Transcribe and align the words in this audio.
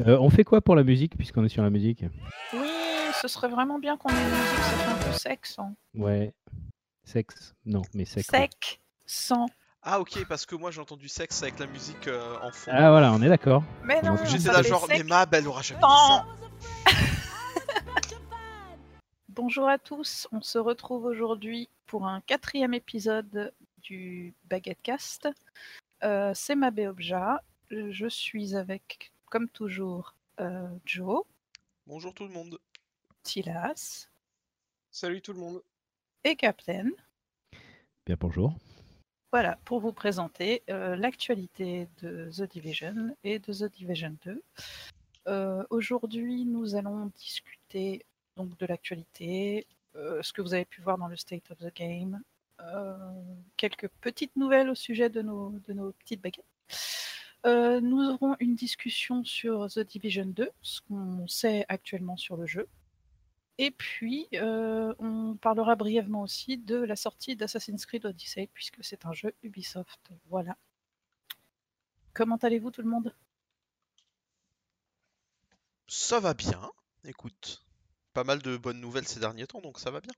Euh, 0.00 0.18
on 0.18 0.30
fait 0.30 0.44
quoi 0.44 0.60
pour 0.60 0.76
la 0.76 0.82
musique, 0.82 1.16
puisqu'on 1.16 1.44
est 1.44 1.48
sur 1.50 1.62
la 1.62 1.70
musique 1.70 2.04
Oui, 2.54 2.68
ce 3.20 3.28
serait 3.28 3.48
vraiment 3.48 3.78
bien 3.78 3.96
qu'on 3.96 4.08
ait 4.08 4.12
une 4.12 4.30
musique, 4.30 4.58
ça 4.58 4.76
fait 4.76 4.90
un 4.90 5.10
peu 5.12 5.18
sexe. 5.18 5.58
hein. 5.58 5.74
Ouais. 5.94 6.32
Sexe 7.04 7.54
Non, 7.66 7.82
mais 7.94 8.04
sexe. 8.04 8.28
Sec, 8.28 8.80
sans. 9.04 9.46
Ah 9.82 9.98
ok, 10.00 10.26
parce 10.28 10.44
que 10.46 10.54
moi 10.54 10.70
j'ai 10.70 10.80
entendu 10.80 11.08
sexe 11.08 11.42
avec 11.42 11.58
la 11.58 11.66
musique 11.66 12.06
euh, 12.08 12.36
en 12.42 12.50
fond. 12.52 12.70
Ah 12.74 12.90
voilà, 12.90 13.12
on 13.12 13.22
est 13.22 13.28
d'accord. 13.28 13.62
Mais 13.82 14.00
non, 14.02 14.16
J'étais 14.26 14.48
là 14.52 14.62
fait 14.62 14.68
genre, 14.68 14.86
mais 14.88 15.02
Mab, 15.02 15.32
elle 15.34 15.48
aura 15.48 15.62
jamais 15.62 15.80
dit 15.80 15.86
Non. 15.86 16.22
ça. 16.86 16.92
Bonjour 19.28 19.68
à 19.68 19.78
tous, 19.78 20.28
on 20.32 20.42
se 20.42 20.58
retrouve 20.58 21.04
aujourd'hui 21.04 21.68
pour 21.86 22.06
un 22.06 22.20
quatrième 22.22 22.74
épisode 22.74 23.52
du 23.82 24.34
Baguette 24.48 24.82
Cast. 24.82 25.28
Euh, 26.04 26.32
C'est 26.34 26.54
Mabé 26.56 26.86
Obja, 26.86 27.42
je 27.70 28.06
suis 28.08 28.54
avec, 28.56 29.12
comme 29.30 29.48
toujours, 29.48 30.14
euh, 30.40 30.68
Joe, 30.84 31.22
Bonjour 31.86 32.12
tout 32.14 32.24
le 32.24 32.30
monde. 32.32 32.58
Tilas 33.22 34.08
Salut 34.90 35.22
tout 35.22 35.32
le 35.32 35.38
monde. 35.40 35.62
et 36.24 36.36
Captain. 36.36 36.90
Bien, 38.06 38.16
bonjour. 38.18 38.52
Voilà, 39.32 39.58
pour 39.64 39.80
vous 39.80 39.92
présenter 39.92 40.62
euh, 40.68 40.96
l'actualité 40.96 41.88
de 42.02 42.28
The 42.36 42.50
Division 42.50 43.16
et 43.22 43.38
de 43.38 43.52
The 43.52 43.72
Division 43.72 44.16
2. 44.24 44.42
Euh, 45.28 45.64
Aujourd'hui, 45.70 46.44
nous 46.44 46.74
allons 46.74 47.06
discuter 47.16 48.04
donc 48.36 48.56
de 48.58 48.66
l'actualité, 48.66 49.66
euh, 49.94 50.20
ce 50.22 50.32
que 50.32 50.42
vous 50.42 50.54
avez 50.54 50.64
pu 50.64 50.80
voir 50.80 50.98
dans 50.98 51.06
le 51.08 51.16
State 51.16 51.50
of 51.52 51.58
the 51.58 51.74
Game, 51.74 52.20
euh, 52.60 52.96
quelques 53.56 53.88
petites 54.00 54.34
nouvelles 54.36 54.70
au 54.70 54.74
sujet 54.74 55.08
de 55.08 55.22
nos, 55.22 55.50
de 55.68 55.72
nos 55.72 55.92
petites 55.92 56.20
baguettes. 56.20 56.44
Euh, 57.46 57.80
nous 57.80 58.10
aurons 58.10 58.36
une 58.38 58.54
discussion 58.54 59.24
sur 59.24 59.68
The 59.70 59.80
Division 59.80 60.26
2, 60.26 60.50
ce 60.60 60.80
qu'on 60.82 61.26
sait 61.26 61.64
actuellement 61.68 62.16
sur 62.16 62.36
le 62.36 62.46
jeu. 62.46 62.68
Et 63.58 63.70
puis, 63.70 64.26
euh, 64.34 64.94
on 64.98 65.36
parlera 65.36 65.74
brièvement 65.76 66.22
aussi 66.22 66.58
de 66.58 66.76
la 66.76 66.96
sortie 66.96 67.36
d'Assassin's 67.36 67.86
Creed 67.86 68.06
Odyssey, 68.06 68.48
puisque 68.52 68.82
c'est 68.82 69.06
un 69.06 69.12
jeu 69.12 69.34
Ubisoft. 69.42 70.00
Voilà. 70.28 70.56
Comment 72.14 72.36
allez-vous 72.36 72.70
tout 72.70 72.82
le 72.82 72.88
monde? 72.88 73.14
Ça 75.88 76.20
va 76.20 76.34
bien, 76.34 76.70
écoute. 77.04 77.64
Pas 78.12 78.24
mal 78.24 78.40
de 78.42 78.56
bonnes 78.56 78.80
nouvelles 78.80 79.06
ces 79.06 79.20
derniers 79.20 79.46
temps, 79.46 79.60
donc 79.60 79.78
ça 79.78 79.90
va 79.90 80.00
bien. 80.00 80.12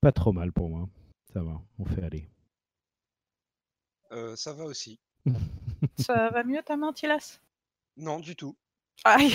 Pas 0.00 0.12
trop 0.12 0.32
mal 0.32 0.52
pour 0.52 0.68
moi. 0.68 0.88
Ça 1.32 1.42
va, 1.42 1.60
on 1.78 1.84
fait 1.84 2.02
aller. 2.02 2.28
Euh, 4.12 4.36
ça 4.36 4.52
va 4.52 4.64
aussi. 4.64 4.98
Ça 5.98 6.30
va 6.30 6.44
mieux 6.44 6.62
ta 6.62 6.76
main, 6.76 6.92
Tilas? 6.92 7.40
Non, 7.96 8.20
du 8.20 8.34
tout. 8.36 8.56
Aïe 9.04 9.34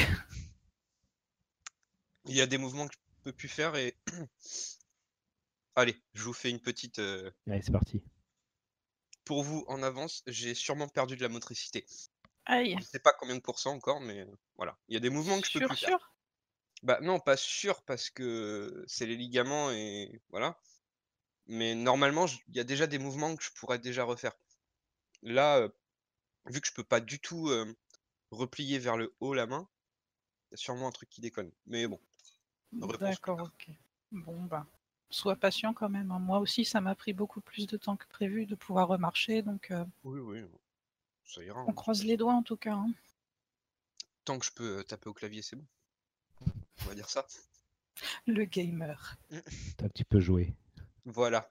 Il 2.26 2.36
y 2.36 2.42
a 2.42 2.48
des 2.48 2.58
mouvements 2.58 2.88
que 2.88 2.94
je 2.94 3.24
peux 3.24 3.34
plus 3.34 3.48
faire 3.48 3.76
et. 3.76 3.96
Allez, 5.76 5.96
je 6.14 6.24
vous 6.24 6.34
fais 6.34 6.50
une 6.50 6.60
petite. 6.60 7.00
euh, 7.00 7.30
Allez, 7.48 7.62
c'est 7.62 7.72
parti. 7.72 8.02
Pour 9.26 9.44
vous, 9.44 9.66
en 9.68 9.82
avance, 9.84 10.24
j'ai 10.28 10.54
sûrement 10.54 10.88
perdu 10.88 11.16
de 11.18 11.22
la 11.22 11.30
motricité. 11.30 11.86
Aïe 12.46 12.76
Je 12.80 12.84
sais 12.86 13.00
pas 13.00 13.14
combien 13.14 13.36
de 13.36 13.42
pourcents 13.42 13.74
encore, 13.74 14.00
mais 14.02 14.22
euh, 14.22 14.36
voilà. 14.56 14.78
Il 14.88 14.94
y 14.94 14.98
a 14.98 15.00
des 15.00 15.10
mouvements 15.10 15.40
que 15.42 15.48
je 15.48 15.54
peux 15.54 15.60
Sûr, 15.60 15.68
plus 15.70 15.78
faire. 15.78 15.90
sûr? 15.90 16.14
Bah 16.84 17.00
non, 17.02 17.20
pas 17.20 17.38
sûr 17.38 17.82
parce 17.84 18.10
que 18.10 18.84
c'est 18.88 19.06
les 19.06 19.16
ligaments 19.16 19.72
et 19.72 20.22
voilà. 20.30 20.60
Mais 21.48 21.76
normalement, 21.76 22.28
je- 22.28 22.38
il 22.48 22.56
y 22.56 22.60
a 22.60 22.64
déjà 22.64 22.88
des 22.88 23.00
mouvements 23.00 23.36
que 23.36 23.44
je 23.44 23.52
pourrais 23.52 23.80
déjà 23.80 24.04
refaire. 24.04 24.34
Là, 25.26 25.58
euh, 25.58 25.70
vu 26.46 26.62
que 26.62 26.68
je 26.68 26.74
peux 26.74 26.84
pas 26.84 27.02
du 27.02 27.20
tout 27.20 27.50
euh, 27.50 27.76
replier 28.32 28.80
vers 28.80 28.96
le 28.96 29.14
haut 29.20 29.34
la 29.34 29.48
main, 29.48 29.68
il 30.48 30.52
y 30.52 30.54
a 30.54 30.58
sûrement 30.58 30.88
un 30.88 30.92
truc 30.92 31.10
qui 31.10 31.20
déconne. 31.20 31.52
Mais 31.66 31.88
bon, 31.88 32.00
D'accord, 32.72 33.42
ok. 33.42 33.70
Bon, 34.12 34.44
bah, 34.44 34.66
sois 35.10 35.36
patient 35.36 35.74
quand 35.74 35.90
même. 35.90 36.12
hein. 36.12 36.20
Moi 36.20 36.40
aussi, 36.40 36.64
ça 36.64 36.80
m'a 36.80 36.96
pris 36.96 37.14
beaucoup 37.14 37.42
plus 37.42 37.68
de 37.68 37.76
temps 37.78 37.98
que 37.98 38.08
prévu 38.08 38.46
de 38.46 38.56
pouvoir 38.56 38.88
remarcher, 38.88 39.42
donc 39.42 39.72
euh, 39.72 39.84
oui, 40.04 40.20
oui, 40.20 40.44
ça 41.26 41.44
ira. 41.44 41.64
on 41.66 41.70
hein. 41.70 41.74
croise 41.74 42.04
les 42.04 42.18
doigts 42.18 42.34
en 42.34 42.44
tout 42.44 42.58
cas. 42.58 42.74
hein. 42.76 42.92
Tant 44.26 44.40
que 44.40 44.46
je 44.46 44.52
peux 44.52 44.80
euh, 44.80 44.84
taper 44.84 45.10
au 45.10 45.14
clavier, 45.14 45.42
c'est 45.42 45.56
bon. 45.56 45.66
On 46.82 46.86
va 46.86 46.96
dire 46.96 47.10
ça. 47.10 47.26
Le 48.28 48.44
gamer. 48.46 49.18
T'as 49.78 49.86
un 49.86 49.90
petit 49.90 50.04
peu 50.04 50.20
joué. 50.20 50.54
Voilà. 51.06 51.50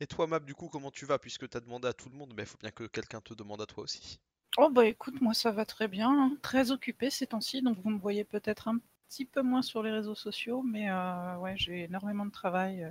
Et 0.00 0.08
toi 0.08 0.26
Mab, 0.26 0.44
du 0.44 0.56
coup, 0.56 0.68
comment 0.68 0.90
tu 0.90 1.06
vas 1.06 1.20
Puisque 1.20 1.48
t'as 1.48 1.60
demandé 1.60 1.86
à 1.86 1.92
tout 1.92 2.08
le 2.08 2.16
monde, 2.16 2.34
mais 2.34 2.42
il 2.42 2.46
faut 2.46 2.58
bien 2.58 2.72
que 2.72 2.88
quelqu'un 2.88 3.20
te 3.20 3.34
demande 3.34 3.60
à 3.62 3.66
toi 3.66 3.84
aussi. 3.84 4.18
Oh 4.58 4.68
bah 4.68 4.86
écoute, 4.86 5.20
moi 5.20 5.32
ça 5.34 5.52
va 5.52 5.64
très 5.64 5.86
bien, 5.88 6.10
hein. 6.10 6.36
très 6.42 6.70
occupé 6.72 7.08
ces 7.10 7.26
temps-ci, 7.28 7.62
donc 7.62 7.78
vous 7.78 7.90
me 7.90 7.98
voyez 7.98 8.24
peut-être 8.24 8.66
un 8.68 8.78
petit 9.08 9.24
peu 9.24 9.42
moins 9.42 9.62
sur 9.62 9.82
les 9.82 9.90
réseaux 9.92 10.14
sociaux, 10.16 10.62
mais 10.62 10.90
euh, 10.90 11.36
ouais, 11.38 11.56
j'ai 11.56 11.82
énormément 11.84 12.26
de 12.26 12.30
travail 12.32 12.82
euh, 12.84 12.90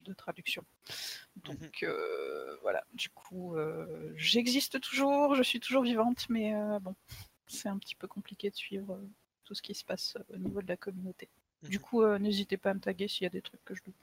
de 0.00 0.12
traduction. 0.14 0.64
Donc 1.36 1.82
euh, 1.84 2.56
voilà, 2.62 2.84
du 2.94 3.08
coup, 3.10 3.56
j'existe 4.16 4.80
toujours, 4.80 5.34
je 5.36 5.42
suis 5.42 5.60
toujours 5.60 5.82
vivante, 5.84 6.26
mais 6.30 6.52
bon, 6.80 6.94
c'est 7.46 7.68
un 7.68 7.78
petit 7.78 7.94
peu 7.94 8.08
compliqué 8.08 8.50
de 8.50 8.56
suivre 8.56 9.00
tout 9.44 9.54
ce 9.54 9.62
qui 9.62 9.74
se 9.74 9.84
passe 9.84 10.16
au 10.30 10.36
niveau 10.38 10.62
de 10.62 10.68
la 10.68 10.76
communauté. 10.76 11.28
Du 11.68 11.78
Mhm. 11.78 11.80
coup, 11.80 12.04
n'hésitez 12.18 12.56
pas 12.56 12.70
à 12.70 12.74
me 12.74 12.80
taguer 12.80 13.08
s'il 13.08 13.24
y 13.24 13.26
a 13.26 13.30
des 13.30 13.42
trucs 13.42 13.64
que 13.64 13.74
je 13.74 13.82
loupe. 13.86 13.96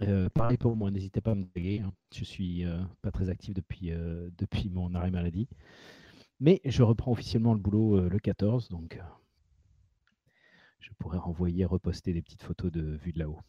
Euh, 0.00 0.28
pareil 0.30 0.56
pour 0.56 0.74
moi, 0.74 0.90
n'hésitez 0.90 1.20
pas 1.20 1.32
à 1.32 1.34
me 1.34 1.44
taguer. 1.44 1.80
hein. 1.80 1.92
Je 2.14 2.24
suis 2.24 2.64
euh, 2.64 2.82
pas 3.02 3.10
très 3.12 3.28
actif 3.28 3.54
depuis, 3.54 3.92
euh, 3.92 4.30
depuis 4.38 4.68
mon 4.70 4.94
arrêt 4.94 5.10
maladie. 5.10 5.48
Mais 6.40 6.60
je 6.64 6.82
reprends 6.82 7.12
officiellement 7.12 7.52
le 7.54 7.60
boulot 7.60 7.98
euh, 7.98 8.08
le 8.08 8.18
14, 8.18 8.68
donc 8.68 8.98
je 10.80 10.90
pourrais 10.98 11.18
renvoyer, 11.18 11.64
reposter 11.64 12.12
des 12.12 12.22
petites 12.22 12.42
photos 12.42 12.72
de 12.72 12.96
vue 12.96 13.12
de 13.12 13.20
là-haut, 13.20 13.40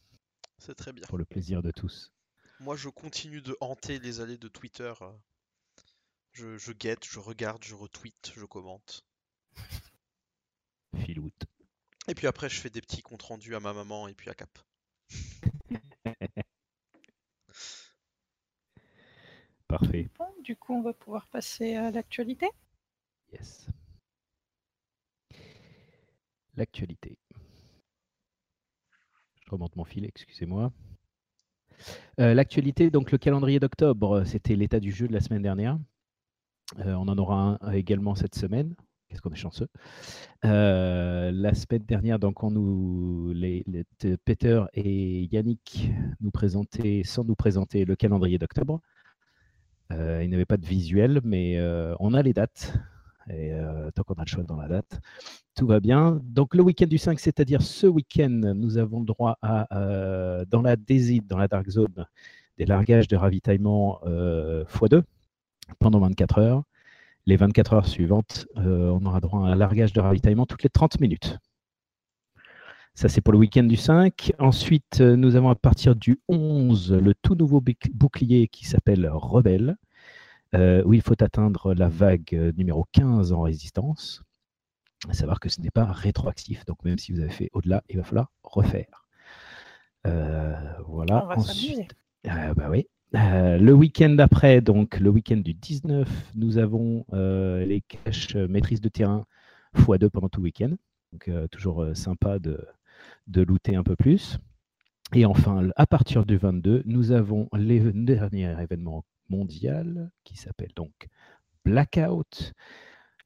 C'est 0.59 0.75
très 0.75 0.93
bien. 0.93 1.03
pour 1.07 1.17
le 1.17 1.25
plaisir 1.25 1.63
de 1.63 1.71
tous. 1.71 2.11
Moi, 2.59 2.75
je 2.75 2.89
continue 2.89 3.41
de 3.41 3.57
hanter 3.59 3.97
les 3.99 4.21
allées 4.21 4.37
de 4.37 4.47
Twitter. 4.47 4.93
Je, 6.33 6.57
je 6.57 6.71
guette, 6.71 7.03
je 7.05 7.19
regarde, 7.19 7.63
je 7.63 7.73
retweet, 7.73 8.33
je 8.35 8.45
commente. 8.45 9.03
Filoute. 10.95 11.45
Et 12.07 12.13
puis 12.13 12.27
après, 12.27 12.49
je 12.49 12.59
fais 12.61 12.69
des 12.69 12.81
petits 12.81 13.01
comptes 13.01 13.23
rendus 13.23 13.55
à 13.55 13.59
ma 13.59 13.73
maman 13.73 14.07
et 14.07 14.13
puis 14.13 14.29
à 14.29 14.35
Cap. 14.35 14.59
Parfait. 19.67 20.09
Bon, 20.17 20.25
du 20.43 20.55
coup, 20.55 20.73
on 20.73 20.81
va 20.81 20.93
pouvoir 20.93 21.27
passer 21.27 21.75
à 21.75 21.91
l'actualité. 21.91 22.49
Yes. 23.31 23.67
L'actualité. 26.55 27.17
Je 29.45 29.51
remonte 29.51 29.75
mon 29.75 29.83
fil, 29.85 30.05
excusez-moi. 30.05 30.71
Euh, 32.19 32.33
L'actualité, 32.33 32.89
donc 32.91 33.11
le 33.11 33.17
calendrier 33.17 33.59
d'octobre, 33.59 34.23
c'était 34.25 34.55
l'état 34.55 34.79
du 34.79 34.91
jeu 34.91 35.07
de 35.07 35.13
la 35.13 35.21
semaine 35.21 35.41
dernière. 35.41 35.79
Euh, 36.79 36.93
on 36.93 37.07
en 37.07 37.17
aura 37.17 37.35
un 37.37 37.59
euh, 37.63 37.71
également 37.71 38.15
cette 38.15 38.35
semaine. 38.35 38.75
Qu'est-ce 39.13 39.21
qu'on 39.21 39.29
est 39.29 39.35
chanceux. 39.35 39.67
Euh, 40.43 41.29
la 41.31 41.53
semaine 41.53 41.83
dernière, 41.83 42.17
donc, 42.17 42.41
on 42.41 42.49
nous, 42.49 43.31
les, 43.31 43.63
Peter 44.25 44.63
et 44.73 45.25
Yannick 45.31 45.91
nous 46.19 46.31
présentaient, 46.31 47.03
sans 47.05 47.23
nous 47.23 47.35
présenter, 47.35 47.85
le 47.85 47.95
calendrier 47.95 48.39
d'octobre. 48.39 48.81
Euh, 49.91 50.23
il 50.23 50.29
n'y 50.29 50.35
avait 50.35 50.45
pas 50.45 50.57
de 50.57 50.65
visuel, 50.65 51.21
mais 51.23 51.59
euh, 51.59 51.93
on 51.99 52.15
a 52.15 52.23
les 52.23 52.33
dates. 52.33 52.73
Et 53.29 53.53
euh, 53.53 53.91
tant 53.91 54.01
qu'on 54.01 54.15
a 54.15 54.23
le 54.23 54.27
choix 54.27 54.43
dans 54.43 54.55
la 54.55 54.67
date, 54.67 54.99
tout 55.55 55.67
va 55.67 55.79
bien. 55.79 56.19
Donc 56.23 56.55
le 56.55 56.63
week-end 56.63 56.87
du 56.87 56.97
5, 56.97 57.19
c'est-à-dire 57.19 57.61
ce 57.61 57.85
week-end, 57.85 58.55
nous 58.55 58.79
avons 58.79 59.01
le 59.01 59.05
droit 59.05 59.37
à, 59.43 59.67
dans 60.49 60.63
la 60.63 60.75
Desert, 60.75 61.21
dans 61.27 61.37
la 61.37 61.47
Dark 61.47 61.69
Zone, 61.69 62.07
des 62.57 62.65
largages 62.65 63.07
de 63.07 63.15
ravitaillement 63.15 63.99
euh, 64.07 64.65
x2 64.65 65.03
pendant 65.77 65.99
24 65.99 66.39
heures. 66.39 66.63
Les 67.25 67.37
24 67.37 67.73
heures 67.73 67.87
suivantes, 67.87 68.47
euh, 68.57 68.89
on 68.89 69.05
aura 69.05 69.21
droit 69.21 69.47
à 69.47 69.51
un 69.51 69.55
largage 69.55 69.93
de 69.93 70.01
ravitaillement 70.01 70.45
toutes 70.45 70.63
les 70.63 70.69
30 70.69 70.99
minutes. 70.99 71.37
Ça, 72.95 73.09
c'est 73.09 73.21
pour 73.21 73.31
le 73.33 73.39
week-end 73.39 73.63
du 73.63 73.77
5. 73.77 74.33
Ensuite, 74.39 74.99
euh, 75.01 75.15
nous 75.15 75.35
avons 75.35 75.49
à 75.49 75.55
partir 75.55 75.95
du 75.95 76.19
11 76.27 76.91
le 76.93 77.13
tout 77.15 77.35
nouveau 77.35 77.61
bouclier 77.93 78.47
qui 78.47 78.65
s'appelle 78.67 79.09
Rebelle, 79.11 79.77
euh, 80.53 80.83
où 80.85 80.93
il 80.93 81.01
faut 81.01 81.21
atteindre 81.23 81.73
la 81.73 81.87
vague 81.89 82.53
numéro 82.57 82.85
15 82.91 83.31
en 83.31 83.41
résistance. 83.41 84.21
À 85.09 85.13
savoir 85.13 85.39
que 85.39 85.49
ce 85.49 85.59
n'est 85.61 85.71
pas 85.71 85.85
rétroactif. 85.85 86.65
Donc, 86.65 86.83
même 86.83 86.97
si 86.99 87.11
vous 87.13 87.19
avez 87.21 87.31
fait 87.31 87.49
au-delà, 87.53 87.83
il 87.89 87.97
va 87.97 88.03
falloir 88.03 88.31
refaire. 88.43 89.05
Euh, 90.05 90.55
voilà. 90.87 91.23
on 91.23 91.27
va 91.29 91.35
Ensuite- 91.37 91.95
euh, 92.27 92.53
bah 92.53 92.67
oui. 92.69 92.87
Euh, 93.15 93.57
le 93.57 93.73
week-end 93.73 94.09
d'après, 94.09 94.61
donc 94.61 94.99
le 94.99 95.09
week-end 95.09 95.37
du 95.37 95.53
19, 95.53 96.09
nous 96.35 96.57
avons 96.57 97.05
euh, 97.13 97.63
les 97.63 97.81
caches 97.81 98.35
euh, 98.35 98.47
maîtrise 98.47 98.81
de 98.81 98.89
terrain 98.89 99.25
x2 99.75 100.09
pendant 100.09 100.29
tout 100.29 100.39
le 100.39 100.45
week-end. 100.45 100.71
Donc 101.11 101.29
toujours 101.51 101.85
sympa 101.93 102.39
de, 102.39 102.65
de 103.27 103.43
looter 103.43 103.75
un 103.75 103.83
peu 103.83 103.95
plus. 103.95 104.39
Et 105.13 105.25
enfin, 105.25 105.69
à 105.75 105.85
partir 105.85 106.25
du 106.25 106.37
22, 106.37 106.81
nous 106.85 107.11
avons 107.11 107.49
le 107.53 107.91
dernier 107.91 108.59
événement 108.59 109.05
mondial 109.29 110.09
qui 110.23 110.37
s'appelle 110.37 110.71
donc 110.75 111.07
Blackout, 111.65 112.53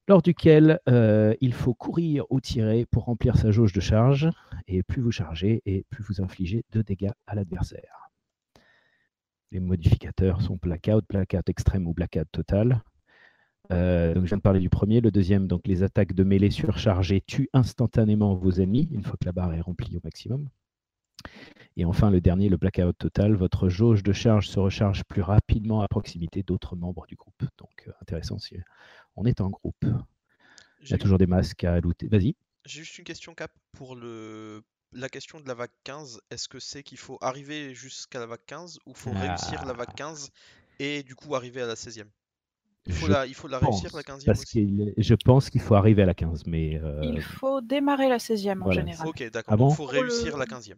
lors 0.09 0.21
duquel 0.21 0.81
il 1.39 1.53
faut 1.53 1.73
courir 1.73 2.25
ou 2.29 2.41
tirer 2.41 2.85
pour 2.91 3.05
remplir 3.05 3.37
sa 3.37 3.51
jauge 3.51 3.71
de 3.71 3.79
charge. 3.79 4.29
Et 4.67 4.83
plus 4.83 5.01
vous 5.01 5.11
chargez, 5.11 5.61
et 5.65 5.85
plus 5.89 6.03
vous 6.03 6.21
infligez 6.21 6.65
de 6.73 6.81
dégâts 6.81 7.11
à 7.25 7.35
l'adversaire. 7.35 8.06
Les 9.51 9.59
modificateurs 9.59 10.41
sont 10.41 10.57
Blackout, 10.61 11.05
Blackout 11.07 11.47
extrême 11.49 11.87
ou 11.87 11.93
Blackout 11.93 12.27
total. 12.31 12.83
Euh, 13.71 14.13
donc 14.13 14.23
je 14.23 14.29
viens 14.29 14.37
de 14.37 14.41
parler 14.41 14.59
du 14.59 14.69
premier. 14.69 15.01
Le 15.01 15.11
deuxième, 15.11 15.47
donc 15.47 15.67
les 15.67 15.83
attaques 15.83 16.13
de 16.13 16.23
mêlée 16.23 16.51
surchargées 16.51 17.21
tuent 17.21 17.49
instantanément 17.53 18.35
vos 18.35 18.51
ennemis 18.51 18.87
une 18.91 19.03
fois 19.03 19.17
que 19.19 19.25
la 19.25 19.31
barre 19.31 19.53
est 19.53 19.61
remplie 19.61 19.95
au 19.97 20.01
maximum. 20.03 20.49
Et 21.75 21.85
enfin, 21.85 22.09
le 22.09 22.21
dernier, 22.21 22.49
le 22.49 22.57
blackout 22.57 22.97
total. 22.97 23.35
Votre 23.35 23.69
jauge 23.69 24.03
de 24.03 24.13
charge 24.13 24.47
se 24.47 24.59
recharge 24.59 25.03
plus 25.03 25.21
rapidement 25.21 25.81
à 25.81 25.87
proximité 25.87 26.43
d'autres 26.43 26.75
membres 26.75 27.05
du 27.07 27.15
groupe. 27.15 27.43
Donc, 27.57 27.85
euh, 27.87 27.91
intéressant 28.01 28.39
si 28.39 28.55
on 29.15 29.25
est 29.25 29.41
en 29.41 29.49
groupe. 29.49 29.83
Il 29.83 30.83
y 30.83 30.87
J'ai 30.87 30.95
a 30.95 30.97
toujours 30.97 31.17
des 31.17 31.27
masques 31.27 31.63
à 31.63 31.79
looter. 31.79 32.07
Vas-y. 32.07 32.35
j'ai 32.65 32.81
juste 32.81 32.97
une 32.97 33.03
question, 33.03 33.33
Cap, 33.33 33.51
pour 33.73 33.95
le... 33.95 34.63
la 34.93 35.09
question 35.09 35.39
de 35.39 35.47
la 35.47 35.53
vague 35.53 35.71
15. 35.83 36.21
Est-ce 36.31 36.47
que 36.47 36.59
c'est 36.59 36.83
qu'il 36.83 36.97
faut 36.97 37.17
arriver 37.21 37.73
jusqu'à 37.73 38.19
la 38.19 38.25
vague 38.25 38.45
15 38.45 38.79
ou 38.85 38.93
faut 38.93 39.11
réussir 39.11 39.65
la 39.65 39.73
vague 39.73 39.89
Ah. 39.91 39.95
15 39.95 40.29
et 40.79 41.03
du 41.03 41.15
coup 41.15 41.35
arriver 41.35 41.61
à 41.61 41.65
la 41.67 41.75
16e 41.75 42.07
il 42.85 42.93
faut, 42.93 43.07
Je 43.07 43.11
la... 43.11 43.25
il 43.25 43.33
faut 43.35 43.47
la 43.49 43.59
réussir, 43.59 43.93
la 43.95 44.03
pense, 44.03 44.23
15e 44.23 44.25
Parce 44.25 44.43
je 44.53 45.13
pense 45.15 45.49
qu'il 45.49 45.59
faut 45.61 45.75
arriver 45.75 46.03
à 46.03 46.05
la 46.05 46.13
15, 46.13 46.45
mais 46.45 46.79
euh, 46.81 47.01
Il 47.03 47.21
faut 47.21 47.59
démarrer 47.61 48.07
la 48.07 48.17
16e 48.17 48.61
en 48.63 48.71
général. 48.71 49.07
Ok, 49.07 49.23
d'accord. 49.29 49.53
Ah 49.53 49.57
donc 49.57 49.69
bon? 49.69 49.75
faut 49.75 49.91
le- 49.91 49.99
réussir 49.99 50.37
la 50.37 50.45
15e. 50.45 50.77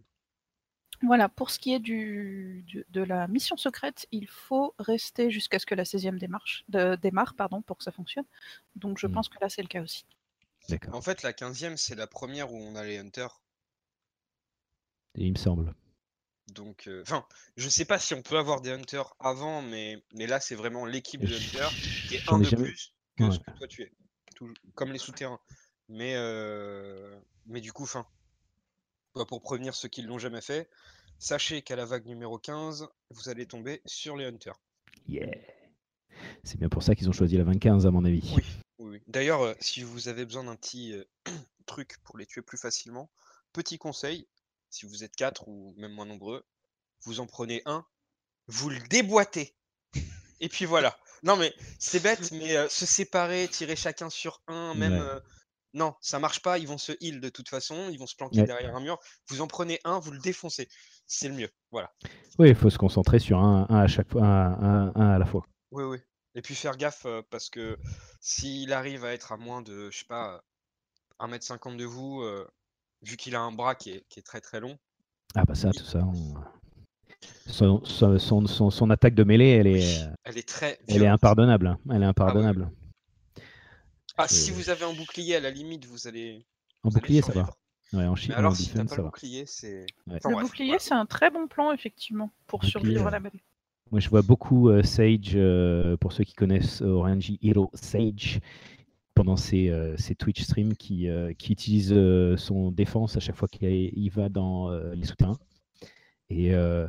Voilà, 1.04 1.30
pour 1.30 1.50
ce 1.50 1.60
qui 1.60 1.74
est 1.74 1.80
du, 1.80 2.64
du- 2.68 2.84
de 2.90 3.02
la 3.02 3.28
mission 3.30 3.56
secrète, 3.56 4.06
il 4.12 4.28
faut 4.28 4.74
rester 4.80 5.32
jusqu'à 5.32 5.58
ce 5.60 5.66
que 5.66 5.76
la 5.76 5.84
16e 5.86 6.18
démarche, 6.18 6.66
de- 6.68 6.96
démarre 6.96 7.36
pardon, 7.36 7.62
pour 7.62 7.78
que 7.78 7.84
ça 7.84 7.92
fonctionne. 7.92 8.26
Donc 8.76 8.98
je 8.98 9.08
Hmm. 9.08 9.14
pense 9.14 9.30
que 9.30 9.38
là 9.40 9.48
c'est 9.48 9.62
le 9.62 9.68
cas 9.70 9.82
aussi. 9.82 10.06
d'accord. 10.68 10.96
En 10.96 11.02
fait, 11.02 11.22
la 11.24 11.32
15e, 11.32 11.78
c'est 11.78 11.96
la 11.96 12.08
première 12.08 12.52
où 12.52 12.58
on 12.58 12.76
a 12.76 12.84
les 12.84 12.98
hunters. 12.98 13.40
Il 15.16 15.32
me 15.34 15.38
semble. 15.38 15.74
Donc, 16.54 16.88
euh, 16.88 17.02
enfin, 17.04 17.26
je 17.58 17.70
sais 17.70 17.86
pas 17.86 18.00
si 18.00 18.14
on 18.14 18.22
peut 18.22 18.38
avoir 18.38 18.62
des 18.62 18.72
hunters 18.72 19.14
avant, 19.20 19.62
mais, 19.62 20.04
mais 20.16 20.26
là, 20.28 20.40
c'est 20.40 20.56
vraiment 20.56 20.86
l'équipe 20.86 21.22
de 21.22 21.36
hunters 21.36 21.72
qui 22.08 22.16
est 22.16 22.30
un 22.30 22.40
de 22.40 22.44
jamais- 22.44 22.64
plus 22.64 22.94
que 23.18 23.32
ce 23.32 23.40
que 23.40 23.52
toi 23.58 23.68
tu 23.68 23.84
es. 23.84 23.92
Tout- 24.36 24.54
comme 24.76 24.92
les 24.92 24.98
souterrains. 25.00 25.40
Mais, 25.90 26.14
euh, 26.16 27.20
mais 27.46 27.62
du 27.62 27.74
coup, 27.74 27.86
fin. 27.86 28.06
pour 29.28 29.42
prévenir 29.42 29.76
ceux 29.76 29.90
qui 29.90 30.02
l'ont 30.02 30.20
jamais 30.20 30.40
fait, 30.42 30.70
sachez 31.18 31.62
qu'à 31.62 31.76
la 31.76 31.84
vague 31.86 32.06
numéro 32.06 32.38
15, 32.38 32.88
vous 33.10 33.28
allez 33.28 33.46
tomber 33.46 33.82
sur 33.86 34.16
les 34.16 34.26
hunters. 34.26 34.60
Yeah. 35.08 35.36
C'est 36.44 36.58
bien 36.58 36.70
pour 36.70 36.84
ça 36.84 36.96
qu'ils 36.96 37.10
ont 37.10 37.14
choisi 37.14 37.36
la 37.38 37.44
25, 37.44 37.86
à 37.86 37.92
mon 37.92 38.06
avis. 38.06 38.32
Oui. 38.36 38.44
Oui, 38.78 38.92
oui. 38.92 39.02
D'ailleurs, 39.08 39.42
euh, 39.42 39.54
si 39.60 39.84
vous 39.84 40.08
avez 40.08 40.26
besoin 40.26 40.46
d'un 40.46 40.56
petit 40.56 40.94
euh, 40.94 41.04
truc 41.66 41.98
pour 42.04 42.18
les 42.18 42.26
tuer 42.26 42.42
plus 42.42 42.58
facilement, 42.58 43.10
petit 43.52 43.78
conseil, 43.78 44.26
si 44.70 44.86
vous 44.86 45.04
êtes 45.04 45.16
4 45.16 45.48
ou 45.48 45.74
même 45.78 45.94
moins 45.94 46.06
nombreux, 46.06 46.46
vous 47.06 47.20
en 47.20 47.28
prenez 47.28 47.62
un, 47.66 47.86
vous 48.48 48.70
le 48.70 48.80
déboîtez. 48.90 49.56
Et 50.40 50.50
puis 50.50 50.66
voilà. 50.66 50.98
Non 51.24 51.36
mais 51.36 51.54
c'est 51.80 52.00
bête, 52.02 52.32
mais 52.32 52.56
euh, 52.56 52.70
se 52.70 52.86
séparer, 52.86 53.48
tirer 53.50 53.76
chacun 53.76 54.10
sur 54.10 54.42
un, 54.48 54.74
même... 54.76 54.94
Ouais. 54.94 55.00
euh, 55.00 55.20
non, 55.76 55.94
ça 56.02 56.18
marche 56.18 56.42
pas, 56.42 56.58
ils 56.58 56.68
vont 56.68 56.80
se 56.80 56.94
heal 57.00 57.20
de 57.22 57.30
toute 57.30 57.48
façon, 57.48 57.90
ils 57.92 58.00
vont 58.00 58.08
se 58.08 58.16
planquer 58.16 58.40
Ouais. 58.42 58.48
derrière 58.48 58.76
un 58.76 58.80
mur. 58.80 58.98
Vous 59.28 59.42
en 59.42 59.48
prenez 59.48 59.80
un, 59.84 60.00
vous 60.00 60.12
le 60.12 60.18
défoncez. 60.20 60.68
C'est 61.06 61.28
le 61.28 61.36
mieux. 61.36 61.50
Voilà. 61.72 61.94
Oui, 62.40 62.50
il 62.50 62.56
faut 62.56 62.72
se 62.72 62.80
concentrer 62.80 63.20
sur 63.20 63.38
un, 63.38 63.68
un 63.70 63.80
à 63.82 63.88
chaque 63.88 64.10
fois, 64.10 64.24
un, 64.26 64.88
un- 64.88 64.92
un 64.96 65.10
à 65.12 65.20
la 65.20 65.26
fois. 65.28 65.46
Oui, 65.70 65.84
oui. 65.84 66.00
Et 66.34 66.42
puis 66.42 66.56
faire 66.56 66.76
gaffe 66.76 67.06
euh, 67.06 67.22
parce 67.30 67.50
que 67.52 67.78
s'il 68.20 68.74
arrive 68.74 69.06
à 69.06 69.14
être 69.14 69.32
à 69.32 69.38
moins 69.38 69.62
de, 69.62 69.92
je 69.92 70.00
sais 70.00 70.06
pas, 70.06 70.44
1m50 71.20 71.76
de 71.78 71.86
vous, 71.86 72.24
vu 73.02 73.18
qu'il 73.18 73.36
a 73.36 73.42
un 73.42 73.52
bras 73.52 73.76
qui 73.76 73.92
est, 73.92 74.04
qui 74.10 74.20
est 74.20 74.24
très 74.24 74.42
très 74.42 74.60
long, 74.60 74.78
Ah 75.36 75.44
bah 75.46 75.56
ça, 75.56 75.72
tout 75.72 75.84
ça. 75.84 76.00
on- 76.06 76.34
Son, 77.48 77.84
son, 77.84 78.18
son- 78.20 78.48
son- 78.48 78.70
son 78.70 78.90
attaque 78.92 79.16
de 79.16 79.24
mêlée, 79.24 79.50
elle 79.50 79.68
est, 79.68 80.00
elle 80.24 80.38
est 80.38 80.48
très 80.48 80.80
elle 80.88 81.04
est 81.04 81.08
impardonnable. 81.08 81.68
hein. 81.68 81.80
Elle 81.92 82.04
est 82.04 82.06
impardonnable. 82.06 82.72
Ah, 84.18 84.28
si 84.28 84.52
Euh, 84.52 84.54
vous 84.54 84.70
avez 84.70 84.86
un 84.86 84.94
bouclier, 84.94 85.36
à 85.36 85.40
la 85.40 85.50
limite, 85.50 85.86
vous 85.86 86.08
allez. 86.08 86.46
En 86.84 86.90
vous 86.90 86.98
allez 86.98 87.02
bouclier, 87.02 87.22
ça 87.22 87.34
va. 87.34 87.50
Ouais, 87.92 88.06
en, 88.06 88.16
chi- 88.16 88.30
Mais 88.30 88.36
en 88.36 88.38
alors, 88.40 88.56
si 88.56 88.68
t'as 88.70 88.84
defense, 88.84 88.90
pas 88.92 88.98
le 88.98 89.04
bouclier, 89.04 89.46
c'est. 89.48 89.86
Ouais. 90.08 90.16
Enfin, 90.18 90.30
le 90.30 90.36
bref, 90.36 90.46
bouclier, 90.48 90.68
voilà. 90.68 90.80
c'est 90.80 90.94
un 90.94 91.06
très 91.06 91.30
bon 91.32 91.48
plan, 91.48 91.72
effectivement, 91.74 92.30
pour 92.48 92.60
Bouclier, 92.60 92.72
survivre 92.72 93.06
à 93.06 93.08
euh, 93.08 93.12
la 93.12 93.20
mêlée. 93.20 93.44
Moi, 93.92 94.00
je 94.00 94.10
vois 94.10 94.22
beaucoup 94.22 94.70
euh, 94.70 94.84
Sage, 94.84 95.32
euh, 95.36 95.98
pour 95.98 96.14
ceux 96.14 96.24
qui 96.24 96.34
connaissent 96.36 96.82
Orange 96.82 97.32
Hero 97.42 97.72
Sage, 97.74 98.40
pendant 99.20 99.36
ses, 99.36 99.68
euh, 99.68 99.98
ses 99.98 100.16
Twitch 100.16 100.44
streams, 100.44 100.76
qui, 100.76 101.10
euh, 101.10 101.34
qui 101.34 101.52
utilise 101.52 101.92
euh, 101.92 102.38
son 102.38 102.72
défense 102.72 103.18
à 103.18 103.20
chaque 103.20 103.36
fois 103.36 103.50
qu'il 103.50 103.68
il 103.70 104.10
va 104.12 104.30
dans 104.30 104.72
euh, 104.72 104.96
les 104.96 105.06
souterrains. 105.06 105.38
Et 106.30 106.56
euh, 106.56 106.88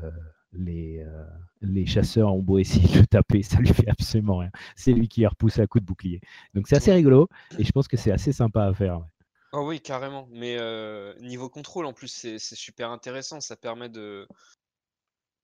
les, 0.53 1.01
euh, 1.01 1.25
les 1.61 1.87
chasseurs 1.87 2.33
ont 2.33 2.41
beau 2.41 2.59
essayer 2.59 2.87
de 2.87 3.01
le 3.01 3.07
taper, 3.09 3.43
ça 3.43 3.59
lui 3.59 3.67
fait 3.67 3.89
absolument 3.89 4.37
rien. 4.37 4.53
C'est 4.77 4.93
lui 4.93 5.09
qui 5.09 5.25
est 5.25 5.27
repoussé 5.27 5.61
à 5.61 5.67
coup 5.67 5.81
de 5.81 5.85
bouclier. 5.85 6.21
Donc 6.55 6.69
c'est 6.69 6.77
assez 6.77 6.93
rigolo, 6.93 7.29
et 7.59 7.65
je 7.65 7.73
pense 7.73 7.89
que 7.89 7.97
c'est 7.97 8.13
assez 8.13 8.33
sympa 8.33 8.65
à 8.65 8.75
faire. 8.75 9.01
Oh 9.53 9.67
oui, 9.67 9.81
carrément. 9.81 10.29
Mais 10.31 10.57
euh, 10.61 11.13
niveau 11.19 11.49
contrôle, 11.49 11.85
en 11.85 11.93
plus, 11.93 12.07
c'est 12.07 12.39
super 12.39 12.93
intéressant. 12.93 13.41
Ça 13.41 13.57
permet 13.57 13.89
de, 13.89 14.29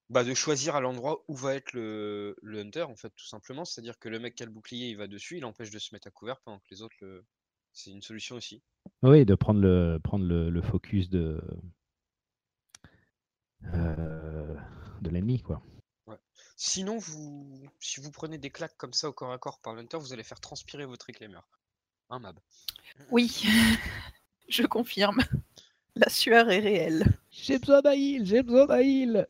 bah, 0.09 0.25
de 0.25 0.35
choisir 0.35 0.77
à 0.77 0.81
l'endroit 0.81 1.25
où 1.29 1.35
va 1.35 1.55
être 1.55 1.73
le, 1.73 2.37
le 2.43 2.61
hunter, 2.61 2.83
en 2.83 2.97
fait, 2.97 3.11
tout 3.11 3.27
simplement. 3.27 3.65
C'est-à-dire 3.65 3.99
que 3.99 4.09
le 4.09 4.19
mec 4.19 4.35
qui 4.35 4.43
a 4.43 4.47
le 4.47 4.53
bouclier, 4.53 4.89
il 4.89 4.97
va 4.97 5.07
dessus, 5.07 5.39
il 5.39 5.45
empêche 5.45 5.71
de 5.71 5.79
se 5.79 5.95
mettre 5.95 6.09
à 6.09 6.11
couvert 6.11 6.41
pendant 6.41 6.59
que 6.59 6.67
les 6.71 6.83
autres 6.83 6.97
le. 7.01 7.25
C'est 7.73 7.91
une 7.91 8.03
solution 8.03 8.37
aussi. 8.37 8.63
Oui, 9.03 9.27
de 9.27 9.35
prendre 9.35 9.61
le, 9.61 10.01
prendre 10.03 10.25
le, 10.25 10.49
le 10.49 10.63
focus 10.63 11.11
de, 11.11 11.43
euh, 13.75 14.55
de 15.03 15.11
l'ennemi, 15.11 15.43
quoi. 15.43 15.63
Sinon, 16.59 16.97
vous, 16.97 17.69
si 17.81 18.01
vous 18.01 18.11
prenez 18.11 18.39
des 18.39 18.49
claques 18.49 18.79
comme 18.79 18.95
ça 18.95 19.11
au 19.11 19.13
corps 19.13 19.33
à 19.33 19.39
corps 19.39 19.61
par 19.61 19.75
l'hunter, 19.75 19.99
vous 19.99 20.15
allez 20.15 20.23
faire 20.23 20.41
transpirer 20.41 20.87
votre 20.87 21.05
réclaimeur. 21.05 21.47
Hein, 22.09 22.19
Mab 22.21 22.39
Oui, 23.11 23.45
je 24.49 24.63
confirme. 24.63 25.23
La 25.97 26.09
sueur 26.09 26.51
est 26.51 26.61
réelle. 26.61 27.19
J'ai 27.31 27.59
besoin 27.59 27.83
d'un 27.83 27.93
heal, 27.93 28.25
j'ai 28.25 28.43
besoin 28.43 28.67
d'un 28.67 28.81
heal. 28.81 29.29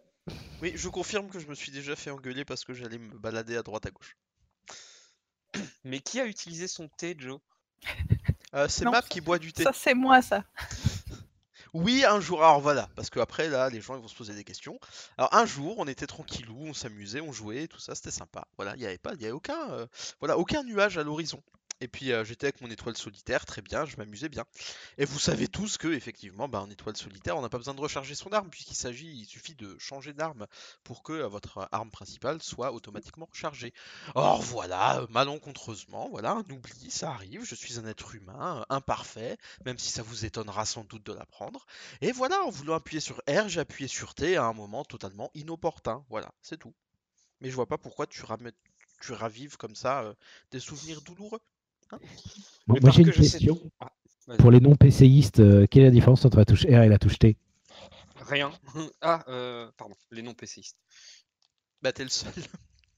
Oui, 0.62 0.72
je 0.74 0.88
confirme 0.88 1.28
que 1.28 1.38
je 1.38 1.46
me 1.46 1.54
suis 1.54 1.70
déjà 1.70 1.94
fait 1.96 2.10
engueuler 2.10 2.44
parce 2.44 2.64
que 2.64 2.72
j'allais 2.72 2.98
me 2.98 3.18
balader 3.18 3.56
à 3.56 3.62
droite 3.62 3.86
à 3.86 3.90
gauche. 3.90 4.16
Mais 5.84 6.00
qui 6.00 6.20
a 6.20 6.26
utilisé 6.26 6.66
son 6.66 6.88
thé, 6.88 7.14
Joe? 7.18 7.40
Euh, 8.54 8.68
c'est 8.68 8.84
Non, 8.84 8.92
Map 8.92 9.02
qui 9.02 9.20
boit 9.20 9.38
du 9.38 9.52
thé. 9.52 9.64
Ça, 9.64 9.72
c'est 9.74 9.94
moi, 9.94 10.22
ça. 10.22 10.44
Oui, 11.74 12.06
un 12.06 12.20
jour, 12.20 12.42
alors 12.42 12.60
voilà, 12.60 12.88
parce 12.96 13.10
que 13.10 13.20
après 13.20 13.50
là, 13.50 13.68
les 13.68 13.82
gens 13.82 13.96
ils 13.96 14.00
vont 14.00 14.08
se 14.08 14.16
poser 14.16 14.32
des 14.32 14.44
questions. 14.44 14.80
Alors 15.18 15.34
un 15.34 15.44
jour, 15.44 15.74
on 15.76 15.86
était 15.86 16.06
tranquillou, 16.06 16.56
on 16.58 16.72
s'amusait, 16.72 17.20
on 17.20 17.32
jouait, 17.32 17.66
tout 17.66 17.78
ça, 17.78 17.94
c'était 17.94 18.10
sympa. 18.10 18.46
Voilà, 18.56 18.74
il 18.76 18.78
n'y 18.78 18.86
avait 18.86 18.96
pas, 18.96 19.12
il 19.12 19.20
y 19.20 19.24
avait 19.26 19.32
aucun, 19.32 19.70
euh, 19.72 19.86
voilà, 20.18 20.38
aucun 20.38 20.62
nuage 20.62 20.96
à 20.96 21.02
l'horizon. 21.02 21.42
Et 21.80 21.88
puis 21.88 22.12
euh, 22.12 22.24
j'étais 22.24 22.46
avec 22.46 22.62
mon 22.62 22.70
étoile 22.70 22.96
solitaire, 22.96 23.44
très 23.44 23.60
bien, 23.60 23.84
je 23.84 23.98
m'amusais 23.98 24.30
bien. 24.30 24.46
Et 24.96 25.04
vous 25.04 25.18
savez 25.18 25.46
tous 25.46 25.76
que 25.76 25.88
effectivement, 25.88 26.48
bah, 26.48 26.60
en 26.62 26.70
étoile 26.70 26.96
solitaire, 26.96 27.36
on 27.36 27.42
n'a 27.42 27.50
pas 27.50 27.58
besoin 27.58 27.74
de 27.74 27.80
recharger 27.80 28.14
son 28.14 28.32
arme 28.32 28.48
puisqu'il 28.48 28.74
s'agit, 28.74 29.06
il 29.06 29.26
suffit 29.26 29.54
de 29.54 29.76
changer 29.78 30.14
d'arme 30.14 30.46
pour 30.84 31.02
que 31.02 31.12
euh, 31.12 31.28
votre 31.28 31.68
arme 31.72 31.90
principale 31.90 32.42
soit 32.42 32.72
automatiquement 32.72 33.28
rechargée. 33.30 33.74
Or 34.14 34.40
voilà, 34.40 35.06
malencontreusement, 35.10 36.08
voilà, 36.08 36.32
un 36.32 36.50
oubli, 36.50 36.90
ça 36.90 37.10
arrive. 37.10 37.44
Je 37.44 37.54
suis 37.54 37.78
un 37.78 37.86
être 37.86 38.14
humain, 38.14 38.60
euh, 38.60 38.74
imparfait, 38.74 39.36
même 39.66 39.78
si 39.78 39.90
ça 39.90 40.02
vous 40.02 40.24
étonnera 40.24 40.64
sans 40.64 40.84
doute 40.84 41.04
de 41.04 41.12
l'apprendre. 41.12 41.66
Et 42.00 42.12
voilà, 42.12 42.42
en 42.42 42.50
voulant 42.50 42.74
appuyer 42.74 43.00
sur 43.00 43.18
R, 43.28 43.48
j'ai 43.48 43.60
appuyé 43.60 43.86
sur 43.86 44.14
T 44.14 44.38
à 44.38 44.44
un 44.44 44.54
moment 44.54 44.84
totalement 44.84 45.30
inopportun. 45.34 46.06
Voilà, 46.08 46.32
c'est 46.40 46.56
tout. 46.56 46.74
Mais 47.42 47.50
je 47.50 47.54
vois 47.54 47.66
pas 47.66 47.76
pourquoi 47.76 48.06
tu, 48.06 48.22
tu 49.02 49.12
ravives 49.12 49.58
comme 49.58 49.74
ça 49.74 50.14
des 50.50 50.60
souvenirs 50.60 51.02
douloureux. 51.02 51.40
Bon, 51.90 52.74
Mais 52.74 52.80
moi 52.80 52.90
j'ai 52.90 53.02
une 53.02 53.06
que 53.10 53.12
je 53.12 53.22
sais- 53.22 53.38
question. 53.38 53.60
Ah. 53.80 53.90
Pour 54.38 54.50
les 54.50 54.58
non-PCistes, 54.60 55.38
euh, 55.40 55.66
quelle 55.70 55.82
est 55.82 55.86
la 55.86 55.90
différence 55.92 56.24
entre 56.24 56.36
la 56.38 56.44
touche 56.44 56.64
R 56.66 56.82
et 56.82 56.88
la 56.88 56.98
touche 56.98 57.18
T 57.18 57.36
Rien. 58.28 58.50
ah, 59.00 59.24
euh, 59.28 59.70
pardon, 59.76 59.94
les 60.10 60.22
non-PCistes. 60.22 60.76
Bah 61.82 61.92
t'es 61.92 62.02
le 62.02 62.08
seul. 62.10 62.32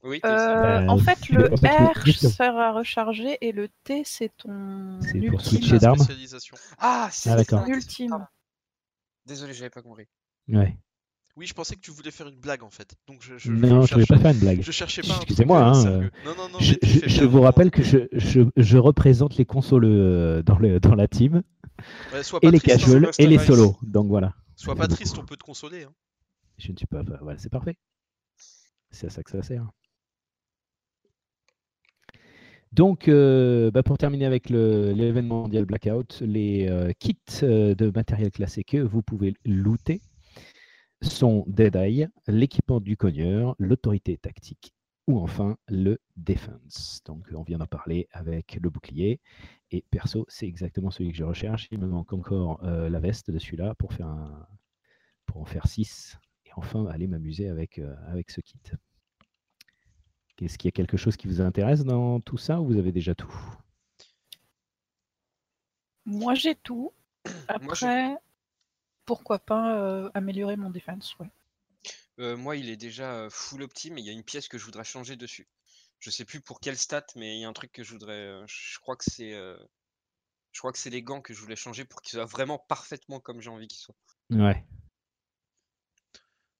Oui, 0.01 0.21
t'es 0.21 0.31
le 0.31 0.37
seul. 0.37 0.57
Euh, 0.57 0.79
Euh, 0.81 0.87
en 0.87 0.97
fait, 0.97 1.17
c'est 1.21 1.33
le 1.33 1.49
R 1.53 2.07
sert 2.31 2.57
à 2.57 2.71
recharger 2.71 3.37
et 3.41 3.51
le 3.51 3.69
T, 3.83 4.03
c'est 4.05 4.31
ton 4.37 4.99
C'est 5.01 5.13
pour 5.19 5.23
ultime. 5.23 5.39
switcher 5.41 5.73
La 5.73 5.79
d'arme 5.79 5.97
spécialisation. 5.99 6.55
Ah, 6.79 7.09
c'est 7.11 7.29
Ah, 7.29 7.33
ça, 7.33 7.35
d'accord. 7.35 7.59
la 7.59 7.65
question, 7.75 7.75
Ultime. 8.05 8.09
pardon. 8.09 8.25
Désolé, 9.25 9.53
j'avais 9.53 9.69
pas 9.69 9.81
compris. 9.83 10.07
Ouais. 10.47 10.75
Oui, 11.39 11.47
je 11.47 11.53
pensais 11.53 11.75
que 11.75 11.79
tu 11.79 11.91
voulais 11.91 12.11
faire 12.11 12.27
une 12.27 12.35
blague 12.35 12.63
en 12.63 12.69
fait. 12.69 12.95
Donc 13.07 13.19
je, 13.21 13.37
je, 13.37 13.49
Non, 13.49 13.83
je 13.85 13.95
ne 13.95 14.01
cherchais, 14.01 14.05
pas 14.13 14.19
faire 14.19 14.31
une 14.31 14.39
blague. 14.39 14.61
je 14.61 14.71
cherchais 14.73 15.01
pas 15.01 15.15
Excusez-moi, 15.15 15.59
euh, 15.59 15.63
hein, 15.69 15.73
sérieux. 15.73 16.11
Non, 16.25 16.35
non, 16.35 16.49
non, 16.49 16.59
Je, 16.59 17.23
vous 17.23 17.39
rappelle 17.39 17.71
que 17.71 17.81
je, 17.81 18.77
représente 18.77 19.37
les 19.37 19.45
consoles 19.45 19.85
euh, 19.85 20.43
dans, 20.43 20.59
le, 20.59 20.81
dans 20.81 20.95
la 20.95 21.07
team, 21.07 21.41
Ouais, 22.13 22.23
sois 22.23 22.39
et 22.41 22.51
les 22.51 22.57
hein. 22.57 22.61
casuals, 22.61 23.09
et 23.17 23.25
les 23.25 23.39
solos. 23.39 23.77
Donc 23.83 24.07
voilà. 24.09 24.35
Sois 24.57 24.75
pas 24.75 24.89
triste, 24.89 25.17
on 25.17 25.23
peut 25.23 25.37
te 25.37 25.43
consoler. 25.45 25.83
hein. 25.83 25.93
Je 26.57 26.73
ne 26.73 26.77
suis 26.77 26.85
pas. 26.87 27.03
bah, 27.03 27.19
voilà, 27.21 27.39
c'est 27.39 27.47
parfait. 27.47 27.77
C'est 28.91 29.07
à 29.07 29.09
ça 29.09 29.23
que 29.23 29.31
ça 29.31 29.41
sert. 29.41 29.65
Donc, 32.73 33.07
euh, 33.07 33.71
bah, 33.71 33.81
pour 33.81 33.97
terminer 33.97 34.25
avec 34.25 34.49
l'événement 34.49 35.43
mondial 35.43 35.63
Blackout, 35.65 36.21
les 36.21 36.67
euh, 36.69 36.91
kits 36.99 37.15
euh, 37.43 37.73
de 37.75 37.89
matériel 37.95 38.29
classé 38.31 38.63
que 38.63 38.77
vous 38.77 39.01
pouvez 39.01 39.33
looter 39.45 40.01
sont 41.01 41.43
Dead 41.47 41.75
Eye, 41.75 42.07
l'équipement 42.27 42.79
du 42.79 42.97
cogneur, 42.97 43.55
l'autorité 43.59 44.17
tactique 44.17 44.73
ou 45.07 45.19
enfin 45.19 45.57
le 45.67 45.99
Defense. 46.17 47.01
Donc, 47.05 47.25
on 47.33 47.41
vient 47.41 47.57
d'en 47.57 47.65
parler 47.65 48.07
avec 48.11 48.59
le 48.61 48.69
bouclier. 48.69 49.19
Et 49.71 49.83
perso, 49.89 50.25
c'est 50.27 50.45
exactement 50.45 50.91
celui 50.91 51.11
que 51.11 51.17
je 51.17 51.23
recherche. 51.23 51.67
Il 51.71 51.79
me 51.79 51.87
manque 51.87 52.13
encore 52.13 52.63
euh, 52.63 52.89
la 52.89 52.99
veste 52.99 53.31
de 53.31 53.39
celui-là 53.39 53.73
pour, 53.75 53.91
faire 53.93 54.05
un... 54.05 54.47
pour 55.25 55.41
en 55.41 55.45
faire 55.45 55.65
6 55.65 56.19
et 56.45 56.49
enfin 56.55 56.85
aller 56.85 57.07
m'amuser 57.07 57.49
avec, 57.49 57.79
euh, 57.79 57.95
avec 58.07 58.29
ce 58.29 58.41
kit. 58.41 58.59
Est-ce 60.41 60.57
qu'il 60.57 60.67
y 60.67 60.69
a 60.69 60.71
quelque 60.73 60.95
chose 60.95 61.17
qui 61.17 61.27
vous 61.27 61.41
intéresse 61.41 61.83
dans 61.83 62.19
tout 62.21 62.37
ça 62.37 62.61
ou 62.61 62.67
vous 62.67 62.77
avez 62.77 62.91
déjà 62.91 63.15
tout? 63.15 63.33
Moi, 66.05 66.35
j'ai 66.35 66.55
tout. 66.55 66.93
Après, 67.47 68.15
pourquoi 69.09 69.39
pas 69.39 69.75
euh, 69.75 70.11
améliorer 70.13 70.55
mon 70.55 70.69
defense, 70.69 71.17
ouais. 71.17 71.31
Euh, 72.19 72.37
moi, 72.37 72.57
il 72.57 72.69
est 72.69 72.77
déjà 72.77 73.13
euh, 73.15 73.29
full 73.31 73.63
opti, 73.63 73.89
mais 73.89 74.01
il 74.01 74.05
y 74.05 74.09
a 74.09 74.13
une 74.13 74.23
pièce 74.23 74.47
que 74.47 74.59
je 74.59 74.65
voudrais 74.65 74.83
changer 74.83 75.15
dessus. 75.15 75.47
Je 75.99 76.11
sais 76.11 76.25
plus 76.25 76.41
pour 76.41 76.59
quelle 76.59 76.77
stat, 76.77 77.07
mais 77.15 77.37
il 77.37 77.41
y 77.41 77.43
a 77.43 77.49
un 77.49 77.53
truc 77.53 77.71
que 77.71 77.81
je 77.83 77.91
voudrais. 77.93 78.39
je 78.45 78.77
crois 78.77 78.95
que 78.95 79.05
c'est. 79.09 79.33
euh, 79.33 79.57
je 80.51 80.59
crois 80.59 80.71
que 80.71 80.77
c'est 80.77 80.91
les 80.91 81.01
gants 81.01 81.21
que 81.21 81.33
je 81.33 81.41
voulais 81.41 81.55
changer 81.55 81.85
pour 81.85 82.03
qu'ils 82.03 82.17
soient 82.17 82.25
vraiment 82.25 82.59
parfaitement 82.59 83.19
comme 83.19 83.41
j'ai 83.41 83.49
envie 83.49 83.67
qu'ils 83.67 83.79
soient. 83.79 83.95
Ouais. 84.29 84.63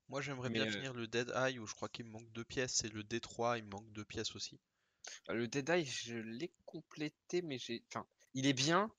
Moi, 0.08 0.22
j'aimerais 0.22 0.50
bien 0.50 0.66
euh, 0.66 0.72
finir 0.72 0.94
le 0.94 1.06
Dead 1.08 1.32
Eye 1.36 1.60
où 1.60 1.68
je 1.68 1.76
crois 1.76 1.88
qu'il 1.88 2.06
me 2.06 2.12
manque 2.12 2.32
deux 2.32 2.46
pièces 2.46 2.84
et 2.84 2.90
le 2.90 3.04
D3 3.04 3.60
il 3.60 3.66
me 3.66 3.70
manque 3.70 3.92
deux 3.92 4.06
pièces 4.06 4.36
aussi. 4.36 4.60
Euh, 5.30 5.36
Le 5.36 5.48
Dead 5.48 5.70
Eye, 5.70 5.86
je 5.86 6.18
l'ai 6.18 6.52
complété, 6.66 7.44
mais 7.44 7.60
j'ai. 7.60 7.84
Enfin, 7.90 8.08
il 8.34 8.48
est 8.48 8.54
bien, 8.54 8.92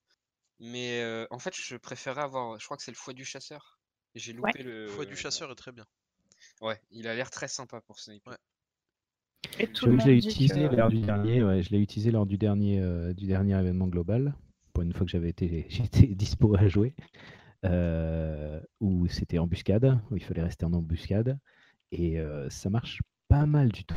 mais 0.61 1.01
euh, 1.01 1.27
en 1.31 1.39
fait, 1.39 1.55
je 1.57 1.77
préférais 1.77 2.23
avoir. 2.23 2.59
Je 2.59 2.65
crois 2.65 2.77
que 2.77 2.83
c'est 2.83 2.91
le 2.91 2.97
foie 2.97 3.15
du 3.15 3.25
chasseur. 3.25 3.81
Et 4.15 4.19
J'ai 4.19 4.33
Ouais. 4.33 4.39
loupé 4.53 4.63
le. 4.63 4.85
Le 4.85 4.89
foie 4.89 5.07
du 5.07 5.17
chasseur 5.17 5.51
est 5.51 5.57
très 5.57 5.73
bien. 5.73 5.87
Ouais, 6.61 6.81
il 6.91 7.07
a 7.09 7.15
l'air 7.15 7.31
très 7.31 7.49
sympa 7.49 7.81
pour 7.81 7.99
sniper. 7.99 8.33
Ouais. 8.33 8.39
Et 9.59 9.67
tout 9.73 9.99
je 9.99 10.07
l'ai 10.07 10.17
utilisé 10.17 10.69
que- 10.69 10.75
lors 10.75 10.91
du 10.91 11.01
dernier, 11.01 11.43
ouais, 11.43 11.63
je 11.63 11.71
l'ai 11.71 11.81
utilisé 11.81 12.11
lors 12.11 12.27
du 12.27 12.39
dernier, 12.39 12.81
euh, 12.81 13.13
du 13.13 13.27
dernier 13.27 13.59
événement 13.59 13.89
global, 13.89 14.35
pour 14.73 14.83
une 14.83 14.93
fois 14.93 15.05
que 15.05 15.11
j'avais 15.13 15.31
été, 15.31 15.67
j'étais 16.05 16.07
dispo 16.07 16.55
à 16.57 16.69
jouer, 16.69 16.95
euh, 17.65 18.61
où 18.81 19.07
c'était 19.09 19.39
embuscade, 19.39 19.99
où 20.11 20.17
il 20.17 20.25
fallait 20.25 20.43
rester 20.43 20.65
en 20.65 20.73
embuscade, 20.73 21.39
et 21.93 22.21
euh, 22.21 22.49
ça 22.51 22.71
marche 22.71 23.01
pas 23.29 23.47
mal 23.47 23.71
du 23.71 23.85
tout, 23.85 23.97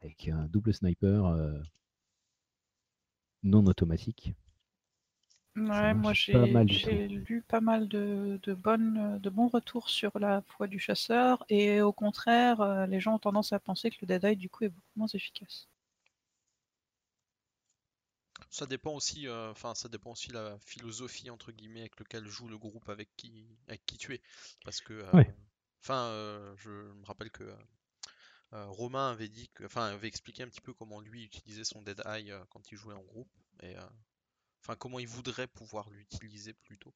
avec 0.00 0.28
un 0.28 0.46
double 0.46 0.74
sniper 0.74 1.26
euh, 1.26 1.58
non 3.42 3.66
automatique. 3.66 4.34
Ouais, 5.56 5.94
moi 5.94 6.12
j'ai 6.12 7.08
lu 7.08 7.42
pas 7.42 7.60
mal 7.60 7.88
de, 7.88 8.38
de, 8.42 8.54
bonnes, 8.54 9.18
de 9.18 9.30
bons 9.30 9.48
retours 9.48 9.88
sur 9.88 10.18
la 10.20 10.42
foi 10.42 10.66
du 10.68 10.78
chasseur 10.80 11.44
et 11.48 11.80
au 11.80 11.92
contraire, 11.92 12.60
euh, 12.60 12.86
les 12.86 13.00
gens 13.00 13.14
ont 13.14 13.18
tendance 13.20 13.52
à 13.52 13.58
penser 13.60 13.90
que 13.90 13.96
le 14.02 14.06
Dead 14.06 14.24
Eye 14.24 14.36
du 14.36 14.48
coup 14.48 14.64
est 14.64 14.68
beaucoup 14.68 14.92
moins 14.96 15.06
efficace. 15.08 15.68
Ça 18.48 18.64
dépend 18.64 18.94
aussi, 18.94 19.28
euh, 19.28 19.50
enfin 19.50 19.74
ça 19.74 19.90
dépend 19.90 20.12
aussi 20.12 20.30
la 20.32 20.58
philosophie 20.60 21.28
entre 21.28 21.52
guillemets 21.52 21.80
avec 21.80 21.98
lequel 22.00 22.26
joue 22.26 22.48
le 22.48 22.56
groupe 22.56 22.88
avec 22.88 23.14
qui, 23.16 23.46
avec 23.68 23.84
qui 23.84 23.98
tu 23.98 24.14
es, 24.14 24.22
parce 24.64 24.80
que, 24.80 24.94
euh, 24.94 25.12
Ouais. 25.12 25.34
enfin, 25.82 26.06
euh, 26.06 26.54
je 26.56 26.70
me 26.70 27.04
rappelle 27.04 27.30
que 27.30 27.44
Romain 28.52 29.10
avait 29.10 29.28
dit 29.28 29.50
que, 29.54 29.64
enfin, 29.64 29.86
avait 29.86 30.08
expliqué 30.08 30.42
un 30.42 30.48
petit 30.48 30.60
peu 30.60 30.72
comment 30.72 31.00
lui 31.00 31.24
utilisait 31.24 31.64
son 31.64 31.82
Dead 31.82 32.00
Eye 32.06 32.30
euh, 32.30 32.44
quand 32.50 32.70
il 32.72 32.76
jouait 32.78 32.94
en 32.94 33.02
groupe, 33.02 33.30
et 33.62 33.76
euh, 33.76 33.86
enfin 34.64 34.76
comment 34.76 34.98
il 34.98 35.06
voudrait 35.06 35.46
pouvoir 35.46 35.90
l'utiliser 35.90 36.54
plutôt. 36.54 36.94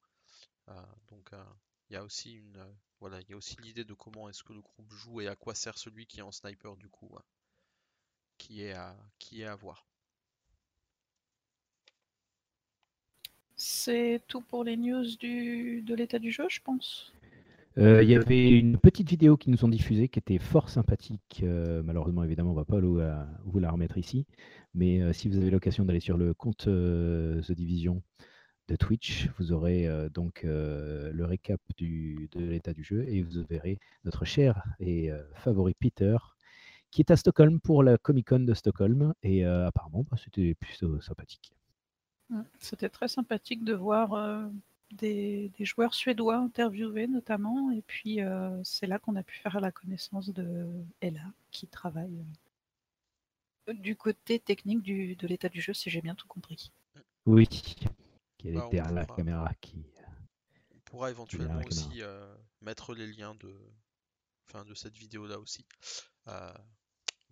Euh, 0.69 0.83
donc 1.09 1.31
euh, 1.33 1.43
il 1.89 1.93
y 1.93 1.97
a 1.97 2.03
aussi 2.03 2.33
une, 2.33 2.57
euh, 2.57 2.73
voilà, 2.99 3.21
il 3.21 3.29
y 3.29 3.33
a 3.33 3.37
aussi 3.37 3.55
l'idée 3.61 3.83
de 3.83 3.93
comment 3.93 4.27
est-ce 4.27 4.43
que 4.43 4.53
le 4.53 4.61
groupe 4.61 4.91
joue 4.91 5.21
et 5.21 5.27
à 5.27 5.35
quoi 5.35 5.53
sert 5.53 5.77
celui 5.77 6.07
qui 6.07 6.19
est 6.19 6.23
en 6.23 6.31
sniper 6.31 6.75
du 6.77 6.89
coup, 6.89 7.09
euh, 7.15 7.19
qui 8.37 8.63
est 8.63 8.73
à, 8.73 8.95
qui 9.19 9.41
est 9.41 9.45
à 9.45 9.55
voir. 9.55 9.85
C'est 13.55 14.21
tout 14.27 14.41
pour 14.41 14.63
les 14.63 14.77
news 14.77 15.15
du, 15.17 15.81
de 15.81 15.93
l'état 15.93 16.17
du 16.17 16.31
jeu, 16.31 16.47
je 16.49 16.61
pense. 16.61 17.11
Euh, 17.77 18.03
Il 18.03 18.09
y 18.09 18.15
avait 18.15 18.49
une 18.49 18.77
petite 18.77 19.09
vidéo 19.09 19.37
qui 19.37 19.49
nous 19.49 19.63
ont 19.63 19.69
diffusée 19.69 20.09
qui 20.09 20.19
était 20.19 20.39
fort 20.39 20.69
sympathique. 20.69 21.41
euh, 21.43 21.83
malheureusement, 21.83 22.23
évidemment, 22.23 22.51
on 22.51 22.55
va 22.55 22.65
pas 22.65 22.79
vous 22.79 23.59
la, 23.59 23.71
remettre 23.71 23.97
ici. 23.97 24.25
Mais 24.73 25.01
euh, 25.01 25.13
si 25.13 25.29
vous 25.29 25.37
avez 25.37 25.49
l'occasion 25.49 25.85
d'aller 25.85 25.99
sur 25.99 26.17
le 26.17 26.33
compte 26.33 26.65
The 26.65 27.51
Division 27.51 28.01
de 28.67 28.75
Twitch, 28.75 29.29
vous 29.37 29.51
aurez 29.51 29.87
donc 30.13 30.41
le 30.43 31.23
récap 31.23 31.59
de 31.79 32.39
l'état 32.39 32.73
du 32.73 32.83
jeu 32.83 33.03
et 33.07 33.23
vous 33.23 33.43
verrez 33.49 33.79
notre 34.03 34.25
cher 34.25 34.63
et 34.79 35.09
favori 35.35 35.73
Peter 35.73 36.17
qui 36.91 37.01
est 37.01 37.11
à 37.11 37.15
Stockholm 37.15 37.59
pour 37.59 37.83
la 37.83 37.97
Comic 37.97 38.27
Con 38.27 38.39
de 38.41 38.53
Stockholm. 38.53 39.13
Et 39.23 39.43
apparemment, 39.43 40.05
bah, 40.09 40.17
c'était 40.23 40.53
plutôt 40.53 41.01
sympathique. 41.01 41.51
C'était 42.59 42.89
très 42.89 43.07
sympathique 43.07 43.63
de 43.63 43.73
voir 43.73 44.13
des, 44.91 45.49
des 45.57 45.65
joueurs 45.65 45.93
suédois 45.93 46.37
interviewés 46.37 47.07
notamment. 47.07 47.71
Et 47.71 47.81
puis 47.81 48.21
euh, 48.21 48.61
c'est 48.63 48.87
là 48.87 48.99
qu'on 48.99 49.15
a 49.15 49.23
pu 49.23 49.37
faire 49.39 49.59
la 49.59 49.71
connaissance 49.71 50.29
de 50.29 50.67
Ella 51.01 51.25
qui 51.51 51.67
travaille 51.67 52.23
euh, 53.69 53.73
du 53.73 53.95
côté 53.95 54.39
technique 54.39 54.81
du, 54.81 55.15
de 55.15 55.27
l'état 55.27 55.49
du 55.49 55.61
jeu, 55.61 55.73
si 55.73 55.89
j'ai 55.89 56.01
bien 56.01 56.15
tout 56.15 56.27
compris. 56.27 56.71
Oui, 57.25 57.47
qui 57.47 57.85
est 58.47 58.51
Bah, 58.53 58.65
on 58.67 58.69
derrière 58.69 58.91
la 58.93 59.05
pourra- 59.05 59.15
caméra 59.17 59.53
qui. 59.61 59.75
On 60.75 60.79
pourra 60.85 61.11
éventuellement 61.11 61.61
aussi 61.67 62.01
euh, 62.01 62.33
mettre 62.61 62.95
les 62.95 63.05
liens 63.05 63.35
de, 63.35 63.53
enfin, 64.47 64.65
de 64.65 64.73
cette 64.73 64.97
vidéo 64.97 65.27
là 65.27 65.37
aussi 65.37 65.63
euh, 66.27 66.51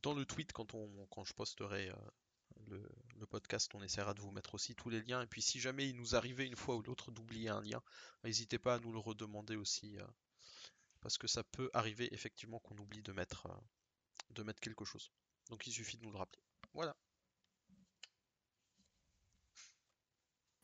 dans 0.03 0.13
le 0.13 0.25
tweet 0.25 0.51
quand, 0.53 0.75
on, 0.75 0.87
quand 1.09 1.23
je 1.25 1.33
posterai 1.33 1.89
euh, 1.89 1.93
le, 2.67 3.25
podcast. 3.27 3.73
On 3.75 3.81
essaiera 3.83 4.13
de 4.13 4.21
vous 4.21 4.31
mettre 4.31 4.55
aussi 4.55 4.75
tous 4.75 4.89
les 4.89 5.01
liens. 5.01 5.21
Et 5.21 5.27
puis 5.27 5.41
si 5.41 5.59
jamais 5.59 5.89
il 5.89 5.95
nous 5.95 6.15
arrivait 6.15 6.45
une 6.45 6.55
fois 6.55 6.75
ou 6.75 6.81
l'autre 6.81 7.11
d'oublier 7.11 7.49
un 7.49 7.61
lien, 7.61 7.81
n'hésitez 8.23 8.57
pas 8.57 8.75
à 8.75 8.79
nous 8.79 8.91
le 8.91 8.99
redemander 8.99 9.55
aussi. 9.55 9.97
euh, 9.97 10.05
parce 11.01 11.17
que 11.17 11.27
ça 11.27 11.43
peut 11.43 11.69
arriver 11.73 12.13
effectivement 12.13 12.59
qu'on 12.59 12.77
oublie 12.77 13.01
de 13.01 13.11
mettre, 13.11 13.47
euh, 13.47 14.33
de 14.33 14.43
mettre 14.43 14.59
quelque 14.59 14.85
chose. 14.85 15.11
Donc 15.49 15.67
il 15.67 15.71
suffit 15.71 15.97
de 15.97 16.03
nous 16.03 16.11
le 16.11 16.17
rappeler. 16.17 16.41
Voilà. 16.73 16.95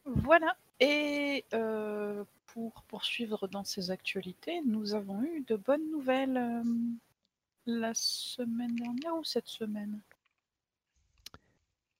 Voilà. 0.05 0.57
Et 0.79 1.45
euh, 1.53 2.25
pour 2.47 2.83
poursuivre 2.83 3.47
dans 3.47 3.63
ces 3.63 3.91
actualités, 3.91 4.61
nous 4.65 4.95
avons 4.95 5.21
eu 5.23 5.41
de 5.41 5.55
bonnes 5.55 5.89
nouvelles 5.91 6.63
la 7.65 7.93
semaine 7.93 8.75
dernière 8.75 9.15
ou 9.15 9.23
cette 9.23 9.47
semaine? 9.47 10.01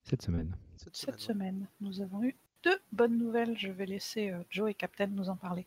Cette 0.04 0.22
semaine. 0.22 0.56
Cette 0.78 0.96
Cette 0.96 1.20
semaine, 1.20 1.68
nous 1.82 2.02
avons 2.02 2.24
eu 2.24 2.36
deux 2.64 2.78
bonnes 2.92 3.18
nouvelles. 3.18 3.58
Je 3.58 3.70
vais 3.70 3.86
laisser 3.86 4.32
euh, 4.32 4.44
Joe 4.50 4.70
et 4.72 4.74
Captain 4.74 5.08
nous 5.08 5.30
en 5.30 5.36
parler. 5.38 5.66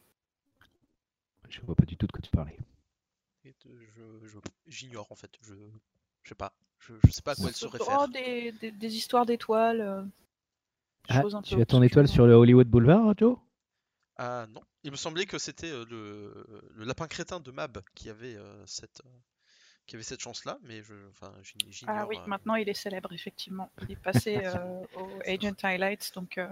Je 1.49 1.61
vois 1.63 1.75
pas 1.75 1.85
du 1.87 1.97
tout 1.97 2.07
de 2.07 2.13
quoi 2.13 2.21
tu 2.21 2.31
parlais. 2.31 2.59
Et 3.45 3.55
de- 3.65 3.79
je- 3.95 4.27
je- 4.27 4.39
J'ignore 4.67 5.11
en 5.11 5.15
fait. 5.15 5.31
Je, 5.41 5.55
je 6.23 6.29
sais 6.29 6.35
pas. 6.35 6.53
Je, 6.81 6.95
je 7.07 7.11
sais 7.11 7.23
pas 7.23 7.33
à 7.33 7.35
quoi 7.37 7.49
elle 7.49 7.55
se 7.55 7.67
Oh, 7.67 7.71
réfère. 7.71 8.09
des, 8.09 8.53
des- 8.53 8.73
des 8.73 8.97
histoires 8.97 9.25
d'étoiles. 9.27 9.81
euh, 9.81 10.03
Ah, 11.09 11.23
tu 11.45 11.61
as 11.61 11.67
ton 11.67 11.83
étoile 11.83 12.09
sur 12.09 12.27
le 12.27 12.35
Hollywood 12.35 12.69
Boulevard, 12.69 13.15
Joe? 13.17 13.39
Ah 14.19 14.47
non, 14.51 14.63
il 14.83 14.91
me 14.91 14.97
semblait 14.97 15.27
que 15.27 15.39
c'était 15.39 15.71
euh, 15.71 15.85
le, 15.91 16.47
le 16.75 16.85
lapin 16.85 17.07
crétin 17.07 17.39
de 17.39 17.51
Mab 17.51 17.81
qui 17.95 18.09
avait 18.11 18.35
euh, 18.35 18.65
cette 18.67 19.03
euh, 19.05 19.09
qui 19.87 19.97
avait 19.97 20.03
cette 20.03 20.21
chance-là, 20.21 20.59
mais 20.63 20.83
je, 20.83 20.95
enfin, 21.11 21.33
j'ign- 21.43 21.71
j'ignore. 21.73 21.97
Ah 21.99 22.07
oui, 22.07 22.17
euh, 22.19 22.27
maintenant 22.27 22.55
il 22.57 22.69
est 22.69 22.75
célèbre, 22.75 23.13
effectivement. 23.13 23.71
Il 23.83 23.93
est 23.93 23.97
passé 24.03 24.37
euh, 24.45 24.83
au 24.97 25.09
Agent 25.27 25.55
Highlights, 25.63 26.13
donc 26.15 26.39
euh, 26.39 26.49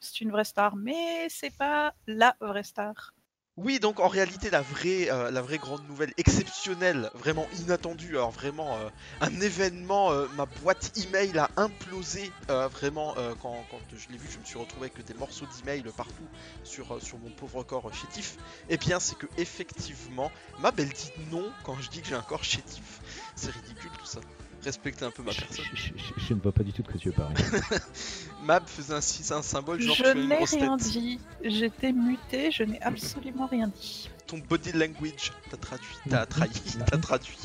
c'est 0.00 0.20
une 0.22 0.30
vraie 0.30 0.44
star, 0.44 0.76
mais 0.76 1.28
c'est 1.28 1.54
pas 1.56 1.94
la 2.06 2.36
vraie 2.40 2.62
star. 2.62 3.12
Oui, 3.56 3.78
donc 3.78 4.00
en 4.00 4.08
réalité, 4.08 4.48
la 4.48 4.62
vraie, 4.62 5.10
euh, 5.10 5.30
la 5.30 5.42
vraie 5.42 5.58
grande 5.58 5.86
nouvelle 5.86 6.14
exceptionnelle, 6.16 7.10
vraiment 7.14 7.46
inattendue, 7.60 8.16
alors 8.16 8.30
vraiment 8.30 8.78
euh, 8.78 8.88
un 9.20 9.40
événement, 9.40 10.12
euh, 10.12 10.28
ma 10.36 10.46
boîte 10.46 10.92
email 10.96 11.36
a 11.36 11.50
implosé, 11.56 12.32
vraiment, 12.48 13.14
quand, 13.42 13.64
je 13.92 14.10
l'ai 14.10 14.18
vu, 14.18 14.28
je 14.32 14.38
me 14.38 14.44
suis 14.44 14.58
retrouvé 14.58 14.90
avec 14.94 15.04
des 15.04 15.14
morceaux 15.14 15.46
d'email 15.46 15.82
partout 15.96 16.26
sur, 16.64 17.02
sur 17.02 17.18
mon 17.18 17.30
pauvre 17.30 17.62
corps 17.62 17.92
chétif. 17.92 18.36
Eh 18.68 18.76
bien, 18.76 18.98
c'est 18.98 19.18
que 19.18 19.26
effectivement, 19.36 20.30
ma 20.60 20.70
belle 20.70 20.88
dit 20.88 21.12
non 21.30 21.44
quand 21.64 21.76
je 21.80 21.90
dis 21.90 22.00
que 22.00 22.08
j'ai 22.08 22.14
un 22.14 22.22
corps 22.22 22.44
chétif. 22.44 23.00
C'est 23.34 23.50
ridicule 23.50 23.90
tout 23.98 24.06
ça. 24.06 24.20
Respectez 24.64 25.04
un 25.04 25.10
peu 25.10 25.22
ma 25.22 25.30
je, 25.32 25.40
personne. 25.40 25.64
je- 25.72 25.76
je- 25.76 25.92
je- 25.96 26.26
je 26.28 26.34
ne 26.34 26.40
vois 26.40 26.52
pas 26.52 26.62
du 26.62 26.72
tout 26.72 26.82
de 26.82 26.88
quoi 26.88 26.98
tu 27.00 27.08
veux 27.08 27.14
parler. 27.14 27.34
Mab 28.44 28.66
faisait 28.66 28.94
ainsi 28.94 29.32
un 29.32 29.42
symbole 29.42 29.80
genre 29.80 29.94
je 29.96 30.02
tu 30.02 30.08
as 30.08 30.12
une 30.12 30.28
n'ai 30.28 30.36
grosse 30.36 30.50
rien 30.54 30.76
tête. 30.76 30.88
dit. 30.88 31.20
J'étais 31.44 31.92
mutée, 31.92 32.50
je 32.50 32.62
n'ai 32.64 32.80
absolument 32.82 33.46
rien 33.46 33.68
dit. 33.68 34.10
Ton 34.26 34.38
body 34.38 34.72
language 34.72 35.32
t'a 35.50 35.56
traduit, 35.56 35.96
t'a 36.08 36.26
trahi, 36.26 36.50
t'a 36.90 36.98
traduit. 36.98 37.36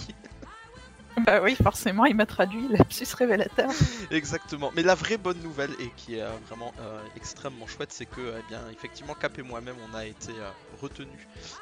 Bah 1.26 1.40
oui, 1.42 1.56
forcément, 1.56 2.04
il 2.04 2.14
m'a 2.16 2.26
traduit 2.26 2.68
lapsus 2.68 3.08
révélateur. 3.18 3.72
Exactement. 4.12 4.72
Mais 4.76 4.84
la 4.84 4.96
vraie 4.96 5.18
bonne 5.18 5.40
nouvelle 5.42 5.72
et 5.80 5.90
qui 5.96 6.16
est 6.16 6.22
euh, 6.22 6.30
vraiment 6.50 6.74
euh, 6.82 7.02
extrêmement 7.16 7.68
chouette, 7.68 7.94
c'est 7.94 8.06
que, 8.06 8.20
eh 8.38 8.44
bien, 8.50 8.60
effectivement, 8.74 9.14
Cap 9.14 9.40
et 9.40 9.42
moi-même, 9.42 9.78
on 9.90 9.96
a 9.96 10.06
été 10.06 10.32
euh, 10.32 10.50
retenus 10.82 11.08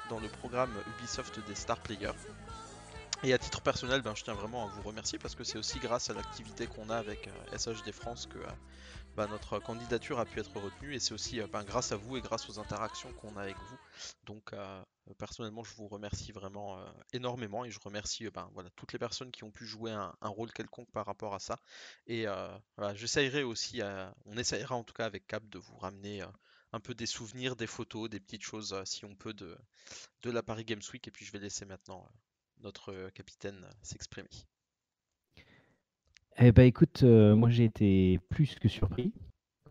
dans 0.10 0.20
le 0.20 0.28
programme 0.28 0.72
Ubisoft 0.98 1.40
des 1.48 1.54
Star 1.54 1.78
Players. 1.78 2.18
Et 3.26 3.32
à 3.32 3.38
titre 3.38 3.62
personnel, 3.62 4.02
ben, 4.02 4.14
je 4.16 4.26
tiens 4.26 4.34
vraiment 4.34 4.66
à 4.66 4.68
vous 4.68 4.82
remercier 4.82 5.18
parce 5.18 5.34
que 5.34 5.46
c'est 5.46 5.58
aussi 5.58 5.80
grâce 5.80 6.10
à 6.10 6.14
l'activité 6.14 6.68
qu'on 6.68 6.90
a 6.90 6.98
avec 6.98 7.30
euh, 7.30 7.58
SHD 7.58 7.94
France 7.94 8.28
que 8.28 8.38
euh, 8.38 8.52
ben, 9.16 9.28
notre 9.28 9.60
candidature 9.60 10.20
a 10.20 10.26
pu 10.26 10.42
être 10.42 10.60
retenue 10.60 10.94
et 10.94 11.00
c'est 11.00 11.14
aussi 11.14 11.40
euh, 11.40 11.48
ben, 11.48 11.64
grâce 11.64 11.94
à 11.94 11.96
vous 11.96 12.18
et 12.18 12.22
grâce 12.22 12.50
aux 12.50 12.60
interactions 12.60 13.14
qu'on 13.14 13.38
a 13.38 13.44
avec 13.44 13.56
vous. 13.56 13.78
Donc 14.26 14.52
personnellement, 15.18 15.64
je 15.64 15.74
vous 15.76 15.88
remercie 15.88 16.34
vraiment 16.34 16.84
énormément 17.14 17.64
et 17.64 17.72
je 17.72 17.80
remercie 17.80 18.30
ben, 18.30 18.50
voilà, 18.54 18.70
toutes 18.76 18.92
les 18.92 19.00
personnes 19.00 19.32
qui 19.32 19.46
ont 19.46 19.52
pu 19.52 19.66
jouer 19.66 19.92
un, 19.92 20.14
rôle 20.22 20.52
quelconque 20.52 20.92
par 20.92 21.06
rapport 21.06 21.34
à 21.34 21.40
ça. 21.40 21.58
Et 22.08 22.26
voilà, 22.78 22.94
j'essayerai 22.94 23.44
aussi, 23.44 23.82
on 24.26 24.38
essayera 24.38 24.76
en 24.76 24.84
tout 24.84 24.94
cas 24.94 25.06
avec 25.06 25.28
Cap 25.28 25.48
de 25.48 25.60
vous 25.60 25.78
ramener 25.78 26.24
un 26.74 26.80
peu 26.80 26.94
des 26.94 27.06
souvenirs, 27.06 27.56
des 27.56 27.68
photos, 27.68 28.10
des 28.10 28.20
petites 28.20 28.44
choses 28.44 28.76
si 28.86 29.06
on 29.06 29.16
peut 29.16 29.34
de, 29.34 29.58
de 30.24 30.32
la 30.32 30.44
Paris 30.44 30.66
Games 30.66 30.82
Week 30.92 31.08
et 31.08 31.12
puis 31.12 31.26
je 31.26 31.32
vais 31.32 31.40
laisser 31.40 31.66
maintenant 31.66 32.10
notre 32.64 32.92
euh, 32.92 33.10
capitaine 33.14 33.62
euh, 33.64 33.72
s'exprimer. 33.82 34.30
Eh 36.38 36.52
ben 36.52 36.66
écoute, 36.66 37.04
euh, 37.04 37.36
moi 37.36 37.50
j'ai 37.50 37.66
été 37.66 38.20
plus 38.30 38.56
que 38.56 38.68
surpris. 38.68 39.14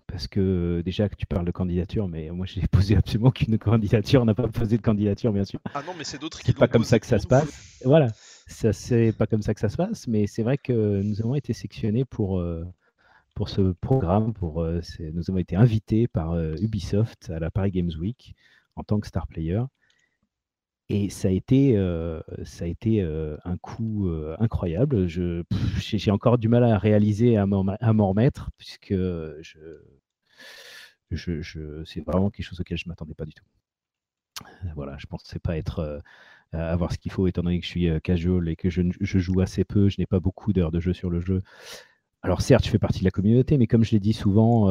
Parce 0.06 0.26
que 0.26 0.82
déjà 0.84 1.08
que 1.08 1.14
tu 1.14 1.24
parles 1.24 1.46
de 1.46 1.52
candidature, 1.52 2.06
mais 2.06 2.30
moi 2.30 2.44
j'ai 2.44 2.60
posé 2.70 2.96
absolument 2.96 3.28
aucune 3.28 3.58
candidature, 3.58 4.20
on 4.20 4.26
n'a 4.26 4.34
pas 4.34 4.46
posé 4.46 4.76
de 4.76 4.82
candidature 4.82 5.32
bien 5.32 5.44
sûr. 5.44 5.58
Ah 5.72 5.82
non, 5.86 5.94
mais 5.96 6.04
c'est 6.04 6.20
d'autres 6.20 6.38
qui 6.40 6.48
C'est 6.48 6.58
pas 6.58 6.68
comme 6.68 6.84
ça 6.84 7.00
que 7.00 7.06
ça 7.06 7.18
se 7.18 7.26
passe. 7.26 7.80
Voilà, 7.84 8.08
ça 8.46 8.74
c'est 8.74 9.12
pas 9.12 9.26
comme 9.26 9.40
ça 9.40 9.54
que 9.54 9.60
ça 9.60 9.70
se 9.70 9.76
passe, 9.76 10.06
mais 10.06 10.26
c'est 10.26 10.42
vrai 10.42 10.58
que 10.58 11.00
nous 11.00 11.20
avons 11.22 11.34
été 11.34 11.54
sélectionnés 11.54 12.04
pour, 12.04 12.40
euh, 12.40 12.62
pour 13.34 13.48
ce 13.48 13.72
programme, 13.72 14.34
pour, 14.34 14.60
euh, 14.60 14.82
nous 15.14 15.30
avons 15.30 15.38
été 15.38 15.56
invités 15.56 16.08
par 16.08 16.38
Ubisoft 16.60 17.30
à 17.30 17.38
la 17.38 17.50
Paris 17.50 17.70
Games 17.70 17.92
Week 17.98 18.34
en 18.76 18.82
tant 18.82 19.00
que 19.00 19.06
star 19.06 19.26
player. 19.26 19.62
Et 20.94 21.08
ça 21.08 21.28
a 21.28 21.30
été, 21.30 21.74
euh, 21.74 22.20
ça 22.44 22.66
a 22.66 22.68
été 22.68 23.00
euh, 23.00 23.38
un 23.46 23.56
coup 23.56 24.10
euh, 24.10 24.36
incroyable. 24.40 25.08
J'ai 25.08 26.10
encore 26.10 26.36
du 26.36 26.48
mal 26.48 26.64
à 26.64 26.76
réaliser, 26.76 27.38
à 27.38 27.46
m'en 27.46 28.08
remettre, 28.10 28.50
puisque 28.58 28.92
je, 28.92 29.40
je, 31.10 31.82
c'est 31.86 32.04
vraiment 32.04 32.28
quelque 32.28 32.44
chose 32.44 32.60
auquel 32.60 32.76
je 32.76 32.84
ne 32.84 32.90
m'attendais 32.90 33.14
pas 33.14 33.24
du 33.24 33.32
tout. 33.32 33.44
Voilà, 34.74 34.98
je 34.98 35.06
pensais 35.06 35.38
pas 35.38 35.56
être, 35.56 36.02
avoir 36.52 36.92
ce 36.92 36.98
qu'il 36.98 37.10
faut, 37.10 37.26
étant 37.26 37.42
donné 37.42 37.58
que 37.58 37.64
je 37.64 37.70
suis 37.70 38.00
casual 38.02 38.50
et 38.50 38.56
que 38.56 38.68
je, 38.68 38.82
ne- 38.82 38.92
joue 39.00 39.40
assez 39.40 39.64
peu, 39.64 39.88
je 39.88 39.98
n'ai 39.98 40.06
pas 40.06 40.20
beaucoup 40.20 40.52
d'heures 40.52 40.72
de 40.72 40.80
jeu 40.80 40.92
sur 40.92 41.08
le 41.08 41.22
jeu. 41.22 41.40
Alors 42.20 42.42
certes, 42.42 42.66
je 42.66 42.70
fais 42.70 42.78
partie 42.78 42.98
de 42.98 43.04
la 43.04 43.10
communauté, 43.10 43.56
mais 43.56 43.66
comme 43.66 43.82
je 43.82 43.92
l'ai 43.92 44.00
dit 44.00 44.12
souvent, 44.12 44.68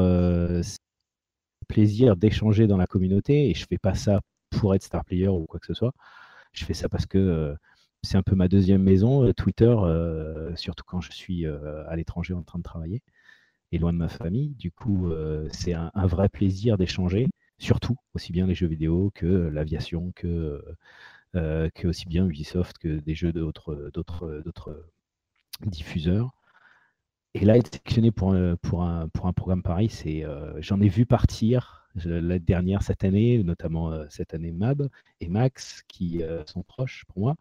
plaisir 1.67 2.15
d'échanger 2.15 2.67
dans 2.67 2.77
la 2.77 2.85
communauté 2.85 3.49
et 3.49 3.55
je 3.55 3.65
fais 3.65 3.79
pas 3.79 3.95
ça 3.95 4.21
pour 4.51 4.75
être 4.75 4.83
star 4.83 5.03
player 5.05 5.27
ou 5.27 5.45
quoi 5.45 5.59
que 5.59 5.65
ce 5.65 5.73
soit. 5.73 5.93
Je 6.53 6.65
fais 6.65 6.73
ça 6.73 6.89
parce 6.89 7.05
que 7.05 7.17
euh, 7.17 7.55
c'est 8.03 8.17
un 8.17 8.23
peu 8.23 8.35
ma 8.35 8.47
deuxième 8.47 8.83
maison, 8.83 9.25
euh, 9.25 9.33
Twitter, 9.33 9.73
euh, 9.77 10.55
surtout 10.55 10.83
quand 10.85 11.01
je 11.01 11.11
suis 11.11 11.45
à 11.45 11.95
l'étranger 11.95 12.33
en 12.33 12.43
train 12.43 12.59
de 12.59 12.63
travailler 12.63 13.01
et 13.71 13.77
loin 13.77 13.93
de 13.93 13.97
ma 13.97 14.09
famille. 14.09 14.49
Du 14.55 14.71
coup, 14.71 15.11
c'est 15.51 15.73
un, 15.73 15.91
vrai 16.07 16.29
plaisir 16.29 16.77
d'échanger, 16.77 17.27
surtout 17.57 17.95
aussi 18.13 18.33
bien 18.33 18.47
les 18.47 18.55
jeux 18.55 18.67
vidéo 18.67 19.11
que 19.15 19.25
l'aviation, 19.25 20.11
que, 20.13 20.61
aussi 21.85 22.05
bien 22.07 22.25
Ubisoft 22.25 22.77
que 22.79 22.99
des 22.99 23.15
jeux 23.15 23.31
d'autres 23.31 23.91
diffuseurs. 25.61 26.31
Et 27.33 27.45
là, 27.45 27.55
être 27.55 27.67
sélectionné 27.67 28.11
pour, 28.11 28.33
un- 28.33 29.07
programme 29.35 29.63
pareil, 29.63 29.89
c'est, 29.89 30.25
j'en 30.59 30.81
ai 30.81 30.89
vu 30.89 31.05
partir 31.05 31.80
l'année 32.05 32.39
dernière, 32.39 32.83
cette 32.83 33.03
année, 33.03 33.43
notamment 33.43 33.91
euh, 33.91 34.05
cette 34.09 34.33
année 34.33 34.51
Mab 34.51 34.87
et 35.19 35.29
Max, 35.29 35.83
qui 35.87 36.23
euh, 36.23 36.43
sont 36.45 36.63
proches 36.63 37.05
pour 37.07 37.19
moi. 37.19 37.35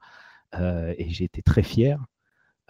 Euh, 0.55 0.95
et 0.99 1.11
j'ai 1.11 1.25
été 1.25 1.43
très 1.43 1.63
fier 1.63 2.05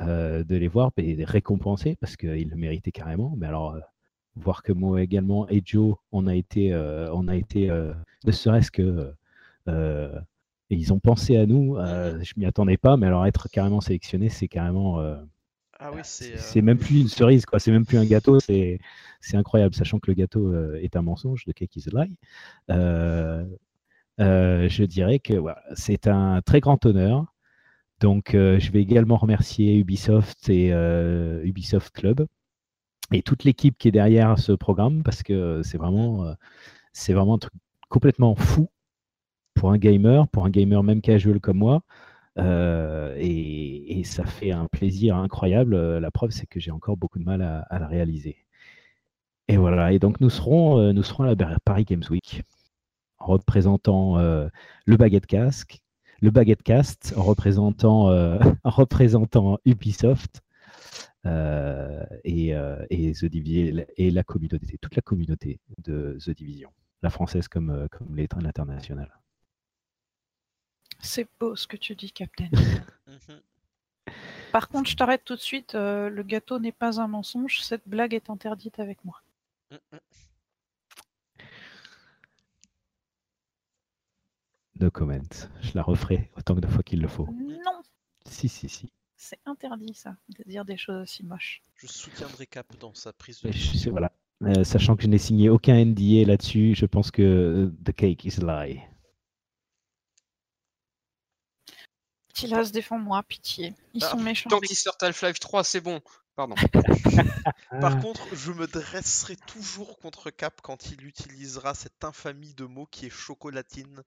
de 0.00 0.56
les 0.56 0.68
voir 0.68 0.92
et 0.96 1.14
les 1.14 1.24
récompenser 1.26 1.94
parce 2.00 2.16
qu'ils 2.16 2.48
le 2.48 2.56
méritaient 2.56 2.90
carrément. 2.90 3.34
Mais 3.36 3.46
alors, 3.46 3.76
voir 4.34 4.62
que 4.62 4.72
moi 4.72 5.02
également 5.02 5.46
et 5.50 5.60
Joe, 5.62 5.94
on 6.10 6.26
a 6.26 6.34
été, 6.34 6.74
on 6.74 7.28
a 7.28 7.36
été 7.36 7.68
ne 8.24 8.32
serait-ce 8.32 8.70
que. 8.70 9.12
ils 10.70 10.92
ont 10.94 11.00
pensé 11.00 11.36
à 11.36 11.44
nous, 11.44 11.76
euh, 11.76 12.18
je 12.22 12.32
m'y 12.38 12.46
attendais 12.46 12.78
pas, 12.78 12.96
mais 12.96 13.08
alors 13.08 13.26
être 13.26 13.50
carrément 13.50 13.82
sélectionné, 13.82 14.30
c'est 14.30 14.48
carrément. 14.48 15.04
Ah 15.82 15.90
oui, 15.94 16.00
c'est. 16.04 16.24
c'est 16.24 16.34
euh, 16.34 16.38
c'est 16.40 16.62
même 16.62 16.78
plus 16.78 17.00
une 17.00 17.08
cerise, 17.08 17.46
quoi. 17.46 17.58
C'est 17.58 17.72
même 17.72 17.86
plus 17.86 17.96
un 17.96 18.04
gâteau. 18.04 18.38
C'est 18.40 18.78
incroyable, 19.32 19.74
sachant 19.74 19.98
que 19.98 20.10
le 20.10 20.14
gâteau 20.14 20.52
euh, 20.52 20.78
est 20.82 20.94
un 20.94 21.02
mensonge 21.02 21.44
de 21.46 21.52
Cake 21.52 21.74
is 21.76 21.86
a 21.92 22.04
Lie. 22.04 22.16
Euh, 24.20 24.68
je 24.68 24.84
dirais 24.84 25.18
que 25.18 25.32
c'est 25.74 26.06
un 26.06 26.42
très 26.42 26.60
grand 26.60 26.84
honneur. 26.84 27.32
Donc, 28.00 28.30
je 28.32 28.70
vais 28.70 28.80
également 28.82 29.16
remercier 29.16 29.78
Ubisoft 29.78 30.48
et 30.50 30.70
Ubisoft 31.44 31.92
Club 31.92 32.26
et 33.12 33.22
toute 33.22 33.44
l'équipe 33.44 33.76
qui 33.78 33.88
est 33.88 33.92
derrière 33.92 34.38
ce 34.38 34.52
programme 34.52 35.02
parce 35.02 35.22
que 35.22 35.62
c'est 35.64 35.78
vraiment, 35.78 36.34
c'est 36.92 37.12
vraiment 37.14 37.34
un 37.34 37.38
truc 37.38 37.52
complètement 37.88 38.34
fou 38.34 38.68
pour 39.54 39.70
un 39.72 39.78
gamer, 39.78 40.28
pour 40.28 40.44
un 40.44 40.50
gamer 40.50 40.82
même 40.82 41.00
casual 41.00 41.40
comme 41.40 41.58
moi. 41.58 41.82
Euh, 42.40 43.14
et, 43.18 44.02
ça 44.04 44.24
fait 44.24 44.50
un 44.50 44.66
plaisir 44.66 45.16
incroyable. 45.16 45.74
Euh, 45.74 46.00
La 46.00 46.10
preuve, 46.10 46.30
c'est 46.30 46.46
que 46.46 46.58
j'ai 46.58 46.70
encore 46.70 46.96
beaucoup 46.96 47.18
de 47.18 47.24
mal 47.24 47.42
à, 47.42 47.60
à 47.70 47.78
la 47.78 47.86
réaliser. 47.86 48.36
Et 49.48 49.56
voilà. 49.56 49.92
Et 49.92 49.98
donc, 49.98 50.20
nous 50.20 50.30
serons, 50.30 50.78
euh, 50.78 50.92
nous 50.92 51.02
serons 51.02 51.24
à 51.24 51.34
la 51.34 51.58
Paris 51.64 51.84
Games 51.84 52.04
Week 52.10 52.42
en 53.18 53.26
représentant 53.26 54.16
le 54.16 54.96
Baguette 54.96 55.26
Casque, 55.26 55.80
le 56.22 56.30
Baguette 56.30 56.62
Cast, 56.62 57.12
en 57.18 57.22
représentant, 57.22 58.08
en 58.08 58.38
représentant 58.64 59.58
Ubisoft 59.66 60.40
et, 61.26 62.54
The 62.54 63.92
et 63.98 64.10
la 64.10 64.24
communauté, 64.24 64.78
toute 64.80 64.96
la 64.96 65.02
communauté 65.02 65.60
de 65.84 66.16
The 66.24 66.30
Division, 66.30 66.70
la 67.02 67.10
française 67.10 67.46
comme, 67.46 67.88
comme 67.90 68.16
l'état- 68.16 68.40
l'international. 68.40 69.19
C'est 71.02 71.28
beau 71.38 71.56
ce 71.56 71.66
que 71.66 71.76
tu 71.76 71.94
dis, 71.94 72.12
Captain. 72.12 72.48
mhm. 73.06 73.40
Par 74.52 74.68
contre, 74.68 74.90
je 74.90 74.96
t'arrête 74.96 75.24
tout 75.24 75.36
de 75.36 75.40
suite. 75.40 75.74
euh, 75.74 76.08
le 76.10 76.22
gâteau 76.22 76.58
n'est 76.58 76.72
pas 76.72 77.00
un 77.00 77.06
mensonge. 77.08 77.60
Cette 77.62 77.86
blague 77.86 78.14
est 78.14 78.30
interdite 78.30 78.78
avec 78.80 79.04
moi. 79.04 79.20
No 84.78 84.90
comment. 84.90 85.18
Je 85.60 85.72
la 85.74 85.82
referai 85.82 86.30
autant 86.36 86.54
de 86.54 86.66
fois 86.66 86.82
qu'il 86.82 87.00
le 87.00 87.08
faut. 87.08 87.26
Non, 87.26 87.82
Si, 88.26 88.48
si, 88.48 88.68
si. 88.68 88.90
c'est 89.16 89.38
interdit 89.46 89.94
ça, 89.94 90.16
de 90.38 90.42
dire 90.48 90.64
des 90.64 90.76
choses 90.76 91.02
aussi 91.02 91.24
moches. 91.24 91.62
Je 91.76 91.86
soutiendrai 91.86 92.46
Cap 92.46 92.66
dans 92.78 92.94
sa 92.94 93.12
prise 93.12 93.40
de 93.42 93.48
Mais 93.48 93.52
je- 93.52 93.68
position. 93.68 93.90
voilà. 93.90 94.12
Euh, 94.42 94.64
sachant 94.64 94.96
que 94.96 95.02
je 95.02 95.08
n'ai 95.08 95.18
signé 95.18 95.50
aucun 95.50 95.74
NDA 95.84 96.24
là-dessus, 96.26 96.74
je 96.74 96.86
pense 96.86 97.10
que 97.10 97.20
euh, 97.22 97.74
The 97.84 97.92
Cake 97.92 98.24
is 98.24 98.40
a 98.42 98.64
Lie. 98.66 98.80
Tilas, 102.40 102.70
défends-moi, 102.72 103.22
pitié. 103.24 103.74
Ils 103.94 104.04
Ah, 104.04 104.10
sont 104.10 104.20
méchants. 104.20 104.50
Tant 104.50 104.60
qu'ils 104.60 104.76
sortent 104.76 105.02
Half-Life 105.02 105.40
3, 105.40 105.64
c'est 105.64 105.80
bon. 105.80 106.00
Pardon. 106.36 106.54
Par 107.80 108.00
contre, 108.00 108.26
je 108.34 108.52
me 108.52 108.66
dresserai 108.66 109.36
toujours 109.46 109.98
contre 109.98 110.30
Cap 110.30 110.60
quand 110.62 110.90
il 110.90 111.04
utilisera 111.06 111.74
cette 111.74 112.02
infamie 112.04 112.54
de 112.54 112.64
mots 112.64 112.86
qui 112.90 113.06
est 113.06 113.10
chocolatine 113.10 114.02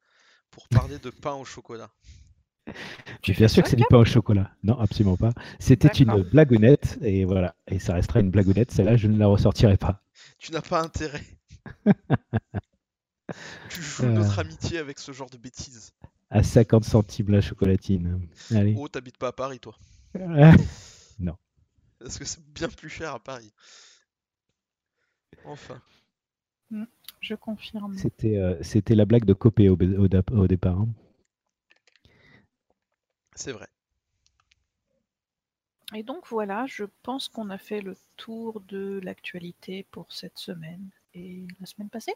pour 0.52 0.68
parler 0.68 1.00
de 1.00 1.10
pain 1.10 1.34
au 1.34 1.46
chocolat. 1.46 1.90
Tu 3.22 3.34
bien 3.34 3.50
sûr 3.50 3.62
que 3.62 3.70
c'est 3.70 3.76
du 3.76 3.84
pain 3.90 3.98
au 3.98 4.06
chocolat. 4.06 4.50
Non, 4.64 4.80
absolument 4.80 5.18
pas. 5.18 5.32
C'était 5.60 5.90
une 5.90 6.24
blagounette 6.24 6.98
et 7.02 7.26
voilà. 7.26 7.56
Et 7.68 7.78
ça 7.80 7.94
restera 7.94 8.22
une 8.22 8.32
blagounette. 8.32 8.72
Celle-là, 8.72 8.96
je 8.96 9.08
ne 9.08 9.18
la 9.18 9.28
ressortirai 9.28 9.76
pas. 9.78 10.02
Tu 10.40 10.52
n'as 10.54 10.62
pas 10.62 10.82
intérêt. 10.82 11.24
tu 13.70 13.82
joues 13.82 14.04
Euh. 14.06 14.12
notre 14.12 14.40
amitié 14.40 14.78
avec 14.78 15.00
ce 15.00 15.12
genre 15.12 15.30
de 15.30 15.38
bêtises. 15.38 15.92
À 16.34 16.42
50 16.42 16.84
centimes 16.84 17.30
la 17.30 17.42
chocolatine. 17.42 18.28
Allez. 18.52 18.74
Oh, 18.78 18.88
t'habites 18.88 19.18
pas 19.18 19.28
à 19.28 19.32
Paris, 19.32 19.60
toi. 19.60 19.78
non. 21.20 21.38
Parce 22.00 22.18
que 22.18 22.26
c'est 22.26 22.44
bien 22.54 22.68
plus 22.70 22.90
cher 22.90 23.14
à 23.14 23.20
Paris. 23.20 23.54
Enfin. 25.46 25.80
Je 27.22 27.36
confirme. 27.36 27.96
C'était 27.98 28.38
euh, 28.38 28.62
c'était 28.64 28.96
la 28.96 29.06
blague 29.06 29.26
de 29.26 29.34
Copé 29.34 29.70
au, 29.70 29.74
au 29.76 30.08
dap- 30.08 30.32
au 30.32 30.48
départ. 30.48 30.80
hein. 30.80 30.90
C'est 33.36 33.52
vrai. 33.52 33.68
Et 35.94 36.02
donc 36.02 36.28
voilà, 36.28 36.66
je 36.66 36.86
pense 37.04 37.28
qu'on 37.30 37.52
a 37.52 37.60
fait 37.60 37.82
le 37.82 37.96
tour 38.18 38.62
de 38.62 39.00
l'actualité 39.04 39.86
pour 39.92 40.12
cette 40.12 40.38
semaine 40.40 40.90
et 41.14 41.46
la 41.60 41.66
semaine 41.68 41.90
passée. 41.90 42.16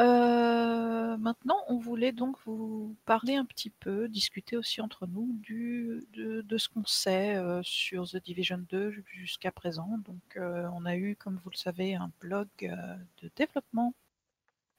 Euh, 0.00 1.16
maintenant, 1.18 1.62
on 1.68 1.76
voulait 1.76 2.12
donc 2.12 2.36
vous 2.46 2.96
parler 3.04 3.36
un 3.36 3.44
petit 3.44 3.68
peu, 3.70 4.08
discuter 4.08 4.56
aussi 4.56 4.80
entre 4.80 5.06
nous 5.06 5.38
de, 5.46 6.58
ce 6.58 6.68
qu'on 6.70 6.86
sait 6.86 7.36
euh, 7.36 7.60
sur 7.62 8.08
The 8.08 8.16
Division 8.16 8.64
2 8.70 8.90
jusqu'à 9.06 9.52
présent. 9.52 9.98
Donc, 10.06 10.36
euh, 10.36 10.68
on 10.74 10.86
a 10.86 10.96
eu, 10.96 11.16
comme 11.16 11.38
vous 11.44 11.50
le 11.50 11.56
savez, 11.56 11.94
un 11.94 12.10
blog 12.20 12.48
de 12.60 13.30
développement 13.36 13.94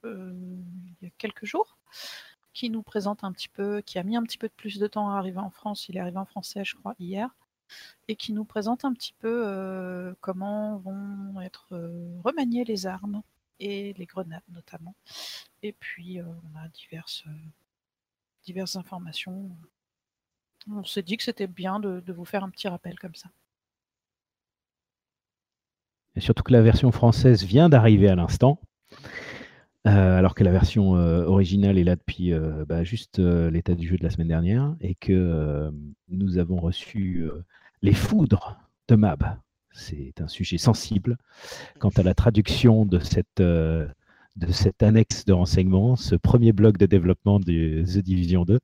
il 0.04 0.96
y 1.04 1.06
a 1.06 1.10
quelques 1.20 1.46
jours 1.46 1.78
qui 2.54 2.72
nous 2.72 2.82
présente 2.82 3.24
un 3.24 3.32
petit 3.32 3.50
peu, 3.50 3.82
qui 3.82 4.00
a 4.00 4.04
mis 4.04 4.18
un 4.18 4.24
petit 4.24 4.40
peu 4.40 4.48
de 4.48 4.54
plus 4.54 4.80
de 4.80 4.88
temps 4.88 5.12
à 5.12 5.18
arriver 5.18 5.38
en 5.38 5.52
France. 5.52 5.88
Il 5.90 5.98
est 5.98 6.00
arrivé 6.00 6.18
en 6.18 6.26
français, 6.26 6.66
je 6.66 6.76
crois, 6.76 6.96
hier. 7.00 7.30
Et 8.08 8.16
qui 8.16 8.34
nous 8.34 8.44
présente 8.44 8.84
un 8.84 8.94
petit 8.94 9.14
peu 9.20 10.16
comment 10.22 10.78
vont 10.78 11.40
être 11.42 11.68
remaniées 12.24 12.66
les 12.66 12.88
armes 12.88 13.22
et 13.62 13.94
les 13.94 14.06
grenades 14.06 14.44
notamment. 14.50 14.96
Et 15.64 15.72
puis 15.72 16.20
euh, 16.20 16.24
on 16.26 16.58
a 16.58 16.68
diverses, 16.70 17.24
euh, 17.28 17.50
diverses 18.44 18.76
informations. 18.76 19.52
On 20.70 20.84
s'est 20.84 21.04
dit 21.04 21.16
que 21.16 21.24
c'était 21.24 21.48
bien 21.48 21.80
de, 21.80 22.04
vous 22.12 22.26
faire 22.26 22.44
un 22.44 22.50
petit 22.50 22.68
rappel 22.68 23.00
comme 23.00 23.16
ça. 23.16 23.30
Et 26.16 26.20
surtout 26.20 26.44
que 26.44 26.52
la 26.52 26.62
version 26.62 26.92
française 26.92 27.44
vient 27.44 27.70
d'arriver 27.70 28.10
à 28.10 28.16
l'instant, 28.16 28.60
euh, 29.88 30.18
alors 30.18 30.36
que 30.36 30.44
la 30.44 30.52
version 30.52 30.92
originale 30.92 31.78
est 31.78 31.84
là 31.84 31.96
depuis 31.96 32.34
bah, 32.68 32.84
juste 32.84 33.18
l'état 33.20 33.76
du 33.76 33.88
jeu 33.88 33.98
de 33.98 34.04
la 34.04 34.10
semaine 34.10 34.28
dernière, 34.28 34.76
et 34.82 34.94
que 34.96 35.72
nous 36.10 36.38
avons 36.38 36.60
reçu 36.60 37.28
les 37.82 37.94
foudres 37.94 38.58
de 38.90 38.96
Mab. 38.96 39.40
C'est 39.74 40.20
un 40.22 40.28
sujet 40.28 40.58
sensible 40.58 41.18
quant 41.80 41.90
à 41.96 42.04
la 42.04 42.14
traduction 42.14 42.86
de 42.86 43.00
cette, 43.00 43.40
euh, 43.40 43.88
de 44.36 44.52
cette 44.52 44.84
annexe 44.84 45.26
de 45.26 45.34
renseignement, 45.34 45.96
ce 45.96 46.16
premier 46.16 46.52
bloc 46.52 46.78
de 46.78 46.86
développement 46.86 47.40
de 47.40 47.84
The 47.86 47.98
Division 48.00 48.44
2. 48.46 48.60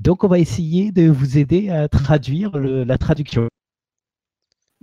Donc 0.00 0.24
on 0.24 0.28
va 0.28 0.38
essayer 0.38 0.92
de 0.92 1.08
vous 1.10 1.38
aider 1.38 1.70
à 1.70 1.88
traduire 1.88 2.56
le- 2.58 2.84
la 2.84 2.98
traduction. 2.98 3.48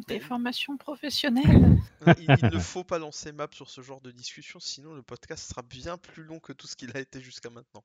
Des 0.08 0.20
formations 0.20 0.78
professionnelles. 0.78 1.78
il, 2.18 2.26
il 2.42 2.50
ne 2.54 2.60
faut 2.60 2.84
pas 2.86 3.00
lancer 3.00 3.32
map 3.34 3.48
sur 3.52 3.70
ce 3.70 3.82
genre 3.82 4.02
de 4.02 4.12
discussion, 4.12 4.60
sinon 4.60 4.94
le 4.94 5.02
podcast 5.02 5.50
sera 5.50 5.62
bien 5.62 5.98
plus 5.98 6.24
long 6.24 6.40
que 6.40 6.54
tout 6.54 6.68
ce 6.68 6.76
qu'il 6.76 6.96
a 6.96 7.00
été 7.00 7.20
jusqu'à 7.22 7.50
maintenant. 7.50 7.84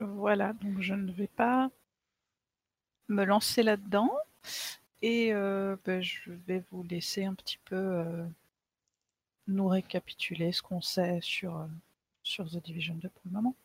Voilà, 0.00 0.52
donc 0.52 0.80
je 0.82 0.92
ne 0.92 1.10
vais 1.12 1.28
pas 1.28 1.70
me 3.08 3.24
lancer 3.24 3.62
là-dedans. 3.62 4.10
Et 5.02 5.32
euh, 5.32 5.76
ben, 5.84 6.02
je 6.02 6.32
vais 6.32 6.64
vous 6.70 6.82
laisser 6.82 7.24
un 7.24 7.34
petit 7.34 7.58
peu 7.64 7.76
euh, 7.76 8.26
nous 9.46 9.66
récapituler 9.68 10.52
ce 10.52 10.62
qu'on 10.62 10.80
sait 10.80 11.20
sur, 11.20 11.56
euh, 11.58 11.66
sur 12.22 12.50
The 12.50 12.62
Division 12.62 12.94
2 12.94 13.08
pour 13.08 13.22
le 13.26 13.30
moment. 13.32 13.56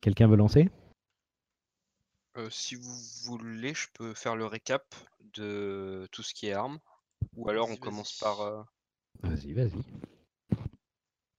Quelqu'un 0.00 0.28
veut 0.28 0.36
lancer? 0.36 0.68
Euh, 2.36 2.50
si 2.50 2.74
vous 2.74 2.94
voulez, 3.24 3.74
je 3.74 3.88
peux 3.94 4.12
faire 4.12 4.36
le 4.36 4.46
récap 4.46 4.94
de 5.34 6.06
tout 6.12 6.22
ce 6.22 6.34
qui 6.34 6.48
est 6.48 6.52
armes. 6.52 6.78
Ou 7.34 7.48
alors 7.48 7.70
on 7.70 7.76
commence 7.76 8.18
par. 8.18 8.40
euh, 8.42 8.62
Vas-y, 9.22 9.52
vas-y. 9.54 9.82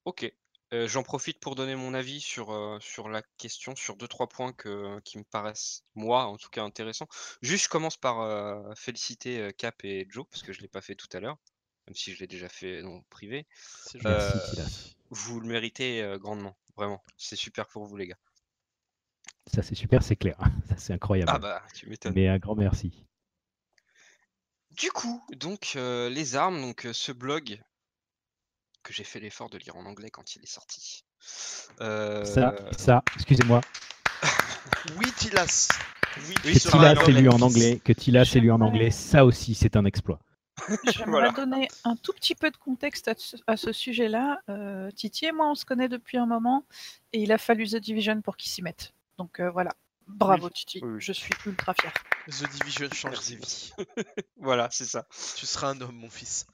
Ok. 0.06 0.34
Euh, 0.74 0.88
J'en 0.88 1.04
profite 1.04 1.40
pour 1.40 1.56
donner 1.56 1.76
mon 1.76 1.94
avis 1.94 2.20
sur, 2.20 2.52
euh, 2.52 2.78
sur 2.82 3.08
la 3.08 3.22
question, 3.38 3.76
sur 3.76 3.96
deux, 3.96 4.08
trois 4.08 4.28
points 4.28 4.52
que, 4.52 5.00
qui 5.02 5.18
me 5.18 5.24
paraissent, 5.24 5.84
moi, 5.96 6.26
en 6.26 6.36
tout 6.38 6.50
cas, 6.50 6.64
intéressants. 6.64 7.08
Juste, 7.42 7.66
je 7.66 7.70
commence 7.70 7.96
par 7.96 8.20
euh, 8.20 8.62
féliciter 8.76 9.52
Cap 9.58 9.84
et 9.86 10.08
Joe, 10.10 10.26
parce 10.30 10.44
que 10.44 10.52
je 10.52 10.60
ne 10.60 10.64
l'ai 10.64 10.68
pas 10.68 10.82
fait 10.82 10.96
tout 10.96 11.08
à 11.14 11.22
l'heure, 11.22 11.38
même 11.88 11.96
si 11.96 12.14
je 12.14 12.20
l'ai 12.20 12.28
déjà 12.28 12.50
fait 12.50 12.84
en 12.84 13.02
privé. 13.10 13.48
Vous 15.10 15.40
le 15.40 15.48
méritez 15.48 16.16
grandement, 16.20 16.58
vraiment. 16.76 17.02
C'est 17.16 17.38
super 17.38 17.68
pour 17.68 17.86
vous, 17.86 17.96
les 17.96 18.08
gars. 18.08 18.20
Ça, 19.46 19.64
c'est 19.64 19.76
super, 19.76 20.04
c'est 20.04 20.18
clair. 20.18 20.38
Ça, 20.68 20.76
c'est 20.76 20.94
incroyable. 20.94 21.32
Ah 21.34 21.40
bah, 21.40 21.64
tu 21.74 21.88
m'étonnes. 21.88 22.14
Mais 22.14 22.28
un 22.28 22.40
grand 22.40 22.56
merci. 22.56 23.06
Du 24.72 24.92
coup, 24.92 25.26
donc, 25.32 25.76
les 25.76 26.36
armes, 26.36 26.60
donc 26.60 26.86
ce 26.92 27.14
blog 27.14 27.64
que 28.88 28.94
j'ai 28.94 29.04
fait 29.04 29.20
l'effort 29.20 29.50
de 29.50 29.58
lire 29.58 29.76
en 29.76 29.86
anglais 29.86 30.10
quand 30.10 30.36
il 30.38 30.44
est 30.44 30.52
sorti. 30.52 31.04
Euh, 31.82 32.24
Ça, 32.24 32.56
ça, 32.78 33.04
excusez-moi, 33.16 33.60
Oui, 34.98 35.12
Tilas 35.18 35.68
Oui, 36.30 36.34
que 36.36 36.54
ce 36.54 36.60
seras 36.60 36.96
sera 36.96 36.96
Tila 36.96 37.02
en 37.02 37.06
c'est 37.06 37.22
lu 37.22 37.30
en 37.30 37.42
anglais, 37.42 37.82
que 37.84 37.92
Tila 37.92 38.24
c'est 38.24 38.40
lu 38.40 38.50
en 38.50 38.62
anglais, 38.62 38.90
ça 38.90 39.26
aussi, 39.26 39.56
c'est 39.56 39.76
un 39.76 39.84
exploit. 39.84 40.20
J'aimerais 40.86 41.06
Voilà. 41.08 41.32
donner 41.32 41.68
un 41.84 41.98
tout 41.98 42.14
petit 42.14 42.34
peu 42.34 42.50
de 42.50 42.56
contexte 42.56 43.10
à 43.10 43.14
ce, 43.18 43.36
à 43.46 43.58
ce 43.58 43.74
sujet-là. 43.74 44.40
Euh, 44.48 44.90
Titi 44.92 45.26
et 45.26 45.34
moi, 45.34 45.50
on 45.52 45.56
se 45.56 45.66
connaît 45.66 45.90
depuis 45.90 46.18
un 46.18 46.26
moment 46.26 46.64
et 47.12 47.22
il 47.22 47.34
a 47.34 47.38
fallu 47.38 47.68
The 47.68 47.76
Division 47.76 48.22
pour 48.22 48.38
qu'il 48.38 48.50
s'y 48.50 48.62
mette. 48.62 48.94
Donc 49.18 49.42
euh, 49.42 49.52
voilà. 49.52 49.72
Bravo 50.08 50.46
Oui, 50.46 50.54
Titi, 50.54 50.80
oui, 50.82 50.96
je 51.00 51.12
suis 51.12 51.34
ultra 51.46 51.74
fier. 51.74 51.92
The 52.30 52.50
Division 52.52 52.88
change 52.94 53.20
des 53.28 53.36
vies. 53.36 53.74
Voilà, 54.38 54.70
c'est 54.72 54.86
ça. 54.86 55.06
Tu 55.36 55.46
seras 55.46 55.72
un 55.72 55.82
homme, 55.82 55.96
mon 55.98 56.10
fils. 56.10 56.48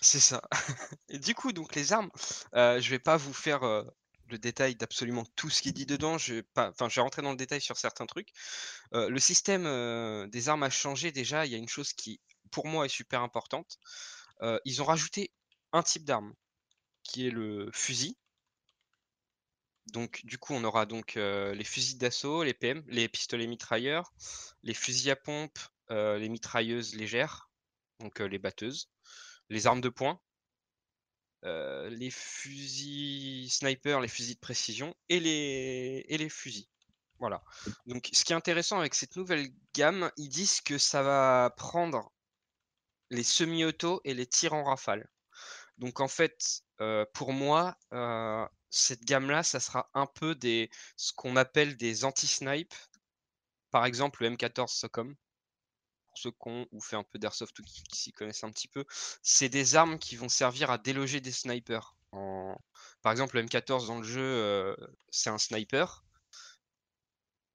C'est 0.00 0.20
ça. 0.20 0.42
Du 1.08 1.34
coup, 1.34 1.52
donc 1.52 1.74
les 1.74 1.92
armes, 1.92 2.10
euh, 2.54 2.80
je 2.80 2.90
vais 2.90 2.98
pas 2.98 3.16
vous 3.16 3.32
faire 3.32 3.62
euh, 3.64 3.82
le 4.28 4.38
détail 4.38 4.76
d'absolument 4.76 5.24
tout 5.36 5.50
ce 5.50 5.62
qui 5.62 5.70
est 5.70 5.72
dit 5.72 5.86
dedans. 5.86 6.18
Je 6.18 6.34
vais 6.34 7.00
rentrer 7.00 7.22
dans 7.22 7.30
le 7.30 7.36
détail 7.36 7.60
sur 7.60 7.76
certains 7.76 8.06
trucs. 8.06 8.30
Euh, 8.94 9.08
le 9.08 9.18
système 9.18 9.64
des 10.30 10.48
armes 10.48 10.62
a 10.62 10.70
changé 10.70 11.12
déjà. 11.12 11.46
Il 11.46 11.52
y 11.52 11.54
a 11.54 11.58
une 11.58 11.68
chose 11.68 11.92
qui, 11.92 12.20
pour 12.50 12.66
moi, 12.66 12.86
est 12.86 12.90
super 12.90 13.22
importante. 13.22 13.78
Ils 14.64 14.82
ont 14.82 14.84
rajouté 14.84 15.32
un 15.72 15.82
type 15.82 16.04
d'arme, 16.04 16.34
qui 17.02 17.26
est 17.26 17.30
le 17.30 17.70
fusil. 17.72 18.16
Donc, 19.86 20.20
du 20.24 20.38
coup, 20.38 20.52
on 20.52 20.62
aura 20.64 20.86
donc 20.86 21.14
les 21.14 21.64
fusils 21.64 21.98
d'assaut, 21.98 22.44
les 22.44 22.54
PM, 22.54 22.84
les 22.86 23.08
pistolets 23.08 23.46
mitrailleurs, 23.46 24.12
les 24.62 24.74
fusils 24.74 25.10
à 25.10 25.16
pompe, 25.16 25.58
les 25.90 26.28
mitrailleuses 26.28 26.94
légères, 26.94 27.50
donc 28.00 28.20
les 28.20 28.38
batteuses, 28.38 28.90
les 29.48 29.66
armes 29.66 29.80
de 29.80 29.88
poing, 29.88 30.20
euh, 31.44 31.88
les 31.90 32.10
fusils 32.10 33.50
sniper, 33.50 34.00
les 34.00 34.08
fusils 34.08 34.34
de 34.34 34.40
précision 34.40 34.94
et 35.08 35.20
les, 35.20 36.28
fusils. 36.28 36.68
Voilà. 37.18 37.42
Donc, 37.86 38.08
ce 38.12 38.24
qui 38.24 38.32
est 38.32 38.36
intéressant 38.36 38.78
avec 38.78 38.94
cette 38.94 39.16
nouvelle 39.16 39.48
gamme, 39.74 40.10
ils 40.16 40.28
disent 40.28 40.60
que 40.60 40.78
ça 40.78 41.02
va 41.02 41.54
prendre 41.56 42.12
les 43.10 43.22
semi-auto 43.22 44.00
et 44.04 44.14
les 44.14 44.26
tirs 44.26 44.54
en 44.54 44.64
rafale. 44.64 45.08
Donc, 45.78 46.00
en 46.00 46.08
fait, 46.08 46.62
euh, 46.80 47.04
pour 47.14 47.32
moi, 47.32 47.76
euh, 47.92 48.46
cette 48.70 49.04
gamme-là, 49.04 49.42
ça 49.42 49.60
sera 49.60 49.88
un 49.94 50.06
peu 50.06 50.36
ce 50.96 51.12
qu'on 51.14 51.36
appelle 51.36 51.76
des 51.76 52.04
anti-snipe. 52.04 52.74
Par 53.70 53.84
exemple, 53.84 54.22
le 54.22 54.30
M14 54.30 54.68
SOCOM. 54.68 55.14
Ceux 56.22 56.30
qui 56.30 56.48
ont 56.48 56.66
ou 56.72 56.80
fait 56.80 56.96
un 56.96 57.04
peu 57.04 57.18
d'airsoft 57.18 57.58
ou 57.58 57.62
qui, 57.62 57.82
qui 57.84 57.98
s'y 57.98 58.12
connaissent 58.12 58.44
un 58.44 58.50
petit 58.50 58.68
peu, 58.68 58.84
c'est 59.22 59.48
des 59.48 59.76
armes 59.76 59.98
qui 59.98 60.16
vont 60.16 60.28
servir 60.28 60.70
à 60.70 60.78
déloger 60.78 61.20
des 61.20 61.32
snipers. 61.32 61.96
En... 62.12 62.56
Par 63.02 63.12
exemple, 63.12 63.36
le 63.36 63.44
M14 63.44 63.86
dans 63.86 63.98
le 63.98 64.04
jeu, 64.04 64.22
euh, 64.22 64.74
c'est 65.10 65.30
un 65.30 65.38
sniper. 65.38 66.04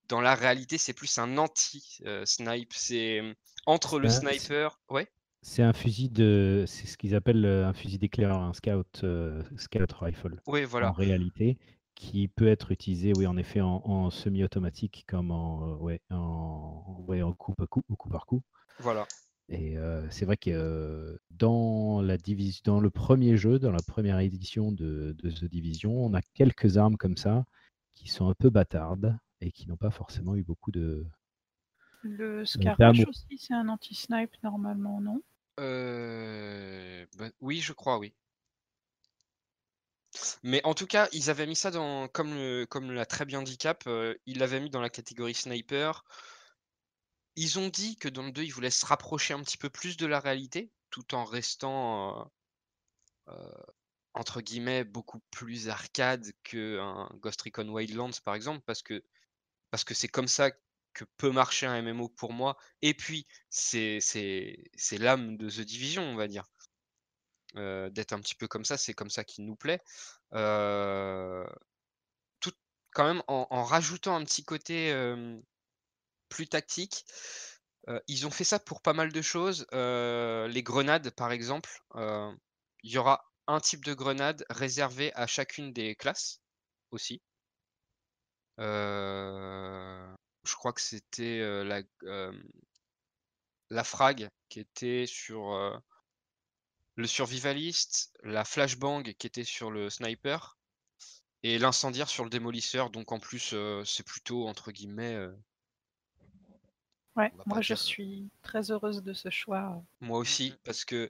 Dans 0.07 0.21
la 0.21 0.35
réalité, 0.35 0.77
c'est 0.77 0.93
plus 0.93 1.17
un 1.17 1.37
anti-snipe. 1.37 2.73
C'est 2.73 3.19
euh, 3.19 3.33
entre 3.65 3.99
le 3.99 4.09
sniper. 4.09 4.79
Ouais. 4.89 5.07
C'est 5.41 5.61
un 5.61 5.73
fusil 5.73 6.09
de. 6.09 6.63
C'est 6.67 6.87
ce 6.87 6.97
qu'ils 6.97 7.15
appellent 7.15 7.45
euh, 7.45 7.67
un 7.67 7.73
fusil 7.73 7.97
d'éclaireur, 7.97 8.41
un 8.41 8.53
scout, 8.53 9.03
euh, 9.03 9.43
scout 9.57 9.91
rifle. 9.91 10.39
En 10.45 10.65
voilà. 10.65 10.91
réalité, 10.91 11.57
qui 12.03 12.27
peut 12.27 12.47
être 12.47 12.71
utilisé, 12.71 13.13
oui, 13.17 13.25
en 13.25 13.37
effet, 13.37 13.61
en, 13.61 13.81
en 13.85 14.09
semi-automatique, 14.09 15.05
comme 15.07 15.31
en, 15.31 15.69
euh, 15.69 15.75
ouais, 15.77 16.01
en, 16.11 17.03
ouais, 17.07 17.21
en 17.21 17.31
coup, 17.31 17.53
par 17.53 17.69
coup, 17.69 17.81
au 17.87 17.95
coup 17.95 18.09
par 18.09 18.25
coup. 18.25 18.43
Voilà. 18.79 19.07
Et 19.47 19.77
euh, 19.77 20.05
c'est 20.09 20.25
vrai 20.25 20.35
que 20.35 20.49
euh, 20.49 21.17
dans, 21.31 22.01
la 22.01 22.17
division, 22.17 22.61
dans 22.65 22.79
le 22.81 22.89
premier 22.89 23.37
jeu, 23.37 23.57
dans 23.57 23.71
la 23.71 23.81
première 23.81 24.19
édition 24.19 24.71
de, 24.71 25.15
de 25.17 25.29
The 25.29 25.45
Division, 25.45 26.05
on 26.05 26.13
a 26.13 26.21
quelques 26.33 26.77
armes 26.77 26.97
comme 26.97 27.17
ça 27.17 27.45
qui 27.93 28.09
sont 28.09 28.27
un 28.27 28.33
peu 28.33 28.49
bâtardes 28.49 29.17
et 29.39 29.51
qui 29.51 29.67
n'ont 29.69 29.77
pas 29.77 29.91
forcément 29.91 30.35
eu 30.35 30.43
beaucoup 30.43 30.71
de. 30.71 31.05
Le 32.01 32.43
Scarrash 32.43 33.07
aussi, 33.07 33.37
c'est 33.37 33.53
un 33.53 33.69
anti-snipe 33.69 34.35
normalement, 34.43 34.99
non? 34.99 35.21
Euh, 35.59 37.05
bah, 37.17 37.29
oui, 37.39 37.59
je 37.59 37.71
crois, 37.71 37.97
oui. 37.97 38.13
Mais 40.43 40.61
en 40.63 40.73
tout 40.73 40.87
cas, 40.87 41.07
ils 41.11 41.29
avaient 41.29 41.47
mis 41.47 41.55
ça 41.55 41.71
dans, 41.71 42.07
comme 42.07 42.33
le, 42.33 42.67
l'a 42.93 43.05
très 43.05 43.25
bien 43.25 43.41
dit 43.41 43.57
Cap, 43.57 43.83
euh, 43.87 44.15
ils 44.25 44.39
l'avaient 44.39 44.59
mis 44.59 44.69
dans 44.69 44.81
la 44.81 44.89
catégorie 44.89 45.33
sniper. 45.33 46.03
Ils 47.35 47.59
ont 47.59 47.69
dit 47.69 47.97
que 47.97 48.09
dans 48.09 48.23
le 48.23 48.31
2, 48.31 48.43
ils 48.43 48.53
voulaient 48.53 48.69
se 48.69 48.85
rapprocher 48.85 49.33
un 49.33 49.41
petit 49.41 49.57
peu 49.57 49.69
plus 49.69 49.97
de 49.97 50.05
la 50.05 50.19
réalité, 50.19 50.71
tout 50.91 51.15
en 51.15 51.25
restant, 51.25 52.29
euh, 53.29 53.33
euh, 53.33 53.63
entre 54.13 54.41
guillemets, 54.41 54.83
beaucoup 54.83 55.19
plus 55.31 55.69
arcade 55.69 56.31
qu'un 56.43 57.09
Ghost 57.15 57.41
Recon 57.41 57.69
Wildlands, 57.69 58.21
par 58.23 58.35
exemple, 58.35 58.61
parce 58.65 58.83
que 58.83 59.03
parce 59.71 59.83
que 59.83 59.95
c'est 59.95 60.07
comme 60.07 60.27
ça 60.27 60.51
que 60.93 61.05
peut 61.17 61.31
marcher 61.31 61.65
un 61.65 61.81
MMO 61.81 62.09
pour 62.09 62.31
moi. 62.31 62.57
Et 62.83 62.93
puis, 62.93 63.25
c'est 63.49 63.99
l'âme 64.99 65.37
de 65.37 65.49
The 65.49 65.61
Division, 65.61 66.03
on 66.03 66.15
va 66.15 66.27
dire. 66.27 66.45
Euh, 67.55 67.89
d'être 67.89 68.13
un 68.13 68.19
petit 68.19 68.35
peu 68.35 68.47
comme 68.47 68.65
ça, 68.65 68.77
c'est 68.77 68.93
comme 68.93 69.09
ça 69.09 69.23
qu'il 69.23 69.45
nous 69.45 69.55
plaît. 69.55 69.81
Euh, 70.33 71.45
tout, 72.39 72.53
quand 72.91 73.05
même, 73.05 73.23
en, 73.27 73.63
rajoutant 73.63 74.15
un 74.15 74.23
petit 74.23 74.43
côté 74.43 74.91
euh, 74.91 75.39
plus 76.29 76.47
tactique, 76.47 77.05
ils 78.07 78.25
ont 78.25 78.31
fait 78.31 78.45
ça 78.45 78.59
pour 78.59 78.81
pas 78.81 78.93
mal 78.93 79.11
de 79.11 79.21
choses. 79.21 79.67
Les 79.71 80.63
grenades, 80.63 81.11
par 81.11 81.31
exemple, 81.31 81.69
il 81.95 82.91
y 82.91 82.97
aura 82.97 83.25
un 83.47 83.59
type 83.59 83.83
de 83.85 83.93
grenade 83.93 84.45
réservé 84.49 85.13
à 85.15 85.27
chacune 85.27 85.73
des 85.73 85.95
classes 85.95 86.41
aussi. 86.91 87.21
Je 88.57 90.55
crois 90.55 90.73
que 90.73 90.81
c'était 90.81 91.63
la, 91.63 91.81
la 93.69 93.83
frag 93.83 94.29
qui 94.49 94.59
était 94.61 95.05
sur 95.05 95.81
le 96.95 97.07
survivaliste, 97.07 98.11
la 98.23 98.45
flashbang 98.45 99.03
qui 99.03 99.27
était 99.27 99.43
sur 99.43 99.71
le 99.71 99.89
sniper 99.89 100.57
et 101.43 101.59
l'incendiaire 101.59 102.09
sur 102.09 102.23
le 102.23 102.29
démolisseur. 102.31 102.89
Donc 102.91 103.11
en 103.11 103.19
plus, 103.19 103.51
euh, 103.53 103.83
c'est 103.85 104.05
plutôt 104.05 104.47
entre 104.47 104.71
guillemets. 104.71 105.15
euh, 105.15 105.31
Ouais, 107.15 107.31
moi 107.45 107.61
je 107.61 107.73
dire- 107.73 107.77
suis 107.79 108.29
très 108.43 108.69
heureuse 108.71 109.01
de 109.01 109.13
ce 109.13 109.29
choix. 109.31 109.83
moi 110.01 110.19
aussi, 110.19 110.53
parce 110.63 110.85
que, 110.85 111.09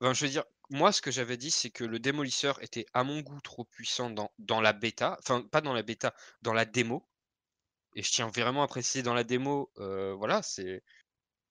ben, 0.00 0.12
je 0.14 0.26
veux 0.26 0.30
dire, 0.30 0.44
moi 0.70 0.92
ce 0.92 1.02
que 1.02 1.10
j'avais 1.10 1.36
dit, 1.36 1.50
c'est 1.50 1.70
que 1.70 1.84
le 1.84 1.98
démolisseur 2.00 2.62
était 2.62 2.86
à 2.94 3.04
mon 3.04 3.20
goût 3.20 3.40
trop 3.40 3.64
puissant 3.64 4.10
dans, 4.10 4.32
dans 4.38 4.60
la 4.60 4.72
bêta, 4.72 5.16
enfin 5.20 5.42
pas 5.42 5.60
dans 5.62 5.74
la 5.74 5.82
bêta, 5.82 6.14
dans 6.42 6.54
la 6.54 6.64
démo. 6.66 7.08
Et 7.96 8.02
je 8.02 8.12
tiens 8.12 8.28
vraiment 8.28 8.62
à 8.64 8.68
préciser 8.68 9.02
dans 9.02 9.14
la 9.14 9.24
démo, 9.24 9.70
euh, 9.78 10.14
voilà, 10.14 10.42
c'est 10.42 10.82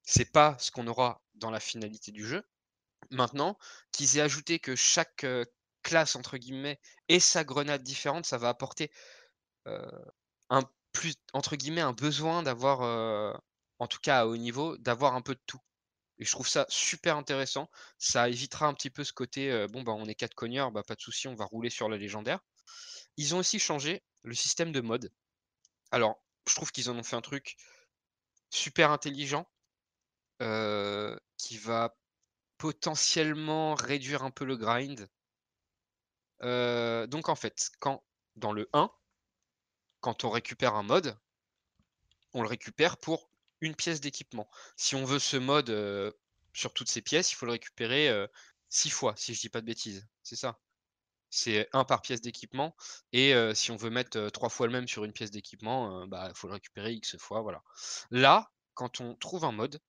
c'est 0.04 0.32
pas 0.32 0.58
ce 0.60 0.72
qu'on 0.72 0.88
aura 0.88 1.22
dans 1.36 1.52
la 1.52 1.60
finalité 1.62 2.12
du 2.12 2.26
jeu. 2.26 2.44
Maintenant, 3.12 3.58
qu'ils 3.92 4.18
aient 4.18 4.22
ajouté 4.22 4.60
que 4.60 4.76
chaque 4.76 5.26
classe 5.84 6.16
entre 6.16 6.38
guillemets 6.38 6.80
ait 7.08 7.20
sa 7.20 7.44
grenade 7.44 7.84
différente, 7.84 8.26
ça 8.26 8.38
va 8.38 8.50
apporter 8.50 8.92
un 9.66 10.64
plus 10.92 11.16
entre 11.34 11.56
guillemets 11.56 11.82
un 11.82 11.94
besoin 11.94 12.44
d'avoir, 12.44 12.82
en 13.80 13.88
tout 13.88 14.00
cas 14.02 14.22
à 14.22 14.26
haut 14.26 14.38
niveau, 14.38 14.78
d'avoir 14.78 15.16
un 15.16 15.22
peu 15.22 15.36
de 15.36 15.42
tout. 15.46 15.60
Et 16.20 16.26
je 16.26 16.32
trouve 16.32 16.48
ça 16.48 16.66
super 16.68 17.16
intéressant. 17.16 17.70
Ça 18.00 18.28
évitera 18.28 18.66
un 18.66 18.74
petit 18.74 18.90
peu 18.90 19.04
ce 19.04 19.14
côté, 19.14 19.68
bon 19.68 19.84
bah 19.84 19.92
on 19.92 20.06
est 20.08 20.16
quatre 20.16 20.34
cogneurs, 20.34 20.72
bah 20.72 20.84
pas 20.84 20.96
de 20.96 21.02
souci, 21.02 21.28
on 21.28 21.36
va 21.36 21.46
rouler 21.46 21.70
sur 21.70 21.90
la 21.90 21.98
légendaire. 21.98 22.40
Ils 23.18 23.36
ont 23.36 23.40
aussi 23.40 23.60
changé 23.60 24.04
le 24.24 24.34
système 24.34 24.72
de 24.72 24.82
mode. 24.82 25.12
Alors, 25.92 26.22
je 26.48 26.56
trouve 26.56 26.72
qu'ils 26.72 26.90
en 26.90 26.98
ont 26.98 27.04
fait 27.04 27.16
un 27.16 27.22
truc 27.22 27.56
super 28.50 28.92
intelligent 28.92 29.48
qui 30.40 31.58
va 31.58 31.96
potentiellement 32.58 33.76
réduire 33.76 34.24
un 34.24 34.32
peu 34.32 34.46
le 34.46 34.58
grind. 34.58 35.08
Euh, 36.44 37.08
donc 37.08 37.30
en 37.30 37.36
fait, 37.36 37.70
quand 37.80 38.04
dans 38.36 38.52
le 38.52 38.70
1, 38.74 38.92
quand 40.02 40.24
on 40.24 40.30
récupère 40.30 40.76
un 40.76 40.84
mode, 40.84 41.18
on 42.34 42.42
le 42.42 42.48
récupère 42.48 42.98
pour 42.98 43.32
une 43.62 43.76
pièce 43.76 44.02
d'équipement. 44.02 44.50
Si 44.76 44.96
on 44.96 45.06
veut 45.06 45.20
ce 45.20 45.38
mode 45.38 45.70
euh, 45.70 46.12
sur 46.54 46.74
toutes 46.74 46.90
ces 46.90 47.02
pièces, 47.02 47.32
il 47.32 47.36
faut 47.36 47.46
le 47.46 47.54
récupérer 47.54 48.10
euh, 48.10 48.28
six 48.70 48.90
fois, 48.90 49.16
si 49.18 49.34
je 49.34 49.42
dis 49.42 49.50
pas 49.50 49.62
de 49.62 49.66
bêtises. 49.66 50.08
C'est 50.24 50.36
ça. 50.36 50.60
C'est 51.30 51.68
un 51.74 51.84
par 51.84 52.02
pièce 52.02 52.22
d'équipement. 52.22 52.76
Et 53.12 53.34
si 53.54 53.72
on 53.72 53.76
veut 53.76 53.90
mettre 53.90 54.30
trois 54.30 54.48
fois 54.48 54.66
le 54.66 54.72
même 54.72 54.88
sur 54.88 55.04
une 55.04 55.12
pièce 55.12 55.30
d'équipement, 55.30 56.06
il 56.06 56.10
bah, 56.10 56.32
faut 56.34 56.48
le 56.48 56.54
récupérer 56.54 56.94
X 56.94 57.18
fois. 57.18 57.42
Voilà. 57.42 57.64
Là, 58.12 58.50
quand 58.76 59.02
on 59.02 59.14
trouve 59.14 59.44
un 59.44 59.52
mode, 59.52 59.82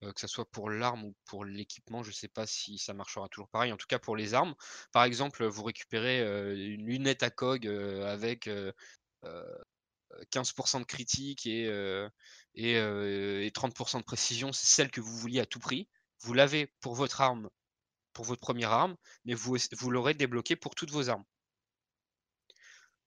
que 0.00 0.20
ce 0.20 0.26
soit 0.26 0.50
pour 0.50 0.70
l'arme 0.70 1.04
ou 1.04 1.14
pour 1.24 1.44
l'équipement, 1.44 2.02
je 2.02 2.12
sais 2.12 2.28
pas 2.28 2.46
si 2.46 2.78
ça 2.78 2.94
marchera 2.94 3.28
toujours 3.28 3.48
pareil. 3.48 3.72
En 3.72 3.76
tout 3.76 3.86
cas, 3.88 3.98
pour 3.98 4.16
les 4.16 4.34
armes, 4.34 4.54
par 4.92 5.04
exemple, 5.04 5.44
vous 5.46 5.64
récupérez 5.64 6.20
une 6.54 6.86
lunette 6.86 7.22
à 7.22 7.30
cog 7.30 7.66
avec 7.66 8.46
euh, 8.46 8.72
euh, 9.24 10.24
15% 10.30 10.80
de 10.80 10.84
critique 10.84 11.46
et, 11.46 11.66
euh, 11.66 12.08
et, 12.54 12.76
euh, 12.76 13.44
et 13.44 13.50
30% 13.50 13.98
de 13.98 14.04
précision, 14.04 14.52
c'est 14.52 14.66
celle 14.66 14.90
que 14.90 15.00
vous 15.00 15.16
vouliez 15.16 15.40
à 15.40 15.46
tout 15.46 15.58
prix. 15.58 15.88
Vous 16.20 16.32
l'avez 16.32 16.72
pour 16.80 16.94
votre 16.94 17.20
arme, 17.20 17.50
pour 18.12 18.24
votre 18.24 18.40
première 18.40 18.72
arme, 18.72 18.96
mais 19.24 19.34
vous, 19.34 19.56
vous 19.72 19.90
l'aurez 19.90 20.14
débloqué 20.14 20.56
pour 20.56 20.74
toutes 20.74 20.90
vos 20.90 21.10
armes. 21.10 21.24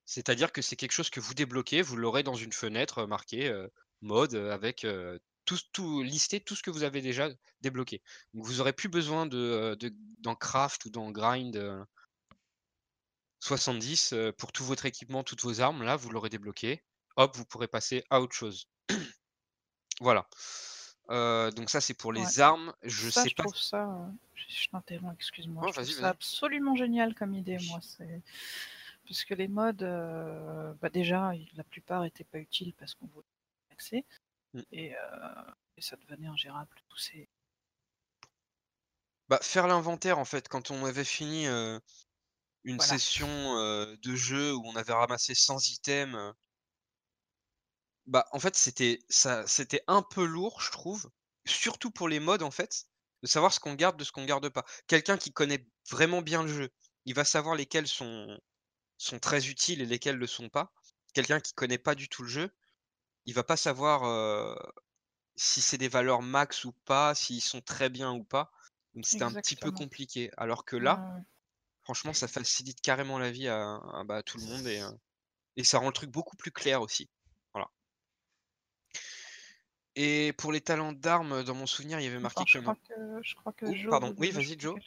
C'est-à-dire 0.04 0.52
que 0.52 0.62
c'est 0.62 0.76
quelque 0.76 0.92
chose 0.92 1.10
que 1.10 1.20
vous 1.20 1.34
débloquez, 1.34 1.82
vous 1.82 1.96
l'aurez 1.96 2.22
dans 2.22 2.34
une 2.34 2.52
fenêtre 2.52 3.06
marquée 3.06 3.52
mode 4.02 4.34
avec 4.34 4.86
tout, 5.50 5.58
tout 5.72 6.02
listé, 6.02 6.38
tout 6.40 6.54
ce 6.54 6.62
que 6.62 6.70
vous 6.70 6.84
avez 6.84 7.02
déjà 7.02 7.28
débloqué. 7.60 8.02
Donc 8.34 8.46
vous 8.46 8.54
n'aurez 8.58 8.72
plus 8.72 8.88
besoin 8.88 9.26
de, 9.26 9.76
de, 9.80 9.92
d'en 10.18 10.36
craft 10.36 10.84
ou 10.84 10.90
d'en 10.90 11.10
grind 11.10 11.56
euh, 11.56 11.84
70 13.40 14.12
euh, 14.12 14.32
pour 14.32 14.52
tout 14.52 14.64
votre 14.64 14.86
équipement, 14.86 15.24
toutes 15.24 15.42
vos 15.42 15.60
armes. 15.60 15.82
Là, 15.82 15.96
vous 15.96 16.10
l'aurez 16.10 16.28
débloqué. 16.28 16.84
Hop, 17.16 17.36
vous 17.36 17.44
pourrez 17.44 17.66
passer 17.66 18.04
à 18.10 18.20
autre 18.20 18.34
chose. 18.34 18.68
voilà. 20.00 20.28
Euh, 21.10 21.50
donc 21.50 21.68
ça, 21.68 21.80
c'est 21.80 21.94
pour 21.94 22.12
les 22.12 22.20
Ouais. 22.36 22.40
armes. 22.40 22.72
Je 22.84 23.10
ça, 23.10 23.24
sais 23.24 23.30
je 23.30 23.34
pas. 23.34 23.42
trouve 23.42 23.56
ça. 23.56 23.84
euh, 23.88 24.06
Je, 24.36 24.44
je 24.48 24.68
t'interromps, 24.68 25.14
excuse-moi. 25.16 25.68
Vas-y, 25.72 25.86
ça 25.94 26.02
vas-y. 26.02 26.10
absolument 26.10 26.76
génial 26.76 27.12
comme 27.16 27.34
idée, 27.34 27.58
moi. 27.66 27.80
C'est 27.82 28.22
parce 29.08 29.24
que 29.24 29.34
les 29.34 29.48
modes, 29.48 29.82
euh, 29.82 30.72
bah 30.80 30.90
déjà, 30.90 31.32
la 31.56 31.64
plupart 31.64 32.02
n'étaient 32.02 32.22
pas 32.22 32.38
utiles 32.38 32.72
parce 32.78 32.94
qu'on 32.94 33.06
voulait 33.08 33.26
accès 33.72 34.04
Mm. 34.54 34.62
et, 34.72 34.96
euh, 34.96 35.44
et 35.76 35.82
ça 35.82 35.96
devenait 35.96 36.28
ingérable. 36.28 36.74
Tous 36.88 36.98
ces... 36.98 37.28
Bah, 39.28 39.38
faire 39.42 39.66
l'inventaire, 39.66 40.18
en 40.18 40.24
fait, 40.24 40.48
quand 40.48 40.70
on 40.70 40.84
avait 40.84 41.04
fini 41.04 41.46
euh, 41.46 41.78
une 42.64 42.78
Voilà. 42.78 42.98
session 42.98 43.28
euh, 43.58 43.96
de 44.02 44.16
jeu 44.16 44.54
où 44.54 44.62
on 44.66 44.76
avait 44.76 44.92
ramassé 44.94 45.34
100 45.34 45.68
items, 45.68 46.34
bah, 48.06 48.26
en 48.32 48.38
fait, 48.40 48.56
c'était 48.56 48.98
ça, 49.08 49.46
c'était 49.46 49.82
un 49.86 50.02
peu 50.02 50.24
lourd, 50.24 50.60
je 50.60 50.70
trouve. 50.70 51.10
Surtout 51.46 51.90
pour 51.90 52.08
les 52.08 52.20
modes, 52.20 52.42
en 52.42 52.50
fait, 52.50 52.84
de 53.22 53.28
savoir 53.28 53.52
ce 53.52 53.60
qu'on 53.60 53.74
garde 53.74 53.98
de 53.98 54.04
ce 54.04 54.12
qu'on 54.12 54.24
garde 54.24 54.48
pas. 54.48 54.64
Quelqu'un 54.86 55.16
qui 55.16 55.32
connaît 55.32 55.66
vraiment 55.90 56.22
bien 56.22 56.42
le 56.42 56.48
jeu, 56.52 56.70
il 57.06 57.14
va 57.14 57.24
savoir 57.24 57.54
lesquels 57.54 57.86
sont, 57.88 58.38
sont 58.98 59.18
très 59.20 59.48
utiles 59.48 59.82
et 59.82 59.86
lesquels 59.86 60.16
le 60.16 60.26
sont 60.26 60.48
pas. 60.50 60.72
Quelqu'un 61.14 61.40
qui 61.40 61.54
connaît 61.54 61.78
pas 61.78 61.94
du 61.94 62.08
tout 62.08 62.22
le 62.22 62.28
jeu, 62.28 62.50
il 63.26 63.34
va 63.34 63.44
pas 63.44 63.56
savoir 63.56 64.04
euh, 64.04 64.54
si 65.36 65.60
c'est 65.60 65.78
des 65.78 65.88
valeurs 65.88 66.22
max 66.22 66.64
ou 66.64 66.72
pas, 66.84 67.14
s'ils 67.14 67.42
sont 67.42 67.60
très 67.60 67.88
bien 67.88 68.12
ou 68.12 68.24
pas. 68.24 68.52
Donc 68.94 69.06
c'était 69.06 69.24
un 69.24 69.32
petit 69.32 69.56
peu 69.56 69.70
compliqué. 69.70 70.30
Alors 70.36 70.64
que 70.64 70.76
là, 70.76 71.14
ouais. 71.16 71.22
franchement, 71.82 72.12
ça 72.12 72.28
facilite 72.28 72.80
carrément 72.80 73.18
la 73.18 73.30
vie 73.30 73.48
à, 73.48 73.76
à, 73.76 74.04
bah, 74.04 74.16
à 74.16 74.22
tout 74.22 74.38
le 74.38 74.44
monde 74.44 74.66
et, 74.66 74.82
et 75.56 75.64
ça 75.64 75.78
rend 75.78 75.86
le 75.86 75.92
truc 75.92 76.10
beaucoup 76.10 76.36
plus 76.36 76.50
clair 76.50 76.82
aussi. 76.82 77.08
Voilà. 77.52 77.70
Et 79.96 80.32
pour 80.34 80.52
les 80.52 80.60
talents 80.60 80.92
d'armes, 80.92 81.42
dans 81.44 81.54
mon 81.54 81.66
souvenir, 81.66 82.00
il 82.00 82.04
y 82.04 82.06
avait 82.06 82.18
marqué 82.18 82.42
Attends, 82.42 82.46
je 82.46 82.58
que 82.58 82.62
crois 82.62 82.76
que 82.76 83.22
je 83.22 83.34
crois 83.34 83.52
que 83.52 83.66
Oh, 83.66 83.74
Joe 83.74 83.90
pardon. 83.90 84.14
Oui, 84.18 84.30
vas-y, 84.30 84.58
Joe. 84.58 84.78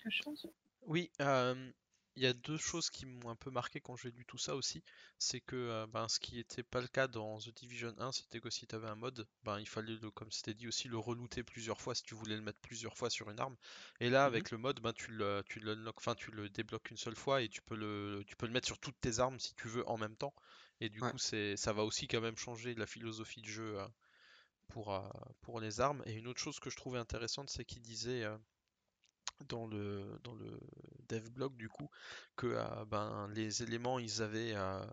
Oui, 0.86 1.12
euh, 1.22 1.72
il 2.16 2.24
y 2.24 2.28
a 2.28 2.34
deux 2.34 2.58
choses 2.58 2.90
qui 2.90 3.06
m'ont 3.06 3.30
un 3.30 3.36
peu 3.36 3.50
marqué 3.52 3.80
quand 3.82 3.96
j'ai 3.96 4.12
lu 4.12 4.26
tout 4.26 4.38
ça 4.38 4.56
aussi. 4.56 4.84
C'est 5.20 5.42
que 5.42 5.56
euh, 5.56 5.88
ben, 5.88 6.08
ce 6.10 6.20
qui 6.20 6.36
n'était 6.36 6.64
pas 6.64 6.82
le 6.82 6.88
cas 6.88 7.08
dans 7.08 7.40
The 7.40 7.50
Division 7.56 7.94
1, 8.00 8.12
c'était 8.12 8.40
que 8.40 8.50
si 8.50 8.68
tu 8.68 8.76
avais 8.76 8.88
un 8.88 8.96
mode, 8.96 9.28
ben, 9.44 9.60
il 9.60 9.68
fallait, 9.68 9.98
le, 10.02 10.12
comme 10.12 10.32
c'était 10.32 10.54
dit 10.54 10.68
aussi, 10.68 10.88
le 10.88 10.98
relooter 10.98 11.44
plusieurs 11.44 11.82
fois 11.82 11.96
si 11.96 12.04
tu 12.04 12.16
voulais 12.16 12.36
le 12.36 12.42
mettre 12.42 12.60
plusieurs 12.62 12.98
fois 12.98 13.10
sur 13.10 13.30
une 13.30 13.40
arme. 13.40 13.56
Et 14.00 14.10
là, 14.10 14.26
Mhm. 14.26 14.26
avec 14.26 14.52
le 14.52 14.58
mode, 14.58 14.80
ben, 14.82 14.94
tu 14.94 15.12
le, 15.12 15.44
tu 15.48 15.62
enfin, 15.98 16.16
tu 16.16 16.32
le 16.32 16.50
débloques 16.50 16.92
une 16.92 16.98
seule 16.98 17.16
fois 17.16 17.42
et 17.42 17.50
tu 17.50 17.62
peux 17.62 17.76
le, 17.76 18.24
tu 18.28 18.36
peux 18.36 18.46
le 18.48 18.54
mettre 18.54 18.68
sur 18.68 18.80
toutes 18.80 19.00
tes 19.02 19.20
armes 19.20 19.40
si 19.40 19.54
tu 19.56 19.68
veux 19.68 19.88
en 19.90 19.98
même 19.98 20.16
temps. 20.16 20.34
Et 20.82 20.90
du 20.90 21.02
Ouais. 21.02 21.14
coup, 21.14 21.18
c'est, 21.18 21.58
ça 21.58 21.74
va 21.74 21.84
aussi 21.84 22.08
quand 22.08 22.22
même 22.22 22.38
changer 22.38 22.76
la 22.76 22.86
philosophie 22.86 23.42
de 23.42 23.48
jeu 23.48 23.80
euh, 23.80 23.88
pour, 24.68 24.94
euh, 24.94 25.08
pour 25.42 25.60
les 25.60 25.82
armes. 25.82 26.04
Et 26.06 26.14
une 26.14 26.28
autre 26.28 26.42
chose 26.42 26.60
que 26.60 26.70
je 26.70 26.76
trouvais 26.78 27.00
intéressante, 27.00 27.50
c'est 27.50 27.66
qu'il 27.66 27.82
disait 27.82 28.26
dans 29.50 29.68
le, 29.68 30.20
dans 30.24 30.36
le 30.36 30.60
dev 31.10 31.30
blog 31.30 31.56
du 31.58 31.70
coup 31.70 31.90
que 32.36 32.48
euh, 32.48 32.86
ben, 32.86 33.28
les 33.34 33.64
éléments 33.64 34.00
ils 34.00 34.22
avaient, 34.22 34.54
euh, 34.56 34.86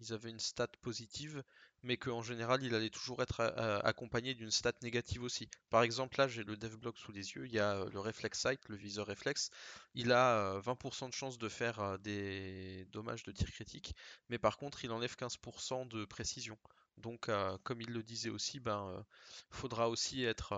ils 0.00 0.12
avaient 0.12 0.30
une 0.30 0.40
stat 0.40 0.68
positive 0.82 1.42
mais 1.82 1.96
qu'en 1.96 2.22
général 2.22 2.62
il 2.62 2.74
allait 2.74 2.90
toujours 2.90 3.22
être 3.22 3.40
euh, 3.40 3.80
accompagné 3.84 4.34
d'une 4.34 4.50
stat 4.50 4.72
négative 4.82 5.22
aussi. 5.22 5.48
Par 5.70 5.82
exemple 5.82 6.18
là 6.18 6.28
j'ai 6.28 6.42
le 6.44 6.56
dev 6.56 6.76
blog 6.76 6.96
sous 6.96 7.12
les 7.12 7.32
yeux, 7.32 7.46
il 7.46 7.52
y 7.52 7.58
a 7.58 7.76
euh, 7.76 7.90
le 7.90 8.00
reflex 8.00 8.40
sight, 8.40 8.60
le 8.68 8.76
viseur 8.76 9.06
réflexe, 9.06 9.50
il 9.94 10.12
a 10.12 10.54
euh, 10.56 10.60
20% 10.60 11.08
de 11.08 11.14
chance 11.14 11.38
de 11.38 11.48
faire 11.48 11.98
des 12.00 12.86
dommages 12.92 13.22
de 13.22 13.32
tir 13.32 13.50
critique 13.50 13.94
mais 14.28 14.38
par 14.38 14.56
contre 14.56 14.84
il 14.84 14.90
enlève 14.90 15.14
15% 15.16 15.88
de 15.88 16.04
précision. 16.04 16.58
Donc 16.96 17.30
comme 17.62 17.80
il 17.80 17.92
le 17.92 18.02
disait 18.02 18.28
aussi, 18.28 18.58
ben 18.58 19.06
faudra 19.50 19.88
aussi 19.88 20.24
être 20.24 20.52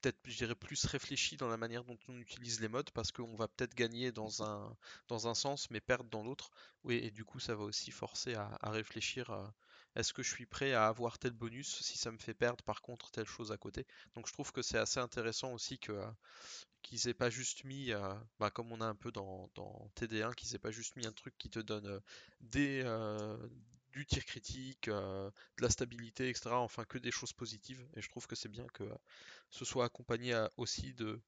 peut-être, 0.00 0.18
je 0.24 0.36
dirais, 0.36 0.54
plus 0.54 0.84
réfléchi 0.84 1.36
dans 1.36 1.48
la 1.48 1.56
manière 1.56 1.84
dont 1.84 1.98
on 2.08 2.18
utilise 2.18 2.60
les 2.60 2.68
modes 2.68 2.90
parce 2.90 3.12
qu'on 3.12 3.34
va 3.36 3.48
peut-être 3.48 3.74
gagner 3.74 4.12
dans 4.12 4.42
un, 4.42 4.76
dans 5.08 5.28
un 5.28 5.34
sens 5.34 5.70
mais 5.70 5.80
perdre 5.80 6.10
dans 6.10 6.22
l'autre. 6.22 6.50
Oui, 6.84 6.96
et 6.96 7.10
du 7.10 7.24
coup, 7.24 7.40
ça 7.40 7.54
va 7.54 7.64
aussi 7.64 7.90
forcer 7.90 8.34
à, 8.34 8.58
réfléchir 8.62 9.30
euh, 9.30 9.46
est-ce 9.96 10.12
que 10.12 10.22
je 10.22 10.30
suis 10.30 10.46
prêt 10.46 10.72
à 10.72 10.86
avoir 10.86 11.18
tel 11.18 11.32
bonus 11.32 11.82
si 11.82 11.98
ça 11.98 12.10
me 12.10 12.18
fait 12.18 12.34
perdre 12.34 12.62
par 12.64 12.82
contre 12.82 13.10
telle 13.10 13.26
chose 13.26 13.52
à 13.52 13.56
côté. 13.56 13.86
Donc 14.14 14.26
je 14.26 14.32
trouve 14.32 14.52
que 14.52 14.62
c'est 14.62 14.78
assez 14.78 15.00
intéressant 15.00 15.52
aussi 15.52 15.78
que 15.78 15.92
qu'ils 16.82 17.08
aient 17.08 17.14
pas 17.14 17.30
juste 17.30 17.64
mis, 17.64 17.92
bah, 18.40 18.50
comme 18.50 18.72
on 18.72 18.80
a 18.80 18.86
un 18.86 18.94
peu 18.94 19.12
dans, 19.12 19.48
TD1, 19.96 20.34
qu'ils 20.34 20.54
aient 20.54 20.58
pas 20.58 20.72
juste 20.72 20.96
mis 20.96 21.06
un 21.06 21.12
truc 21.12 21.36
qui 21.38 21.48
te 21.48 21.60
donne 21.60 22.00
des, 22.40 22.82
du 23.92 24.06
tir 24.06 24.24
critique, 24.24 24.88
de 24.88 25.32
la 25.60 25.68
stabilité, 25.68 26.28
etc. 26.28 26.50
Enfin 26.52 26.84
que 26.84 26.98
des 26.98 27.10
choses 27.10 27.32
positives. 27.32 27.86
Et 27.96 28.02
je 28.02 28.08
trouve 28.08 28.26
que 28.26 28.36
c'est 28.36 28.48
bien 28.48 28.66
que 28.72 28.84
ce 29.50 29.64
soit 29.64 29.84
accompagné 29.84 30.34
aussi 30.56 30.94
de 30.94 31.20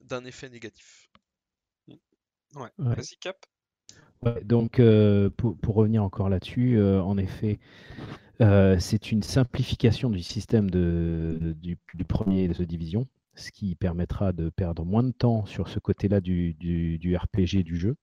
d'un 0.00 0.24
effet 0.24 0.48
négatif. 0.48 1.08
Ouais. 2.54 2.70
Vas-y 2.78 3.16
Cap. 3.18 3.36
donc 4.42 4.80
pour, 5.36 5.74
revenir 5.74 6.02
encore 6.02 6.28
là-dessus, 6.28 6.80
en 6.82 7.16
effet, 7.18 7.58
c'est 8.40 9.12
une 9.12 9.22
simplification 9.22 10.10
du 10.10 10.22
système 10.22 10.70
de, 10.70 11.54
du, 11.60 11.78
premier 12.04 12.48
de 12.48 12.64
division, 12.64 13.06
ce 13.34 13.50
qui 13.50 13.74
permettra 13.74 14.32
de 14.32 14.50
perdre 14.50 14.84
moins 14.84 15.02
de 15.02 15.12
temps 15.12 15.46
sur 15.46 15.68
ce 15.68 15.78
côté-là 15.78 16.20
du, 16.20 16.54
du, 16.54 17.16
RPG 17.16 17.62
du 17.64 17.76
jeu. 17.76 17.96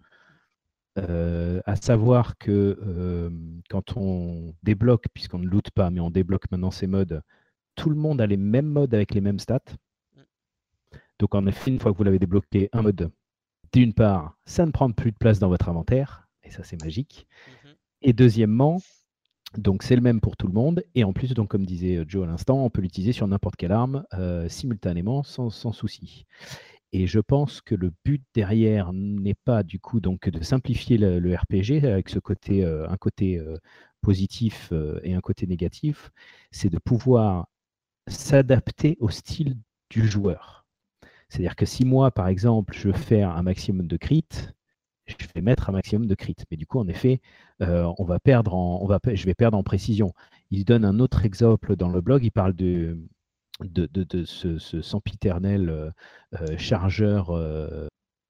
À 1.65 1.75
savoir 1.75 2.37
que 2.37 3.31
quand 3.69 3.97
on 3.97 4.53
débloque, 4.63 5.05
puisqu'on 5.13 5.39
ne 5.39 5.47
loot 5.47 5.69
pas, 5.71 5.89
mais 5.89 5.99
on 5.99 6.09
débloque 6.09 6.49
maintenant 6.51 6.71
ces 6.71 6.87
modes, 6.87 7.21
tout 7.75 7.89
le 7.89 7.95
monde 7.95 8.19
a 8.21 8.27
les 8.27 8.37
mêmes 8.37 8.67
modes 8.67 8.93
avec 8.93 9.13
les 9.13 9.21
mêmes 9.21 9.39
stats. 9.39 9.59
Donc 11.19 11.35
en 11.35 11.45
effet, 11.45 11.71
une 11.71 11.79
fois 11.79 11.91
que 11.91 11.97
vous 11.97 12.03
l'avez 12.03 12.19
débloqué, 12.19 12.69
un 12.71 12.81
mode 12.81 13.11
d'une 13.73 13.93
part, 13.93 14.37
ça 14.45 14.65
ne 14.65 14.71
prend 14.71 14.91
plus 14.91 15.11
de 15.11 15.17
place 15.17 15.39
dans 15.39 15.49
votre 15.49 15.69
inventaire, 15.69 16.27
et 16.43 16.49
ça 16.49 16.63
c'est 16.63 16.81
magique. 16.81 17.27
Mhm. 17.63 17.75
Et 18.01 18.13
deuxièmement, 18.13 18.81
donc 19.57 19.83
c'est 19.83 19.95
le 19.95 20.01
même 20.01 20.21
pour 20.21 20.37
tout 20.37 20.47
le 20.47 20.53
monde, 20.53 20.83
et 20.95 21.03
en 21.03 21.13
plus, 21.13 21.33
donc 21.33 21.49
comme 21.49 21.65
disait 21.65 21.97
euh, 21.97 22.05
Joe 22.07 22.23
à 22.23 22.27
l'instant, 22.27 22.63
on 22.63 22.69
peut 22.69 22.81
l'utiliser 22.81 23.11
sur 23.11 23.27
n'importe 23.27 23.55
quelle 23.57 23.71
arme 23.71 24.05
euh, 24.13 24.47
simultanément 24.47 25.23
sans, 25.23 25.49
souci. 25.49 26.25
Et 26.91 27.07
je 27.07 27.19
pense 27.19 27.61
que 27.61 27.75
le 27.75 27.91
but 28.03 28.23
derrière 28.33 28.93
n'est 28.93 29.35
pas 29.35 29.63
du 29.63 29.79
coup 29.79 29.99
donc 29.99 30.29
de 30.29 30.43
simplifier 30.43 30.97
le, 30.97 31.35
RPG 31.35 31.85
avec 31.85 32.09
ce 32.09 32.19
côté, 32.19 32.65
euh, 32.65 32.89
un 32.89 32.97
côté 32.97 33.41
positif 34.01 34.73
et 35.03 35.13
un 35.13 35.21
côté 35.21 35.45
négatif, 35.45 36.11
c'est 36.51 36.69
de 36.69 36.79
pouvoir 36.79 37.47
s'adapter 38.07 38.97
au 38.99 39.09
style 39.09 39.57
du 39.89 40.07
joueur. 40.07 40.65
C'est-à-dire 41.29 41.55
que 41.55 41.65
si 41.65 41.85
moi, 41.85 42.11
par 42.11 42.27
exemple, 42.27 42.73
je 42.75 42.87
veux 42.87 42.93
faire 42.93 43.35
un 43.35 43.43
maximum 43.43 43.87
de 43.87 43.97
crit, 43.97 44.25
je 45.05 45.27
vais 45.33 45.41
mettre 45.41 45.69
un 45.69 45.73
maximum 45.73 46.07
de 46.07 46.15
crit. 46.15 46.35
Mais 46.51 46.57
du 46.57 46.65
coup, 46.65 46.79
en 46.79 46.87
effet, 46.87 47.21
euh, 47.61 47.91
on 47.97 48.03
va 48.03 48.19
perdre 48.19 48.53
en, 48.55 48.79
on 48.81 48.87
va, 48.87 48.99
je 49.11 49.25
vais 49.25 49.33
perdre 49.33 49.57
en 49.57 49.63
précision. 49.63 50.13
Il 50.51 50.65
donne 50.65 50.85
un 50.85 50.99
autre 50.99 51.25
exemple 51.25 51.75
dans 51.75 51.89
le 51.89 52.01
blog. 52.01 52.23
Il 52.23 52.31
parle 52.31 52.53
de, 52.53 52.97
de, 53.61 54.25
ce, 54.25 54.81
sempiternel 54.81 55.69
euh, 55.69 55.91
euh, 56.41 56.57
chargeur 56.57 57.31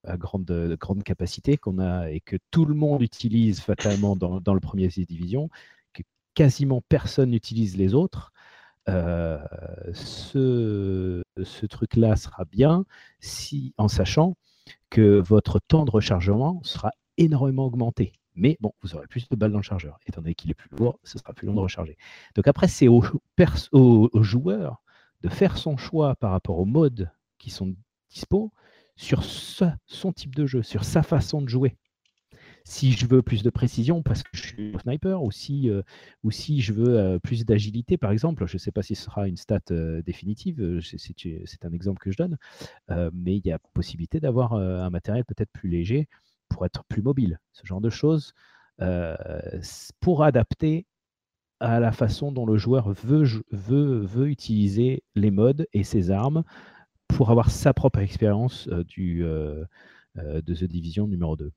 à 0.05 0.17
grande, 0.17 0.77
grande 0.79 1.03
capacité 1.03 1.57
qu'on 1.57 1.79
a 1.79 2.09
et 2.09 2.21
que 2.21 2.37
tout 2.51 2.65
le 2.65 2.73
monde 2.73 3.01
utilise 3.01 3.59
fatalement 3.59 4.15
dans, 4.15 4.39
dans 4.39 4.53
le 4.53 4.59
premier 4.59 4.87
division, 4.87 5.49
que 5.93 6.03
quasiment 6.33 6.81
personne 6.87 7.31
n'utilise 7.31 7.77
les 7.77 7.93
autres. 7.93 8.31
Euh, 8.87 9.37
ce, 9.93 11.21
ce 11.43 11.65
truc-là 11.65 12.15
sera 12.15 12.45
bien 12.45 12.85
si, 13.19 13.73
en 13.77 13.87
sachant 13.87 14.35
que 14.89 15.19
votre 15.19 15.59
temps 15.59 15.85
de 15.85 15.91
rechargement 15.91 16.61
sera 16.63 16.91
énormément 17.17 17.65
augmenté. 17.65 18.13
Mais 18.35 18.57
bon, 18.61 18.71
vous 18.81 18.95
aurez 18.95 19.07
plus 19.07 19.27
de 19.27 19.35
balles 19.35 19.51
dans 19.51 19.59
le 19.59 19.63
chargeur. 19.63 19.99
Étant 20.07 20.21
donné 20.21 20.33
qu'il 20.33 20.49
est 20.49 20.55
plus 20.55 20.69
lourd, 20.77 20.97
ce 21.03 21.19
sera 21.19 21.33
plus 21.33 21.45
long 21.45 21.53
de 21.53 21.59
recharger. 21.59 21.97
Donc 22.35 22.47
après, 22.47 22.67
c'est 22.67 22.87
au, 22.87 23.03
au, 23.73 24.23
joueur 24.23 24.81
de 25.21 25.29
faire 25.29 25.57
son 25.57 25.77
choix 25.77 26.15
par 26.15 26.31
rapport 26.31 26.59
aux 26.59 26.65
modes 26.65 27.11
qui 27.37 27.49
sont 27.49 27.75
dispo 28.09 28.51
sur 28.95 29.23
son 29.23 30.13
type 30.13 30.35
de 30.35 30.45
jeu, 30.45 30.61
sur 30.63 30.83
sa 30.83 31.03
façon 31.03 31.41
de 31.41 31.49
jouer 31.49 31.77
si 32.69 32.91
je 32.91 33.07
veux 33.07 33.23
plus 33.23 33.41
de 33.41 33.49
précision 33.49 34.03
parce 34.03 34.21
que 34.21 34.29
je 34.33 34.43
suis 34.43 34.73
sniper 34.81 35.23
ou 35.23 35.31
si, 35.31 35.69
euh, 35.69 35.81
ou 36.23 36.29
si 36.29 36.61
je 36.61 36.71
veux 36.71 36.99
euh, 36.99 37.19
plus 37.19 37.43
d'agilité, 37.43 37.97
par 37.97 38.11
exemple. 38.11 38.45
Je 38.45 38.53
ne 38.53 38.59
sais 38.59 38.71
pas 38.71 38.83
si 38.83 38.93
ce 38.95 39.05
sera 39.05 39.27
une 39.27 39.37
stat 39.37 39.59
euh, 39.71 40.01
définitive, 40.03 40.79
c'est 40.81 41.65
un 41.65 41.71
exemple 41.71 41.99
que 41.99 42.11
je 42.11 42.17
donne, 42.17 42.37
mais 43.13 43.37
il 43.37 43.45
y 43.45 43.51
a 43.51 43.59
possibilité 43.73 44.19
d'avoir 44.19 44.53
un 44.53 44.89
matériel 44.89 45.25
peut-être 45.25 45.51
plus 45.51 45.69
léger 45.69 46.07
pour 46.47 46.65
être 46.65 46.83
plus 46.85 47.01
mobile. 47.01 47.39
Ce 47.53 47.65
genre 47.65 47.81
de 47.81 47.89
choses 47.89 48.33
pour 49.99 50.23
adapter 50.23 50.85
à 51.59 51.79
la 51.79 51.91
façon 51.91 52.31
dont 52.31 52.45
le 52.45 52.57
joueur 52.57 52.91
veut, 52.91 54.27
utiliser 54.27 55.03
les 55.15 55.31
modes 55.31 55.67
et 55.73 55.83
ses 55.83 56.11
armes 56.11 56.43
pour 57.07 57.31
avoir 57.31 57.51
sa 57.51 57.73
propre 57.73 57.99
expérience 57.99 58.67
du, 58.87 59.23
de 60.15 60.53
The 60.53 60.63
Division 60.63 61.07
numéro 61.07 61.35
2. 61.35 61.51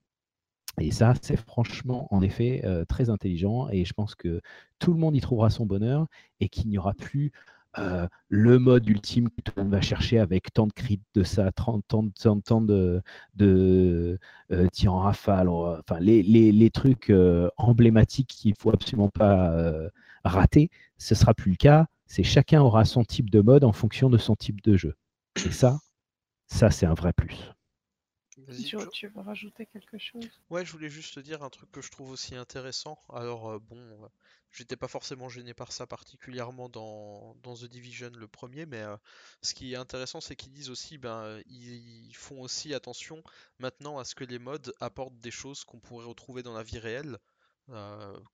Et 0.80 0.90
ça, 0.90 1.14
c'est 1.20 1.36
franchement, 1.36 2.08
en 2.10 2.22
effet, 2.22 2.62
euh, 2.64 2.84
très 2.84 3.10
intelligent. 3.10 3.68
Et 3.70 3.84
je 3.84 3.92
pense 3.92 4.14
que 4.14 4.40
tout 4.78 4.92
le 4.92 4.98
monde 4.98 5.14
y 5.14 5.20
trouvera 5.20 5.50
son 5.50 5.66
bonheur 5.66 6.06
et 6.40 6.48
qu'il 6.48 6.68
n'y 6.68 6.78
aura 6.78 6.94
plus 6.94 7.32
euh, 7.78 8.06
le 8.28 8.58
mode 8.58 8.88
ultime 8.88 9.28
que 9.30 9.40
tout 9.40 9.52
le 9.56 9.62
monde 9.62 9.72
va 9.72 9.80
chercher 9.80 10.18
avec 10.18 10.52
tant 10.52 10.66
de 10.66 10.72
crit 10.72 11.00
de 11.14 11.22
ça, 11.22 11.50
tant, 11.52 11.80
tant, 11.80 12.02
de, 12.60 13.02
de 13.34 14.18
euh, 14.50 14.68
tirs 14.68 14.94
en 14.94 15.00
rafale, 15.00 15.48
enfin 15.48 15.98
les, 16.00 16.22
les, 16.22 16.52
les 16.52 16.70
trucs 16.70 17.12
emblématiques 17.56 18.28
qu'il 18.28 18.50
ne 18.50 18.56
faut 18.60 18.72
absolument 18.72 19.10
pas 19.10 19.54
rater. 20.24 20.70
Ce 20.98 21.14
ne 21.14 21.18
sera 21.18 21.34
plus 21.34 21.52
le 21.52 21.56
cas. 21.56 21.86
C'est 22.06 22.22
chacun 22.22 22.60
aura 22.60 22.84
son 22.84 23.04
type 23.04 23.30
de 23.30 23.40
mode 23.40 23.64
en 23.64 23.72
fonction 23.72 24.10
de 24.10 24.18
son 24.18 24.36
type 24.36 24.62
de 24.62 24.76
jeu. 24.76 24.94
Et 25.46 25.50
ça, 25.50 25.78
ça 26.46 26.70
c'est 26.70 26.86
un 26.86 26.94
vrai 26.94 27.12
plus. 27.12 27.52
Tu, 28.48 28.76
tu, 28.92 29.06
veux 29.08 29.20
rajouter 29.20 29.66
quelque 29.66 29.98
chose? 29.98 30.28
Ouais, 30.50 30.64
je 30.64 30.72
voulais 30.72 30.88
juste 30.88 31.14
te 31.14 31.20
dire 31.20 31.42
un 31.42 31.50
truc 31.50 31.70
que 31.70 31.80
je 31.80 31.90
trouve 31.90 32.10
aussi 32.10 32.34
intéressant. 32.34 32.98
Alors, 33.12 33.50
euh, 33.50 33.58
bon, 33.58 33.76
euh, 33.76 34.08
j'étais 34.52 34.76
pas 34.76 34.88
forcément 34.88 35.28
gêné 35.28 35.54
par 35.54 35.72
ça 35.72 35.86
particulièrement 35.86 36.68
dans, 36.68 37.34
dans 37.42 37.54
The 37.54 37.64
Division 37.64 38.10
le 38.14 38.28
premier, 38.28 38.66
mais 38.66 38.82
euh, 38.82 38.96
ce 39.42 39.54
qui 39.54 39.72
est 39.72 39.76
intéressant, 39.76 40.20
c'est 40.20 40.36
qu'ils 40.36 40.52
disent 40.52 40.70
aussi, 40.70 40.98
ben, 40.98 41.40
ils 41.46 42.14
font 42.14 42.40
aussi 42.40 42.74
attention 42.74 43.22
maintenant 43.58 43.98
à 43.98 44.04
ce 44.04 44.14
que 44.14 44.24
les 44.24 44.38
modes 44.38 44.74
apportent 44.80 45.18
des 45.18 45.30
choses 45.30 45.64
qu'on 45.64 45.80
pourrait 45.80 46.06
retrouver 46.06 46.42
dans 46.42 46.54
la 46.54 46.62
vie 46.62 46.78
réelle. 46.78 47.18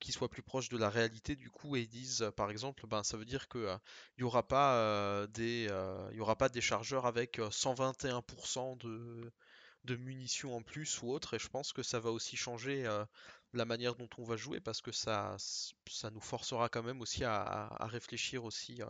qui 0.01 0.13
soient 0.13 0.31
plus 0.31 0.43
proches 0.43 0.69
de 0.69 0.79
la 0.79 0.91
réalité 0.91 1.37
du 1.37 1.51
coup 1.51 1.77
et 1.77 1.83
ils 1.83 1.89
disent 1.89 2.25
par 2.37 2.51
exemple 2.51 2.87
ben 2.89 3.05
ça 3.05 3.17
veut 3.17 3.27
dire 3.27 3.47
que 3.47 3.77
y 4.17 4.25
aura 4.25 4.43
pas 4.49 5.27
des 5.29 5.69
aura 6.19 6.37
pas 6.37 6.49
des 6.49 6.61
chargeurs 6.63 7.07
avec 7.07 7.39
121% 7.39 8.79
de 8.79 9.31
de 9.85 9.97
munitions 9.97 10.55
en 10.57 10.63
plus 10.63 11.03
ou 11.03 11.11
autre, 11.11 11.35
et 11.35 11.39
je 11.39 11.49
pense 11.49 11.73
que 11.73 11.83
ça 11.83 11.99
va 12.01 12.11
aussi 12.11 12.37
changer 12.37 12.87
euh, 12.87 13.05
la 13.53 13.65
manière 13.65 13.95
dont 13.95 14.09
on 14.19 14.25
va 14.25 14.37
jouer 14.37 14.61
parce 14.61 14.81
que 14.81 14.93
ça, 14.93 15.37
ça 15.89 16.11
nous 16.11 16.21
forcera 16.21 16.69
quand 16.69 16.83
même 16.83 17.01
aussi 17.01 17.25
à, 17.25 17.69
réfléchir 17.81 18.45
aussi, 18.45 18.83
euh, 18.83 18.87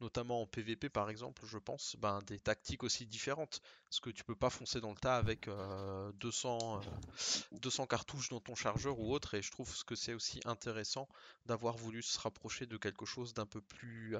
notamment 0.00 0.42
en 0.42 0.46
PVP 0.46 0.88
par 0.88 1.10
exemple, 1.10 1.44
je 1.46 1.58
pense, 1.58 1.96
ben, 1.98 2.20
des 2.26 2.38
tactiques 2.38 2.84
aussi 2.84 3.06
différentes. 3.06 3.60
Parce 3.88 4.00
que 4.00 4.10
tu 4.10 4.22
peux 4.24 4.36
pas 4.36 4.50
foncer 4.50 4.80
dans 4.80 4.90
le 4.90 4.96
tas 4.96 5.16
avec 5.16 5.48
200, 5.48 6.80
euh, 6.80 7.58
200 7.60 7.86
cartouches 7.86 8.28
dans 8.28 8.40
ton 8.40 8.54
chargeur 8.54 8.98
ou 8.98 9.12
autre, 9.12 9.34
et 9.34 9.42
je 9.42 9.50
trouve 9.50 9.72
que 9.84 9.94
c'est 9.94 10.14
aussi 10.14 10.40
intéressant 10.44 11.08
d'avoir 11.46 11.76
voulu 11.76 12.02
se 12.02 12.18
rapprocher 12.18 12.66
de 12.66 12.76
quelque 12.76 13.06
chose 13.06 13.32
d'un 13.32 13.46
peu 13.46 13.60
plus 13.62 14.16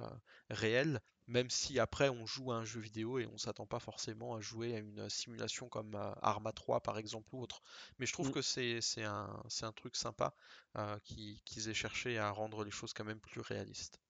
réel 0.49 1.01
même 1.29 1.51
si 1.51 1.79
après 1.79 2.09
on 2.09 2.27
joue 2.27 2.53
à 2.53 2.57
un 2.57 2.65
jeu 2.65 2.81
vidéo 2.81 3.19
et 3.19 3.27
on 3.27 3.37
s'attend 3.37 3.67
pas 3.67 3.79
forcément 3.79 4.35
à 4.35 4.41
jouer 4.41 4.75
à 4.75 4.79
une 4.79 5.09
simulation 5.11 5.69
comme 5.69 5.95
euh, 5.95 6.13
Arma 6.23 6.53
3 6.53 6.81
par 6.81 6.99
exemple 6.99 7.29
ou 7.33 7.43
autre. 7.43 7.63
Mais 7.99 8.07
je 8.07 8.13
trouve 8.13 8.31
mm. 8.31 8.33
que 8.33 8.43
c'est 8.43 9.05
un, 9.05 9.43
un, 9.63 9.73
truc 9.73 9.95
sympa 9.95 10.35
euh, 10.77 10.99
qu'ils 11.05 11.69
aient 11.69 11.75
cherché 11.75 12.19
à 12.19 12.31
rendre 12.31 12.65
les 12.65 12.71
choses 12.71 12.95
quand 12.95 13.05
même 13.05 13.21
plus 13.21 13.41
réalistes. 13.41 14.01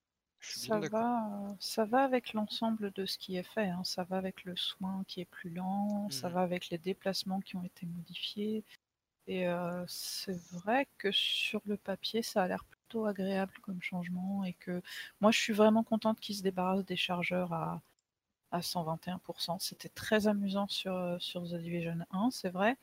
Ça 0.41 0.79
va, 0.79 1.57
ça 1.59 1.85
va 1.85 2.05
avec 2.05 2.33
l'ensemble 2.33 2.93
de 2.93 3.07
ce 3.07 3.19
qui 3.19 3.37
est 3.37 3.43
fait. 3.43 3.69
Hein. 3.69 3.83
Ça 3.85 4.05
va 4.05 4.17
avec 4.17 4.45
le 4.45 4.57
soin 4.57 5.03
qui 5.07 5.21
est 5.21 5.25
plus 5.25 5.51
lent, 5.51 6.09
ça 6.11 6.29
mm. 6.29 6.33
va 6.33 6.41
avec 6.43 6.71
les 6.71 6.79
déplacements 6.79 7.41
qui 7.41 7.57
ont 7.57 7.65
été 7.65 7.87
modifiés. 7.87 8.65
Et 9.27 9.47
euh, 9.49 9.85
c'est 9.89 10.39
vrai 10.53 10.87
que 10.97 11.11
sur 11.13 11.61
le 11.67 11.77
papier, 11.77 12.23
ça 12.23 12.43
a 12.45 12.49
l'air 12.49 12.65
plutôt 12.65 13.05
agréable 13.07 13.53
comme 13.63 13.83
changement 13.83 14.45
et 14.45 14.55
que 14.55 14.83
moi, 15.21 15.31
je 15.31 15.39
suis 15.39 15.53
vraiment 15.53 15.85
contente 15.85 16.21
qu'ils 16.21 16.37
se 16.37 16.43
débarrassent 16.43 16.87
des 16.87 16.97
chargeurs 16.97 17.53
à, 17.53 17.83
à 18.53 18.61
121%. 18.61 19.59
C'était 19.61 19.91
très 19.91 20.29
amusant 20.29 20.69
sur, 20.69 21.17
sur 21.21 21.43
The 21.43 21.57
Division 21.57 21.99
1, 22.11 22.31
c'est 22.31 22.51
vrai. 22.51 22.77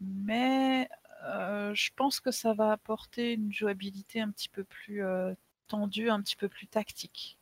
Mais 0.00 0.88
euh, 1.24 1.74
je 1.74 1.90
pense 1.96 2.20
que 2.20 2.30
ça 2.30 2.54
va 2.54 2.72
apporter 2.72 3.34
une 3.34 3.52
jouabilité 3.52 4.20
un 4.20 4.30
petit 4.30 4.48
peu 4.48 4.64
plus 4.64 5.02
tendue, 5.68 6.10
un 6.10 6.20
petit 6.22 6.36
peu 6.36 6.48
plus 6.48 6.66
tactique. 6.66 7.38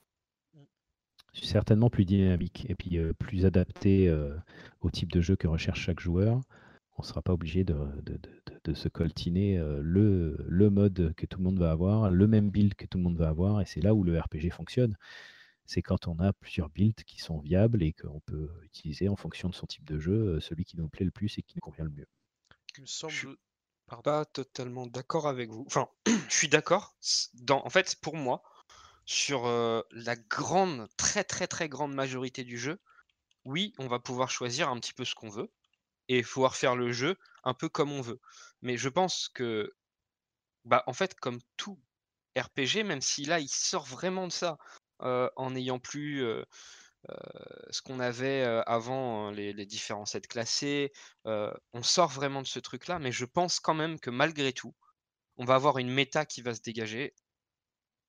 Certainement 1.43 1.91
plus 1.91 2.07
dynamique 2.07 2.65
et 2.69 2.75
puis 2.75 2.99
plus 3.19 3.45
adapté 3.45 4.11
au 4.81 4.91
type 4.91 5.13
de 5.13 5.21
jeu 5.21 5.37
que 5.37 5.47
recherche 5.47 5.81
chaque 5.81 6.01
joueur. 6.01 6.41
on 6.99 7.03
ne 7.03 7.07
sera 7.07 7.21
pas 7.23 7.35
obligé 7.35 7.63
de, 7.63 7.75
de- 8.03 8.17
de- 8.17 8.61
de 8.65 8.75
se 8.75 8.89
coltiner 8.89 9.59
euh, 9.59 9.81
le, 9.83 10.37
le 10.49 10.71
mode 10.71 11.13
que 11.17 11.27
tout 11.27 11.39
le 11.39 11.45
monde 11.45 11.59
va 11.59 11.71
avoir, 11.71 12.11
le 12.11 12.27
même 12.27 12.51
build 12.51 12.75
que 12.75 12.87
tout 12.87 12.97
le 12.99 13.05
monde 13.05 13.19
va 13.19 13.29
avoir, 13.29 13.61
et 13.61 13.67
c'est 13.67 13.83
là 13.83 13.95
où 13.95 14.03
le 14.03 14.19
RPG 14.19 14.51
fonctionne. 14.51 14.97
C'est 15.67 15.83
quand 15.83 16.09
on 16.09 16.19
a 16.21 16.33
plusieurs 16.33 16.71
builds 16.71 17.05
qui 17.05 17.21
sont 17.21 17.39
viables 17.41 17.83
et 17.83 17.93
qu'on 17.93 18.21
peut 18.21 18.51
utiliser 18.65 19.09
en 19.11 19.17
fonction 19.17 19.49
de 19.51 19.55
son 19.55 19.67
type 19.67 19.85
de 19.85 19.99
jeu 19.99 20.37
euh, 20.37 20.41
celui 20.41 20.65
qui 20.65 20.79
nous 20.79 20.89
plaît 20.89 21.05
le 21.05 21.11
plus 21.11 21.39
et 21.39 21.43
qui 21.43 21.55
nous 21.57 21.61
convient 21.61 21.85
le 21.85 21.91
mieux. 21.91 22.07
Il 22.79 22.83
me 22.83 22.87
semble. 22.87 23.37
Pas 23.87 24.25
totalement 24.25 24.87
d'accord 24.87 25.29
avec 25.29 25.51
vous. 25.51 25.65
Enfin, 25.67 25.89
je 26.29 26.35
suis 26.35 26.49
d'accord. 26.49 26.95
Dans, 27.35 27.65
en 27.65 27.71
fait, 27.71 27.97
pour 28.01 28.17
moi, 28.17 28.43
sur 29.05 29.47
la 29.93 30.17
grande, 30.17 30.89
très 30.97 31.23
très 31.23 31.47
très 31.47 31.69
grande 31.69 31.95
majorité 31.95 32.43
du 32.43 32.59
jeu, 32.59 32.81
oui, 33.45 33.73
on 33.79 33.87
va 33.87 34.01
pouvoir 34.01 34.31
choisir 34.31 34.69
un 34.69 34.79
petit 34.81 34.93
peu 34.93 35.05
ce 35.05 35.15
qu'on 35.15 35.31
veut 35.31 35.53
et 36.09 36.23
pouvoir 36.23 36.57
faire 36.57 36.75
le 36.75 36.93
jeu 36.93 37.17
un 37.45 37.55
peu 37.55 37.69
comme 37.69 37.93
on 37.93 38.01
veut. 38.01 38.21
Mais 38.63 38.77
je 38.77 38.89
pense 38.89 39.29
que, 39.29 39.73
bah, 40.65 40.83
en 40.87 40.93
fait, 40.93 41.15
comme 41.15 41.39
tout 41.57 41.81
RPG, 42.37 42.83
même 42.85 43.01
si 43.01 43.25
là, 43.25 43.39
il 43.39 43.49
sort 43.49 43.85
vraiment 43.87 44.27
de 44.27 44.33
ça, 44.33 44.59
en 44.99 45.51
n'ayant 45.51 45.79
plus 45.79 46.25
ce 47.71 47.83
qu'on 47.83 48.01
avait 48.01 48.43
euh, 48.43 48.63
avant, 48.67 49.29
hein, 49.29 49.33
les, 49.33 49.67
différents 49.67 50.07
sets 50.07 50.23
classés, 50.23 50.93
euh, 51.27 51.53
on 51.73 51.83
sort 51.83 52.11
vraiment 52.11 52.43
de 52.43 52.47
ce 52.47 52.59
truc-là, 52.59 52.99
mais 52.99 53.13
je 53.13 53.25
pense 53.25 53.61
quand 53.61 53.75
même 53.75 53.99
que 54.01 54.11
malgré 54.11 54.53
tout, 54.53 54.75
on 55.37 55.45
va 55.45 55.55
avoir 55.57 55.79
une 55.79 55.91
méta 55.91 56.25
qui 56.27 56.43
va 56.43 56.55
se 56.55 56.61
dégager 56.63 57.15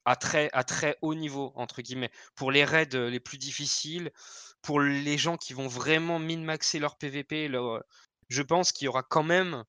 à 0.05 0.15
très, 0.15 0.97
haut 1.01 1.15
niveau, 1.15 1.51
entre 1.55 1.81
guillemets, 1.81 2.11
pour 2.35 2.51
les 2.51 2.63
raids 2.63 2.95
euh, 2.95 3.09
les 3.09 3.19
plus 3.19 3.37
difficiles, 3.37 4.11
pour 4.61 4.79
les 4.79 5.17
gens 5.17 5.35
qui 5.37 5.53
vont 5.53 5.67
vraiment 5.67 6.17
min-maxer 6.17 6.79
leur 6.79 6.97
PVP, 6.97 7.49
euh, 7.53 7.79
je 8.29 8.41
pense 8.41 8.71
qu'il 8.71 8.85
y 8.85 8.87
aura 8.87 9.03
quand 9.03 9.23
même, 9.23 9.65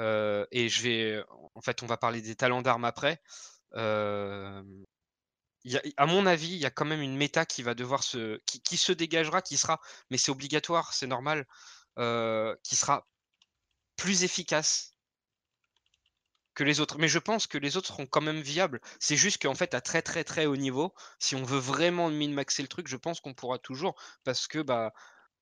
euh, 0.00 0.46
et 0.52 0.68
je 0.68 0.82
vais, 0.82 1.24
en 1.54 1.60
fait, 1.60 1.82
on 1.82 1.86
va 1.86 1.96
parler 1.96 2.22
des 2.22 2.36
talents 2.36 2.62
d'armes 2.62 2.84
après. 2.84 3.20
euh, 3.74 4.62
à 5.96 6.06
mon 6.06 6.26
avis, 6.26 6.48
il 6.48 6.58
y 6.58 6.66
a 6.66 6.70
quand 6.70 6.84
même 6.84 7.02
une 7.02 7.16
méta 7.16 7.46
qui 7.46 7.62
va 7.62 7.74
devoir 7.74 8.02
se, 8.02 8.40
qui, 8.46 8.60
qui 8.60 8.76
se 8.76 8.92
dégagera, 8.92 9.42
qui 9.42 9.56
sera, 9.56 9.80
mais 10.10 10.18
c'est 10.18 10.30
obligatoire, 10.30 10.92
c'est 10.92 11.06
normal, 11.06 11.46
euh, 11.98 12.54
qui 12.62 12.76
sera 12.76 13.06
plus 13.96 14.24
efficace 14.24 14.94
que 16.54 16.64
les 16.64 16.80
autres. 16.80 16.98
Mais 16.98 17.08
je 17.08 17.18
pense 17.18 17.46
que 17.46 17.58
les 17.58 17.76
autres 17.76 17.88
seront 17.88 18.06
quand 18.06 18.20
même 18.20 18.40
viables. 18.40 18.80
C'est 19.00 19.16
juste 19.16 19.42
qu'en 19.42 19.54
fait, 19.54 19.74
à 19.74 19.80
très 19.80 20.02
très 20.02 20.24
très 20.24 20.46
haut 20.46 20.56
niveau, 20.56 20.94
si 21.18 21.34
on 21.36 21.44
veut 21.44 21.58
vraiment 21.58 22.10
min-maxer 22.10 22.62
le 22.62 22.68
truc, 22.68 22.88
je 22.88 22.96
pense 22.96 23.20
qu'on 23.20 23.34
pourra 23.34 23.58
toujours, 23.58 23.94
parce 24.24 24.46
que 24.48 24.60
bah, 24.60 24.92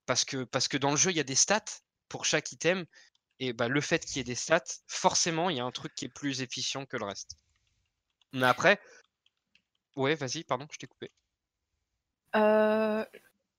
parce 0.06 0.24
que 0.24 0.44
parce 0.44 0.68
que 0.68 0.76
dans 0.76 0.90
le 0.90 0.96
jeu, 0.96 1.10
il 1.10 1.16
y 1.16 1.20
a 1.20 1.24
des 1.24 1.34
stats 1.34 1.80
pour 2.08 2.24
chaque 2.24 2.52
item, 2.52 2.86
et 3.40 3.52
bah 3.52 3.68
le 3.68 3.80
fait 3.80 4.04
qu'il 4.04 4.16
y 4.18 4.20
ait 4.20 4.24
des 4.24 4.34
stats, 4.34 4.64
forcément, 4.86 5.50
il 5.50 5.56
y 5.56 5.60
a 5.60 5.64
un 5.64 5.72
truc 5.72 5.94
qui 5.94 6.06
est 6.06 6.08
plus 6.08 6.42
efficient 6.42 6.86
que 6.86 6.96
le 6.96 7.04
reste. 7.04 7.36
Mais 8.32 8.46
après, 8.46 8.80
ouais, 9.96 10.14
vas-y, 10.14 10.44
pardon, 10.44 10.66
je 10.70 10.78
t'ai 10.78 10.86
coupé. 10.86 11.10
Euh, 12.34 13.04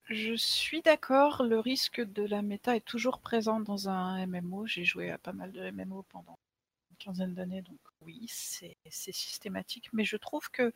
je 0.05 0.33
suis 0.35 0.81
d'accord, 0.81 1.43
le 1.43 1.59
risque 1.59 2.01
de 2.01 2.23
la 2.23 2.41
méta 2.41 2.75
est 2.75 2.85
toujours 2.85 3.19
présent 3.19 3.59
dans 3.59 3.89
un 3.89 4.25
MMO. 4.25 4.67
J'ai 4.67 4.85
joué 4.85 5.11
à 5.11 5.17
pas 5.17 5.33
mal 5.33 5.51
de 5.51 5.69
MMO 5.71 6.03
pendant 6.03 6.37
une 6.91 6.97
quinzaine 6.97 7.33
d'années, 7.33 7.61
donc 7.61 7.79
oui, 8.01 8.25
c'est 8.29 8.77
systématique. 8.89 9.89
Mais 9.93 10.05
je 10.05 10.17
trouve 10.17 10.49
que 10.51 10.71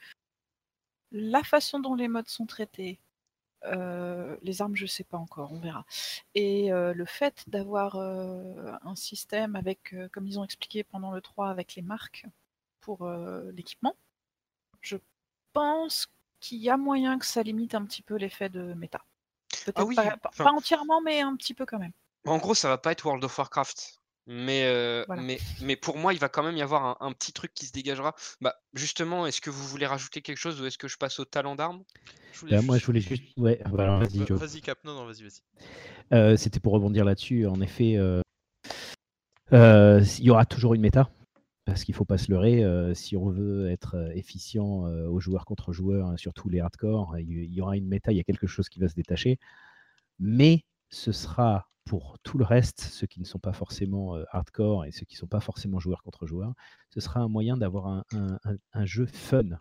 la 1.12 1.43
façon 1.43 1.80
dont 1.80 1.95
les 1.95 2.07
modes 2.07 2.28
sont 2.28 2.45
traités, 2.45 2.99
euh, 3.66 4.36
les 4.41 4.62
armes, 4.62 4.76
je 4.76 4.88
sais 4.88 5.03
pas 5.03 5.18
encore, 5.18 5.53
on 5.53 5.59
verra. 5.59 5.86
Et 6.36 6.74
euh, 6.74 6.93
le 6.93 7.05
fait 7.05 7.43
d'avoir 7.47 7.95
un 7.97 8.95
système 8.95 9.55
avec, 9.55 9.95
comme 10.12 10.28
ils 10.28 10.39
ont 10.39 10.43
expliqué 10.43 10.84
pendant 10.84 11.12
le 11.12 11.22
3, 11.22 11.49
avec 11.49 11.76
les 11.76 11.84
marques 11.84 12.26
pour 12.82 13.07
l'équipement, 13.53 13.95
je 14.82 14.97
pense 15.54 16.08
qu'il 16.39 16.58
y 16.60 16.70
a 16.70 16.78
moyen 16.78 17.20
que 17.20 17.26
ça 17.26 17.43
limite 17.43 17.76
un 17.76 17.86
petit 17.86 18.02
peu 18.02 18.16
l'effet 18.16 18.49
de 18.49 18.74
méta. 18.74 19.02
Peut-être 19.66 19.80
Ah 19.82 19.86
oui, 19.86 19.95
pas, 19.95 20.18
pas- 20.18 20.30
enfin- 20.30 20.43
pas 20.45 20.52
entièrement, 20.52 21.02
mais 21.02 21.22
un 21.22 21.36
petit 21.36 21.54
peu 21.54 21.66
quand 21.66 21.80
même. 21.80 21.91
En 22.26 22.38
gros, 22.38 22.54
ça 22.54 22.68
va 22.70 22.78
pas 22.78 22.91
être 22.91 23.06
World 23.06 23.24
of 23.24 23.38
Warcraft. 23.38 23.95
Mais, 24.28 24.66
euh, 24.66 25.04
Voilà. 25.08 25.24
mais, 25.24 25.39
mais 25.62 25.76
pour 25.76 25.97
moi, 25.97 26.14
il 26.14 26.20
va 26.20 26.30
quand 26.30 26.43
même 26.43 26.56
y 26.56 26.62
avoir 26.62 26.86
un, 26.86 27.08
un 27.08 27.12
petit 27.12 27.34
truc 27.34 27.54
qui 27.54 27.66
se 27.66 27.72
dégagera. 27.74 28.16
Bah, 28.39 28.56
justement, 28.74 29.26
est-ce 29.26 29.41
que 29.41 29.49
vous 29.49 29.68
voulez 29.68 29.88
rajouter 29.88 30.22
quelque 30.22 30.38
chose 30.38 30.62
ou 30.62 30.66
est-ce 30.66 30.78
que 30.78 30.88
je 30.88 30.97
passe 30.97 31.20
au 31.20 31.26
talent 31.26 31.56
d'armes? 31.56 31.84
Là, 32.47 32.62
moi, 32.62 32.78
je 32.78 32.86
voulais 32.86 33.02
juste. 33.02 33.24
Ouais, 33.38 33.60
bah, 33.72 33.84
alors, 33.84 33.99
vas-y, 33.99 34.62
Cap. 34.62 34.80
Non, 34.84 34.93
non, 34.93 35.06
vas-y, 35.06 35.24
vas-y. 35.24 35.41
Euh, 36.14 36.38
C'était 36.38 36.60
pour 36.60 36.74
rebondir 36.74 37.04
là-dessus. 37.04 37.47
En 37.47 37.60
effet, 37.62 37.95
euh, 37.97 38.22
euh, 39.54 40.04
il 40.20 40.24
y 40.24 40.30
aura 40.30 40.45
toujours 40.45 40.76
une 40.76 40.82
méta. 40.82 41.10
Parce 41.66 41.84
qu'il 41.84 41.93
ne 41.93 41.97
faut 41.97 42.05
pas 42.05 42.18
se 42.18 42.32
leurrer, 42.32 42.64
euh, 42.64 42.93
si 42.93 43.16
on 43.16 43.30
veut 43.30 43.70
être 43.70 43.95
euh, 43.95 44.12
efficient 44.14 44.88
euh, 44.88 45.07
aux 45.07 45.20
joueurs 45.20 45.45
contre 45.45 45.74
joueurs, 45.74 46.07
hein, 46.09 46.18
surtout 46.18 46.49
les 46.49 46.59
hardcore, 46.59 47.18
il 47.20 47.53
y- 47.53 47.62
aura 47.62 47.78
une 47.78 47.88
méta, 47.88 48.12
il 48.12 48.18
y 48.18 48.20
a 48.20 48.24
quelque 48.24 48.47
chose 48.47 48.68
qui 48.70 48.80
va 48.80 48.88
se 48.89 48.95
détacher. 48.95 49.38
Mais 50.20 50.66
ce 50.89 51.12
sera 51.12 51.70
pour 51.86 52.18
tout 52.24 52.38
le 52.38 52.45
reste, 52.45 52.82
ceux 52.82 53.07
qui 53.07 53.20
ne 53.22 53.26
sont 53.26 53.39
pas 53.39 53.53
forcément 53.53 54.16
euh, 54.18 54.24
hardcore 54.32 54.86
et 54.86 54.91
ceux 54.91 55.05
qui 55.05 55.16
ne 55.16 55.20
sont 55.20 55.28
pas 55.28 55.41
forcément 55.41 55.80
joueurs 55.80 56.03
contre 56.03 56.28
joueurs, 56.28 56.53
ce 56.89 56.99
sera 57.01 57.22
un 57.22 57.28
moyen 57.30 57.57
d'avoir 57.57 58.03
un 58.74 58.86
jeu 58.86 59.05
fun. 59.07 59.59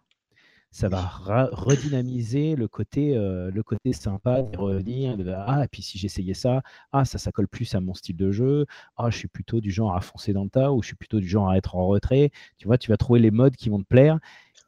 Ça 0.72 0.88
va 0.88 1.06
redynamiser 1.52 2.54
le 2.54 2.68
côté, 2.68 3.16
euh, 3.16 3.50
le 3.50 3.62
côté 3.64 3.92
sympa 3.92 4.42
de 4.42 4.56
revenir. 4.56 5.16
de, 5.16 5.28
ah, 5.36 5.64
et 5.64 5.68
puis 5.68 5.82
si 5.82 5.98
j'essayais 5.98 6.34
ça, 6.34 6.62
ah, 6.92 7.04
ça, 7.04 7.18
ça 7.18 7.32
colle 7.32 7.48
plus 7.48 7.74
à 7.74 7.80
mon 7.80 7.92
style 7.94 8.16
de 8.16 8.30
jeu. 8.30 8.66
Ah, 8.96 9.10
je 9.10 9.18
suis 9.18 9.26
plutôt 9.28 9.60
du 9.60 9.72
genre 9.72 9.94
à 9.96 10.00
foncer 10.00 10.32
dans 10.32 10.44
le 10.44 10.50
tas 10.50 10.72
ou 10.72 10.80
je 10.82 10.88
suis 10.88 10.96
plutôt 10.96 11.18
du 11.18 11.26
genre 11.28 11.50
à 11.50 11.56
être 11.58 11.74
en 11.74 11.86
retrait. 11.88 12.30
Tu 12.56 12.68
vois, 12.68 12.78
tu 12.78 12.88
vas 12.90 12.96
trouver 12.96 13.18
les 13.20 13.32
modes 13.32 13.56
qui 13.56 13.68
vont 13.68 13.80
te 13.80 13.86
plaire. 13.88 14.18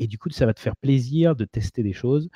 Et 0.01 0.09
du 0.09 0.19
coup, 0.19 0.29
ça 0.31 0.45
va 0.47 0.55
te 0.55 0.61
faire 0.61 0.77
plaisir 0.77 1.37
de 1.37 1.45
tester 1.45 1.83
des 1.85 1.93
choses 1.93 2.29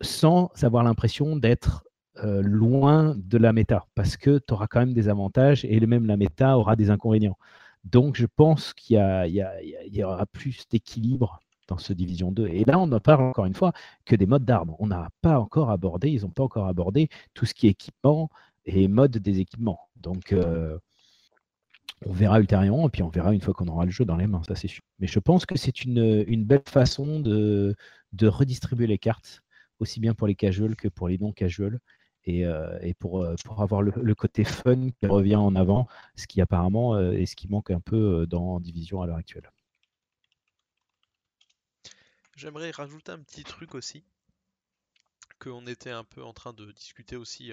sans 0.00 0.50
avoir 0.62 0.82
l'impression 0.84 1.36
d'être 1.36 1.84
euh, 2.24 2.42
loin 2.42 3.14
de 3.16 3.38
la 3.38 3.52
méta, 3.52 3.86
parce 3.94 4.16
que 4.16 4.38
tu 4.38 4.54
auras 4.54 4.66
quand 4.66 4.80
même 4.80 4.94
des 4.94 5.08
avantages 5.08 5.64
et 5.64 5.80
même 5.86 6.06
la 6.06 6.16
méta 6.16 6.56
aura 6.58 6.76
des 6.76 6.90
inconvénients. 6.90 7.36
Donc 7.84 8.16
je 8.16 8.26
pense 8.26 8.72
qu'il 8.74 8.96
y, 8.96 8.98
y 9.30 9.34
y 9.36 9.40
a- 9.42 9.62
il 9.62 9.94
y 9.94 10.02
aura 10.04 10.26
plus 10.26 10.64
d'équilibre 10.70 11.40
dans 11.68 11.78
ce 11.78 11.92
Division 11.92 12.32
2. 12.32 12.48
Et 12.48 12.64
là, 12.64 12.78
on 12.78 12.86
ne 12.86 12.98
parle 12.98 13.24
encore 13.24 13.46
une 13.46 13.54
fois 13.54 13.72
que 14.04 14.16
des 14.16 14.26
modes 14.26 14.44
d'armes. 14.44 14.74
On 14.78 14.86
n'a 14.86 15.10
pas 15.20 15.38
encore 15.38 15.70
abordé, 15.70 16.10
ils 16.10 16.22
n'ont 16.22 16.30
pas 16.30 16.44
encore 16.44 16.66
abordé 16.66 17.08
tout 17.34 17.46
ce 17.46 17.54
qui 17.54 17.66
est 17.66 17.70
équipement 17.70 18.30
et 18.66 18.88
mode 18.88 19.18
des 19.18 19.40
équipements. 19.40 19.80
Donc 19.96 20.32
euh, 20.32 20.78
on 22.04 22.12
verra 22.12 22.40
ultérieurement, 22.40 22.88
et 22.88 22.90
puis 22.90 23.02
on 23.02 23.08
verra 23.08 23.32
une 23.32 23.40
fois 23.40 23.54
qu'on 23.54 23.68
aura 23.68 23.84
le 23.84 23.90
jeu 23.90 24.04
dans 24.04 24.16
les 24.16 24.26
mains, 24.26 24.42
ça 24.46 24.54
c'est 24.54 24.68
sûr. 24.68 24.82
Mais 24.98 25.06
je 25.06 25.18
pense 25.18 25.46
que 25.46 25.56
c'est 25.56 25.84
une, 25.84 26.44
belle 26.44 26.62
façon 26.66 27.20
de, 27.20 27.74
redistribuer 28.22 28.86
les 28.86 28.98
cartes, 28.98 29.42
aussi 29.78 30.00
bien 30.00 30.14
pour 30.14 30.26
les 30.26 30.34
casuals 30.34 30.76
que 30.76 30.88
pour 30.88 31.08
les 31.08 31.18
non-casuals, 31.18 31.78
et, 32.24 32.44
euh, 32.44 32.76
et 32.82 32.92
pour, 32.94 33.22
euh, 33.22 33.36
pour 33.44 33.62
avoir 33.62 33.82
le, 33.82 33.92
le 34.02 34.14
côté 34.16 34.42
fun 34.44 34.90
qui 34.90 35.06
revient 35.06 35.36
en 35.36 35.54
avant, 35.54 35.86
ce 36.16 36.26
qui 36.26 36.40
apparemment 36.40 36.98
est 36.98 37.26
ce 37.26 37.36
qui 37.36 37.48
manque 37.48 37.70
un 37.70 37.80
peu 37.80 38.26
dans 38.26 38.58
Division 38.58 39.00
à 39.00 39.06
l'heure 39.06 39.16
actuelle. 39.16 39.48
J'aimerais 42.36 42.70
rajouter 42.70 43.12
un 43.12 43.18
petit 43.22 43.44
truc 43.44 43.74
aussi, 43.74 44.04
qu'on 45.38 45.66
était 45.66 45.90
un 45.90 46.04
peu 46.04 46.22
en 46.22 46.32
train 46.32 46.52
de 46.52 46.70
discuter 46.72 47.16
aussi 47.16 47.52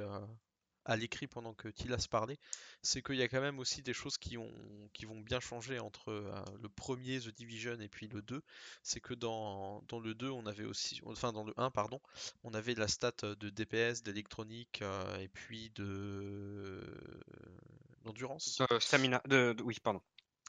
à 0.85 0.95
l'écrit 0.97 1.27
pendant 1.27 1.53
que 1.53 1.67
Tilas 1.69 2.07
parlait, 2.09 2.37
c'est 2.81 3.01
qu'il 3.01 3.15
y 3.15 3.21
a 3.21 3.27
quand 3.27 3.41
même 3.41 3.59
aussi 3.59 3.81
des 3.81 3.93
choses 3.93 4.17
qui, 4.17 4.37
ont, 4.37 4.51
qui 4.93 5.05
vont 5.05 5.19
bien 5.19 5.39
changer 5.39 5.79
entre 5.79 6.09
euh, 6.09 6.43
le 6.61 6.69
premier 6.69 7.19
The 7.19 7.29
Division 7.29 7.79
et 7.79 7.87
puis 7.87 8.07
le 8.07 8.21
2. 8.21 8.41
C'est 8.81 8.99
que 8.99 9.13
dans, 9.13 9.81
le 10.03 10.13
2, 10.13 10.29
on 10.29 10.45
avait 10.45 10.65
aussi, 10.65 10.99
enfin 11.05 11.31
dans 11.31 11.43
le 11.43 11.53
1, 11.57 11.71
pardon, 11.71 12.01
on 12.43 12.53
avait 12.53 12.75
la 12.75 12.87
stat 12.87 13.13
de 13.21 13.49
DPS, 13.49 14.03
d'électronique 14.03 14.81
euh, 14.81 15.17
et 15.19 15.29
puis 15.29 15.71
de 15.75 16.81
d'endurance. 18.03 18.61
Euh, 18.69 18.79
Stamina. 18.81 19.21
De, 19.25 19.53
de- 19.53 19.63
oui, 19.63 19.77
pardon. 19.81 20.01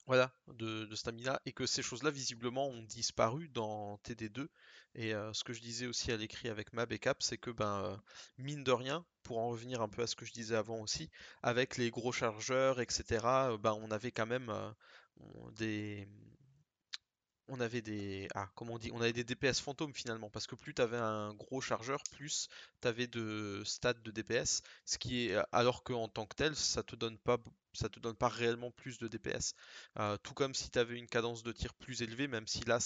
Voilà, 0.07 0.31
de, 0.49 0.95
stamina, 0.95 1.41
et 1.47 1.53
que 1.53 1.65
ces 1.67 1.83
choses-là, 1.83 2.11
visiblement, 2.11 2.69
ont 2.69 2.83
disparu 2.83 3.49
dans 3.49 3.97
TD2. 4.05 4.49
Et 4.95 5.15
euh, 5.15 5.33
ce 5.33 5.45
que 5.45 5.53
je 5.55 5.61
disais 5.61 5.87
aussi 5.87 6.13
à 6.13 6.17
l'écrit 6.17 6.49
avec 6.51 6.73
Mab 6.75 6.93
et 6.93 6.99
Cap, 6.99 7.23
c'est 7.23 7.39
que, 7.39 7.51
ben, 7.51 7.85
euh, 7.85 7.97
mine 8.39 8.65
de 8.65 8.73
rien, 8.73 9.05
pour 9.23 9.39
en 9.39 9.49
revenir 9.49 9.81
un 9.81 9.89
peu 9.89 10.03
à 10.03 10.07
ce 10.07 10.15
que 10.15 10.27
je 10.27 10.33
disais 10.33 10.57
avant 10.57 10.81
aussi, 10.81 11.11
avec 11.43 11.79
les 11.79 11.91
gros 11.91 12.13
chargeurs, 12.13 12.81
etc., 12.81 13.05
euh, 13.25 13.59
ben, 13.59 13.73
on 13.81 13.91
avait 13.91 14.11
quand 14.13 14.27
même 14.27 14.53
des. 15.57 16.07
On 17.49 17.61
avait 17.61 17.83
des. 17.83 18.29
Ah, 18.35 18.51
comment 18.55 18.75
on 18.75 18.79
dit? 18.79 18.91
On 18.93 19.01
avait 19.01 19.13
des 19.13 19.25
DPS 19.25 19.61
fantômes 19.61 19.95
finalement, 19.95 20.31
parce 20.31 20.47
que 20.47 20.55
plus 20.55 20.75
tu 20.75 20.83
avais 20.83 20.97
un 20.99 21.35
gros 21.35 21.61
chargeur, 21.61 22.03
plus 22.13 22.49
tu 22.81 22.89
avais 22.89 23.07
de 23.07 23.63
stats 23.65 23.95
de 23.95 24.11
DPS, 24.11 24.63
ce 24.85 24.99
qui 24.99 25.29
est. 25.29 25.37
Alors 25.53 25.83
qu'en 25.85 26.09
tant 26.09 26.27
que 26.27 26.37
tel, 26.37 26.57
ça 26.57 26.83
te 26.83 26.97
donne 26.97 27.19
pas, 27.19 27.39
ça 27.75 27.89
te 27.89 28.01
donne 28.01 28.17
pas 28.17 28.29
réellement 28.29 28.71
plus 28.71 28.99
de 28.99 29.09
DPS. 29.09 29.55
Euh, 29.99 30.17
tout 30.19 30.35
comme 30.35 30.55
si 30.55 30.71
tu 30.71 30.79
avais 30.79 30.99
une 30.99 31.09
cadence 31.09 31.43
de 31.43 31.53
tir 31.53 31.75
plus 31.75 32.03
élevée, 32.03 32.29
même 32.29 32.47
si 32.47 32.61
là, 32.65 32.79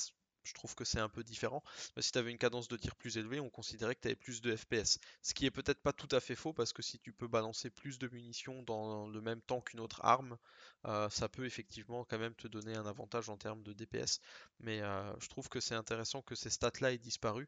Je 0.45 0.55
trouve 0.55 0.74
que 0.74 0.84
c'est 0.84 1.01
un 1.01 1.11
peu 1.11 1.22
différent. 1.24 1.62
Mais 1.95 2.03
si 2.03 2.11
tu 2.12 2.18
avais 2.18 2.30
une 2.30 2.39
cadence 2.39 2.68
de 2.68 2.76
tir 2.78 2.97
plus 2.97 3.18
élevée, 3.18 3.39
on 3.41 3.51
considérait 3.51 3.95
que 3.95 4.01
tu 4.01 4.09
avais 4.09 4.16
plus 4.16 4.41
de 4.41 4.57
FPS. 4.57 4.99
Ce 5.22 5.34
qui 5.34 5.45
est 5.47 5.51
peut-être 5.51 5.82
pas 5.82 5.93
tout 5.93 6.09
à 6.12 6.20
fait 6.20 6.36
faux 6.36 6.55
parce 6.55 6.72
que 6.72 6.80
si 6.82 6.99
tu 6.99 7.12
peux 7.12 7.28
balancer 7.28 7.68
plus 7.70 7.99
de 7.99 8.09
munitions 8.09 8.62
dans 8.62 9.09
le 9.09 9.20
même 9.20 9.43
temps 9.43 9.61
qu'une 9.61 9.80
autre 9.80 10.01
arme, 10.05 10.39
euh, 10.86 11.09
ça 11.11 11.28
peut 11.28 11.45
effectivement 11.45 12.05
quand 12.05 12.18
même 12.18 12.34
te 12.34 12.49
donner 12.49 12.74
un 12.76 12.86
avantage 12.86 13.28
en 13.28 13.36
termes 13.36 13.62
de 13.62 13.72
DPS. 13.74 14.20
Mais 14.61 14.80
euh, 14.80 15.12
je 15.20 15.28
trouve 15.28 15.49
que 15.49 15.61
c'est 15.61 15.74
intéressant 15.74 16.22
que 16.22 16.34
ces 16.34 16.51
stats-là 16.51 16.93
aient 16.93 16.99
disparu 16.99 17.47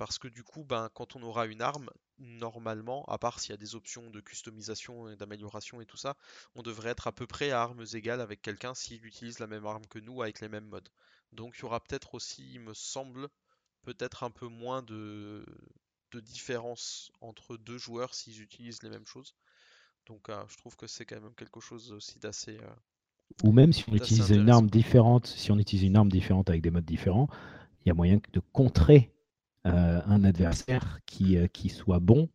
parce 0.00 0.18
que 0.18 0.28
du 0.28 0.42
coup, 0.42 0.64
ben, 0.64 0.88
quand 0.94 1.14
on 1.14 1.22
aura 1.22 1.44
une 1.44 1.60
arme, 1.60 1.90
normalement, 2.16 3.04
à 3.04 3.18
part 3.18 3.38
s'il 3.38 3.50
y 3.50 3.52
a 3.52 3.58
des 3.58 3.74
options 3.74 4.08
de 4.08 4.20
customisation 4.22 5.10
et 5.10 5.16
d'amélioration 5.16 5.82
et 5.82 5.84
tout 5.84 5.98
ça, 5.98 6.16
on 6.54 6.62
devrait 6.62 6.88
être 6.88 7.06
à 7.06 7.12
peu 7.12 7.26
près 7.26 7.50
à 7.50 7.60
armes 7.60 7.84
égales 7.92 8.22
avec 8.22 8.40
quelqu'un 8.40 8.72
s'il 8.74 9.04
utilise 9.04 9.40
la 9.40 9.46
même 9.46 9.66
arme 9.66 9.84
que 9.90 9.98
nous 9.98 10.22
avec 10.22 10.40
les 10.40 10.48
mêmes 10.48 10.64
modes. 10.64 10.88
Donc 11.32 11.56
il 11.58 11.60
y 11.60 11.64
aura 11.66 11.80
peut-être 11.80 12.14
aussi, 12.14 12.50
il 12.54 12.60
me 12.60 12.72
semble, 12.72 13.28
peut-être 13.82 14.22
un 14.22 14.30
peu 14.30 14.46
moins 14.46 14.80
de, 14.80 15.44
de 16.12 16.20
différence 16.20 17.12
entre 17.20 17.58
deux 17.58 17.76
joueurs 17.76 18.14
s'ils 18.14 18.40
utilisent 18.40 18.82
les 18.82 18.88
mêmes 18.88 19.06
choses. 19.06 19.34
Donc 20.06 20.30
euh, 20.30 20.42
je 20.48 20.56
trouve 20.56 20.76
que 20.76 20.86
c'est 20.86 21.04
quand 21.04 21.20
même 21.20 21.34
quelque 21.34 21.60
chose 21.60 21.92
aussi 21.92 22.18
d'assez... 22.18 22.56
Euh, 22.56 23.44
Ou 23.44 23.52
même 23.52 23.74
si 23.74 23.84
on 23.86 23.92
utilise 23.92 24.30
une 24.30 24.48
arme 24.48 24.70
différente, 24.70 25.26
si 25.26 25.50
on 25.50 25.58
utilise 25.58 25.84
une 25.84 25.96
arme 25.96 26.08
différente 26.08 26.48
avec 26.48 26.62
des 26.62 26.70
modes 26.70 26.86
différents, 26.86 27.28
il 27.84 27.88
y 27.88 27.90
a 27.90 27.94
moyen 27.94 28.18
de 28.32 28.40
contrer 28.54 29.12
un 29.64 30.24
adversaire 30.24 31.00
qui, 31.06 31.36
euh, 31.36 31.46
qui 31.46 31.68
soit 31.68 32.00
bon 32.00 32.28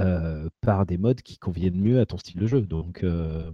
euh, 0.00 0.48
par 0.60 0.86
des 0.86 0.98
modes 0.98 1.22
qui 1.22 1.38
conviennent 1.38 1.80
mieux 1.80 2.00
à 2.00 2.06
ton 2.06 2.16
style 2.16 2.40
de 2.40 2.46
jeu. 2.46 2.62
Donc 2.62 3.02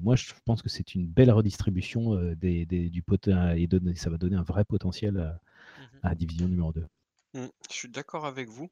moi 0.01 0.17
je 0.17 0.33
pense 0.45 0.63
que 0.63 0.69
c'est 0.69 0.95
une 0.95 1.07
belle 1.07 1.31
redistribution 1.31 2.15
des, 2.35 2.67
du 2.67 3.03
potentiel 3.03 3.59
et 3.59 3.97
ça 3.97 4.11
va 4.11 4.19
donner 4.19 4.37
un 4.37 4.43
vrai 4.43 4.65
potentiel 4.65 5.39
à, 6.03 6.13
mmh 6.13 6.15
Division 6.15 6.47
numéro 6.47 6.73
2. 6.73 6.87
Mmh, 7.35 7.47
je 7.69 7.75
suis 7.75 7.89
d'accord 7.89 8.27
avec 8.27 8.49
vous. 8.49 8.71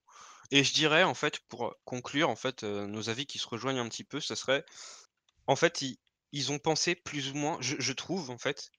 Et 0.50 0.62
je 0.62 0.72
dirais, 0.72 1.02
en 1.02 1.14
fait, 1.14 1.40
pour 1.48 1.74
conclure, 1.84 2.28
en 2.28 2.36
fait, 2.36 2.62
nos 2.62 3.08
avis 3.08 3.26
qui 3.26 3.38
se 3.38 3.48
rejoignent 3.48 3.80
un 3.80 3.88
petit 3.88 4.04
peu, 4.04 4.20
ce 4.20 4.34
serait, 4.34 4.64
en 5.46 5.56
fait, 5.56 5.82
ils, 6.32 6.52
ont 6.52 6.58
pensé 6.58 6.94
plus 6.94 7.32
ou 7.32 7.34
moins, 7.34 7.56
je, 7.60 7.76
je 7.78 7.92
trouve, 7.92 8.30
en 8.30 8.38
fait, 8.38 8.70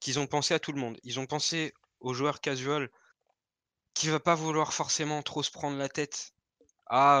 qu'ils 0.00 0.18
ont 0.18 0.26
pensé 0.26 0.54
à 0.54 0.58
tout 0.58 0.72
le 0.72 0.80
monde. 0.80 0.98
Ils 1.02 1.20
ont 1.20 1.26
pensé 1.26 1.74
aux 2.00 2.14
joueurs 2.14 2.40
casual 2.40 2.88
qui 3.98 4.08
va 4.08 4.20
pas 4.20 4.36
vouloir 4.36 4.72
forcément 4.72 5.22
trop 5.22 5.42
se 5.42 5.50
prendre 5.50 5.76
la 5.76 5.88
tête 5.88 6.32
à, 6.86 7.20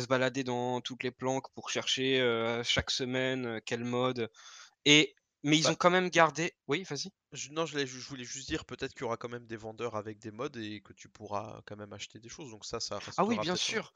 se 0.00 0.06
balader 0.06 0.44
dans 0.44 0.80
toutes 0.80 1.02
les 1.02 1.10
planques 1.10 1.52
pour 1.52 1.68
chercher 1.68 2.20
chaque 2.64 2.90
semaine 2.90 3.60
quel 3.66 3.84
mode. 3.84 4.30
Et 4.86 5.14
mais 5.42 5.58
ils 5.58 5.64
bah 5.64 5.70
ont 5.70 5.74
quand 5.74 5.90
même 5.90 6.10
gardé. 6.10 6.54
Oui, 6.68 6.84
vas-y. 6.84 7.10
non, 7.52 7.64
je, 7.64 7.84
je, 7.86 8.08
voulais 8.08 8.24
juste 8.24 8.48
dire 8.48 8.66
peut-être 8.66 8.92
qu'il 8.92 9.02
y 9.02 9.04
aura 9.04 9.16
quand 9.16 9.28
même 9.28 9.46
des 9.46 9.56
vendeurs 9.56 9.96
avec 9.96 10.18
des 10.18 10.30
modes 10.30 10.56
et 10.56 10.80
que 10.82 10.92
tu 10.92 11.08
pourras 11.08 11.60
quand 11.66 11.76
même 11.76 11.92
acheter 11.92 12.18
des 12.18 12.28
choses. 12.28 12.50
Donc 12.50 12.64
ça, 12.64 12.80
ça 12.80 12.98
Ah 13.16 13.24
oui, 13.24 13.38
bien 13.38 13.56
sûr. 13.56 13.92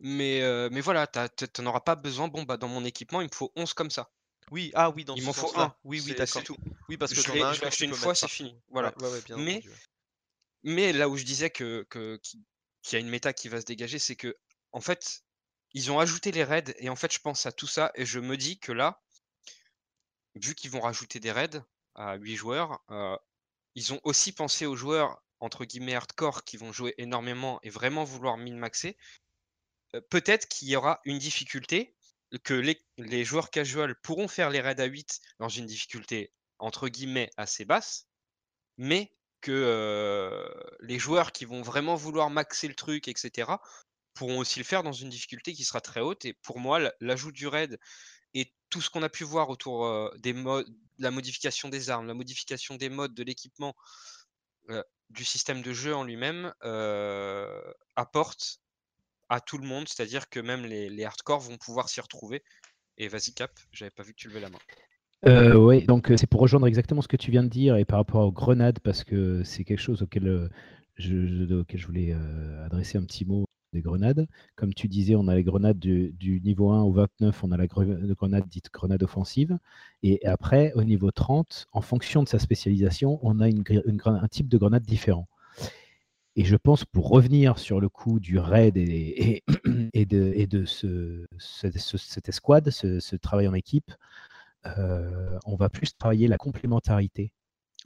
Mais, 0.00 0.40
mais 0.70 0.80
voilà, 0.80 1.08
tu 1.08 1.62
n'en 1.62 1.70
auras 1.70 1.80
pas 1.80 1.96
besoin. 1.96 2.28
Bon, 2.28 2.44
bah 2.44 2.56
dans 2.56 2.68
mon 2.68 2.84
équipement, 2.84 3.20
il 3.20 3.28
me 3.28 3.34
faut 3.34 3.52
11 3.56 3.74
comme 3.74 3.90
ça. 3.90 4.10
Oui, 4.50 4.70
ah 4.74 4.90
oui, 4.90 5.04
dans 5.04 5.14
il 5.16 5.24
m'en 5.24 5.32
faut 5.32 5.52
un. 5.60 5.74
Oui, 5.84 6.02
oui, 6.06 6.14
d'accord. 6.14 6.42
Oui, 6.88 6.96
parce 6.96 7.12
que 7.12 7.20
je 7.20 7.32
l'ai 7.32 7.42
acheté 7.42 7.84
une 7.84 7.94
fois, 7.94 8.14
c'est 8.14 8.28
fini. 8.28 8.56
Voilà. 8.70 8.94
mais 9.36 9.62
mais 10.68 10.92
là 10.92 11.08
où 11.08 11.16
je 11.16 11.24
disais 11.24 11.48
que, 11.48 11.86
qu'il 12.20 12.92
y 12.92 12.96
a 12.96 12.98
une 12.98 13.08
méta 13.08 13.32
qui 13.32 13.48
va 13.48 13.58
se 13.60 13.64
dégager, 13.64 13.98
c'est 13.98 14.16
que 14.16 14.36
en 14.72 14.82
fait, 14.82 15.22
ils 15.72 15.90
ont 15.90 15.98
ajouté 15.98 16.30
les 16.30 16.44
raids 16.44 16.74
et 16.78 16.90
en 16.90 16.96
fait, 16.96 17.12
je 17.12 17.20
pense 17.20 17.46
à 17.46 17.52
tout 17.52 17.66
ça 17.66 17.90
et 17.94 18.04
je 18.04 18.20
me 18.20 18.36
dis 18.36 18.58
que 18.58 18.72
là, 18.72 19.00
vu 20.34 20.54
qu'ils 20.54 20.70
vont 20.70 20.80
rajouter 20.80 21.20
des 21.20 21.32
raids 21.32 21.62
à 21.94 22.16
8 22.16 22.36
joueurs, 22.36 22.80
euh, 22.90 23.16
ils 23.76 23.94
ont 23.94 24.00
aussi 24.04 24.32
pensé 24.32 24.66
aux 24.66 24.76
joueurs 24.76 25.22
entre 25.40 25.64
guillemets 25.64 25.94
hardcore 25.94 26.44
qui 26.44 26.58
vont 26.58 26.70
jouer 26.70 26.94
énormément 26.98 27.60
et 27.62 27.70
vraiment 27.70 28.04
vouloir 28.04 28.36
min-maxer. 28.36 28.98
Euh, 29.94 30.02
peut-être 30.10 30.48
qu'il 30.48 30.68
y 30.68 30.76
aura 30.76 31.00
une 31.04 31.18
difficulté 31.18 31.96
que 32.44 32.52
les, 32.52 32.84
les 32.98 33.24
joueurs 33.24 33.50
casual 33.50 33.94
pourront 34.02 34.28
faire 34.28 34.50
les 34.50 34.60
raids 34.60 34.80
à 34.80 34.84
8 34.84 35.20
dans 35.38 35.48
une 35.48 35.64
difficulté 35.64 36.30
entre 36.58 36.88
guillemets 36.88 37.30
assez 37.38 37.64
basse, 37.64 38.06
mais 38.76 39.14
que 39.40 40.52
les 40.80 40.98
joueurs 40.98 41.32
qui 41.32 41.44
vont 41.44 41.62
vraiment 41.62 41.94
vouloir 41.94 42.30
maxer 42.30 42.68
le 42.68 42.74
truc, 42.74 43.08
etc., 43.08 43.52
pourront 44.14 44.38
aussi 44.38 44.58
le 44.58 44.64
faire 44.64 44.82
dans 44.82 44.92
une 44.92 45.08
difficulté 45.08 45.52
qui 45.52 45.64
sera 45.64 45.80
très 45.80 46.00
haute. 46.00 46.24
Et 46.24 46.34
pour 46.34 46.58
moi, 46.58 46.80
l'ajout 47.00 47.32
du 47.32 47.46
raid 47.46 47.78
et 48.34 48.52
tout 48.68 48.80
ce 48.80 48.90
qu'on 48.90 49.02
a 49.02 49.08
pu 49.08 49.24
voir 49.24 49.48
autour 49.48 50.12
des 50.18 50.32
modes, 50.32 50.66
la 50.98 51.10
modification 51.10 51.68
des 51.68 51.90
armes, 51.90 52.06
la 52.06 52.14
modification 52.14 52.74
des 52.74 52.88
modes, 52.88 53.14
de 53.14 53.22
l'équipement, 53.22 53.74
du 55.10 55.24
système 55.24 55.62
de 55.62 55.72
jeu 55.72 55.94
en 55.94 56.04
lui-même, 56.04 56.52
apporte 57.96 58.60
à 59.28 59.40
tout 59.40 59.58
le 59.58 59.66
monde. 59.66 59.88
C'est-à-dire 59.88 60.28
que 60.28 60.40
même 60.40 60.64
les, 60.66 60.88
les 60.90 61.04
hardcore 61.04 61.40
vont 61.40 61.56
pouvoir 61.56 61.88
s'y 61.88 62.00
retrouver. 62.00 62.42
Et 62.96 63.06
vas-y 63.08 63.32
Cap, 63.32 63.52
j'avais 63.72 63.92
pas 63.92 64.02
vu 64.02 64.12
que 64.12 64.18
tu 64.18 64.28
levais 64.28 64.40
la 64.40 64.50
main. 64.50 64.58
Euh, 65.26 65.54
oui, 65.54 65.84
donc 65.84 66.10
euh, 66.10 66.16
c'est 66.16 66.28
pour 66.28 66.40
rejoindre 66.40 66.66
exactement 66.66 67.02
ce 67.02 67.08
que 67.08 67.16
tu 67.16 67.30
viens 67.30 67.42
de 67.42 67.48
dire 67.48 67.76
et 67.76 67.84
par 67.84 67.98
rapport 67.98 68.24
aux 68.24 68.32
grenades, 68.32 68.78
parce 68.80 69.02
que 69.04 69.42
c'est 69.42 69.64
quelque 69.64 69.80
chose 69.80 70.02
auquel, 70.02 70.28
euh, 70.28 70.48
je, 70.96 71.52
auquel 71.54 71.80
je 71.80 71.86
voulais 71.86 72.16
adresser 72.64 72.98
un 72.98 73.02
petit 73.04 73.24
mot 73.24 73.44
des 73.72 73.82
grenades. 73.82 74.26
Comme 74.56 74.72
tu 74.72 74.88
disais, 74.88 75.14
on 75.16 75.28
a 75.28 75.34
les 75.34 75.42
grenades 75.42 75.78
du, 75.78 76.40
niveau 76.44 76.70
1 76.70 76.82
au 76.82 76.92
29, 76.92 77.44
on 77.44 77.52
a 77.52 77.56
la 77.56 77.66
grenade 77.66 78.48
dite 78.48 78.70
grenade 78.72 79.02
offensive. 79.02 79.58
Et 80.02 80.24
après, 80.24 80.72
au 80.74 80.84
niveau 80.84 81.10
30, 81.10 81.66
en 81.72 81.80
fonction 81.80 82.22
de 82.22 82.28
sa 82.28 82.38
spécialisation, 82.38 83.18
on 83.22 83.40
a 83.40 83.48
une, 83.48 83.64
un 84.04 84.28
type 84.28 84.48
de 84.48 84.56
grenade 84.56 84.84
différent. 84.84 85.26
Et 86.38 86.44
je 86.44 86.54
pense, 86.54 86.84
pour 86.84 87.08
revenir 87.08 87.58
sur 87.58 87.80
le 87.80 87.88
coup 87.88 88.20
du 88.20 88.38
raid 88.38 88.76
et, 88.76 89.42
et, 89.92 90.06
de, 90.06 90.32
et 90.36 90.46
de 90.46 90.64
ce, 90.66 91.26
cette 91.36 92.28
escouade, 92.28 92.70
ce, 92.70 93.16
travail 93.16 93.48
en 93.48 93.54
équipe, 93.54 93.90
euh, 94.78 95.38
on 95.44 95.56
va 95.56 95.68
plus 95.68 95.96
travailler 95.96 96.28
la 96.28 96.38
complémentarité 96.38 97.32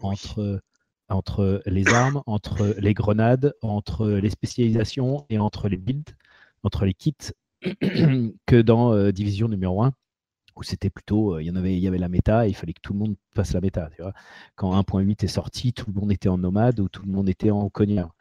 entre, 0.00 0.60
entre 1.08 1.62
les 1.66 1.86
armes, 1.88 2.22
entre 2.26 2.74
les 2.78 2.94
grenades, 2.94 3.54
entre 3.62 4.08
les 4.08 4.30
spécialisations 4.30 5.26
et 5.28 5.38
entre 5.38 5.68
les 5.68 5.76
builds, 5.76 6.16
entre 6.62 6.84
les 6.84 6.94
kits, 6.94 7.32
que 8.46 8.60
dans 8.60 8.92
euh, 8.92 9.12
Division 9.12 9.48
numéro 9.48 9.82
1 9.82 9.92
où 10.54 10.62
c'était 10.62 10.90
plutôt, 10.90 11.36
euh, 11.36 11.42
il 11.42 11.46
y 11.46 11.50
en 11.50 11.56
avait, 11.56 11.74
il 11.74 11.80
y 11.80 11.88
avait 11.88 11.96
la 11.96 12.10
méta, 12.10 12.46
et 12.46 12.50
il 12.50 12.54
fallait 12.54 12.74
que 12.74 12.80
tout 12.82 12.92
le 12.92 12.98
monde 12.98 13.16
fasse 13.34 13.54
la 13.54 13.62
méta. 13.62 13.88
Tu 13.96 14.02
vois 14.02 14.12
Quand 14.54 14.78
1.8 14.78 15.24
est 15.24 15.28
sorti, 15.28 15.72
tout 15.72 15.86
le 15.92 15.98
monde 15.98 16.12
était 16.12 16.28
en 16.28 16.36
nomade 16.36 16.78
ou 16.80 16.90
tout 16.90 17.02
le 17.06 17.10
monde 17.10 17.28
était 17.28 17.50
en 17.50 17.70
cogneur. 17.70 18.14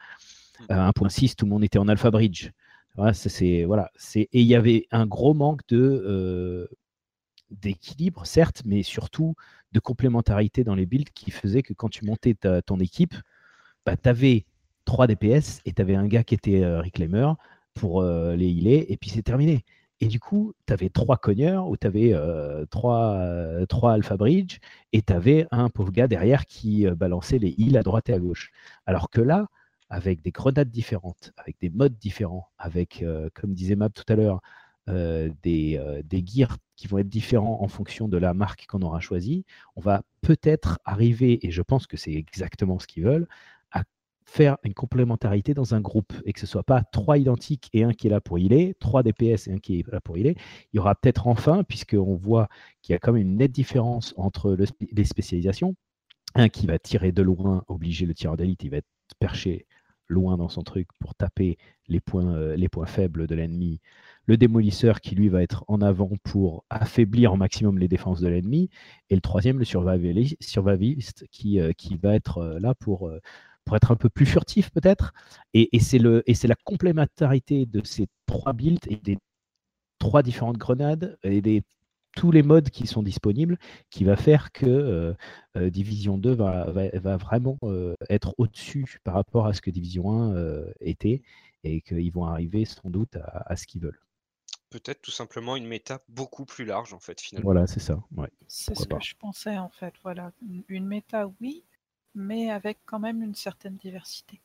1.6, 0.70 1.34
tout 1.34 1.44
le 1.44 1.50
monde 1.50 1.64
était 1.64 1.78
en 1.78 1.88
alpha 1.88 2.10
bridge. 2.10 2.50
Voilà, 2.96 3.14
c'est, 3.14 3.64
voilà, 3.64 3.90
et 4.14 4.28
il 4.32 4.46
y 4.46 4.54
avait 4.54 4.86
un 4.90 5.06
gros 5.06 5.34
manque 5.34 5.60
de, 5.68 6.68
d'équilibre, 7.60 8.26
certes, 8.26 8.62
mais 8.64 8.82
surtout 8.82 9.34
de 9.72 9.80
complémentarité 9.80 10.64
dans 10.64 10.74
les 10.74 10.86
builds 10.86 11.10
qui 11.14 11.30
faisait 11.30 11.62
que 11.62 11.72
quand 11.72 11.88
tu 11.88 12.04
montais 12.04 12.34
ton 12.66 12.78
équipe, 12.78 13.14
bah, 13.86 13.96
tu 13.96 14.08
avais 14.08 14.46
3 14.84 15.06
DPS 15.06 15.60
et 15.64 15.72
tu 15.72 15.82
avais 15.82 15.94
un 15.94 16.06
gars 16.06 16.24
qui 16.24 16.34
était 16.34 16.62
euh, 16.62 16.80
reclaimer 16.80 17.32
pour 17.74 18.02
euh, 18.02 18.36
les 18.36 18.48
healer, 18.48 18.86
et 18.88 18.96
puis 18.96 19.10
c'est 19.10 19.22
terminé. 19.22 19.64
Et 20.00 20.06
du 20.06 20.18
coup, 20.18 20.52
tu 20.66 20.72
avais 20.72 20.88
3 20.88 21.16
cogneurs 21.16 21.68
ou 21.68 21.76
tu 21.76 21.86
avais 21.86 22.12
3, 22.70 23.66
3 23.68 23.92
Alpha 23.92 24.16
Bridge 24.16 24.58
et 24.92 25.00
tu 25.00 25.12
avais 25.12 25.46
un 25.52 25.68
pauvre 25.68 25.92
gars 25.92 26.08
derrière 26.08 26.46
qui 26.46 26.86
euh, 26.88 26.96
balançait 26.96 27.38
les 27.38 27.54
heals 27.56 27.76
à 27.76 27.82
droite 27.82 28.08
et 28.08 28.12
à 28.12 28.18
gauche. 28.18 28.50
Alors 28.84 29.10
que 29.10 29.20
là, 29.20 29.46
avec 29.90 30.20
des 30.20 30.32
grenades 30.32 30.70
différentes, 30.70 31.32
avec 31.36 31.56
des 31.60 31.70
modes 31.70 31.96
différents, 31.98 32.48
avec, 32.58 33.04
comme 33.34 33.52
disait 33.52 33.76
Mab 33.76 33.92
tout 33.92 34.10
à 34.10 34.16
l'heure, 34.16 34.40
des, 34.86 36.02
des 36.04 36.26
gears 36.26 36.56
qui 36.82 36.88
vont 36.88 36.98
être 36.98 37.08
différents 37.08 37.62
en 37.62 37.68
fonction 37.68 38.08
de 38.08 38.16
la 38.16 38.34
marque 38.34 38.66
qu'on 38.66 38.82
aura 38.82 38.98
choisie, 38.98 39.44
on 39.76 39.80
va 39.80 40.02
peut-être 40.20 40.80
arriver, 40.84 41.46
et 41.46 41.52
je 41.52 41.62
pense 41.62 41.86
que 41.86 41.96
c'est 41.96 42.12
exactement 42.12 42.80
ce 42.80 42.88
qu'ils 42.88 43.04
veulent, 43.04 43.28
à 43.70 43.84
faire 44.24 44.56
une 44.64 44.74
complémentarité 44.74 45.54
dans 45.54 45.76
un 45.76 45.80
groupe 45.80 46.12
et 46.24 46.32
que 46.32 46.40
ce 46.40 46.46
ne 46.46 46.48
soit 46.48 46.64
pas 46.64 46.82
trois 46.82 47.18
identiques 47.18 47.70
et 47.72 47.84
un 47.84 47.92
qui 47.92 48.08
est 48.08 48.10
là 48.10 48.20
pour 48.20 48.36
healer, 48.40 48.74
trois 48.80 49.04
DPS 49.04 49.46
et 49.46 49.52
un 49.52 49.58
qui 49.58 49.78
est 49.78 49.92
là 49.92 50.00
pour 50.00 50.16
healer. 50.16 50.34
Il 50.72 50.78
y 50.78 50.80
aura 50.80 50.96
peut-être 50.96 51.28
enfin, 51.28 51.62
puisqu'on 51.62 52.16
voit 52.16 52.48
qu'il 52.82 52.94
y 52.94 52.96
a 52.96 52.98
quand 52.98 53.12
même 53.12 53.22
une 53.22 53.36
nette 53.36 53.52
différence 53.52 54.12
entre 54.16 54.56
les 54.90 55.04
spécialisations, 55.04 55.76
un 56.34 56.48
qui 56.48 56.66
va 56.66 56.80
tirer 56.80 57.12
de 57.12 57.22
loin, 57.22 57.62
obliger 57.68 58.06
le 58.06 58.14
tireur 58.14 58.36
d'élite, 58.36 58.64
il 58.64 58.70
va 58.70 58.78
être 58.78 58.88
perché 59.20 59.66
loin 60.12 60.36
dans 60.36 60.48
son 60.48 60.62
truc 60.62 60.88
pour 60.98 61.14
taper 61.14 61.58
les 61.88 62.00
points, 62.00 62.34
euh, 62.36 62.56
les 62.56 62.68
points 62.68 62.86
faibles 62.86 63.26
de 63.26 63.34
l'ennemi 63.34 63.80
le 64.26 64.36
démolisseur 64.36 65.00
qui 65.00 65.14
lui 65.14 65.28
va 65.28 65.42
être 65.42 65.64
en 65.68 65.80
avant 65.80 66.10
pour 66.22 66.64
affaiblir 66.70 67.32
au 67.32 67.36
maximum 67.36 67.78
les 67.78 67.88
défenses 67.88 68.20
de 68.20 68.28
l'ennemi, 68.28 68.70
et 69.10 69.14
le 69.14 69.20
troisième, 69.20 69.58
le 69.58 69.64
survivaliste, 69.64 71.26
qui, 71.30 71.60
euh, 71.60 71.72
qui 71.72 71.96
va 71.96 72.14
être 72.14 72.38
euh, 72.38 72.60
là 72.60 72.74
pour, 72.74 73.10
pour 73.64 73.76
être 73.76 73.90
un 73.90 73.96
peu 73.96 74.08
plus 74.08 74.26
furtif 74.26 74.70
peut-être. 74.70 75.12
Et, 75.54 75.76
et 75.76 75.80
c'est 75.80 75.98
la 76.48 76.54
complémentarité 76.64 77.66
de 77.66 77.82
ces 77.84 78.06
trois 78.26 78.52
builds 78.52 78.86
et 78.88 78.96
des 78.96 79.18
trois 79.98 80.22
différentes 80.22 80.58
grenades 80.58 81.16
et 81.22 81.40
des 81.42 81.62
tous 82.14 82.30
les 82.30 82.42
modes 82.42 82.70
qui 82.70 82.86
sont 82.86 83.02
disponibles 83.02 83.58
qui 83.90 84.04
va 84.04 84.16
faire 84.16 84.52
que 84.52 84.66
euh, 84.66 85.14
euh, 85.56 85.70
Division 85.70 86.18
2 86.18 86.34
va, 86.34 86.70
va, 86.70 86.88
va 86.90 87.16
vraiment 87.16 87.58
euh, 87.62 87.94
être 88.10 88.34
au-dessus 88.38 88.98
par 89.04 89.14
rapport 89.14 89.46
à 89.46 89.54
ce 89.54 89.60
que 89.60 89.70
Division 89.70 90.32
1 90.32 90.64
était 90.80 91.22
et 91.64 91.80
qu'ils 91.80 92.12
vont 92.12 92.24
arriver 92.24 92.64
sans 92.64 92.90
doute 92.90 93.16
à, 93.16 93.44
à 93.46 93.56
ce 93.56 93.66
qu'ils 93.66 93.82
veulent. 93.82 94.00
Peut-être 94.70 95.02
tout 95.02 95.10
simplement 95.10 95.56
une 95.56 95.66
méta 95.66 96.02
beaucoup 96.08 96.44
plus 96.44 96.64
large 96.64 96.94
en 96.94 97.00
fait 97.00 97.20
finalement. 97.20 97.44
Voilà, 97.44 97.66
c'est 97.66 97.80
ça. 97.80 98.02
Ouais. 98.16 98.28
C'est 98.48 98.74
ce 98.74 98.86
que 98.86 99.00
je 99.00 99.14
pensais 99.16 99.58
en 99.58 99.68
fait. 99.68 99.94
Voilà, 100.02 100.32
une, 100.42 100.64
une 100.68 100.86
méta, 100.86 101.30
oui, 101.40 101.64
mais 102.14 102.50
avec 102.50 102.78
quand 102.86 102.98
même 102.98 103.22
une 103.22 103.34
certaine 103.34 103.76
diversité. 103.76 104.40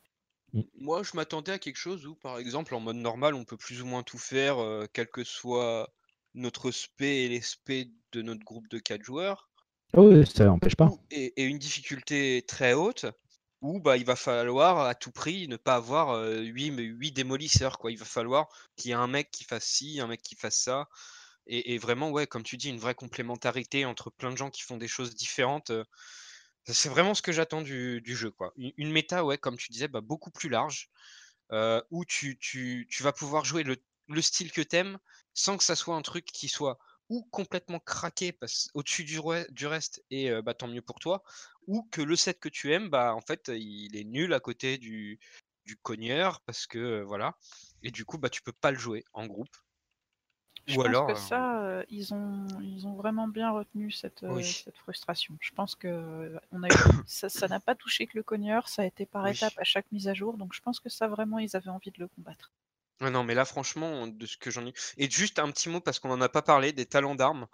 Moi, 0.79 1.03
je 1.03 1.11
m'attendais 1.15 1.51
à 1.51 1.59
quelque 1.59 1.77
chose 1.77 2.05
où, 2.05 2.15
par 2.15 2.37
exemple, 2.37 2.73
en 2.73 2.79
mode 2.79 2.95
normal, 2.95 3.35
on 3.35 3.43
peut 3.43 3.57
plus 3.57 3.81
ou 3.81 3.85
moins 3.85 4.03
tout 4.03 4.17
faire, 4.17 4.59
euh, 4.59 4.85
quel 4.93 5.07
que 5.07 5.23
soit 5.23 5.93
notre 6.33 6.71
spé 6.71 7.23
et 7.25 7.29
les 7.29 7.41
spé 7.41 7.91
de 8.13 8.21
notre 8.21 8.43
groupe 8.43 8.67
de 8.69 8.79
4 8.79 9.03
joueurs, 9.03 9.49
Oh, 9.95 10.09
oui, 10.11 10.25
ça 10.27 10.45
n'empêche 10.45 10.75
pas. 10.75 10.89
et, 11.11 11.33
et 11.41 11.45
une 11.45 11.59
difficulté 11.59 12.43
très 12.47 12.73
haute, 12.73 13.05
où 13.61 13.79
bah, 13.79 13.97
il 13.97 14.05
va 14.05 14.15
falloir 14.15 14.79
à 14.81 14.95
tout 14.95 15.11
prix 15.11 15.47
ne 15.47 15.57
pas 15.57 15.75
avoir 15.75 16.21
8, 16.29 16.71
8 16.77 17.11
démolisseurs. 17.11 17.79
Quoi. 17.79 17.91
Il 17.91 17.97
va 17.97 18.05
falloir 18.05 18.47
qu'il 18.75 18.89
y 18.89 18.91
ait 18.91 18.95
un 18.95 19.07
mec 19.07 19.31
qui 19.31 19.43
fasse 19.43 19.65
ci, 19.65 19.99
un 19.99 20.07
mec 20.07 20.21
qui 20.21 20.35
fasse 20.35 20.57
ça. 20.61 20.87
Et, 21.47 21.73
et 21.73 21.77
vraiment, 21.77 22.11
ouais, 22.11 22.27
comme 22.27 22.43
tu 22.43 22.57
dis, 22.57 22.69
une 22.69 22.79
vraie 22.79 22.95
complémentarité 22.95 23.85
entre 23.85 24.11
plein 24.11 24.31
de 24.31 24.37
gens 24.37 24.49
qui 24.51 24.61
font 24.63 24.77
des 24.77 24.87
choses 24.87 25.15
différentes. 25.15 25.69
euh, 25.71 25.83
c'est 26.65 26.89
vraiment 26.89 27.13
ce 27.13 27.21
que 27.21 27.31
j'attends 27.31 27.61
du, 27.61 28.01
du 28.01 28.15
jeu. 28.15 28.31
Quoi. 28.31 28.51
Une, 28.57 28.73
une 28.77 28.91
méta, 28.91 29.23
ouais, 29.25 29.37
comme 29.37 29.57
tu 29.57 29.71
disais, 29.71 29.87
bah, 29.87 30.01
beaucoup 30.01 30.31
plus 30.31 30.49
large, 30.49 30.89
euh, 31.53 31.81
où 31.91 32.05
tu, 32.05 32.37
tu, 32.39 32.87
tu 32.89 33.03
vas 33.03 33.13
pouvoir 33.13 33.45
jouer 33.45 33.63
le, 33.63 33.77
le 34.09 34.21
style 34.21 34.51
que 34.51 34.61
t'aimes 34.61 34.97
sans 35.37 35.55
que 35.57 35.63
ça 35.63 35.75
soit 35.75 35.95
un 35.95 36.01
truc 36.01 36.25
qui 36.25 36.49
soit 36.49 36.79
ou 37.09 37.23
complètement 37.31 37.79
craqué 37.79 38.37
au-dessus 38.73 39.03
du, 39.05 39.19
re- 39.19 39.49
du 39.51 39.67
reste 39.67 40.03
et 40.09 40.31
euh, 40.31 40.41
bah, 40.41 40.53
tant 40.53 40.67
mieux 40.67 40.81
pour 40.81 40.99
toi, 40.99 41.23
ou 41.67 41.83
que 41.91 42.01
le 42.01 42.15
set 42.15 42.39
que 42.39 42.49
tu 42.49 42.73
aimes, 42.73 42.89
bah, 42.89 43.13
en 43.15 43.21
fait, 43.21 43.49
il 43.53 43.95
est 43.95 44.03
nul 44.03 44.33
à 44.33 44.39
côté 44.39 44.77
du, 44.77 45.19
du 45.65 45.77
cogneur 45.77 46.41
parce 46.41 46.65
que 46.67 46.79
euh, 46.79 47.03
voilà. 47.03 47.37
Et 47.83 47.91
du 47.91 48.03
coup, 48.03 48.17
bah, 48.17 48.29
tu 48.29 48.41
peux 48.41 48.51
pas 48.51 48.71
le 48.71 48.77
jouer 48.79 49.03
en 49.13 49.27
groupe. 49.27 49.55
Je 50.65 50.75
Ou 50.75 50.81
pense 50.81 50.87
alors, 50.87 51.09
que 51.09 51.15
euh, 51.15 51.15
ça, 51.15 51.83
ils, 51.89 52.13
ont, 52.13 52.45
ils 52.61 52.85
ont 52.87 52.95
vraiment 52.95 53.27
bien 53.29 53.51
retenu 53.51 53.89
cette, 53.91 54.25
Oui. 54.29 54.43
cette 54.43 54.77
frustration. 54.77 55.37
Je 55.39 55.51
pense 55.51 55.75
que 55.75 56.37
on 56.51 56.61
a 56.63 56.67
eu- 56.67 56.73
ça 57.07 57.47
n'a 57.47 57.59
pas 57.61 57.75
touché 57.75 58.05
que 58.05 58.17
le 58.17 58.23
cogneur, 58.23 58.67
ça 58.67 58.81
a 58.81 58.85
été 58.85 59.05
par 59.05 59.25
Oui. 59.25 59.31
étapes 59.33 59.57
à 59.57 59.63
chaque 59.63 59.89
mise 59.93 60.09
à 60.09 60.13
jour, 60.13 60.37
donc 60.37 60.53
je 60.53 60.61
pense 60.61 60.79
que 60.81 60.89
ça 60.89 61.07
vraiment, 61.07 61.39
ils 61.39 61.55
avaient 61.55 61.69
envie 61.69 61.91
de 61.91 61.99
le 61.99 62.07
combattre. 62.09 62.51
Non, 63.01 63.23
mais 63.23 63.35
là, 63.35 63.45
franchement, 63.45 64.07
de 64.07 64.25
ce 64.25 64.37
que 64.37 64.49
j'en 64.49 64.65
ai. 64.65 64.73
Et 64.97 65.09
juste 65.09 65.37
un 65.37 65.51
petit 65.51 65.69
mot, 65.69 65.79
parce 65.79 65.99
qu'on 65.99 66.09
n'en 66.09 66.21
a 66.21 66.29
pas 66.29 66.41
parlé, 66.41 66.73
des 66.73 66.87
talents 66.87 67.15
d'armes, 67.15 67.47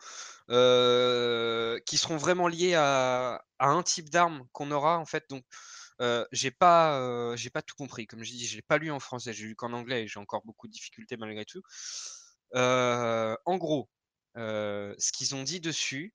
qui 0.47 1.97
seront 1.97 2.17
vraiment 2.17 2.47
liés 2.47 2.75
à, 2.75 3.43
un 3.59 3.83
type 3.83 4.09
d'arme 4.09 4.47
qu'on 4.53 4.71
aura, 4.71 4.99
en 4.99 5.05
fait. 5.05 5.29
Donc, 5.29 5.43
euh, 6.01 6.25
j'ai 6.31 6.51
pas, 6.51 7.35
pas 7.53 7.61
tout 7.61 7.75
compris. 7.75 8.07
Comme 8.07 8.23
je 8.23 8.31
dis, 8.31 8.47
je 8.47 8.55
l'ai 8.55 8.61
pas 8.61 8.77
lu 8.77 8.91
en 8.91 8.99
français, 8.99 9.33
j'ai 9.33 9.45
lu 9.45 9.55
qu'en 9.55 9.73
anglais 9.73 10.03
et 10.03 10.07
j'ai 10.07 10.19
encore 10.19 10.43
beaucoup 10.45 10.67
de 10.67 10.73
difficultés 10.73 11.17
malgré 11.17 11.45
tout. 11.45 11.61
En 12.53 13.57
gros, 13.57 13.89
ce 14.35 15.11
qu'ils 15.11 15.35
ont 15.35 15.43
dit 15.43 15.59
dessus, 15.59 16.13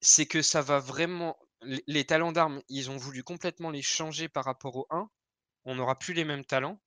c'est 0.00 0.26
que 0.26 0.42
ça 0.42 0.62
va 0.62 0.78
vraiment. 0.80 1.38
Les, 1.62 1.82
les 1.86 2.04
talents 2.04 2.32
d'armes, 2.32 2.60
ils 2.68 2.90
ont 2.90 2.96
voulu 2.96 3.22
complètement 3.22 3.70
les 3.70 3.82
changer 3.82 4.28
par 4.28 4.44
rapport 4.44 4.76
au 4.76 4.86
1. 4.90 5.08
On 5.64 5.76
n'aura 5.76 5.96
plus 5.96 6.12
les 6.12 6.24
mêmes 6.24 6.44
talents 6.44 6.80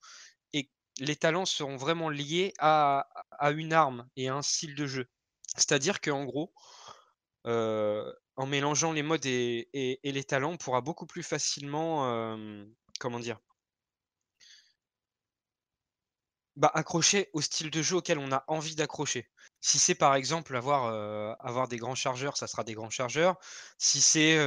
les 0.99 1.15
talents 1.15 1.45
seront 1.45 1.77
vraiment 1.77 2.09
liés 2.09 2.53
à, 2.59 3.07
une 3.51 3.73
arme 3.73 4.07
et 4.15 4.29
à 4.29 4.35
un 4.35 4.41
style 4.41 4.75
de 4.75 4.87
jeu. 4.87 5.07
C'est-à-dire 5.55 6.01
qu'en 6.01 6.25
gros, 6.25 6.53
euh, 7.47 8.11
en 8.35 8.45
mélangeant 8.45 8.91
les 8.91 9.03
modes 9.03 9.25
et, 9.25 9.69
les 10.03 10.23
talents, 10.23 10.53
on 10.53 10.57
pourra 10.57 10.81
beaucoup 10.81 11.05
plus 11.05 11.23
facilement, 11.23 12.09
euh, 12.09 12.65
comment 12.99 13.19
dire, 13.19 13.39
bah, 16.55 16.71
accrocher 16.73 17.29
au 17.33 17.41
style 17.41 17.69
de 17.69 17.81
jeu 17.81 17.97
auquel 17.97 18.17
on 18.17 18.31
a 18.31 18.43
envie 18.47 18.75
d'accrocher. 18.75 19.29
Si 19.59 19.77
c'est 19.79 19.95
par 19.95 20.15
exemple 20.15 20.55
avoir, 20.55 20.85
euh, 20.85 21.33
avoir 21.39 21.67
des 21.67 21.77
grands 21.77 21.95
chargeurs, 21.95 22.37
ça 22.37 22.47
sera 22.47 22.63
des 22.63 22.73
grands 22.73 22.89
chargeurs. 22.89 23.37
Si 23.77 24.01
c'est, 24.01 24.37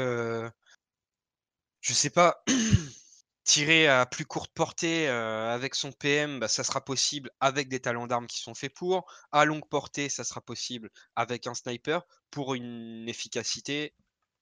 je 1.80 1.92
sais 1.92 2.10
pas, 2.10 2.42
tirer 3.48 3.88
à 3.88 4.04
plus 4.04 4.26
courte 4.26 4.52
portée 4.52 5.08
euh, 5.08 5.54
avec 5.54 5.74
son 5.74 5.90
PM, 5.90 6.38
bah, 6.38 6.48
ça 6.48 6.64
sera 6.64 6.84
possible 6.84 7.30
avec 7.40 7.70
des 7.70 7.80
talents 7.80 8.06
d'armes 8.06 8.26
qui 8.26 8.40
sont 8.40 8.54
faits 8.54 8.74
pour. 8.74 9.10
À 9.32 9.46
longue 9.46 9.66
portée, 9.66 10.10
ça 10.10 10.22
sera 10.22 10.42
possible 10.42 10.90
avec 11.16 11.46
un 11.46 11.54
sniper 11.54 12.02
pour 12.30 12.54
une 12.54 13.08
efficacité 13.08 13.94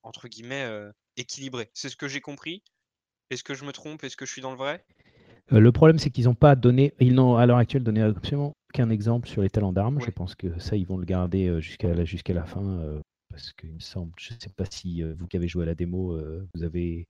entre 0.02 0.26
guillemets 0.26 0.64
euh, 0.64 0.90
équilibrée. 1.16 1.70
C'est 1.72 1.88
ce 1.88 1.94
que 1.94 2.09
j'ai 2.09 2.20
compris? 2.20 2.64
Est-ce 3.30 3.44
que 3.44 3.54
je 3.54 3.64
me 3.64 3.70
trompe? 3.70 4.02
Est-ce 4.02 4.16
que 4.16 4.26
je 4.26 4.32
suis 4.32 4.42
dans 4.42 4.50
le 4.50 4.57
vrai? 4.57 4.84
Euh, 5.52 5.61
le 5.61 5.70
problème, 5.70 6.00
c'est 6.00 6.11
qu'ils 6.11 6.24
n'ont 6.24 6.34
pas 6.34 6.57
donné, 6.57 6.92
ils 6.98 7.14
n'ont 7.14 7.36
à 7.36 7.46
l'heure 7.46 7.59
actuelle 7.59 7.84
donné 7.84 8.02
absolument 8.02 8.54
aucun 8.70 8.90
exemple 8.90 9.28
sur 9.28 9.40
les 9.40 9.50
talents 9.50 9.72
d'armes. 9.72 10.00
Je 10.00 10.11
pense 10.11 10.34
que 10.34 10.59
ça, 10.59 10.74
ils 10.74 10.86
vont 10.86 10.98
le 10.98 11.07
garder 11.07 11.61
jusqu'à 11.61 11.94
la, 11.94 12.04
jusqu'à 12.04 12.34
la 12.34 12.44
fin. 12.44 13.00
parce 13.30 13.52
qu'il 13.52 13.72
me 13.72 13.78
semble, 13.78 14.12
je 14.18 14.34
ne 14.34 14.40
sais 14.40 14.50
pas 14.50 14.64
si 14.68 15.04
vous 15.04 15.28
qui 15.28 15.36
avez 15.36 15.46
joué 15.46 15.62
à 15.62 15.66
la 15.66 15.76
démo, 15.76 16.18
vous 16.54 16.64
avez 16.64 17.07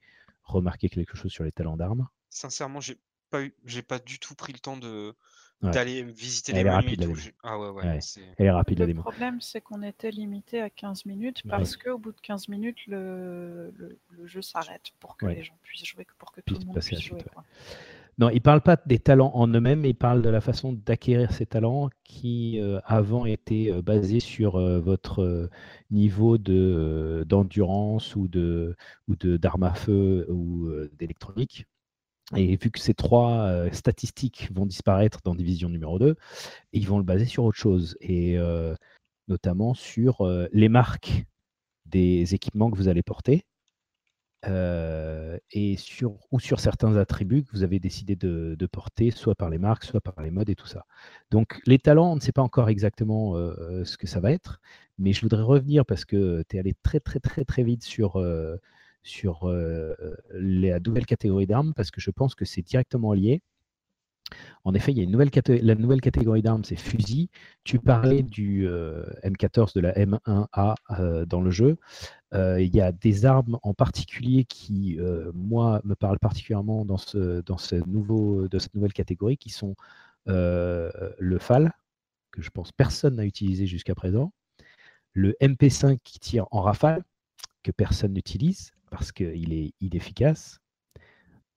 remarqué 0.46 0.88
quelque 0.88 1.16
chose 1.16 1.30
sur 1.32 1.44
les 1.44 1.52
talents 1.52 1.76
d'armes? 1.76 2.08
Sincèrement, 2.30 2.80
j'ai 2.80 2.98
pas 3.30 3.42
eu, 3.42 3.54
j'ai 3.64 3.82
pas 3.82 3.98
du 3.98 4.18
tout 4.18 4.34
pris 4.34 4.52
le 4.52 4.58
temps 4.58 4.76
de 4.76 5.14
Ouais. 5.62 5.70
d'aller 5.70 6.02
visiter 6.02 6.52
Elle 6.52 6.66
les 6.66 6.70
est 6.70 6.98
menus 7.06 7.32
Ah 7.42 7.58
ouais, 7.58 7.70
ouais. 7.70 7.82
Ouais. 7.82 8.00
c'est- 8.02 8.20
Elle 8.36 8.44
est 8.44 8.50
rapide 8.50 8.78
la 8.78 8.84
Le 8.84 8.92
démo. 8.92 9.00
problème, 9.00 9.40
c'est 9.40 9.62
qu'on 9.62 9.82
était 9.82 10.10
limité 10.10 10.60
à 10.60 10.68
15 10.68 11.06
minutes 11.06 11.40
Ouais. 11.44 11.50
parce 11.50 11.78
qu'au 11.78 11.96
bout 11.96 12.12
de 12.12 12.20
15 12.20 12.48
minutes, 12.48 12.76
le, 12.86 13.70
le, 13.74 13.98
le 14.10 14.26
jeu 14.26 14.42
s'arrête 14.42 14.90
pour 15.00 15.16
que 15.16 15.24
Ouais. 15.24 15.34
les 15.34 15.44
gens 15.44 15.56
puissent 15.62 15.86
jouer, 15.86 16.06
pour 16.18 16.30
que 16.30 16.42
tout 16.42 16.56
le 16.60 16.66
monde 16.66 16.74
puisse 16.78 16.88
jouer. 16.90 16.98
suite, 17.00 17.12
ouais. 17.14 17.24
quoi. 17.32 17.42
Non, 18.18 18.30
ils 18.30 18.36
ne 18.36 18.40
parlent 18.40 18.62
pas 18.62 18.78
des 18.86 18.98
talents 18.98 19.30
en 19.34 19.46
eux-mêmes, 19.48 19.80
mais 19.80 19.90
ils 19.90 19.94
parlent 19.94 20.22
de 20.22 20.30
la 20.30 20.40
façon 20.40 20.72
d'acquérir 20.72 21.32
ces 21.32 21.44
talents 21.44 21.90
qui, 22.02 22.58
euh, 22.60 22.80
avant, 22.86 23.26
étaient 23.26 23.70
euh, 23.70 23.82
basés 23.82 24.20
sur 24.20 24.56
euh, 24.56 24.80
votre 24.80 25.50
niveau 25.90 26.38
de, 26.38 27.24
d'endurance 27.28 28.16
ou 28.16 28.26
de, 28.26 28.74
ou 29.08 29.16
de, 29.16 29.36
d'armes 29.36 29.64
à 29.64 29.74
feu 29.74 30.26
ou 30.30 30.66
d'électronique. 30.98 31.66
Et 32.34 32.56
vu 32.56 32.70
que 32.70 32.80
ces 32.80 32.94
trois 32.94 33.70
statistiques 33.72 34.50
vont 34.52 34.66
disparaître 34.66 35.20
dans 35.22 35.34
Division 35.34 35.68
numéro 35.68 35.98
2, 35.98 36.16
ils 36.72 36.86
vont 36.88 36.98
le 36.98 37.04
baser 37.04 37.26
sur 37.26 37.44
autre 37.44 37.58
chose, 37.58 37.96
et 38.00 38.36
notamment 39.28 39.74
sur 39.74 40.28
les 40.52 40.68
marques 40.68 41.24
des 41.84 42.34
équipements 42.34 42.70
que 42.70 42.76
vous 42.76 42.88
allez 42.88 43.04
porter, 43.04 43.44
euh, 44.46 45.38
et 45.50 45.76
sur, 45.76 46.18
ou 46.30 46.40
sur 46.40 46.60
certains 46.60 46.96
attributs 46.96 47.42
que 47.42 47.50
vous 47.52 47.62
avez 47.62 47.78
décidé 47.78 48.16
de, 48.16 48.66
porter, 48.66 49.10
soit 49.10 49.34
par 49.34 49.50
les 49.50 49.58
marques, 49.58 49.84
soit 49.84 50.00
par 50.00 50.22
les 50.22 50.30
modes 50.30 50.50
et 50.50 50.54
tout 50.54 50.66
ça. 50.66 50.86
Donc 51.30 51.60
les 51.66 51.78
talents, 51.78 52.12
on 52.12 52.16
ne 52.16 52.20
sait 52.20 52.32
pas 52.32 52.42
encore 52.42 52.68
exactement 52.68 53.36
euh, 53.36 53.84
ce 53.84 53.96
que 53.96 54.06
ça 54.06 54.20
va 54.20 54.32
être, 54.32 54.60
mais 54.98 55.12
je 55.12 55.20
voudrais 55.22 55.42
revenir 55.42 55.84
parce 55.84 56.04
que 56.04 56.42
tu 56.48 56.56
es 56.56 56.60
allé 56.60 56.74
très 56.82 57.00
très 57.00 57.20
très 57.20 57.44
très 57.44 57.62
vite 57.62 57.84
sur, 57.84 58.16
euh, 58.16 58.56
sur 59.02 59.48
euh, 59.48 59.94
la 60.32 60.80
nouvelle 60.80 61.06
catégorie 61.06 61.46
d'armes, 61.46 61.72
parce 61.74 61.90
que 61.90 62.00
je 62.00 62.10
pense 62.10 62.34
que 62.34 62.44
c'est 62.44 62.62
directement 62.62 63.12
lié. 63.12 63.42
En 64.64 64.74
effet, 64.74 64.92
il 64.92 64.98
y 64.98 65.02
a 65.02 65.62
la 65.62 65.74
nouvelle 65.76 66.00
catégorie 66.00 66.42
d'armes, 66.42 66.64
c'est 66.64 66.76
fusil. 66.76 67.30
Tu 67.64 67.78
parlais 67.78 68.22
du 68.22 68.66
euh, 68.66 69.04
M14, 69.22 69.74
de 69.74 69.80
la 69.80 69.92
M1A 69.92 70.74
euh, 70.98 71.24
dans 71.24 71.40
le 71.40 71.50
jeu. 71.50 71.78
Euh, 72.34 72.60
il 72.60 72.74
y 72.74 72.80
a 72.80 72.90
des 72.90 73.26
armes 73.26 73.58
en 73.62 73.74
particulier 73.74 74.44
qui, 74.44 74.98
moi, 75.34 75.80
me 75.84 75.94
parlent 75.94 76.18
particulièrement 76.18 76.84
dans, 76.84 76.96
de 76.96 78.58
cette 78.58 78.74
nouvelle 78.74 78.92
catégorie, 78.92 79.36
qui 79.36 79.50
sont 79.50 79.74
le 80.26 81.38
FAL, 81.38 81.72
que 82.32 82.42
je 82.42 82.50
pense 82.50 82.72
personne 82.72 83.16
n'a 83.16 83.24
utilisé 83.24 83.66
jusqu'à 83.66 83.94
présent, 83.94 84.32
le 85.12 85.34
MP5 85.40 85.98
qui 86.02 86.18
tire 86.18 86.46
en 86.50 86.60
rafale, 86.60 87.04
que 87.62 87.70
personne 87.70 88.12
n'utilise 88.12 88.72
parce 88.90 89.12
qu'il 89.12 89.52
est 89.52 89.72
inefficace. 89.80 90.58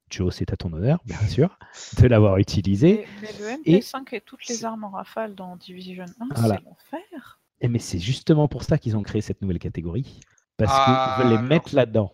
Joe, 0.10 0.34
c'est 0.36 0.51
à 0.53 0.57
ton 0.57 0.72
honneur, 0.74 0.99
bien 1.05 1.20
sûr, 1.28 1.57
de 1.97 2.07
l'avoir 2.07 2.38
utilisé. 2.38 3.07
Mais, 3.22 3.30
mais 3.39 3.39
le 3.39 3.62
Et- 3.70 3.80
MP5 3.80 4.14
et 4.16 4.22
toutes 4.22 4.47
les 4.47 4.66
armes 4.66 4.84
en 4.84 4.89
rafale 4.91 5.36
dans 5.36 5.55
Division 5.55 6.05
1, 6.20 6.28
Voilà. 6.36 6.55
c'est 6.57 6.64
l'enfer. 6.66 7.39
Et 7.62 7.68
mais 7.68 7.80
c'est 7.80 7.99
justement 7.99 8.47
pour 8.47 8.64
ça 8.64 8.78
qu'ils 8.78 8.95
ont 8.97 9.03
créé 9.03 9.22
cette 9.22 9.41
nouvelle 9.41 9.60
catégorie. 9.60 10.20
Parce 10.57 10.72
Ah, 10.74 11.16
qu'ils 11.18 11.24
veulent 11.30 11.38
les 11.41 11.47
mettre 11.47 11.74
là-dedans. 11.76 12.14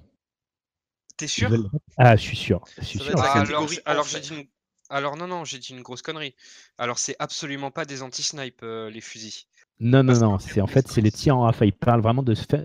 T'es 1.18 1.28
sûr 1.28 1.50
veulent- 1.50 1.70
Ah, 1.98 2.16
je 2.16 2.22
suis 2.22 2.36
sûr. 2.38 2.64
Je 2.80 2.84
suis 2.86 3.00
sûr. 3.00 3.14
Ah, 3.18 3.22
alors, 3.22 3.34
catégorie 3.34 3.76
j- 3.76 3.82
alors 3.86 4.04
en 4.04 4.08
j'ai 4.08 4.16
fait. 4.18 4.22
dit 4.22 4.40
une... 4.42 4.48
Alors 4.90 5.18
non, 5.18 5.28
non, 5.28 5.46
j'ai 5.46 5.58
dit 5.60 5.74
une 5.74 5.82
grosse 5.82 6.02
connerie. 6.02 6.36
Alors 6.78 7.00
c'est 7.00 7.16
absolument 7.20 7.72
pas 7.72 7.86
des 7.86 8.02
anti-snipe, 8.04 8.60
euh, 8.64 8.90
les 8.92 9.02
fusils. 9.02 9.46
Non, 9.80 10.04
non, 10.04 10.08
Parce 10.14 10.22
non. 10.22 10.40
C'est 10.40 10.62
en 10.62 10.68
fait 10.68 10.88
c'est 10.88 11.02
le 11.02 11.12
tir 11.12 11.38
en 11.38 11.42
rafale. 11.44 11.70
Ils 11.70 11.74
parlent 11.74 12.02
vraiment 12.02 12.22
de, 12.24 12.36
se 12.36 12.44
faire- 12.44 12.64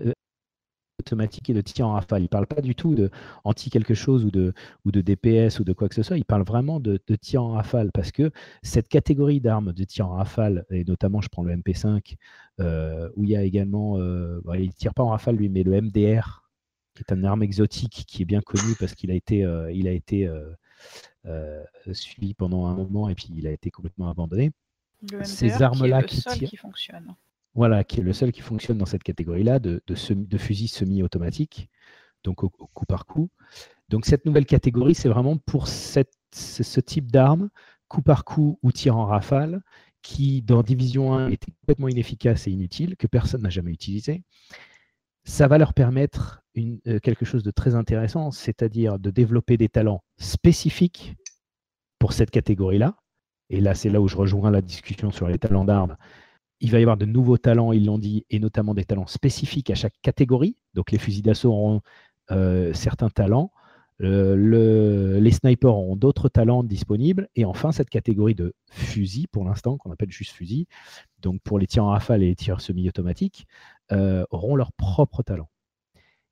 automatique 1.01 1.49
et 1.49 1.53
de 1.53 1.61
tir 1.61 1.87
en 1.87 1.93
rafale. 1.93 2.21
Il 2.21 2.23
ne 2.23 2.27
parle 2.29 2.47
pas 2.47 2.61
du 2.61 2.75
tout 2.75 2.95
de 2.95 3.09
anti 3.43 3.69
quelque 3.69 3.93
chose 3.93 4.23
ou 4.23 4.31
de, 4.31 4.53
ou 4.85 4.91
de 4.91 5.01
DPS 5.01 5.59
ou 5.59 5.63
de 5.63 5.73
quoi 5.73 5.89
que 5.89 5.95
ce 5.95 6.03
soit. 6.03 6.17
Il 6.17 6.25
parle 6.25 6.43
vraiment 6.43 6.79
de, 6.79 6.97
tir 7.19 7.43
en 7.43 7.51
rafale 7.51 7.91
parce 7.91 8.11
que 8.11 8.31
cette 8.63 8.87
catégorie 8.87 9.41
d'armes 9.41 9.73
de 9.73 9.83
tir 9.83 10.07
en 10.07 10.15
rafale, 10.15 10.65
et 10.69 10.83
notamment 10.85 11.21
je 11.21 11.29
prends 11.29 11.43
le 11.43 11.55
MP5, 11.55 12.15
euh, 12.59 13.09
où 13.15 13.23
il 13.23 13.31
y 13.31 13.35
a 13.35 13.43
également, 13.43 13.99
euh, 13.99 14.41
il 14.55 14.67
ne 14.67 14.71
tire 14.71 14.93
pas 14.93 15.03
en 15.03 15.09
rafale 15.09 15.35
lui, 15.35 15.49
mais 15.49 15.63
le 15.63 15.81
MDR, 15.81 16.43
qui 16.95 17.03
est 17.03 17.13
une 17.13 17.25
arme 17.25 17.43
exotique 17.43 18.05
qui 18.07 18.21
est 18.21 18.25
bien 18.25 18.41
connu 18.41 18.75
parce 18.79 18.95
qu'il 18.95 19.11
a 19.11 19.15
été, 19.15 19.43
euh, 19.43 19.71
il 19.71 19.87
a 19.87 19.91
été 19.91 20.29
suivi 21.91 22.33
pendant 22.33 22.65
un 22.65 22.75
moment 22.75 23.09
et 23.09 23.15
puis 23.15 23.27
il 23.35 23.47
a 23.47 23.51
été 23.51 23.71
complètement 23.71 24.09
abandonné. 24.09 24.51
Ces 25.23 25.61
armes-là 25.61 26.03
qui, 26.03 26.21
tirent. 26.21 26.49
Qui 26.49 26.57
fonctionne. 26.57 27.15
Voilà, 27.53 27.83
qui 27.83 27.99
est 27.99 28.03
le 28.03 28.13
seul 28.13 28.31
qui 28.31 28.41
fonctionne 28.41 28.77
dans 28.77 28.85
cette 28.85 29.03
catégorie-là 29.03 29.59
de, 29.59 29.83
de, 29.85 30.37
fusil 30.37 30.67
semi-automatique, 30.69 31.69
donc 32.23 32.43
au, 32.43 32.49
coup 32.49 32.85
par 32.85 33.05
coup. 33.05 33.29
Donc 33.89 34.05
cette 34.05 34.25
nouvelle 34.25 34.45
catégorie, 34.45 34.95
c'est 34.95 35.09
vraiment 35.09 35.37
pour 35.37 35.67
ce 35.67 36.79
type 36.79 37.11
d'arme, 37.11 37.49
coup 37.89 38.01
par 38.01 38.23
coup 38.23 38.57
ou 38.63 38.71
tir 38.71 38.95
en 38.95 39.05
rafale, 39.05 39.61
qui 40.01 40.41
dans 40.41 40.63
Division 40.63 41.13
1 41.13 41.29
était 41.29 41.51
complètement 41.51 41.89
inefficace 41.89 42.47
et 42.47 42.51
inutile, 42.51 42.95
que 42.95 43.07
personne 43.07 43.41
n'a 43.41 43.49
jamais 43.49 43.71
utilisé. 43.71 44.23
Ça 45.25 45.47
va 45.47 45.57
leur 45.57 45.73
permettre 45.73 46.41
euh, 46.57 46.99
quelque 46.99 47.25
chose 47.25 47.43
de 47.43 47.51
très 47.51 47.75
intéressant, 47.75 48.31
c'est-à-dire 48.31 48.97
de 48.97 49.11
développer 49.11 49.57
des 49.57 49.69
talents 49.69 50.03
spécifiques 50.17 51.15
pour 51.99 52.13
cette 52.13 52.31
catégorie-là. 52.31 52.95
Et 53.49 53.59
là, 53.59 53.75
c'est 53.75 53.89
là 53.89 54.01
où 54.01 54.07
je 54.07 54.15
rejoins 54.15 54.49
la 54.51 54.61
discussion 54.61 55.11
sur 55.11 55.27
les 55.27 55.37
talents 55.37 55.65
d'armes 55.65 55.97
il 56.61 56.71
va 56.71 56.79
y 56.79 56.83
avoir 56.83 56.97
de 56.97 57.05
nouveaux 57.05 57.37
talents, 57.37 57.71
ils 57.73 57.85
l'ont 57.85 57.97
dit, 57.97 58.25
et 58.29 58.39
notamment 58.39 58.73
des 58.73 58.85
talents 58.85 59.07
spécifiques 59.07 59.69
à 59.71 59.75
chaque 59.75 59.99
catégorie. 60.01 60.55
Donc 60.73 60.91
les 60.91 60.97
fusils 60.97 61.23
d'assaut 61.23 61.49
auront 61.49 61.81
euh, 62.31 62.71
certains 62.73 63.09
talents, 63.09 63.51
euh, 64.03 65.19
les 65.19 65.31
snipers 65.31 65.75
auront 65.75 65.95
d'autres 65.95 66.29
talents 66.29 66.63
disponibles, 66.63 67.29
et 67.35 67.45
enfin 67.45 67.71
cette 67.71 67.89
catégorie 67.89 68.35
de 68.35 68.53
fusils, 68.69 69.27
pour 69.27 69.43
l'instant, 69.43 69.77
qu'on 69.77 69.91
appelle 69.91 70.11
juste 70.11 70.31
fusil, 70.31 70.67
donc 71.19 71.41
pour 71.43 71.59
les 71.59 71.67
tirs 71.67 71.85
en 71.85 71.89
rafale 71.89 72.23
et 72.23 72.27
les 72.27 72.35
tirs 72.35 72.61
semi-automatiques, 72.61 73.45
euh, 73.91 74.25
auront 74.31 74.55
leurs 74.55 74.71
propres 74.73 75.23
talents. 75.23 75.49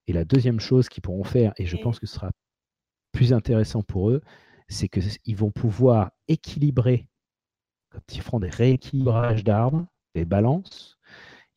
Et 0.07 0.13
la 0.13 0.25
deuxième 0.25 0.59
chose 0.59 0.89
qu'ils 0.89 1.01
pourront 1.01 1.23
faire, 1.23 1.53
et 1.57 1.65
je 1.65 1.77
pense 1.77 1.99
que 1.99 2.07
ce 2.07 2.15
sera 2.15 2.31
plus 3.11 3.33
intéressant 3.33 3.83
pour 3.83 4.09
eux, 4.09 4.21
c'est 4.67 4.87
qu'ils 4.87 5.35
vont 5.35 5.51
pouvoir 5.51 6.11
équilibrer, 6.27 7.07
quand 7.91 8.15
ils 8.15 8.21
feront 8.21 8.39
des 8.39 8.49
rééquilibrages 8.49 9.43
d'armes, 9.43 9.87
des 10.15 10.25
balances, 10.25 10.97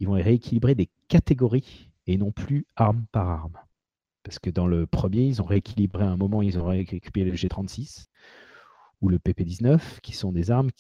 ils 0.01 0.07
vont 0.07 0.15
rééquilibrer 0.15 0.75
des 0.75 0.91
catégories 1.09 1.91
et 2.07 2.17
non 2.19 2.33
plus 2.33 2.67
arme 2.77 3.05
par 3.13 3.29
arme. 3.29 3.59
Parce 4.23 4.39
que 4.39 4.51
dans 4.51 4.67
le 4.67 4.87
premier, 4.87 5.23
ils 5.23 5.43
ont 5.43 5.45
rééquilibré 5.45 6.05
à 6.05 6.11
un 6.11 6.17
moment, 6.17 6.43
ils 6.43 6.59
ont 6.59 6.67
rééquilibré 6.67 7.25
le 7.25 7.37
G36 7.37 8.07
ou 9.01 9.09
le 9.09 9.19
PP19, 9.19 10.01
qui 10.01 10.13
sont 10.13 10.33
des 10.33 10.51
armes 10.51 10.71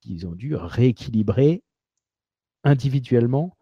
qu'ils 0.00 0.26
ont 0.26 0.34
dû 0.34 0.54
rééquilibrer 0.54 1.62
individuellement, 2.64 3.56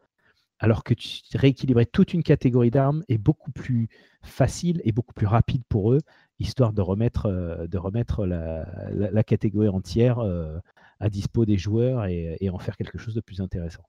alors 0.61 0.85
que 0.85 0.95
rééquilibrer 1.35 1.85
toute 1.85 2.15
une 2.15 2.23
catégorie 2.23 2.71
d'armes 2.71 3.03
est 3.09 3.19
beaucoup 3.19 3.51
plus 3.51 3.89
facile 4.23 4.81
et 4.85 4.93
beaucoup 4.93 5.13
plus 5.13 5.27
rapide 5.27 5.63
pour 5.69 5.93
eux, 5.93 6.01
histoire 6.39 6.73
de 6.73 6.81
remettre, 6.81 7.27
euh, 7.27 7.67
de 7.67 7.79
remettre 7.79 8.25
la, 8.25 9.23
catégorie 9.25 9.69
entière 9.69 10.21
euh, 10.21 10.59
à 11.01 11.09
dispo 11.09 11.45
des 11.45 11.59
joueurs 11.59 12.07
et, 12.07 12.49
en 12.51 12.59
faire 12.59 12.77
quelque 12.77 12.99
chose 12.99 13.15
de 13.15 13.21
plus 13.21 13.41
intéressant. 13.41 13.85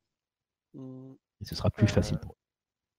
Mmh. 0.73 1.13
Et 1.41 1.45
ce 1.45 1.55
sera 1.55 1.69
plus 1.69 1.87
facile 1.87 2.17
pour 2.19 2.31
eux. 2.31 2.37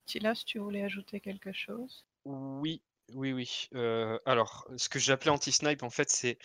Tilas, 0.06 0.42
tu 0.46 0.58
voulais 0.58 0.82
ajouter 0.82 1.20
quelque 1.20 1.52
chose? 1.52 2.06
Oui, 2.24 2.82
oui, 3.12 3.32
oui. 3.32 3.68
Euh, 3.74 4.18
alors, 4.24 4.68
ce 4.76 4.88
que 4.88 4.98
j'appelais 4.98 5.30
anti-snipe, 5.30 5.82
en 5.82 5.90
fait, 5.90 6.10
c'est 6.10 6.38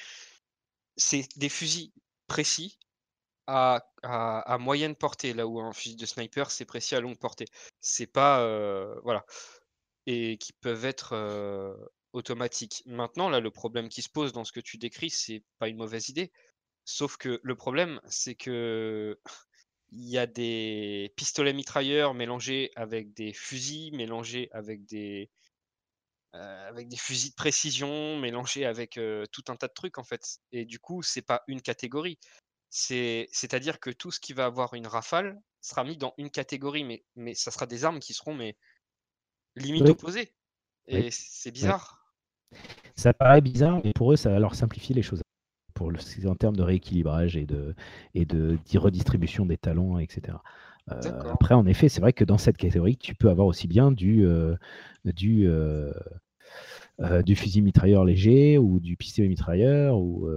c'est 0.97 1.27
des 1.37 1.49
fusils 1.49 1.91
précis 2.27 2.77
à, 3.47 3.83
à, 4.03 4.57
moyenne 4.57 4.95
portée, 4.95 5.33
là 5.33 5.47
où 5.47 5.59
un 5.59 5.73
fusil 5.73 5.95
de 5.95 6.05
sniper, 6.05 6.51
c'est 6.51 6.65
précis 6.65 6.95
à 6.95 7.01
longue 7.01 7.17
portée. 7.17 7.45
C'est 7.79 8.07
pas. 8.07 8.41
Euh, 8.41 8.99
voilà. 9.03 9.25
Et 10.07 10.37
qui 10.37 10.53
peuvent 10.53 10.85
être 10.85 11.13
euh, 11.13 11.75
automatiques. 12.13 12.83
Maintenant, 12.85 13.29
là, 13.29 13.39
le 13.39 13.51
problème 13.51 13.89
qui 13.89 14.01
se 14.01 14.09
pose 14.09 14.33
dans 14.33 14.43
ce 14.45 14.51
que 14.51 14.59
tu 14.59 14.77
décris, 14.77 15.09
c'est 15.09 15.43
pas 15.59 15.67
une 15.67 15.77
mauvaise 15.77 16.09
idée. 16.09 16.31
Sauf 16.91 17.15
que 17.15 17.39
le 17.41 17.55
problème, 17.55 18.01
c'est 18.09 18.35
que 18.35 19.17
il 19.91 20.09
y 20.09 20.17
a 20.17 20.27
des 20.27 21.13
pistolets 21.15 21.53
mitrailleurs 21.53 22.13
mélangés 22.13 22.71
avec 22.75 23.13
des 23.13 23.31
fusils, 23.31 23.95
mélangés 23.95 24.49
avec 24.51 24.85
des, 24.85 25.31
euh, 26.35 26.67
avec 26.67 26.89
des 26.89 26.97
fusils 26.97 27.31
de 27.31 27.35
précision, 27.35 28.17
mélangés 28.19 28.65
avec 28.65 28.97
euh, 28.97 29.25
tout 29.31 29.43
un 29.47 29.55
tas 29.55 29.69
de 29.69 29.73
trucs 29.73 29.97
en 29.97 30.03
fait. 30.03 30.39
Et 30.51 30.65
du 30.65 30.79
coup, 30.79 31.01
c'est 31.01 31.21
pas 31.21 31.43
une 31.47 31.61
catégorie. 31.61 32.19
C'est, 32.69 33.29
c'est-à-dire 33.31 33.79
que 33.79 33.89
tout 33.89 34.11
ce 34.11 34.19
qui 34.19 34.33
va 34.33 34.45
avoir 34.45 34.73
une 34.73 34.87
rafale 34.87 35.41
sera 35.61 35.85
mis 35.85 35.95
dans 35.95 36.13
une 36.17 36.29
catégorie, 36.29 36.83
mais, 36.83 37.05
mais 37.15 37.35
ça 37.35 37.51
sera 37.51 37.67
des 37.67 37.85
armes 37.85 38.01
qui 38.01 38.13
seront 38.13 38.33
mais 38.33 38.57
limite 39.55 39.87
opposées. 39.87 40.33
Et 40.87 41.09
c'est 41.09 41.51
bizarre. 41.51 42.05
Ça 42.97 43.13
paraît 43.13 43.39
bizarre, 43.39 43.79
mais 43.85 43.93
pour 43.93 44.11
eux, 44.11 44.17
ça 44.17 44.29
va 44.29 44.39
leur 44.39 44.55
simplifier 44.55 44.93
les 44.93 45.03
choses 45.03 45.21
en 46.25 46.35
termes 46.35 46.55
de 46.55 46.63
rééquilibrage 46.63 47.35
et 47.37 47.45
de, 47.45 47.75
et 48.15 48.25
de, 48.25 48.57
redistribution 48.75 49.45
des 49.45 49.57
talents, 49.57 49.97
etc. 49.99 50.37
Euh, 50.91 51.31
après, 51.31 51.53
en 51.53 51.65
effet, 51.65 51.89
c'est 51.89 52.01
vrai 52.01 52.13
que 52.13 52.23
dans 52.23 52.37
cette 52.37 52.57
catégorie, 52.57 52.97
tu 52.97 53.15
peux 53.15 53.29
avoir 53.29 53.47
aussi 53.47 53.67
bien 53.67 53.91
du, 53.91 54.25
euh, 54.25 54.55
du, 55.05 55.47
euh, 55.47 55.91
du 57.23 57.35
fusil 57.35 57.61
mitrailleur 57.61 58.03
léger 58.05 58.57
ou 58.57 58.79
du 58.79 58.97
pistolet 58.97 59.27
mitrailleur 59.27 59.97
ou, 59.97 60.29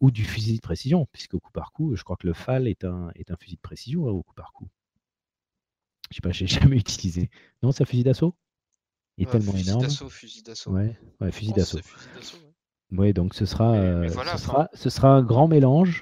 ou 0.00 0.10
du 0.10 0.24
fusil 0.24 0.56
de 0.56 0.60
précision, 0.60 1.06
puisque 1.12 1.34
au 1.34 1.40
coup 1.40 1.52
par 1.52 1.72
coup, 1.72 1.94
je 1.96 2.02
crois 2.04 2.16
que 2.16 2.26
le 2.26 2.34
FAL 2.34 2.68
est 2.68 2.84
un, 2.84 3.10
est 3.14 3.30
un 3.30 3.36
fusil 3.36 3.56
de 3.56 3.60
précision 3.60 4.06
hein, 4.08 4.10
au 4.10 4.22
coup 4.22 4.34
par 4.34 4.52
coup. 4.52 4.68
Je 6.10 6.16
sais 6.16 6.20
pas, 6.20 6.32
j'ai 6.32 6.46
jamais 6.46 6.76
utilisé. 6.76 7.30
Non, 7.62 7.72
c'est 7.72 7.82
un 7.82 7.86
fusil 7.86 8.04
d'assaut? 8.04 8.34
Il 9.18 9.26
est 9.26 9.30
tellement 9.30 9.54
énorme. 9.54 9.88
Fusil 10.10 10.42
d'assaut. 10.42 10.72
Ouais, 10.72 10.94
ouais, 11.20 11.32
fusil 11.32 11.52
d'assaut. 11.52 11.80
Oui, 12.92 13.12
donc 13.12 13.34
ce 13.34 13.46
sera, 13.46 13.74
euh, 13.74 14.08
ce, 14.08 14.38
sera, 14.38 14.68
ce 14.72 14.90
sera 14.90 15.08
un 15.08 15.22
grand 15.22 15.48
mélange, 15.48 16.00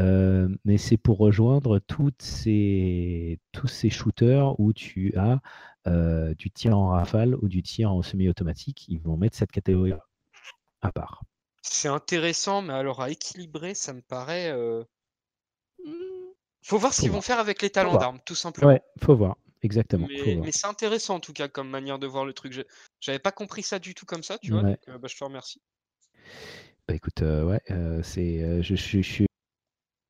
euh, 0.00 0.48
mais 0.64 0.78
c'est 0.78 0.96
pour 0.96 1.18
rejoindre 1.18 1.78
toutes 1.78 2.22
ces, 2.22 3.38
tous 3.52 3.68
ces 3.68 3.90
shooters 3.90 4.58
où 4.58 4.72
tu 4.72 5.14
as 5.16 5.40
euh, 5.86 6.34
du 6.34 6.50
tir 6.50 6.76
en 6.78 6.88
rafale 6.88 7.34
ou 7.36 7.48
du 7.48 7.62
tir 7.62 7.92
en 7.92 8.02
semi-automatique. 8.02 8.86
Ils 8.88 9.00
vont 9.00 9.16
mettre 9.16 9.36
cette 9.36 9.52
catégorie 9.52 9.92
à 10.80 10.90
part. 10.90 11.22
C'est 11.60 11.88
intéressant, 11.88 12.62
mais 12.62 12.72
alors 12.72 13.02
à 13.02 13.10
équilibrer, 13.10 13.74
ça 13.74 13.92
me 13.92 14.02
paraît. 14.02 14.52
Mmh, 15.84 15.90
faut 16.62 16.78
voir 16.78 16.94
ce 16.94 17.02
qu'ils 17.02 17.10
vont 17.10 17.20
faire 17.20 17.38
avec 17.38 17.60
les 17.60 17.70
talents 17.70 17.98
d'armes, 17.98 18.20
tout 18.24 18.34
simplement. 18.34 18.70
Ouais, 18.70 18.82
faut 19.02 19.14
voir. 19.14 19.36
Exactement. 19.62 20.06
Mais, 20.08 20.52
c'est 20.52 20.66
intéressant 20.66 21.14
en 21.16 21.20
tout 21.20 21.32
cas 21.32 21.48
comme 21.48 21.70
manière 21.70 21.98
de 21.98 22.06
voir 22.06 22.26
le 22.26 22.34
truc. 22.34 22.66
J'avais 23.00 23.18
pas 23.18 23.32
compris 23.32 23.62
ça 23.62 23.78
du 23.78 23.94
tout 23.94 24.04
comme 24.04 24.22
ça, 24.22 24.38
tu 24.38 24.52
vois. 24.52 24.62
Donc, 24.62 24.78
bah, 24.86 25.08
je 25.08 25.16
te 25.16 25.24
remercie. 25.24 25.60
Bah 26.86 26.94
écoute, 26.94 27.22
euh, 27.22 27.44
ouais, 27.44 27.60
euh, 27.70 28.02
c'est, 28.02 28.42
euh, 28.42 28.62
je, 28.62 28.74
suis 28.74 29.26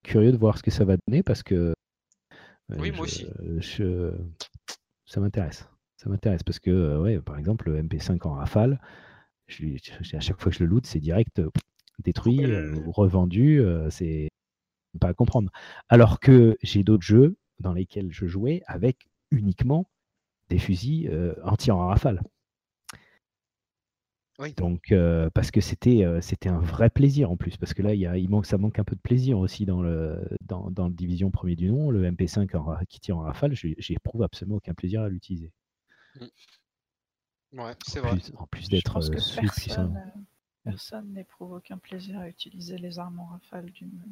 curieux 0.02 0.32
de 0.32 0.36
voir 0.36 0.58
ce 0.58 0.62
que 0.62 0.72
ça 0.72 0.84
va 0.84 0.96
donner 1.06 1.22
parce 1.22 1.44
que 1.44 1.72
Oui, 2.76 2.90
moi 2.90 3.06
aussi. 3.06 3.26
ça 5.06 5.20
m'intéresse. 5.20 5.68
Ça 5.96 6.10
m'intéresse 6.10 6.42
parce 6.42 6.58
que, 6.58 6.98
ouais, 6.98 7.20
par 7.20 7.38
exemple, 7.38 7.70
le 7.70 7.80
MP5 7.80 8.26
en 8.26 8.34
rafale, 8.34 8.80
à 9.48 10.20
chaque 10.20 10.40
fois 10.40 10.50
que 10.50 10.58
je 10.58 10.64
le 10.64 10.70
loot, 10.70 10.84
c'est 10.84 10.98
direct 10.98 11.40
détruit 12.00 12.44
ou 12.44 12.90
revendu. 12.90 13.62
c'est 13.90 14.28
pas 15.00 15.08
à 15.08 15.14
comprendre. 15.14 15.50
Alors 15.88 16.18
que 16.18 16.56
j'ai 16.62 16.82
d'autres 16.82 17.04
jeux 17.04 17.36
dans 17.60 17.72
lesquels 17.72 18.12
je 18.12 18.26
jouais 18.26 18.62
avec 18.66 19.06
uniquement 19.30 19.88
des 20.48 20.58
fusils 20.58 21.08
anti 21.44 21.70
en 21.70 21.78
Donc, 24.56 24.90
euh, 24.90 25.30
parce 25.30 25.52
que 25.52 25.60
c'était 25.60 26.04
euh, 26.04 26.20
c'était 26.20 26.48
un 26.48 26.58
vrai 26.58 26.90
plaisir 26.90 27.30
en 27.30 27.36
plus, 27.36 27.56
parce 27.56 27.72
que 27.72 27.82
là, 27.82 27.94
il, 27.94 28.00
y 28.00 28.06
a, 28.06 28.18
il 28.18 28.28
manque, 28.28 28.46
ça 28.46 28.58
manque 28.58 28.80
un 28.80 28.84
peu 28.84 28.96
de 28.96 29.00
plaisir 29.00 29.38
aussi 29.38 29.64
dans 29.64 29.80
le, 29.80 30.20
dans, 30.40 30.70
dans 30.72 30.88
le 30.88 30.94
division 30.94 31.30
premier 31.30 31.54
du 31.54 31.70
nom. 31.70 31.90
Le 31.90 32.10
MP5 32.10 32.86
qui 32.86 32.98
tire 32.98 33.18
en 33.18 33.22
rafale, 33.22 33.54
j'éprouve 33.54 34.22
absolument 34.22 34.56
aucun 34.56 34.74
plaisir 34.74 35.02
à 35.02 35.08
l'utiliser. 35.08 35.52
Mmh. 36.16 37.60
Ouais, 37.60 37.72
c'est 37.86 38.00
vrai. 38.00 38.18
en 38.36 38.46
plus 38.48 38.68
d'être 38.68 38.96
euh, 38.96 39.40
personne, 39.40 40.02
personne 40.64 41.12
n'éprouve 41.12 41.52
aucun 41.52 41.78
plaisir 41.78 42.18
à 42.18 42.28
utiliser 42.28 42.76
les 42.76 42.98
armes 42.98 43.20
en 43.20 43.26
rafale 43.26 43.70
d'une. 43.70 44.02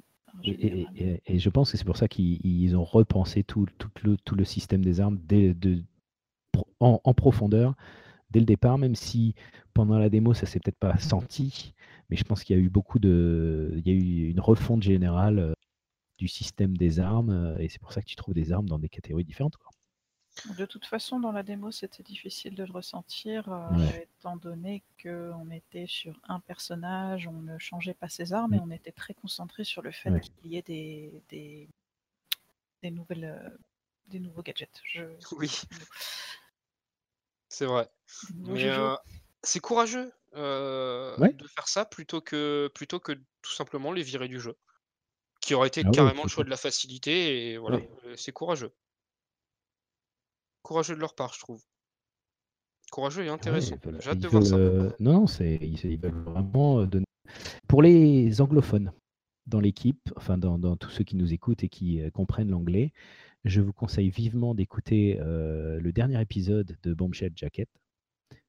Et, 0.45 0.87
et, 1.27 1.39
je 1.39 1.51
pense 1.51 1.73
que 1.73 1.77
c'est 1.77 1.85
pour 1.85 1.97
ça 1.99 2.09
qu'ils 2.09 2.77
ont 2.77 2.85
repensé 2.85 3.43
tout, 3.43 3.67
tout, 3.77 3.91
le, 4.03 4.17
tout 4.17 4.35
le 4.35 4.45
système 4.45 4.83
des 4.83 5.01
armes 5.01 5.19
de, 5.27 5.83
en, 6.81 7.01
en 7.05 7.13
profondeur 7.13 7.75
dès 8.33 8.41
le 8.41 8.47
départ, 8.47 8.79
même 8.79 8.95
si 8.95 9.35
pendant 9.75 9.99
la 9.99 10.09
démo, 10.09 10.35
ça 10.35 10.47
s'est 10.47 10.61
peut-être 10.61 10.79
pas 10.79 10.97
senti, 10.99 11.75
mais 12.11 12.17
je 12.17 12.25
pense 12.25 12.45
qu'il 12.45 12.57
y 12.57 12.59
a 12.59 12.63
eu 12.63 12.71
beaucoup 12.71 12.99
de. 12.99 13.73
Il 13.77 13.87
y 13.87 13.91
a 13.91 13.95
eu 13.95 14.31
une 14.31 14.41
refonte 14.41 14.83
générale 14.83 15.39
euh, 15.39 15.53
du 16.19 16.29
système 16.29 16.77
des 16.77 17.01
armes, 17.01 17.31
euh, 17.31 17.59
et 17.59 17.69
c'est 17.69 17.81
pour 17.81 17.93
ça 17.93 18.01
que 18.03 18.07
tu 18.07 18.17
trouves 18.17 18.35
des 18.35 18.53
armes 18.53 18.69
dans 18.69 18.79
des 18.79 18.89
catégories 18.89 19.25
différentes. 19.25 19.57
De 20.57 20.65
toute 20.65 20.87
façon, 20.87 21.21
dans 21.21 21.31
la 21.31 21.43
démo, 21.43 21.71
c'était 21.71 22.03
difficile 22.03 22.55
de 22.55 22.65
le 22.65 22.73
ressentir, 22.73 23.49
euh, 23.53 23.77
Ouais. 23.77 24.09
étant 24.19 24.37
donné 24.37 24.83
qu'on 25.03 25.51
était 25.51 25.87
sur 25.87 26.19
un 26.27 26.41
personnage, 26.41 27.27
on 27.29 27.43
ne 27.43 27.59
changeait 27.59 27.95
pas 27.95 28.09
ses 28.09 28.33
armes 28.33 28.55
et 28.55 28.59
on 28.59 28.71
était 28.71 28.93
très 28.93 29.15
concentré 29.15 29.63
sur 29.65 29.83
le 29.83 29.93
fait 29.93 30.11
Ouais. 30.11 30.21
qu'il 30.21 30.53
y 30.53 30.57
ait 30.57 30.63
des, 30.63 31.13
des, 31.29 31.69
des 32.83 32.91
nouvelles, 32.91 33.25
euh, 33.25 33.57
des 34.09 34.19
nouveaux 34.21 34.43
gadgets. 34.43 34.81
Je- 34.85 35.05
Oui, 35.37 35.51
c'est 37.53 37.67
vrai. 37.67 37.89
Mais 38.39 38.69
euh, 38.69 38.95
c'est 39.43 39.61
courageux 39.61 40.11
euh, 40.35 41.17
Ouais. 41.19 41.33
de 41.35 41.47
faire 41.47 41.69
ça 41.69 41.85
plutôt 41.85 42.21
que, 42.21 42.71
plutôt 42.75 42.99
que 42.99 43.13
tout 43.13 43.53
simplement 43.53 43.93
les 43.93 44.03
virer 44.03 44.29
du 44.29 44.41
jeu. 44.41 44.57
Qui 45.41 45.55
aurait 45.55 45.69
été 45.69 45.83
Ah 45.85 45.91
carrément 45.93 46.23
le 46.23 46.29
choix 46.29 46.45
de 46.45 46.51
la 46.51 46.57
facilité 46.57 47.51
et 47.53 47.59
voilà, 47.59 47.77
Ouais. 47.77 47.91
euh, 48.07 48.15
c'est 48.17 48.33
courageux. 48.33 48.73
Courageux 50.63 50.95
de 50.95 51.01
leur 51.01 51.15
part, 51.15 51.35
je 51.35 51.41
trouve. 51.41 51.63
Courageux 52.91 53.23
et 53.23 53.27
Ouais, 53.27 53.33
intéressant. 53.33 53.77
J'ai 54.01 54.11
hâte 54.11 54.21
de 54.21 54.29
voir 54.29 54.45
ça. 54.45 54.57
euh, 54.57 54.91
non, 55.01 55.13
non, 55.13 55.27
c'est, 55.27 55.59
ils, 55.61 55.85
ils 55.85 55.99
veulent 55.99 56.23
vraiment 56.25 56.85
donner. 56.85 57.05
Pour 57.69 57.83
les 57.83 58.41
anglophones 58.41 58.93
dans 59.47 59.61
l'équipe, 59.61 59.99
enfin 60.17 60.39
dans, 60.39 60.59
dans 60.59 60.77
tous 60.77 60.91
ceux 60.91 61.05
qui 61.05 61.17
nous 61.17 61.33
écoutent 61.33 61.65
et 61.65 61.69
qui 61.69 62.01
euh, 62.01 62.11
comprennent 62.11 62.51
l'anglais, 62.51 62.93
je 63.45 63.61
vous 63.61 63.73
conseille 63.73 64.11
vivement 64.11 64.55
d'écouter 64.55 65.19
euh, 65.21 65.81
le 65.81 65.93
dernier 65.93 66.21
épisode 66.21 66.77
de 66.83 66.95
Bombshell 66.95 67.33
Jacket. 67.35 67.69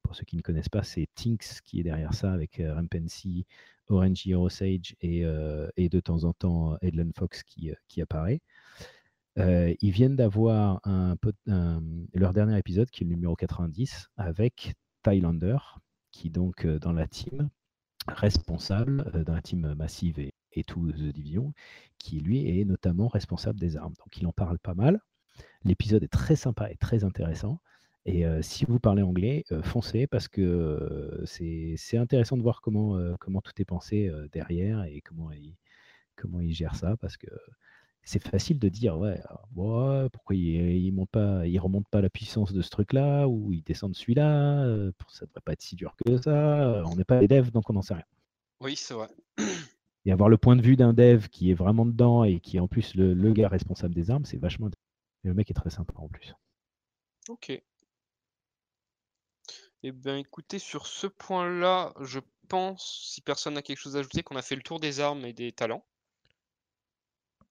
Pour 0.02 0.14
ceux 0.14 0.24
qui 0.24 0.36
ne 0.36 0.42
connaissent 0.42 0.68
pas, 0.68 0.82
c'est 0.82 1.08
Tinks 1.14 1.60
qui 1.64 1.80
est 1.80 1.82
derrière 1.82 2.14
ça 2.14 2.32
avec 2.32 2.60
euh, 2.60 2.74
Rampancy, 2.74 3.46
Orange 3.88 4.26
Hero 4.26 4.48
Sage 4.48 4.94
et, 5.00 5.24
euh, 5.24 5.68
et 5.76 5.88
de 5.88 6.00
temps 6.00 6.24
en 6.24 6.32
temps 6.32 6.76
Edlon 6.80 7.10
Fox 7.16 7.42
qui, 7.42 7.70
euh, 7.70 8.02
apparaît. 8.02 8.40
Euh, 9.38 9.74
ils 9.80 9.90
viennent 9.90 10.16
d'avoir 10.16 10.80
leur 10.86 12.32
dernier 12.32 12.58
épisode, 12.58 12.90
qui 12.90 13.02
est 13.02 13.06
le 13.06 13.14
numéro 13.14 13.34
90, 13.34 14.08
avec 14.16 14.74
Thailander, 15.02 15.58
qui 16.14 16.30
donc 16.30 16.64
euh, 16.64 16.78
dans 16.78 16.92
la 16.92 17.06
team 17.06 17.50
responsable, 18.08 19.10
euh, 19.14 19.24
dans 19.24 19.34
la 19.34 19.42
team 19.42 19.74
massive 19.74 20.18
et, 20.18 20.32
et 20.54 20.64
tout 20.64 20.90
The 20.92 21.12
Division, 21.12 21.52
qui 21.98 22.20
lui 22.20 22.60
est 22.60 22.64
notamment 22.64 23.08
responsable 23.08 23.58
des 23.58 23.76
armes. 23.76 23.94
Donc 23.98 24.16
il 24.16 24.26
en 24.26 24.32
parle 24.32 24.58
pas 24.58 24.74
mal. 24.74 25.00
L'épisode 25.64 26.02
est 26.02 26.08
très 26.08 26.36
sympa 26.36 26.70
et 26.70 26.76
très 26.76 27.04
intéressant. 27.04 27.60
Et 28.06 28.26
euh, 28.26 28.42
si 28.42 28.66
vous 28.66 28.78
parlez 28.78 29.02
anglais, 29.02 29.44
euh, 29.50 29.62
foncez 29.62 30.06
parce 30.06 30.28
que 30.28 30.42
euh, 30.42 31.24
c'est 31.24 31.96
intéressant 31.96 32.36
de 32.36 32.42
voir 32.42 32.60
comment, 32.60 32.98
euh, 32.98 33.14
comment 33.18 33.40
tout 33.40 33.52
est 33.58 33.64
pensé 33.64 34.10
derrière 34.32 34.84
et 34.84 35.00
comment 35.00 35.30
ils 35.32 35.56
comment 36.16 36.40
ils 36.40 36.52
gèrent 36.54 36.76
ça 36.76 36.96
parce 36.98 37.16
que 37.16 37.26
c'est 38.04 38.22
facile 38.22 38.58
de 38.60 38.68
dire 38.68 38.98
ouais, 38.98 39.20
ouais, 39.56 40.08
pourquoi 40.12 40.36
ils 40.36 40.94
ne 40.94 41.04
pas 41.06 41.40
remontent 41.60 41.88
pas 41.90 42.02
la 42.02 42.10
puissance 42.10 42.52
de 42.52 42.62
ce 42.62 42.70
truc 42.70 42.92
là 42.92 43.26
ou 43.26 43.52
ils 43.52 43.64
descendent 43.64 43.96
celui-là 43.96 44.90
ça 45.08 45.26
devrait 45.26 45.40
pas 45.44 45.52
être 45.54 45.62
si 45.62 45.74
dur 45.74 45.96
que 46.04 46.16
ça 46.18 46.84
on 46.86 46.94
n'est 46.94 47.04
pas 47.04 47.18
des 47.18 47.26
devs 47.26 47.50
donc 47.50 47.68
on 47.68 47.72
n'en 47.72 47.82
sait 47.82 47.94
rien 47.94 48.04
Oui, 48.60 48.76
c'est 48.76 48.94
vrai. 48.94 49.08
Et 50.04 50.12
avoir 50.12 50.28
le 50.28 50.36
point 50.38 50.56
de 50.56 50.62
vue 50.62 50.76
d'un 50.76 50.92
dev 50.92 51.28
qui 51.28 51.50
est 51.50 51.54
vraiment 51.54 51.86
dedans 51.86 52.24
et 52.24 52.40
qui 52.40 52.56
est 52.56 52.60
en 52.60 52.68
plus 52.68 52.94
le, 52.94 53.14
le 53.14 53.32
gars 53.32 53.48
responsable 53.48 53.94
des 53.94 54.10
armes 54.10 54.24
c'est 54.24 54.38
vachement 54.38 54.66
intéressant. 54.66 54.84
et 55.24 55.28
le 55.28 55.34
mec 55.34 55.50
est 55.50 55.54
très 55.54 55.70
sympa 55.70 55.94
en 55.96 56.08
plus 56.08 56.34
Ok. 57.28 57.62
Eh 59.82 59.92
bien, 59.92 60.16
écoutez, 60.16 60.58
sur 60.58 60.86
ce 60.86 61.06
point-là, 61.06 61.92
je 62.00 62.18
pense, 62.48 63.10
si 63.12 63.20
personne 63.20 63.54
n'a 63.54 63.62
quelque 63.62 63.78
chose 63.78 63.96
à 63.96 64.00
ajouter, 64.00 64.22
qu'on 64.22 64.36
a 64.36 64.42
fait 64.42 64.56
le 64.56 64.62
tour 64.62 64.80
des 64.80 65.00
armes 65.00 65.24
et 65.26 65.32
des 65.32 65.52
talents. 65.52 65.84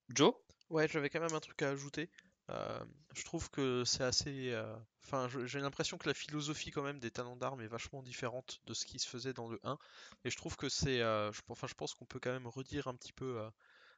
Joe? 0.09 0.33
Ouais, 0.69 0.87
j'avais 0.87 1.09
quand 1.09 1.19
même 1.19 1.33
un 1.33 1.39
truc 1.39 1.61
à 1.61 1.69
ajouter. 1.69 2.09
Euh, 2.49 2.83
je 3.15 3.23
trouve 3.23 3.49
que 3.49 3.83
c'est 3.85 4.03
assez. 4.03 4.51
euh, 4.51 4.75
Enfin, 5.05 5.27
j'ai 5.45 5.59
l'impression 5.59 5.97
que 5.97 6.07
la 6.07 6.13
philosophie 6.13 6.71
quand 6.71 6.81
même 6.83 6.99
des 6.99 7.11
talents 7.11 7.35
d'armes 7.35 7.61
est 7.61 7.67
vachement 7.67 8.01
différente 8.01 8.61
de 8.65 8.73
ce 8.73 8.85
qui 8.85 8.99
se 8.99 9.07
faisait 9.07 9.33
dans 9.33 9.47
le 9.49 9.59
1. 9.63 9.77
Et 10.25 10.29
je 10.29 10.37
trouve 10.37 10.55
que 10.55 10.69
c'est. 10.69 11.01
euh, 11.01 11.31
enfin, 11.49 11.67
je 11.67 11.73
pense 11.75 11.93
qu'on 11.93 12.05
peut 12.05 12.19
quand 12.19 12.31
même 12.31 12.47
redire 12.47 12.87
un 12.87 12.95
petit 12.95 13.13
peu 13.13 13.41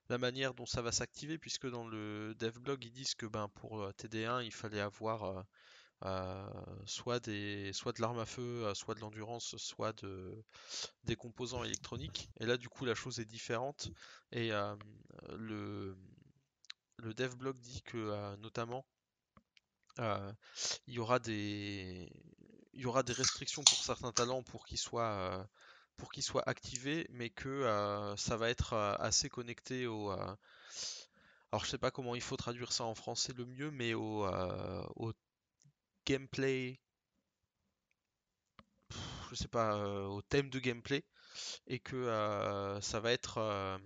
la 0.10 0.18
manière 0.18 0.54
dont 0.56 0.66
ça 0.66 0.82
va 0.82 0.92
s'activer, 0.92 1.38
puisque 1.38 1.70
dans 1.70 1.88
le 1.88 2.36
devblog 2.36 2.84
ils 2.86 2.92
disent 2.92 3.16
que 3.16 3.26
ben 3.28 3.50
pour 3.56 3.82
euh, 3.82 3.92
TD1 3.94 4.42
il 4.44 4.54
fallait 4.54 4.82
avoir 4.82 5.46
soit 6.86 7.20
des, 7.20 7.72
soit 7.74 7.94
de 7.94 8.02
l'arme 8.02 8.20
à 8.20 8.26
feu, 8.26 8.72
soit 8.74 8.96
de 8.96 9.00
l'endurance, 9.00 9.56
soit 9.58 9.94
de, 10.04 10.44
des 11.04 11.16
composants 11.16 11.64
électroniques. 11.64 12.30
Et 12.40 12.46
là, 12.46 12.58
du 12.58 12.70
coup, 12.70 12.86
la 12.86 12.96
chose 12.96 13.20
est 13.20 13.26
différente. 13.26 13.90
Et 14.32 14.52
le, 15.38 15.98
le 16.98 17.14
devblog 17.14 17.58
dit 17.60 17.82
que, 17.84 17.98
euh, 17.98 18.36
notamment, 18.38 18.86
euh, 20.00 20.34
il 20.88 20.94
y 20.96 21.00
aura 21.00 21.20
des, 21.20 22.10
il 22.74 22.82
y 22.82 22.86
aura 22.86 23.04
des 23.04 23.14
restrictions 23.14 23.64
pour 23.64 23.78
certains 23.84 24.12
talents 24.12 24.44
pour 24.44 24.66
qu'ils 24.66 24.78
soient, 24.78 25.14
euh, 25.14 25.44
pour 25.98 26.12
qu'ils 26.12 26.24
soient 26.24 26.48
activés, 26.48 27.08
mais 27.12 27.30
que 27.30 28.14
ça 28.18 28.38
va 28.38 28.50
être 28.50 28.74
assez 29.00 29.30
connecté 29.30 29.88
au. 29.88 30.12
alors, 30.12 31.64
je 31.64 31.70
sais 31.70 31.78
pas 31.78 31.92
comment 31.92 32.16
il 32.16 32.22
faut 32.22 32.38
traduire 32.38 32.72
ça 32.72 32.84
en 32.84 32.96
français 32.96 33.34
le 33.34 33.46
mieux, 33.46 33.72
mais 33.72 33.94
au, 33.94 34.26
au 34.96 35.14
gameplay 36.06 36.80
je 39.30 39.36
sais 39.36 39.48
pas, 39.48 39.78
au 40.08 40.22
thème 40.22 40.50
de 40.50 40.60
gameplay 40.60 41.04
et 41.68 41.80
que 41.80 42.78
ça 42.82 43.00
va 43.00 43.12
être 43.12 43.80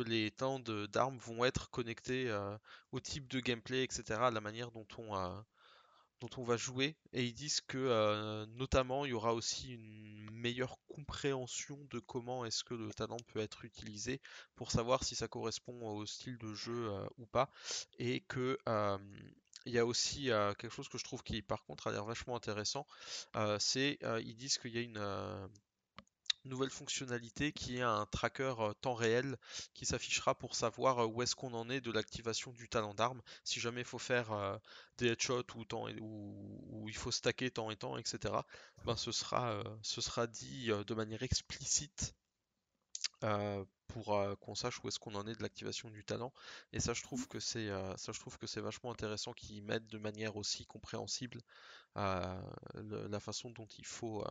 les 0.00 0.30
temps 0.30 0.58
d'armes 0.60 1.18
vont 1.18 1.44
être 1.44 1.70
connectés 1.70 2.28
euh, 2.28 2.56
au 2.92 3.00
type 3.00 3.28
de 3.28 3.40
gameplay, 3.40 3.84
etc., 3.84 4.20
à 4.20 4.30
la 4.30 4.40
manière 4.40 4.70
dont 4.70 4.86
on, 4.98 5.16
euh, 5.16 5.40
dont 6.20 6.30
on 6.36 6.44
va 6.44 6.56
jouer. 6.56 6.96
Et 7.12 7.24
ils 7.24 7.34
disent 7.34 7.60
que 7.60 7.78
euh, 7.78 8.46
notamment 8.46 9.04
il 9.04 9.10
y 9.10 9.14
aura 9.14 9.34
aussi 9.34 9.74
une 9.74 10.30
meilleure 10.30 10.78
compréhension 10.88 11.78
de 11.90 11.98
comment 11.98 12.44
est-ce 12.44 12.64
que 12.64 12.74
le 12.74 12.92
talent 12.92 13.18
peut 13.28 13.40
être 13.40 13.64
utilisé 13.64 14.20
pour 14.54 14.70
savoir 14.70 15.04
si 15.04 15.14
ça 15.14 15.28
correspond 15.28 15.88
au 15.88 16.06
style 16.06 16.38
de 16.38 16.54
jeu 16.54 16.90
ou 17.18 17.26
pas. 17.26 17.50
Et 17.98 18.20
que 18.20 18.58
il 19.64 19.72
y 19.72 19.78
a 19.78 19.86
aussi 19.86 20.26
quelque 20.58 20.70
chose 20.70 20.88
que 20.88 20.98
je 20.98 21.04
trouve 21.04 21.22
qui 21.22 21.42
par 21.42 21.64
contre 21.64 21.88
a 21.88 21.92
l'air 21.92 22.04
vachement 22.04 22.36
intéressant, 22.36 22.86
c'est 23.58 23.98
ils 24.20 24.36
disent 24.36 24.58
qu'il 24.58 24.74
y 24.74 24.78
a 24.78 24.82
une 24.82 25.48
nouvelle 26.48 26.70
fonctionnalité 26.70 27.52
qui 27.52 27.78
est 27.78 27.82
un 27.82 28.06
tracker 28.06 28.54
euh, 28.60 28.72
temps 28.80 28.94
réel 28.94 29.36
qui 29.74 29.86
s'affichera 29.86 30.34
pour 30.34 30.54
savoir 30.54 31.00
euh, 31.00 31.06
où 31.06 31.22
est-ce 31.22 31.34
qu'on 31.34 31.54
en 31.54 31.68
est 31.70 31.80
de 31.80 31.92
l'activation 31.92 32.52
du 32.52 32.68
talent 32.68 32.94
d'arme. 32.94 33.20
Si 33.44 33.60
jamais 33.60 33.80
il 33.82 33.86
faut 33.86 33.98
faire 33.98 34.32
euh, 34.32 34.56
des 34.98 35.08
headshots 35.08 35.44
ou, 35.56 35.64
temps 35.64 35.88
et- 35.88 35.96
il 36.88 36.96
faut 36.96 37.10
stacker 37.10 37.50
temps 37.50 37.70
et 37.70 37.76
temps, 37.76 37.96
etc. 37.96 38.46
Ben, 38.84 38.96
ce 38.96 39.12
sera, 39.12 39.62
ce 39.82 40.00
sera 40.00 40.26
dit 40.26 40.68
de 40.68 40.94
manière 40.94 41.22
explicite 41.22 42.14
pour 43.88 44.20
qu'on 44.40 44.54
sache 44.54 44.82
où 44.82 44.88
est-ce 44.88 44.98
qu'on 44.98 45.14
en 45.14 45.26
est 45.26 45.34
de 45.34 45.42
l'activation 45.42 45.90
du 45.90 46.04
talent. 46.04 46.32
Et 46.72 46.80
ça, 46.80 46.92
je 46.94 47.02
trouve 47.02 47.26
que 47.28 47.40
c'est 47.40 47.68
ça, 47.96 48.12
je 48.12 48.20
trouve 48.20 48.38
que 48.38 48.46
c'est 48.46 48.60
vachement 48.60 48.90
intéressant 48.92 49.32
qu'ils 49.32 49.62
mettent 49.62 49.86
de 49.86 49.98
manière 49.98 50.36
aussi 50.36 50.66
compréhensible 50.66 51.40
le- 51.96 53.06
la 53.08 53.20
façon 53.20 53.50
dont 53.50 53.66
il 53.78 53.86
faut 53.86 54.24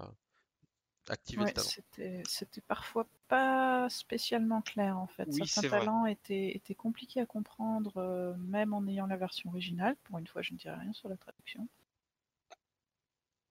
le 1.09 1.51
talent. 1.51 2.21
c'était 2.27 2.61
parfois 2.61 3.07
pas 3.27 3.87
spécialement 3.89 4.61
clair 4.61 4.97
en 4.97 5.07
fait. 5.07 5.27
Oui, 5.27 5.47
Certains 5.47 5.69
talents 5.69 6.05
étaient, 6.05 6.55
étaient 6.55 6.75
compliqués 6.75 7.21
à 7.21 7.25
comprendre, 7.25 7.97
euh, 7.97 8.33
même 8.37 8.73
en 8.73 8.85
ayant 8.87 9.05
la 9.05 9.17
version 9.17 9.49
originale. 9.49 9.95
Pour 10.05 10.17
une 10.17 10.27
fois, 10.27 10.41
je 10.41 10.53
ne 10.53 10.57
dirai 10.57 10.75
rien 10.75 10.93
sur 10.93 11.09
la 11.09 11.17
traduction. 11.17 11.67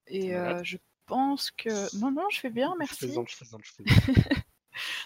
Et 0.07 0.35
euh, 0.35 0.63
je 0.63 0.79
pense 1.07 1.51
que. 1.51 1.97
Non, 1.99 2.11
non, 2.11 2.29
je 2.31 2.41
fais 2.41 2.51
bien, 2.51 2.73
Je 2.75 2.79
merci. 2.79 3.15
je 3.27 3.45
je. 3.63 4.35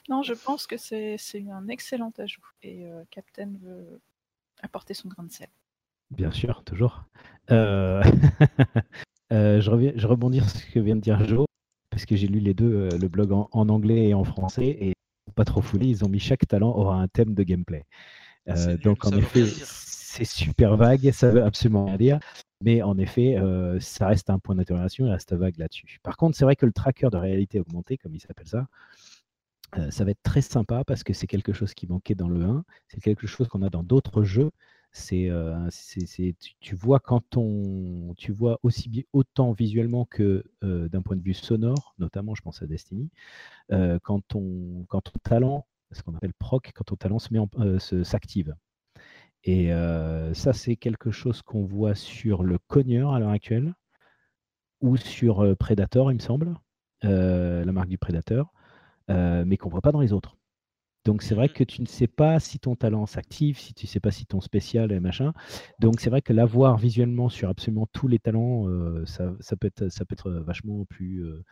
Non, 0.09 0.23
je 0.23 0.33
pense 0.33 0.67
que 0.67 0.79
c'est 0.79 1.17
c'est 1.19 1.45
un 1.51 1.69
excellent 1.69 2.13
ajout. 2.19 2.47
Et 2.63 2.87
euh, 2.87 3.05
Captain 3.11 3.53
veut 3.61 4.01
apporter 4.63 4.95
son 4.95 5.09
grain 5.09 5.25
de 5.25 5.33
sel. 5.33 5.49
Bien 6.11 6.31
sûr, 6.31 6.65
toujours. 6.65 7.05
Euh, 7.51 8.03
euh, 9.33 9.61
je, 9.61 9.71
reviens, 9.71 9.93
je 9.95 10.07
rebondis 10.07 10.41
sur 10.41 10.49
ce 10.49 10.67
que 10.67 10.81
vient 10.81 10.97
de 10.97 11.01
dire 11.01 11.23
Joe, 11.27 11.47
parce 11.99 12.07
que 12.07 12.15
j'ai 12.15 12.29
lu 12.29 12.39
les 12.39 12.55
deux, 12.55 12.73
euh, 12.73 12.97
le 12.97 13.09
blog 13.09 13.33
en, 13.33 13.49
en 13.51 13.69
anglais 13.69 14.11
et 14.11 14.15
en 14.15 14.23
français, 14.23 14.69
et 14.69 14.93
pas 15.35 15.45
trop 15.45 15.61
foulé, 15.61 15.89
ils 15.89 16.05
ont 16.05 16.09
mis 16.09 16.21
chaque 16.21 16.47
talent 16.47 16.71
aura 16.71 16.95
un 16.95 17.09
thème 17.09 17.35
de 17.35 17.43
gameplay. 17.43 17.87
Euh, 18.49 18.67
nul, 18.69 18.79
donc 18.79 19.05
en 19.05 19.11
effet, 19.11 19.45
c'est 19.45 20.25
super 20.25 20.77
vague, 20.77 21.11
ça 21.11 21.29
veut 21.33 21.43
absolument 21.43 21.87
rien 21.87 21.97
dire, 21.97 22.21
mais 22.63 22.83
en 22.83 22.97
effet, 22.99 23.37
euh, 23.37 23.81
ça 23.81 24.07
reste 24.07 24.31
un 24.31 24.39
point 24.39 24.55
d'interrogation, 24.55 25.07
il 25.07 25.11
reste 25.11 25.35
vague 25.35 25.59
là-dessus. 25.59 25.99
Par 26.05 26.17
contre, 26.17 26.37
c'est 26.37 26.45
vrai 26.45 26.55
que 26.55 26.67
le 26.67 26.73
tracker 26.73 27.09
de 27.11 27.17
réalité 27.17 27.59
augmentée, 27.59 27.99
comme 27.99 28.15
il 28.15 28.21
s'appelle 28.21 28.47
ça, 28.47 28.69
euh, 29.77 29.91
ça 29.91 30.05
va 30.05 30.13
être 30.13 30.23
très 30.23 30.41
sympa 30.41 30.85
parce 30.87 31.03
que 31.03 31.13
c'est 31.13 31.27
quelque 31.27 31.53
chose 31.53 31.75
qui 31.75 31.89
manquait 31.89 32.15
dans 32.15 32.29
le 32.29 32.45
1, 32.45 32.65
c'est 32.87 33.01
quelque 33.01 33.27
chose 33.27 33.49
qu'on 33.49 33.63
a 33.63 33.71
dans 33.71 33.83
d'autres 33.83 34.23
jeux. 34.23 34.53
C'est, 34.99 35.31
euh, 35.31 35.69
tu, 36.61 36.75
vois 36.75 36.99
quand 36.99 37.37
on, 37.37 38.15
tu 38.17 38.33
vois 38.33 38.59
aussi 38.65 38.89
bien 38.89 39.05
autant 39.13 39.53
visuellement 39.53 40.05
que 40.05 40.45
euh, 40.65 40.89
d'un 40.89 41.03
point 41.03 41.17
de 41.17 41.23
vue 41.23 41.35
sonore, 41.35 41.95
notamment, 41.99 42.35
je 42.35 42.43
pense 42.43 42.63
à 42.63 42.67
Destiny, 42.67 43.09
euh, 43.73 44.01
quand 44.03 44.21
ton, 44.27 44.85
quand 44.89 45.01
ton 45.01 45.19
talent, 45.23 45.67
ce 45.93 46.03
qu'on 46.03 46.15
appelle 46.17 46.35
proc, 46.35 46.73
quand 46.75 46.85
ton 46.85 46.97
talent 46.97 47.21
se 47.21 47.33
met 47.33 48.05
s'active. 48.05 48.57
Et 49.45 49.71
ça, 50.35 50.53
c'est 50.53 50.77
quelque 50.77 51.11
chose 51.11 51.43
qu'on 51.43 51.65
voit 51.65 51.95
sur 51.95 52.43
le 52.43 52.59
cogneur 52.59 53.15
à 53.15 53.21
l'heure 53.21 53.31
actuelle, 53.31 53.75
ou 54.81 54.97
sur 54.97 55.57
Predator, 55.57 56.11
il 56.13 56.17
me 56.17 56.21
semble, 56.21 56.55
la 57.03 57.73
marque 57.73 57.89
du 57.89 57.99
Predator, 57.99 58.53
mais 59.09 59.57
qu'on 59.57 59.71
voit 59.71 59.81
pas 59.81 59.93
dans 59.93 60.01
les 60.01 60.13
autres. 60.13 60.38
Donc 61.09 61.23
c'est 61.23 61.35
vrai 61.35 61.49
Mhm. 61.49 61.55
que 61.55 61.65
tu 61.65 61.81
ne 61.81 61.87
sais 61.87 62.07
pas 62.07 62.39
si 62.39 62.59
ton 62.59 62.77
talent 62.77 63.07
s'active, 63.07 63.59
si 63.59 63.73
tu 63.73 63.87
ne 63.87 63.89
sais 63.89 63.99
pas 63.99 64.11
si 64.11 64.27
ton 64.27 64.43
spécial 64.43 64.93
est 64.93 65.01
machin. 65.01 65.33
Donc 65.79 66.01
c'est 66.01 66.11
vrai 66.11 66.21
que 66.21 66.35
l'avoir 66.35 66.77
visuellement 66.77 67.31
sur 67.31 67.49
absolument 67.49 67.87
tous 67.95 68.09
les 68.09 68.19
talents, 68.19 68.69
euh, 68.69 69.07
ça, 69.07 69.33
ça 69.41 69.57
peut 69.57 69.69
être, 69.69 69.89
ça 69.89 70.05
peut 70.05 70.13
être 70.13 70.31
vachement 70.31 70.85
plus 70.85 71.25
euh, 71.25 71.43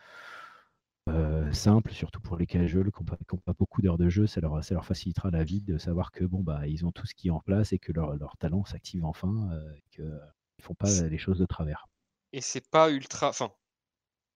euh, 1.09 1.51
simple, 1.53 1.91
surtout 1.91 2.21
pour 2.21 2.37
les 2.37 2.45
casuals 2.45 2.91
qui 2.91 3.03
n'ont 3.03 3.39
pas, 3.39 3.53
beaucoup 3.53 3.81
d'heures 3.81 3.97
de 3.97 4.09
jeu. 4.09 4.27
Ça 4.27 4.41
leur, 4.41 4.63
ça 4.63 4.75
leur 4.75 4.85
facilitera 4.85 5.31
la 5.31 5.43
vie 5.43 5.61
de 5.61 5.79
savoir 5.79 6.11
que 6.11 6.23
bon 6.23 6.43
bah 6.43 6.67
ils 6.67 6.85
ont 6.85 6.91
tout 6.91 7.07
ce 7.07 7.15
qui 7.15 7.29
est 7.29 7.31
en 7.31 7.39
place 7.39 7.73
et 7.73 7.79
que 7.79 7.91
leur, 7.91 8.15
leur 8.15 8.37
talent 8.37 8.63
s'active 8.63 9.05
enfin, 9.05 9.49
euh, 9.53 9.73
qu'ils 9.89 10.05
ne 10.05 10.19
font 10.61 10.75
pas 10.75 10.91
les 11.07 11.17
choses 11.17 11.39
de 11.39 11.45
travers. 11.47 11.87
Et 12.31 12.39
c'est 12.41 12.69
pas 12.69 12.89
ultra. 12.89 13.27
Enfin, 13.29 13.51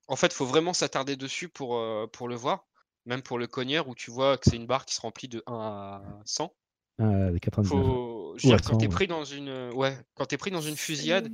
en 0.08 0.16
fait, 0.18 0.34
faut 0.34 0.46
vraiment 0.46 0.74
s'attarder 0.74 1.16
dessus 1.18 1.50
pour, 1.50 1.78
euh, 1.78 2.08
pour 2.08 2.28
le 2.30 2.36
voir. 2.36 2.68
Même 3.06 3.22
pour 3.24 3.40
le 3.40 3.48
cogneur 3.48 3.88
où 3.88 3.96
tu 3.96 4.12
vois 4.12 4.38
que 4.38 4.50
c'est 4.50 4.56
une 4.56 4.68
barre 4.68 4.86
qui 4.86 4.94
se 4.96 5.02
remplit 5.02 5.28
de 5.28 5.44
1 5.48 5.54
à 5.54 6.02
100. 6.26 6.54
Ah, 7.00 7.30
99. 7.42 7.66
Faut... 7.66 8.36
Je 8.38 8.48
veux 8.48 8.56
dire, 8.56 8.62
quand 8.64 8.74
100, 8.74 8.78
t'es 8.78 8.86
ouais. 8.88 8.92
pris 8.94 9.08
dans 9.08 9.24
une. 9.24 9.72
Ouais, 9.74 9.98
quand 10.16 10.26
t'es 10.26 10.38
pris 10.38 10.52
dans 10.52 10.62
une 10.62 10.78
fusillade, 10.78 11.32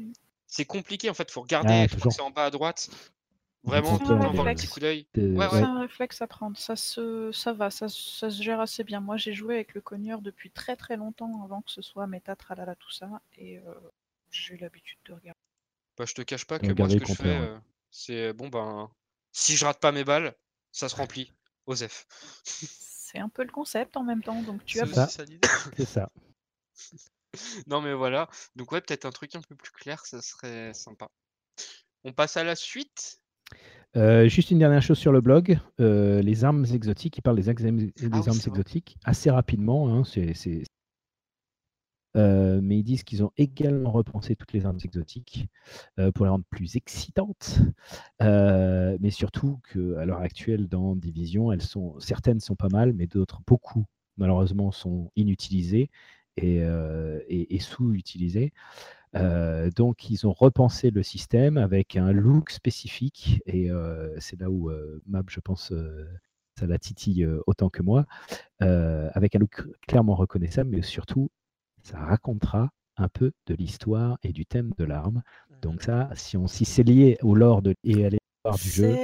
C'est- 0.47 0.65
compliqué 0.65 1.09
en 1.09 1.13
fait. 1.13 1.29
Faut 1.29 1.41
regarder, 1.41 1.87
Ah, 1.91 2.09
c'est 2.09 2.21
en 2.21 2.29
bas 2.31 2.45
à 2.45 2.49
droite. 2.51 2.89
Vraiment, 3.63 3.97
tout 3.97 4.03
le 4.03 4.07
peur 4.07 4.19
temps 4.21 4.29
avoir 4.29 4.47
un 4.47 4.53
de- 4.53 4.55
petit 4.55 4.67
coup 4.67 4.79
d'œil. 4.79 5.07
Ouais, 5.17 5.47
C'est 5.49 5.57
un 5.57 5.79
réflexe 5.81 6.21
à 6.21 6.27
prendre, 6.27 6.57
ça, 6.57 6.77
se... 6.77 7.31
ça 7.33 7.51
va, 7.51 7.69
ça, 7.69 7.89
ça 7.89 8.29
se 8.29 8.41
gère 8.41 8.61
assez 8.61 8.85
bien. 8.85 9.01
Moi, 9.01 9.17
j'ai 9.17 9.33
joué 9.33 9.55
avec 9.55 9.73
le 9.73 9.81
cogneur 9.81 10.21
depuis 10.21 10.51
très 10.51 10.77
très 10.77 10.95
longtemps 10.95 11.43
avant 11.43 11.61
que 11.61 11.71
ce 11.71 11.81
soit 11.81 12.07
méta, 12.07 12.37
tralala, 12.37 12.75
tout 12.75 12.91
ça, 12.91 13.09
et 13.37 13.57
euh, 13.57 13.73
j'ai 14.31 14.53
eu 14.53 14.57
l'habitude 14.57 14.99
de 15.05 15.13
regarder. 15.13 15.39
Bah, 15.97 16.05
je 16.05 16.13
te 16.13 16.21
cache 16.21 16.45
pas 16.45 16.59
que 16.59 16.67
Euh, 16.67 16.75
moi, 16.77 16.89
ce 16.89 16.95
que 16.95 17.05
je 17.05 17.13
fais, 17.13 17.35
euh, 17.35 17.57
c'est 17.91 18.31
bon, 18.31 18.47
ben, 18.47 18.89
si 19.33 19.57
je 19.57 19.65
rate 19.65 19.81
pas 19.81 19.91
mes 19.91 20.05
balles, 20.05 20.33
ça 20.71 20.87
se 20.87 20.95
remplit. 20.95 21.33
Osef. 21.67 22.05
C'est 22.43 23.19
un 23.19 23.29
peu 23.29 23.43
le 23.43 23.51
concept 23.51 23.95
en 23.97 24.03
même 24.03 24.23
temps, 24.23 24.41
donc 24.41 24.65
tu 24.65 24.79
as 24.79 24.87
ça. 24.87 25.07
ça. 25.07 25.23
C'est 25.77 25.85
ça. 25.85 26.09
non, 27.67 27.81
mais 27.81 27.93
voilà. 27.93 28.29
Donc, 28.55 28.71
ouais, 28.71 28.81
peut-être 28.81 29.05
un 29.05 29.11
truc 29.11 29.35
un 29.35 29.41
peu 29.41 29.55
plus 29.55 29.71
clair, 29.71 30.05
ça 30.05 30.21
serait 30.21 30.73
sympa. 30.73 31.09
On 32.03 32.13
passe 32.13 32.37
à 32.37 32.43
la 32.43 32.55
suite. 32.55 33.19
Euh, 33.95 34.27
juste 34.27 34.51
une 34.51 34.59
dernière 34.59 34.81
chose 34.81 34.97
sur 34.97 35.11
le 35.11 35.21
blog, 35.21 35.59
euh, 35.79 36.21
les 36.21 36.43
armes 36.43 36.65
exotiques, 36.65 37.17
ils 37.17 37.21
parlent 37.21 37.37
des, 37.37 37.53
des 37.53 37.91
Ah 38.11 38.19
oui, 38.19 38.27
armes 38.27 38.37
exotiques 38.45 38.97
assez 39.05 39.29
rapidement. 39.31 39.89
hein, 39.93 40.03
c'est- 40.03 40.33
Euh, 42.17 42.59
mais 42.63 42.79
ils 42.79 42.83
disent 42.83 43.03
qu'ils 43.03 43.23
ont 43.23 43.31
également 43.37 43.91
repensé 43.91 44.35
toutes 44.35 44.53
les 44.53 44.65
armes 44.65 44.79
exotiques 44.83 45.47
euh, 45.99 46.11
pour 46.11 46.25
les 46.25 46.31
rendre 46.31 46.45
plus 46.49 46.75
excitantes. 46.75 47.59
Euh, 48.21 48.97
mais 48.99 49.11
surtout 49.11 49.59
qu'à 49.71 50.05
l'heure 50.05 50.21
actuelle, 50.21 50.67
dans 50.67 50.95
Division, 50.95 51.51
certaines 51.99 52.39
sont 52.39 52.55
pas 52.55 52.69
mal, 52.69 52.93
mais 52.93 53.07
d'autres, 53.07 53.41
beaucoup, 53.45 53.85
malheureusement, 54.17 54.71
sont 54.71 55.11
inutilisées 55.15 55.89
et, 56.37 57.59
sous-utilisées. 57.59 58.53
Donc, 59.13 60.09
ils 60.09 60.27
ont 60.27 60.33
repensé 60.33 60.91
le 60.91 61.03
système 61.03 61.57
avec 61.57 61.95
un 61.95 62.11
look 62.11 62.51
spécifique, 62.51 63.41
et 63.45 63.69
c'est 64.19 64.39
là 64.39 64.49
où 64.49 64.69
euh, 64.69 65.01
Mab, 65.07 65.29
je 65.29 65.39
pense, 65.39 65.73
ça 66.59 66.65
la 66.65 66.79
titille 66.79 67.27
autant 67.45 67.69
que 67.69 67.81
moi, 67.81 68.05
avec 68.59 69.35
un 69.35 69.39
look 69.39 69.67
clairement 69.87 70.15
reconnaissable, 70.15 70.71
mais 70.71 70.81
surtout, 70.81 71.29
ça 71.87 71.99
racontera 71.99 72.69
un 72.97 73.07
peu 73.09 73.31
de 73.45 73.53
l'histoire 73.53 74.17
et 74.23 74.33
du 74.33 74.45
thème 74.45 74.71
de 74.77 74.83
l'arme. 74.83 75.21
Donc 75.61 75.83
ça, 75.83 76.09
si, 76.15 76.35
on, 76.37 76.47
si 76.47 76.65
c'est 76.65 76.83
lié 76.83 77.17
au 77.21 77.35
lore 77.35 77.61
de, 77.61 77.75
et 77.83 78.05
à 78.05 78.09
l'histoire 78.09 78.57
du 78.61 78.69
jeu, 78.69 78.95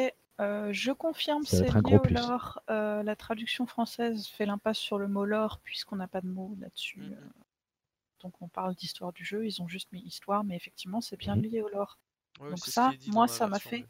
euh, 0.41 0.69
je 0.73 0.91
confirme, 0.91 1.43
c'est 1.45 1.61
lié 1.73 1.81
gros 1.81 1.97
au 1.97 1.99
plus. 1.99 2.15
lore. 2.15 2.59
Euh, 2.69 3.03
la 3.03 3.15
traduction 3.15 3.65
française 3.67 4.27
fait 4.27 4.45
l'impasse 4.45 4.79
sur 4.79 4.97
le 4.97 5.07
mot 5.07 5.25
lore 5.25 5.59
puisqu'on 5.63 5.95
n'a 5.95 6.07
pas 6.07 6.21
de 6.21 6.27
mot 6.27 6.55
là-dessus. 6.59 6.99
Mhm. 7.01 7.13
Euh, 7.13 7.29
Donc 8.21 8.41
on 8.41 8.47
parle 8.47 8.73
d'histoire 8.75 9.13
du 9.13 9.23
jeu, 9.23 9.45
ils 9.45 9.61
ont 9.61 9.67
juste 9.67 9.91
mis 9.91 10.01
histoire, 10.01 10.43
mais 10.43 10.55
effectivement 10.55 11.01
c'est 11.01 11.17
bien 11.17 11.35
Mhm. 11.35 11.41
lié 11.43 11.61
au 11.61 11.69
lore. 11.69 11.99
Ouais, 12.39 12.49
Donc 12.49 12.59
ça, 12.59 12.91
moi, 13.07 13.27
ça 13.27 13.47
m'a 13.47 13.59
fait. 13.59 13.85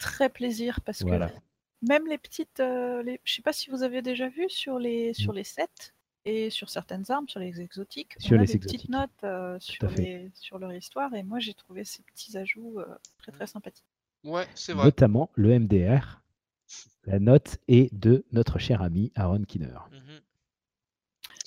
Très 0.00 0.28
plaisir 0.28 0.80
parce 0.80 1.02
Voilà. 1.02 1.28
que 1.28 1.34
même 1.82 2.06
les 2.08 2.18
petites, 2.18 2.58
euh, 2.58 3.02
les... 3.04 3.20
je 3.22 3.34
sais 3.34 3.42
pas 3.42 3.52
si 3.52 3.70
vous 3.70 3.84
avez 3.84 4.02
déjà 4.02 4.28
vu 4.28 4.50
sur 4.50 4.78
les 4.80 5.14
sur 5.14 5.32
les 5.32 5.44
sets 5.44 5.93
et 6.24 6.50
sur 6.50 6.70
certaines 6.70 7.10
armes, 7.10 7.28
sur 7.28 7.40
les 7.40 7.60
exotiques, 7.60 8.14
Sur 8.18 8.36
on 8.36 8.40
a 8.40 8.44
les 8.44 8.52
des 8.52 8.58
petites 8.58 8.88
notes 8.88 9.10
euh, 9.24 9.58
sur, 9.60 9.90
les... 9.90 10.30
sur 10.34 10.58
leur 10.58 10.72
histoire 10.72 11.14
et 11.14 11.22
moi 11.22 11.38
j'ai 11.38 11.54
trouvé 11.54 11.84
ces 11.84 12.02
petits 12.02 12.36
ajouts 12.36 12.80
euh, 12.80 12.86
très 13.18 13.32
très 13.32 13.46
sympathiques. 13.46 13.84
Ouais, 14.22 14.46
c'est 14.54 14.72
vrai. 14.72 14.86
notamment 14.86 15.30
le 15.34 15.58
MDR, 15.58 16.22
la 17.04 17.18
note 17.18 17.58
est 17.68 17.94
de 17.94 18.24
notre 18.32 18.58
cher 18.58 18.80
ami 18.80 19.12
Aaron 19.14 19.42
Kinner. 19.42 19.78
Mhm. 19.92 20.20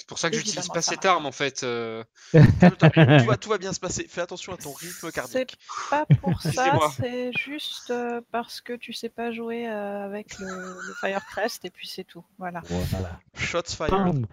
Pour 0.08 0.18
ça 0.20 0.30
que 0.30 0.38
j'utilise 0.38 0.68
pas 0.70 0.82
cette 0.82 1.06
arme 1.06 1.26
en 1.26 1.32
fait. 1.32 1.64
euh. 1.64 2.04
Tout, 2.34 3.26
va, 3.26 3.38
tout 3.38 3.50
va 3.50 3.58
bien 3.58 3.74
se 3.74 3.80
passer. 3.80 4.08
Fais 4.08 4.22
attention 4.22 4.54
à 4.54 4.58
ton 4.58 4.72
rythme 4.72 4.96
C'est 5.08 5.12
cardiaque. 5.12 5.58
pas 5.90 6.06
pour 6.22 6.42
ça, 6.42 6.80
c'est 6.98 7.32
juste 7.38 7.90
euh, 7.92 8.22
parce 8.32 8.62
que 8.62 8.74
tu 8.74 8.94
sais 8.94 9.10
pas 9.10 9.32
jouer 9.32 9.68
euh, 9.70 10.06
avec 10.06 10.40
le, 10.40 10.48
le 10.48 10.94
Firecrest 11.00 11.66
et 11.66 11.70
puis 11.70 11.88
c'est 11.88 12.04
tout. 12.06 12.24
Voilà. 12.38 12.62
Voilà. 12.66 13.20
Shots 13.36 13.76
fired. 13.76 14.26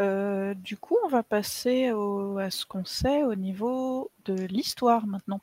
Euh, 0.00 0.54
du 0.54 0.76
coup, 0.76 0.96
on 1.04 1.08
va 1.08 1.22
passer 1.22 1.92
au- 1.92 2.38
à 2.38 2.50
ce 2.50 2.66
qu'on 2.66 2.84
sait 2.84 3.22
au 3.22 3.34
niveau 3.34 4.10
de 4.24 4.34
l'histoire 4.34 5.06
maintenant. 5.06 5.40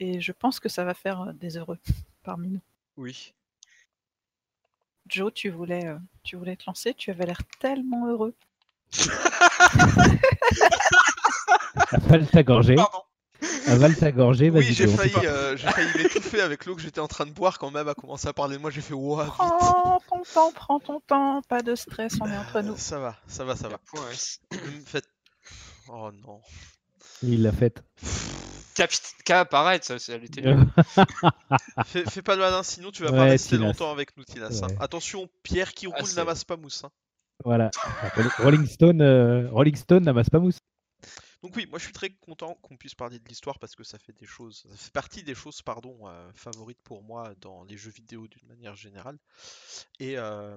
Et 0.00 0.20
je 0.20 0.32
pense 0.32 0.58
que 0.60 0.68
ça 0.68 0.84
va 0.84 0.92
faire 0.94 1.32
des 1.34 1.56
heureux 1.56 1.78
parmi 2.24 2.48
nous. 2.50 2.60
Oui. 2.96 3.32
Joe, 5.06 5.32
tu 5.34 5.50
voulais, 5.50 5.94
tu 6.22 6.36
voulais 6.36 6.56
te 6.56 6.64
lancer, 6.66 6.94
tu 6.94 7.10
avais 7.10 7.26
l'air 7.26 7.40
tellement 7.60 8.06
heureux. 8.08 8.34
Avale 11.92 12.26
ta 12.28 12.42
gorgée. 12.42 12.74
Pardon. 12.76 12.98
Avale 13.66 13.96
ta 13.96 14.12
gorgée. 14.12 14.50
Oui, 14.50 14.60
vas-y, 14.62 14.72
j'ai 14.74 14.84
Joe, 14.86 14.94
on 14.94 14.96
failli, 14.96 15.26
euh, 15.26 15.56
j'ai 15.56 15.68
failli 15.68 15.90
m'étouffer 15.96 16.40
avec 16.40 16.64
l'eau 16.66 16.74
que 16.76 16.82
j'étais 16.82 17.00
en 17.00 17.08
train 17.08 17.26
de 17.26 17.30
boire 17.32 17.58
quand 17.58 17.70
même 17.70 17.88
a 17.88 17.94
commencé 17.94 18.28
à 18.28 18.32
parler 18.32 18.56
de 18.56 18.60
moi. 18.62 18.70
J'ai 18.70 18.80
fait 18.80 18.94
vite. 18.94 19.26
Prends 19.26 20.00
ton 20.08 20.22
temps, 20.32 20.52
prends 20.54 20.80
ton 20.80 21.00
temps, 21.00 21.42
pas 21.48 21.62
de 21.62 21.74
stress, 21.74 22.14
on 22.20 22.26
est 22.30 22.36
entre 22.36 22.60
nous. 22.60 22.76
Ça 22.76 22.98
va, 22.98 23.16
ça 23.26 23.44
va, 23.44 23.56
ça 23.56 23.68
va. 23.68 23.78
Faites. 24.86 25.08
Oh 25.88 26.10
non. 26.26 26.40
Il 27.22 27.42
l'a 27.42 27.52
faite. 27.52 27.82
Cap, 29.24 29.54
arrête, 29.54 29.84
ça, 29.84 29.98
ça, 30.00 30.14
elle 30.14 30.24
était. 30.24 30.42
Fais, 31.86 32.04
fais 32.10 32.22
pas 32.22 32.34
le 32.34 32.40
malin, 32.42 32.62
sinon 32.64 32.90
tu 32.90 33.02
vas 33.04 33.10
Ouais, 33.12 33.16
pas 33.18 33.24
rester 33.24 33.56
longtemps 33.56 33.92
avec 33.92 34.16
nous, 34.16 34.24
Tilas. 34.24 34.60
hein. 34.62 34.66
Ouais. 34.68 34.76
Attention, 34.80 35.28
Pierre 35.44 35.74
qui 35.74 35.86
Ah, 35.86 35.96
roule 36.00 36.08
c'est- 36.08 36.16
n'amasse 36.16 36.42
pas 36.44 36.56
mousse. 36.56 36.82
hein. 36.84 36.90
Voilà. 37.44 37.70
Rolling 38.38 38.66
Stone, 38.66 39.02
euh, 39.02 39.50
Rolling 39.50 39.76
Stone 39.76 40.04
n'amasse 40.04 40.30
pas 40.30 40.38
mousse. 40.38 40.60
Donc 41.42 41.54
oui, 41.56 41.66
moi 41.66 41.78
je 41.78 41.84
suis 41.84 41.92
très 41.92 42.08
content 42.08 42.54
qu'on 42.62 42.78
puisse 42.78 42.94
parler 42.94 43.18
de 43.18 43.28
l'histoire 43.28 43.58
parce 43.58 43.76
que 43.76 43.84
ça 43.84 43.98
fait 43.98 44.14
des 44.14 44.24
choses, 44.24 44.66
ça 44.70 44.76
fait 44.76 44.92
partie 44.92 45.22
des 45.22 45.34
choses 45.34 45.60
pardon 45.60 46.08
euh, 46.08 46.32
favorites 46.34 46.80
pour 46.82 47.02
moi 47.02 47.34
dans 47.42 47.64
les 47.64 47.76
jeux 47.76 47.90
vidéo 47.90 48.26
d'une 48.28 48.48
manière 48.48 48.74
générale. 48.74 49.18
Et 50.00 50.16
euh, 50.16 50.56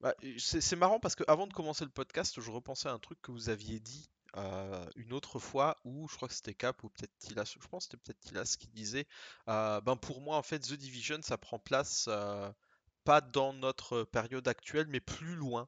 bah, 0.00 0.14
c'est 0.36 0.76
marrant 0.76 1.00
parce 1.00 1.14
que 1.14 1.24
avant 1.28 1.46
de 1.46 1.54
commencer 1.54 1.84
le 1.84 1.90
podcast, 1.90 2.38
je 2.42 2.50
repensais 2.50 2.88
à 2.88 2.92
un 2.92 2.98
truc 2.98 3.18
que 3.22 3.32
vous 3.32 3.48
aviez 3.48 3.80
dit 3.80 4.10
une 4.94 5.14
autre 5.14 5.40
fois 5.40 5.76
où 5.82 6.06
je 6.08 6.14
crois 6.14 6.28
que 6.28 6.34
c'était 6.34 6.54
Cap 6.54 6.84
ou 6.84 6.90
peut-être 6.90 7.16
Tilas, 7.18 7.56
je 7.60 7.66
pense 7.66 7.86
que 7.86 7.92
c'était 7.92 8.02
peut-être 8.04 8.20
Tilas 8.20 8.56
qui 8.56 8.68
disait, 8.68 9.06
ben 9.46 9.96
pour 10.00 10.20
moi 10.20 10.36
en 10.36 10.42
fait 10.42 10.60
The 10.60 10.74
Division 10.74 11.18
ça 11.22 11.38
prend 11.38 11.58
place 11.58 12.08
pas 13.08 13.22
dans 13.22 13.54
notre 13.54 14.02
période 14.02 14.46
actuelle 14.48 14.86
mais 14.90 15.00
plus 15.00 15.34
loin 15.34 15.66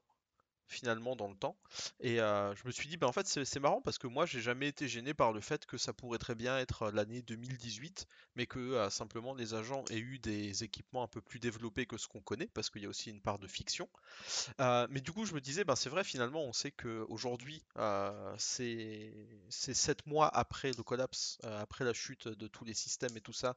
finalement 0.67 1.15
dans 1.15 1.27
le 1.27 1.35
temps. 1.35 1.57
Et 1.99 2.21
euh, 2.21 2.55
je 2.55 2.65
me 2.65 2.71
suis 2.71 2.87
dit, 2.87 2.95
bah, 2.95 3.07
en 3.07 3.11
fait, 3.11 3.27
c'est 3.27 3.59
marrant 3.59 3.81
parce 3.81 3.97
que 3.97 4.07
moi, 4.07 4.25
j'ai 4.25 4.39
jamais 4.39 4.69
été 4.69 4.87
gêné 4.87 5.13
par 5.13 5.33
le 5.33 5.41
fait 5.41 5.65
que 5.65 5.77
ça 5.77 5.91
pourrait 5.91 6.17
très 6.17 6.33
bien 6.33 6.57
être 6.59 6.83
euh, 6.83 6.91
l'année 6.91 7.21
2018, 7.21 8.07
mais 8.35 8.45
que 8.45 8.59
euh, 8.59 8.89
simplement 8.89 9.33
les 9.33 9.53
agents 9.53 9.83
aient 9.89 9.97
eu 9.97 10.17
des 10.19 10.63
équipements 10.63 11.03
un 11.03 11.07
peu 11.07 11.19
plus 11.19 11.39
développés 11.39 11.85
que 11.85 11.97
ce 11.97 12.07
qu'on 12.07 12.21
connaît, 12.21 12.47
parce 12.53 12.69
qu'il 12.69 12.83
y 12.83 12.85
a 12.85 12.89
aussi 12.89 13.09
une 13.09 13.21
part 13.21 13.37
de 13.37 13.47
fiction. 13.47 13.89
Euh, 14.59 14.87
mais 14.89 15.01
du 15.01 15.11
coup, 15.11 15.25
je 15.25 15.33
me 15.33 15.41
disais, 15.41 15.63
ben, 15.63 15.75
c'est 15.75 15.89
vrai, 15.89 16.03
finalement, 16.03 16.43
on 16.43 16.53
sait 16.53 16.71
qu'aujourd'hui, 16.71 17.63
euh, 17.77 18.33
c'est 18.37 19.13
sept 19.49 20.05
mois 20.07 20.27
après 20.27 20.71
le 20.71 20.83
collapse, 20.83 21.37
euh, 21.45 21.61
après 21.61 21.83
la 21.85 21.93
chute 21.93 22.27
de 22.27 22.47
tous 22.47 22.65
les 22.65 22.73
systèmes 22.73 23.15
et 23.17 23.21
tout 23.21 23.33
ça, 23.33 23.55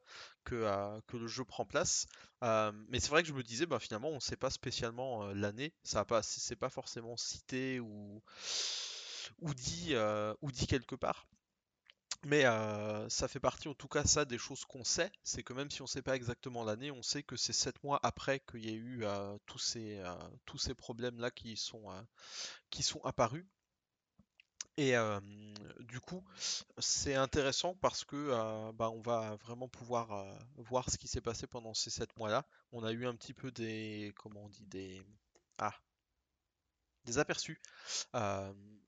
euh, 0.51 0.99
que 1.07 1.17
le 1.17 1.27
jeu 1.27 1.43
prend 1.43 1.65
place. 1.65 2.07
Euh, 2.45 2.71
mais 2.89 2.99
c'est 2.99 3.09
vrai 3.09 3.23
que 3.23 3.27
je 3.27 3.33
me 3.33 3.43
disais, 3.43 3.65
ben, 3.65 3.79
finalement, 3.79 4.09
on 4.09 4.15
ne 4.15 4.19
sait 4.19 4.37
pas 4.37 4.51
spécialement 4.51 5.23
euh, 5.23 5.33
l'année, 5.33 5.73
ça 5.83 6.01
a 6.01 6.05
pas, 6.05 6.21
forcément 6.69 7.17
cité 7.17 7.79
ou, 7.79 8.21
dit, 9.41 9.95
euh, 9.95 10.33
ou 10.41 10.51
dit 10.51 10.67
quelque 10.67 10.95
part. 10.95 11.27
Mais 12.23 12.43
ça 13.09 13.27
fait 13.27 13.39
partie, 13.39 13.67
en 13.67 13.75
tout 13.75 13.87
cas, 13.87 14.03
ça, 14.03 14.25
des 14.25 14.39
choses 14.39 14.65
qu'on 14.65 14.83
sait. 14.83 15.11
C'est 15.23 15.43
que 15.43 15.53
même 15.53 15.69
si 15.69 15.81
on 15.81 15.85
ne 15.85 15.89
sait 15.89 16.01
pas 16.01 16.15
exactement 16.15 16.63
l'année, 16.63 16.89
on 16.89 17.03
sait 17.03 17.21
que 17.21 17.35
c'est 17.35 17.53
7 17.53 17.83
mois 17.83 17.99
après 18.01 18.39
qu'il 18.39 18.65
y 18.65 18.69
a 18.69 18.73
eu 18.73 19.05
tous 19.45 19.59
ces, 19.59 20.03
ces 20.57 20.73
sont, 21.55 21.91
euh, 21.91 22.01
qui 22.71 22.81
sont 22.81 23.01
apparus. 23.03 23.45
Et 24.77 24.95
euh, 24.97 25.19
du 25.79 25.99
coup, 26.01 26.23
c'est 26.79 27.15
intéressant 27.15 27.75
parce 27.75 28.03
que 28.03 28.15
euh, 28.15 28.71
bah, 28.73 28.89
on 28.89 29.01
va 29.01 29.35
vraiment 29.37 29.67
pouvoir 29.69 30.11
euh, 30.11 30.33
voir 30.57 30.89
ce 30.89 30.97
qui 30.97 31.07
s'est 31.07 31.21
passé 31.21 31.47
pendant 31.47 31.73
ces 31.73 31.89
sept 31.89 32.15
mois-là. 32.17 32.45
On 32.71 32.83
a 32.83 32.91
eu 32.91 33.05
un 33.05 33.15
petit 33.15 33.33
peu 33.33 33.51
des, 33.51 34.13
comment 34.17 34.43
on 34.45 34.49
dit, 34.49 34.65
des, 34.65 35.01
ah, 35.59 35.73
des 37.05 37.17
aperçus 37.19 37.59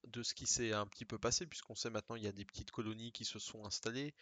de 0.07 0.23
ce 0.23 0.33
qui 0.33 0.47
s'est 0.47 0.73
un 0.73 0.88
petit 0.88 1.05
peu 1.05 1.17
passé, 1.19 1.45
puisqu'on 1.45 1.75
sait 1.75 1.89
maintenant 1.89 2.15
il 2.15 2.23
y 2.23 2.27
a 2.27 2.31
des 2.31 2.45
petites 2.45 2.71
colonies 2.71 3.11
qui 3.11 3.25
se 3.25 3.39
sont 3.39 3.65
installées. 3.65 4.13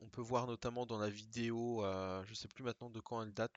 On 0.00 0.08
peut 0.10 0.20
voir 0.22 0.46
notamment 0.48 0.86
dans 0.86 0.98
la 0.98 1.08
vidéo, 1.10 1.84
je 2.24 2.34
sais 2.34 2.48
plus 2.48 2.64
maintenant 2.64 2.90
de 2.90 3.00
quand 3.00 3.22
elle 3.22 3.32
date, 3.32 3.54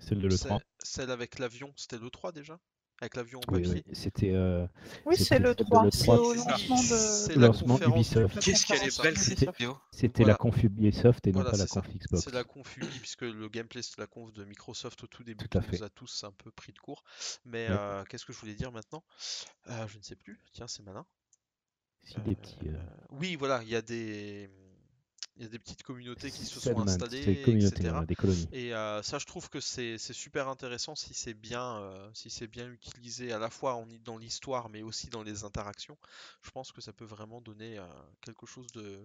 Celle 0.00 0.20
de 0.20 0.28
c'est- 0.28 0.48
l'E3. 0.48 0.62
celle 0.82 1.10
avec 1.10 1.38
l'avion, 1.40 1.72
c'était 1.76 1.98
l'E3 1.98 2.30
déjà? 2.32 2.60
Avec 3.00 3.14
l'avion 3.16 3.40
en 3.40 3.52
papier? 3.52 3.84
oui. 3.86 3.94
C'était 3.94 4.32
euh, 4.32 4.66
Oui, 5.04 5.16
c'est 5.18 5.38
le 5.38 5.48
celle 5.48 5.56
de 5.56 5.64
3. 5.64 5.84
le 5.84 5.90
C'est 5.90 6.04
3. 6.04 6.18
au 6.18 6.34
lancement 6.34 6.76
de. 6.76 6.82
C'est 6.88 7.34
le 7.34 7.40
la 7.42 7.46
lancement 7.48 7.74
conférence 7.74 8.10
Ubisoft. 8.12 8.40
Qu'est-ce 8.40 8.66
qu'elle 8.66 8.82
est 8.84 9.02
belle 9.02 9.18
cette 9.18 9.38
vidéo? 9.40 9.78
C'était 9.90 10.22
Voilà. 10.22 10.32
la 10.32 10.36
conf 10.38 10.62
Ubisoft 10.62 11.26
et 11.26 11.32
non 11.32 11.40
Voilà, 11.40 11.50
pas 11.50 11.56
la 11.58 11.66
ça. 11.66 11.80
conf 11.82 11.94
Xbox. 11.94 12.24
C'est 12.24 12.32
la 12.34 12.44
conf 12.44 12.78
puisque 13.00 13.22
le 13.22 13.48
gameplay 13.50 13.82
c'est 13.82 13.98
la 13.98 14.06
conf 14.06 14.32
de 14.32 14.44
Microsoft 14.44 15.02
au 15.04 15.06
tout 15.06 15.24
début 15.24 15.46
Tout 15.46 15.58
à 15.58 15.60
qui 15.60 15.72
nous 15.72 15.78
fait. 15.78 15.84
a 15.84 15.90
tous 15.90 16.24
un 16.24 16.32
peu 16.32 16.50
pris 16.50 16.72
de 16.72 16.78
court. 16.78 17.04
Mais 17.44 17.68
Ouais. 17.68 17.76
euh, 17.78 18.04
qu'est-ce 18.04 18.24
que 18.24 18.32
je 18.32 18.38
voulais 18.38 18.54
dire 18.54 18.72
maintenant? 18.72 19.04
Euh, 19.68 19.86
je 19.88 19.98
ne 19.98 20.02
sais 20.02 20.16
plus. 20.16 20.40
Tiens, 20.52 20.66
c'est 20.66 20.82
malin. 20.82 21.04
Si 22.02 22.14
des 22.20 22.34
petits. 22.36 22.56
euh, 22.68 22.78
Oui, 23.10 23.36
voilà, 23.36 23.62
il 23.64 23.68
y 23.68 23.76
a 23.76 23.82
des, 23.82 24.48
il 25.36 25.42
y 25.42 25.46
a 25.46 25.48
des 25.48 25.58
petites 25.58 25.82
communautés 25.82 26.30
qui 26.30 26.46
se 26.46 26.60
sont 26.60 26.78
installées, 26.80 27.42
etc. 27.46 27.94
des 28.06 28.14
colonies. 28.14 28.48
Et 28.52 28.74
euh, 28.74 29.02
ça, 29.02 29.18
je 29.18 29.26
trouve 29.26 29.50
que 29.50 29.60
c'est 29.60 29.98
super 29.98 30.48
intéressant 30.48 30.94
si 30.94 31.12
c'est 31.12 31.34
bien, 31.34 31.78
euh, 31.78 32.10
si 32.14 32.30
c'est 32.30 32.46
bien 32.46 32.68
utilisé 32.70 33.32
à 33.32 33.38
la 33.38 33.50
fois 33.50 33.74
en, 33.74 33.86
dans 34.04 34.16
l'histoire, 34.16 34.70
mais 34.70 34.82
aussi 34.82 35.08
dans 35.08 35.22
les 35.22 35.44
interactions. 35.44 35.98
Je 36.42 36.50
pense 36.50 36.72
que 36.72 36.80
ça 36.80 36.92
peut 36.92 37.04
vraiment 37.04 37.40
donner 37.40 37.78
euh, 37.78 37.86
quelque 38.22 38.46
chose 38.46 38.66
de, 38.68 38.98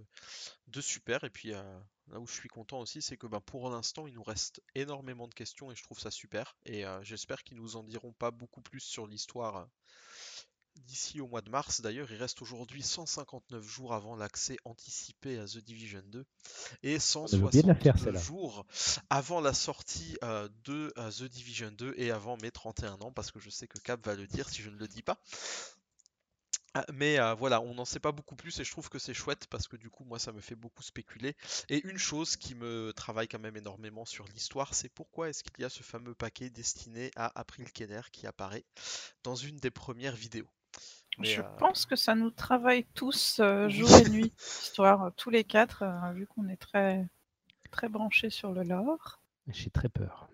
de 0.67 0.81
super. 0.81 1.23
Et 1.25 1.29
puis 1.29 1.51
là 1.51 2.19
où 2.19 2.27
je 2.27 2.33
suis 2.33 2.49
content 2.49 2.79
aussi, 2.79 3.01
c'est 3.01 3.17
que 3.17 3.27
bah, 3.27 3.41
pour 3.41 3.69
l'instant, 3.69 4.07
il 4.07 4.13
nous 4.13 4.23
reste 4.23 4.61
énormément 4.75 5.27
de 5.27 5.33
questions 5.33 5.71
et 5.71 5.75
je 5.75 5.83
trouve 5.83 5.99
ça 5.99 6.11
super. 6.11 6.55
Et 6.65 6.83
j'espère 7.01 7.43
qu'ils 7.43 7.57
nous 7.57 7.75
en 7.75 7.83
diront 7.83 8.13
pas 8.13 8.31
beaucoup 8.31 8.61
plus 8.61 8.79
sur 8.79 9.05
l'histoire 9.05 9.67
d'ici 10.81 11.21
au 11.21 11.27
mois 11.27 11.41
de 11.41 11.49
mars. 11.49 11.81
D'ailleurs, 11.81 12.11
il 12.11 12.17
reste 12.17 12.41
aujourd'hui 12.41 12.83
159 12.83 13.63
jours 13.67 13.93
avant 13.93 14.15
l'accès 14.15 14.57
anticipé 14.65 15.37
à 15.39 15.45
The 15.45 15.57
Division 15.57 16.01
2 16.07 16.25
et 16.83 16.95
avait 16.95 17.37
oublié 17.37 17.63
de 17.63 17.67
la 17.67 17.75
faire, 17.75 17.97
169 17.97 18.03
celle-là. 18.03 18.19
jours 18.19 18.65
avant 19.09 19.41
la 19.41 19.53
sortie 19.53 20.17
euh, 20.23 20.49
de 20.65 20.93
euh, 20.97 21.11
The 21.11 21.23
Division 21.23 21.71
2 21.71 21.93
et 21.97 22.11
avant 22.11 22.37
mes 22.37 22.51
31 22.51 22.93
ans, 23.01 23.11
parce 23.11 23.31
que 23.31 23.39
je 23.39 23.49
sais 23.49 23.67
que 23.67 23.79
Cap 23.79 24.05
va 24.05 24.15
le 24.15 24.27
dire 24.27 24.49
si 24.49 24.61
je 24.61 24.69
ne 24.69 24.77
le 24.77 24.87
dis 24.87 25.03
pas. 25.03 25.17
Ah, 26.73 26.85
Mais 26.93 27.19
euh, 27.19 27.33
voilà, 27.33 27.59
on 27.61 27.73
n'en 27.73 27.83
sait 27.83 27.99
pas 27.99 28.13
beaucoup 28.13 28.35
plus 28.35 28.57
et 28.59 28.63
je 28.63 28.71
trouve 28.71 28.87
que 28.89 28.97
c'est 28.97 29.13
chouette 29.13 29.47
parce 29.49 29.67
que 29.67 29.75
du 29.75 29.89
coup, 29.89 30.05
moi, 30.05 30.19
ça 30.19 30.31
me 30.31 30.39
fait 30.39 30.55
beaucoup 30.55 30.83
spéculer. 30.83 31.35
Et 31.67 31.85
une 31.85 31.97
chose 31.97 32.37
qui 32.37 32.55
me 32.55 32.93
travaille 32.95 33.27
quand 33.27 33.39
même 33.39 33.57
énormément 33.57 34.05
sur 34.05 34.25
l'histoire, 34.29 34.73
c'est 34.73 34.87
pourquoi 34.87 35.29
est-ce 35.29 35.43
qu'il 35.43 35.61
y 35.61 35.65
a 35.65 35.69
ce 35.69 35.83
fameux 35.83 36.15
paquet 36.15 36.49
destiné 36.49 37.11
à 37.17 37.37
April 37.37 37.69
Kenner 37.73 38.01
qui 38.13 38.25
apparaît 38.25 38.63
dans 39.23 39.35
une 39.35 39.57
des 39.57 39.71
premières 39.71 40.15
vidéos. 40.15 40.47
Mais, 41.17 41.25
Je 41.27 41.41
euh, 41.41 41.43
pense 41.59 41.85
que 41.85 41.95
ça 41.95 42.15
nous 42.15 42.31
travaille 42.31 42.85
tous 42.93 43.39
euh, 43.39 43.67
jour 43.69 43.89
et 43.95 44.09
nuit, 44.09 44.33
histoire 44.37 45.03
euh, 45.03 45.09
tous 45.17 45.29
les 45.29 45.43
quatre, 45.43 45.83
euh, 45.83 46.11
vu 46.13 46.25
qu'on 46.27 46.47
est 46.47 46.57
très 46.57 47.07
très 47.71 47.87
branchés 47.89 48.29
sur 48.29 48.51
le 48.51 48.63
lore. 48.63 49.21
J'ai 49.47 49.69
très 49.69 49.87
peur. 49.89 50.27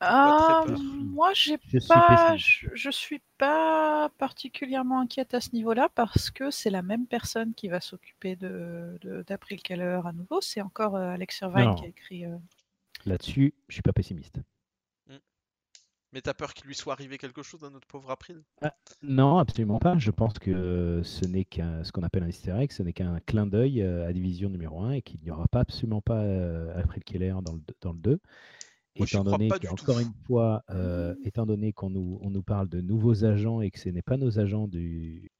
Ah, 0.00 0.62
très 0.64 0.72
peur 0.72 0.80
moi 0.82 1.32
j'ai 1.34 1.56
Je 1.68 1.78
suis 1.78 1.88
pas, 1.88 2.36
je, 2.36 2.66
je 2.74 2.90
suis 2.90 3.22
pas 3.38 4.10
particulièrement 4.18 5.00
inquiète 5.00 5.32
à 5.32 5.40
ce 5.40 5.50
niveau-là 5.52 5.88
parce 5.94 6.30
que 6.30 6.50
c'est 6.50 6.68
la 6.68 6.82
même 6.82 7.06
personne 7.06 7.54
qui 7.54 7.68
va 7.68 7.80
s'occuper 7.80 8.36
de 8.36 8.98
de- 9.00 9.22
d'April 9.26 9.62
Keller 9.62 10.00
à 10.04 10.12
nouveau. 10.12 10.40
C'est 10.42 10.60
encore 10.60 10.96
euh, 10.96 11.10
Alex 11.10 11.40
Irvine 11.40 11.64
Non. 11.66 11.74
qui 11.76 11.84
a 11.84 11.88
écrit. 11.88 12.26
euh, 12.26 12.36
Là-dessus, 13.06 13.54
je 13.68 13.74
suis 13.74 13.82
pas 13.82 13.92
pessimiste. 13.92 14.40
Mais 16.14 16.20
t'as 16.20 16.32
peur 16.32 16.54
qu'il 16.54 16.66
lui 16.66 16.74
soit 16.76 16.92
arrivé 16.92 17.18
quelque 17.18 17.42
chose 17.42 17.64
à 17.64 17.70
notre 17.70 17.88
pauvre 17.88 18.10
April? 18.10 18.42
Non, 19.02 19.38
absolument 19.38 19.80
pas. 19.80 19.98
Je 19.98 20.12
pense 20.12 20.38
que 20.38 21.02
ce 21.02 21.24
n'est 21.26 21.44
qu'un 21.44 21.82
ce 21.82 21.90
qu'on 21.90 22.02
appelle 22.02 22.22
un 22.22 22.28
easter 22.28 22.52
egg, 22.52 22.70
ce 22.70 22.84
n'est 22.84 22.92
qu'un 22.92 23.18
clin 23.26 23.46
d'œil 23.46 23.82
euh, 23.82 24.08
à 24.08 24.12
Division 24.12 24.48
numéro 24.48 24.80
1 24.80 24.92
et 24.92 25.02
qu'il 25.02 25.20
n'y 25.22 25.30
aura 25.32 25.48
pas 25.48 25.60
absolument 25.60 26.00
pas 26.00 26.22
euh, 26.22 26.78
Alfred 26.78 27.02
Keller 27.02 27.34
dans 27.42 27.54
le, 27.54 27.60
dans 27.80 27.92
le 27.92 27.98
2. 27.98 28.20
Moi, 28.96 29.06
étant 29.08 29.24
donné 29.24 29.48
qu'encore 29.48 29.98
une 29.98 30.12
fois, 30.24 30.62
euh, 30.70 31.16
étant 31.24 31.46
donné 31.46 31.72
qu'on 31.72 31.90
nous, 31.90 32.20
on 32.22 32.30
nous 32.30 32.44
parle 32.44 32.68
de 32.68 32.80
nouveaux 32.80 33.24
agents 33.24 33.60
et 33.60 33.72
que 33.72 33.80
ce 33.80 33.88
n'est 33.88 34.02
pas 34.02 34.16
nos 34.16 34.38
agents 34.38 34.68
du, 34.68 35.32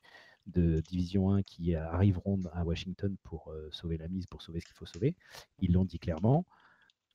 de 0.46 0.80
Division 0.80 1.30
1 1.32 1.42
qui 1.44 1.76
arriveront 1.76 2.40
à 2.52 2.64
Washington 2.64 3.16
pour 3.22 3.52
euh, 3.52 3.68
sauver 3.70 3.96
la 3.96 4.08
mise, 4.08 4.26
pour 4.26 4.42
sauver 4.42 4.58
ce 4.58 4.66
qu'il 4.66 4.74
faut 4.74 4.86
sauver, 4.86 5.16
ils 5.60 5.72
l'ont 5.72 5.84
dit 5.84 6.00
clairement. 6.00 6.44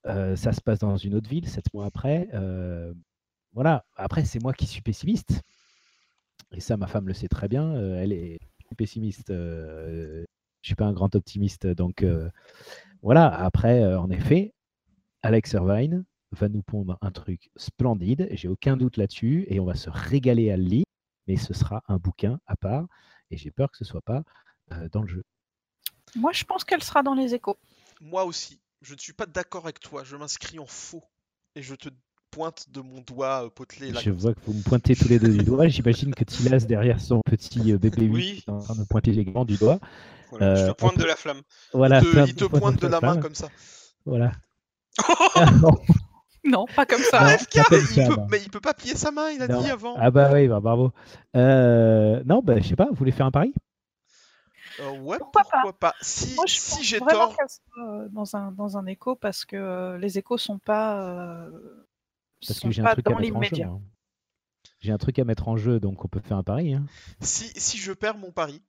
Euh, 0.05 0.37
ça 0.37 0.53
se 0.53 0.61
passe 0.61 0.79
dans 0.79 0.95
une 0.95 1.13
autre 1.13 1.29
ville, 1.29 1.47
sept 1.49 1.73
mois 1.73 1.85
après. 1.85 2.29
Voilà, 3.53 3.85
après, 3.95 4.25
c'est 4.25 4.41
moi 4.41 4.53
qui 4.53 4.65
suis 4.67 4.81
pessimiste. 4.81 5.41
Et 6.51 6.59
ça, 6.59 6.77
ma 6.77 6.87
femme 6.87 7.07
le 7.07 7.13
sait 7.13 7.27
très 7.27 7.47
bien. 7.47 7.75
euh, 7.75 7.99
elle 8.01 8.11
est 8.13 8.39
pessimiste. 8.77 9.29
euh, 9.29 10.23
je 10.61 10.67
suis 10.67 10.75
pas 10.75 10.85
un 10.85 10.93
grand 10.93 11.13
optimiste. 11.15 11.67
Donc 11.67 12.03
euh, 12.03 12.29
voilà, 13.01 13.27
après, 13.27 13.81
euh, 13.81 13.99
en 13.99 14.09
effet, 14.09 14.53
Alex 15.21 15.53
Irvine 15.53 16.05
va 16.31 16.49
nous 16.49 16.61
pondre 16.61 16.97
un 17.01 17.11
truc 17.11 17.49
splendide. 17.55 18.27
J'ai 18.31 18.47
aucun 18.47 18.77
doute 18.77 18.97
là-dessus. 18.97 19.45
Et 19.49 19.59
on 19.59 19.65
va 19.65 19.75
se 19.75 19.89
régaler 19.89 20.51
à 20.51 20.57
le 20.57 20.63
lire. 20.63 20.85
Mais 21.27 21.37
ce 21.37 21.53
sera 21.53 21.83
un 21.87 21.97
bouquin 21.97 22.39
à 22.47 22.55
part. 22.55 22.87
Et 23.31 23.37
j'ai 23.37 23.51
peur 23.51 23.69
que 23.71 23.77
ce 23.77 23.85
soit 23.85 24.01
pas 24.01 24.23
euh, 24.71 24.89
dans 24.91 25.01
le 25.01 25.07
jeu. 25.07 25.23
Moi, 26.15 26.31
je 26.31 26.43
pense 26.43 26.63
qu'elle 26.63 26.83
sera 26.83 27.03
dans 27.03 27.13
les 27.13 27.35
échos. 27.35 27.57
Moi 28.01 28.23
aussi, 28.25 28.59
je 28.81 28.93
ne 28.93 28.99
suis 28.99 29.13
pas 29.13 29.27
d'accord 29.27 29.63
avec 29.65 29.79
toi. 29.79 30.03
Je 30.03 30.15
m'inscris 30.15 30.57
en 30.57 30.65
faux 30.65 31.03
et 31.55 31.61
je 31.61 31.75
te 31.75 31.89
pointe 32.31 32.65
de 32.71 32.81
mon 32.81 33.01
doigt 33.01 33.45
euh, 33.45 33.49
potelé 33.49 33.91
là. 33.91 33.99
Je 34.01 34.11
vois 34.11 34.33
que 34.33 34.39
vous 34.45 34.53
me 34.53 34.63
pointez 34.63 34.95
tous 34.95 35.07
les 35.07 35.19
deux 35.19 35.33
du 35.33 35.43
doigt. 35.43 35.67
J'imagine 35.67 36.13
que 36.13 36.23
Tilas, 36.23 36.65
derrière 36.67 36.99
son 36.99 37.21
petit 37.21 37.71
euh, 37.71 37.77
bébé 37.77 38.09
Oui. 38.11 38.43
est 38.47 38.51
en 38.51 38.59
train 38.59 38.75
de 38.75 38.79
me 38.81 38.85
pointer 38.85 39.11
également 39.17 39.45
du 39.45 39.57
doigt. 39.57 39.79
Voilà, 40.29 40.55
je 40.55 40.63
Euh, 40.63 40.67
te 40.67 40.71
pointe 40.73 40.95
on 40.95 40.99
de 40.99 41.05
la 41.05 41.15
flamme. 41.15 41.41
Voilà, 41.73 41.99
Il 41.99 42.35
te, 42.35 42.43
il 42.43 42.49
pointe 42.49 42.81
de 42.81 42.87
la 42.87 43.01
main 43.01 43.17
comme 43.17 43.35
ça. 43.35 43.49
Voilà. 44.05 44.31
Ah, 45.35 45.51
non, 45.61 45.71
Non, 46.43 46.65
pas 46.67 46.85
comme 46.85 47.03
ça. 47.03 47.21
non, 47.21 47.27
AFK, 47.27 47.55
pas 47.55 47.63
comme 47.65 47.79
il 47.91 48.07
peut- 48.07 48.17
mais 48.29 48.41
il 48.41 48.49
peut 48.49 48.59
pas 48.59 48.73
plier 48.73 48.95
sa 48.95 49.11
main, 49.11 49.29
il 49.29 49.41
a 49.41 49.47
Non. 49.47 49.61
dit 49.61 49.69
avant. 49.69 49.95
Ah 49.97 50.11
bah 50.11 50.29
oui, 50.33 50.47
bah, 50.47 50.59
bravo. 50.59 50.91
Euh, 51.35 52.21
non, 52.25 52.41
bah, 52.43 52.59
je 52.59 52.67
sais 52.67 52.75
pas, 52.75 52.87
vous 52.89 52.95
voulez 52.95 53.11
faire 53.11 53.25
un 53.25 53.31
pari? 53.31 53.53
Euh, 54.79 54.89
ouais, 54.91 55.17
Pourquoi 55.17 55.41
pourquoi, 55.43 55.73
pas 55.73 55.91
pas, 55.91 55.95
Si, 56.01 56.35
Moi, 56.35 56.45
je 56.47 56.55
si 56.55 56.69
pense 56.77 56.85
j'ai 56.85 56.99
vraiment 56.99 57.27
tort, 57.27 57.35
euh, 57.79 58.07
dans 58.09 58.35
un 58.35 58.51
dans 58.51 58.77
un 58.77 58.85
écho 58.85 59.15
parce 59.15 59.43
que 59.45 59.57
euh, 59.57 59.97
les 59.97 60.17
échos 60.17 60.37
sont 60.37 60.57
pas 60.57 61.03
euh, 61.03 61.49
Parce 62.47 62.59
sont 62.59 62.67
que 62.69 62.73
j'ai 62.73 62.81
un 62.81 62.91
truc 62.93 63.07
à 63.07 63.11
dans 63.11 63.19
mettre 63.19 63.35
en 63.35 63.41
jeu. 63.41 63.49
l'immédiat. 63.49 63.67
moi. 63.67 63.81
J'ai 64.81 64.91
un 64.91 64.97
truc 64.97 65.19
à 65.19 65.23
mettre 65.25 65.47
en 65.47 65.57
jeu, 65.57 65.79
donc 65.79 66.05
on 66.05 66.07
peut 66.07 66.21
faire 66.21 66.37
un 66.37 66.43
pari. 66.43 66.73
Hein. 66.73 66.85
si, 67.21 67.47
si 67.59 67.77
je 67.77 67.91
perds 67.91 68.17
mon 68.17 68.31
pari, 68.31 68.61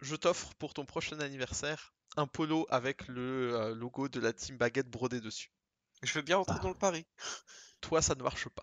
je 0.00 0.16
t'offre 0.16 0.54
pour 0.54 0.74
ton 0.74 0.84
prochain 0.84 1.18
anniversaire 1.20 1.94
un 2.16 2.26
polo 2.26 2.66
avec 2.70 3.08
le 3.08 3.54
euh, 3.54 3.74
logo 3.74 4.08
de 4.08 4.20
la 4.20 4.32
Team 4.32 4.56
Baguette 4.58 4.88
brodé 4.90 5.20
dessus. 5.20 5.50
Je 6.02 6.12
veux 6.14 6.22
bien 6.22 6.36
rentrer 6.36 6.56
Ah. 6.58 6.62
dans 6.62 6.68
le 6.68 6.74
pari. 6.74 7.06
Toi, 7.80 8.02
ça 8.02 8.14
ne 8.14 8.22
marche 8.22 8.48
pas. 8.50 8.62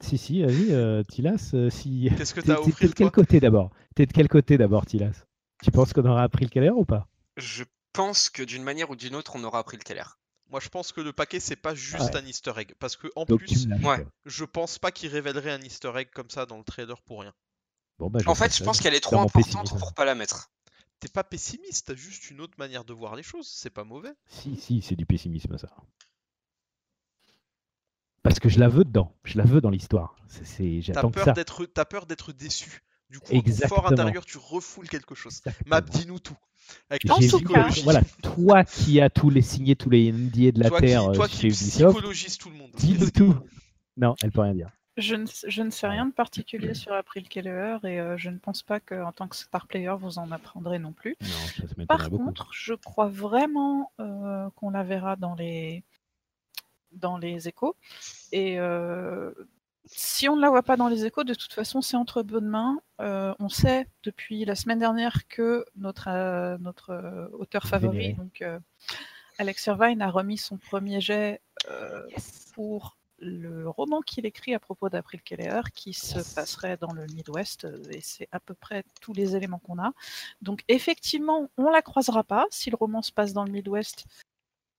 Si, 0.00 0.18
si, 0.18 0.42
vas-y, 0.42 0.72
euh, 0.72 1.02
Tilas, 1.04 1.50
euh, 1.54 1.70
si... 1.70 2.08
Qu'est-ce 2.16 2.34
que 2.34 2.40
T'es 2.42 2.46
t'as 2.48 2.54
à 2.54 2.56
t'es- 2.56 2.62
t'es 2.64 2.70
offrir, 2.70 2.88
de 2.90 2.94
quel 2.94 3.10
côté 3.10 3.40
d'abord? 3.40 3.70
T'es 3.94 4.06
de 4.06 4.12
quel 4.12 4.28
côté 4.28 4.58
d'abord, 4.58 4.86
Tilas 4.86 5.24
Tu 5.62 5.70
penses 5.70 5.92
qu'on 5.92 6.04
aura 6.04 6.22
appris 6.22 6.44
le 6.44 6.50
Keller 6.50 6.70
ou 6.70 6.84
pas? 6.84 7.08
Je 7.36 7.64
pense 7.92 8.28
que 8.30 8.42
d'une 8.42 8.62
manière 8.62 8.90
ou 8.90 8.96
d'une 8.96 9.14
autre, 9.14 9.36
on 9.36 9.44
aura 9.44 9.58
appris 9.60 9.76
le 9.76 9.82
Keller. 9.82 10.04
Moi, 10.50 10.60
je 10.60 10.68
pense 10.68 10.92
que 10.92 11.00
le 11.00 11.12
paquet, 11.12 11.40
c'est 11.40 11.56
pas 11.56 11.74
juste 11.74 12.14
Ouais. 12.14 12.16
un 12.16 12.24
easter 12.26 12.52
egg. 12.56 12.74
Parce 12.78 12.96
que, 12.96 13.08
en 13.16 13.24
Donc 13.24 13.40
plus, 13.40 13.66
ouais. 13.84 14.06
je 14.24 14.44
pense 14.44 14.78
pas 14.78 14.90
qu'il 14.90 15.10
révélerait 15.10 15.50
un 15.52 15.60
easter 15.60 15.92
egg 15.96 16.08
comme 16.14 16.30
ça 16.30 16.46
dans 16.46 16.56
le 16.56 16.64
trailer 16.64 17.00
pour 17.02 17.20
rien. 17.20 17.34
Bon, 17.98 18.08
bah, 18.08 18.20
En 18.26 18.34
fait, 18.34 18.56
je 18.56 18.64
pense 18.64 18.80
qu'elle 18.80 18.94
est 18.94 19.00
trop 19.00 19.20
importante 19.20 19.76
pour 19.78 19.92
pas 19.92 20.04
la 20.04 20.14
mettre. 20.14 20.50
T'es 21.00 21.08
pas 21.08 21.22
pessimiste, 21.22 21.86
t'as 21.86 21.94
juste 21.94 22.30
une 22.30 22.40
autre 22.40 22.54
manière 22.58 22.84
de 22.84 22.92
voir 22.92 23.14
les 23.14 23.22
choses, 23.22 23.46
c'est 23.48 23.70
pas 23.70 23.84
mauvais. 23.84 24.12
Si, 24.26 24.56
si, 24.56 24.82
c'est 24.82 24.96
du 24.96 25.06
pessimisme, 25.06 25.56
ça. 25.56 25.68
Parce 28.22 28.40
que 28.40 28.48
je 28.48 28.58
la 28.58 28.68
veux 28.68 28.84
dedans. 28.84 29.16
Je 29.24 29.38
la 29.38 29.44
veux 29.44 29.60
dans 29.60 29.70
l'histoire. 29.70 30.16
T'as 30.92 31.84
peur 31.84 32.06
d'être 32.06 32.32
déçu. 32.32 32.82
Du 33.10 33.18
coup, 33.20 33.26
en 33.34 33.40
ton 33.40 33.42
fort 33.42 33.48
Exactement. 33.48 33.86
intérieur, 33.88 34.24
tu 34.24 34.38
refoules 34.38 34.88
quelque 34.88 35.14
chose. 35.14 35.40
Map, 35.44 35.78
Exactement. 35.78 35.98
dis-nous 36.00 36.18
tout. 36.18 36.36
Avec 36.90 37.02
ta 37.04 37.14
psychologie. 37.14 37.82
voilà, 37.82 38.02
toi 38.22 38.62
qui 38.64 39.00
as 39.00 39.08
tous 39.08 39.30
les 39.30 39.40
signés 39.40 39.74
tous 39.74 39.88
les 39.88 40.12
NDA 40.12 40.52
de 40.52 40.60
la 40.62 40.68
toi 40.68 40.80
Terre 40.80 41.00
qui, 41.02 41.08
euh, 41.08 41.12
toi 41.12 41.26
chez 41.28 41.36
qui 41.38 41.46
Ubisoft, 41.46 41.94
psychologises 41.96 42.36
tout 42.38 42.50
le 42.50 42.56
monde. 42.56 42.70
dis-nous 42.76 43.10
tout. 43.10 43.34
Non, 43.96 44.14
elle 44.22 44.30
peut 44.32 44.42
rien 44.42 44.54
dire. 44.54 44.70
Je 44.98 45.14
ne, 45.14 45.26
je 45.46 45.62
ne 45.62 45.70
sais 45.70 45.86
rien 45.86 46.06
de 46.06 46.12
particulier 46.12 46.74
sur 46.74 46.92
April 46.92 47.28
Keller 47.28 47.78
et 47.84 48.00
euh, 48.00 48.16
je 48.18 48.28
ne 48.30 48.38
pense 48.38 48.62
pas 48.64 48.80
qu'en 48.80 49.12
tant 49.12 49.28
que 49.28 49.36
star 49.36 49.66
player 49.68 49.94
vous 49.98 50.18
en 50.18 50.30
apprendrez 50.32 50.78
non 50.80 50.92
plus. 50.92 51.16
Non, 51.22 51.28
ça, 51.68 51.86
Par 51.86 52.10
beaucoup. 52.10 52.24
contre, 52.24 52.48
je 52.52 52.74
crois 52.74 53.08
vraiment 53.08 53.92
euh, 54.00 54.50
qu'on 54.56 54.70
la 54.70 54.82
verra 54.82 55.16
dans 55.16 55.34
les 55.36 55.84
dans 56.92 57.16
les 57.16 57.48
échos 57.48 57.76
et 58.32 58.58
euh, 58.58 59.32
si 59.90 60.28
on 60.28 60.36
ne 60.36 60.40
la 60.40 60.50
voit 60.50 60.62
pas 60.62 60.76
dans 60.76 60.88
les 60.88 61.04
échos, 61.04 61.24
de 61.24 61.34
toute 61.34 61.52
façon, 61.52 61.80
c'est 61.80 61.96
entre 61.96 62.22
bonnes 62.22 62.46
mains. 62.48 62.80
Euh, 63.00 63.34
on 63.38 63.48
sait 63.48 63.86
depuis 64.02 64.44
la 64.44 64.54
semaine 64.54 64.78
dernière 64.78 65.26
que 65.28 65.64
notre, 65.76 66.08
euh, 66.08 66.58
notre 66.58 66.90
euh, 66.90 67.28
auteur 67.32 67.64
favori, 67.64 68.14
donc 68.14 68.44
Alex 69.38 69.66
Irvine, 69.66 70.02
a 70.02 70.10
remis 70.10 70.38
son 70.38 70.56
premier 70.58 71.00
jet 71.00 71.40
Yes. 72.10 72.50
pour 72.54 72.96
le 73.20 73.68
roman 73.68 74.00
qu'il 74.00 74.26
écrit 74.26 74.54
à 74.54 74.60
propos 74.60 74.88
d'April 74.88 75.22
Keller, 75.22 75.60
qui 75.74 75.90
Yes. 75.90 76.22
se 76.24 76.34
passerait 76.34 76.76
dans 76.76 76.92
le 76.92 77.04
Midwest, 77.06 77.66
et 77.90 78.00
c'est 78.00 78.28
à 78.32 78.38
peu 78.40 78.54
près 78.54 78.84
tous 79.00 79.12
les 79.12 79.34
éléments 79.36 79.58
qu'on 79.58 79.78
a. 79.80 79.92
Donc 80.40 80.62
effectivement, 80.68 81.50
on 81.56 81.70
la 81.70 81.82
croisera 81.82 82.22
pas 82.24 82.46
si 82.50 82.70
le 82.70 82.76
roman 82.76 83.02
se 83.02 83.12
passe 83.12 83.32
dans 83.32 83.44
le 83.44 83.50
Midwest. 83.50 84.06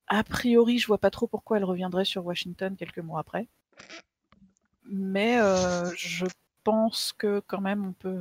A 0.08 0.24
priori, 0.24 0.78
je 0.78 0.86
vois 0.86 0.98
pas 0.98 1.10
trop 1.10 1.26
pourquoi 1.28 1.58
elle 1.58 1.64
reviendrait 1.64 2.04
sur 2.04 2.24
Washington 2.26 2.76
quelques 2.76 2.98
mois 2.98 3.20
après. 3.20 3.46
Mais 4.90 5.40
euh, 5.40 5.90
je 5.96 6.26
pense 6.64 7.12
que 7.12 7.40
quand 7.46 7.60
même 7.60 7.86
on 7.86 7.92
peut, 7.92 8.18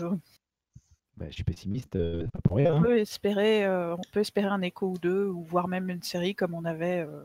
Bah, 1.17 1.25
je 1.29 1.33
suis 1.33 1.43
pessimiste, 1.43 1.95
euh, 1.95 2.27
pas 2.27 2.41
pour 2.41 2.57
rien. 2.57 2.73
on 2.75 2.77
hein. 2.77 2.81
peut 2.83 2.97
espérer, 2.99 3.65
euh, 3.65 3.95
on 3.95 4.01
peut 4.11 4.19
espérer 4.19 4.47
un 4.47 4.61
écho 4.61 4.87
ou 4.91 4.97
deux, 4.97 5.25
ou 5.27 5.43
voire 5.43 5.67
même 5.67 5.89
une 5.89 6.03
série 6.03 6.35
comme 6.35 6.53
on 6.53 6.65
avait 6.65 6.99
euh, 6.99 7.23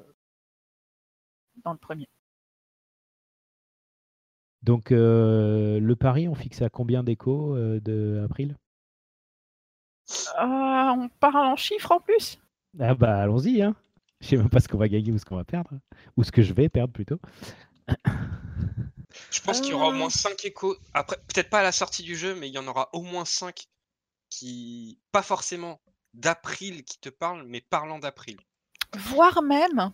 dans 1.63 1.73
le 1.73 1.79
premier. 1.79 2.09
Donc, 4.63 4.93
euh, 4.93 5.79
le 5.79 5.95
pari, 5.97 6.27
on 6.27 6.35
fixe 6.35 6.63
à 6.63 6.71
combien 6.71 7.05
d'échos 7.05 7.55
euh, 7.55 7.81
de 7.81 8.27
Ah, 10.37 10.95
on 10.97 11.09
parle 11.21 11.47
en 11.53 11.57
chiffres 11.57 11.93
en 11.93 12.01
plus 12.01 12.41
Ah 12.81 12.95
bah 12.95 13.19
allons-y, 13.19 13.61
hein. 13.63 13.77
Je 14.21 14.29
sais 14.29 14.37
même 14.39 14.49
pas 14.49 14.61
ce 14.61 14.69
qu'on 14.69 14.79
va 14.79 14.89
gagner 14.89 15.13
ou 15.13 15.19
ce 15.19 15.27
qu'on 15.27 15.37
va 15.37 15.45
perdre. 15.45 15.71
Ou 16.17 16.25
ce 16.25 16.33
que 16.33 16.41
je 16.41 16.55
vais 16.55 16.71
perdre 16.71 16.95
plutôt. 16.95 17.19
Je 19.31 19.41
pense 19.41 19.61
qu'il 19.61 19.71
y 19.71 19.75
aura 19.75 19.89
au 19.89 19.93
moins 19.93 20.11
5 20.11 20.45
échos. 20.45 20.77
Après, 20.93 21.17
peut-être 21.29 21.51
pas 21.51 21.61
à 21.61 21.63
la 21.63 21.73
sortie 21.73 22.03
du 22.03 22.17
jeu, 22.17 22.35
mais 22.35 22.49
il 22.49 22.55
y 22.55 22.59
en 22.59 22.67
aura 22.67 22.89
au 22.93 23.03
moins 23.03 23.25
5 23.25 23.67
qui, 24.31 24.99
pas 25.13 25.23
forcément 25.23 25.81
d'April 26.15 26.85
qui 26.85 26.99
te 26.99 27.09
parlent, 27.09 27.45
mais 27.47 27.61
parlant 27.61 27.99
d'April. 27.99 28.39
Voire 28.97 29.43
même, 29.43 29.91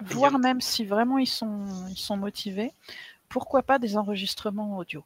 voire 0.00 0.38
même 0.38 0.60
si 0.60 0.84
vraiment 0.84 1.18
ils 1.18 1.26
sont, 1.26 1.86
ils 1.88 1.98
sont 1.98 2.16
motivés, 2.16 2.72
pourquoi 3.28 3.62
pas 3.62 3.78
des 3.78 3.96
enregistrements 3.96 4.76
audio? 4.76 5.04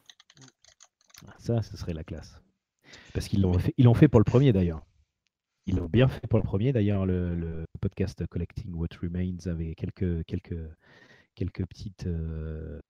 Ça, 1.39 1.63
ce 1.63 1.77
serait 1.77 1.95
la 1.95 2.05
classe. 2.05 2.41
Parce 3.15 3.29
qu'ils 3.29 3.41
l'ont 3.41 3.59
fait, 3.59 3.75
ils 3.79 3.85
l'ont 3.85 3.95
fait 3.95 4.09
pour 4.09 4.21
le 4.21 4.25
premier 4.25 4.53
d'ailleurs. 4.53 4.85
Ils 5.67 5.77
l'ont 5.77 5.89
bien 5.89 6.09
fait 6.09 6.27
pour 6.29 6.39
le 6.39 6.45
premier 6.45 6.73
d'ailleurs. 6.73 7.07
Le, 7.07 7.35
le 7.35 7.65
podcast 7.81 8.27
Collecting 8.27 8.73
What 8.75 8.89
Remains 9.03 9.39
avait 9.47 9.75
quelques, 9.75 10.25
quelques, 10.27 10.59
quelques 11.35 11.67
petites 11.67 12.07
euh, 12.07 12.81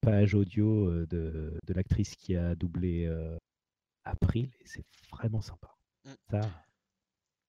pages 0.00 0.34
audio 0.34 1.04
de, 1.06 1.58
de 1.64 1.72
l'actrice 1.74 2.14
qui 2.16 2.36
a 2.36 2.54
doublé 2.54 3.06
euh, 3.06 3.36
April 4.04 4.50
et 4.60 4.66
c'est 4.66 4.84
vraiment 5.10 5.40
sympa. 5.40 5.74
Mm. 6.04 6.10
Ça. 6.30 6.40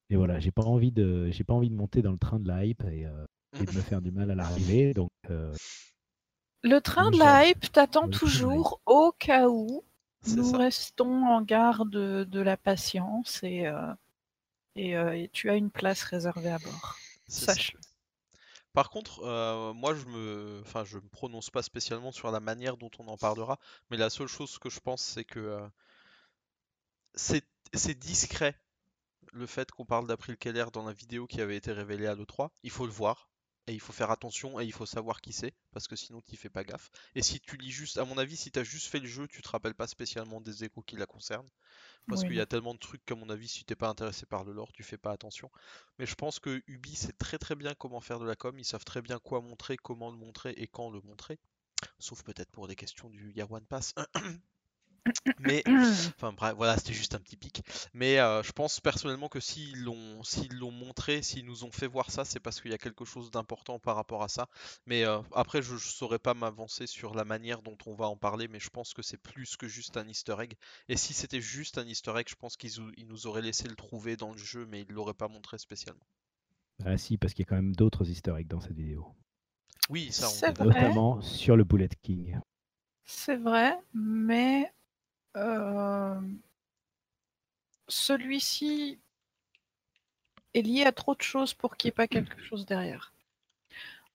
Et 0.09 0.15
voilà, 0.15 0.39
j'ai 0.39 0.51
pas 0.51 0.63
envie 0.63 0.91
de, 0.91 1.29
j'ai 1.31 1.43
pas 1.43 1.53
envie 1.53 1.69
de 1.69 1.75
monter 1.75 2.01
dans 2.01 2.11
le 2.13 2.17
train 2.17 2.39
de 2.39 2.47
la 2.47 2.65
hype 2.65 2.83
et, 2.85 3.05
euh, 3.05 3.25
et 3.59 3.65
de 3.65 3.71
me 3.73 3.81
faire 3.81 4.01
du 4.01 4.11
mal 4.11 4.31
à 4.31 4.35
l'arrivée. 4.35 4.93
Donc, 4.93 5.11
euh, 5.29 5.53
Le 6.63 6.79
train 6.79 7.11
de 7.11 7.17
la 7.17 7.47
hype 7.47 7.71
t'attend 7.71 8.07
toujours 8.09 8.79
au 8.85 9.11
cas 9.11 9.49
où 9.49 9.83
nous 10.35 10.51
ça. 10.51 10.57
restons 10.57 11.25
en 11.25 11.41
garde 11.41 11.89
de, 11.91 12.23
de 12.23 12.39
la 12.39 12.57
patience 12.57 13.41
et, 13.43 13.67
euh, 13.67 13.93
et, 14.75 14.97
euh, 14.97 15.11
et 15.17 15.29
tu 15.33 15.49
as 15.49 15.55
une 15.55 15.71
place 15.71 16.03
réservée 16.03 16.49
à 16.51 16.57
bord. 16.59 16.95
Sache-le. 17.27 17.79
Par 18.73 18.89
contre, 18.89 19.23
euh, 19.23 19.73
moi 19.73 19.95
je 19.95 20.05
me, 20.05 20.61
enfin 20.63 20.83
je 20.85 20.97
me 20.97 21.09
prononce 21.09 21.49
pas 21.49 21.63
spécialement 21.63 22.11
sur 22.11 22.31
la 22.31 22.39
manière 22.39 22.77
dont 22.77 22.91
on 22.99 23.07
en 23.07 23.17
parlera, 23.17 23.59
mais 23.89 23.97
la 23.97 24.09
seule 24.09 24.27
chose 24.27 24.59
que 24.59 24.69
je 24.69 24.79
pense 24.79 25.01
c'est 25.01 25.25
que 25.25 25.39
euh, 25.39 25.67
c'est 27.15 27.99
discret 27.99 28.55
le 29.33 29.45
fait 29.45 29.71
qu'on 29.71 29.85
parle 29.85 30.07
d'April 30.07 30.37
Keller 30.37 30.65
dans 30.71 30.85
la 30.85 30.93
vidéo 30.93 31.27
qui 31.27 31.41
avait 31.41 31.57
été 31.57 31.71
révélée 31.71 32.07
à 32.07 32.15
l'E3. 32.15 32.49
Il 32.63 32.71
faut 32.71 32.85
le 32.85 32.91
voir 32.91 33.29
et 33.67 33.73
il 33.73 33.79
faut 33.79 33.93
faire 33.93 34.11
attention 34.11 34.59
et 34.59 34.65
il 34.65 34.71
faut 34.71 34.85
savoir 34.85 35.21
qui 35.21 35.33
c'est 35.33 35.53
parce 35.71 35.87
que 35.87 35.95
sinon 35.95 36.21
tu 36.21 36.37
fais 36.37 36.49
pas 36.49 36.63
gaffe. 36.63 36.89
Et 37.15 37.21
si 37.21 37.39
tu 37.39 37.57
lis 37.57 37.71
juste, 37.71 37.97
à 37.97 38.05
mon 38.05 38.17
avis, 38.17 38.37
si 38.37 38.49
tu 38.49 38.59
as 38.59 38.63
juste 38.63 38.87
fait 38.87 38.99
le 38.99 39.07
jeu, 39.07 39.27
tu 39.27 39.41
te 39.41 39.49
rappelles 39.49 39.75
pas 39.75 39.87
spécialement 39.87 40.41
des 40.41 40.63
échos 40.63 40.81
qui 40.81 40.95
la 40.95 41.05
concernent. 41.05 41.49
Parce 42.07 42.23
qu'il 42.23 42.35
y 42.35 42.41
a 42.41 42.45
tellement 42.45 42.73
de 42.73 42.79
trucs 42.79 43.05
qu'à 43.05 43.15
mon 43.15 43.29
avis, 43.29 43.49
si 43.49 43.65
t'es 43.65 43.75
pas 43.75 43.89
intéressé 43.89 44.25
par 44.25 44.45
le 44.45 44.53
lore, 44.53 44.71
tu 44.71 44.83
fais 44.83 44.97
pas 44.97 45.11
attention. 45.11 45.51
Mais 45.99 46.05
je 46.05 46.15
pense 46.15 46.39
que 46.39 46.63
Ubi 46.67 46.95
sait 46.95 47.11
très 47.11 47.37
très 47.37 47.55
bien 47.55 47.73
comment 47.75 47.99
faire 47.99 48.19
de 48.19 48.25
la 48.25 48.37
com, 48.37 48.57
ils 48.57 48.65
savent 48.65 48.85
très 48.85 49.01
bien 49.01 49.19
quoi 49.19 49.41
montrer, 49.41 49.75
comment 49.75 50.09
le 50.09 50.17
montrer 50.17 50.51
et 50.51 50.67
quand 50.67 50.89
le 50.89 51.01
montrer. 51.01 51.37
Sauf 51.99 52.23
peut-être 52.23 52.49
pour 52.51 52.67
des 52.67 52.75
questions 52.75 53.09
du 53.09 53.33
One 53.49 53.65
Pass. 53.65 53.93
Mais, 55.39 55.63
enfin 56.15 56.33
bref, 56.33 56.53
voilà, 56.55 56.77
c'était 56.77 56.93
juste 56.93 57.15
un 57.15 57.19
petit 57.19 57.37
pic. 57.37 57.63
Mais 57.93 58.19
euh, 58.19 58.43
je 58.43 58.51
pense 58.51 58.79
personnellement 58.79 59.29
que 59.29 59.39
s'ils 59.39 59.83
l'ont 59.83 60.23
s'ils 60.23 60.57
l'ont 60.57 60.71
montré, 60.71 61.21
s'ils 61.21 61.45
nous 61.45 61.63
ont 61.63 61.71
fait 61.71 61.87
voir 61.87 62.11
ça, 62.11 62.25
c'est 62.25 62.39
parce 62.39 62.61
qu'il 62.61 62.71
y 62.71 62.73
a 62.73 62.77
quelque 62.77 63.05
chose 63.05 63.31
d'important 63.31 63.79
par 63.79 63.95
rapport 63.95 64.23
à 64.23 64.27
ça. 64.27 64.47
Mais 64.85 65.05
euh, 65.05 65.19
après, 65.33 65.61
je 65.61 65.73
ne 65.73 65.79
saurais 65.79 66.19
pas 66.19 66.33
m'avancer 66.33 66.87
sur 66.87 67.13
la 67.13 67.25
manière 67.25 67.61
dont 67.61 67.77
on 67.85 67.93
va 67.93 68.07
en 68.07 68.17
parler, 68.17 68.47
mais 68.47 68.59
je 68.59 68.69
pense 68.69 68.93
que 68.93 69.01
c'est 69.01 69.17
plus 69.17 69.57
que 69.57 69.67
juste 69.67 69.97
un 69.97 70.07
easter 70.07 70.35
egg. 70.39 70.53
Et 70.89 70.97
si 70.97 71.13
c'était 71.13 71.41
juste 71.41 71.77
un 71.77 71.85
easter 71.85 72.13
egg, 72.17 72.27
je 72.29 72.35
pense 72.35 72.57
qu'ils 72.57 72.71
ils 72.97 73.07
nous 73.07 73.27
auraient 73.27 73.41
laissé 73.41 73.67
le 73.67 73.75
trouver 73.75 74.15
dans 74.17 74.31
le 74.31 74.37
jeu, 74.37 74.65
mais 74.65 74.81
ils 74.81 74.93
l'auraient 74.93 75.13
pas 75.13 75.27
montré 75.27 75.57
spécialement. 75.57 76.05
ah 76.85 76.97
si, 76.97 77.17
parce 77.17 77.33
qu'il 77.33 77.43
y 77.43 77.47
a 77.47 77.49
quand 77.49 77.55
même 77.55 77.75
d'autres 77.75 78.09
easter 78.09 78.35
eggs 78.37 78.47
dans 78.47 78.61
cette 78.61 78.75
vidéo. 78.75 79.15
Oui, 79.89 80.11
ça, 80.11 80.27
on. 80.29 80.63
Notamment 80.65 81.21
sur 81.21 81.55
le 81.55 81.63
Bullet 81.63 81.89
King. 82.01 82.39
C'est 83.05 83.37
vrai, 83.37 83.79
mais 83.93 84.69
euh, 85.37 86.19
celui-ci 87.87 88.99
est 90.53 90.61
lié 90.61 90.83
à 90.85 90.91
trop 90.91 91.15
de 91.15 91.21
choses 91.21 91.53
pour 91.53 91.77
qu'il 91.77 91.87
n'y 91.87 91.93
ait 91.93 91.95
pas 91.95 92.07
quelque 92.07 92.41
chose 92.43 92.65
derrière. 92.65 93.13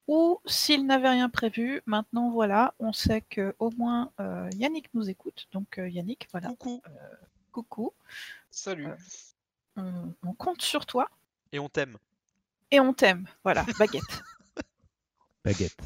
Ou 0.08 0.40
s'il 0.46 0.84
n'avait 0.86 1.10
rien 1.10 1.30
prévu, 1.30 1.80
maintenant 1.86 2.30
voilà, 2.30 2.74
on 2.80 2.92
sait 2.92 3.20
que 3.20 3.54
au 3.60 3.70
moins 3.70 4.10
euh, 4.20 4.50
Yannick 4.56 4.92
nous 4.94 5.08
écoute. 5.08 5.46
Donc 5.52 5.78
euh, 5.78 5.88
Yannick, 5.88 6.28
voilà, 6.32 6.48
Coucou, 6.58 6.82
coucou, 7.52 7.92
Salut. 8.50 8.88
Euh. 8.88 8.96
on, 9.76 10.12
on 10.24 10.32
compte 10.34 10.60
sur 10.62 10.86
toi 10.86 11.08
et 11.52 11.58
on 11.60 11.68
t'aime. 11.68 11.96
et 12.70 12.80
on 12.80 12.92
t'aime. 12.92 13.26
Voilà, 13.44 13.64
baguette. 13.78 14.22
Baguette. 15.44 15.78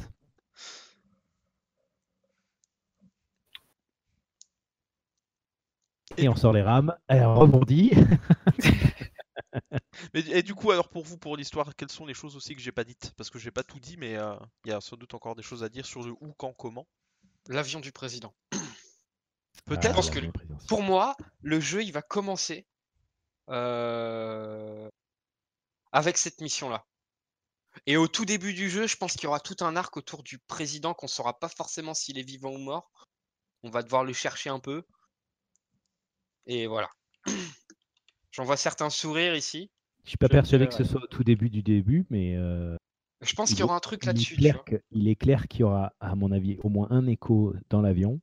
Et 6.15 6.29
on 6.29 6.35
sort 6.35 6.53
les 6.53 6.61
rames, 6.61 6.95
elle 7.07 7.25
rebondit. 7.25 7.91
Mais 10.13 10.21
et 10.29 10.43
du 10.43 10.55
coup, 10.55 10.71
alors 10.71 10.89
pour 10.89 11.03
vous, 11.03 11.17
pour 11.17 11.35
l'histoire, 11.35 11.75
quelles 11.75 11.91
sont 11.91 12.05
les 12.05 12.13
choses 12.13 12.35
aussi 12.35 12.55
que 12.55 12.61
j'ai 12.61 12.71
pas 12.71 12.83
dites? 12.83 13.11
Parce 13.17 13.29
que 13.29 13.39
j'ai 13.39 13.51
pas 13.51 13.63
tout 13.63 13.79
dit, 13.79 13.97
mais 13.97 14.15
euh, 14.15 14.35
il 14.65 14.69
y 14.69 14.73
a 14.73 14.81
sans 14.81 14.95
doute 14.95 15.13
encore 15.13 15.35
des 15.35 15.43
choses 15.43 15.63
à 15.63 15.69
dire 15.69 15.85
sur 15.85 16.03
le 16.03 16.11
où, 16.11 16.33
quand, 16.37 16.53
comment. 16.53 16.87
L'avion 17.47 17.79
du 17.79 17.91
président. 17.91 18.33
Peut-être. 19.65 19.97
Ah, 19.97 20.13
que. 20.13 20.65
Pour 20.67 20.81
moi, 20.83 21.15
le 21.41 21.59
jeu, 21.59 21.83
il 21.83 21.91
va 21.91 22.01
commencer 22.01 22.67
euh, 23.49 24.89
avec 25.91 26.17
cette 26.17 26.41
mission-là. 26.41 26.85
Et 27.85 27.97
au 27.97 28.07
tout 28.07 28.25
début 28.25 28.53
du 28.53 28.69
jeu, 28.69 28.87
je 28.87 28.97
pense 28.97 29.13
qu'il 29.13 29.23
y 29.23 29.27
aura 29.27 29.39
tout 29.39 29.57
un 29.61 29.75
arc 29.75 29.95
autour 29.97 30.23
du 30.23 30.39
président 30.39 30.93
qu'on 30.93 31.07
saura 31.07 31.39
pas 31.39 31.49
forcément 31.49 31.93
s'il 31.93 32.17
est 32.17 32.23
vivant 32.23 32.51
ou 32.51 32.57
mort. 32.57 32.91
On 33.63 33.69
va 33.69 33.83
devoir 33.83 34.03
le 34.03 34.13
chercher 34.13 34.49
un 34.49 34.59
peu. 34.59 34.83
Et 36.47 36.67
voilà. 36.67 36.89
J'en 38.31 38.43
vois 38.43 38.57
certains 38.57 38.89
sourires 38.89 39.35
ici. 39.35 39.69
Je 40.03 40.09
suis 40.09 40.17
pas 40.17 40.27
je 40.27 40.31
persuadé 40.31 40.67
que 40.67 40.73
ce 40.73 40.83
soit 40.85 41.03
au 41.03 41.07
tout 41.07 41.23
début 41.23 41.49
du 41.49 41.61
début, 41.61 42.05
mais 42.09 42.35
euh, 42.37 42.77
Je 43.21 43.33
pense 43.35 43.51
Il 43.51 43.55
qu'il 43.55 43.61
y 43.61 43.63
aura 43.63 43.75
un 43.75 43.81
truc 43.81 44.05
là-dessus. 44.05 44.37
il 44.91 45.07
est 45.09 45.15
clair 45.15 45.47
qu'il 45.47 45.61
y 45.61 45.63
aura, 45.63 45.93
à 45.99 46.15
mon 46.15 46.31
avis, 46.31 46.57
au 46.63 46.69
moins 46.69 46.87
un 46.91 47.07
écho 47.07 47.53
dans 47.69 47.81
l'avion. 47.81 48.21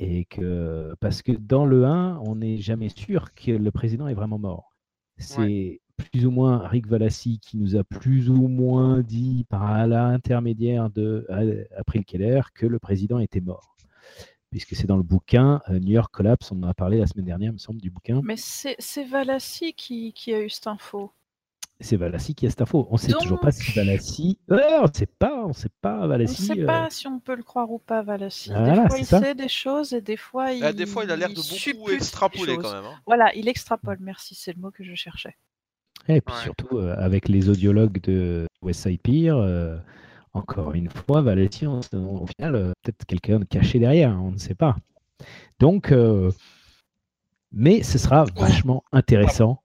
Et 0.00 0.26
que, 0.26 0.94
parce 1.00 1.22
que 1.22 1.32
dans 1.32 1.66
le 1.66 1.84
1, 1.84 2.20
on 2.24 2.36
n'est 2.36 2.58
jamais 2.58 2.88
sûr 2.88 3.34
que 3.34 3.50
le 3.50 3.70
président 3.72 4.06
est 4.06 4.14
vraiment 4.14 4.38
mort. 4.38 4.76
C'est 5.16 5.80
plus 5.96 6.24
ou 6.24 6.30
moins 6.30 6.68
Rick 6.68 6.86
Valassi 6.86 7.40
qui 7.40 7.56
nous 7.56 7.74
a 7.74 7.82
plus 7.82 8.30
ou 8.30 8.46
moins 8.46 9.00
dit 9.00 9.44
par 9.48 9.84
l'intermédiaire 9.88 10.90
de 10.90 11.26
euh, 11.30 11.64
April 11.76 12.04
Keller 12.04 12.42
que 12.54 12.66
le 12.66 12.78
président 12.78 13.18
était 13.18 13.40
mort. 13.40 13.76
Puisque 14.50 14.74
c'est 14.74 14.86
dans 14.86 14.96
le 14.96 15.02
bouquin 15.02 15.60
euh, 15.68 15.78
New 15.78 15.92
York 15.92 16.10
Collapse, 16.12 16.50
on 16.52 16.62
en 16.62 16.68
a 16.68 16.74
parlé 16.74 16.98
la 16.98 17.06
semaine 17.06 17.26
dernière, 17.26 17.50
il 17.50 17.54
me 17.54 17.58
semble, 17.58 17.80
du 17.80 17.90
bouquin. 17.90 18.20
Mais 18.24 18.36
c'est 18.36 19.04
Valassi 19.04 19.74
qui, 19.74 20.12
qui 20.14 20.32
a 20.32 20.40
eu 20.40 20.48
cette 20.48 20.66
info. 20.68 21.12
C'est 21.80 21.96
Valassi 21.96 22.34
qui 22.34 22.46
a 22.46 22.50
cette 22.50 22.62
info. 22.62 22.88
On 22.90 22.94
ne 22.94 22.98
sait 22.98 23.12
toujours 23.12 23.38
pas 23.38 23.52
si 23.52 23.70
Valassi. 23.72 24.38
Ouais, 24.48 24.64
on 24.80 24.84
ne 24.88 24.92
sait 24.92 25.06
pas, 25.06 25.44
on 25.46 25.52
sait 25.52 25.68
pas 25.80 25.98
On 25.98 26.02
ne 26.04 26.08
Valassi. 26.08 26.46
sait 26.46 26.60
euh, 26.60 26.66
pas 26.66 26.88
si 26.90 27.06
on 27.06 27.20
peut 27.20 27.36
le 27.36 27.42
croire 27.44 27.70
ou 27.70 27.78
pas, 27.78 28.02
Valassi. 28.02 28.48
Des 28.48 28.54
fois, 28.88 28.98
il 28.98 29.04
ça. 29.04 29.20
sait 29.20 29.34
des 29.34 29.48
choses 29.48 29.92
et 29.92 30.00
des 30.00 30.16
fois, 30.16 30.50
il. 30.52 30.64
Ah, 30.64 30.72
des 30.72 30.86
fois, 30.86 31.04
il 31.04 31.10
a 31.12 31.16
l'air 31.16 31.28
de 31.28 31.34
beaucoup 31.34 31.90
extrapoler 31.90 32.54
choses. 32.54 32.62
quand 32.64 32.72
même. 32.72 32.84
hein. 32.84 32.98
Voilà, 33.06 33.32
il 33.36 33.48
extrapole, 33.48 33.98
merci, 34.00 34.34
c'est 34.34 34.52
le 34.54 34.60
mot 34.60 34.70
que 34.70 34.82
je 34.82 34.94
cherchais. 34.94 35.36
Et 36.08 36.20
puis 36.22 36.34
Ouais. 36.34 36.42
surtout 36.42 36.78
euh, 36.78 36.96
avec 36.98 37.28
les 37.28 37.48
audiologues 37.50 38.00
de 38.00 38.46
West 38.62 38.82
Side 38.82 39.00
Pier, 39.02 39.30
euh, 39.30 39.76
encore 40.38 40.72
une 40.74 40.88
fois, 40.90 41.22
Valétie, 41.22 41.66
on- 41.66 41.80
au 41.94 42.26
final, 42.26 42.54
euh, 42.54 42.72
peut-être 42.82 43.04
quelqu'un 43.06 43.38
de 43.40 43.44
caché 43.44 43.78
derrière, 43.78 44.18
on 44.22 44.32
ne 44.32 44.38
sait 44.38 44.54
pas. 44.54 44.76
Donc, 45.60 45.92
euh, 45.92 46.30
mais 47.52 47.82
ce 47.82 47.98
sera 47.98 48.24
vachement 48.36 48.84
intéressant. 48.92 49.62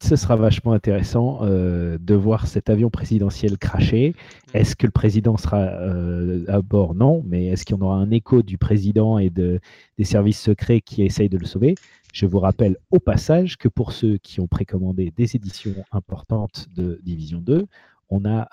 Ce 0.00 0.14
sera 0.14 0.36
vachement 0.36 0.72
intéressant 0.74 1.40
euh, 1.42 1.98
de 2.00 2.14
voir 2.14 2.46
cet 2.46 2.70
avion 2.70 2.88
présidentiel 2.88 3.58
cracher. 3.58 4.14
Est-ce 4.54 4.76
que 4.76 4.86
le 4.86 4.92
président 4.92 5.36
sera 5.36 5.58
euh, 5.58 6.44
à 6.46 6.62
bord? 6.62 6.94
Non, 6.94 7.22
mais 7.26 7.46
est-ce 7.46 7.64
qu'il 7.64 7.74
y 7.74 7.78
en 7.80 7.82
aura 7.82 7.96
un 7.96 8.10
écho 8.12 8.42
du 8.42 8.58
président 8.58 9.18
et 9.18 9.28
de, 9.28 9.58
des 9.96 10.04
services 10.04 10.40
secrets 10.40 10.80
qui 10.80 11.02
essayent 11.02 11.28
de 11.28 11.38
le 11.38 11.46
sauver? 11.46 11.74
Je 12.12 12.26
vous 12.26 12.38
rappelle 12.38 12.76
au 12.92 13.00
passage 13.00 13.56
que 13.58 13.68
pour 13.68 13.90
ceux 13.92 14.18
qui 14.18 14.40
ont 14.40 14.46
précommandé 14.46 15.12
des 15.16 15.34
éditions 15.34 15.74
importantes 15.90 16.66
de 16.76 17.00
Division 17.02 17.40
2, 17.40 17.66
on 18.08 18.24
a 18.24 18.48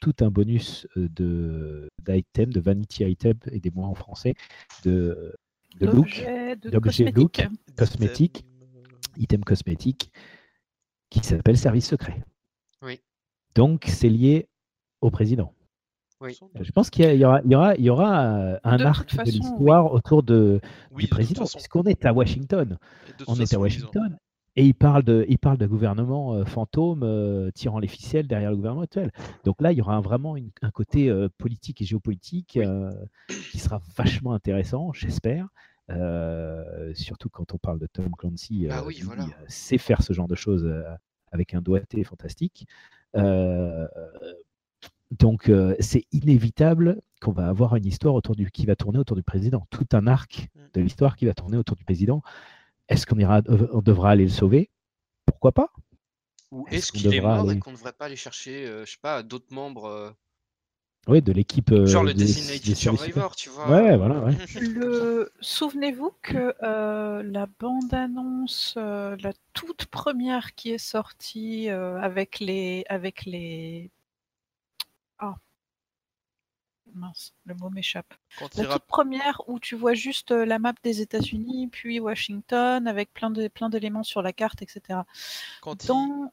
tout 0.00 0.14
un 0.20 0.30
bonus 0.30 0.86
euh, 0.96 1.08
de 1.10 1.88
d'items, 2.04 2.52
de 2.54 2.60
vanity 2.60 3.04
items, 3.04 3.40
aidez-moi 3.52 3.86
en 3.86 3.94
français, 3.94 4.34
de, 4.84 5.34
de 5.78 5.86
look, 5.86 5.94
D'objets, 6.06 6.56
de 6.56 6.70
d'objets 6.70 7.12
cosmétiques. 7.12 7.42
look. 7.42 7.76
Cosmétique. 7.76 8.44
Item 9.16 9.44
cosmétique, 9.44 10.12
qui 11.10 11.20
s'appelle 11.20 11.58
service 11.58 11.88
secret. 11.88 12.22
Oui. 12.82 13.00
Donc 13.54 13.84
c'est 13.88 14.08
lié 14.08 14.48
au 15.00 15.10
président. 15.10 15.52
Oui. 16.20 16.38
Je 16.60 16.70
pense 16.70 16.90
qu'il 16.90 17.04
y, 17.12 17.16
y 17.18 17.24
aura, 17.24 17.40
il 17.44 17.50
y 17.50 17.54
aura, 17.56 17.74
il 17.76 17.84
y 17.84 17.90
aura 17.90 18.24
euh, 18.26 18.58
un 18.62 18.76
De 18.76 18.84
arc 18.84 19.10
façon, 19.10 19.22
de 19.24 19.30
l'histoire 19.30 19.92
autour 19.92 20.22
de, 20.22 20.60
Oui, 20.92 21.04
du 21.04 21.08
président, 21.08 21.44
puisqu'on 21.44 21.82
est 21.84 22.04
à 22.04 22.12
Washington. 22.12 22.78
Et 23.18 23.22
On 23.26 23.34
est 23.36 23.52
à 23.52 23.58
Washington. 23.58 24.16
Et 24.60 24.64
il 24.66 24.74
parle 24.74 25.02
de, 25.04 25.24
il 25.26 25.38
parle 25.38 25.56
de 25.56 25.66
gouvernement 25.66 26.34
euh, 26.34 26.44
fantôme 26.44 27.02
euh, 27.02 27.50
tirant 27.52 27.78
les 27.78 27.88
ficelles 27.88 28.26
derrière 28.26 28.50
le 28.50 28.56
gouvernement 28.56 28.82
actuel. 28.82 29.10
Donc 29.44 29.62
là, 29.62 29.72
il 29.72 29.78
y 29.78 29.80
aura 29.80 29.98
vraiment 30.02 30.36
une- 30.36 30.50
un 30.60 30.70
côté 30.70 31.08
euh, 31.08 31.30
politique 31.38 31.80
et 31.80 31.86
géopolitique 31.86 32.58
qui 33.50 33.58
sera 33.58 33.80
vachement 33.96 34.34
intéressant, 34.34 34.92
j'espère. 34.92 35.48
Surtout 36.94 37.30
quand 37.30 37.54
on 37.54 37.58
parle 37.58 37.78
de 37.78 37.86
Tom 37.86 38.10
Clancy, 38.18 38.68
oui, 38.86 39.00
voilà. 39.02 39.22
euh, 39.24 39.26
sait 39.48 39.78
faire 39.78 40.02
ce 40.02 40.12
genre 40.12 40.28
de 40.28 40.34
choses 40.34 40.70
avec 41.32 41.54
un 41.54 41.62
doigté 41.62 42.04
fantastique. 42.04 42.66
Donc 45.18 45.50
c'est 45.80 46.04
inévitable 46.12 47.00
qu'on 47.22 47.32
va 47.32 47.48
avoir 47.48 47.76
une 47.76 47.86
histoire 47.86 48.14
autour 48.14 48.36
du, 48.36 48.50
qui 48.50 48.66
va 48.66 48.76
tourner 48.76 48.98
autour 48.98 49.16
du 49.16 49.22
président, 49.22 49.66
tout 49.70 49.86
un 49.92 50.06
arc 50.06 50.48
Mm. 50.54 50.60
de 50.74 50.80
l'histoire 50.82 51.16
qui 51.16 51.24
va 51.26 51.34
tourner 51.34 51.56
autour 51.56 51.76
du 51.76 51.84
président. 51.84 52.22
Est-ce 52.90 53.06
qu'on 53.06 53.18
ira, 53.18 53.38
euh, 53.48 53.68
on 53.72 53.80
devra 53.80 54.10
aller 54.10 54.24
le 54.24 54.30
sauver? 54.30 54.68
Pourquoi 55.24 55.52
pas? 55.52 55.72
Ou 56.50 56.66
Est-ce 56.70 56.90
qu'il 56.92 57.14
est 57.14 57.20
mort 57.20 57.50
et 57.50 57.58
qu'on 57.58 57.70
ne 57.70 57.76
devrait 57.76 57.92
pas 57.92 58.06
aller 58.06 58.16
chercher, 58.16 58.66
euh, 58.66 58.84
je 58.84 58.90
sais 58.92 58.98
pas, 59.00 59.22
d'autres 59.22 59.54
membres, 59.54 59.84
euh, 59.84 60.10
Oui, 61.06 61.22
de 61.22 61.32
l'équipe. 61.32 61.70
euh, 61.70 61.86
genre 61.86 62.02
le 62.02 62.12
des- 62.12 62.24
Designated 62.24 62.64
des 62.64 62.74
Survivor, 62.74 63.36
tu 63.36 63.48
vois 63.48 63.68
secrets. 63.68 63.90
Ouais, 63.90 63.96
voilà, 63.96 64.18
ouais. 64.24 64.34
Le... 64.60 65.32
Souvenez-vous 65.40 66.12
que 66.22 66.54
euh, 66.64 67.22
la 67.22 67.46
bande-annonce, 67.60 68.74
euh, 68.76 69.16
la 69.20 69.32
toute 69.52 69.86
première 69.86 70.56
qui 70.56 70.72
est 70.72 70.78
sortie 70.78 71.70
euh, 71.70 72.00
avec 72.00 72.40
les, 72.40 72.84
avec 72.88 73.24
les, 73.24 73.90
ah, 75.20 75.36
mince, 76.94 77.34
le 77.44 77.54
mot 77.54 77.70
m'échappe. 77.70 78.14
La 78.56 78.64
toute 78.74 78.84
première 78.86 79.42
où 79.48 79.58
tu 79.58 79.74
vois 79.76 79.94
juste 79.94 80.30
euh, 80.32 80.44
la 80.44 80.58
map 80.58 80.72
des 80.82 81.00
États-Unis, 81.00 81.68
puis 81.70 82.00
Washington 82.00 82.86
avec 82.86 83.12
plein 83.12 83.30
de 83.30 83.48
plein 83.48 83.68
d'éléments 83.68 84.02
sur 84.02 84.22
la 84.22 84.32
carte, 84.32 84.62
etc. 84.62 85.00
quand 85.62 85.82
il- 85.84 85.86
Dans 85.88 86.32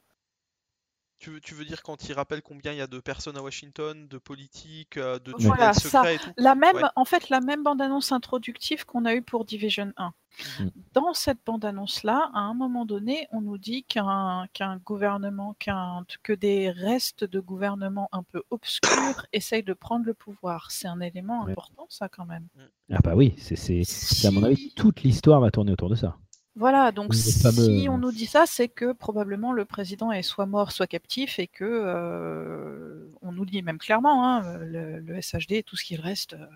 tu, 1.18 1.30
veux, 1.30 1.40
tu 1.40 1.54
veux 1.54 1.64
dire 1.64 1.82
quand 1.82 2.08
il 2.08 2.12
rappelle 2.12 2.42
combien 2.42 2.72
il 2.72 2.78
y 2.78 2.80
a 2.80 2.86
de 2.86 3.00
personnes 3.00 3.36
à 3.36 3.42
Washington, 3.42 4.06
de 4.08 4.18
politiques, 4.18 4.96
euh, 4.96 5.18
de 5.18 5.32
Voilà, 5.38 5.72
secrets 5.74 6.16
et 6.16 6.18
tout? 6.18 6.30
La 6.36 6.54
même, 6.54 6.76
Ouais. 6.76 6.82
en 6.96 7.04
fait, 7.04 7.28
la 7.28 7.40
même 7.40 7.62
bande-annonce 7.62 8.12
introductive 8.12 8.84
qu'on 8.84 9.04
a 9.04 9.14
eue 9.14 9.22
pour 9.22 9.44
Division 9.44 9.92
1. 9.96 10.12
Mhm. 10.60 10.70
Dans 10.94 11.14
cette 11.14 11.38
bande-annonce-là, 11.44 12.30
à 12.32 12.38
un 12.40 12.54
moment 12.54 12.84
donné, 12.84 13.26
on 13.32 13.40
nous 13.40 13.58
dit 13.58 13.82
qu'un 13.84 14.46
qu'un 14.52 14.76
gouvernement, 14.76 15.54
qu'un 15.58 16.04
que 16.22 16.32
des 16.32 16.70
restes 16.70 17.24
de 17.24 17.40
gouvernement 17.40 18.08
un 18.12 18.22
peu 18.22 18.42
obscurs 18.50 18.80
essayent 19.32 19.64
de 19.64 19.72
prendre 19.74 20.06
le 20.06 20.14
pouvoir. 20.14 20.70
C'est 20.70 20.86
un 20.88 21.00
élément 21.00 21.44
Ouais. 21.44 21.52
important, 21.52 21.86
ça, 21.88 22.08
quand 22.08 22.26
même. 22.26 22.46
Ah 22.92 22.98
bah 23.02 23.14
oui, 23.16 23.34
c'est, 23.38 23.82
à 24.26 24.30
mon 24.30 24.44
avis, 24.44 24.72
toute 24.74 25.02
l'histoire 25.02 25.40
va 25.40 25.50
tourner 25.50 25.72
autour 25.72 25.88
de 25.90 25.96
ça. 25.96 26.16
Voilà, 26.58 26.90
donc 26.92 27.14
si 27.14 27.40
fameux- 27.40 27.88
on 27.88 27.98
nous 27.98 28.10
dit 28.12 28.26
ça, 28.26 28.44
c'est 28.46 28.68
que 28.68 28.92
probablement 28.92 29.52
le 29.52 29.64
président 29.64 30.10
est 30.12 30.22
soit 30.22 30.46
mort, 30.46 30.72
soit 30.72 30.86
captif, 30.88 31.38
et 31.38 31.46
que 31.46 31.64
euh, 31.64 33.08
on 33.22 33.32
nous 33.32 33.44
dit 33.46 33.62
même 33.62 33.78
clairement, 33.78 34.26
hein, 34.26 34.58
le, 34.58 34.98
le 34.98 35.20
SHD 35.20 35.52
et 35.52 35.62
tout 35.62 35.76
ce 35.76 35.84
qu'il 35.84 36.00
reste 36.00 36.34
euh, 36.34 36.46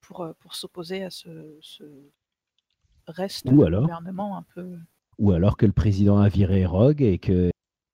pour, 0.00 0.20
euh, 0.22 0.32
pour 0.40 0.54
s'opposer 0.54 1.02
à 1.04 1.10
ce, 1.10 1.28
ce 1.60 1.82
reste 3.08 3.46
Ou 3.50 3.58
de 3.62 3.64
alors- 3.66 3.82
gouvernement 3.82 4.36
un 4.38 4.44
peu. 4.54 4.76
Ou 5.18 5.32
alors 5.32 5.56
que 5.56 5.66
le 5.66 5.72
président 5.72 6.18
a 6.18 6.28
viré 6.28 6.64
Rogue 6.64 7.02
et 7.02 7.18
que 7.18 7.50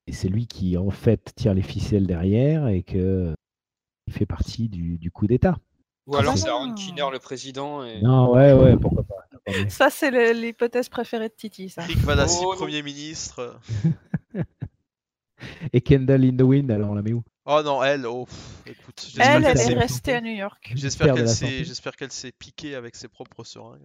et 0.06 0.12
c'est 0.12 0.28
lui 0.28 0.46
qui 0.46 0.76
en 0.78 0.88
fait 0.90 1.32
tire 1.34 1.52
les 1.52 1.62
ficelles 1.62 2.06
derrière 2.06 2.68
et 2.68 2.82
que 2.82 3.34
il 4.06 4.12
fait 4.12 4.24
partie 4.24 4.68
du, 4.70 4.96
du 4.98 5.10
coup 5.10 5.26
d'État. 5.26 5.56
Ou 6.06 6.16
alors 6.16 6.32
Ah. 6.34 6.36
c'est 6.38 6.48
Aaron 6.48 6.72
Kinner 6.74 7.04
le 7.12 7.18
président 7.18 7.84
et... 7.84 8.00
Non, 8.00 8.32
ouais, 8.32 8.54
ouais, 8.54 8.76
pourquoi 8.78 9.02
pas. 9.02 9.16
Ça, 9.68 9.90
c'est 9.90 10.32
l'hypothèse 10.34 10.88
préférée 10.88 11.28
de 11.28 11.34
Titi, 11.34 11.68
ça. 11.70 11.82
Rick 11.82 11.98
Valassi, 11.98 12.40
Oh. 12.44 12.54
Premier 12.56 12.82
ministre. 12.82 13.58
Et 15.72 15.80
Kendall 15.80 16.24
in 16.24 16.36
the 16.36 16.42
Wind, 16.42 16.70
alors 16.70 16.90
on 16.90 16.94
la 16.94 17.02
met 17.02 17.12
où? 17.12 17.22
Oh 17.44 17.62
non, 17.62 17.82
elle, 17.82 18.04
oh, 18.06 18.26
pff, 18.26 18.36
écoute, 18.66 19.08
Elle, 19.18 19.44
elle 19.44 19.58
est 19.58 19.74
restée 19.78 20.14
à 20.14 20.20
New 20.20 20.32
York. 20.34 20.72
j'espère 20.74 21.14
qu'elle 21.14 21.28
s'est 21.28 21.34
Santé. 21.46 21.64
j'espère 21.64 21.96
qu'elle 21.96 22.10
s'est 22.12 22.32
piquée 22.32 22.74
avec 22.74 22.94
ses 22.96 23.08
propres 23.08 23.44
seringues. 23.44 23.80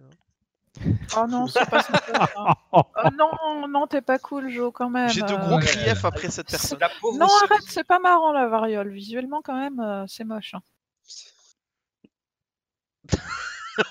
Oh 1.16 1.26
non, 1.28 1.46
c'est 1.46 1.64
pas 1.70 1.82
sympa. 1.82 2.02
ça. 2.34 2.56
Oh 2.72 2.82
non, 3.16 3.68
non, 3.68 3.86
t'es 3.86 4.02
pas 4.02 4.18
cool, 4.18 4.50
Joe, 4.50 4.72
quand 4.74 4.90
même. 4.90 5.08
J'ai 5.08 5.22
de 5.22 5.32
euh. 5.32 5.36
gros 5.36 5.56
Ouais. 5.56 5.62
griefs 5.64 6.04
après 6.04 6.28
cette 6.30 6.48
personne. 6.50 6.78
Non, 7.16 7.26
arrête, 7.44 7.62
c'est 7.68 7.84
pas 7.86 8.00
marrant 8.00 8.32
la 8.32 8.48
variole. 8.48 8.90
Visuellement, 8.92 9.40
quand 9.42 9.56
même, 9.58 9.78
euh, 9.80 10.04
c'est 10.08 10.24
moche. 10.24 10.54
hein. 10.54 10.62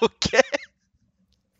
ok, 0.01 0.35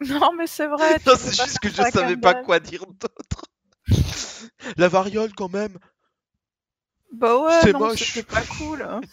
Non, 0.10 0.34
mais 0.34 0.48
c'est 0.48 0.68
vrai. 0.68 1.00
non, 1.06 1.14
c'est 1.18 1.34
juste 1.36 1.60
que 1.60 1.70
je 1.70 1.84
savais 1.84 2.18
pas 2.18 2.34
quoi 2.36 2.60
dire 2.60 2.86
d'autre. 2.86 3.46
La 4.78 4.88
variole 4.88 5.34
quand 5.36 5.50
même. 5.50 5.78
Bah 7.12 7.38
ouais, 7.38 7.60
C'est 7.62 7.74
moche. 7.74 8.14
c'était 8.14 8.24
pas 8.28 8.44
cool. 8.58 8.82
hein. 8.82 9.02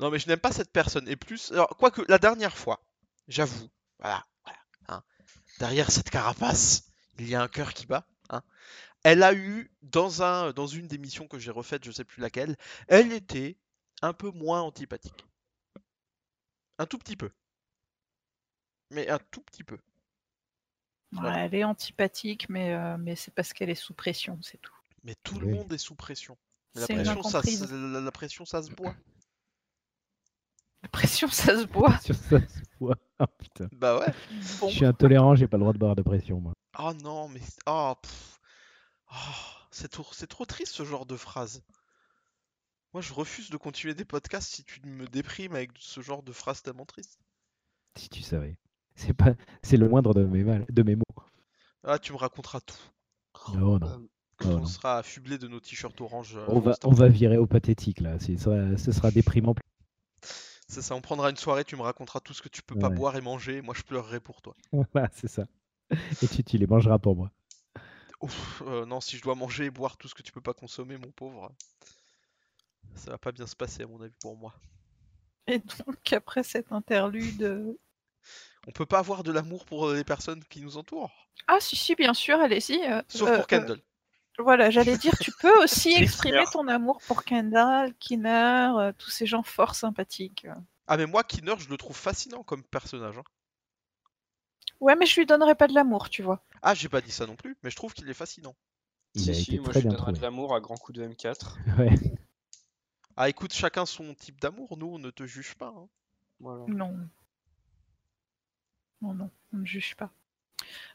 Non, 0.00 0.10
mais 0.10 0.18
je 0.18 0.28
n'aime 0.28 0.38
pas 0.38 0.52
cette 0.52 0.70
personne. 0.72 1.08
Et 1.08 1.16
plus, 1.16 1.50
alors, 1.52 1.68
quoique 1.76 2.02
la 2.08 2.18
dernière 2.18 2.56
fois, 2.56 2.84
j'avoue, 3.26 3.68
voilà, 3.98 4.24
voilà, 4.44 4.58
hein, 4.88 5.02
derrière 5.60 5.90
cette 5.90 6.10
carapace, 6.10 6.84
il 7.18 7.28
y 7.28 7.34
a 7.34 7.42
un 7.42 7.48
cœur 7.48 7.72
qui 7.74 7.86
bat. 7.86 8.06
hein. 8.30 8.42
Elle 9.04 9.22
a 9.22 9.34
eu, 9.34 9.70
dans, 9.82 10.22
un, 10.22 10.52
dans 10.52 10.66
une 10.66 10.88
des 10.88 10.98
missions 10.98 11.28
que 11.28 11.38
j'ai 11.38 11.50
refaites, 11.52 11.84
je 11.84 11.92
sais 11.92 12.04
plus 12.04 12.20
laquelle, 12.22 12.56
elle 12.88 13.12
était 13.12 13.58
un 14.02 14.12
peu 14.12 14.30
moins 14.32 14.62
antipathique. 14.62 15.26
Un 16.78 16.86
tout 16.86 16.98
petit 16.98 17.16
peu. 17.16 17.30
Mais 18.90 19.08
un 19.08 19.18
tout 19.30 19.42
petit 19.42 19.64
peu. 19.64 19.78
Ouais, 21.12 21.32
elle 21.46 21.54
est 21.54 21.64
antipathique, 21.64 22.48
mais, 22.48 22.74
euh, 22.74 22.96
mais 22.98 23.16
c'est 23.16 23.30
parce 23.32 23.52
qu'elle 23.52 23.70
est 23.70 23.74
sous 23.74 23.94
pression, 23.94 24.38
c'est 24.42 24.58
tout. 24.60 24.74
Mais 25.04 25.14
tout 25.22 25.38
le 25.40 25.48
monde 25.54 25.72
est 25.72 25.78
sous 25.78 25.94
pression. 25.94 26.36
Mais 26.74 26.82
La 26.82 26.86
pression, 26.86 27.22
ça, 27.22 27.42
se- 27.42 27.92
la, 27.94 28.00
la 28.04 28.12
pression, 28.12 28.44
ça 28.44 28.62
se 28.62 28.70
boit. 28.70 28.94
La 30.82 30.88
pression, 30.90 31.28
ça 31.28 31.58
se 31.60 31.64
boit. 31.66 31.98
Ça, 31.98 32.14
se. 32.14 32.34
Oh, 32.80 33.26
putain. 33.38 33.68
Bah 33.72 33.98
ouais. 33.98 34.12
Bon. 34.60 34.68
Je 34.68 34.74
suis 34.76 34.84
intolérant, 34.84 35.34
j'ai 35.34 35.48
pas 35.48 35.56
le 35.56 35.62
droit 35.62 35.72
de 35.72 35.78
boire 35.78 35.96
de 35.96 36.02
pression, 36.02 36.40
moi. 36.40 36.52
Oh 36.78 36.92
non, 37.02 37.28
mais. 37.28 37.40
Oh. 37.66 37.94
Oh, 39.10 39.16
c'est 39.72 39.88
trop, 39.90 40.06
c'est 40.12 40.26
trop 40.28 40.44
triste 40.44 40.72
ce 40.74 40.84
genre 40.84 41.06
de 41.06 41.16
phrase. 41.16 41.62
Moi, 42.92 43.00
je 43.02 43.12
refuse 43.12 43.50
de 43.50 43.56
continuer 43.56 43.94
des 43.94 44.04
podcasts 44.04 44.48
si 44.54 44.62
tu 44.64 44.80
me 44.84 45.06
déprimes 45.08 45.54
avec 45.54 45.72
ce 45.78 46.00
genre 46.00 46.22
de 46.22 46.32
phrases 46.32 46.62
tellement 46.62 46.86
tristes. 46.86 47.18
Si 47.96 48.08
tu 48.08 48.22
savais. 48.22 48.56
C'est 49.00 49.14
pas, 49.14 49.32
c'est 49.62 49.76
le 49.76 49.88
moindre 49.88 50.12
de 50.12 50.24
mes, 50.24 50.42
mal, 50.42 50.66
de 50.68 50.82
mes 50.82 50.96
mots. 50.96 51.04
Ah, 51.84 51.98
tu 52.00 52.12
me 52.12 52.18
raconteras 52.18 52.60
tout. 52.60 53.54
Non, 53.54 53.78
non. 53.78 53.86
Euh, 53.86 54.08
Quand 54.36 54.48
Oh 54.50 54.54
on 54.54 54.58
non. 54.60 54.66
sera 54.66 54.98
affublé 54.98 55.38
de 55.38 55.46
nos 55.48 55.60
t-shirts 55.60 56.00
orange. 56.00 56.34
euh, 56.36 56.44
On 56.48 56.58
va, 56.60 56.74
on 56.84 56.90
va 56.90 57.08
virer 57.08 57.36
au 57.38 57.46
pathétique 57.46 58.00
là. 58.00 58.18
C'est- 58.18 58.36
ça- 58.36 58.76
ce 58.76 58.90
sera 58.92 59.10
déprimant. 59.12 59.54
C'est 60.68 60.82
ça, 60.82 60.94
on 60.96 61.00
prendra 61.00 61.30
une 61.30 61.36
soirée, 61.36 61.64
tu 61.64 61.76
me 61.76 61.82
raconteras 61.82 62.20
tout 62.20 62.34
ce 62.34 62.42
que 62.42 62.48
tu 62.48 62.60
peux 62.62 62.78
pas 62.78 62.88
boire 62.90 63.16
et 63.16 63.20
manger, 63.20 63.62
moi 63.62 63.74
je 63.76 63.82
pleurerai 63.82 64.20
pour 64.20 64.42
toi. 64.42 64.54
Voilà, 64.92 65.08
c'est 65.14 65.28
ça. 65.28 65.44
Et 66.22 66.28
tu, 66.28 66.42
tu 66.44 66.58
les 66.58 66.66
mangeras 66.66 66.98
pour 66.98 67.16
moi. 67.16 67.30
Ouf, 68.20 68.62
euh, 68.66 68.84
non, 68.84 69.00
si 69.00 69.16
je 69.16 69.22
dois 69.22 69.34
manger 69.36 69.66
et 69.66 69.70
boire 69.70 69.96
tout 69.96 70.08
ce 70.08 70.14
que 70.14 70.22
tu 70.22 70.32
peux 70.32 70.40
pas 70.40 70.54
consommer, 70.54 70.98
mon 70.98 71.10
pauvre, 71.12 71.50
ça 72.94 73.12
va 73.12 73.18
pas 73.18 73.32
bien 73.32 73.46
se 73.46 73.54
passer 73.56 73.84
à 73.84 73.86
mon 73.86 74.00
avis 74.02 74.14
pour 74.20 74.36
moi. 74.36 74.54
Et 75.46 75.58
donc, 75.60 76.12
après 76.12 76.42
cette 76.42 76.72
interlude. 76.72 77.76
Euh, 78.68 78.70
On 78.70 78.72
peut 78.72 78.86
pas 78.86 78.98
avoir 78.98 79.22
de 79.22 79.32
l'amour 79.32 79.64
pour 79.64 79.90
les 79.90 80.04
personnes 80.04 80.44
qui 80.44 80.60
nous 80.60 80.76
entourent. 80.76 81.10
Ah, 81.46 81.58
si, 81.60 81.76
si, 81.76 81.94
bien 81.94 82.14
sûr, 82.14 82.38
allez-y. 82.40 82.80
euh, 82.84 83.02
Sauf 83.08 83.28
euh, 83.28 83.34
pour 83.36 83.42
euh, 83.42 83.46
Kendall. 83.46 83.82
Voilà, 84.38 84.70
j'allais 84.70 84.96
dire, 84.98 85.16
tu 85.18 85.32
peux 85.32 85.56
aussi 85.64 85.92
exprimer 85.94 86.36
clair. 86.38 86.50
ton 86.50 86.68
amour 86.68 87.00
pour 87.06 87.24
Kendall, 87.24 87.94
Kinner, 87.94 88.70
euh, 88.78 88.92
tous 88.96 89.10
ces 89.10 89.26
gens 89.26 89.42
fort 89.42 89.74
sympathiques. 89.74 90.46
Ah, 90.86 90.96
mais 90.96 91.06
moi, 91.06 91.24
Kinner, 91.24 91.54
je 91.58 91.68
le 91.68 91.76
trouve 91.76 91.96
fascinant 91.96 92.42
comme 92.44 92.62
personnage. 92.62 93.18
hein. 93.18 93.24
Ouais, 94.80 94.94
mais 94.94 95.06
je 95.06 95.18
lui 95.18 95.26
donnerais 95.26 95.56
pas 95.56 95.66
de 95.66 95.74
l'amour, 95.74 96.08
tu 96.08 96.22
vois. 96.22 96.44
Ah, 96.62 96.74
j'ai 96.74 96.88
pas 96.88 97.00
dit 97.00 97.10
ça 97.10 97.26
non 97.26 97.34
plus, 97.36 97.56
mais 97.62 97.70
je 97.70 97.76
trouve 97.76 97.94
qu'il 97.94 98.08
est 98.08 98.14
fascinant. 98.14 98.54
Il 99.14 99.22
Si, 99.22 99.30
a 99.30 99.34
si, 99.34 99.40
été 99.54 99.58
moi 99.58 99.70
très 99.70 99.80
je 99.80 99.86
lui 99.88 99.90
donnerais 99.90 100.12
de 100.12 100.20
l'amour 100.22 100.54
à 100.54 100.60
grands 100.60 100.76
coups 100.76 100.98
de 100.98 101.04
M4. 101.04 101.56
Ouais. 101.78 101.94
Ah, 103.16 103.28
écoute, 103.28 103.52
chacun 103.52 103.84
son 103.86 104.14
type 104.14 104.40
d'amour, 104.40 104.76
nous, 104.76 104.86
on 104.86 104.98
ne 105.00 105.10
te 105.10 105.26
juge 105.26 105.54
pas. 105.56 105.74
hein. 105.76 105.88
Voilà. 106.38 106.64
Non. 106.68 106.96
Non, 109.02 109.14
non, 109.14 109.30
on 109.52 109.58
ne 109.58 109.64
juge 109.66 109.94
pas. 109.96 110.10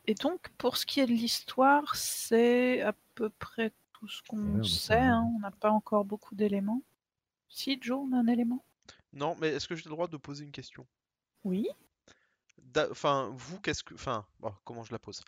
Et 0.06 0.14
donc, 0.14 0.50
pour 0.58 0.78
ce 0.78 0.86
qui 0.86 1.00
est 1.00 1.06
de 1.06 1.12
l'histoire, 1.12 1.96
c'est 1.96 2.82
à 2.82 2.94
peu 3.16 3.30
près 3.30 3.72
tout 3.94 4.08
ce 4.10 4.22
qu'on 4.24 4.58
Ouais, 4.58 4.64
sait. 4.64 5.00
hein, 5.00 5.24
On 5.36 5.40
n'a 5.40 5.52
pas 5.52 5.72
encore 5.72 6.04
beaucoup 6.06 6.36
d'éléments. 6.36 6.82
Si, 7.50 7.78
Joe, 7.82 8.06
on 8.10 8.14
a 8.14 8.18
un 8.20 8.28
élément? 8.28 8.64
Non, 9.14 9.36
mais 9.40 9.50
est-ce 9.50 9.68
que 9.68 9.76
j'ai 9.76 9.84
le 9.86 9.92
droit 9.92 10.08
de 10.08 10.18
poser 10.18 10.44
une 10.44 10.52
question? 10.52 10.86
Oui. 11.44 11.68
Enfin, 12.90 13.32
vous, 13.36 13.60
qu'est-ce 13.60 13.84
que. 13.84 13.94
Enfin, 13.94 14.26
bon, 14.40 14.52
comment 14.66 14.84
je 14.84 14.92
la 14.92 14.98
pose? 15.00 15.22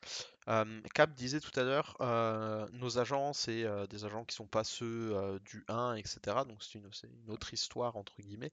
Euh, 0.48 0.82
Cap 0.96 1.14
disait 1.14 1.40
tout 1.40 1.58
à 1.60 1.64
l'heure, 1.64 1.96
euh, 2.02 2.68
nos 2.74 2.98
agents, 2.98 3.34
c'est 3.34 3.64
euh, 3.64 3.86
des 3.86 4.04
agents 4.04 4.26
qui 4.26 4.36
sont 4.36 4.48
pas 4.48 4.64
ceux 4.64 5.16
euh, 5.16 5.38
du 5.46 5.64
1, 5.68 5.96
etc. 5.96 6.20
Donc 6.48 6.64
c'est 6.64 6.80
une, 6.80 6.92
c'est 6.92 7.08
une 7.08 7.30
autre 7.30 7.54
histoire, 7.54 7.98
entre 7.98 8.20
guillemets. 8.20 8.52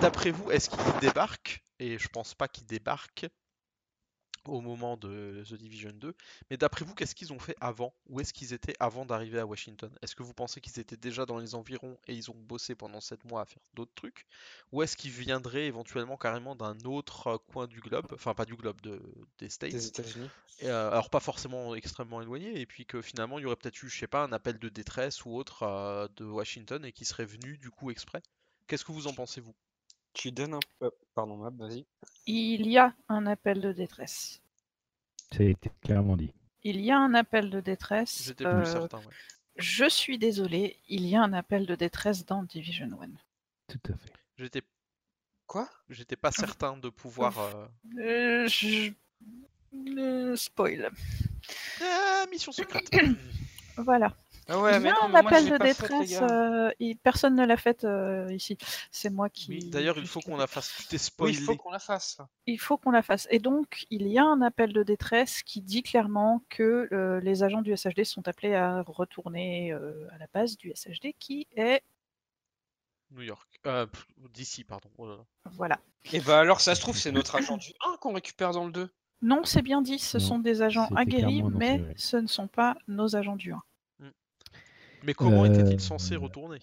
D'après 0.00 0.30
vous, 0.30 0.50
est-ce 0.50 0.70
qu'ils 0.70 1.00
débarquent 1.00 1.62
Et 1.78 1.98
je 1.98 2.08
pense 2.08 2.34
pas 2.34 2.48
qu'ils 2.48 2.64
débarquent 2.66 3.26
au 4.46 4.60
moment 4.60 4.96
de 4.96 5.42
The 5.46 5.54
Division 5.54 5.92
2. 5.92 6.14
Mais 6.50 6.56
d'après 6.56 6.84
vous, 6.84 6.94
qu'est-ce 6.94 7.14
qu'ils 7.14 7.32
ont 7.32 7.38
fait 7.38 7.56
avant? 7.60 7.92
Où 8.08 8.20
est-ce 8.20 8.32
qu'ils 8.32 8.52
étaient 8.52 8.74
avant 8.80 9.04
d'arriver 9.04 9.38
à 9.38 9.46
Washington? 9.46 9.90
Est-ce 10.00 10.16
que 10.16 10.22
vous 10.22 10.32
pensez 10.32 10.60
qu'ils 10.60 10.78
étaient 10.78 10.96
déjà 10.96 11.26
dans 11.26 11.38
les 11.38 11.54
environs 11.54 11.98
et 12.06 12.14
ils 12.14 12.30
ont 12.30 12.36
bossé 12.36 12.74
pendant 12.74 13.00
7 13.00 13.24
mois 13.24 13.42
à 13.42 13.44
faire 13.44 13.62
d'autres 13.74 13.94
trucs? 13.94 14.26
Ou 14.72 14.82
est-ce 14.82 14.96
qu'ils 14.96 15.10
viendraient 15.10 15.66
éventuellement 15.66 16.16
carrément 16.16 16.56
d'un 16.56 16.78
autre 16.86 17.26
euh, 17.26 17.38
coin 17.52 17.66
du 17.66 17.80
globe 17.80 18.06
Enfin, 18.12 18.34
pas 18.34 18.46
du 18.46 18.56
globe, 18.56 18.80
de, 18.80 19.00
des 19.38 19.50
States? 19.50 19.72
Des 19.72 19.86
États-Unis. 19.86 20.30
Euh, 20.62 20.90
alors 20.90 21.10
pas 21.10 21.20
forcément 21.20 21.74
extrêmement 21.74 22.20
éloigné, 22.20 22.60
et 22.60 22.66
puis 22.66 22.86
que 22.86 23.00
finalement 23.02 23.38
il 23.38 23.42
y 23.42 23.46
aurait 23.46 23.56
peut-être 23.56 23.82
eu, 23.82 23.88
je 23.88 23.98
sais 23.98 24.06
pas, 24.06 24.24
un 24.24 24.32
appel 24.32 24.58
de 24.58 24.68
détresse 24.68 25.24
ou 25.24 25.34
autre 25.34 25.62
euh, 25.62 26.08
de 26.16 26.24
Washington 26.24 26.84
et 26.84 26.92
qui 26.92 27.04
serait 27.04 27.24
venu 27.24 27.58
du 27.58 27.70
coup 27.70 27.90
exprès? 27.90 28.22
Qu'est-ce 28.66 28.84
que 28.84 28.92
vous 28.92 29.06
en 29.06 29.12
pensez 29.12 29.40
vous? 29.40 29.54
Tu 30.12 30.32
donnes 30.32 30.54
un 30.54 30.60
peu. 30.78 30.90
Pardon, 31.14 31.36
Mab, 31.36 31.56
vas-y. 31.58 31.86
Il 32.26 32.66
y 32.66 32.78
a 32.78 32.94
un 33.08 33.26
appel 33.26 33.60
de 33.60 33.72
détresse. 33.72 34.40
Ça 35.32 35.42
a 35.42 35.46
été 35.46 35.70
clairement 35.82 36.16
dit. 36.16 36.32
Il 36.62 36.80
y 36.80 36.90
a 36.90 36.98
un 36.98 37.14
appel 37.14 37.50
de 37.50 37.60
détresse. 37.60 38.22
J'étais 38.24 38.44
euh, 38.46 38.62
plus 38.62 38.70
certain. 38.70 38.98
ouais. 38.98 39.04
Je 39.56 39.88
suis 39.88 40.18
désolé, 40.18 40.76
il 40.88 41.06
y 41.06 41.16
a 41.16 41.22
un 41.22 41.32
appel 41.32 41.66
de 41.66 41.74
détresse 41.74 42.24
dans 42.24 42.42
Division 42.42 42.88
1. 43.00 43.08
Tout 43.68 43.92
à 43.92 43.96
fait. 43.96 44.12
J'étais, 44.36 44.62
Quoi? 45.46 45.68
j'étais 45.88 46.16
pas 46.16 46.30
certain 46.32 46.76
de 46.76 46.88
pouvoir. 46.88 47.38
euh, 47.38 47.66
Euh, 47.98 48.48
je... 48.48 48.92
euh, 49.98 50.36
spoil. 50.36 50.90
Ah, 51.82 52.24
mission 52.30 52.52
secrète. 52.52 52.90
Voilà. 53.76 54.14
Ah 54.52 54.58
ouais, 54.60 54.72
il 54.74 54.80
y 54.80 54.82
mais 54.82 54.88
a 54.90 54.94
non, 54.94 55.02
un 55.02 55.08
mais 55.08 55.12
moi, 55.12 55.20
je 55.22 55.26
appel 55.36 55.44
l'ai 55.44 55.50
de 55.52 55.58
détresse. 55.58 56.18
euh, 56.22 56.70
personne 57.04 57.36
ne 57.36 57.46
l'a 57.46 57.56
fait 57.56 57.84
euh, 57.84 58.32
ici. 58.32 58.58
C'est 58.90 59.08
moi 59.10 59.28
qui. 59.30 59.48
Oui, 59.50 59.64
d'ailleurs 59.70 59.96
il 59.98 60.06
faut 60.08 60.20
qu'on 60.20 60.36
la 60.36 60.48
fasse. 60.48 60.74
Tu 60.76 60.86
t'es 60.86 60.96
Oui, 60.96 60.98
spoilé. 60.98 61.32
il 61.38 61.40
faut 61.44 61.56
qu'on 61.56 61.70
la 61.70 61.78
fasse. 61.78 62.18
Il 62.46 62.58
faut 62.58 62.76
qu'on 62.76 62.90
la 62.90 63.02
fasse. 63.02 63.28
Et 63.30 63.38
donc, 63.38 63.86
il 63.90 64.08
y 64.08 64.18
a 64.18 64.24
un 64.24 64.42
appel 64.42 64.72
de 64.72 64.82
détresse 64.82 65.42
qui 65.44 65.60
dit 65.60 65.84
clairement 65.84 66.42
que 66.48 66.88
euh, 66.92 67.20
les 67.20 67.44
agents 67.44 67.62
du 67.62 67.76
SHD 67.76 68.02
sont 68.04 68.26
appelés 68.26 68.56
à 68.56 68.82
retourner 68.82 69.72
euh, 69.72 70.08
à 70.12 70.18
la 70.18 70.26
base 70.34 70.56
du 70.56 70.72
SHD 70.74 71.14
qui 71.18 71.46
est. 71.56 71.82
New 73.12 73.22
York. 73.22 73.48
Euh, 73.66 73.86
d'ici, 74.32 74.64
pardon. 74.64 74.88
Oh 74.98 75.06
là 75.06 75.16
là. 75.16 75.24
Voilà. 75.52 75.78
Et 76.12 76.20
bah 76.20 76.40
alors, 76.40 76.60
ça 76.60 76.74
se 76.74 76.80
trouve, 76.80 76.96
c'est 76.96 77.12
notre 77.12 77.36
agent 77.36 77.56
du 77.56 77.70
1 77.86 77.96
qu'on 77.98 78.12
récupère 78.14 78.52
dans 78.52 78.64
le 78.64 78.72
2. 78.72 78.88
Non, 79.22 79.44
c'est 79.44 79.62
bien 79.62 79.82
dit, 79.82 79.98
ce 79.98 80.16
Non, 80.18 80.24
sont 80.24 80.38
des 80.38 80.62
agents 80.62 80.88
aguerris, 80.96 81.42
mais 81.42 81.84
ce 81.96 82.16
ne 82.16 82.26
sont 82.26 82.46
pas 82.48 82.76
nos 82.88 83.16
agents 83.16 83.36
du 83.36 83.52
1. 83.52 83.62
Mais 85.02 85.14
comment 85.14 85.44
Euh, 85.44 85.52
était-il 85.52 85.80
censé 85.80 86.16
retourner? 86.16 86.60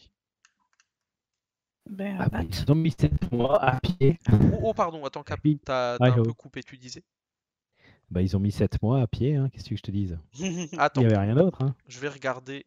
Ben, 1.90 2.18
Ah 2.20 2.28
ont 2.72 2.76
mis 2.76 2.92
7 2.92 3.32
mois 3.32 3.64
à 3.64 3.80
pied. 3.80 4.20
oh, 4.32 4.60
oh, 4.64 4.74
pardon, 4.74 5.06
attends, 5.06 5.24
Cap, 5.24 5.40
Oui. 5.44 5.60
t'as 5.64 5.96
un 6.00 6.18
oh. 6.18 6.24
peu 6.24 6.34
coupé, 6.34 6.62
tu 6.62 6.78
disais? 6.78 7.04
Bah, 8.10 8.22
ils 8.22 8.36
ont 8.36 8.40
mis 8.40 8.52
7 8.52 8.82
mois 8.82 9.02
à 9.02 9.08
pied, 9.08 9.36
hein, 9.36 9.50
qu'est-ce 9.50 9.70
que 9.70 9.76
je 9.76 9.82
te 9.82 9.92
dise? 9.92 10.20
Il 10.34 10.70
Attends, 10.78 11.02
n'y 11.02 11.08
avait 11.08 11.18
rien 11.18 11.36
d'autre. 11.36 11.62
Hein. 11.64 11.76
je 11.88 12.00
vais 12.00 12.10
regarder. 12.10 12.66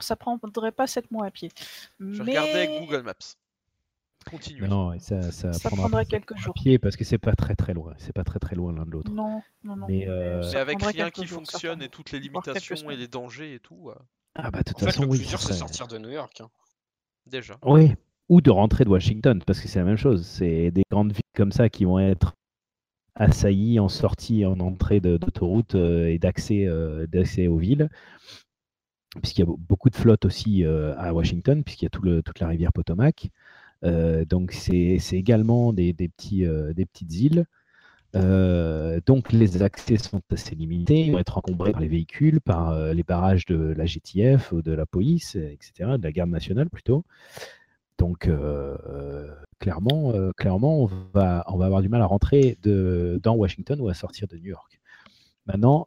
Ça 0.00 0.14
prendrait 0.16 0.72
pas 0.72 0.86
7 0.86 1.10
mois 1.10 1.26
à 1.26 1.30
pied. 1.30 1.50
Je 1.98 2.22
mais 2.22 2.30
regardais 2.38 2.66
avec 2.68 2.80
Google 2.80 3.02
Maps. 3.02 3.14
Continuez. 4.30 4.68
Non, 4.68 4.98
ça, 4.98 5.22
ça, 5.32 5.52
ça 5.52 5.68
prendra 5.68 5.88
prendrait 5.88 6.04
pas 6.04 6.10
quelques 6.10 6.36
jours. 6.36 6.54
à 6.56 6.60
pied 6.60 6.78
parce 6.78 6.96
que 6.96 7.04
c'est 7.04 7.18
pas 7.18 7.34
très 7.34 7.54
très 7.56 7.74
loin. 7.74 7.94
C'est 7.98 8.12
pas 8.12 8.24
très 8.24 8.38
très 8.38 8.56
loin 8.56 8.72
l'un 8.72 8.84
de 8.84 8.90
l'autre. 8.90 9.10
Non, 9.12 9.42
non, 9.64 9.76
non. 9.76 9.86
Mais, 9.88 10.06
euh, 10.08 10.42
Mais 10.52 10.56
avec 10.58 10.82
rien 10.82 11.10
qui 11.10 11.26
jours, 11.26 11.38
fonctionne 11.38 11.82
et 11.82 11.88
toutes 11.88 12.10
les 12.12 12.20
limitations 12.20 12.90
et 12.90 12.96
les 12.96 13.08
dangers 13.08 13.54
et 13.54 13.58
tout, 13.60 13.90
euh, 13.90 13.94
Ah 14.34 14.50
bah 14.50 14.58
de 14.60 14.64
toute 14.64 14.76
En 14.76 14.80
fait, 14.80 14.86
façon, 14.86 15.02
le 15.02 15.08
oui. 15.08 15.18
plus 15.18 15.28
dur, 15.28 15.40
c'est 15.40 15.52
sortir 15.54 15.86
de 15.88 15.98
New 15.98 16.10
York. 16.10 16.40
hein. 16.40 16.48
déjà. 17.26 17.58
Oui, 17.64 17.92
ou 18.28 18.40
de 18.40 18.50
rentrer 18.50 18.84
de 18.84 18.90
Washington, 18.90 19.42
parce 19.46 19.60
que 19.60 19.68
c'est 19.68 19.78
la 19.78 19.84
même 19.84 19.96
chose. 19.96 20.26
C'est 20.26 20.70
des 20.70 20.82
grandes 20.90 21.12
villes 21.12 21.22
comme 21.34 21.52
ça 21.52 21.68
qui 21.68 21.84
vont 21.84 21.98
être 21.98 22.34
assaillies 23.14 23.80
en 23.80 23.88
sortie 23.88 24.42
et 24.42 24.46
en 24.46 24.60
entrée 24.60 25.00
de- 25.00 25.16
d'autoroute 25.16 25.74
euh, 25.74 26.06
et 26.08 26.18
d'accès 26.18 26.66
d'accès 27.08 27.46
aux 27.48 27.56
villes. 27.58 27.88
Puisqu'il 29.22 29.40
y 29.40 29.42
a 29.42 29.46
be- 29.46 29.56
beaucoup 29.58 29.90
de 29.90 29.96
flottes 29.96 30.24
aussi 30.26 30.64
euh, 30.64 30.94
à 30.98 31.12
Washington, 31.14 31.64
puisqu'il 31.64 31.86
y 31.86 31.86
a 31.86 31.90
tout 31.90 32.02
le, 32.02 32.22
toute 32.22 32.38
la 32.40 32.46
rivière 32.48 32.72
Potomac. 32.72 33.30
Euh, 33.84 34.24
donc 34.24 34.52
c'est 34.52 34.98
également 35.12 35.72
des, 35.72 35.92
petits, 35.92 36.44
euh, 36.44 36.72
des 36.72 36.86
petites 36.86 37.12
îles. 37.14 37.46
Euh, 38.16 39.00
donc 39.04 39.32
les 39.32 39.62
accès 39.62 39.98
sont 39.98 40.22
assez 40.30 40.54
limités, 40.54 41.06
ils 41.06 41.12
vont 41.12 41.18
être 41.18 41.36
encombrés 41.36 41.72
par 41.72 41.82
les 41.82 41.88
véhicules, 41.88 42.40
par 42.40 42.94
les 42.94 43.02
barrages 43.02 43.44
de 43.44 43.74
la 43.76 43.84
GTF, 43.84 44.52
ou 44.52 44.62
de 44.62 44.72
la 44.72 44.86
police, 44.86 45.36
etc., 45.36 45.90
de 45.98 46.02
la 46.02 46.12
garde 46.12 46.30
nationale 46.30 46.70
plutôt. 46.70 47.04
Donc 47.98 48.30
clairement, 49.58 50.12
clairement, 50.36 50.82
on 50.84 50.86
va, 51.12 51.44
on 51.48 51.58
va 51.58 51.66
avoir 51.66 51.82
du 51.82 51.88
mal 51.88 52.00
à 52.00 52.06
rentrer 52.06 52.56
dans 52.62 53.34
Washington 53.34 53.80
ou 53.80 53.88
à 53.88 53.94
sortir 53.94 54.26
de 54.26 54.36
New 54.36 54.46
York. 54.46 54.80
Maintenant, 55.46 55.86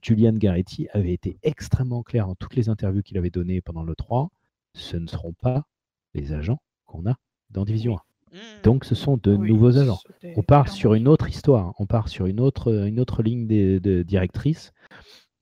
Julian 0.00 0.34
Garretti 0.34 0.86
avait 0.92 1.12
été 1.12 1.38
extrêmement 1.42 2.04
clair 2.04 2.28
dans 2.28 2.36
toutes 2.36 2.54
les 2.54 2.68
interviews 2.68 3.02
qu'il 3.02 3.18
avait 3.18 3.30
données 3.30 3.60
pendant 3.62 3.82
le 3.82 3.96
3. 3.96 4.30
Ce 4.74 4.96
ne 4.96 5.06
seront 5.06 5.32
pas 5.32 5.66
les 6.14 6.32
agents 6.32 6.60
qu'on 6.86 7.06
a 7.06 7.14
dans 7.50 7.64
Division 7.64 7.96
1. 8.32 8.36
Hmm. 8.36 8.62
Donc 8.64 8.84
ce 8.84 8.94
sont 8.94 9.16
de 9.16 9.34
Oui, 9.34 9.48
nouveaux 9.48 9.78
agents. 9.78 9.98
c'était 10.06 10.34
On 10.36 10.42
part 10.42 10.68
sur 10.68 10.94
une 10.94 11.06
autre 11.08 11.28
histoire. 11.28 11.72
On 11.78 11.86
part 11.86 12.08
sur 12.08 12.26
une 12.26 12.40
autre, 12.40 12.86
une 12.86 12.98
autre 13.00 13.22
ligne 13.22 13.46
de, 13.46 13.78
de 13.78 14.02
directrice 14.02 14.72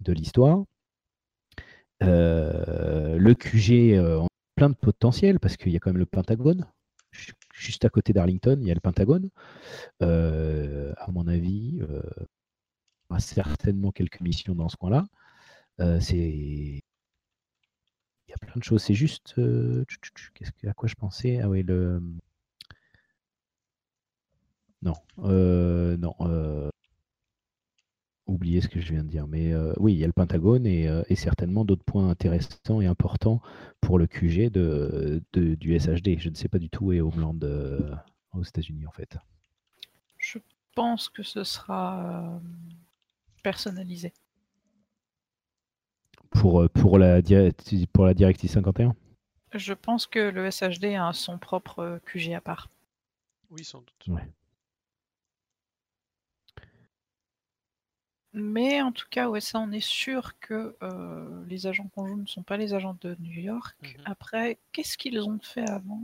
de 0.00 0.12
l'histoire. 0.12 0.64
Euh, 2.02 3.16
le 3.16 3.34
QG, 3.34 3.94
euh, 3.94 4.18
on 4.18 4.24
a 4.24 4.28
plein 4.56 4.70
de 4.70 4.74
potentiel 4.74 5.38
parce 5.38 5.56
qu'il 5.56 5.72
y 5.72 5.76
a 5.76 5.78
quand 5.78 5.90
même 5.90 5.98
le 5.98 6.06
Pentagone. 6.06 6.66
Ju- 7.12 7.32
Juste 7.54 7.84
à 7.84 7.90
côté 7.90 8.12
d'Arlington, 8.12 8.58
il 8.60 8.66
y 8.66 8.70
a 8.70 8.74
le 8.74 8.80
Pentagone. 8.80 9.28
Euh, 10.02 10.92
à 10.96 11.10
mon 11.12 11.28
avis, 11.28 11.78
euh, 11.82 12.02
il 12.18 12.22
y 12.22 13.10
aura 13.10 13.20
certainement 13.20 13.92
quelques 13.92 14.20
missions 14.20 14.54
dans 14.54 14.68
ce 14.68 14.76
coin-là. 14.76 15.06
Euh, 15.80 16.00
c'est 16.00 16.80
y 18.32 18.34
a 18.34 18.46
plein 18.46 18.58
de 18.58 18.64
choses. 18.64 18.82
C'est 18.82 18.94
juste. 18.94 19.34
Qu'est-ce 20.34 20.52
que, 20.52 20.66
à 20.68 20.74
quoi 20.74 20.88
je 20.88 20.94
pensais? 20.94 21.40
Ah 21.40 21.48
oui, 21.48 21.62
le. 21.62 22.02
Non, 24.82 24.94
euh, 25.20 25.96
non. 25.96 26.14
euh, 26.20 26.68
Oubliez 28.26 28.60
ce 28.60 28.68
que 28.68 28.80
je 28.80 28.92
viens 28.92 29.04
de 29.04 29.08
dire. 29.08 29.26
Mais 29.26 29.54
oui, 29.78 29.92
il 29.94 29.98
y 29.98 30.04
a 30.04 30.06
le 30.06 30.12
Pentagone 30.12 30.66
et, 30.66 30.88
certainement 31.16 31.64
d'autres 31.64 31.84
points 31.84 32.08
intéressants 32.08 32.80
et 32.80 32.86
importants 32.86 33.42
pour 33.80 33.98
le 33.98 34.06
QG 34.06 34.50
de, 34.50 35.22
du 35.34 35.78
SHD. 35.78 36.18
Je 36.18 36.30
ne 36.30 36.34
sais 36.34 36.48
pas 36.48 36.58
du 36.58 36.70
tout 36.70 36.86
où 36.86 36.92
est 36.92 37.00
Homeland 37.00 37.38
aux 38.32 38.42
États-Unis 38.42 38.86
en 38.86 38.92
fait. 38.92 39.18
Je 40.18 40.38
pense 40.74 41.08
que 41.08 41.22
ce 41.22 41.44
sera 41.44 42.40
personnalisé. 43.42 44.14
Pour, 46.32 46.62
euh, 46.62 46.68
pour, 46.68 46.98
la, 46.98 47.20
pour 47.92 48.06
la 48.06 48.14
Directive 48.14 48.50
51 48.50 48.94
Je 49.52 49.72
pense 49.74 50.06
que 50.06 50.18
le 50.18 50.50
SHD 50.50 50.96
a 50.96 51.12
son 51.12 51.38
propre 51.38 51.78
euh, 51.80 51.98
QG 52.06 52.32
à 52.34 52.40
part. 52.40 52.68
Oui, 53.50 53.64
sans 53.64 53.80
doute. 53.80 54.08
Ouais. 54.08 54.26
Mais 58.34 58.80
en 58.80 58.92
tout 58.92 59.06
cas, 59.10 59.28
ouais, 59.28 59.42
ça, 59.42 59.58
on 59.58 59.72
est 59.72 59.80
sûr 59.86 60.38
que 60.40 60.74
euh, 60.82 61.44
les 61.48 61.66
agents 61.66 61.88
conjoints 61.94 62.16
ne 62.16 62.26
sont 62.26 62.42
pas 62.42 62.56
les 62.56 62.72
agents 62.72 62.96
de 63.02 63.14
New 63.20 63.40
York. 63.40 63.76
Mhm. 63.82 64.02
Après, 64.06 64.58
qu'est-ce 64.72 64.96
qu'ils 64.96 65.20
ont 65.20 65.38
fait 65.38 65.68
avant? 65.68 66.02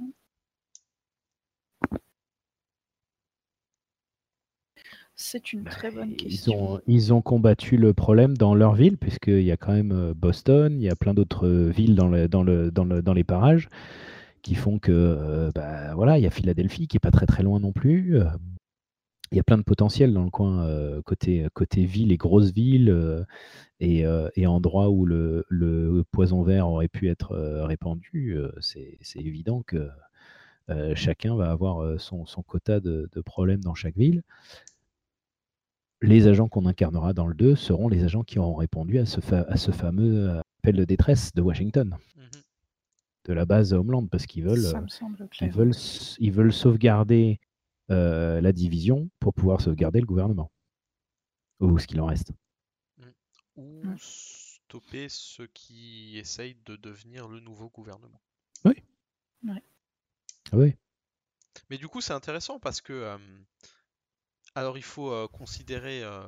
C'est 5.19 5.53
une 5.53 5.65
très 5.65 5.90
bonne 5.90 6.16
Ils 6.16 6.16
question. 6.16 6.55
ont, 6.55 6.81
ils 6.86 7.12
ont 7.12 7.23
combattu 7.23 7.77
le 7.77 7.93
problème 7.93 8.36
dans 8.36 8.55
leur 8.55 8.74
ville, 8.74 8.97
puisqu'il 8.97 9.43
y 9.43 9.51
a 9.51 9.57
quand 9.57 9.73
même 9.73 9.93
euh, 9.93 10.15
Boston, 10.15 10.74
il 10.81 10.85
y 10.85 10.89
a 10.90 10.97
plein 10.97 11.15
d'autres 11.15 11.47
euh, 11.47 11.70
villes 11.70 11.95
dans, 11.95 12.09
le- 12.09 12.28
dans, 12.28 12.43
le, 12.43 12.70
dans, 12.70 12.85
le- 12.85 13.03
dans 13.03 13.12
les 13.15 13.24
parages 13.24 13.69
qui 14.43 14.55
font 14.55 14.78
que, 14.78 14.93
euh, 14.93 15.51
bah, 15.55 15.95
voilà, 15.95 16.19
il 16.19 16.24
y 16.24 16.27
a 16.27 16.31
Philadelphie 16.31 16.89
qui 16.89 16.97
est 16.97 17.01
pas 17.01 17.11
très 17.11 17.27
très 17.27 17.43
loin 17.43 17.61
non 17.61 17.73
plus. 17.73 18.19
Il 19.31 19.36
y 19.36 19.40
a 19.40 19.43
plein 19.45 19.59
de 19.59 19.62
potentiel 19.62 20.15
dans 20.15 20.24
le 20.24 20.31
coin 20.31 20.65
euh, 20.65 21.03
côté, 21.03 21.47
côté 21.53 21.85
ville 21.85 22.12
et 22.12 22.16
grosses 22.16 22.51
villes 22.53 22.89
euh, 22.89 23.24
et, 23.81 24.05
et 24.36 24.47
endroits 24.47 24.90
où 24.90 25.07
le, 25.07 25.45
le 25.51 26.05
poison 26.12 26.43
vert 26.43 26.69
aurait 26.69 26.89
pu 26.89 27.09
être 27.11 27.36
répandu. 27.65 28.39
c'est 28.61 28.99
évident 29.16 29.62
que 29.66 29.89
chacun 30.95 31.36
va 31.36 31.51
avoir 31.51 32.01
son, 32.01 32.27
son 32.27 32.43
quota 32.43 32.81
de, 32.81 33.09
de 33.12 33.20
problèmes 33.20 33.62
dans 33.62 33.74
chaque 33.74 33.97
ville. 33.97 34.23
Les 36.01 36.27
agents 36.29 36.49
qu'on 36.49 36.66
incarnera 36.66 37.12
dans 37.12 37.27
le 37.27 37.35
2 37.35 37.57
seront 37.57 37.89
les 37.89 38.05
agents 38.05 38.23
qui 38.23 38.39
auront 38.39 38.55
répondu 38.55 38.99
à 38.99 39.07
ce, 39.07 39.20
fa- 39.20 39.43
à 39.49 39.57
ce 39.57 39.70
fameux 39.73 40.29
euh, 40.31 40.41
appel 40.62 40.77
de 40.77 40.85
détresse 40.85 41.33
de 41.35 41.43
Washington, 41.43 41.97
Mhm. 42.16 42.31
de 43.25 43.33
la 43.33 43.45
base 43.45 43.73
Homeland, 43.73 44.07
parce 44.07 44.27
qu'ils 44.27 44.45
veulent, 44.45 44.65
euh, 44.65 44.87
ils 45.41 45.51
veulent, 45.51 45.75
ils 46.20 46.33
veulent 46.33 46.53
sauvegarder 46.53 47.41
euh, 47.91 48.41
la 48.41 48.53
division 48.53 49.09
pour 49.19 49.33
pouvoir 49.35 49.61
sauvegarder 49.61 50.01
le 50.01 50.07
gouvernement. 50.07 50.53
Ou 51.61 51.79
ce 51.79 51.87
qu'il 51.89 52.01
en 52.01 52.07
reste. 52.07 52.33
Ou 53.57 53.83
Mm. 53.85 53.97
stopper 53.99 55.09
ceux 55.09 55.49
qui 55.49 56.16
essayent 56.19 56.57
de 56.66 56.77
devenir 56.77 57.27
le 57.29 57.41
nouveau 57.41 57.70
gouvernement. 57.70 58.20
Ah 58.65 58.70
oui. 60.57 60.75
Mais 61.70 61.77
du 61.79 61.89
coup, 61.89 62.01
c'est 62.01 62.12
intéressant 62.12 62.59
parce 62.61 62.81
que 62.81 62.93
euh, 62.93 63.19
alors 64.59 64.76
il 64.76 64.82
faut 64.82 65.12
euh, 65.12 65.28
considérer 65.28 66.02
euh, 66.02 66.22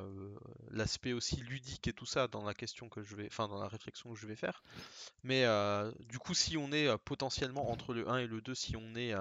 l'aspect 0.70 1.12
aussi 1.12 1.36
ludique 1.36 1.88
et 1.88 1.92
tout 1.92 2.06
ça 2.06 2.28
dans 2.28 2.44
la 2.44 2.54
question 2.54 2.88
que 2.88 3.02
je 3.02 3.16
vais, 3.16 3.26
enfin 3.26 3.48
dans 3.48 3.60
la 3.60 3.66
réflexion 3.66 4.12
que 4.12 4.18
je 4.18 4.26
vais 4.26 4.36
faire. 4.36 4.62
Mais 5.24 5.44
euh, 5.44 5.90
du 6.08 6.18
coup, 6.18 6.32
si 6.32 6.56
on 6.56 6.70
est 6.70 6.96
potentiellement 6.98 7.70
entre 7.70 7.92
le 7.92 8.08
1 8.08 8.18
et 8.18 8.26
le 8.28 8.40
2, 8.40 8.54
si 8.54 8.76
on 8.76 8.94
est 8.94 9.12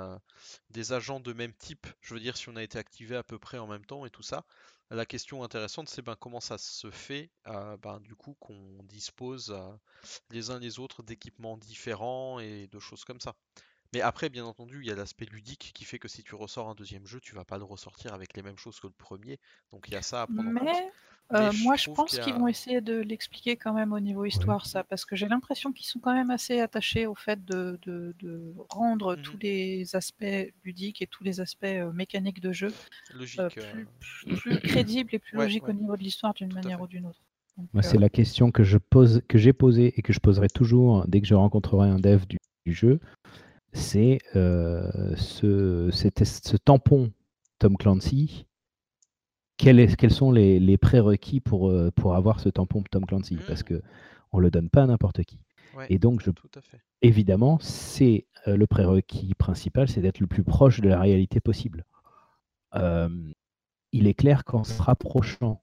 des 0.70 0.94
agents 0.94 1.20
de 1.20 1.34
même 1.34 1.54
type, 1.54 1.88
je 2.02 2.14
veux 2.14 2.20
dire 2.20 2.38
si 2.38 2.50
on 2.50 2.56
a 2.56 2.62
été 2.62 2.78
activé 2.78 3.16
à 3.16 3.24
peu 3.24 3.40
près 3.40 3.58
en 3.58 3.68
même 3.68 3.86
temps 3.86 4.06
et 4.06 4.12
tout 4.12 4.24
ça, 4.24 4.46
la 4.92 5.06
question 5.06 5.44
intéressante 5.44 5.90
c'est 5.90 6.02
ben, 6.02 6.16
comment 6.16 6.40
ça 6.40 6.58
se 6.58 6.92
fait 6.92 7.32
ben, 7.46 8.00
du 8.02 8.16
coup 8.16 8.36
qu'on 8.40 8.84
dispose 8.84 9.56
les 10.30 10.52
uns 10.52 10.60
les 10.60 10.80
autres 10.80 11.02
d'équipements 11.02 11.58
différents 11.58 12.40
et 12.40 12.68
de 12.68 12.80
choses 12.80 13.06
comme 13.06 13.20
ça. 13.20 13.36
Mais 13.94 14.02
après, 14.02 14.30
bien 14.30 14.46
entendu, 14.46 14.80
il 14.82 14.88
y 14.88 14.92
a 14.92 14.96
l'aspect 14.96 15.26
ludique 15.26 15.72
qui 15.74 15.84
fait 15.84 15.98
que 15.98 16.08
si 16.08 16.24
tu 16.24 16.36
ressors 16.36 16.70
un 16.70 16.76
deuxième 16.76 17.08
jeu, 17.08 17.20
tu 17.20 17.34
vas 17.34 17.44
pas 17.46 17.58
le 17.58 17.64
ressortir 17.64 18.14
avec 18.14 18.36
les 18.36 18.44
mêmes 18.44 18.58
choses 18.58 18.80
que 18.80 18.86
le 18.88 18.94
premier. 18.94 19.40
Donc 19.72 19.86
il 19.88 19.94
y 19.94 19.98
a 19.98 20.04
ça 20.04 20.22
à 20.24 20.28
prendre 20.28 20.50
en 20.50 20.54
compte. 20.54 20.62
Mais, 20.64 20.92
euh, 21.34 21.52
je 21.52 21.64
moi, 21.64 21.76
je 21.76 21.90
pense 21.90 22.12
qu'ils 22.20 22.34
a- 22.34 22.38
vont 22.38 22.48
essayer 22.48 22.82
de 22.82 22.98
l'expliquer 23.00 23.58
quand 23.58 23.74
même 23.74 23.92
au 23.92 24.00
niveau 24.00 24.26
histoire, 24.26 24.68
ça, 24.68 24.84
parce 24.84 25.06
que 25.06 25.16
j'ai 25.16 25.28
l'impression 25.28 25.72
qu'ils 25.72 25.88
sont 25.88 26.00
quand 26.00 26.14
même 26.14 26.30
assez 26.30 26.60
attachés 26.60 27.08
au 27.08 27.16
fait 27.16 27.44
de, 27.46 27.80
de- 27.82 28.16
de 28.20 28.54
rendre 28.70 29.16
Mhm. 29.16 29.24
tous 29.24 29.38
les 29.42 29.96
aspects 29.96 30.54
ludiques 30.64 31.02
et 31.02 31.08
tous 31.08 31.24
les 31.24 31.40
aspects 31.40 31.64
euh, 31.66 31.92
mécaniques 31.92 32.42
de 32.42 32.52
jeu 32.52 32.72
Logique. 33.16 33.40
euh, 33.40 33.50
plus, 33.50 33.88
plus- 34.00 34.40
plus 34.40 34.60
crédibles 34.60 35.16
et 35.16 35.20
plus 35.20 35.36
Ouais, 35.36 35.46
logiques 35.46 35.64
ouais. 35.64 35.72
au 35.72 35.74
niveau 35.78 35.98
de 35.98 36.04
l'histoire 36.04 36.36
d'une 36.36 36.54
manière 36.54 36.80
ou 36.80 36.86
d'une 36.88 37.08
autre. 37.08 37.20
Euh, 37.76 37.82
c'est 37.82 37.98
la 37.98 38.10
question 38.10 38.52
que 38.52 38.64
je 38.64 38.78
pose, 38.78 39.22
que 39.28 39.38
j'ai 39.40 39.52
posée 39.54 39.94
et 39.98 40.02
que 40.04 40.14
je 40.14 40.20
poserai 40.20 40.48
toujours 40.48 41.06
dès 41.08 41.22
que 41.22 41.28
je 41.28 41.34
rencontrerai 41.36 41.90
un 41.90 42.00
dev 42.00 42.26
du, 42.28 42.38
du 42.66 42.74
jeu. 42.74 43.00
C'est 43.74 44.20
euh, 44.36 45.16
ce, 45.16 45.90
tampon 46.58 47.12
Tom 47.60 47.78
Clancy. 47.78 48.46
Quel 49.58 49.80
est- 49.80 49.96
quels 49.96 50.12
sont 50.14 50.32
les, 50.32 50.60
les 50.60 50.78
prérequis 50.78 51.40
pour, 51.42 51.70
euh, 51.70 51.92
pour 51.92 52.16
avoir 52.16 52.40
ce 52.40 52.50
tampon 52.50 52.84
Tom 52.90 53.06
Clancy? 53.06 53.38
Parce 53.48 53.62
Mm. 53.62 53.66
que 53.66 53.82
on 54.32 54.40
le 54.40 54.52
donne 54.52 54.70
pas 54.70 54.84
à 54.84 54.88
n'importe 54.88 55.24
qui. 55.24 55.40
ouais, 55.76 55.86
Et 55.90 55.98
donc, 56.00 56.22
je, 56.24 56.32
tout 56.32 56.50
à 56.56 56.62
fait. 56.62 56.80
évidemment, 57.02 57.58
c'est 57.62 58.26
euh, 58.48 58.56
le 58.56 58.68
prérequis 58.68 59.34
principal, 59.36 59.90
c'est 59.90 60.02
d'être 60.02 60.20
le 60.20 60.28
plus 60.28 60.44
proche 60.44 60.80
de 60.82 60.88
la 60.88 61.00
réalité 61.00 61.40
possible. 61.40 61.84
Euh, 62.76 63.10
il 63.92 64.08
est 64.08 64.14
clair 64.14 64.46
qu'en 64.46 64.64
se 64.64 64.82
rapprochant, 64.82 65.62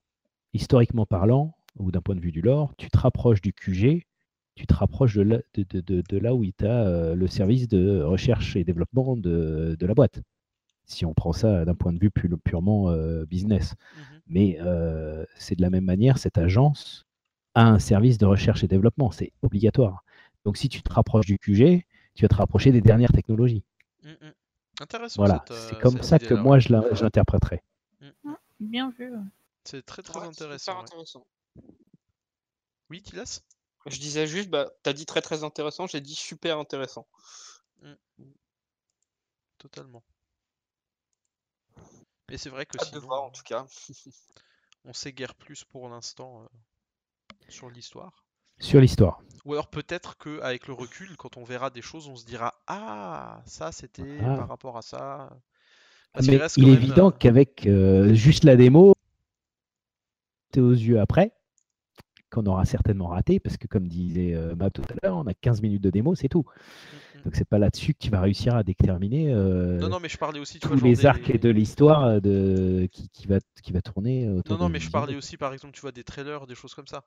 historiquement 0.52 1.06
parlant, 1.06 1.56
ou 1.78 1.90
d'un 1.92 2.00
point 2.02 2.16
de 2.16 2.20
vue 2.20 2.32
du 2.32 2.40
lore, 2.42 2.74
tu 2.76 2.88
te 2.90 2.98
rapproches 2.98 3.40
du 3.40 3.52
QG, 3.52 4.04
tu 4.56 4.66
te 4.66 4.74
rapproches 4.74 5.14
de 5.14 5.22
là, 5.22 5.38
de, 5.54 5.64
de- 5.68 5.80
de- 5.80 6.02
de 6.08 6.18
là 6.18 6.34
où 6.34 6.44
tu 6.44 6.66
as 6.66 7.14
le 7.14 7.26
service 7.28 7.68
de 7.68 8.02
recherche 8.02 8.56
et 8.56 8.64
développement 8.64 9.16
de, 9.16 9.76
de 9.78 9.86
la 9.86 9.94
boîte. 9.94 10.20
Si 10.86 11.04
on 11.04 11.14
prend 11.14 11.32
ça 11.32 11.64
d'un 11.64 11.74
point 11.74 11.92
de 11.92 11.98
vue 11.98 12.10
pu- 12.10 12.30
purement 12.38 12.90
euh, 12.90 13.24
business. 13.26 13.74
Mhm. 13.96 14.20
Mais 14.28 14.58
euh, 14.60 15.24
c'est 15.36 15.56
de 15.56 15.62
la 15.62 15.70
même 15.70 15.84
manière, 15.84 16.18
cette 16.18 16.38
agence 16.38 17.06
a 17.54 17.66
un 17.68 17.78
service 17.78 18.18
de 18.18 18.26
recherche 18.26 18.64
et 18.64 18.68
développement, 18.68 19.10
c'est 19.10 19.32
obligatoire. 19.42 20.04
Donc 20.44 20.56
si 20.56 20.68
tu 20.68 20.82
te 20.82 20.92
rapproches 20.92 21.26
du 21.26 21.38
QG, 21.38 21.84
tu 22.14 22.22
vas 22.22 22.28
te 22.28 22.34
rapprocher 22.34 22.72
des 22.72 22.80
dernières 22.80 23.12
technologies. 23.12 23.62
Mm, 24.04 24.08
mm. 24.10 24.32
Intéressant. 24.80 25.22
Voilà, 25.22 25.44
c'est 25.50 25.74
euh, 25.76 25.80
comme 25.80 26.02
ça 26.02 26.18
que 26.18 26.34
moi 26.34 26.58
je 26.58 26.72
la- 26.72 26.94
je 26.94 27.02
l'interpréterai. 27.02 27.62
bien 28.60 28.90
vu. 28.90 29.12
C'est 29.64 29.84
très 29.84 30.02
très 30.02 30.20
Ouais, 30.20 30.26
c'est 30.32 30.44
intéressant. 30.44 30.72
super 30.72 30.76
ouais. 30.76 30.82
intéressant. 30.84 31.26
Oui, 32.90 33.02
Tilas 33.02 33.40
Je 33.86 33.98
disais 34.00 34.26
juste, 34.26 34.50
bah, 34.50 34.70
t'as 34.82 34.92
dit 34.92 35.06
très 35.06 35.22
très 35.22 35.44
intéressant, 35.44 35.86
j'ai 35.86 36.00
dit 36.00 36.14
super 36.14 36.58
intéressant. 36.58 37.06
Totalement. 39.58 40.02
Et 42.28 42.38
c'est 42.38 42.50
vrai 42.50 42.66
que 42.66 42.98
voir 42.98 43.22
en 43.22 43.30
tout 43.30 43.42
cas. 43.44 43.66
on 44.84 44.92
sait 44.92 45.12
guère 45.12 45.34
plus 45.34 45.64
pour 45.64 45.88
l'instant 45.88 46.42
euh, 46.42 46.46
sur 47.48 47.70
l'histoire. 47.70 48.24
Sur 48.58 48.80
l'histoire. 48.80 49.22
Ou 49.44 49.52
alors 49.52 49.68
peut-être 49.68 50.16
que 50.16 50.40
avec 50.40 50.66
le 50.66 50.72
recul, 50.72 51.16
quand 51.16 51.36
on 51.36 51.44
verra 51.44 51.70
des 51.70 51.82
choses, 51.82 52.08
on 52.08 52.16
se 52.16 52.24
dira 52.24 52.54
ah 52.66 53.42
ça 53.46 53.70
c'était 53.70 54.18
Ah. 54.22 54.36
par 54.36 54.48
rapport 54.48 54.76
à 54.76 54.82
ça. 54.82 55.30
Parce 56.12 56.26
Mais 56.26 56.38
reste 56.38 56.56
il 56.56 56.64
est 56.64 56.72
même, 56.72 56.76
évident 56.76 57.08
euh, 57.08 57.16
qu'avec 57.16 57.66
euh, 57.66 58.14
juste 58.14 58.44
la 58.44 58.56
démo, 58.56 58.94
t'es 60.50 60.60
aux 60.60 60.72
yeux 60.72 60.98
après, 60.98 61.35
qu'on 62.30 62.44
aura 62.46 62.64
certainement 62.64 63.06
raté, 63.08 63.38
parce 63.40 63.56
que 63.56 63.66
comme 63.66 63.86
disait 63.88 64.34
euh, 64.34 64.54
tout 64.70 64.82
à 64.82 64.94
l'heure, 65.06 65.16
on 65.16 65.26
a 65.26 65.34
15 65.34 65.62
minutes 65.62 65.82
de 65.82 65.90
démo, 65.90 66.14
c'est 66.14 66.28
tout. 66.28 66.44
mm, 66.44 67.18
mm. 67.18 67.22
Donc 67.24 67.34
c'est 67.36 67.48
pas 67.48 67.58
là-dessus 67.58 67.94
que 67.94 67.98
tu 67.98 68.10
vas 68.10 68.20
réussir 68.20 68.54
à 68.54 68.62
déterminer 68.62 69.32
euh, 69.32 69.78
Non 69.78 69.88
non 69.88 69.98
mais 70.00 70.08
je 70.08 70.18
parlais 70.18 70.38
aussi 70.40 70.58
tu 70.60 70.68
tous 70.68 70.74
vois, 70.76 70.88
les 70.88 70.94
des- 70.96 71.06
arcs 71.06 71.38
de 71.40 71.48
l'histoire 71.50 72.04
euh, 72.04 72.20
de... 72.20 72.88
qui, 72.92 73.08
qui 73.10 73.26
va, 73.26 73.38
qui 73.62 73.72
va 73.72 73.80
tourner 73.82 74.28
autour 74.28 74.56
Non 74.56 74.64
non 74.64 74.68
mais 74.68 74.78
je 74.78 74.90
parlais 74.90 75.16
aussi 75.16 75.36
par 75.36 75.52
exemple 75.52 75.74
tu 75.74 75.80
vois 75.80 75.92
des 75.92 76.04
trailers, 76.04 76.46
des 76.46 76.54
choses 76.54 76.74
comme 76.74 76.86
ça. 76.86 77.04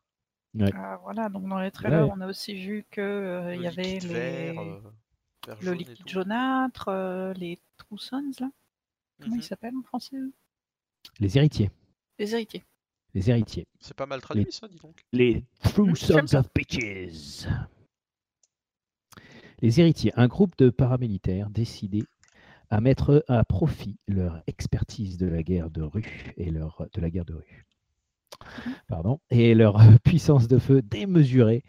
Ah, 0.73 0.97
voilà, 1.03 1.29
donc 1.29 1.47
dans 1.47 1.59
les 1.59 1.69
trailers, 1.71 2.07
Ouais. 2.07 2.13
on 2.17 2.21
a 2.21 2.27
aussi 2.27 2.55
vu 2.55 2.83
que 2.89 2.99
euh, 3.01 3.53
il 3.55 3.59
Le 3.59 3.63
y 3.65 3.67
avait 3.67 3.83
liquide 3.83 4.07
les... 4.09 4.13
vert, 4.13 4.59
euh, 4.61 4.79
vert 5.47 5.57
le 5.61 5.73
liquide 5.73 6.07
jaunâtre, 6.09 6.87
euh, 6.89 7.33
les 7.33 7.59
Troussons, 7.77 8.31
là. 8.39 8.49
Comment 9.21 9.35
ils 9.35 9.43
s'appellent 9.43 9.75
en 9.77 9.83
français 9.83 10.17
Les 11.19 11.37
héritiers. 11.37 11.69
Les 12.17 12.33
héritiers. 12.33 12.63
Les 13.14 13.30
héritiers. 13.30 13.68
C'est 13.80 13.95
pas 13.95 14.06
mal 14.06 14.22
traduit 14.22 14.45
ça, 14.52 14.68
dis 14.68 14.77
donc. 14.77 15.03
Les 15.11 15.44
True 15.64 15.95
Sons 15.95 16.36
of 16.36 16.48
Bitches. 16.53 17.48
Les 19.61 19.80
héritiers, 19.80 20.14
un 20.15 20.27
groupe 20.27 20.57
de 20.57 20.69
paramilitaires 20.69 21.49
décidés 21.49 22.06
à 22.69 22.81
mettre 22.81 23.26
à 23.27 23.44
profit 23.44 23.98
leur 24.07 24.41
expertise 24.48 25.18
de 25.18 25.27
la 25.27 25.44
guerre 25.44 25.72
de 25.72 25.81
rue 25.81 26.34
et 26.38 26.52
leur 26.52 26.88
de 26.94 27.02
la 27.02 27.10
guerre 27.10 27.26
de 27.26 27.34
rue. 27.34 27.65
Pardon, 28.88 29.19
et 29.31 29.56
leur 29.56 29.81
puissance 30.03 30.48
de 30.48 30.60
feu 30.60 30.81
démesurée 30.81 31.64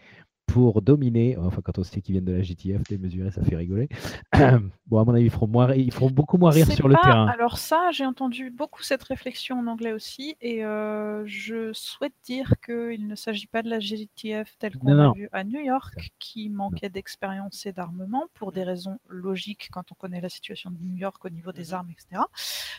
pour 0.53 0.83
dominer, 0.83 1.37
enfin 1.39 1.61
quand 1.63 1.79
on 1.79 1.85
sait 1.85 2.01
qu'ils 2.01 2.15
viennent 2.15 2.25
de 2.25 2.33
la 2.33 2.43
GTF, 2.43 2.83
démesurée, 2.89 3.31
ça 3.31 3.43
fait 3.43 3.57
rigoler. 3.57 3.89
bon, 4.87 4.99
à 4.99 5.05
mon 5.05 5.15
avis, 5.15 5.25
ils 5.25 5.31
feront, 5.31 5.47
moins, 5.47 5.73
ils 5.75 5.93
feront 5.93 6.11
beaucoup 6.11 6.39
moins 6.39 6.51
rire 6.51 6.67
sur 6.71 6.89
le 6.89 6.95
terrain. 6.95 7.27
Alors 7.29 7.59
ça, 7.59 7.91
j'ai 7.93 8.05
entendu 8.05 8.51
beaucoup 8.51 8.83
cette 8.83 9.03
réflexion 9.03 9.59
en 9.61 9.67
anglais 9.67 9.93
aussi, 9.93 10.37
et 10.41 10.65
euh, 10.65 11.23
je 11.27 11.73
souhaite 11.73 12.15
dire 12.25 12.55
qu'il 12.65 13.07
ne 13.07 13.15
s'agit 13.15 13.47
pas 13.47 13.63
de 13.63 13.71
la 13.71 13.79
GTF 13.81 14.57
telle 14.59 14.77
qu'on 14.77 14.95
l'a 14.95 15.13
vue 15.15 15.29
à 15.33 15.45
New 15.45 15.61
York, 15.61 16.13
qui 16.19 16.49
manquait 16.51 16.89
d'expérience 16.91 17.65
et 17.67 17.73
d'armement 17.73 18.27
pour 18.35 18.53
des 18.53 18.65
raisons 18.65 18.99
logiques 19.09 19.69
quand 19.71 19.93
on 19.93 19.95
connaît 19.95 20.21
la 20.21 20.29
situation 20.29 20.71
de 20.71 20.79
New 20.81 20.97
York 20.97 21.25
au 21.25 21.31
niveau 21.31 21.53
des 21.53 21.69
Mhm. 21.69 21.75
armes, 21.75 21.91
etc. 21.91 22.23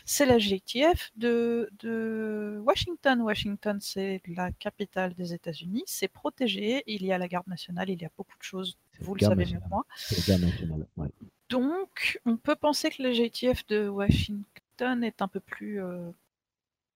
C'est 0.04 0.26
la 0.26 0.38
GTF 0.38 1.10
de, 1.16 1.70
de 1.80 2.60
Washington. 2.64 3.20
Washington, 3.22 3.78
c'est 3.80 4.20
la 4.26 4.50
capitale 4.52 5.14
des 5.14 5.32
États-Unis, 5.34 5.84
c'est 5.86 6.08
protégé, 6.08 6.82
il 6.86 7.04
y 7.04 7.12
a 7.12 7.18
la 7.18 7.28
garde 7.28 7.46
nationale, 7.46 7.61
il 7.68 8.02
y 8.02 8.04
a 8.04 8.10
beaucoup 8.16 8.36
de 8.38 8.42
choses, 8.42 8.76
vous 9.00 9.14
le 9.14 9.20
savez 9.20 9.44
mieux 9.46 9.60
que 9.60 9.68
moi. 9.68 10.78
Ouais. 10.96 11.08
Donc, 11.48 12.20
on 12.24 12.36
peut 12.36 12.56
penser 12.56 12.90
que 12.90 13.02
le 13.02 13.12
GTF 13.12 13.66
de 13.66 13.88
Washington 13.88 15.04
est 15.04 15.20
un 15.22 15.28
peu 15.28 15.40
plus 15.40 15.82
euh, 15.82 16.10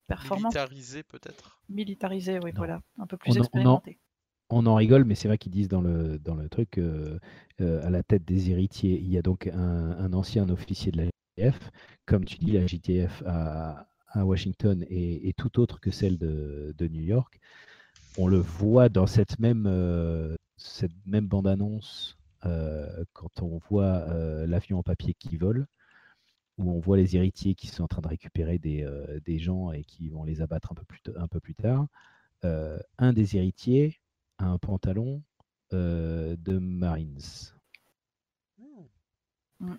performant, 0.06 0.48
Militarisé 0.48 1.02
peut-être. 1.02 1.60
militarisé, 1.68 2.38
oui, 2.42 2.52
Non. 2.52 2.58
voilà, 2.58 2.82
un 2.98 3.06
peu 3.06 3.16
plus 3.16 3.30
On 3.32 3.34
en- 3.34 3.36
on 3.36 3.40
en- 3.40 3.42
expérimenté. 3.44 3.98
on 4.50 4.66
en 4.66 4.74
rigole, 4.76 5.04
mais 5.04 5.14
c'est 5.14 5.28
vrai 5.28 5.38
qu'ils 5.38 5.52
disent 5.52 5.68
dans 5.68 5.80
le, 5.82 6.18
dans 6.18 6.34
le 6.34 6.48
truc, 6.48 6.78
euh, 6.78 7.18
euh, 7.60 7.84
à 7.86 7.90
la 7.90 8.02
tête 8.02 8.24
des 8.24 8.50
héritiers, 8.50 8.98
il 8.98 9.08
y 9.10 9.18
a 9.18 9.22
donc 9.22 9.46
un, 9.48 9.90
un 9.98 10.12
ancien 10.12 10.48
officier 10.48 10.92
de 10.92 10.98
la 10.98 11.04
GTF. 11.36 11.70
Comme 12.06 12.24
tu 12.24 12.38
dis, 12.38 12.52
la 12.52 12.66
GTF 12.66 13.22
a, 13.26 13.88
à 14.08 14.24
Washington 14.24 14.84
est, 14.88 15.28
est 15.28 15.36
tout 15.36 15.60
autre 15.60 15.80
que 15.80 15.90
celle 15.90 16.16
de, 16.18 16.74
de 16.78 16.88
New 16.88 17.02
York. 17.02 17.38
On 18.18 18.28
le 18.28 18.38
voit 18.38 18.88
dans 18.88 19.06
cette 19.06 19.38
même, 19.38 19.66
euh, 19.66 20.34
cette 20.56 20.92
même 21.04 21.26
bande-annonce 21.26 22.16
euh, 22.44 23.04
quand 23.12 23.42
on 23.42 23.58
voit 23.68 24.02
euh, 24.08 24.46
l'avion 24.46 24.78
en 24.78 24.82
papier 24.82 25.14
qui 25.14 25.36
vole, 25.36 25.66
où 26.58 26.70
on 26.70 26.80
voit 26.80 26.96
les 26.96 27.16
héritiers 27.16 27.54
qui 27.54 27.66
sont 27.66 27.84
en 27.84 27.88
train 27.88 28.02
de 28.02 28.08
récupérer 28.08 28.58
des, 28.58 28.82
euh, 28.82 29.20
des 29.24 29.38
gens 29.38 29.72
et 29.72 29.84
qui 29.84 30.08
vont 30.08 30.24
les 30.24 30.40
abattre 30.40 30.72
un 30.72 30.74
peu 30.74 30.84
plus, 30.84 31.00
t- 31.00 31.12
un 31.16 31.28
peu 31.28 31.40
plus 31.40 31.54
tard. 31.54 31.86
Un 32.98 33.12
des 33.12 33.36
héritiers 33.36 33.98
a 34.38 34.46
un 34.46 34.58
pantalon 34.58 35.22
de 35.72 36.58
Marines. 36.58 37.18
Hmm. 39.58 39.74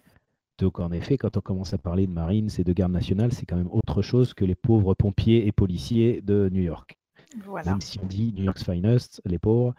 Donc 0.58 0.80
en 0.80 0.92
effet, 0.92 1.18
quand 1.18 1.38
on 1.38 1.42
commence 1.42 1.74
à 1.74 1.78
parler 1.78 2.08
de 2.08 2.12
Marines 2.12 2.50
et 2.58 2.64
de 2.64 2.74
garde 2.74 2.92
nationale, 2.92 3.32
c'est 3.32 3.46
quand 3.46 3.56
même 3.56 3.72
autre 3.72 4.02
chose 4.02 4.34
que 4.34 4.44
les 4.44 4.56
pauvres 4.56 4.96
pompiers 4.96 5.48
et 5.48 5.52
policiers 5.52 6.22
de 6.22 6.50
New 6.52 6.64
York. 6.64 6.98
Voilà. 7.44 7.72
Même 7.72 7.82
si 7.82 8.00
on 8.00 8.06
dit 8.06 8.34
New 8.34 8.44
York's 8.44 8.64
finest, 8.64 9.22
les 9.26 9.38
pauvres, 9.38 9.74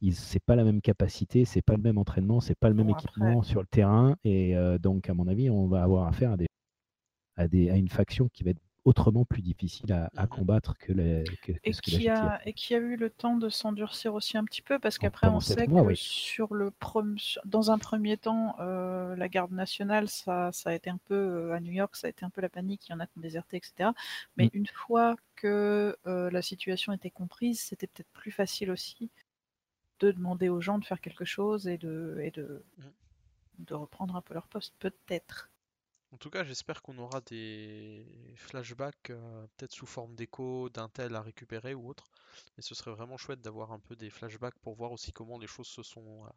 ils 0.00 0.14
c'est 0.14 0.40
pas 0.42 0.56
la 0.56 0.64
même 0.64 0.80
capacité, 0.80 1.44
c'est 1.44 1.62
pas 1.62 1.74
le 1.76 1.82
même 1.82 1.98
entraînement, 1.98 2.40
c'est 2.40 2.58
pas 2.58 2.68
le 2.68 2.74
même 2.74 2.86
Bon, 2.86 2.94
après- 2.94 3.04
équipement 3.04 3.42
sur 3.42 3.60
le 3.60 3.66
terrain, 3.66 4.16
et 4.24 4.56
euh, 4.56 4.78
donc 4.78 5.08
à 5.10 5.14
mon 5.14 5.28
avis, 5.28 5.50
on 5.50 5.66
va 5.66 5.82
avoir 5.82 6.08
affaire 6.08 6.32
à 6.32 6.36
des, 6.36 6.46
à 7.36 7.46
des 7.46 7.70
à 7.70 7.76
une 7.76 7.88
faction 7.90 8.28
qui 8.32 8.42
va 8.42 8.50
être 8.50 8.60
autrement 8.84 9.24
plus 9.24 9.42
difficile 9.42 9.92
à, 9.92 10.10
à 10.16 10.26
Mhm. 10.26 10.28
combattre 10.28 10.76
que, 10.78 10.92
les, 10.92 11.38
que, 11.42 11.52
que 11.52 11.52
Et 11.64 11.72
ce 11.72 11.82
que 11.82 11.90
la 11.90 12.00
qui, 12.00 12.08
a, 12.08 12.40
et 12.46 12.52
qui 12.52 12.74
a 12.74 12.78
eu 12.78 12.96
le 12.96 13.10
temps 13.10 13.36
de 13.38 13.48
s'endurcir 13.48 14.14
aussi 14.14 14.36
un 14.38 14.44
petit 14.44 14.62
peu, 14.62 14.78
parce 14.78 14.98
qu'après, 14.98 15.28
on 15.28 15.40
sait 15.40 15.66
mois, 15.66 15.82
que 15.82 15.84
oui. 15.84 15.96
sur 15.96 16.54
le 16.54 16.72
dans 17.46 17.70
un 17.70 17.78
premier 17.78 18.16
temps, 18.18 18.56
euh, 18.60 19.16
la 19.16 19.28
garde 19.28 19.52
nationale, 19.52 20.08
ça, 20.08 20.52
ça 20.52 20.70
a 20.70 20.74
été 20.74 20.90
un 20.90 20.98
peu, 20.98 21.14
euh, 21.14 21.52
à 21.54 21.60
New 21.60 21.72
York, 21.72 21.96
ça 21.96 22.06
a 22.08 22.10
été 22.10 22.24
un 22.24 22.30
peu 22.30 22.40
la 22.42 22.48
panique, 22.50 22.88
il 22.88 22.92
y 22.92 22.94
en 22.94 23.00
a 23.00 23.06
qui 23.06 23.18
ont 23.18 23.20
déserté, 23.22 23.56
etc. 23.58 23.92
Mais 24.36 24.48
Mm. 24.48 24.54
une 24.54 24.66
fois 24.66 25.16
que 25.36 25.96
euh, 26.06 26.30
la 26.30 26.42
situation 26.42 26.92
était 26.92 27.10
comprise, 27.10 27.60
c'était 27.60 27.86
peut-être 27.88 28.10
plus 28.12 28.30
facile 28.32 28.70
aussi 28.70 29.10
de 30.00 30.12
demander 30.12 30.48
aux 30.50 30.60
gens 30.60 30.78
de 30.78 30.84
faire 30.86 31.00
quelque 31.00 31.24
chose 31.26 31.68
et 31.68 31.78
de, 31.78 32.18
et 32.22 32.30
de, 32.32 32.64
Mm. 32.78 32.84
de 33.60 33.74
reprendre 33.74 34.16
un 34.16 34.22
peu 34.22 34.34
leur 34.34 34.48
poste, 34.48 34.74
peut-être. 34.80 35.50
En 36.14 36.16
tout 36.16 36.30
cas, 36.30 36.44
j'espère 36.44 36.80
qu'on 36.80 36.96
aura 36.98 37.20
des 37.22 38.06
flashbacks, 38.36 39.10
euh, 39.10 39.46
peut-être 39.56 39.72
sous 39.72 39.84
forme 39.86 40.14
d'écho, 40.14 40.70
d'intel 40.70 41.14
à 41.14 41.20
récupérer 41.20 41.74
ou 41.74 41.88
autre. 41.90 42.08
Et 42.56 42.62
ce 42.62 42.74
serait 42.74 42.92
vraiment 42.92 43.16
chouette 43.18 43.40
d'avoir 43.42 43.72
un 43.72 43.80
peu 43.80 43.96
des 43.96 44.10
flashbacks 44.10 44.58
pour 44.60 44.74
voir 44.76 44.92
aussi 44.92 45.12
comment 45.12 45.38
les 45.38 45.46
choses 45.48 45.66
se 45.66 45.82
sont, 45.82 46.24
euh, 46.24 46.28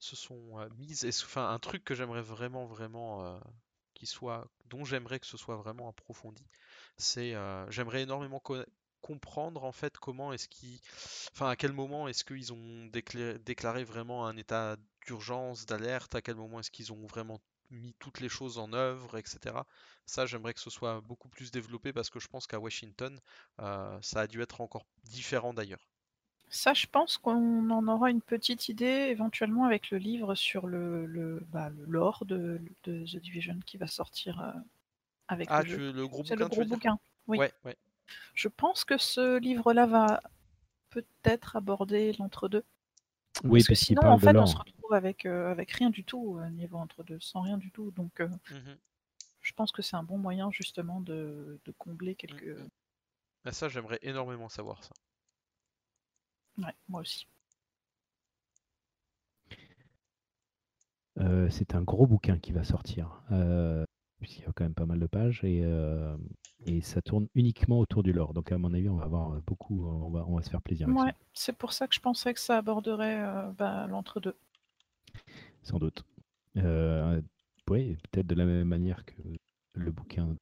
se 0.00 0.16
sont 0.16 0.58
euh, 0.60 0.68
mises. 0.78 1.04
Enfin, 1.24 1.50
un 1.50 1.58
truc 1.58 1.84
que 1.84 1.94
j'aimerais 1.94 2.22
vraiment, 2.22 2.66
vraiment, 2.66 3.40
qui 3.94 4.06
soit, 4.06 4.48
dont 4.66 4.84
j'aimerais 4.84 5.20
que 5.20 5.26
ce 5.26 5.36
soit 5.38 5.56
vraiment 5.56 5.88
approfondi, 5.88 6.46
c'est, 6.98 7.34
j'aimerais 7.70 8.02
énormément 8.02 8.40
co- 8.40 8.64
comprendre 9.02 9.64
en 9.64 9.72
fait 9.72 9.98
comment 9.98 10.32
est-ce 10.32 10.48
qu'ils, 10.48 10.80
enfin, 11.34 11.48
à 11.50 11.56
quel 11.56 11.72
moment 11.72 12.08
est-ce 12.08 12.24
qu'ils 12.24 12.52
ont 12.52 12.86
déclaré, 12.86 13.38
déclaré 13.40 13.84
vraiment 13.84 14.26
un 14.26 14.36
état 14.36 14.76
d'urgence, 15.06 15.66
d'alerte, 15.66 16.14
à 16.14 16.22
quel 16.22 16.36
moment 16.36 16.60
est-ce 16.60 16.70
qu'ils 16.70 16.92
ont 16.92 17.06
vraiment 17.06 17.40
mis 17.72 17.94
toutes 17.98 18.20
les 18.20 18.28
choses 18.28 18.58
en 18.58 18.72
œuvre, 18.72 19.16
etc. 19.18 19.66
Ça, 20.06 20.26
j'aimerais 20.26 20.54
que 20.54 20.60
ce 20.60 20.70
soit 20.70 21.00
beaucoup 21.00 21.28
plus 21.28 21.50
développé 21.50 21.92
parce 21.92 22.10
que 22.10 22.20
je 22.20 22.28
pense 22.28 22.46
qu'à 22.46 22.58
Washington, 22.60 23.20
euh, 23.60 23.98
ça 24.02 24.20
a 24.22 24.26
dû 24.26 24.42
être 24.42 24.60
encore 24.60 24.86
différent 25.04 25.54
d'ailleurs. 25.54 25.88
Ça, 26.48 26.74
je 26.74 26.86
pense 26.86 27.16
qu'on 27.18 27.70
en 27.70 27.88
aura 27.88 28.10
une 28.10 28.20
petite 28.20 28.68
idée 28.68 29.08
éventuellement 29.10 29.64
avec 29.64 29.90
le 29.90 29.98
livre 29.98 30.34
sur 30.34 30.66
le, 30.66 31.06
le, 31.06 31.40
bah, 31.50 31.70
le 31.70 31.84
lore 31.86 32.24
de, 32.26 32.60
de 32.84 33.04
The 33.06 33.16
Division 33.16 33.58
qui 33.66 33.78
va 33.78 33.86
sortir 33.86 34.40
euh, 34.40 34.52
avec 35.28 35.50
Ah, 35.50 35.62
le 35.62 35.66
jeu. 35.66 35.78
tu, 35.78 35.92
le 35.92 36.08
gros 36.08 36.24
C'est 36.24 36.36
bouquin, 36.36 36.44
le 36.44 36.48
gros 36.48 36.64
bouquin. 36.64 36.98
oui. 37.28 37.38
Ouais, 37.38 37.52
ouais. 37.64 37.76
Je 38.34 38.48
pense 38.48 38.84
que 38.84 38.98
ce 38.98 39.38
livre-là 39.38 39.86
va 39.86 40.22
peut-être 40.90 41.56
aborder 41.56 42.14
l'entre-deux. 42.14 42.64
Oui, 43.44 43.62
parce 43.62 43.68
que 43.68 43.74
parce 43.74 43.84
qu'il 43.84 43.96
sinon, 43.96 44.00
parle 44.00 44.16
en 44.16 44.18
de 44.18 44.28
fait, 44.28 44.36
on 44.38 44.46
l'or. 44.46 44.46
se 44.46 44.56
retrouve 44.92 45.06
avec, 45.06 45.26
euh, 45.26 45.50
avec 45.50 45.70
rien 45.72 45.90
du 45.90 46.04
tout, 46.04 46.38
euh, 46.38 46.48
niveau 46.50 46.78
entre-deux, 46.78 47.18
sans 47.20 47.40
rien 47.42 47.58
du 47.58 47.70
tout. 47.70 47.90
Donc, 47.92 48.20
euh, 48.20 48.28
Mhm. 48.50 48.76
je 49.40 49.52
pense 49.54 49.72
que 49.72 49.82
c'est 49.82 49.96
un 49.96 50.02
bon 50.02 50.18
moyen 50.18 50.50
justement 50.50 51.00
de, 51.00 51.58
de 51.64 51.72
combler 51.78 52.14
quelques. 52.14 52.58
Mhm. 52.58 52.68
Ah, 53.44 53.52
ça, 53.52 53.68
j'aimerais 53.68 53.98
énormément 54.02 54.48
savoir 54.48 54.82
ça. 54.84 54.90
Ouais, 56.58 56.74
moi 56.88 57.00
aussi. 57.00 57.26
Euh, 61.18 61.48
c'est 61.50 61.74
un 61.74 61.82
gros 61.82 62.06
bouquin 62.06 62.38
qui 62.38 62.52
va 62.52 62.64
sortir. 62.64 63.22
Euh, 63.32 63.84
puisqu'il 64.20 64.42
y 64.42 64.46
a 64.46 64.52
quand 64.54 64.64
même 64.64 64.74
pas 64.74 64.86
mal 64.86 65.00
de 65.00 65.06
pages 65.06 65.42
et, 65.42 65.62
euh, 65.64 66.16
et 66.64 66.80
ça 66.80 67.02
tourne 67.02 67.26
uniquement 67.34 67.80
autour 67.80 68.02
du 68.04 68.12
lore. 68.12 68.34
Donc 68.34 68.52
à 68.52 68.58
mon 68.58 68.72
avis, 68.72 68.88
on 68.88 68.96
va 68.96 69.04
avoir 69.04 69.30
beaucoup, 69.42 69.84
on 69.84 70.10
va, 70.10 70.24
on 70.28 70.36
va 70.36 70.42
se 70.42 70.50
faire 70.50 70.62
plaisir 70.62 70.88
Ouais, 70.88 71.12
c'est 71.34 71.56
pour 71.56 71.72
ça 71.72 71.88
que 71.88 71.94
je 71.94 72.00
pensais 72.00 72.32
que 72.32 72.40
ça 72.40 72.58
aborderait 72.58 73.20
euh, 73.20 73.50
bah, 73.58 73.86
l'entre-deux. 73.88 74.36
Sans 75.62 75.78
doute. 75.78 76.04
Euh, 76.56 77.20
oui, 77.70 77.96
peut-être 78.10 78.26
de 78.26 78.34
la 78.34 78.44
même 78.44 78.68
manière 78.68 79.04
que 79.04 79.14
le 79.74 79.90
bouquin. 79.90 80.36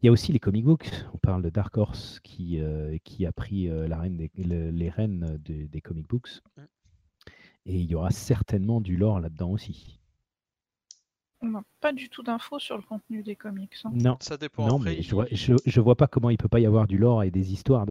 Il 0.00 0.06
y 0.06 0.08
a 0.08 0.12
aussi 0.12 0.32
les 0.32 0.38
comic 0.38 0.64
books. 0.64 0.90
On 1.12 1.18
parle 1.18 1.42
de 1.42 1.50
Dark 1.50 1.76
Horse 1.76 2.20
qui, 2.20 2.60
euh, 2.60 2.96
qui 3.02 3.26
a 3.26 3.32
pris 3.32 3.68
euh, 3.68 3.88
la 3.88 3.98
reine 3.98 4.16
des- 4.16 4.30
le- 4.36 4.70
les 4.70 4.90
rênes 4.90 5.38
des- 5.44 5.66
des 5.66 5.80
comic 5.80 6.06
books. 6.06 6.40
Mm. 6.56 6.62
Et 7.66 7.80
il 7.80 7.86
y 7.90 7.94
aura 7.96 8.10
certainement 8.10 8.80
du 8.80 8.96
lore 8.96 9.18
là-dedans 9.20 9.50
aussi. 9.50 9.98
On 11.40 11.48
n'a 11.50 11.62
pas 11.80 11.92
du 11.92 12.08
tout 12.08 12.22
d'infos 12.22 12.58
sur 12.58 12.76
le 12.76 12.82
contenu 12.82 13.22
des 13.22 13.36
comics. 13.36 13.74
hein. 13.84 13.90
Non, 13.92 14.16
Ça 14.20 14.36
dépend 14.36 14.66
non, 14.68 14.76
après. 14.78 14.96
mais 14.96 15.02
je 15.02 15.14
vois, 15.14 15.26
je, 15.30 15.54
je 15.64 15.80
vois 15.80 15.96
pas 15.96 16.06
comment 16.08 16.30
il 16.30 16.36
peut 16.38 16.48
pas 16.48 16.60
y 16.60 16.66
avoir 16.66 16.86
du 16.86 16.98
lore 16.98 17.22
et 17.24 17.30
des 17.30 17.52
histoires 17.52 17.84
de 17.86 17.90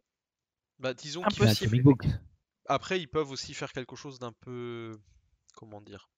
Bah, 0.78 0.94
disons 0.94 1.22
Un 1.24 1.28
qu'ils 1.28 1.38
dans 1.40 1.44
un 1.44 1.50
Impossible. 1.50 1.70
comic 1.70 1.82
book. 1.84 2.06
Après, 2.66 3.00
ils 3.00 3.06
peuvent 3.08 3.30
aussi 3.30 3.54
faire 3.54 3.72
quelque 3.72 3.96
chose 3.96 4.18
d'un 4.18 4.32
peu. 4.32 4.98
Comment 5.58 5.80
dire 5.80 6.08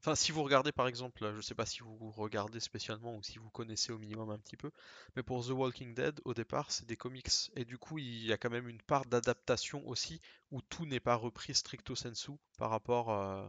Enfin, 0.00 0.16
si 0.16 0.32
vous 0.32 0.42
regardez 0.42 0.72
par 0.72 0.88
exemple, 0.88 1.32
je 1.36 1.40
sais 1.40 1.54
pas 1.54 1.66
si 1.66 1.84
vous 1.84 2.10
regardez 2.10 2.58
spécialement 2.58 3.14
ou 3.14 3.22
si 3.22 3.38
vous 3.38 3.48
connaissez 3.48 3.92
au 3.92 3.98
minimum 3.98 4.30
un 4.30 4.38
petit 4.40 4.56
peu, 4.56 4.72
mais 5.14 5.22
pour 5.22 5.46
The 5.46 5.50
Walking 5.50 5.94
Dead, 5.94 6.20
au 6.24 6.34
départ, 6.34 6.72
c'est 6.72 6.84
des 6.84 6.96
comics. 6.96 7.28
Et 7.54 7.64
du 7.64 7.78
coup, 7.78 7.98
il 7.98 8.26
y 8.26 8.32
a 8.32 8.36
quand 8.38 8.50
même 8.50 8.68
une 8.68 8.82
part 8.82 9.04
d'adaptation 9.06 9.86
aussi 9.86 10.20
où 10.50 10.62
tout 10.62 10.84
n'est 10.84 10.98
pas 10.98 11.14
repris 11.14 11.54
stricto 11.54 11.94
sensu 11.94 12.32
par 12.58 12.70
rapport 12.70 13.12
euh, 13.12 13.48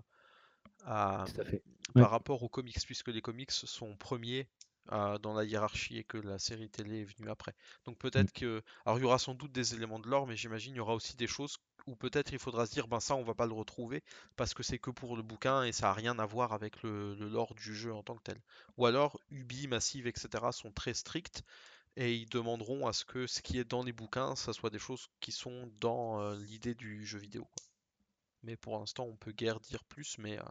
à, 0.86 1.26
Tout 1.26 1.42
à 1.42 1.46
fait. 1.46 1.64
par 1.98 2.10
Ouais. 2.10 2.12
rapport 2.12 2.44
aux 2.44 2.50
comics, 2.50 2.80
puisque 2.86 3.10
les 3.10 3.22
comics 3.22 3.52
sont 3.52 3.96
premiers 3.98 4.48
euh, 4.92 5.18
dans 5.20 5.34
la 5.34 5.44
hiérarchie 5.46 5.98
et 5.98 6.04
que 6.04 6.18
la 6.18 6.40
série 6.40 6.70
télé 6.70 7.02
est 7.02 7.06
venue 7.18 7.30
après. 7.30 7.56
Donc 7.86 7.98
peut-être 7.98 8.32
que, 8.34 8.64
alors 8.86 9.00
il 9.00 9.02
y 9.02 9.06
aura 9.06 9.20
sans 9.20 9.36
doute 9.36 9.52
des 9.52 9.74
éléments 9.76 10.00
de 10.00 10.08
lore, 10.10 10.28
mais 10.28 10.38
j'imagine 10.38 10.74
il 10.76 10.78
y 10.78 10.82
aura 10.82 10.96
aussi 10.96 11.16
des 11.18 11.28
choses 11.28 11.58
où 11.88 11.96
peut-être 11.96 12.32
il 12.34 12.40
faudra 12.40 12.66
se 12.66 12.74
dire, 12.74 12.88
ben 12.88 13.00
ça 13.00 13.16
on 13.16 13.24
va 13.24 13.34
pas 13.34 13.48
le 13.48 13.54
retrouver 13.54 14.04
parce 14.36 14.54
que 14.54 14.64
c'est 14.64 14.78
que 14.78 14.92
pour 14.92 15.16
le 15.16 15.24
bouquin 15.24 15.64
et 15.64 15.72
ça 15.72 15.90
a 15.90 15.94
rien 15.94 16.20
à 16.20 16.26
voir 16.26 16.54
avec 16.54 16.84
le, 16.84 17.16
le 17.16 17.28
lore 17.30 17.56
du 17.56 17.74
jeu 17.74 17.94
en 17.94 18.04
tant 18.04 18.16
que 18.16 18.24
tel. 18.24 18.42
Ou 18.78 18.86
alors 18.86 19.20
Ubi, 19.32 19.68
Massive, 19.68 20.08
etc. 20.08 20.52
sont 20.52 20.72
très 20.72 20.94
stricts 20.94 21.44
et 21.98 22.14
ils 22.14 22.30
demanderont 22.30 22.86
à 22.88 22.94
ce 22.94 23.04
que 23.04 23.26
ce 23.26 23.42
qui 23.42 23.58
est 23.58 23.64
dans 23.64 23.84
les 23.84 23.92
bouquins, 23.94 24.36
ça 24.36 24.54
soit 24.54 24.70
des 24.70 24.80
choses 24.80 25.08
qui 25.20 25.32
sont 25.32 25.72
dans 25.80 26.22
euh, 26.22 26.36
l'idée 26.36 26.76
du 26.76 27.06
jeu 27.06 27.18
vidéo. 27.18 27.48
Mais 28.44 28.56
pour 28.56 28.78
l'instant, 28.78 29.06
on 29.06 29.16
peut 29.16 29.32
guère 29.32 29.60
dire 29.60 29.84
plus, 29.84 30.18
mais 30.20 30.38
euh, 30.38 30.44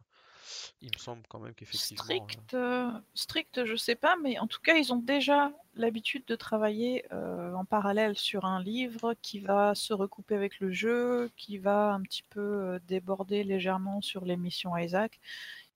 il 0.80 0.90
me 0.94 0.98
semble 0.98 1.22
quand 1.28 1.38
même 1.40 1.54
qu'effectivement. 1.54 2.02
euh, 2.02 2.04
Strict, 2.04 2.54
euh, 2.54 2.90
strict, 3.14 3.64
je 3.64 3.76
sais 3.76 3.94
pas, 3.94 4.16
mais 4.22 4.38
en 4.38 4.46
tout 4.46 4.60
cas, 4.60 4.76
ils 4.76 4.92
ont 4.92 4.96
déjà 4.98 5.52
l'habitude 5.74 6.24
de 6.26 6.36
travailler 6.36 7.04
euh, 7.12 7.52
en 7.54 7.64
parallèle 7.64 8.16
sur 8.16 8.44
un 8.44 8.62
livre 8.62 9.14
qui 9.22 9.40
va 9.40 9.74
se 9.74 9.92
recouper 9.92 10.34
avec 10.34 10.60
le 10.60 10.70
jeu, 10.70 11.30
qui 11.36 11.58
va 11.58 11.92
un 11.92 12.02
petit 12.02 12.22
peu 12.30 12.40
euh, 12.40 12.78
déborder 12.86 13.44
légèrement 13.44 14.00
sur 14.00 14.24
les 14.24 14.36
missions 14.36 14.76
Isaac. 14.76 15.20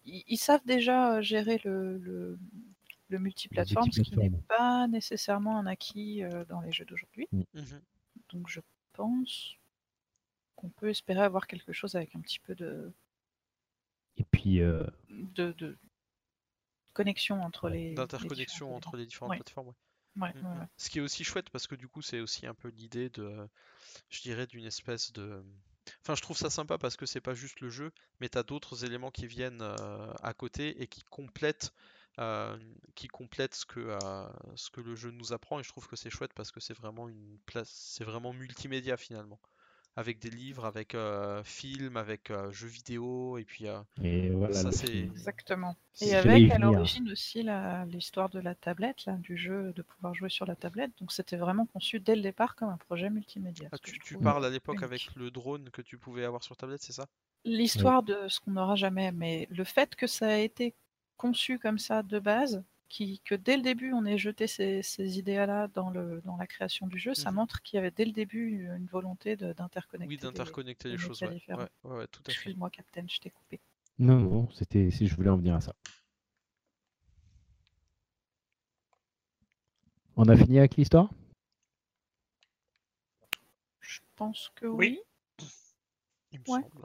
Ils, 0.04 0.24
ils 0.26 0.38
savent 0.38 0.64
déjà 0.64 1.16
euh, 1.16 1.22
gérer 1.22 1.60
le, 1.64 1.98
le, 1.98 2.38
le 3.08 3.18
multiplateforme, 3.18 3.90
ce 3.92 4.00
qui 4.02 4.16
n'est 4.16 4.30
pas 4.48 4.86
nécessairement 4.88 5.58
un 5.58 5.66
acquis 5.66 6.22
euh, 6.24 6.44
dans 6.46 6.60
les 6.60 6.72
jeux 6.72 6.84
d'aujourd'hui. 6.84 7.28
mhm. 7.32 7.80
Donc 8.32 8.48
je 8.48 8.60
pense 8.92 9.54
qu'on 10.56 10.68
peut 10.68 10.88
espérer 10.90 11.20
avoir 11.22 11.46
quelque 11.46 11.72
chose 11.72 11.94
avec 11.96 12.14
un 12.14 12.20
petit 12.20 12.38
peu 12.38 12.54
de, 12.54 12.92
Et 14.16 14.24
puis, 14.24 14.60
euh, 14.60 14.84
de, 15.08 15.52
de 15.52 15.76
connexion 16.92 17.42
entre 17.42 17.68
les. 17.68 17.90
les 17.90 17.94
d'interconnexion 17.94 18.74
entre 18.74 18.96
les 18.96 19.06
différentes 19.06 19.30
Ouais. 19.32 19.36
plateformes. 19.36 19.68
ouais. 19.68 19.74
Ouais, 20.16 20.34
Mm, 20.34 20.38
ouais, 20.44 20.56
mm. 20.56 20.60
ouais. 20.60 20.66
Ce 20.76 20.90
qui 20.90 20.98
est 20.98 21.02
aussi 21.02 21.24
chouette 21.24 21.50
parce 21.50 21.66
que 21.66 21.74
du 21.76 21.88
coup 21.88 22.02
c'est 22.02 22.20
aussi 22.20 22.46
un 22.46 22.54
peu 22.54 22.68
l'idée 22.68 23.10
de, 23.10 23.48
je 24.10 24.20
dirais, 24.22 24.46
d'une 24.46 24.66
espèce 24.66 25.12
de... 25.12 25.42
Enfin 26.02 26.14
je 26.14 26.22
trouve 26.22 26.36
ça 26.36 26.50
sympa 26.50 26.78
parce 26.78 26.96
que 26.96 27.06
c'est 27.06 27.20
pas 27.20 27.34
juste 27.34 27.60
le 27.60 27.70
jeu, 27.70 27.92
mais 28.20 28.28
t'as 28.28 28.42
d'autres 28.42 28.84
éléments 28.84 29.10
qui 29.10 29.26
viennent 29.26 29.62
euh, 29.62 30.12
à 30.22 30.34
côté 30.34 30.82
et 30.82 30.86
qui 30.88 31.02
complètent, 31.04 31.72
euh, 32.18 32.58
qui 32.94 33.08
complètent 33.08 33.54
ce 33.54 33.66
que, 33.66 33.80
euh, 33.80 34.28
ce 34.56 34.70
que 34.70 34.80
le 34.80 34.94
jeu 34.96 35.10
nous 35.12 35.32
apprend 35.32 35.60
et 35.60 35.64
je 35.64 35.68
trouve 35.70 35.88
que 35.88 35.96
c'est 35.96 36.10
chouette 36.10 36.32
parce 36.34 36.50
que 36.52 36.60
c'est 36.60 36.74
vraiment 36.74 37.08
une 37.08 37.38
place, 37.46 37.70
c'est 37.70 38.04
vraiment 38.04 38.32
multimédia 38.32 38.96
finalement. 38.96 39.40
Avec 39.96 40.18
des 40.18 40.30
livres, 40.30 40.64
avec 40.64 40.94
euh, 40.94 41.42
films, 41.44 41.96
avec 41.96 42.30
euh, 42.30 42.50
jeux 42.52 42.68
vidéo, 42.68 43.38
et 43.38 43.44
puis 43.44 43.66
euh, 43.66 43.80
Et 44.02 44.30
voilà, 44.30 44.54
ça 44.54 44.72
c'est. 44.72 44.98
Exactement. 44.98 45.76
Et 46.00 46.14
avec 46.14 46.50
à 46.50 46.58
l'origine 46.58 47.10
aussi 47.10 47.42
la- 47.42 47.84
l'histoire 47.86 48.30
de 48.30 48.40
la 48.40 48.54
tablette, 48.54 49.04
là, 49.04 49.14
du 49.14 49.36
jeu, 49.36 49.72
de 49.74 49.82
pouvoir 49.82 50.14
jouer 50.14 50.30
sur 50.30 50.46
la 50.46 50.54
tablette. 50.54 50.92
Donc 51.00 51.12
c'était 51.12 51.36
vraiment 51.36 51.66
conçu 51.66 52.00
dès 52.00 52.16
le 52.16 52.22
départ 52.22 52.56
comme 52.56 52.70
un 52.70 52.78
projet 52.78 53.10
multimédia. 53.10 53.68
Ah, 53.72 53.78
tu, 53.78 54.16
parles 54.16 54.44
à 54.44 54.50
l'époque 54.50 54.76
unique. 54.76 54.84
avec 54.84 55.14
le 55.16 55.30
drone 55.30 55.68
que 55.70 55.82
tu 55.82 55.98
pouvais 55.98 56.24
avoir 56.24 56.42
sur 56.42 56.56
tablette, 56.56 56.82
c'est 56.82 56.92
ça? 56.92 57.06
L'histoire 57.44 58.02
de 58.02 58.28
ce 58.28 58.40
qu'on 58.40 58.52
n'aura 58.52 58.76
jamais, 58.76 59.12
mais 59.12 59.46
le 59.50 59.64
fait 59.64 59.94
que 59.96 60.06
ça 60.06 60.28
a 60.28 60.36
été 60.36 60.74
conçu 61.16 61.58
comme 61.58 61.78
ça 61.78 62.02
de 62.02 62.18
base, 62.18 62.62
qui, 62.90 63.20
que 63.24 63.34
dès 63.34 63.56
le 63.56 63.62
début 63.62 63.92
on 63.94 64.04
ait 64.04 64.18
jeté 64.18 64.46
ces, 64.46 64.82
ces 64.82 65.18
idées-là 65.18 65.68
dans, 65.68 65.88
le, 65.88 66.20
dans 66.26 66.36
la 66.36 66.46
création 66.46 66.86
du 66.86 66.98
jeu, 66.98 67.14
ça 67.14 67.30
Mhm. 67.30 67.36
montre 67.36 67.62
qu'il 67.62 67.76
y 67.76 67.78
avait 67.78 67.90
dès 67.90 68.04
le 68.04 68.12
début 68.12 68.66
une 68.76 68.86
volonté 68.86 69.36
d'interconnecter. 69.36 70.14
Oui, 70.14 70.18
d'interconnecter 70.18 70.88
les 70.88 70.94
les 70.94 70.98
choses, 70.98 71.22
médias 71.22 71.28
ouais. 71.28 71.34
différents. 71.34 71.62
Ouais, 71.62 71.68
ouais, 71.84 71.96
ouais, 71.98 72.06
tout 72.08 72.20
à 72.20 72.24
fait. 72.24 72.32
Excuse-moi, 72.32 72.68
Captain, 72.70 73.06
je 73.08 73.18
t'ai 73.18 73.30
coupé. 73.30 73.60
Non, 73.98 74.18
non, 74.18 74.48
c'était 74.50 74.90
si 74.90 75.06
je 75.06 75.14
voulais 75.14 75.30
en 75.30 75.36
venir 75.36 75.54
à 75.54 75.60
ça. 75.60 75.74
On 80.16 80.28
a 80.28 80.36
fini 80.36 80.58
avec 80.58 80.76
l'histoire? 80.76 81.10
Je 83.80 84.00
pense 84.16 84.50
que 84.54 84.66
Oui. 84.66 85.00
oui. 85.38 85.48
Il 86.32 86.40
me 86.40 86.44
Ouais. 86.46 86.60
semble. 86.62 86.84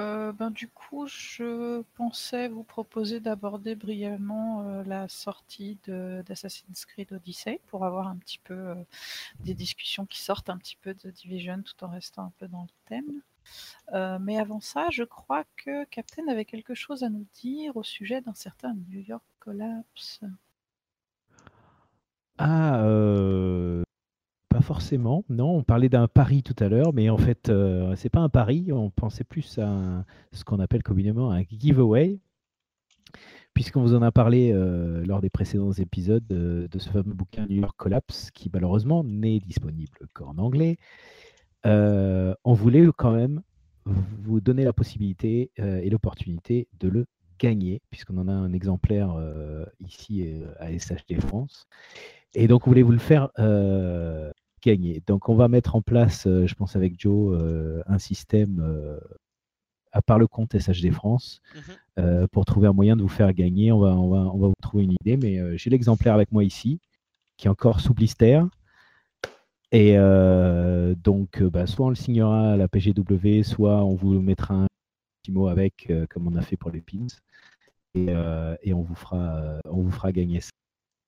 Euh, 0.00 0.32
ben, 0.32 0.50
du 0.50 0.66
coup, 0.68 1.06
je 1.06 1.82
pensais 1.94 2.48
vous 2.48 2.64
proposer 2.64 3.20
d'aborder 3.20 3.76
brièvement 3.76 4.62
euh, 4.62 4.82
la 4.84 5.06
sortie 5.08 5.78
d'Assassin's 5.86 6.84
Creed 6.84 7.12
Odyssey 7.12 7.60
pour 7.68 7.84
avoir 7.84 8.08
un 8.08 8.16
petit 8.16 8.40
peu 8.42 8.54
euh, 8.54 8.74
des 9.40 9.54
discussions 9.54 10.04
qui 10.04 10.20
sortent 10.20 10.50
un 10.50 10.58
petit 10.58 10.76
peu 10.76 10.94
de 10.94 11.10
Division 11.10 11.62
tout 11.62 11.84
en 11.84 11.88
restant 11.88 12.24
un 12.24 12.32
peu 12.38 12.48
dans 12.48 12.62
le 12.62 12.68
thème. 12.86 13.22
Mais 14.20 14.38
avant 14.38 14.60
ça, 14.60 14.88
je 14.90 15.04
crois 15.04 15.44
que 15.56 15.84
Captain 15.84 16.26
avait 16.28 16.46
quelque 16.46 16.74
chose 16.74 17.02
à 17.04 17.10
nous 17.10 17.26
dire 17.42 17.76
au 17.76 17.82
sujet 17.82 18.20
d'un 18.22 18.34
certain 18.34 18.74
New 18.88 19.00
York 19.00 19.24
Collapse. 19.38 20.20
Ah, 22.38 23.83
pas 24.54 24.60
forcément. 24.60 25.24
Non, 25.28 25.56
on 25.56 25.62
parlait 25.64 25.88
d'un 25.88 26.06
pari 26.06 26.44
tout 26.44 26.54
à 26.60 26.68
l'heure, 26.68 26.92
mais 26.92 27.10
en 27.10 27.16
fait, 27.16 27.48
euh, 27.48 27.96
c'est 27.96 28.08
pas 28.08 28.20
un 28.20 28.28
pari. 28.28 28.70
On 28.70 28.88
pensait 28.88 29.24
plus 29.24 29.58
à 29.58 30.04
ce 30.30 30.44
qu'on 30.44 30.60
appelle 30.60 30.84
communément 30.84 31.32
un 31.32 31.42
giveaway, 31.42 32.20
puisqu'on 33.52 33.82
vous 33.82 33.96
en 33.96 34.02
a 34.02 34.12
parlé 34.12 34.52
euh, 34.52 35.04
lors 35.04 35.20
des 35.20 35.28
précédents 35.28 35.72
épisodes 35.72 36.22
euh, 36.30 36.68
de 36.68 36.78
ce 36.78 36.88
fameux 36.88 37.14
bouquin 37.14 37.46
New 37.48 37.62
York 37.62 37.74
Collapse, 37.76 38.30
qui 38.30 38.48
malheureusement 38.52 39.02
n'est 39.02 39.40
disponible 39.40 39.98
qu'en 40.12 40.38
anglais. 40.38 40.76
Euh, 41.66 42.32
on 42.44 42.52
voulait 42.52 42.86
quand 42.96 43.10
même 43.10 43.42
vous 43.86 44.40
donner 44.40 44.62
la 44.62 44.72
possibilité 44.72 45.50
et 45.56 45.90
l'opportunité 45.90 46.68
de 46.78 46.86
le 46.86 47.06
gagner, 47.40 47.82
puisqu'on 47.90 48.18
en 48.18 48.28
a 48.28 48.32
un 48.32 48.52
exemplaire 48.52 49.16
ici 49.80 50.32
à 50.58 50.70
SHD 50.70 51.20
France. 51.20 51.66
Et 52.34 52.48
donc, 52.48 52.66
on 52.66 52.70
voulait 52.70 52.82
vous 52.82 52.92
le 52.92 52.98
faire 52.98 53.30
gagner. 54.64 55.02
Donc, 55.06 55.28
on 55.28 55.34
va 55.34 55.48
mettre 55.48 55.76
en 55.76 55.82
place, 55.82 56.26
euh, 56.26 56.46
je 56.46 56.54
pense 56.54 56.74
avec 56.76 56.98
Joe, 56.98 57.36
euh, 57.38 57.82
un 57.86 57.98
système 57.98 58.60
euh, 58.60 58.98
à 59.92 60.02
part 60.02 60.18
le 60.18 60.26
compte 60.26 60.58
SHD 60.58 60.90
France 60.90 61.40
Mhm. 61.54 61.62
euh, 62.00 62.26
pour 62.32 62.44
trouver 62.44 62.66
un 62.68 62.72
moyen 62.72 62.96
de 62.96 63.02
vous 63.02 63.08
faire 63.08 63.32
gagner. 63.32 63.70
On 63.72 63.78
va, 63.78 63.94
on 63.94 64.08
va, 64.08 64.18
on 64.34 64.38
va 64.38 64.48
vous 64.48 64.54
trouver 64.62 64.84
une 64.84 64.96
idée, 65.00 65.16
mais 65.16 65.38
euh, 65.38 65.56
j'ai 65.56 65.70
l'exemplaire 65.70 66.14
avec 66.14 66.32
moi 66.32 66.42
ici, 66.44 66.80
qui 67.36 67.46
est 67.46 67.50
encore 67.50 67.80
sous 67.80 67.94
blister. 67.94 68.40
Et 69.72 69.94
euh, 69.98 70.94
donc, 70.94 71.42
bah, 71.42 71.66
soit 71.66 71.86
on 71.86 71.90
le 71.90 71.94
signera 71.96 72.52
à 72.52 72.56
la 72.56 72.68
PGW, 72.68 73.42
soit 73.44 73.84
on 73.84 73.94
vous 73.94 74.20
mettra 74.20 74.54
un 74.54 74.66
petit 75.22 75.32
mot 75.32 75.48
avec, 75.48 75.92
comme 76.10 76.26
on 76.28 76.36
a 76.36 76.42
fait 76.42 76.56
pour 76.56 76.70
les 76.70 76.80
pins. 76.80 77.06
Et, 77.96 78.06
et 78.62 78.74
on, 78.74 78.82
vous 78.82 78.94
fera, 78.94 79.58
on 79.66 79.82
vous 79.82 79.90
fera 79.90 80.10
gagner 80.12 80.40
ça 80.40 80.50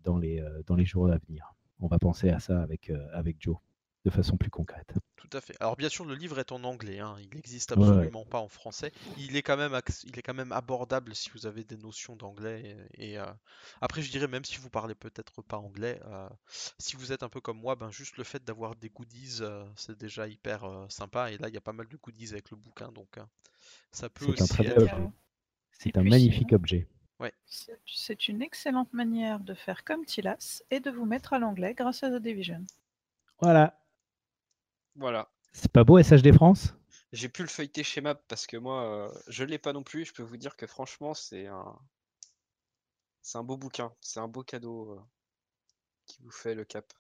dans 0.05 0.19
les, 0.19 0.43
dans 0.67 0.75
les 0.77 0.85
jours 0.85 1.11
à 1.11 1.19
venir. 1.19 1.55
On 1.81 1.89
va 1.89 1.99
penser 1.99 2.31
à 2.31 2.39
ça 2.41 2.63
avec, 2.63 2.91
euh, 2.91 3.09
avec 3.13 3.37
Joe, 3.41 3.57
de 4.05 4.11
façon 4.11 4.37
plus 4.37 4.51
concrète. 4.51 4.93
Tout 5.17 5.31
à 5.33 5.41
fait. 5.41 5.57
Alors 5.61 5.77
bien 5.77 5.89
sûr, 5.89 6.05
le 6.05 6.15
livre 6.15 6.39
est 6.39 6.53
en 6.53 6.63
anglais, 6.63 7.01
hein, 7.01 7.17
il 7.21 7.29
n'existe 7.35 7.73
Ouais, 7.77 7.89
ouais. 7.89 8.13
absolument 8.13 8.25
pas 8.27 8.39
en 8.39 8.49
français. 8.49 8.93
Il 9.17 9.35
est 9.37 9.43
quand 9.43 9.57
même, 9.57 9.79
il 10.05 10.19
est 10.19 10.23
quand 10.23 10.35
même 10.35 10.53
abordable 10.53 11.15
si 11.15 11.31
vous 11.31 11.47
avez 11.47 11.65
des 11.65 11.77
notions 11.79 12.17
d'anglais. 12.17 12.77
Et, 12.99 13.13
et, 13.13 13.19
euh, 13.19 13.25
après, 13.81 14.03
je 14.03 14.11
dirais 14.11 14.29
même 14.29 14.45
si 14.45 14.59
vous 14.59 14.69
parlez 14.71 14.95
peut-être 14.95 15.43
pas 15.43 15.57
anglais, 15.57 15.99
euh, 16.05 16.29
si 16.79 16.97
vous 16.97 17.13
êtes 17.13 17.23
un 17.23 17.31
peu 17.31 17.41
comme 17.41 17.59
moi, 17.59 17.77
ben 17.77 17.91
juste 17.91 18.19
le 18.19 18.25
fait 18.25 18.45
d'avoir 18.45 18.77
des 18.77 18.91
goodies, 18.91 19.39
euh, 19.41 19.65
c'est 19.77 19.97
déjà 19.99 20.29
hyper 20.29 20.65
euh, 20.65 20.87
sympa. 20.91 21.33
Et 21.33 21.39
là, 21.39 21.49
il 21.49 21.55
y 21.55 21.59
a 21.59 21.63
pas 21.63 21.73
mal 21.73 21.89
de 21.89 21.97
goodies 21.97 22.33
avec 22.33 22.51
le 22.51 22.57
bouquin, 22.59 22.93
donc 22.93 23.17
euh, 23.19 23.25
ça 23.93 24.11
peut 24.11 24.27
C'est 24.27 24.43
un 24.43 24.47
aussi 24.47 24.47
très 24.47 24.67
être. 24.67 24.79
objet. 24.79 25.11
C'est 25.73 25.97
Et 25.97 25.99
un 25.99 26.05
magnifique 26.05 26.53
objet. 26.53 26.89
C'est 27.47 27.81
c'est 27.87 28.29
une 28.29 28.43
excellente 28.43 28.93
manière 28.93 29.41
de 29.41 29.55
faire 29.55 29.85
comme 29.85 30.05
Tilas 30.05 30.63
et 30.71 30.81
de 30.81 30.91
vous 30.91 31.05
mettre 31.07 31.33
à 31.33 31.39
l'anglais 31.39 31.75
grâce 31.75 32.03
à 32.03 32.11
The 32.11 32.23
Division. 32.23 32.65
Voilà. 33.41 33.79
Voilà. 34.97 35.31
C'est 35.53 35.71
pas 35.73 35.85
beau 35.85 35.99
SHD 36.03 36.33
France? 36.35 36.75
J'ai 37.13 37.29
pu 37.29 37.43
le 37.43 37.49
feuilleter 37.49 37.83
chez 37.83 38.01
Map 38.01 38.15
parce 38.29 38.47
que 38.47 38.57
moi, 38.57 38.85
euh, 38.85 39.21
je 39.29 39.45
l'ai 39.45 39.59
pas 39.59 39.73
non 39.73 39.83
plus. 39.83 40.05
Je 40.05 40.13
peux 40.13 40.23
vous 40.23 40.37
dire 40.37 40.57
que 40.57 40.67
franchement, 40.67 41.15
c'est 41.15 41.47
un, 41.47 41.79
c'est 43.23 43.39
un 43.39 43.45
beau 43.45 43.57
bouquin. 43.57 43.93
C'est 44.01 44.21
un 44.21 44.29
beau 44.29 44.43
cadeau 44.43 44.93
euh, 44.93 45.01
qui 46.07 46.23
vous 46.23 46.31
fait 46.31 46.55
le 46.55 46.65
cap. 46.65 46.93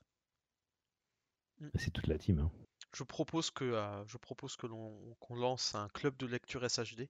C'est 1.75 1.91
toute 1.91 2.07
la 2.07 2.19
team. 2.19 2.39
hein. 2.41 2.51
Je 2.95 3.05
propose 3.05 3.51
que, 3.51 3.65
euh, 3.65 4.05
je 4.07 4.17
propose 4.17 4.57
que 4.57 4.67
l'on 4.67 5.15
qu'on 5.21 5.35
lance 5.37 5.75
un 5.75 5.89
club 5.91 6.17
de 6.17 6.27
lecture 6.27 6.65
SHD 6.69 7.09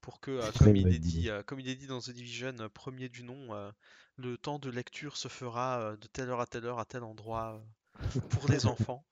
pour 0.00 0.20
que, 0.20 0.30
euh, 0.32 0.52
Très 0.52 0.58
comme 0.58 0.76
il 0.76 0.90
bonne 0.90 0.92
est 0.92 0.98
dit, 1.00 1.28
idée. 1.28 1.30
euh, 1.30 1.42
comme 1.44 1.60
il 1.60 1.68
est 1.68 1.76
dit 1.76 1.86
dans 1.86 2.00
The 2.00 2.10
Division, 2.10 2.54
euh, 2.60 2.68
premier 2.68 3.08
du 3.08 3.22
nom, 3.24 3.54
euh, 3.54 3.70
le 4.16 4.36
temps 4.38 4.58
de 4.58 4.70
lecture 4.70 5.16
se 5.16 5.28
fera 5.28 5.80
euh, 5.80 5.96
de 5.96 6.06
telle 6.08 6.30
heure 6.30 6.40
à 6.40 6.46
telle 6.46 6.64
heure 6.66 6.78
à 6.80 6.84
tel 6.84 7.04
endroit 7.04 7.54
euh, 7.56 7.60
pour 8.28 8.48
les 8.48 8.66
enfants. 8.66 9.04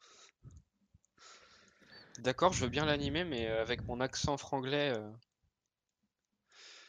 D'accord, 2.19 2.53
je 2.53 2.61
veux 2.65 2.69
bien 2.71 2.85
l'animer, 2.85 3.25
mais 3.25 3.47
avec 3.47 3.89
mon 3.89 4.01
accent 4.01 4.37
franglais, 4.37 4.93
euh, 4.95 5.11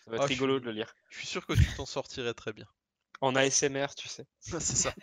ça 0.06 0.10
va 0.12 0.18
être 0.18 0.24
Ah, 0.24 0.26
rigolo 0.26 0.60
suis- 0.60 0.60
de 0.60 0.66
le 0.66 0.72
lire. 0.72 0.96
Je 1.10 1.18
suis 1.20 1.28
sûr 1.28 1.46
que 1.46 1.54
tu 1.54 1.72
t'en 1.74 1.86
sortirais 1.86 2.34
très 2.34 2.52
bien. 2.54 2.68
En 3.22 3.36
ASMR, 3.36 3.88
tu 3.96 4.08
sais. 4.08 4.28
C'est 4.42 4.60
ça. 4.62 4.94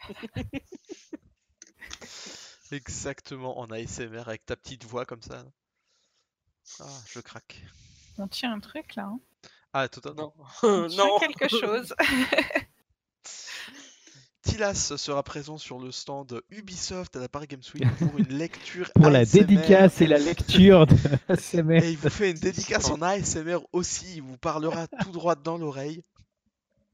Exactement, 2.72 3.58
en 3.58 3.70
ASMR 3.70 4.28
avec 4.28 4.44
ta 4.44 4.54
petite 4.56 4.84
voix 4.84 5.06
comme 5.06 5.22
ça. 5.22 5.44
Ah, 6.78 7.02
je 7.06 7.20
craque. 7.20 7.64
On 8.18 8.28
tient 8.28 8.52
un 8.52 8.60
truc 8.60 8.94
là. 8.96 9.04
hein. 9.04 9.18
Ah, 9.72 9.88
totalement. 9.88 10.32
Non, 10.38 10.44
On 10.62 10.88
tient 10.88 11.04
non. 11.04 11.18
quelque 11.18 11.48
chose. 11.48 11.94
Tilas 14.42 14.92
sera 14.98 15.22
présent 15.22 15.56
sur 15.56 15.78
le 15.78 15.90
stand 15.90 16.42
Ubisoft 16.50 17.16
à 17.16 17.20
la 17.20 17.28
Paris 17.30 17.46
Games 17.48 17.62
Week 17.74 17.88
pour 17.96 18.18
une 18.18 18.28
lecture 18.36 18.90
Pour 18.94 19.08
la 19.08 19.24
dédicace 19.24 20.02
et 20.02 20.06
la 20.06 20.18
lecture 20.18 20.86
de 20.86 20.94
ASMR. 21.28 21.82
Et 21.82 21.92
il 21.92 21.96
vous 21.96 22.10
fait 22.10 22.30
une 22.32 22.36
dédicace 22.38 22.90
en 22.90 23.00
ASMR 23.00 23.56
aussi, 23.72 24.16
il 24.16 24.22
vous 24.22 24.36
parlera 24.36 24.86
tout 24.86 25.10
droit 25.12 25.34
dans 25.34 25.56
l'oreille. 25.56 26.02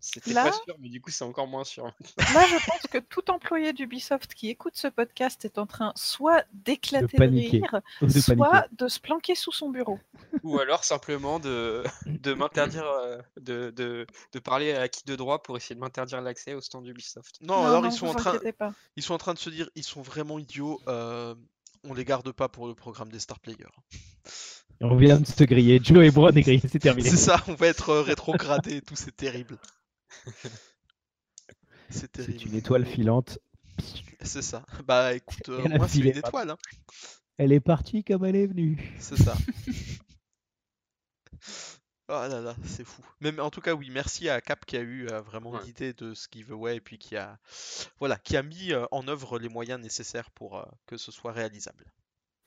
C'était 0.01 0.33
Là 0.33 0.45
pas 0.45 0.53
sûr, 0.53 0.77
mais 0.81 0.89
du 0.89 1.01
coup, 1.01 1.11
c'est 1.11 1.25
encore 1.25 1.47
moins 1.47 1.65
sûr. 1.65 1.85
Là, 2.19 2.45
je 2.49 2.67
pense 2.67 2.83
que 2.91 2.99
tout 2.99 3.31
employé 3.31 3.73
d'Ubisoft 3.73 4.35
qui 4.35 4.49
écoute 4.49 4.73
ce 4.77 4.89
podcast 4.89 5.45
est 5.45 5.59
en 5.59 5.67
train 5.67 5.93
soit 5.95 6.45
d'éclater 6.53 7.07
de, 7.17 7.19
paniquer. 7.19 7.59
rire, 7.59 7.81
Ou 8.03 8.07
de 8.13 8.21
soit 8.21 8.35
paniquer. 8.37 8.69
de 8.77 8.89
se 8.89 9.01
planquer 9.01 9.35
sous 9.35 9.53
son 9.53 9.69
bureau. 9.71 9.99
Ou 10.43 10.59
alors 10.59 10.85
simplement 10.85 11.39
de, 11.39 11.85
de 12.07 12.33
m'interdire 12.33 12.85
euh, 12.87 13.19
de, 13.41 13.71
de, 13.71 14.07
de 14.33 14.39
parler 14.39 14.73
à 14.73 14.89
qui 14.89 15.05
de 15.05 15.17
droit 15.17 15.43
pour 15.43 15.57
essayer 15.57 15.75
de 15.75 15.81
m'interdire 15.81 16.21
l'accès 16.23 16.55
au 16.55 16.61
stand 16.61 16.87
Ubisoft. 16.87 17.37
Non, 17.43 17.67
alors 17.67 17.83
non, 17.83 17.89
ils 17.89 17.93
sont 17.93 18.07
vous 18.07 18.13
en 18.13 18.17
train, 18.17 18.39
pas. 18.59 18.73
ils 18.97 19.03
sont 19.03 19.15
en 19.15 19.19
train 19.19 19.35
de 19.35 19.39
se 19.39 19.51
dire, 19.51 19.69
ils 19.75 19.85
sont 19.85 20.03
vraiment 20.03 20.39
idiots. 20.39 20.81
euh, 20.89 21.35
on 21.85 21.95
les 21.95 22.05
garde 22.05 22.31
pas 22.33 22.49
pour 22.49 22.67
le 22.67 22.75
programme 22.75 23.11
des 23.11 23.19
star 23.21 23.39
players. 23.41 23.57
On 24.83 24.97
vient 24.97 25.19
de 25.21 25.27
se 25.27 25.45
griller. 25.45 25.81
Joe 25.83 26.05
et 26.07 26.11
Brown 26.11 26.37
est 26.37 26.43
grillé, 26.43 26.61
c'est 26.71 26.79
terminé. 26.79 27.09
C'est 27.09 27.17
ça, 27.17 27.43
on 27.49 27.55
va 27.55 27.67
être 27.67 27.91
euh, 27.91 28.03
rétrogradé 28.03 28.77
et 28.77 28.83
tout, 28.83 28.97
c'est 28.97 29.15
terrible. 29.15 29.59
C'est 31.91 32.19
une 32.45 32.55
étoile 32.55 32.87
filante. 32.87 33.39
C'est 34.23 34.43
ça. 34.43 34.65
Bah 34.87 35.15
écoute, 35.15 35.49
euh, 35.49 35.67
moi 35.69 35.89
c'est 35.89 36.01
une 36.01 36.07
étoile, 36.17 36.51
hein. 36.51 36.59
Elle 37.39 37.53
est 37.53 37.61
partie 37.61 38.05
comme 38.05 38.25
elle 38.25 38.37
est 38.37 38.47
venue. 38.47 38.95
c'est 38.99 39.17
ça. 39.17 39.35
Oh 42.13 42.27
là 42.29 42.41
là, 42.41 42.57
c'est 42.65 42.83
fou. 42.85 43.03
Mais 43.21 43.31
mais 43.31 43.41
en 43.41 43.51
tout 43.51 43.61
cas, 43.61 43.73
oui, 43.75 43.89
merci 43.91 44.29
à 44.29 44.41
Cap 44.41 44.65
qui 44.67 44.77
a 44.77 44.81
eu 44.81 45.07
euh, 45.09 45.21
vraiment 45.21 45.53
Ouais. 45.53 45.63
l'idée 45.65 45.93
de 45.93 46.13
ce 46.13 46.27
giveaway 46.31 46.77
et 46.77 46.81
puis 46.81 46.99
qui 46.99 47.17
a, 47.17 47.39
voilà, 48.01 48.17
qui 48.19 48.37
a 48.37 48.43
mis 48.43 48.73
euh, 48.73 48.85
en 48.91 49.07
œuvre 49.07 49.39
les 49.39 49.49
moyens 49.49 49.81
nécessaires 49.81 50.31
pour 50.33 50.59
euh, 50.59 50.65
que 50.87 50.97
ce 50.97 51.13
soit 51.13 51.31
réalisable. 51.31 51.85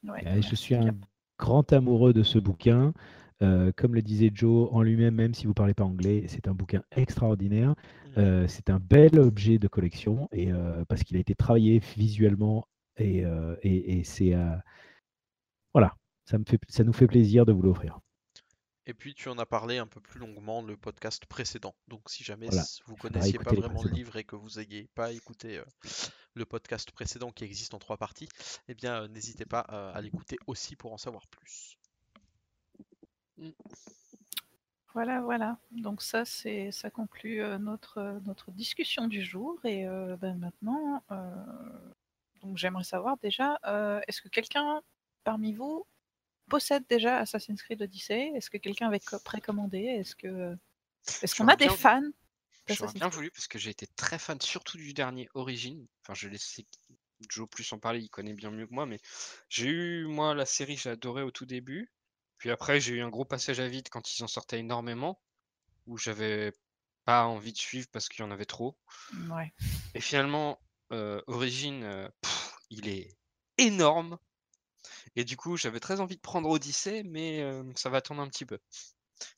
Ouais, 0.03 0.27
Euh, 0.27 0.41
je 0.41 0.55
suis 0.55 0.75
un 0.75 0.93
grand 1.39 1.71
amoureux 1.71 2.11
de 2.11 2.23
ce 2.23 2.39
bouquin. 2.39 2.93
Euh, 3.41 3.71
comme 3.75 3.95
le 3.95 4.01
disait 4.01 4.31
Joe 4.33 4.69
en 4.71 4.81
lui-même, 4.81 5.15
même 5.15 5.33
si 5.33 5.43
vous 5.43 5.49
ne 5.51 5.55
parlez 5.55 5.73
pas 5.73 5.83
anglais, 5.83 6.25
c'est 6.27 6.47
un 6.47 6.53
bouquin 6.53 6.83
extraordinaire. 6.91 7.75
Euh, 8.17 8.47
c'est 8.47 8.69
un 8.69 8.79
bel 8.79 9.19
objet 9.19 9.57
de 9.59 9.67
collection 9.67 10.29
et 10.31 10.51
euh, 10.51 10.85
parce 10.85 11.03
qu'il 11.03 11.17
a 11.17 11.19
été 11.19 11.35
travaillé 11.35 11.79
visuellement 11.97 12.67
Et, 12.97 13.23
et, 13.63 13.99
et 13.99 14.03
c'est. 14.03 14.33
voilà, 15.73 15.95
ça, 16.25 16.37
me 16.37 16.43
fait, 16.45 16.59
ça 16.67 16.83
nous 16.83 16.93
fait 16.93 17.07
plaisir 17.07 17.45
de 17.45 17.51
vous 17.51 17.61
l'offrir. 17.61 17.99
Et 18.85 18.93
puis 18.93 19.13
tu 19.13 19.29
en 19.29 19.37
as 19.39 19.45
parlé 19.45 19.77
un 19.77 19.87
peu 19.87 19.99
plus 20.01 20.19
longuement 20.19 20.61
le 20.61 20.75
podcast 20.77 21.25
précédent. 21.25 21.75
Donc 21.87 22.09
si 22.09 22.23
jamais 22.23 22.47
Voilà, 22.47 22.69
vous 22.85 22.97
connaissiez 22.97 23.39
pas 23.39 23.53
vraiment 23.53 23.83
le 23.83 23.89
livre 23.91 24.15
et 24.17 24.23
que 24.25 24.35
vous 24.35 24.51
n'ayez 24.59 24.89
pas 24.95 25.11
écouté 25.13 25.57
euh, 25.57 25.65
le 26.33 26.45
podcast 26.45 26.91
précédent 26.91 27.31
qui 27.31 27.45
existe 27.45 27.73
en 27.73 27.79
trois 27.79 27.97
parties, 27.97 28.27
eh 28.67 28.73
bien 28.75 29.03
euh, 29.03 29.07
n'hésitez 29.07 29.45
pas 29.45 29.65
euh, 29.71 29.93
à 29.93 30.01
l'écouter 30.01 30.37
aussi 30.47 30.75
pour 30.75 30.91
en 30.93 30.97
savoir 30.97 31.27
plus. 31.27 31.77
Voilà, 34.93 35.21
voilà. 35.21 35.57
Donc 35.71 36.01
ça, 36.03 36.23
c'est 36.23 36.71
ça 36.71 36.89
conclut 36.91 37.41
euh, 37.41 37.57
notre, 37.57 38.21
notre 38.25 38.51
discussion 38.51 39.07
du 39.07 39.23
jour. 39.23 39.59
Et 39.65 39.87
euh, 39.87 40.15
ben, 40.17 40.37
maintenant, 40.37 41.03
euh, 41.11 41.33
donc 42.41 42.57
j'aimerais 42.57 42.83
savoir 42.83 43.17
déjà, 43.17 43.59
euh, 43.65 44.01
est-ce 44.07 44.21
que 44.21 44.29
quelqu'un 44.29 44.81
parmi 45.23 45.53
vous 45.53 45.85
possède 46.49 46.85
déjà 46.89 47.17
Assassin's 47.17 47.61
Creed 47.63 47.81
Odyssey? 47.81 48.31
Est-ce 48.35 48.49
que 48.49 48.57
quelqu'un 48.57 48.87
avait 48.87 48.99
co- 48.99 49.19
précommandé? 49.19 49.79
Est-ce 49.79 50.15
que 50.15 50.55
est-ce 51.21 51.35
qu'on 51.35 51.47
a 51.47 51.55
des 51.55 51.69
fans 51.69 52.01
J'aurais 52.67 52.93
bien 52.93 53.09
voulu 53.09 53.31
parce 53.31 53.47
que 53.47 53.59
j'ai 53.59 53.71
été 53.71 53.87
très 53.87 54.19
fan, 54.19 54.39
surtout 54.41 54.77
du 54.77 54.93
dernier 54.93 55.29
Origin. 55.33 55.85
Enfin, 56.03 56.13
je 56.13 56.29
laisse 56.29 56.61
Joe 57.29 57.49
plus 57.49 57.71
en 57.73 57.79
parler, 57.79 57.99
il 58.01 58.09
connaît 58.09 58.33
bien 58.33 58.51
mieux 58.51 58.67
que 58.67 58.73
moi, 58.73 58.85
mais 58.85 58.99
j'ai 59.49 59.69
eu, 59.69 60.05
moi, 60.07 60.33
la 60.35 60.45
série, 60.45 60.77
j'ai 60.77 60.89
adoré 60.91 61.23
au 61.23 61.31
tout 61.31 61.45
début. 61.45 61.91
Puis 62.43 62.51
après, 62.51 62.81
j'ai 62.81 62.95
eu 62.95 63.01
un 63.01 63.07
gros 63.07 63.23
passage 63.23 63.61
à 63.61 63.69
vide 63.69 63.87
quand 63.87 64.13
ils 64.13 64.21
en 64.21 64.27
sortaient 64.27 64.59
énormément, 64.59 65.17
où 65.87 65.97
j'avais 65.97 66.51
pas 67.05 67.23
envie 67.23 67.53
de 67.53 67.57
suivre 67.57 67.87
parce 67.89 68.09
qu'il 68.09 68.19
y 68.19 68.27
en 68.27 68.31
avait 68.31 68.43
trop. 68.43 68.77
Ouais. 69.29 69.53
Et 69.95 70.01
finalement, 70.01 70.59
euh, 70.91 71.21
Origin, 71.27 71.85
euh, 71.85 72.09
pff, 72.19 72.53
il 72.69 72.89
est 72.89 73.17
énorme. 73.57 74.19
Et 75.15 75.23
du 75.23 75.37
coup, 75.37 75.55
j'avais 75.55 75.79
très 75.79 76.01
envie 76.01 76.17
de 76.17 76.21
prendre 76.21 76.49
Odyssey, 76.49 77.03
mais 77.03 77.39
euh, 77.39 77.63
ça 77.77 77.89
va 77.89 77.99
attendre 77.99 78.21
un 78.21 78.27
petit 78.27 78.45
peu. 78.45 78.59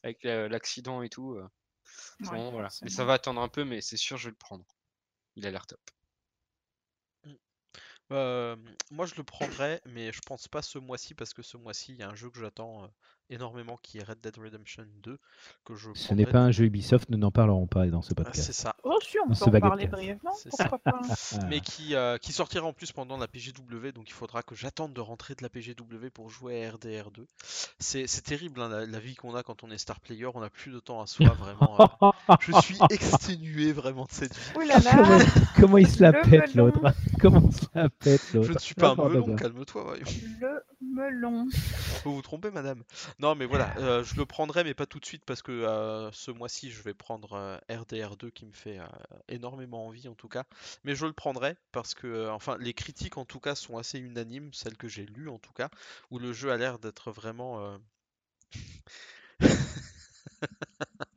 Avec 0.02 0.24
l'accident 0.24 1.04
et 1.04 1.10
tout. 1.10 1.36
Ouais, 1.36 1.48
bon, 2.22 2.50
voilà. 2.50 2.70
Mais 2.82 2.90
ça 2.90 3.06
va 3.06 3.14
attendre 3.14 3.40
un 3.40 3.50
peu, 3.50 3.66
mais 3.66 3.82
c'est 3.82 3.98
sûr, 3.98 4.18
je 4.18 4.30
vais 4.30 4.32
le 4.32 4.36
prendre. 4.36 4.66
Il 5.36 5.46
a 5.46 5.52
l'air 5.52 5.68
top. 5.68 5.80
Euh, 8.12 8.56
moi 8.92 9.06
je 9.06 9.16
le 9.16 9.24
prendrais, 9.24 9.82
mais 9.86 10.12
je 10.12 10.22
pense 10.22 10.48
pas 10.48 10.62
ce 10.62 10.78
mois-ci 10.80 11.14
parce 11.16 11.34
que 11.34 11.42
ce 11.42 11.58
mois-ci 11.58 11.94
il 11.94 12.00
y 12.00 12.04
a 12.04 12.10
un 12.10 12.16
jeu 12.16 12.30
que 12.30 12.40
j'attends 12.40 12.90
énormément 13.30 13.78
qui 13.82 13.98
est 13.98 14.04
Red 14.04 14.20
Dead 14.22 14.38
Redemption 14.38 14.86
2 15.04 15.18
que 15.66 15.76
je 15.76 15.90
Ce 15.94 16.14
n'est 16.14 16.26
pas 16.26 16.40
un 16.40 16.52
jeu 16.52 16.66
Ubisoft, 16.66 17.10
nous 17.10 17.18
n'en 17.18 17.32
parlerons 17.32 17.68
pas 17.68 17.86
dans 17.88 18.02
ce 18.02 18.12
Ah, 18.12 18.24
podcast. 18.24 18.42
c'est 18.46 18.54
ça. 18.54 18.76
Oh 18.84 18.98
si, 19.04 19.18
on 19.20 19.30
Dans 19.30 19.36
peut 19.52 19.58
en 19.58 19.60
parler 19.60 19.88
brièvement, 19.88 20.32
pourquoi 20.50 20.80
pas 20.80 21.02
Ah, 21.10 21.46
mais 21.50 21.60
qui, 21.60 21.96
euh, 21.96 22.18
qui 22.18 22.32
sortira 22.34 22.66
en 22.66 22.74
plus 22.74 22.92
pendant 22.92 23.18
la 23.18 23.28
PGW, 23.28 23.92
donc 23.94 24.10
il 24.10 24.14
faudra 24.14 24.44
que 24.44 24.56
j'attende 24.56 24.94
de 24.94 25.02
rentrer 25.02 25.36
de 25.36 25.44
la 25.44 25.50
PGW 25.50 26.10
pour 26.14 26.30
jouer 26.30 26.66
à 26.66 26.72
RDR2. 26.72 27.26
C'est 27.80 28.08
c'est 28.08 28.22
terrible 28.22 28.62
hein, 28.62 28.70
la, 28.70 28.86
la 28.86 29.00
vie 29.00 29.16
qu'on 29.16 29.36
a 29.36 29.44
quand 29.44 29.64
on 29.64 29.72
est 29.72 29.78
star 29.78 30.00
player, 30.00 30.28
on 30.34 30.42
n'a 30.42 30.50
plus 30.50 30.72
de 30.72 30.80
temps 30.80 31.02
à 31.02 31.08
soi, 31.08 31.30
vraiment. 31.30 31.78
euh. 32.02 32.36
Je 32.40 32.52
suis 32.62 32.78
exténué 32.90 33.72
vraiment 33.74 34.06
de 34.06 34.12
cette 34.12 34.34
vie. 34.36 34.52
Ouh 34.58 34.62
là 34.62 34.80
là 34.80 34.92
comment, 34.96 35.20
comment 35.56 35.78
il 35.78 35.88
se 35.88 36.02
la 36.02 36.12
Le 36.12 36.22
pète 36.22 36.56
l'autre 36.56 36.80
Comment 37.20 37.42
il 37.50 37.54
se 37.54 37.66
la 37.74 37.90
pète 37.90 38.22
Je 38.32 38.38
l'autre 38.38 38.54
ne 38.54 38.60
suis 38.60 38.76
pas 38.76 38.90
un 38.92 38.96
melon, 39.10 39.36
calme-toi. 39.36 39.96
Le 40.40 40.62
melon. 40.82 41.48
Faut 42.04 42.12
vous 42.12 42.22
tromper, 42.22 42.52
madame. 42.52 42.84
Non, 43.20 43.36
mais 43.36 43.46
voilà, 43.46 43.72
euh, 43.78 44.04
je 44.04 44.16
le 44.18 44.26
prendrai, 44.26 44.64
mais 44.64 44.74
pas 44.74 44.86
tout 44.86 45.00
de 45.00 45.06
suite 45.06 45.24
parce 45.26 45.42
que 45.42 45.52
euh, 45.52 46.12
ce 46.12 46.32
mois-ci, 46.32 46.70
je 46.72 46.82
vais 46.82 46.94
prendre 46.94 47.34
euh, 47.34 47.58
RDR2 47.70 48.30
qui 48.30 48.46
me 48.46 48.52
fait 48.54 48.80
énormément 49.30 49.88
envie 49.88 50.08
en 50.08 50.16
tout 50.16 50.28
cas. 50.28 50.44
Mais 50.84 50.96
je 50.96 51.06
le 51.06 51.14
prendrai 51.14 51.56
parce 51.72 51.94
que, 51.94 52.30
enfin, 52.30 52.58
les 52.60 52.74
critiques 52.74 53.18
en 53.18 53.26
tout 53.26 53.40
cas 53.40 53.56
sont 53.56 53.78
assez 53.78 54.00
unanimes, 54.00 54.54
celles 54.54 54.78
que 54.78 54.88
j'ai 54.88 55.06
lues 55.06 55.30
en 55.30 55.40
tout 55.40 55.54
cas, 55.54 55.70
où 56.12 56.20
le 56.20 56.34
jeu 56.34 56.52
a 56.52 56.58
l'air 56.58 56.80
d'être 56.80 57.12
vraiment. 57.12 57.80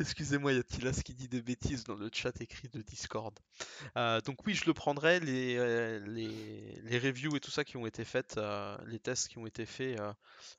Excusez-moi, 0.00 0.52
y 0.52 0.58
a 0.58 0.62
Tilas 0.62 1.00
qui 1.04 1.14
dit 1.14 1.28
des 1.28 1.42
bêtises 1.42 1.84
dans 1.84 1.94
le 1.94 2.10
chat 2.12 2.38
écrit 2.40 2.68
de 2.68 2.82
Discord? 2.82 3.38
Euh, 3.96 4.20
donc 4.20 4.44
oui, 4.46 4.54
je 4.54 4.64
le 4.66 4.74
prendrai. 4.74 5.20
Les, 5.20 5.56
euh, 5.56 6.00
les, 6.06 6.80
les 6.82 6.98
reviews 6.98 7.36
et 7.36 7.40
tout 7.40 7.50
ça 7.50 7.64
qui 7.64 7.76
ont 7.76 7.86
été 7.86 8.04
faites, 8.04 8.36
euh, 8.36 8.76
les 8.86 8.98
tests 8.98 9.28
qui 9.28 9.38
ont 9.38 9.46
été 9.46 9.66
faits, 9.66 10.00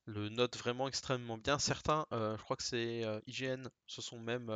le 0.06 0.30
notent 0.30 0.58
vraiment 0.58 0.88
extrêmement 0.88 1.38
bien. 1.38 1.60
Certains, 1.60 2.06
je 2.12 2.42
crois 2.42 2.56
que 2.56 2.64
c'est 2.64 3.04
IGN, 3.28 3.68
se 3.88 4.02
sont 4.02 4.20
même, 4.20 4.52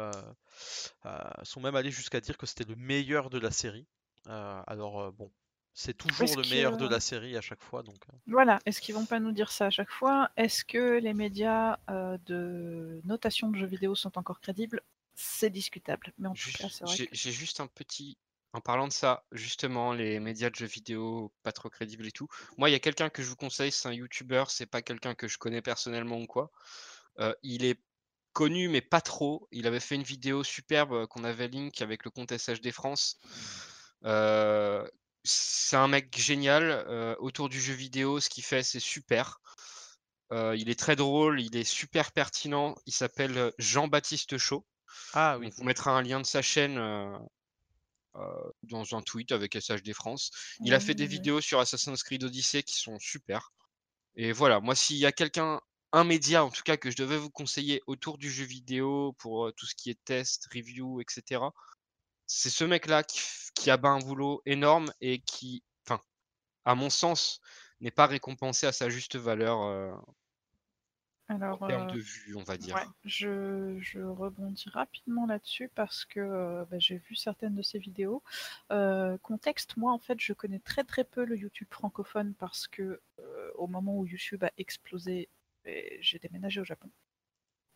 sont 1.44 1.62
même 1.62 1.76
allés 1.76 1.92
jusqu'à 1.92 2.22
dire 2.22 2.38
que 2.38 2.46
c'était 2.46 2.66
le 2.66 2.76
meilleur 2.76 3.30
de 3.30 3.40
la 3.40 3.52
série. 3.52 3.88
Alors 4.26 5.12
bon, 5.14 5.32
c'est 5.76 5.94
toujours 5.96 6.24
Est-ce 6.24 6.38
le 6.38 6.44
que- 6.44 6.50
meilleur 6.50 6.78
de 6.78 6.88
la 6.88 7.00
série 7.00 7.38
à 7.38 7.42
chaque 7.42 7.62
fois. 7.62 7.84
Donc 7.84 7.98
euh, 8.10 8.18
Voilà, 8.28 8.60
est-ce 8.66 8.82
qu'ils 8.82 8.96
vont 8.96 9.06
pas 9.06 9.20
nous 9.20 9.32
dire 9.34 9.52
ça 9.52 9.68
à 9.68 9.70
chaque 9.70 9.92
fois? 9.92 10.32
Est-ce 10.38 10.66
que 10.66 10.98
les 11.00 11.14
médias 11.14 11.78
euh, 11.90 12.18
de 12.26 13.02
notation 13.04 13.50
de 13.50 13.58
jeux 13.58 13.68
vidéo 13.68 13.94
sont 13.94 14.18
encore 14.18 14.40
crédibles? 14.40 14.82
C'est 15.14 15.50
discutable, 15.50 16.12
mais 16.18 16.28
en 16.30 16.34
tout 16.34 16.50
cas, 16.58 16.68
c'est 16.70 16.84
vrai 16.86 16.96
J'ai 16.96 17.08
que... 17.08 17.16
j'ai 17.16 17.32
juste 17.32 17.60
un 17.60 17.68
petit. 17.68 18.18
En 18.54 18.62
parlant 18.62 18.88
de 18.88 18.94
ça, 18.94 19.26
justement, 19.34 19.92
les 19.92 20.22
médias 20.22 20.50
de 20.50 20.56
jeux 20.56 20.66
vidéo 20.66 21.32
pas 21.44 21.52
trop 21.52 21.70
crédibles 21.70 22.08
et 22.08 22.12
tout. 22.12 22.30
Moi, 22.58 22.70
il 22.70 22.72
y 22.72 22.76
a 22.76 22.80
quelqu'un 22.80 23.10
que 23.10 23.22
je 23.22 23.28
vous 23.28 23.36
conseille, 23.36 23.72
c'est 23.72 23.90
un 23.90 23.94
YouTuber, 23.94 24.46
c'est 24.48 24.66
pas 24.66 24.82
quelqu'un 24.82 25.14
que 25.14 25.28
je 25.28 25.38
connais 25.38 25.62
personnellement 25.62 26.18
ou 26.22 26.26
quoi. 26.26 26.52
Euh, 27.20 27.34
il 27.44 27.66
est 27.66 27.82
connu, 28.32 28.70
mais 28.70 28.80
pas 28.82 29.02
trop. 29.02 29.48
Il 29.52 29.68
avait 29.68 29.82
fait 29.82 29.96
une 29.96 30.04
vidéo 30.04 30.44
superbe 30.46 30.94
euh, 30.94 31.06
qu'on 31.06 31.26
avait 31.26 31.50
link 31.50 31.82
avec 31.82 32.06
le 32.06 32.12
compte 32.12 32.32
SHD 32.38 32.72
France. 32.72 33.20
Euh, 34.06 34.88
c'est 35.26 35.76
un 35.76 35.88
mec 35.88 36.18
génial. 36.18 36.64
euh, 36.88 37.16
autour 37.20 37.50
du 37.50 37.60
jeu 37.60 37.74
vidéo, 37.74 38.20
ce 38.20 38.30
qu'il 38.30 38.44
fait, 38.44 38.64
c'est 38.64 38.80
super. 38.80 39.40
Euh, 40.32 40.56
il 40.56 40.70
est 40.70 40.80
très 40.80 40.96
drôle, 40.96 41.42
il 41.42 41.56
est 41.56 41.64
super 41.64 42.12
pertinent. 42.12 42.76
Il 42.86 42.94
s'appelle 42.94 43.38
euh, 43.38 43.52
Jean-Baptiste 43.58 44.38
Chaud. 44.38 44.66
Ah 45.14 45.38
oui, 45.38 45.48
On 45.48 45.58
vous 45.58 45.64
mettra 45.64 45.92
un 45.92 46.02
lien 46.02 46.20
de 46.20 46.26
sa 46.26 46.42
chaîne 46.42 46.78
euh, 46.78 47.18
dans 48.64 48.96
un 48.96 49.02
tweet 49.02 49.32
avec 49.32 49.60
SHD 49.60 49.94
France. 49.94 50.32
Il 50.62 50.74
a 50.74 50.80
fait 50.80 50.96
des 50.96 51.04
oui. 51.04 51.10
vidéos 51.10 51.42
sur 51.42 51.60
Assassin's 51.60 52.02
Creed 52.04 52.24
Odyssey 52.24 52.64
qui 52.64 52.76
sont 52.80 52.98
super. 53.00 53.52
Et 54.16 54.32
voilà, 54.32 54.62
moi, 54.62 54.74
s'il 54.76 54.98
y 54.98 55.06
a 55.06 55.12
quelqu'un, 55.12 55.60
un 55.92 56.04
média 56.06 56.44
en 56.44 56.50
tout 56.50 56.64
cas, 56.64 56.78
que 56.78 56.90
je 56.90 56.96
devais 56.96 57.18
vous 57.18 57.30
conseiller 57.30 57.82
autour 57.88 58.18
du 58.18 58.32
jeu 58.32 58.46
vidéo 58.46 59.14
pour 59.20 59.52
tout 59.56 59.66
ce 59.66 59.76
qui 59.76 59.90
est 59.90 60.00
test, 60.06 60.48
review, 60.54 61.02
etc., 61.02 61.42
c'est 62.28 62.50
ce 62.50 62.64
mec-là 62.64 63.04
qui, 63.04 63.20
qui 63.56 63.72
a 63.72 63.80
un 63.82 64.00
boulot 64.00 64.42
énorme 64.46 64.92
et 65.02 65.20
qui, 65.20 65.64
enfin, 65.86 66.02
à 66.66 66.76
mon 66.76 66.90
sens, 66.90 67.42
n'est 67.82 67.92
pas 67.92 68.06
récompensé 68.06 68.68
à 68.68 68.72
sa 68.72 68.90
juste 68.90 69.16
valeur 69.16 69.62
euh, 69.64 69.94
Alors, 71.28 71.62
en 71.62 71.68
termes 71.68 71.90
euh, 71.90 71.94
de 71.94 72.00
vue, 72.00 72.36
on 72.36 72.44
va 72.44 72.58
dire. 72.58 72.76
ouais, 72.76 72.82
je, 73.04 73.78
je 73.80 74.02
rebondis 74.02 74.70
rapidement 74.70 75.26
là-dessus 75.26 75.70
parce 75.74 76.06
que 76.06 76.20
euh, 76.20 76.66
bah, 76.70 76.78
j'ai 76.80 76.98
vu 76.98 77.16
certaines 77.16 77.56
de 77.56 77.62
ces 77.62 77.80
vidéos. 77.80 78.22
Contexte, 79.24 79.78
moi 79.78 79.92
en 79.92 80.00
fait, 80.00 80.20
je 80.20 80.34
connais 80.34 80.60
très 80.60 80.84
très 80.84 81.04
peu 81.04 81.26
le 81.26 81.38
YouTube 81.38 81.68
francophone 81.72 82.34
parce 82.36 82.68
que 82.68 83.02
au 83.56 83.68
moment 83.68 83.98
où 83.98 84.06
YouTube 84.06 84.44
a 84.44 84.52
explosé, 84.58 85.30
j'ai 85.66 86.20
déménagé 86.20 86.62
au 86.62 86.66
Japon. 86.66 86.90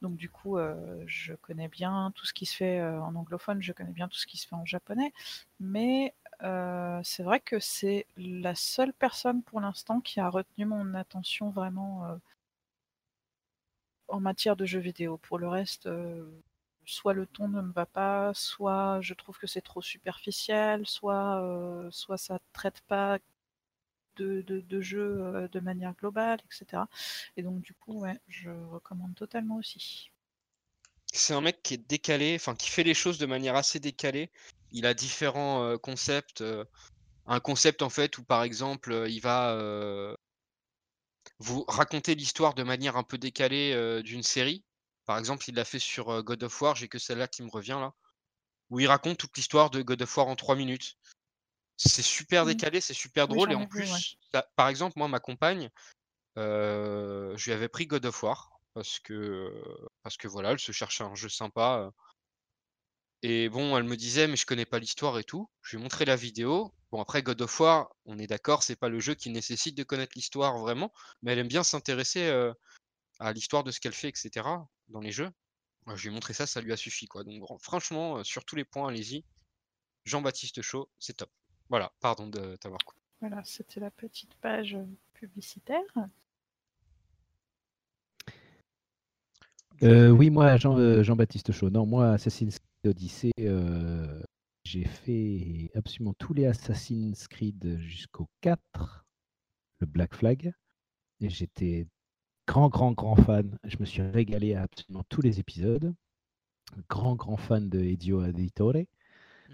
Donc 0.01 0.15
du 0.15 0.29
coup, 0.29 0.57
euh, 0.57 1.03
je 1.07 1.33
connais 1.33 1.67
bien 1.67 2.11
tout 2.15 2.25
ce 2.25 2.33
qui 2.33 2.45
se 2.45 2.55
fait 2.55 2.79
euh, 2.79 3.01
en 3.01 3.15
anglophone, 3.15 3.61
je 3.61 3.73
connais 3.73 3.91
bien 3.91 4.07
tout 4.07 4.17
ce 4.17 4.27
qui 4.27 4.37
se 4.37 4.47
fait 4.47 4.55
en 4.55 4.65
japonais, 4.65 5.13
mais 5.59 6.13
euh, 6.43 7.01
c'est 7.03 7.23
vrai 7.23 7.39
que 7.41 7.59
c'est 7.59 8.05
la 8.17 8.55
seule 8.55 8.93
personne 8.93 9.43
pour 9.43 9.59
l'instant 9.59 9.99
qui 10.01 10.19
a 10.21 10.29
retenu 10.29 10.65
mon 10.65 10.93
attention 10.93 11.49
vraiment 11.49 12.17
en 14.07 14.19
matière 14.19 14.55
de 14.55 14.65
jeux 14.65 14.79
vidéo. 14.79 15.17
Pour 15.17 15.37
le 15.39 15.47
reste, 15.47 15.89
soit 16.85 17.13
le 17.13 17.25
ton 17.27 17.47
ne 17.49 17.61
me 17.61 17.71
va 17.73 17.85
pas, 17.85 18.33
soit 18.33 18.99
je 19.01 19.13
trouve 19.13 19.37
que 19.37 19.47
c'est 19.47 19.61
trop 19.61 19.81
superficiel, 19.81 20.85
soit, 20.87 21.41
soit 21.91 22.17
ça 22.17 22.39
traite 22.53 22.81
pas 22.87 23.19
de, 24.19 24.81
jeux 24.81 25.21
euh, 25.21 25.47
de 25.47 25.59
manière 25.59 25.93
globale, 25.93 26.39
etc. 26.45 26.83
Et 27.37 27.43
donc 27.43 27.61
du 27.61 27.73
coup, 27.73 28.05
je 28.27 28.49
recommande 28.49 29.15
totalement 29.15 29.57
aussi. 29.57 30.11
C'est 31.11 31.33
un 31.33 31.41
mec 31.41 31.63
qui 31.63 31.73
est 31.73 31.89
décalé, 31.89 32.35
enfin 32.35 32.55
qui 32.55 32.69
fait 32.69 32.83
les 32.83 32.93
choses 32.93 33.17
de 33.17 33.25
manière 33.25 33.55
assez 33.55 33.79
décalée. 33.79 34.29
Il 34.71 34.85
a 34.85 34.93
différents 34.93 35.63
euh, 35.63 35.77
concepts. 35.77 36.41
euh, 36.41 36.65
un 37.25 37.39
concept 37.39 37.81
en 37.83 37.89
fait 37.89 38.17
où 38.17 38.23
par 38.23 38.41
exemple 38.41 39.05
il 39.07 39.19
va 39.19 39.55
vous 41.37 41.63
raconter 41.67 42.15
l'histoire 42.15 42.55
de 42.55 42.63
manière 42.63 42.97
un 42.97 43.03
peu 43.03 43.19
décalée 43.19 44.01
d'une 44.03 44.23
série. 44.23 44.63
Par 45.05 45.19
exemple, 45.19 45.45
il 45.47 45.53
l'a 45.53 45.63
fait 45.63 45.77
sur 45.77 46.23
God 46.23 46.41
of 46.41 46.59
War, 46.59 46.75
j'ai 46.75 46.87
que 46.87 46.97
celle-là 46.97 47.27
qui 47.27 47.43
me 47.43 47.51
revient 47.51 47.77
là, 47.79 47.93
où 48.71 48.79
il 48.79 48.87
raconte 48.87 49.19
toute 49.19 49.37
l'histoire 49.37 49.69
de 49.69 49.83
God 49.83 50.01
of 50.01 50.17
War 50.17 50.27
en 50.27 50.35
3 50.35 50.55
minutes. 50.55 50.97
C'est 51.79 52.01
super 52.01 52.43
Mm. 52.43 52.47
décalé, 52.49 52.81
c'est 52.81 52.93
super 52.93 53.27
Oui, 53.27 53.35
drôle 53.35 53.51
et 53.53 53.55
en 53.55 53.61
ai 53.61 53.65
vu, 53.65 53.79
ouais. 53.79 53.85
plus, 53.87 54.17
ça- 54.33 54.47
par 54.55 54.67
exemple, 54.67 54.93
moi 54.97 55.07
ma 55.07 55.19
compagne, 55.19 55.69
euh, 56.37 57.35
je 57.37 57.45
lui 57.45 57.53
avais 57.53 57.69
pris 57.69 57.87
God 57.87 58.05
of 58.05 58.21
War 58.23 58.49
parce 58.73 58.99
que 58.99 59.51
parce 60.03 60.17
que 60.17 60.27
voilà, 60.27 60.51
elle 60.51 60.59
se 60.59 60.71
cherchait 60.71 61.03
un 61.03 61.15
jeu 61.15 61.29
sympa. 61.29 61.91
Et 63.21 63.49
bon, 63.49 63.77
elle 63.77 63.83
me 63.83 63.95
disait, 63.97 64.27
mais 64.27 64.35
je 64.35 64.45
connais 64.45 64.65
pas 64.65 64.79
l'histoire 64.79 65.17
et 65.19 65.23
tout. 65.23 65.49
Je 65.61 65.75
lui 65.75 65.81
ai 65.81 65.83
montré 65.83 66.05
la 66.05 66.15
vidéo. 66.15 66.73
Bon, 66.91 67.01
après, 67.01 67.21
God 67.21 67.41
of 67.41 67.59
War, 67.59 67.89
on 68.05 68.17
est 68.17 68.27
d'accord, 68.27 68.63
c'est 68.63 68.75
pas 68.77 68.89
le 68.89 68.99
jeu 68.99 69.13
qui 69.13 69.29
nécessite 69.29 69.75
de 69.77 69.83
connaître 69.83 70.13
l'histoire 70.15 70.57
vraiment, 70.57 70.91
mais 71.21 71.33
elle 71.33 71.39
aime 71.39 71.47
bien 71.47 71.63
s'intéresser 71.63 72.27
euh, 72.27 72.53
à 73.19 73.33
l'histoire 73.33 73.63
de 73.63 73.71
ce 73.71 73.79
qu'elle 73.79 73.93
fait, 73.93 74.09
etc. 74.09 74.67
dans 74.89 75.01
les 75.01 75.11
jeux. 75.11 75.29
Je 75.95 76.01
lui 76.03 76.09
ai 76.09 76.11
montré 76.11 76.33
ça, 76.33 76.47
ça 76.47 76.61
lui 76.61 76.73
a 76.73 76.77
suffi, 76.77 77.07
quoi. 77.07 77.23
Donc, 77.23 77.43
franchement, 77.61 78.23
sur 78.23 78.45
tous 78.45 78.55
les 78.55 78.65
points, 78.65 78.89
allez-y. 78.89 79.25
Jean-Baptiste 80.05 80.61
Chaud, 80.61 80.89
c'est 80.99 81.17
top. 81.17 81.31
Voilà, 81.69 81.91
pardon 81.99 82.27
de 82.27 82.55
t'avoir 82.55 82.79
coupé. 82.83 82.99
Voilà, 83.21 83.41
c'était 83.43 83.79
la 83.79 83.91
petite 83.91 84.33
page 84.35 84.77
publicitaire. 85.13 85.83
Euh, 89.83 90.09
oui, 90.09 90.29
moi, 90.29 90.57
Jean, 90.57 90.77
euh, 90.77 91.03
Jean-Baptiste 91.03 91.51
Chaud. 91.51 91.69
Non, 91.69 91.85
moi, 91.85 92.11
Assassin's 92.13 92.59
Creed 92.59 92.91
Odyssey, 92.91 93.31
euh, 93.39 94.21
j'ai 94.63 94.83
fait 94.83 95.71
absolument 95.75 96.13
tous 96.17 96.33
les 96.33 96.45
Assassin's 96.45 97.27
Creed 97.27 97.77
jusqu'au 97.79 98.27
4, 98.41 99.05
le 99.79 99.87
Black 99.87 100.15
Flag. 100.15 100.53
Et 101.21 101.29
j'étais 101.29 101.87
grand, 102.47 102.69
grand, 102.69 102.91
grand 102.91 103.15
fan. 103.15 103.57
Je 103.63 103.77
me 103.79 103.85
suis 103.85 104.01
régalé 104.01 104.55
à 104.55 104.63
absolument 104.63 105.03
tous 105.09 105.21
les 105.21 105.39
épisodes. 105.39 105.93
Grand, 106.89 107.15
grand 107.15 107.37
fan 107.37 107.69
de 107.69 107.79
Ezio 107.79 108.23
Auditore. 108.23 108.85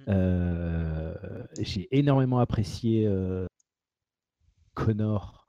Euh, 0.07 1.13
j'ai 1.59 1.87
énormément 1.91 2.39
apprécié 2.39 3.05
euh, 3.07 3.47
Connor 4.73 5.47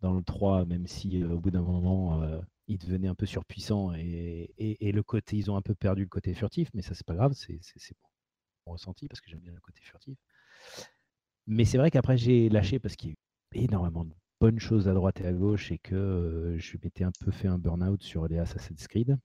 dans 0.00 0.12
le 0.14 0.22
3, 0.22 0.66
même 0.66 0.86
si 0.86 1.22
euh, 1.22 1.30
au 1.30 1.40
bout 1.40 1.50
d'un 1.50 1.62
moment, 1.62 2.22
il 2.68 2.78
devenait 2.78 3.08
un 3.08 3.14
peu 3.14 3.26
surpuissant 3.26 3.92
et, 3.94 4.52
le 4.58 5.02
côté, 5.02 5.36
ils 5.36 5.50
ont 5.50 5.56
un 5.56 5.62
peu 5.62 5.74
perdu 5.74 6.02
le 6.02 6.08
côté 6.08 6.34
furtif, 6.34 6.68
mais 6.74 6.82
ça, 6.82 6.94
c'est 6.94 7.06
pas 7.06 7.14
grave, 7.14 7.32
c'est 7.34 7.60
mon 8.66 8.72
ressenti 8.72 9.08
parce 9.08 9.20
que 9.20 9.30
j'aime 9.30 9.40
bien 9.40 9.54
le 9.54 9.60
côté 9.60 9.80
furtif. 9.82 10.18
Mais 11.46 11.64
c'est 11.64 11.78
vrai 11.78 11.90
qu'après, 11.90 12.16
j'ai 12.16 12.48
lâché 12.48 12.78
parce 12.78 12.96
qu'il 12.96 13.10
y 13.10 13.12
a 13.12 13.14
eu 13.60 13.64
énormément 13.64 14.04
de 14.04 14.12
bonnes 14.40 14.58
choses 14.58 14.88
à 14.88 14.94
droite 14.94 15.20
et 15.20 15.26
à 15.26 15.32
gauche 15.32 15.70
et 15.70 15.78
que 15.78 16.56
je 16.58 16.76
m'étais 16.82 17.04
un 17.04 17.12
peu 17.20 17.30
fait 17.30 17.48
un 17.48 17.58
burn-out 17.58 18.02
sur 18.02 18.26
les 18.26 18.38
Assassin's 18.38 18.86
Creed. 18.88 19.16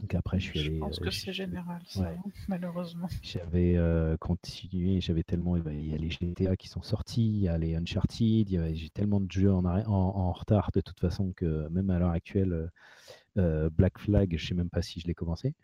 Donc 0.00 0.14
après, 0.14 0.40
je 0.40 0.50
suis 0.50 0.58
allé. 0.60 0.74
Je 0.74 0.80
pense 0.80 1.00
euh, 1.00 1.04
que 1.04 1.10
c'est 1.10 1.32
général, 1.32 1.80
ça, 1.86 2.00
ouais. 2.00 2.16
hein, 2.18 2.30
malheureusement. 2.48 3.08
J'avais 3.22 3.76
euh, 3.76 4.16
continué, 4.16 5.00
j'avais 5.00 5.22
tellement. 5.22 5.56
Il 5.56 5.88
y 5.88 5.94
a 5.94 5.96
les 5.96 6.10
GTA 6.10 6.56
qui 6.56 6.68
sont 6.68 6.82
sortis, 6.82 7.28
il 7.28 7.38
y 7.38 7.48
a 7.48 7.56
les 7.56 7.76
Uncharted, 7.76 8.74
j'ai 8.74 8.90
tellement 8.90 9.20
de 9.20 9.30
jeux 9.30 9.52
en, 9.52 9.64
arrêt- 9.64 9.86
en, 9.86 9.92
en 9.92 10.32
retard 10.32 10.70
de 10.72 10.80
toute 10.80 10.98
façon 10.98 11.32
que 11.32 11.68
même 11.68 11.90
à 11.90 11.98
l'heure 11.98 12.10
actuelle, 12.10 12.52
euh, 12.52 12.66
euh, 13.38 13.70
Black 13.70 13.98
Flag, 13.98 14.36
je 14.36 14.46
sais 14.46 14.54
même 14.54 14.70
pas 14.70 14.82
si 14.82 15.00
je 15.00 15.06
l'ai 15.06 15.14
commencé. 15.14 15.54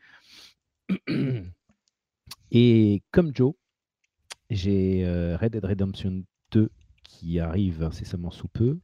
Et 2.51 3.03
comme 3.11 3.35
Joe, 3.35 3.55
j'ai 4.51 5.05
euh, 5.05 5.37
Red 5.37 5.53
Dead 5.53 5.65
Redemption 5.65 6.23
2 6.53 6.71
qui 7.05 7.41
arrive 7.41 7.83
incessamment 7.83 8.31
sous 8.31 8.49
peu, 8.49 8.79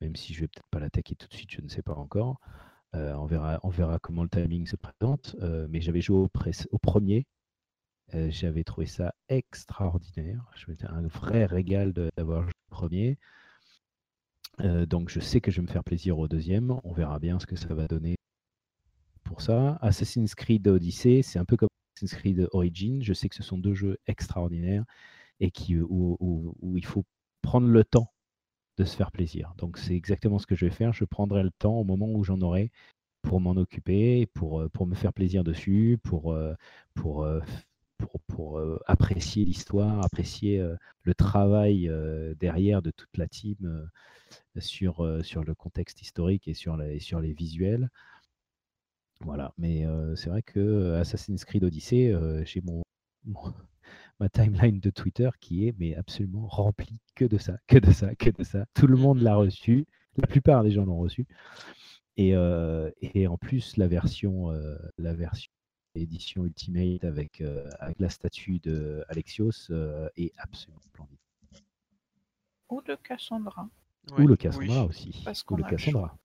même 0.00 0.16
si 0.16 0.34
je 0.34 0.40
vais 0.40 0.48
peut-être 0.48 0.68
pas 0.70 0.80
l'attaquer 0.80 1.14
tout 1.14 1.28
de 1.28 1.34
suite, 1.34 1.50
je 1.50 1.60
ne 1.60 1.68
sais 1.68 1.82
pas 1.82 1.94
encore. 1.94 2.40
Euh, 2.94 3.14
on, 3.16 3.26
verra, 3.70 3.98
comment 4.00 4.22
le 4.22 4.28
timing 4.28 4.66
se 4.66 4.76
présente. 4.76 5.36
euh, 5.42 5.66
mais 5.70 5.80
j'avais 5.80 6.00
joué 6.00 6.18
au, 6.18 6.28
premier. 6.78 7.26
euh, 8.14 8.30
j'avais 8.30 8.64
trouvé 8.64 8.86
ça 8.86 9.14
extraordinaire. 9.28 10.44
Je 10.56 10.70
m'étais 10.70 10.86
un 10.86 11.06
vrai 11.06 11.46
régal 11.46 11.92
d'avoir 11.92 12.42
joué 12.44 12.52
au 12.70 12.74
premier. 12.74 13.18
Donc 14.86 15.08
je 15.10 15.20
sais 15.20 15.40
que 15.40 15.50
je 15.50 15.56
vais 15.56 15.66
me 15.66 15.72
faire 15.72 15.82
plaisir 15.84 16.18
au 16.18 16.28
deuxième. 16.28 16.80
On 16.84 16.92
verra 16.92 17.18
bien 17.18 17.40
ce 17.40 17.46
que 17.46 17.56
ça 17.56 17.74
va 17.74 17.88
donner 17.88 18.16
pour 19.24 19.40
ça. 19.40 19.78
Assassin's 19.82 20.34
Creed 20.36 20.68
Odyssey, 20.68 21.22
c'est 21.22 21.38
un 21.40 21.44
peu 21.44 21.56
comme 21.56 21.68
Assassin's 21.96 22.18
Creed 22.20 22.48
Origin. 22.52 23.02
Je 23.02 23.12
sais 23.12 23.28
que 23.28 23.34
ce 23.34 23.42
sont 23.42 23.58
deux 23.58 23.74
jeux 23.74 23.98
extraordinaires 24.06 24.84
et 25.40 25.50
qui, 25.50 25.76
où, 25.78 26.16
où- 26.20 26.56
où 26.60 26.78
il 26.78 26.86
faut 26.86 27.04
prendre 27.42 27.68
le 27.68 27.84
temps 27.84 28.13
de 28.76 28.84
se 28.84 28.96
faire 28.96 29.10
plaisir. 29.12 29.54
Donc 29.58 29.78
c'est 29.78 29.94
exactement 29.94 30.38
ce 30.38 30.46
que 30.46 30.54
je 30.56 30.66
vais 30.66 30.72
faire. 30.72 30.92
Je 30.92 31.04
prendrai 31.04 31.42
le 31.42 31.50
temps 31.50 31.76
au 31.76 31.84
moment 31.84 32.10
où 32.10 32.24
j'en 32.24 32.40
aurai 32.40 32.70
pour 33.22 33.40
m'en 33.40 33.52
occuper, 33.52 34.26
pour, 34.34 34.60
euh, 34.60 34.68
pour 34.68 34.86
me 34.86 34.94
faire 34.94 35.12
plaisir 35.12 35.44
dessus, 35.44 35.98
pour, 36.02 36.32
euh, 36.32 36.54
pour, 36.94 37.24
euh, 37.24 37.40
pour, 37.98 38.20
pour, 38.28 38.58
euh, 38.58 38.78
apprécier 38.86 39.44
l'histoire, 39.44 40.04
apprécier 40.04 40.64
le 41.02 41.14
travail 41.14 41.90
derrière 42.38 42.82
de 42.82 42.90
toute 42.90 43.16
la 43.16 43.28
team 43.28 43.88
sur, 44.58 45.24
sur 45.24 45.44
le 45.44 45.54
contexte 45.54 46.02
historique 46.02 46.48
et 46.48 46.54
sur, 46.54 46.76
les- 46.76 47.00
sur 47.00 47.20
les 47.20 47.32
visuels. 47.32 47.88
Voilà, 49.20 49.52
mais 49.56 49.86
c'est 50.16 50.28
vrai 50.28 50.42
que 50.42 50.94
Assassin's 50.94 51.44
Creed 51.44 51.64
Odyssey, 51.64 52.14
j'ai 52.44 52.60
mon, 52.60 52.82
mon- 53.24 53.54
ma 54.20 54.28
timeline 54.28 54.80
de 54.80 54.90
Twitter 54.90 55.30
qui 55.40 55.66
est 55.68 55.74
mais 55.78 55.94
absolument 55.94 56.46
remplie 56.46 57.00
que 57.14 57.24
de 57.24 57.38
ça, 57.38 57.58
que 57.66 57.78
de 57.78 57.92
ça, 57.92 58.14
que 58.14 58.30
de 58.30 58.44
ça. 58.44 58.66
Tout 58.74 58.86
le 58.86 58.96
monde 58.96 59.20
l'a 59.20 59.34
reçu, 59.36 59.86
la 60.16 60.26
plupart 60.26 60.62
des 60.62 60.70
gens 60.70 60.84
l'ont 60.84 60.98
reçu. 60.98 61.26
Et, 62.16 62.34
euh, 62.36 62.90
et 63.00 63.26
en 63.26 63.36
plus, 63.36 63.76
la 63.76 63.88
version, 63.88 64.50
euh, 64.52 64.76
la 64.98 65.14
version 65.14 65.50
édition 65.96 66.44
Ultimate 66.44 67.04
avec, 67.04 67.40
euh, 67.40 67.68
avec 67.80 67.98
la 68.00 68.08
statue 68.08 68.58
de 68.60 69.04
Alexios 69.08 69.70
euh, 69.70 70.08
est 70.16 70.32
absolument 70.38 70.80
splendide. 70.80 71.18
Ou 72.70 72.82
de 72.82 72.94
Cassandra. 72.96 73.68
Ou 74.12 74.26
le 74.26 74.32
Oui. 74.32 74.38
Cassandra 74.38 74.84
aussi. 74.86 75.22
Parce 75.24 75.42
Ou 75.42 75.44
qu'on 75.44 75.56
le. 75.56 75.64
Cassandra. 75.64 76.16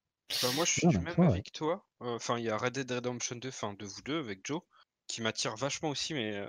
Bah, 0.42 0.48
moi, 0.54 0.64
je 0.64 0.70
suis 0.70 0.86
Non, 0.86 0.90
du 0.90 0.96
non, 0.98 1.02
même 1.02 1.18
ouais, 1.18 1.42
que 1.42 1.50
toi. 1.50 1.84
Euh, 2.02 2.14
Enfin, 2.16 2.38
il 2.38 2.44
y 2.44 2.50
a 2.50 2.56
Red 2.56 2.74
Dead 2.74 2.90
Redemption 2.90 3.36
2, 3.36 3.48
enfin 3.48 3.74
de 3.74 3.84
vous 3.84 4.02
deux 4.02 4.18
avec 4.18 4.46
Joe, 4.46 4.62
qui 5.06 5.22
m'attire 5.22 5.56
vachement 5.56 5.88
aussi, 5.90 6.14
mais, 6.14 6.36
euh, 6.36 6.48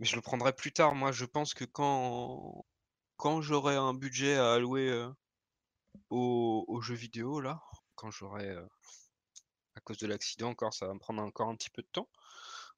mais 0.00 0.06
je 0.06 0.16
le 0.16 0.22
prendrai 0.22 0.52
plus 0.52 0.72
tard. 0.72 0.96
Moi, 0.96 1.12
je 1.12 1.26
pense 1.26 1.54
que 1.54 1.64
quand, 1.64 2.64
quand 3.16 3.40
j'aurai 3.40 3.76
un 3.76 3.94
budget 3.94 4.34
à 4.34 4.54
allouer 4.54 4.88
euh, 4.88 5.08
aux, 6.08 6.64
aux 6.66 6.80
jeux 6.80 6.96
vidéo, 6.96 7.40
là, 7.40 7.62
quand 7.94 8.10
j'aurai, 8.10 8.48
euh, 8.48 8.66
à 9.76 9.80
cause 9.80 9.98
de 9.98 10.06
l'accident 10.08 10.48
encore, 10.48 10.74
ça 10.74 10.86
va 10.86 10.94
me 10.94 10.98
prendre 10.98 11.22
encore 11.22 11.48
un 11.48 11.54
petit 11.54 11.70
peu 11.70 11.82
de 11.82 11.88
temps, 11.92 12.08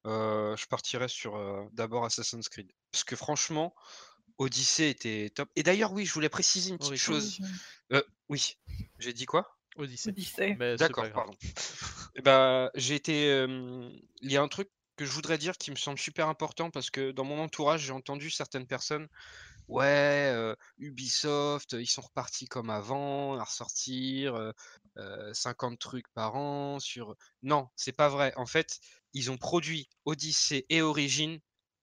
euh, 0.05 0.55
je 0.57 0.67
partirai 0.67 1.07
sur 1.07 1.37
euh, 1.37 1.63
d'abord 1.71 2.05
Assassin's 2.05 2.49
Creed. 2.49 2.69
Parce 2.91 3.05
que 3.05 3.15
franchement, 3.15 3.73
Odyssey 4.37 4.89
était 4.89 5.31
top. 5.33 5.49
Et 5.55 5.63
d'ailleurs, 5.63 5.93
oui, 5.93 6.05
je 6.05 6.13
voulais 6.13 6.29
préciser 6.29 6.71
une 6.71 6.77
petite 6.77 6.95
chose. 6.97 7.39
Euh, 7.93 8.03
oui, 8.27 8.57
j'ai 8.99 9.13
dit 9.13 9.25
quoi? 9.25 9.57
Odyssey. 9.77 10.09
Odyssey. 10.09 10.55
D'accord, 10.77 11.09
pardon. 11.11 11.33
Bah, 12.23 12.69
j'ai 12.75 12.95
été. 12.95 13.31
euh, 13.31 13.89
Il 14.21 14.31
y 14.31 14.37
a 14.37 14.41
un 14.41 14.47
truc 14.47 14.69
que 14.95 15.05
je 15.05 15.11
voudrais 15.11 15.37
dire 15.37 15.57
qui 15.57 15.71
me 15.71 15.75
semble 15.75 15.97
super 15.99 16.27
important 16.27 16.69
parce 16.69 16.89
que 16.89 17.11
dans 17.11 17.23
mon 17.23 17.39
entourage, 17.39 17.81
j'ai 17.81 17.93
entendu 17.93 18.29
certaines 18.29 18.67
personnes. 18.67 19.07
Ouais, 19.67 20.33
Ubisoft, 20.77 21.73
ils 21.73 21.87
sont 21.87 22.01
repartis 22.01 22.47
comme 22.47 22.69
avant, 22.69 23.37
à 23.39 23.43
ressortir 23.43 24.35
euh, 24.35 24.51
euh, 24.97 25.33
50 25.33 25.79
trucs 25.79 26.07
par 26.13 26.35
an 26.35 26.79
sur. 26.79 27.15
Non, 27.43 27.69
c'est 27.75 27.93
pas 27.93 28.09
vrai. 28.09 28.33
En 28.35 28.45
fait, 28.45 28.79
ils 29.13 29.31
ont 29.31 29.37
produit 29.37 29.89
Odyssey 30.05 30.65
et 30.69 30.81
Origin 30.81 31.39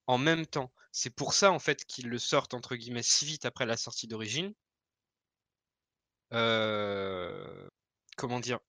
en 0.06 0.18
même 0.18 0.46
temps. 0.46 0.72
C'est 0.92 1.14
pour 1.14 1.34
ça 1.34 1.52
en 1.52 1.58
fait 1.58 1.84
qu'ils 1.84 2.08
le 2.08 2.18
sortent 2.18 2.54
entre 2.54 2.76
guillemets 2.76 3.02
si 3.02 3.24
vite 3.24 3.44
après 3.46 3.66
la 3.66 3.76
sortie 3.76 4.08
d'Origin. 4.08 4.52
Comment 8.16 8.40
dire? 8.40 8.60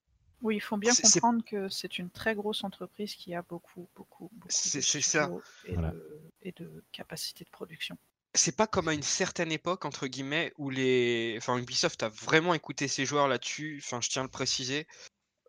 Oui, 0.42 0.56
il 0.56 0.60
faut 0.60 0.76
bien 0.76 0.92
comprendre 0.94 1.44
que 1.44 1.68
c'est 1.68 1.98
une 1.98 2.10
très 2.10 2.34
grosse 2.34 2.64
entreprise 2.64 3.14
qui 3.14 3.34
a 3.34 3.42
beaucoup, 3.42 3.88
beaucoup, 3.94 4.28
beaucoup 4.34 4.48
C'est- 4.50 4.78
de 4.98 5.02
ça. 5.02 5.30
et, 5.64 5.74
Voilà. 5.74 5.92
de, 5.92 6.20
et 6.42 6.52
de 6.52 6.84
capacité 6.92 7.44
de 7.44 7.50
production. 7.50 7.96
c'est 8.34 8.56
pas 8.56 8.66
comme 8.66 8.88
à 8.88 8.94
une 8.94 9.02
certaine 9.02 9.52
époque 9.52 9.84
entre 9.84 10.06
guillemets 10.06 10.52
où 10.58 10.68
les 10.70 11.34
enfin 11.38 11.58
Ubisoft 11.58 12.02
a 12.02 12.08
vraiment 12.08 12.54
écouté 12.54 12.88
ses 12.88 13.04
joueurs 13.06 13.28
là-dessus 13.28 13.80
enfin 13.84 14.00
je 14.00 14.08
tiens 14.08 14.22
à 14.22 14.24
le 14.24 14.30
préciser 14.30 14.86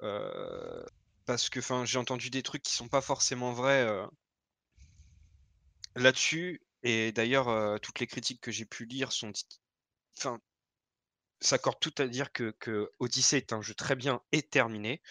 euh, 0.04 0.84
parce 1.26 1.50
que 1.50 1.60
enfin 1.60 1.86
j'ai 1.86 1.98
entendu 1.98 2.30
des 2.30 2.44
trucs 2.44 2.62
qui 2.62 2.74
sont 2.74 2.90
pas 2.90 3.00
forcément 3.02 3.54
vrais 3.54 3.84
euh, 3.88 4.06
là-dessus 5.96 6.62
et 6.84 7.12
d'ailleurs 7.14 7.48
euh, 7.50 7.78
toutes 7.78 8.00
les 8.00 8.08
critiques 8.08 8.42
que 8.42 8.52
j'ai 8.52 8.66
pu 8.66 8.86
lire 8.86 9.12
sont 9.14 9.30
dites- 9.30 9.62
enfin 10.18 10.40
s'accordent 11.44 11.80
tout 11.80 11.94
à 11.98 12.08
dire 12.08 12.32
que, 12.32 12.52
que 12.60 12.92
Odyssey 13.00 13.38
est 13.38 13.54
un 13.54 13.62
jeu 13.62 13.74
très 13.74 13.96
bien 13.96 14.22
et 14.32 14.42
terminé 14.42 15.02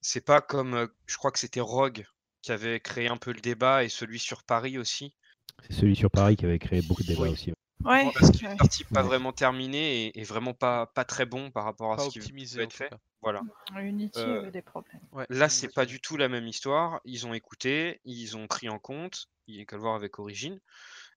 c'est 0.00 0.24
pas 0.24 0.40
comme 0.40 0.88
je 1.06 1.16
crois 1.16 1.30
que 1.30 1.38
c'était 1.38 1.60
Rogue 1.60 2.06
qui 2.42 2.52
avait 2.52 2.80
créé 2.80 3.08
un 3.08 3.16
peu 3.16 3.32
le 3.32 3.40
débat 3.40 3.84
et 3.84 3.88
celui 3.88 4.18
sur 4.18 4.42
Paris 4.42 4.76
aussi 4.78 5.16
C'est 5.62 5.72
celui 5.72 5.96
sur 5.96 6.10
Paris 6.10 6.36
qui 6.36 6.44
avait 6.44 6.58
créé 6.58 6.82
beaucoup 6.82 7.02
de 7.02 7.08
débats 7.08 7.22
Oui. 7.22 7.30
aussi. 7.30 7.52
Ouais, 7.84 8.10
parce 8.14 8.30
qu'il 8.30 8.46
est 8.46 8.56
parti 8.56 8.84
pas 8.84 9.02
vraiment 9.02 9.32
terminé 9.32 10.06
et, 10.06 10.20
et 10.20 10.24
vraiment 10.24 10.54
pas, 10.54 10.86
pas 10.86 11.04
très 11.04 11.26
bon 11.26 11.50
par 11.50 11.64
rapport 11.64 11.92
à 11.92 11.96
Pas 11.96 12.08
ce 12.08 12.18
qui 12.18 12.32
peut 12.32 12.60
être 12.60 12.72
fait. 12.72 12.90
Voilà. 13.20 13.42
Unity 13.76 14.20
Euh, 14.20 14.40
avait 14.40 14.50
des 14.50 14.62
problèmes. 14.62 15.00
Ouais, 15.12 15.26
Là, 15.28 15.48
c'est 15.48 15.72
pas 15.72 15.84
du 15.84 16.00
tout 16.00 16.16
la 16.16 16.28
même 16.28 16.46
histoire. 16.46 17.00
Ils 17.04 17.26
ont 17.26 17.34
écouté, 17.34 18.00
ils 18.04 18.36
ont 18.36 18.46
pris 18.46 18.68
en 18.68 18.78
compte. 18.78 19.26
Il 19.46 19.56
n'y 19.56 19.62
a 19.62 19.64
qu'à 19.66 19.76
le 19.76 19.82
voir 19.82 19.94
avec 19.94 20.18
Origin. 20.18 20.58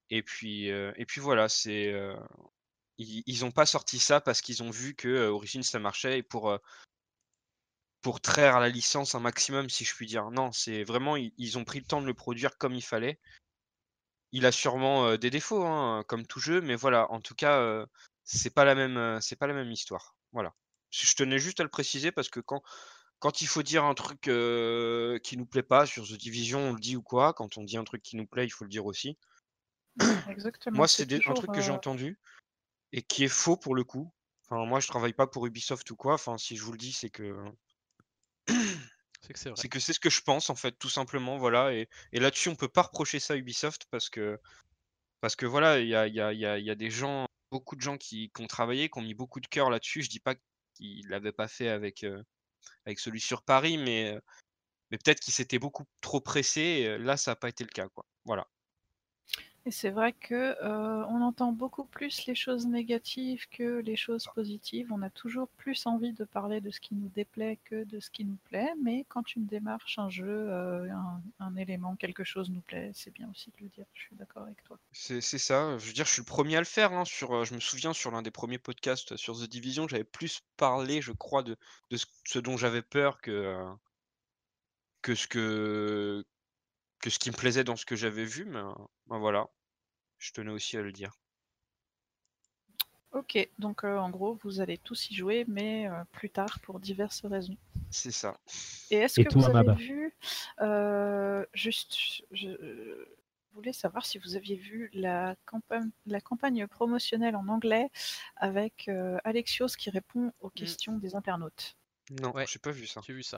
Et 0.09 0.23
puis, 0.23 0.69
euh, 0.71 0.91
et 0.97 1.05
puis 1.05 1.21
voilà, 1.21 1.47
c'est 1.47 1.91
euh, 1.93 2.15
ils, 2.97 3.23
ils 3.25 3.45
ont 3.45 3.51
pas 3.51 3.65
sorti 3.65 3.99
ça 3.99 4.21
parce 4.21 4.41
qu'ils 4.41 4.63
ont 4.63 4.69
vu 4.69 4.95
que 4.95 5.07
euh, 5.07 5.31
Origin 5.31 5.63
ça 5.63 5.79
marchait 5.79 6.19
et 6.19 6.23
pour 6.23 6.49
euh, 6.49 6.57
pour 8.01 8.21
traire 8.21 8.59
la 8.59 8.69
licence 8.69 9.15
un 9.15 9.19
maximum, 9.19 9.69
si 9.69 9.83
je 9.83 9.93
puis 9.95 10.05
dire. 10.05 10.29
Non, 10.31 10.51
c'est 10.51 10.83
vraiment, 10.83 11.17
ils, 11.17 11.33
ils 11.37 11.57
ont 11.57 11.65
pris 11.65 11.79
le 11.79 11.85
temps 11.85 12.01
de 12.01 12.05
le 12.05 12.13
produire 12.13 12.57
comme 12.57 12.73
il 12.73 12.83
fallait. 12.83 13.19
Il 14.31 14.45
a 14.45 14.51
sûrement 14.51 15.07
euh, 15.07 15.17
des 15.17 15.29
défauts, 15.29 15.65
hein, 15.65 16.03
comme 16.07 16.25
tout 16.25 16.39
jeu, 16.39 16.61
mais 16.61 16.75
voilà, 16.75 17.11
en 17.11 17.21
tout 17.21 17.35
cas, 17.35 17.59
euh, 17.59 17.85
c'est 18.23 18.53
pas 18.53 18.65
la 18.65 18.75
même, 18.75 19.19
c'est 19.21 19.35
pas 19.35 19.47
la 19.47 19.53
même 19.53 19.71
histoire. 19.71 20.15
Voilà. 20.31 20.53
Je 20.91 21.15
tenais 21.15 21.39
juste 21.39 21.59
à 21.59 21.63
le 21.63 21.69
préciser 21.69 22.11
parce 22.11 22.29
que 22.29 22.39
quand, 22.39 22.61
quand 23.19 23.41
il 23.41 23.47
faut 23.47 23.63
dire 23.63 23.83
un 23.83 23.93
truc 23.93 24.21
qui 24.21 25.37
nous 25.37 25.45
plaît 25.45 25.63
pas 25.63 25.85
sur 25.85 26.05
The 26.05 26.13
Division, 26.13 26.69
on 26.69 26.73
le 26.73 26.79
dit 26.79 26.95
ou 26.95 27.01
quoi. 27.01 27.33
Quand 27.33 27.57
on 27.57 27.63
dit 27.63 27.77
un 27.77 27.83
truc 27.83 28.01
qui 28.03 28.15
nous 28.15 28.27
plaît, 28.27 28.45
il 28.45 28.49
faut 28.49 28.63
le 28.63 28.69
dire 28.69 28.85
aussi. 28.85 29.17
Exactement. 30.29 30.77
Moi, 30.77 30.87
c'est 30.87 31.11
un 31.11 31.33
truc 31.33 31.51
que 31.51 31.61
j'ai 31.61 31.71
entendu 31.71 32.17
et 32.97 33.03
qui 33.03 33.23
est 33.23 33.27
faux 33.29 33.57
pour 33.57 33.75
le 33.75 33.83
coup. 33.83 34.11
Enfin, 34.49 34.65
moi, 34.65 34.79
je 34.79 34.87
travaille 34.87 35.13
pas 35.13 35.27
pour 35.27 35.45
Ubisoft 35.45 35.89
ou 35.91 35.95
quoi. 35.95 36.15
Enfin, 36.15 36.37
si 36.39 36.57
je 36.57 36.63
vous 36.63 36.71
le 36.71 36.79
dis, 36.79 36.91
c'est 36.91 37.11
que 37.11 37.35
C'est 39.55 39.67
que 39.69 39.79
c'est 39.79 39.93
ce 39.93 39.99
que 39.99 40.09
je 40.09 40.21
pense 40.21 40.49
en 40.49 40.55
fait, 40.55 40.71
tout 40.79 40.89
simplement. 40.89 41.37
Voilà. 41.37 41.73
Et, 41.73 41.89
et 42.13 42.19
là-dessus, 42.19 42.49
on 42.49 42.55
peut 42.55 42.67
pas 42.67 42.83
reprocher 42.83 43.19
ça 43.19 43.33
à 43.33 43.37
Ubisoft 43.37 43.85
parce 43.91 44.09
que 44.09 44.39
parce 45.21 45.35
que 45.35 45.45
voilà, 45.45 45.79
il 45.79 45.87
y 45.87 45.95
a, 45.95 46.07
y, 46.07 46.21
a, 46.21 46.33
y, 46.33 46.45
a, 46.45 46.57
il 46.59 46.65
y 46.65 46.71
a 46.71 46.75
des 46.75 46.89
gens, 46.89 47.27
beaucoup 47.51 47.75
de 47.75 47.81
gens 47.81 47.97
qui, 47.97 48.31
qui 48.33 48.41
ont 48.41 48.47
travaillé, 48.47 48.89
qui 48.89 48.99
ont 48.99 49.03
mis 49.03 49.15
beaucoup 49.15 49.39
de 49.39 49.47
cœur 49.47 49.69
là-dessus. 49.69 50.03
Je 50.03 50.09
dis 50.09 50.19
pas 50.19 50.35
qu'ils 50.75 51.07
l'avaient 51.09 51.31
pas 51.33 51.47
fait 51.47 51.69
avec 51.69 52.03
euh, 52.03 52.23
avec 52.85 52.99
celui 52.99 53.19
sur 53.21 53.43
Paris, 53.43 53.77
mais 53.77 54.17
mais 54.91 54.97
peut-être 54.97 55.19
qu'ils 55.19 55.33
s'étaient 55.33 55.59
beaucoup 55.59 55.85
trop 56.01 56.21
pressés. 56.21 56.85
euh, 56.87 56.97
là, 56.97 57.17
ça 57.17 57.31
n'a 57.31 57.35
pas 57.35 57.49
été 57.49 57.63
le 57.63 57.69
cas, 57.71 57.89
quoi. 57.89 58.05
Voilà. 58.25 58.47
Et 59.67 59.71
c'est 59.71 59.89
vrai 59.89 60.13
que 60.13 60.33
euh, 60.33 61.05
on 61.09 61.21
entend 61.21 61.51
beaucoup 61.51 61.83
plus 61.83 62.25
les 62.25 62.35
choses 62.35 62.67
négatives 62.67 63.49
que 63.49 63.79
les 63.79 63.97
choses 63.97 64.25
positives. 64.33 64.93
On 64.93 65.01
a 65.01 65.09
toujours 65.09 65.49
plus 65.49 65.85
envie 65.85 66.13
de 66.13 66.23
parler 66.23 66.61
de 66.61 66.71
ce 66.71 66.79
qui 66.79 66.95
nous 66.95 67.09
déplaît 67.09 67.59
que 67.65 67.83
de 67.83 67.99
ce 67.99 68.09
qui 68.09 68.23
nous 68.23 68.37
plaît. 68.45 68.69
Mais 68.81 69.05
quand 69.09 69.35
une 69.35 69.45
démarche, 69.45 69.99
un 69.99 70.09
jeu, 70.09 70.25
euh, 70.25 70.87
un, 71.41 71.55
élément, 71.57 71.97
quelque 71.97 72.23
chose 72.23 72.49
nous 72.49 72.61
plaît, 72.61 72.91
c'est 72.93 73.11
bien 73.11 73.29
aussi 73.29 73.51
de 73.57 73.65
le 73.65 73.67
dire. 73.67 73.83
Je 73.93 74.03
suis 74.03 74.15
d'accord 74.15 74.43
avec 74.43 74.63
toi. 74.63 74.79
C'est 74.93 75.19
ça. 75.19 75.77
Je 75.77 75.85
veux 75.85 75.93
dire, 75.93 76.05
je 76.05 76.13
suis 76.13 76.21
le 76.21 76.25
premier 76.25 76.55
à 76.55 76.59
le 76.59 76.65
faire. 76.65 76.93
hein, 76.93 77.03
sur, 77.03 77.35
euh, 77.35 77.43
je 77.43 77.53
me 77.53 77.59
souviens 77.59 77.91
sur 77.91 78.11
l'un 78.11 78.21
des 78.21 78.31
premiers 78.31 78.59
podcasts 78.59 79.17
sur 79.17 79.37
The 79.37 79.49
Division, 79.49 79.85
j'avais 79.89 80.05
plus 80.05 80.43
parlé, 80.55 81.01
je 81.01 81.11
crois, 81.11 81.43
de, 81.43 81.57
ce, 82.23 82.39
dont 82.39 82.55
j'avais 82.55 82.83
peur 82.83 83.19
que, 83.19 83.67
que 85.01 85.13
ce 85.13 85.27
que 85.27 86.23
que 86.99 87.09
ce 87.09 87.19
qui 87.19 87.29
me 87.29 87.35
plaisait 87.35 87.63
dans 87.63 87.75
ce 87.75 87.85
que 87.85 87.95
j'avais 87.95 88.25
vu. 88.25 88.45
Mais 88.45 88.61
ben 89.07 89.19
voilà, 89.19 89.47
je 90.17 90.31
tenais 90.31 90.51
aussi 90.51 90.77
à 90.77 90.81
le 90.81 90.91
dire. 90.91 91.11
Ok, 93.11 93.37
donc 93.57 93.83
euh, 93.83 93.97
en 93.97 94.09
gros, 94.09 94.37
vous 94.43 94.59
allez 94.59 94.77
tous 94.77 95.09
y 95.09 95.15
jouer, 95.15 95.45
mais 95.47 95.87
euh, 95.87 96.03
plus 96.11 96.29
tard 96.29 96.59
pour 96.59 96.79
diverses 96.79 97.25
raisons. 97.25 97.57
C'est 97.89 98.11
ça. 98.11 98.37
Et 98.91 98.97
est-ce 98.97 99.21
que 99.21 99.29
toi, 99.29 99.49
vous 99.49 99.49
avez 99.49 99.63
Mab 99.63 99.77
vu, 99.77 100.13
euh, 100.61 101.45
juste, 101.53 101.97
je 102.31 103.05
voulais 103.53 103.73
savoir 103.73 104.05
si 104.05 104.17
vous 104.19 104.35
aviez 104.35 104.55
vu 104.57 104.89
la 104.93 105.35
campagne, 105.45 105.89
la 106.05 106.19
campagne 106.21 106.67
promotionnelle 106.67 107.35
en 107.35 107.47
anglais 107.47 107.89
avec 108.35 108.87
euh, 108.89 109.17
Alexios 109.23 109.67
qui 109.77 109.89
répond 109.89 110.33
aux 110.41 110.49
questions 110.49 110.97
des 110.97 111.15
internautes. 111.15 111.77
Non, 112.21 112.33
Ouais. 112.33 112.45
j'ai 112.45 112.59
pas 112.59 112.71
vu 112.71 112.85
ça. 112.87 113.01
J'ai 113.07 113.13
vu 113.13 113.23
ça. 113.23 113.37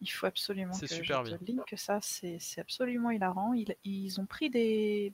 Il 0.00 0.06
faut 0.08 0.26
absolument 0.26 0.72
C'est 0.72 0.88
que 0.88 0.94
super 0.94 1.24
je 1.24 1.32
te 1.36 1.44
bien. 1.44 1.56
link 1.56 1.74
ça, 1.76 1.98
c'est 2.00 2.38
c'est 2.38 2.60
absolument 2.60 3.10
hilarant. 3.10 3.52
Ils, 3.52 3.74
ils 3.84 4.18
ont 4.20 4.26
pris 4.26 4.48
des, 4.50 5.12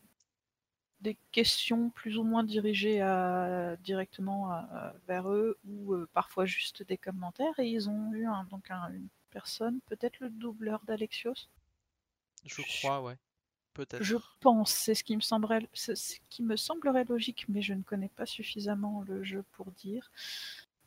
des 1.01 1.16
questions 1.32 1.90
plus 1.90 2.16
ou 2.18 2.24
moins 2.24 2.43
dirigées 2.44 3.01
à, 3.02 3.77
directement 3.77 4.51
à- 4.51 4.94
vers 5.06 5.28
eux 5.31 5.59
ou 5.68 5.94
euh, 5.94 6.09
parfois 6.12 6.47
juste 6.47 6.82
des 6.82 6.97
commentaires 6.97 7.59
et 7.59 7.68
ils 7.68 7.89
ont 7.90 8.12
eu 8.12 8.27
un, 8.27 8.44
donc 8.44 8.70
un- 8.70 8.90
une 8.93 9.09
personne, 9.31 9.81
peut-être 9.86 10.18
le 10.20 10.31
doubleur 10.31 10.81
d'Alexios, 10.86 11.48
Je 12.44 12.62
crois, 12.78 13.02
ouais. 13.02 13.16
Peut-être. 13.74 14.02
je 14.02 14.16
pense, 14.40 14.70
c'est 14.73 14.94
ce 14.94 15.05
qui 15.05 15.14
me 15.16 15.20
semblerait, 15.20 15.68
ce 15.74 15.93
qui 16.31 16.43
me 16.43 16.56
semblerait 16.56 17.05
logique, 17.05 17.44
mais 17.48 17.60
je 17.60 17.74
ne 17.74 17.82
connais 17.82 18.09
pas 18.09 18.24
suffisamment 18.24 19.02
le 19.06 19.23
jeu 19.23 19.44
pour 19.52 19.70
dire. 19.73 20.10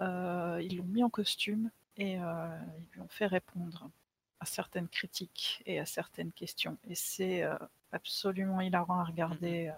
Euh, 0.02 0.60
ils 0.64 0.78
l'ont 0.78 0.86
mis 0.86 1.04
en 1.04 1.10
costume 1.12 1.70
et 1.98 2.18
euh, 2.20 2.58
ils 2.80 2.94
lui 2.96 3.02
ont 3.02 3.08
fait 3.10 3.28
répondre 3.28 3.92
à 4.40 4.46
certaines 4.46 4.88
critiques 4.88 5.62
et 5.68 5.80
à 5.80 5.86
certaines 5.86 6.32
questions. 6.32 6.78
Et 6.88 6.96
c'est 6.96 7.44
absolument 7.92 8.62
hilarant 8.62 9.00
à 9.02 9.04
regarder. 9.04 9.72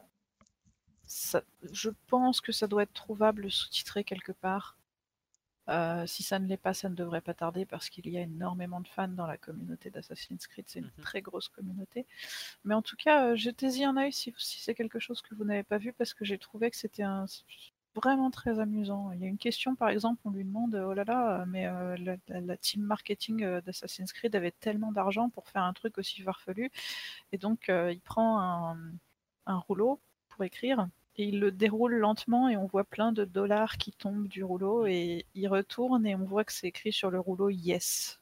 Ça- 1.11 1.43
je 1.71 1.89
pense 2.07 2.39
que 2.41 2.51
ça 2.53 2.67
doit 2.67 2.83
être 2.83 2.93
trouvable 2.93 3.51
sous-titré 3.51 4.03
quelque 4.03 4.31
part. 4.31 4.77
Euh, 5.69 6.07
si 6.07 6.23
ça 6.23 6.39
ne 6.39 6.47
l'est 6.47 6.57
pas, 6.57 6.73
ça 6.73 6.89
ne 6.89 6.95
devrait 6.95 7.21
pas 7.21 7.33
tarder 7.33 7.65
parce 7.65 7.89
qu'il 7.89 8.07
y 8.09 8.17
a 8.17 8.21
énormément 8.21 8.81
de 8.81 8.88
fans 8.88 9.07
dans 9.09 9.27
la 9.27 9.38
communauté 9.38 9.89
d'Assassin's 9.89 10.47
Creed. 10.47 10.65
C'est 10.67 10.79
une 10.79 10.85
Mhm. 10.97 11.03
très 11.03 11.21
grosse 11.21 11.49
communauté. 11.49 12.05
Mais 12.65 12.73
en 12.75 12.81
tout 12.81 12.95
cas, 12.97 13.27
euh, 13.31 13.35
jetez-y 13.35 13.83
un 13.85 13.97
œil 13.97 14.13
si, 14.13 14.33
si 14.38 14.59
c'est 14.61 14.73
quelque 14.75 14.99
chose 14.99 15.21
que 15.21 15.35
vous 15.35 15.43
n'avez 15.45 15.63
pas 15.63 15.77
vu 15.77 15.93
parce 15.93 16.13
que 16.13 16.25
j'ai 16.25 16.38
trouvé 16.39 16.71
que 16.71 16.77
c'était 16.77 17.03
un 17.03 17.25
vraiment 17.95 18.31
très 18.31 18.59
amusant. 18.59 19.11
Il 19.11 19.19
y 19.21 19.25
a 19.25 19.27
une 19.27 19.38
question, 19.38 19.75
par 19.75 19.89
exemple, 19.89 20.21
on 20.25 20.31
lui 20.31 20.45
demande 20.45 20.75
Oh 20.75 20.93
là 20.93 21.03
là, 21.03 21.45
mais 21.47 21.67
euh, 21.67 21.97
la, 21.97 22.15
la- 22.29 22.41
la 22.41 22.57
team 22.57 22.81
marketing 22.83 23.43
euh, 23.43 23.61
d'Assassin's 23.61 24.13
Creed 24.13 24.35
avait 24.35 24.51
tellement 24.51 24.91
d'argent 24.93 25.29
pour 25.29 25.49
faire 25.49 25.63
un 25.63 25.73
truc 25.73 25.97
aussi 25.97 26.21
farfelu. 26.21 26.71
Et 27.33 27.38
donc, 27.38 27.69
euh, 27.69 27.91
il 27.93 28.01
prend 28.01 28.39
un, 28.41 28.77
un 29.45 29.57
rouleau 29.57 29.99
pour 30.29 30.43
écrire 30.45 30.88
et 31.22 31.26
il 31.26 31.39
le 31.39 31.52
déroule 31.52 31.93
lentement 31.98 32.49
et 32.49 32.57
on 32.57 32.65
voit 32.65 32.84
plein 32.84 33.11
de 33.11 33.26
dollars 33.26 33.77
qui 33.77 33.91
tombent 33.91 34.27
du 34.27 34.43
rouleau 34.43 34.88
et 34.88 35.27
il 35.35 35.48
retourne 35.48 36.07
et 36.07 36.15
on 36.15 36.23
voit 36.26 36.43
que 36.43 36.52
c'est 36.52 36.65
écrit 36.68 36.91
sur 36.91 37.11
le 37.11 37.19
rouleau 37.19 37.49
Yes. 37.49 38.19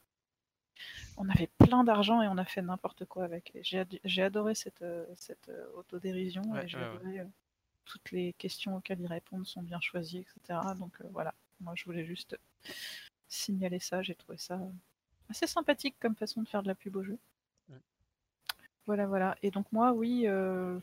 On 1.16 1.26
avait 1.30 1.48
plein 1.58 1.82
d'argent 1.82 2.20
et 2.20 2.28
on 2.28 2.36
a 2.36 2.44
fait 2.44 2.60
n'importe 2.60 3.06
quoi 3.06 3.24
avec. 3.24 3.56
J'ai 3.62 3.78
ad- 3.78 3.98
j'ai 4.04 4.22
adoré 4.22 4.54
cette, 4.54 4.82
euh, 4.82 5.06
cette 5.16 5.48
euh, 5.48 5.66
autodérision 5.76 6.42
Ouais, 6.52 6.64
et 6.64 6.68
j'ai 6.68 6.76
ouais, 6.76 6.84
adoré 6.84 7.20
euh, 7.20 7.24
toutes 7.86 8.10
les 8.10 8.34
questions 8.34 8.76
auxquelles 8.76 9.00
ils 9.00 9.06
répondent 9.06 9.46
sont 9.46 9.62
bien 9.62 9.80
choisies, 9.80 10.18
etc. 10.18 10.60
Donc 10.78 10.92
euh, 11.00 11.08
voilà, 11.10 11.32
moi 11.60 11.72
je 11.76 11.84
voulais 11.84 12.04
juste 12.04 12.38
signaler 13.28 13.78
ça, 13.78 14.02
j'ai 14.02 14.14
trouvé 14.14 14.36
ça 14.36 14.60
assez 15.30 15.46
sympathique 15.46 15.96
comme 16.00 16.16
façon 16.16 16.42
de 16.42 16.48
faire 16.48 16.62
de 16.62 16.68
la 16.68 16.74
pub 16.74 16.96
au 16.96 17.02
jeu. 17.02 17.18
Voilà, 18.86 19.06
voilà. 19.06 19.36
Et 19.42 19.50
donc 19.50 19.66
moi, 19.72 19.92
oui, 19.92 20.26
euh, 20.26 20.78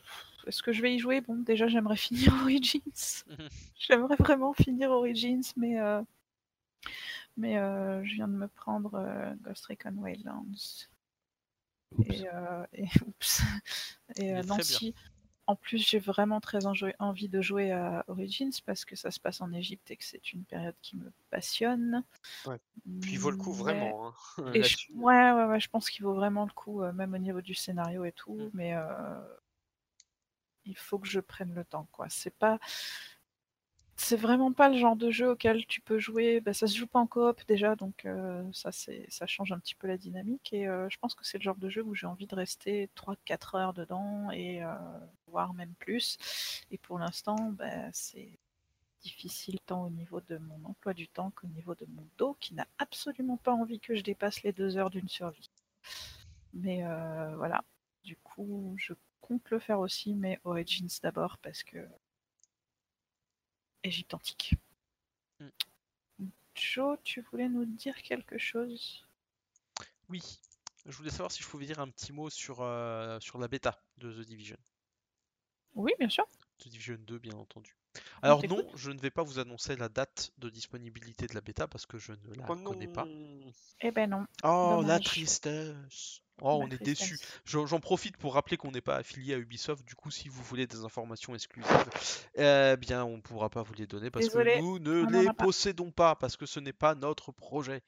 est-ce 0.46 0.62
que 0.62 0.72
je 0.72 0.82
vais 0.82 0.94
y 0.94 0.98
jouer? 0.98 1.20
Bon, 1.20 1.36
déjà 1.36 1.68
j'aimerais 1.68 1.96
finir 1.96 2.32
Origins. 2.42 3.24
J'aimerais 3.78 4.16
vraiment 4.16 4.52
finir 4.52 4.90
Origins, 4.90 5.52
mais 5.56 5.78
euh, 5.80 6.02
mais 7.36 7.58
euh, 7.58 8.04
je 8.04 8.14
viens 8.14 8.28
de 8.28 8.32
me 8.32 8.48
prendre 8.48 9.36
Ghost 9.42 9.66
Recon 9.66 9.94
Wildlands. 9.96 10.88
Oups. 11.96 12.10
Et, 12.10 12.26
et, 12.72 12.88
oups. 13.06 13.42
Et 14.16 14.32
Nancy. 14.42 14.94
En 15.48 15.56
plus, 15.56 15.78
j'ai 15.78 15.98
vraiment 15.98 16.40
très 16.42 16.66
envie 16.66 17.28
de 17.28 17.40
jouer 17.40 17.72
à 17.72 18.04
Origins 18.06 18.52
parce 18.66 18.84
que 18.84 18.94
ça 18.96 19.10
se 19.10 19.18
passe 19.18 19.40
en 19.40 19.50
Égypte 19.52 19.90
et 19.90 19.96
que 19.96 20.04
c'est 20.04 20.32
une 20.34 20.44
période 20.44 20.74
qui 20.82 20.96
me 20.96 21.10
passionne. 21.30 22.04
Ouais. 22.44 22.58
Puis 23.00 23.12
il 23.12 23.18
vaut 23.18 23.30
le 23.30 23.38
coup 23.38 23.54
Mais- 23.54 23.62
vraiment. 23.62 24.12
hein, 24.38 24.52
et 24.52 24.62
je- 24.62 24.92
ouais, 24.92 25.32
ouais, 25.32 25.44
ouais, 25.46 25.58
je 25.58 25.68
pense 25.70 25.88
qu'il 25.88 26.04
vaut 26.04 26.12
vraiment 26.12 26.44
le 26.44 26.52
coup, 26.52 26.82
euh, 26.82 26.92
même 26.92 27.14
au 27.14 27.18
niveau 27.18 27.40
du 27.40 27.54
scénario 27.54 28.04
et 28.04 28.12
tout, 28.12 28.34
Mm. 28.36 28.50
mais 28.52 28.74
euh, 28.74 29.18
il 30.66 30.76
faut 30.76 30.98
que 30.98 31.08
je 31.08 31.18
prenne 31.20 31.54
le 31.54 31.64
temps, 31.64 31.88
quoi. 31.92 32.06
C'est 32.10 32.36
pas, 32.36 32.58
c'est 34.00 34.16
vraiment 34.16 34.52
pas 34.52 34.68
le 34.68 34.78
genre 34.78 34.96
de 34.96 35.10
jeu 35.10 35.30
auquel 35.30 35.66
tu 35.66 35.80
peux 35.80 35.98
jouer. 35.98 36.40
Bah, 36.40 36.54
ça 36.54 36.66
se 36.66 36.76
joue 36.76 36.86
pas 36.86 37.00
en 37.00 37.06
coop 37.06 37.40
déjà, 37.48 37.76
donc 37.76 38.04
euh, 38.04 38.42
ça, 38.52 38.70
ça 38.72 39.26
change 39.26 39.52
un 39.52 39.58
petit 39.58 39.74
peu 39.74 39.86
la 39.88 39.98
dynamique. 39.98 40.52
Et 40.52 40.68
euh, 40.68 40.88
je 40.88 40.98
pense 40.98 41.14
que 41.14 41.24
c'est 41.26 41.38
le 41.38 41.42
genre 41.42 41.56
de 41.56 41.68
jeu 41.68 41.82
où 41.82 41.94
j'ai 41.94 42.06
envie 42.06 42.26
de 42.26 42.34
rester 42.34 42.88
3-4 42.96 43.56
heures 43.56 43.74
dedans 43.74 44.30
et 44.30 44.62
euh, 44.62 44.74
voire 45.26 45.52
même 45.52 45.74
plus. 45.78 46.16
Et 46.70 46.78
pour 46.78 46.98
l'instant, 46.98 47.36
bah, 47.52 47.92
c'est 47.92 48.38
difficile 49.02 49.58
tant 49.66 49.84
au 49.84 49.90
niveau 49.90 50.20
de 50.20 50.38
mon 50.38 50.64
emploi 50.64 50.94
du 50.94 51.08
temps 51.08 51.30
qu'au 51.34 51.48
niveau 51.48 51.74
de 51.74 51.86
mon 51.86 52.06
dos 52.18 52.36
qui 52.40 52.54
n'a 52.54 52.66
absolument 52.78 53.36
pas 53.36 53.52
envie 53.52 53.80
que 53.80 53.94
je 53.94 54.02
dépasse 54.02 54.42
les 54.42 54.52
deux 54.52 54.76
heures 54.76 54.90
d'une 54.90 55.08
survie. 55.08 55.50
Mais 56.54 56.84
euh, 56.84 57.34
voilà, 57.36 57.64
du 58.04 58.16
coup, 58.16 58.74
je 58.78 58.94
compte 59.20 59.50
le 59.50 59.58
faire 59.58 59.80
aussi, 59.80 60.14
mais 60.14 60.40
Origins 60.44 60.88
d'abord 61.02 61.38
parce 61.38 61.62
que 61.62 61.78
Égypte 63.84 64.14
antique. 64.14 64.54
Joe, 66.54 66.98
tu 67.04 67.20
voulais 67.22 67.48
nous 67.48 67.64
dire 67.64 67.96
quelque 68.02 68.36
chose? 68.38 69.06
Oui. 70.08 70.22
Je 70.86 70.96
voulais 70.96 71.10
savoir 71.10 71.30
si 71.30 71.42
je 71.42 71.48
pouvais 71.48 71.66
dire 71.66 71.78
un 71.78 71.88
petit 71.88 72.12
mot 72.12 72.30
sur, 72.30 72.60
euh, 72.60 73.20
sur 73.20 73.38
la 73.38 73.46
bêta 73.46 73.80
de 73.98 74.12
The 74.12 74.26
Division. 74.26 74.56
Oui, 75.74 75.92
bien 75.98 76.08
sûr. 76.08 76.26
The 76.58 76.68
Division 76.68 76.98
2, 77.00 77.18
bien 77.18 77.34
entendu. 77.34 77.76
Alors 78.22 78.44
non, 78.46 78.68
je 78.74 78.90
ne 78.90 78.98
vais 78.98 79.10
pas 79.10 79.22
vous 79.22 79.38
annoncer 79.38 79.76
la 79.76 79.88
date 79.88 80.32
de 80.38 80.50
disponibilité 80.50 81.26
de 81.26 81.34
la 81.34 81.40
bêta 81.40 81.68
parce 81.68 81.86
que 81.86 81.98
je 81.98 82.12
ne 82.12 82.34
la 82.34 82.44
Oh 82.48 82.56
connais 82.56 82.88
pas. 82.88 83.06
Eh 83.80 83.90
ben 83.90 84.10
non. 84.10 84.26
Oh, 84.44 84.82
la 84.84 84.98
tristesse. 84.98 86.22
Oh, 86.42 86.60
on 86.62 86.68
est 86.68 86.82
déçus. 86.82 87.18
tristesse. 87.18 87.66
J'en 87.66 87.80
profite 87.80 88.16
pour 88.16 88.34
rappeler 88.34 88.56
qu'on 88.56 88.70
n'est 88.70 88.80
pas 88.80 88.96
affilié 88.96 89.34
à 89.34 89.38
Ubisoft. 89.38 89.84
Du 89.84 89.94
coup, 89.94 90.10
si 90.10 90.28
vous 90.28 90.42
voulez 90.42 90.66
des 90.66 90.84
informations 90.84 91.34
exclusives, 91.34 91.90
eh 92.36 92.76
bien, 92.78 93.04
on 93.04 93.16
ne 93.16 93.22
pourra 93.22 93.48
pas 93.50 93.62
vous 93.62 93.74
les 93.74 93.86
donner 93.86 94.10
parce 94.10 94.26
Désolé, 94.26 94.54
que 94.54 94.60
nous 94.60 94.78
ne 94.78 95.04
les 95.10 95.26
pas. 95.26 95.34
possédons 95.34 95.90
pas 95.90 96.14
parce 96.14 96.36
que 96.36 96.46
ce 96.46 96.60
n'est 96.60 96.72
pas 96.72 96.94
notre 96.94 97.32
projet. 97.32 97.82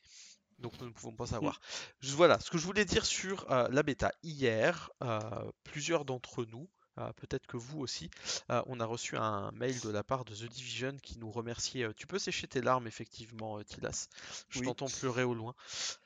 Donc 0.59 0.79
nous 0.81 0.87
ne 0.87 0.93
pouvons 0.93 1.15
pas 1.15 1.27
savoir. 1.27 1.61
Voilà, 2.03 2.39
ce 2.39 2.51
que 2.51 2.59
je 2.59 2.67
voulais 2.67 2.85
dire 2.85 3.07
sur 3.07 3.51
euh, 3.51 3.69
la 3.71 3.83
bêta. 3.83 4.13
Hier, 4.23 4.91
euh, 5.03 5.19
plusieurs 5.65 6.05
d'entre 6.05 6.45
nous, 6.45 6.69
peut-être 7.17 7.47
que 7.47 7.57
vous 7.57 7.81
aussi, 7.81 8.11
euh, 8.51 8.63
on 8.67 8.81
a 8.81 8.85
reçu 8.85 9.17
un 9.17 9.51
mail 9.53 9.81
de 9.81 9.91
la 9.91 10.03
part 10.05 10.25
de 10.25 10.35
The 10.35 10.45
Division 10.45 10.97
qui 11.03 11.19
nous 11.19 11.31
remerciait. 11.31 11.85
euh, 11.85 11.93
tu 11.97 12.07
peux 12.07 12.19
sécher 12.19 12.47
tes 12.49 12.61
larmes, 12.61 12.87
effectivement, 12.87 13.59
euh, 13.59 13.65
Tilas. 13.65 14.09
Je 14.49 14.61
Oui. 14.61 14.65
t'entends 14.65 14.91
pleurer 14.91 15.25
au 15.25 15.35
loin. 15.35 15.55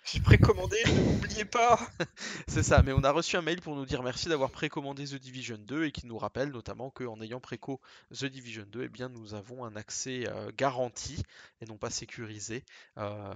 J'ai 0.05 0.21
précommandé, 0.21 0.77
n'oubliez 1.07 1.45
pas. 1.45 1.79
C'est 2.49 2.63
ça, 2.63 2.83
mais 2.83 2.93
on 2.93 3.03
a 3.05 3.11
reçu 3.11 3.37
un 3.37 3.43
mail 3.43 3.61
pour 3.61 3.75
nous 3.77 3.87
dire 3.87 4.03
merci 4.03 4.29
d'avoir 4.29 4.51
précommandé 4.51 5.05
The 5.07 5.15
Division 5.15 5.57
2 5.59 5.85
et 5.87 5.93
qui 5.93 6.07
nous 6.07 6.19
rappelle 6.19 6.51
notamment 6.51 6.91
qu'en 6.91 7.21
ayant 7.21 7.41
préco 7.41 7.81
The 8.13 8.27
Division 8.27 8.65
2, 8.69 8.85
eh 8.85 8.89
bien, 8.89 9.09
nous 9.09 9.35
avons 9.35 9.65
un 9.65 9.77
accès 9.77 10.29
euh, 10.29 10.51
garanti 10.57 11.23
et 11.61 11.67
non 11.67 11.77
pas 11.79 11.91
sécurisé 11.91 12.65
euh, 12.99 13.35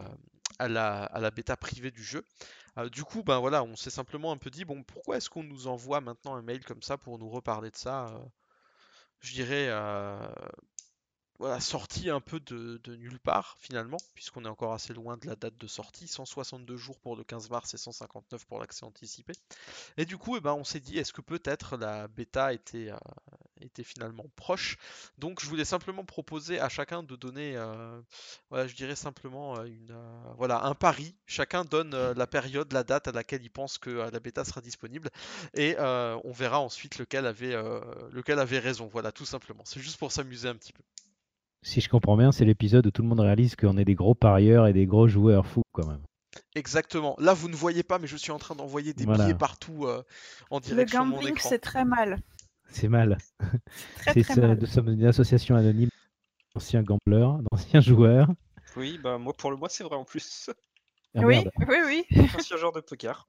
à, 0.59 0.69
la, 0.69 1.05
à 1.05 1.21
la 1.21 1.31
bêta 1.31 1.57
privée 1.57 1.91
du 1.91 2.03
jeu. 2.05 2.25
Euh, 2.79 2.89
du 2.89 3.05
coup, 3.05 3.23
ben 3.23 3.39
voilà, 3.41 3.65
on 3.65 3.77
s'est 3.77 3.91
simplement 3.91 4.33
un 4.33 4.37
peu 4.37 4.51
dit 4.51 4.65
bon, 4.65 4.83
pourquoi 4.85 5.17
est-ce 5.17 5.29
qu'on 5.31 5.43
nous 5.43 5.67
envoie 5.67 6.01
maintenant 6.01 6.37
un 6.37 6.43
mail 6.43 6.65
comme 6.65 6.83
ça 6.83 6.97
pour 6.97 7.19
nous 7.19 7.29
reparler 7.29 7.71
de 7.71 7.77
ça 7.77 8.07
euh, 8.07 8.19
Je 9.21 9.33
dirais 9.35 9.67
euh, 9.69 10.29
voilà, 11.39 11.61
sorti 11.61 12.11
un 12.11 12.21
peu 12.21 12.41
de, 12.41 12.81
nulle 12.97 13.21
part 13.21 13.57
finalement, 13.61 13.99
puisqu'on 14.15 14.45
est 14.45 14.49
encore 14.49 14.73
assez 14.73 14.93
loin 14.93 15.17
de 15.17 15.27
la 15.27 15.37
date 15.37 15.57
de 15.57 15.67
sortie, 15.67 16.09
162 16.09 16.77
jours 16.77 16.99
pour 16.99 17.17
le 17.17 17.23
15 17.23 17.51
mars 17.51 17.75
et 17.75 17.79
159 17.79 18.45
pour 18.47 18.59
l'accès 18.59 18.85
anticipé. 18.85 19.33
Et 19.97 20.05
du 20.05 20.19
coup, 20.19 20.37
eh 20.37 20.41
ben, 20.41 20.55
on 20.55 20.65
s'est 20.65 20.81
dit, 20.81 20.99
est-ce 20.99 21.13
que 21.13 21.21
peut-être 21.21 21.77
la 21.77 22.09
bêta 22.09 22.53
était, 22.53 22.91
euh, 22.91 22.97
était 23.61 23.85
finalement 23.85 24.27
proche? 24.35 24.79
Donc 25.19 25.41
je 25.41 25.47
voulais 25.47 25.65
simplement 25.65 26.05
proposer 26.05 26.59
à 26.59 26.69
chacun 26.69 27.05
de 27.05 27.15
donner, 27.15 27.57
euh, 27.57 28.01
voilà, 28.51 28.67
je 28.67 28.75
dirais 28.75 28.97
simplement 28.97 29.59
euh, 29.59 29.69
euh, 29.91 30.49
un 30.49 30.75
pari. 30.75 31.15
Chacun 31.27 31.65
donne 31.65 31.95
euh, 31.95 32.15
la 32.15 32.27
période, 32.27 32.73
la 32.73 32.83
date 32.83 33.09
à 33.09 33.13
laquelle 33.13 33.43
il 33.43 33.51
pense 33.51 33.79
que 33.79 33.91
euh, 33.91 34.11
la 34.11 34.21
bêta 34.21 34.45
sera 34.45 34.61
disponible, 34.61 35.11
et 35.55 35.77
euh, 35.79 36.19
on 36.25 36.33
verra 36.33 36.61
ensuite 36.61 36.99
lequel 36.99 37.27
avait, 37.27 37.55
euh, 37.55 37.81
lequel 38.11 38.39
avait 38.39 38.59
raison. 38.59 38.89
Voilà, 38.89 39.13
tout 39.13 39.27
simplement. 39.27 39.63
C'est 39.65 39.81
juste 39.81 39.99
pour 39.99 40.13
s'amuser 40.13 40.49
un 40.49 40.57
petit 40.57 40.73
peu. 40.73 40.83
Si 41.69 41.83
je 41.83 41.91
comprends 41.91 42.17
bien, 42.17 42.33
c'est 42.33 42.47
l'épisode 42.47 42.87
où 42.87 42.91
tout 42.91 43.03
le 43.03 43.09
monde 43.09 43.21
réalise 43.21 43.55
qu'on 43.55 43.77
est 43.77 43.85
des 43.85 43.95
gros 43.95 44.15
parieurs 44.15 44.67
et 44.67 44.73
des 44.73 44.87
gros 44.87 45.07
joueurs 45.07 45.47
fous 45.47 45.61
quand 45.73 45.87
même. 45.87 46.01
Exactement. 46.55 47.15
Là, 47.19 47.35
vous 47.35 47.51
ne 47.51 47.55
voyez 47.55 47.83
pas, 47.83 47.99
mais 47.99 48.07
je 48.07 48.17
suis 48.17 48.33
en 48.33 48.39
train 48.39 48.55
d'envoyer 48.55 48.95
des 48.95 49.05
Voilà. 49.05 49.25
billets 49.25 49.37
partout 49.37 49.85
euh, 49.85 50.03
en 50.49 50.61
Le 50.61 50.63
direct 50.63 50.95
mon 50.95 51.11
gambling, 51.11 51.37
c'est 51.39 51.59
très 51.59 51.85
mal. 51.85 52.23
C'est 52.71 52.89
mal. 52.89 53.19
Très 53.97 54.15
mal. 54.35 54.59
nous 54.59 54.67
sommes 54.67 54.89
une 54.89 55.05
association 55.05 55.57
anonyme 55.57 55.91
d'anciens 56.55 56.83
gamblers, 56.83 57.39
d'anciens 57.53 57.83
joueurs. 57.83 58.29
Oui, 58.75 58.99
bah 59.03 59.19
moi 59.19 59.35
pour 59.35 59.51
le 59.51 59.59
mois 59.59 59.69
c'est 59.69 59.85
vrai 59.85 59.97
en 59.97 60.05
plus. 60.05 60.49
Ah, 61.15 61.21
oui, 61.21 61.45
merde. 61.45 61.51
oui, 61.69 62.05
oui. 62.11 62.29
Ancien 62.35 62.57
joueur 62.57 62.73
de 62.73 62.81
poker. 62.81 63.29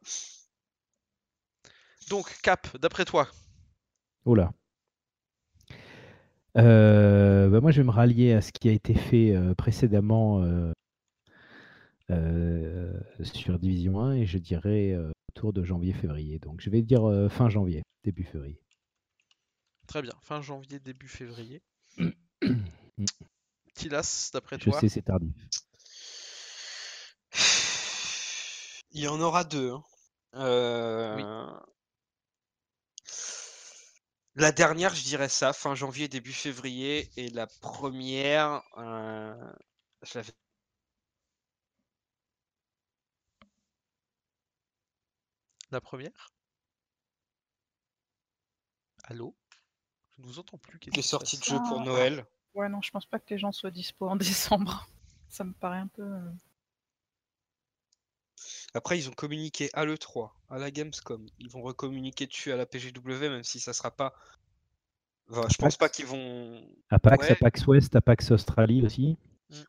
Donc, 2.09 2.37
Cap, 2.41 2.77
d'après 2.77 3.03
toi, 3.03 3.27
Oh 4.23 4.33
là. 4.33 4.53
Euh, 6.57 7.49
bah, 7.49 7.61
moi, 7.61 7.71
je 7.71 7.81
vais 7.81 7.85
me 7.87 7.91
rallier 7.91 8.33
à 8.33 8.41
ce 8.41 8.51
qui 8.51 8.69
a 8.69 8.71
été 8.71 8.93
fait 8.93 9.35
euh, 9.35 9.53
précédemment 9.55 10.41
euh, 10.43 10.71
euh, 12.09 12.99
sur 13.21 13.59
Division 13.59 13.99
1 14.01 14.13
et 14.15 14.25
je 14.25 14.37
dirais 14.37 14.91
euh, 14.93 15.11
autour 15.29 15.53
de 15.53 15.63
janvier-février. 15.63 16.39
Donc, 16.39 16.59
je 16.61 16.69
vais 16.69 16.81
dire 16.81 17.07
euh, 17.07 17.29
fin 17.29 17.49
janvier, 17.49 17.83
début 18.03 18.23
février. 18.23 18.59
très 19.87 20.01
bien. 20.01 20.13
Fin 20.21 20.41
janvier, 20.41 20.79
début 20.79 21.07
février. 21.07 21.61
Tilas, 23.75 24.31
d'après 24.33 24.57
Je 24.59 24.65
toi 24.69 24.79
sais, 24.79 24.89
c'est 24.89 25.03
tardif. 25.03 25.31
Il 28.91 29.01
y 29.01 29.07
en 29.07 29.21
aura 29.21 29.43
deux. 29.43 29.71
hein. 29.71 29.83
Euh, 30.35 31.47
La 34.39 34.53
dernière, 34.53 34.95
je 34.95 35.03
dirais 35.03 35.27
ça, 35.27 35.51
fin 35.51 35.75
janvier, 35.75 36.07
début 36.07 36.31
février. 36.31 37.09
Et 37.17 37.29
la 37.29 37.45
première, 37.45 38.61
euh, 38.77 39.35
je 40.01 40.21
La 45.71 45.81
première? 45.81 46.31
Allô? 49.03 49.35
Je 50.15 50.21
ne 50.21 50.27
vous 50.27 50.39
entends 50.39 50.57
plus. 50.57 50.79
qu'est-ce 50.79 50.95
les 50.95 51.01
sorties 51.01 51.37
de 51.37 51.43
jeu 51.43 51.57
pour 51.67 51.81
Ah. 51.81 51.83
Noël? 51.83 52.25
Ouais, 52.53 52.69
non, 52.69 52.81
je 52.81 52.91
pense 52.91 53.05
pas 53.05 53.19
que 53.19 53.31
les 53.31 53.37
gens 53.37 53.51
soient 53.51 53.71
dispo 53.71 54.07
en 54.07 54.15
décembre. 54.15 54.87
Ça 55.27 55.43
me 55.43 55.51
paraît 55.51 55.79
un 55.79 55.87
peu. 55.87 56.17
Après, 58.73 58.97
ils 58.99 59.09
ont 59.09 59.13
communiqué 59.13 59.69
à 59.73 59.85
l'E3, 59.85 60.29
à 60.49 60.57
la 60.59 60.69
Gamescom. 60.71 61.25
Ils 61.39 61.49
vont 61.49 61.61
recommuniquer 61.61 62.27
dessus 62.27 62.51
à 62.51 62.55
la 62.55 62.65
PGW, 62.65 63.29
même 63.29 63.43
si 63.43 63.59
ça 63.59 63.73
sera 63.73 63.91
pas. 63.91 64.13
Enfin, 65.31 65.41
je 65.49 65.57
pense 65.57 65.75
PAX. 65.75 65.77
pas 65.77 65.89
qu'ils 65.89 66.05
vont. 66.05 66.63
Apax, 66.89 67.25
Ouais. 67.25 67.31
Apax 67.33 67.67
West, 67.67 67.95
Apax 67.95 68.31
Australie 68.31 68.83
aussi. 68.85 69.17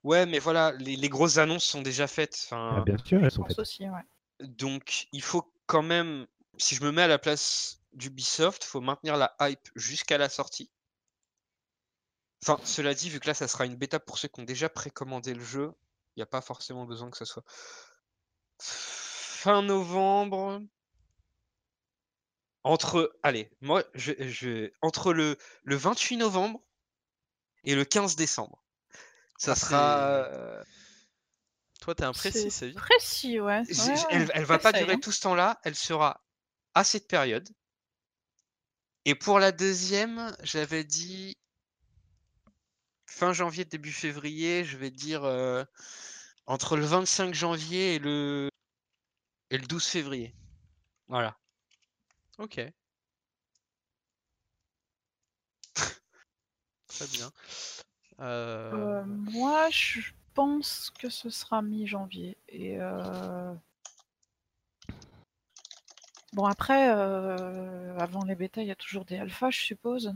Ouais, 0.04 0.26
mais 0.26 0.38
voilà, 0.38 0.72
les, 0.72 0.96
les 0.96 1.08
grosses 1.08 1.38
annonces 1.38 1.64
sont 1.64 1.80
déjà 1.82 2.06
faites. 2.06 2.48
Ah, 2.50 2.82
bien 2.84 2.98
sûr, 2.98 3.24
elles 3.24 3.30
sont 3.30 3.44
faites. 3.46 3.58
aussi, 3.58 3.88
ouais. 3.88 4.46
donc, 4.46 5.08
il 5.12 5.22
faut 5.22 5.50
quand 5.66 5.82
même. 5.82 6.26
Si 6.58 6.74
je 6.74 6.82
me 6.84 6.92
mets 6.92 7.02
à 7.02 7.08
la 7.08 7.18
place 7.18 7.80
d'Ubisoft, 7.94 8.64
faut 8.64 8.82
maintenir 8.82 9.16
la 9.16 9.34
hype 9.40 9.68
jusqu'à 9.76 10.18
la 10.18 10.28
sortie. 10.28 10.70
Enfin, 12.42 12.58
cela 12.64 12.92
dit, 12.94 13.08
vu 13.10 13.20
que 13.20 13.26
là, 13.28 13.34
ça 13.34 13.48
sera 13.48 13.64
une 13.66 13.76
bêta 13.76 13.98
pour 14.00 14.18
ceux 14.18 14.28
qui 14.28 14.40
ont 14.40 14.44
déjà 14.44 14.68
précommandé 14.68 15.32
le 15.34 15.42
jeu, 15.44 15.72
il 16.16 16.20
n'y 16.20 16.22
a 16.22 16.26
pas 16.26 16.40
forcément 16.40 16.84
besoin 16.86 17.10
que 17.10 17.16
ça 17.16 17.24
soit 17.26 17.44
fin 18.60 19.62
novembre. 19.62 20.62
Entre, 22.62 23.16
allez, 23.22 23.50
moi, 23.62 23.84
je, 23.94 24.12
je- 24.18 24.70
entre 24.82 25.12
le, 25.14 25.36
le 25.64 25.76
28 25.76 26.18
novembre 26.18 26.60
et 27.64 27.74
le 27.74 27.84
15 27.84 28.16
décembre. 28.16 28.62
Ça 29.38 29.52
Ah, 29.52 29.56
sera. 29.56 29.98
euh, 30.26 30.62
Toi, 31.80 31.94
t'es 31.94 32.04
imprécis, 32.04 32.50
C'est 32.50 32.72
précis, 32.72 33.40
ouais. 33.40 33.62
elle, 34.10 34.30
elle 34.34 34.44
va 34.44 34.58
pas 34.58 34.72
durer 34.72 34.92
hein. 34.94 34.98
tout 35.00 35.12
ce 35.12 35.22
temps-là, 35.22 35.58
elle 35.64 35.74
sera 35.74 36.22
à 36.74 36.84
cette 36.84 37.08
période. 37.08 37.48
Et 39.06 39.14
pour 39.14 39.38
la 39.38 39.50
deuxième, 39.52 40.36
j'avais 40.42 40.84
dit 40.84 41.38
fin 43.06 43.32
janvier, 43.32 43.64
début 43.64 43.92
février, 43.92 44.64
je 44.64 44.76
vais 44.76 44.90
dire 44.90 45.24
euh, 45.24 45.64
entre 46.50 46.76
le 46.76 46.84
25 46.84 47.32
janvier 47.32 47.94
et 47.94 47.98
le, 48.00 48.50
et 49.50 49.58
le 49.58 49.66
12 49.68 49.86
février. 49.86 50.34
Voilà. 51.06 51.38
Ok. 52.38 52.60
Très 56.88 57.06
bien. 57.12 57.30
Euh, 58.18 58.72
Euh, 58.72 59.04
moi, 59.06 59.70
je 59.70 60.00
pense 60.34 60.90
que 60.98 61.08
ce 61.08 61.30
sera 61.30 61.62
mi-janvier. 61.62 62.36
Et 62.48 62.80
euh, 62.80 63.54
bon, 66.32 66.46
après, 66.46 66.90
euh, 66.90 67.96
avant 67.96 68.24
les 68.24 68.34
bêtas, 68.34 68.62
il 68.62 68.68
y 68.68 68.72
a 68.72 68.76
toujours 68.76 69.04
des 69.04 69.18
alphas, 69.18 69.50
je 69.50 69.60
suppose. 69.60 70.12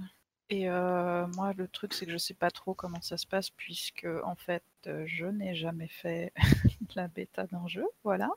Et 0.51 0.69
euh, 0.69 1.27
moi, 1.29 1.53
le 1.55 1.66
truc, 1.69 1.95
c'est 1.95 2.05
que 2.07 2.12
je 2.12 2.19
sais 2.19 2.35
pas 2.35 2.51
trop 2.51 2.75
comment 2.75 3.01
ça 3.01 3.16
se 3.16 3.27
passe, 3.27 3.51
puisque 3.51 4.07
en 4.25 4.35
fait, 4.37 4.62
euh, 4.87 5.05
je 5.07 5.27
n'ai 5.27 5.55
jamais 5.55 5.89
fait 5.89 6.33
la 6.95 7.09
bêta 7.09 7.47
d'un 7.47 7.66
jeu. 7.66 7.87
Voilà. 8.05 8.29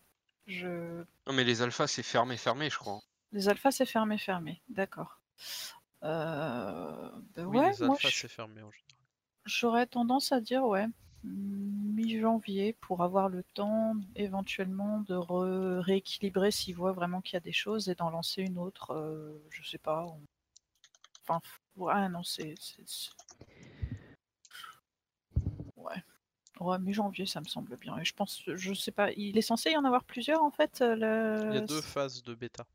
Je... 0.45 1.03
Non, 1.27 1.33
mais 1.33 1.43
les 1.43 1.61
alphas, 1.61 1.87
c'est 1.87 2.03
fermé, 2.03 2.37
fermé, 2.37 2.69
je 2.69 2.77
crois. 2.77 3.01
Les 3.33 3.49
alphas, 3.49 3.71
c'est 3.71 3.85
fermé, 3.85 4.17
fermé. 4.17 4.61
D'accord. 4.69 5.19
Euh, 6.03 7.09
ben 7.35 7.45
oui, 7.45 7.57
ouais, 7.57 7.69
les 7.71 7.83
alphas, 7.83 8.09
c'est 8.11 8.27
fermé 8.29 8.61
en 8.61 8.71
général. 8.71 8.95
J'aurais 9.45 9.87
tendance 9.87 10.31
à 10.31 10.39
dire, 10.39 10.63
ouais, 10.65 10.85
mi-janvier 11.23 12.73
pour 12.73 13.03
avoir 13.03 13.27
le 13.29 13.43
temps 13.43 13.95
éventuellement 14.15 14.99
de 15.01 15.15
re- 15.15 15.79
rééquilibrer 15.79 16.51
s'il 16.51 16.75
voit 16.75 16.91
vraiment 16.93 17.21
qu'il 17.21 17.33
y 17.33 17.37
a 17.37 17.41
des 17.41 17.51
choses 17.53 17.89
et 17.89 17.95
d'en 17.95 18.09
lancer 18.09 18.41
une 18.43 18.57
autre, 18.57 18.91
euh, 18.93 19.41
je 19.49 19.67
sais 19.67 19.77
pas. 19.77 20.05
on- 20.05 20.21
Enfin, 21.23 21.41
ouais, 21.77 22.09
non, 22.09 22.23
c'est. 22.23 22.53
Ouais. 25.75 26.03
Ouais, 26.59 26.79
mi-janvier, 26.79 27.25
ça 27.25 27.39
me 27.39 27.45
semble 27.45 27.77
bien. 27.77 27.97
Et 27.99 28.05
je 28.05 28.13
pense, 28.13 28.41
je 28.47 28.73
sais 28.73 28.91
pas, 28.91 29.11
il 29.11 29.37
est 29.37 29.41
censé 29.43 29.71
y 29.71 29.77
en 29.77 29.85
avoir 29.85 30.03
plusieurs 30.03 30.43
en 30.43 30.51
fait. 30.51 30.81
euh, 30.81 30.95
Le... 30.95 31.49
Il 31.51 31.55
y 31.55 31.57
a 31.57 31.61
deux 31.61 31.81
phases 31.81 32.23
de 32.23 32.33
bêta. 32.33 32.65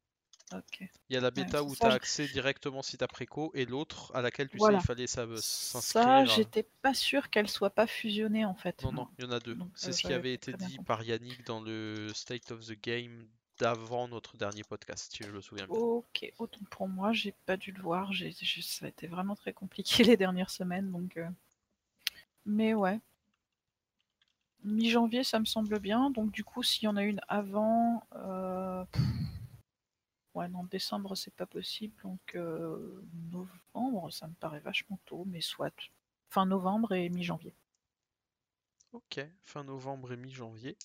Ok. 0.54 0.80
Il 1.08 1.14
y 1.14 1.16
a 1.16 1.20
la 1.20 1.30
bêta 1.30 1.64
où 1.64 1.74
tu 1.74 1.82
as 1.84 1.90
je- 1.90 1.96
accès 1.96 2.28
directement 2.28 2.82
si 2.82 2.98
tu 2.98 3.02
as 3.02 3.08
préco 3.08 3.50
et 3.54 3.64
l'autre 3.64 4.14
à 4.14 4.20
laquelle 4.20 4.50
tu 4.50 4.58
Voilà. 4.58 4.78
sais 4.78 4.84
il 4.84 4.86
fallait 4.86 5.06
ça- 5.06 5.26
Ça, 5.36 5.80
s'inscrire. 5.80 6.26
j'étais 6.26 6.62
pas 6.82 6.92
sûre 6.94 7.30
qu'elle 7.30 7.48
soit 7.48 7.70
pas 7.70 7.86
fusionnée 7.86 8.44
en 8.44 8.54
fait. 8.54 8.82
Non, 8.84 8.92
non, 8.92 9.08
il 9.18 9.24
y 9.24 9.28
en 9.28 9.32
a 9.32 9.40
deux. 9.40 9.56
C'est 9.74 9.88
euh, 9.88 9.92
ce 9.92 10.02
qui 10.02 10.12
avait 10.12 10.34
été 10.34 10.52
bien 10.52 10.66
dit 10.68 10.78
par 10.78 11.02
Yannick 11.02 11.44
dans 11.46 11.60
le 11.62 12.08
State 12.14 12.50
of 12.52 12.66
the 12.66 12.78
Game 12.80 13.26
d'avant 13.58 14.08
notre 14.08 14.36
dernier 14.36 14.64
podcast, 14.64 15.12
si 15.14 15.22
je 15.24 15.30
me 15.30 15.40
souviens 15.40 15.66
bien. 15.66 15.78
Ok, 15.78 16.32
autant 16.38 16.60
pour 16.70 16.88
moi, 16.88 17.12
j'ai 17.12 17.32
pas 17.46 17.56
dû 17.56 17.72
le 17.72 17.82
voir. 17.82 18.12
J'ai, 18.12 18.32
ça 18.32 18.86
a 18.86 18.88
été 18.88 19.06
vraiment 19.06 19.34
très 19.36 19.52
compliqué 19.52 20.04
les 20.04 20.16
dernières 20.16 20.50
semaines, 20.50 20.90
donc. 20.90 21.16
euh, 21.16 21.28
Mais 22.46 22.74
ouais. 22.74 23.00
Mi-janvier, 24.64 25.24
ça 25.24 25.40
me 25.40 25.44
semble 25.44 25.78
bien. 25.80 26.10
Donc 26.10 26.30
du 26.30 26.44
coup, 26.44 26.62
s'il 26.62 26.84
y 26.84 26.88
en 26.88 26.96
a 26.96 27.02
une 27.02 27.20
avant, 27.28 28.04
euh, 28.14 28.84
ouais, 30.34 30.48
non, 30.48 30.64
décembre, 30.64 31.14
c'est 31.16 31.34
pas 31.34 31.46
possible. 31.46 31.94
Donc 32.02 32.34
euh, 32.34 33.02
novembre, 33.32 34.10
ça 34.12 34.26
me 34.28 34.34
paraît 34.34 34.60
vachement 34.60 34.98
tôt, 35.04 35.24
mais 35.26 35.40
soit 35.40 35.72
fin 36.30 36.46
novembre 36.46 36.92
et 36.92 37.08
mi-janvier. 37.08 37.54
Ok, 38.92 39.20
fin 39.42 39.64
novembre 39.64 40.12
et 40.12 40.18
mi-janvier. 40.18 40.76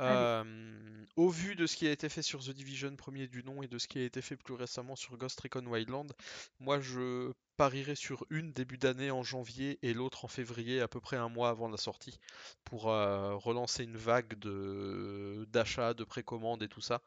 Euh, 0.00 1.04
au 1.16 1.30
vu 1.30 1.56
de 1.56 1.66
ce 1.66 1.74
qui 1.76 1.86
a 1.88 1.90
été 1.90 2.10
fait 2.10 2.20
sur 2.20 2.44
The 2.44 2.50
Division 2.50 2.94
premier 2.96 3.28
du 3.28 3.42
nom 3.44 3.62
et 3.62 3.66
de 3.66 3.78
ce 3.78 3.88
qui 3.88 3.98
a 3.98 4.04
été 4.04 4.20
fait 4.20 4.36
plus 4.36 4.52
récemment 4.52 4.94
sur 4.94 5.16
Ghost 5.16 5.40
Recon 5.40 5.64
Wildland, 5.66 6.12
moi 6.60 6.80
je 6.80 7.32
parierais 7.56 7.94
sur 7.94 8.26
une 8.28 8.52
début 8.52 8.76
d'année 8.76 9.10
en 9.10 9.22
janvier 9.22 9.78
et 9.80 9.94
l'autre 9.94 10.26
en 10.26 10.28
février, 10.28 10.82
à 10.82 10.88
peu 10.88 11.00
près 11.00 11.16
un 11.16 11.30
mois 11.30 11.48
avant 11.48 11.68
la 11.68 11.78
sortie, 11.78 12.20
pour 12.64 12.90
euh, 12.90 13.34
relancer 13.36 13.84
une 13.84 13.96
vague 13.96 14.38
de 14.38 15.46
d'achats, 15.50 15.94
de 15.94 16.04
précommandes 16.04 16.62
et 16.62 16.68
tout 16.68 16.82
ça. 16.82 17.00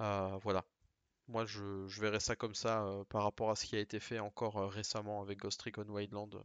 Euh, 0.00 0.36
voilà. 0.42 0.64
Moi 1.28 1.46
je, 1.46 1.86
je 1.88 2.00
verrais 2.02 2.20
ça 2.20 2.36
comme 2.36 2.54
ça 2.54 2.84
euh, 2.84 3.04
par 3.04 3.22
rapport 3.22 3.50
à 3.50 3.56
ce 3.56 3.66
qui 3.66 3.76
a 3.76 3.80
été 3.80 4.00
fait 4.00 4.18
encore 4.18 4.70
récemment 4.70 5.22
avec 5.22 5.38
Ghost 5.38 5.62
Recon 5.62 5.88
Wildland. 5.88 6.42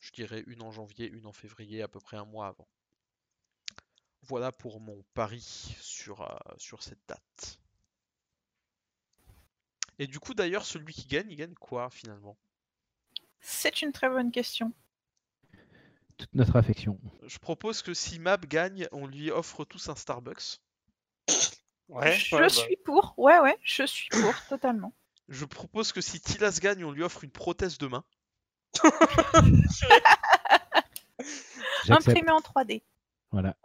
Je 0.00 0.12
dirais 0.12 0.42
une 0.46 0.62
en 0.62 0.70
janvier, 0.70 1.10
une 1.10 1.26
en 1.26 1.32
février, 1.32 1.82
à 1.82 1.88
peu 1.88 2.00
près 2.00 2.16
un 2.16 2.24
mois 2.24 2.46
avant. 2.48 2.68
Voilà 4.26 4.52
pour 4.52 4.80
mon 4.80 5.02
pari 5.14 5.40
sur, 5.80 6.22
euh, 6.22 6.54
sur 6.56 6.82
cette 6.82 7.00
date. 7.08 7.60
Et 9.98 10.06
du 10.06 10.18
coup, 10.18 10.34
d'ailleurs, 10.34 10.64
celui 10.64 10.94
qui 10.94 11.06
gagne, 11.06 11.30
il 11.30 11.36
gagne 11.36 11.54
quoi 11.54 11.90
finalement? 11.90 12.36
C'est 13.40 13.82
une 13.82 13.92
très 13.92 14.08
bonne 14.08 14.32
question. 14.32 14.72
Toute 16.16 16.34
notre 16.34 16.56
affection. 16.56 16.98
Je 17.24 17.38
propose 17.38 17.82
que 17.82 17.92
si 17.92 18.18
Mab 18.18 18.46
gagne, 18.46 18.88
on 18.92 19.06
lui 19.06 19.30
offre 19.30 19.64
tous 19.64 19.88
un 19.88 19.94
Starbucks. 19.94 20.60
Ouais, 21.88 22.12
je 22.12 22.34
ouais, 22.34 22.42
bah. 22.42 22.48
suis 22.48 22.76
pour. 22.76 23.14
Ouais, 23.18 23.38
ouais, 23.40 23.58
je 23.62 23.84
suis 23.84 24.08
pour, 24.08 24.34
totalement. 24.48 24.94
Je 25.28 25.44
propose 25.44 25.92
que 25.92 26.00
si 26.00 26.20
Tilas 26.20 26.58
gagne, 26.60 26.84
on 26.84 26.92
lui 26.92 27.02
offre 27.02 27.24
une 27.24 27.30
prothèse 27.30 27.78
de 27.78 27.86
main. 27.86 28.04
J'accepte. 31.84 32.08
Imprimé 32.08 32.30
en 32.30 32.40
3D. 32.40 32.82
Voilà. 33.30 33.56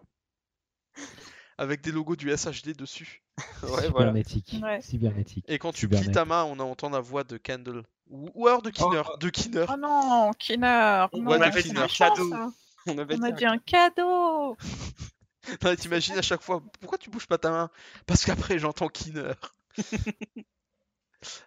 Avec 1.59 1.81
des 1.81 1.91
logos 1.91 2.15
du 2.15 2.35
SHD 2.35 2.75
dessus. 2.75 3.21
Ouais, 3.63 3.89
voilà. 3.89 4.11
Cybernétique. 4.11 4.55
Ouais. 4.61 4.81
Cybernétique. 4.81 5.45
Et 5.49 5.59
quand 5.59 5.73
tu 5.73 5.89
plies 5.89 6.11
ta 6.11 6.23
main, 6.23 6.45
on 6.45 6.57
entend 6.59 6.89
la 6.89 7.01
voix 7.01 7.25
de 7.25 7.37
Candle. 7.37 7.83
Ou, 8.09 8.29
ou 8.33 8.47
alors 8.47 8.61
de 8.61 8.69
Kinner. 8.69 9.01
Oh. 9.05 9.17
De 9.17 9.29
Kinner. 9.29 9.65
Oh 9.69 9.75
non, 9.77 10.31
Kinner. 10.39 11.07
On 11.11 11.21
non, 11.21 11.31
avait 11.33 11.61
c'est 11.61 11.67
dit 11.69 11.73
ma 11.73 11.83
un 11.83 11.87
cadeau. 11.87 12.33
hein. 12.33 12.53
On 12.87 12.97
avait 12.97 13.15
On 13.17 13.23
a 13.23 13.31
dit 13.31 13.39
dit 13.39 13.45
un 13.45 13.57
cadeau. 13.57 14.57
Non, 15.63 15.75
T'imagines 15.75 16.17
à 16.17 16.21
chaque 16.21 16.41
fois, 16.41 16.61
pourquoi 16.79 16.97
tu 16.97 17.09
bouges 17.09 17.25
pas 17.27 17.37
ta 17.37 17.49
main? 17.49 17.69
Parce 18.05 18.23
qu'après 18.23 18.59
j'entends 18.59 18.87
Kinner. 18.87 19.33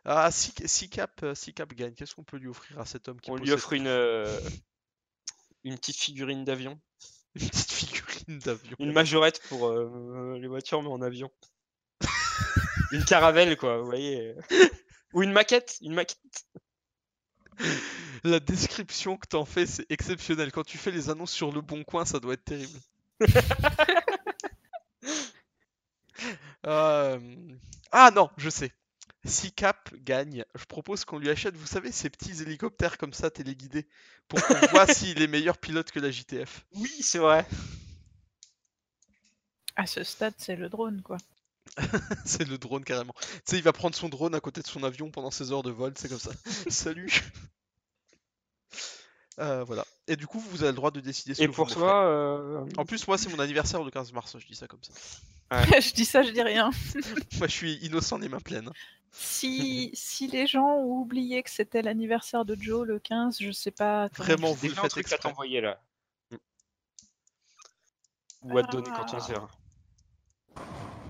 ah, 0.04 0.30
si, 0.30 0.52
si 0.66 0.88
Cap, 0.90 1.22
euh, 1.22 1.34
si 1.34 1.54
Cap 1.54 1.72
gagne, 1.72 1.94
qu'est-ce 1.94 2.14
qu'on 2.14 2.24
peut 2.24 2.36
lui 2.36 2.48
offrir 2.48 2.78
à 2.80 2.84
cet 2.84 3.08
homme 3.08 3.20
qui 3.20 3.30
On 3.30 3.36
lui 3.36 3.52
offre 3.52 3.72
une, 3.74 3.86
euh, 3.86 4.40
une 5.64 5.76
petite 5.78 5.96
figurine 5.96 6.44
d'avion. 6.44 6.80
Une 7.34 7.48
petite 7.48 7.72
figurine 7.72 8.38
d'avion 8.38 8.76
Une 8.78 8.92
majorette 8.92 9.40
pour 9.48 9.68
euh, 9.68 10.38
les 10.40 10.48
voitures, 10.48 10.82
mais 10.82 10.88
en 10.88 11.02
avion. 11.02 11.30
une 12.92 13.04
caravelle, 13.04 13.56
quoi, 13.56 13.78
vous 13.78 13.86
voyez. 13.86 14.34
Ou 15.14 15.22
une 15.22 15.32
maquette, 15.32 15.78
une 15.80 15.94
maquette. 15.94 16.18
La 18.24 18.40
description 18.40 19.16
que 19.16 19.26
t'en 19.26 19.44
fais, 19.44 19.66
c'est 19.66 19.86
exceptionnel. 19.90 20.52
Quand 20.52 20.64
tu 20.64 20.78
fais 20.78 20.90
les 20.90 21.10
annonces 21.10 21.32
sur 21.32 21.52
le 21.52 21.60
bon 21.60 21.84
coin, 21.84 22.04
ça 22.04 22.20
doit 22.20 22.34
être 22.34 22.44
terrible. 22.44 22.78
Euh, 26.64 27.18
Ah 27.90 28.12
non, 28.14 28.30
je 28.36 28.48
sais. 28.48 28.70
Si 29.24 29.52
Cap 29.52 29.94
gagne, 30.02 30.44
je 30.56 30.64
propose 30.64 31.04
qu'on 31.04 31.18
lui 31.18 31.30
achète, 31.30 31.56
vous 31.56 31.66
savez, 31.66 31.92
ces 31.92 32.10
petits 32.10 32.42
hélicoptères 32.42 32.98
comme 32.98 33.12
ça, 33.12 33.30
téléguidés, 33.30 33.86
pour 34.28 34.42
qu'on 34.44 34.54
voit 34.72 34.86
s'il 34.86 35.22
est 35.22 35.28
meilleur 35.28 35.58
pilote 35.58 35.90
que 35.92 36.00
la 36.00 36.10
JTF. 36.10 36.64
Oui, 36.74 36.90
c'est 37.00 37.18
vrai. 37.18 37.46
À 39.76 39.86
ce 39.86 40.02
stade, 40.02 40.34
c'est 40.38 40.56
le 40.56 40.68
drone, 40.68 41.02
quoi. 41.02 41.18
C'est 42.26 42.46
le 42.46 42.58
drone 42.58 42.84
carrément. 42.84 43.14
Tu 43.20 43.26
sais, 43.46 43.56
il 43.56 43.62
va 43.62 43.72
prendre 43.72 43.94
son 43.94 44.08
drone 44.10 44.34
à 44.34 44.40
côté 44.40 44.60
de 44.60 44.66
son 44.66 44.82
avion 44.82 45.10
pendant 45.10 45.30
ses 45.30 45.52
heures 45.52 45.62
de 45.62 45.70
vol, 45.70 45.92
c'est 45.96 46.08
comme 46.08 46.18
ça. 46.18 46.32
Salut 46.68 47.08
Euh, 49.38 49.64
Voilà. 49.64 49.86
Et 50.08 50.16
du 50.16 50.26
coup, 50.26 50.40
vous 50.40 50.62
avez 50.64 50.72
le 50.72 50.76
droit 50.76 50.90
de 50.90 51.00
décider 51.00 51.34
ce 51.34 51.40
Et 51.42 51.46
que 51.46 51.50
vous 51.50 51.56
pour 51.56 51.66
m'offrez. 51.66 51.80
toi, 51.80 52.04
euh, 52.06 52.66
En 52.76 52.84
plus, 52.84 53.06
moi, 53.06 53.16
c'est 53.16 53.30
mon 53.30 53.38
anniversaire 53.38 53.82
le 53.82 53.90
15 53.90 54.12
mars, 54.12 54.36
je 54.38 54.46
dis 54.46 54.56
ça 54.56 54.66
comme 54.66 54.82
ça. 54.82 54.92
je 55.80 55.92
dis 55.94 56.04
ça, 56.04 56.22
je 56.22 56.30
dis 56.32 56.42
rien. 56.42 56.70
Moi, 57.38 57.46
je 57.46 57.52
suis 57.52 57.74
innocent 57.76 58.18
des 58.18 58.28
mains 58.28 58.40
pleines. 58.40 58.70
Si, 59.12 59.90
si 59.94 60.26
les 60.26 60.46
gens 60.46 60.66
ont 60.66 61.00
oublié 61.00 61.42
que 61.42 61.50
c'était 61.50 61.82
l'anniversaire 61.82 62.44
de 62.44 62.56
Joe 62.60 62.86
le 62.86 62.98
15, 62.98 63.38
je 63.40 63.50
sais 63.52 63.70
pas. 63.70 64.08
Vraiment, 64.08 64.52
vous 64.52 64.68
le 64.68 64.74
faites 64.74 64.90
truc 64.90 65.12
à 65.12 65.18
t'envoyer 65.18 65.60
là. 65.60 65.80
Ou 68.42 68.58
à 68.58 68.62
te 68.64 68.72
donner 68.72 68.90
quand 68.90 69.14
on 69.14 69.18
Ah. 69.18 69.20
sert. 69.20 69.48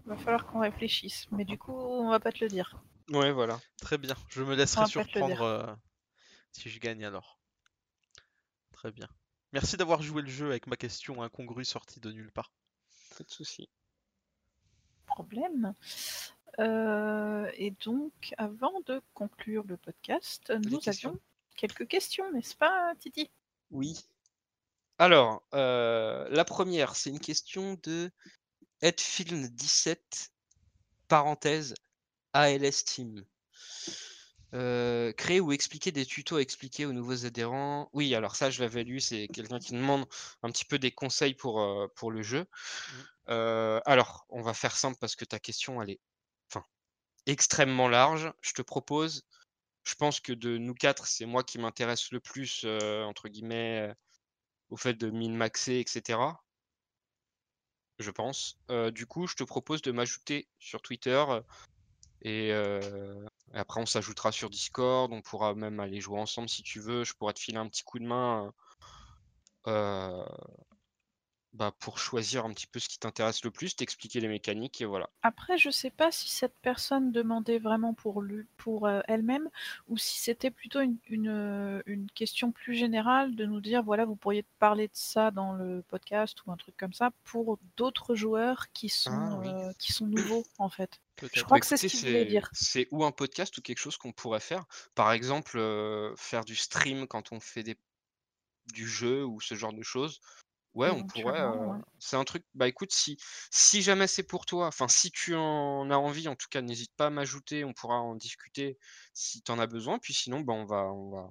Va 0.05 0.17
falloir 0.17 0.47
qu'on 0.47 0.61
réfléchisse. 0.61 1.27
Mais 1.31 1.45
du 1.45 1.57
coup, 1.59 1.73
on 1.73 2.11
va 2.11 2.21
pas 2.21 2.33
te 2.33 2.45
le 2.45 2.49
dire. 2.51 2.83
Ouais, 3.09 3.33
voilà. 3.33 3.59
Très 3.81 3.97
bien. 3.99 4.15
Je 4.29 4.43
me 4.43 4.55
laisserai 4.55 4.87
surprendre 4.87 5.41
euh, 5.43 5.75
si 6.53 6.69
je 6.69 6.79
gagne 6.79 7.05
alors. 7.05 7.39
Très 8.73 8.91
bien. 8.93 9.09
Merci 9.53 9.77
d'avoir 9.77 10.03
joué 10.03 10.23
le 10.23 10.29
jeu 10.29 10.47
avec 10.49 10.67
ma 10.67 10.77
question 10.77 11.23
incongrue 11.23 11.65
sortie 11.65 12.01
de 12.01 12.11
nulle 12.13 12.33
part. 12.33 12.53
Pas 13.17 13.25
de 13.25 13.31
soucis. 13.31 13.69
Problème. 15.07 15.75
Euh, 16.59 17.51
et 17.55 17.73
donc, 17.85 18.35
avant 18.37 18.81
de 18.87 19.01
conclure 19.15 19.65
le 19.67 19.77
podcast, 19.77 20.53
nous 20.65 20.79
questions 20.79 21.11
avions 21.11 21.21
quelques 21.57 21.87
questions, 21.87 22.31
n'est-ce 22.33 22.57
pas, 22.57 22.95
Titi? 22.99 23.31
Oui. 23.71 23.99
Alors, 24.99 25.43
euh, 25.55 26.29
la 26.31 26.45
première, 26.45 26.97
c'est 26.97 27.11
une 27.11 27.21
question 27.21 27.79
de 27.83 28.11
Edfilm17, 28.83 30.31
parenthèse, 31.09 31.75
ALS 32.33 32.85
Team. 32.85 33.25
Euh, 34.55 35.13
créer 35.13 35.41
ou 35.41 35.53
expliquer 35.53 35.93
des 35.93 36.05
tutos 36.05 36.37
à 36.37 36.43
expliquer 36.43 36.85
aux 36.85 36.93
nouveaux 36.93 37.25
adhérents? 37.25 37.89
Oui, 37.95 38.15
alors 38.15 38.37
ça, 38.37 38.51
je 38.51 38.61
l'avais 38.61 38.85
lu, 38.85 39.01
c'est 39.01 39.27
quelqu'un 39.29 39.59
qui 39.59 39.73
demande 39.73 40.07
un 40.43 40.51
petit 40.51 40.67
peu 40.67 40.79
des 40.79 40.91
conseils 40.91 41.35
pour, 41.35 41.61
euh, 41.61 41.87
pour 41.97 42.11
le 42.11 42.23
jeu. 42.23 42.45
Euh, 43.29 43.81
alors, 43.87 44.27
on 44.29 44.43
va 44.43 44.53
faire 44.53 44.77
simple 44.77 44.99
parce 45.01 45.17
que 45.17 45.25
ta 45.25 45.39
question, 45.39 45.81
elle 45.81 45.91
est 45.91 46.01
extrêmement 47.27 47.89
large. 47.89 48.33
Je 48.41 48.53
te 48.53 48.63
propose, 48.63 49.25
je 49.85 49.95
pense 49.95 50.21
que 50.21 50.33
de 50.33 50.59
nous 50.59 50.75
quatre, 50.75 51.07
c'est 51.07 51.27
moi 51.27 51.43
qui 51.43 51.59
m'intéresse 51.59 52.13
le 52.13 52.21
plus, 52.21 52.63
euh, 52.65 53.03
entre 53.05 53.29
guillemets, 53.29 53.91
euh, 53.91 53.95
au 54.71 54.77
fait 54.77 54.95
de 54.95 55.11
min-maxer, 55.11 55.81
etc. 55.81 56.19
Je 57.99 58.11
pense. 58.11 58.59
Euh, 58.71 58.91
du 58.91 59.07
coup, 59.07 59.27
je 59.27 59.35
te 59.37 59.45
propose 59.45 59.83
de 59.83 59.93
m'ajouter 59.93 60.49
sur 60.59 60.83
Twitter 60.83 61.25
et, 62.23 62.49
et 62.49 62.53
après 63.53 63.81
on 63.81 63.87
s'ajoutera 63.87 64.33
sur 64.33 64.49
Discord. 64.51 65.13
On 65.13 65.23
pourra 65.23 65.55
même 65.55 65.81
aller 65.81 66.01
jouer 66.01 66.21
ensemble 66.21 66.49
si 66.49 66.63
tu 66.63 66.81
veux. 66.81 67.05
Je 67.05 67.15
pourrais 67.15 67.35
te 67.35 67.41
filer 67.41 67.59
un 67.59 67.69
petit 67.69 67.83
coup 67.83 67.99
de 67.99 68.07
main 68.07 68.53
bah, 71.53 71.71
pour 71.81 71.99
choisir 71.99 72.47
un 72.47 72.53
petit 72.53 72.67
peu 72.67 72.81
ce 72.81 72.89
qui 72.89 72.99
t'intéresse 72.99 73.45
le 73.45 73.51
plus, 73.51 73.77
t'expliquer 73.77 74.21
les 74.21 74.29
mécaniques 74.29 74.81
et 74.81 74.87
voilà. 74.87 75.11
Après, 75.23 75.59
je 75.59 75.69
sais 75.71 75.91
pas 75.91 76.11
si 76.11 76.31
cette 76.31 76.55
personne 76.63 77.13
demandait 77.13 77.59
vraiment 77.59 77.93
pour, 77.93 78.23
lui, 78.23 78.47
pour 78.57 78.87
euh, 78.87 79.01
elle-même 79.07 79.51
ou 79.89 79.99
si 79.99 80.19
c'était 80.19 80.51
plutôt 80.51 80.81
une, 80.81 80.97
une, 81.09 81.29
euh, 81.29 81.83
une 81.85 82.11
question 82.13 82.53
plus 82.53 82.75
générale 82.75 83.37
de 83.37 83.45
nous 83.45 83.61
dire 83.61 83.83
voilà, 83.83 84.07
vous 84.07 84.17
pourriez 84.17 84.45
parler 84.59 84.87
de 84.89 84.95
ça 84.95 85.31
dans 85.31 85.53
le 85.53 85.83
podcast 85.89 86.39
ou 86.47 86.53
un 86.53 86.57
truc 86.57 86.75
comme 86.79 86.95
ça 86.95 87.11
pour 87.25 87.59
d'autres 87.77 88.15
joueurs 88.15 88.73
qui 88.73 88.89
sont, 88.89 89.11
Ah, 89.13 89.37
oui. 89.41 89.49
euh, 89.49 89.73
qui 89.79 89.93
sont 89.93 90.07
nouveaux 90.07 90.45
en 90.59 90.71
fait. 90.71 91.01
Je 91.35 91.43
crois 91.43 91.59
Bah, 91.59 91.61
que 91.61 91.67
c'est 91.67 91.77
ce 91.77 91.87
qu'il 91.87 92.09
voulait 92.09 92.25
dire. 92.25 92.49
C'est 92.53 92.89
ou 92.91 93.05
un 93.05 93.13
podcast 93.13 93.57
ou 93.59 93.61
quelque 93.61 93.79
chose 93.79 93.99
qu'on 93.99 94.13
pourrait 94.13 94.41
faire. 94.41 94.65
Par 94.95 95.13
exemple, 95.13 95.59
euh, 95.59 96.15
faire 96.17 96.45
du 96.47 96.57
stream 96.57 97.07
quand 97.07 97.31
on 97.33 97.41
fait 97.41 97.63
des... 97.63 97.77
du 98.73 98.89
jeu 98.89 99.23
ou 99.25 99.41
ce 99.41 99.55
genre 99.55 99.75
de 99.75 99.83
choses. 99.83 100.21
Ouais, 100.75 100.91
on 100.91 101.05
pourrait. 101.05 101.41
Euh, 101.41 101.51
ouais. 101.51 101.79
C'est 101.99 102.17
un 102.17 102.25
truc. 102.25 102.45
Bah 102.55 102.67
écoute, 102.67 102.93
si 102.93 103.19
si 103.51 103.83
jamais 103.83 104.07
c'est 104.07 104.23
pour 104.23 104.47
toi, 104.47 104.67
enfin 104.69 104.89
si 104.89 105.11
tu 105.11 105.35
en 105.35 105.91
as 105.91 105.97
envie, 105.97 106.29
en 106.29 106.37
tout 106.37 106.49
cas, 106.51 106.63
n'hésite 106.63 106.95
pas 106.97 107.07
à 107.07 107.11
m'ajouter. 107.11 107.65
On 107.65 107.75
pourra 107.75 108.01
en 108.01 108.15
discuter 108.15 108.79
si 109.13 109.43
tu 109.43 109.53
en 109.53 109.59
as 109.59 109.67
besoin. 109.67 109.99
Puis 109.99 110.15
sinon, 110.15 110.41
bah 110.41 110.55
on 110.55 110.65
va 110.65 110.85
on 110.93 111.11
va. 111.11 111.31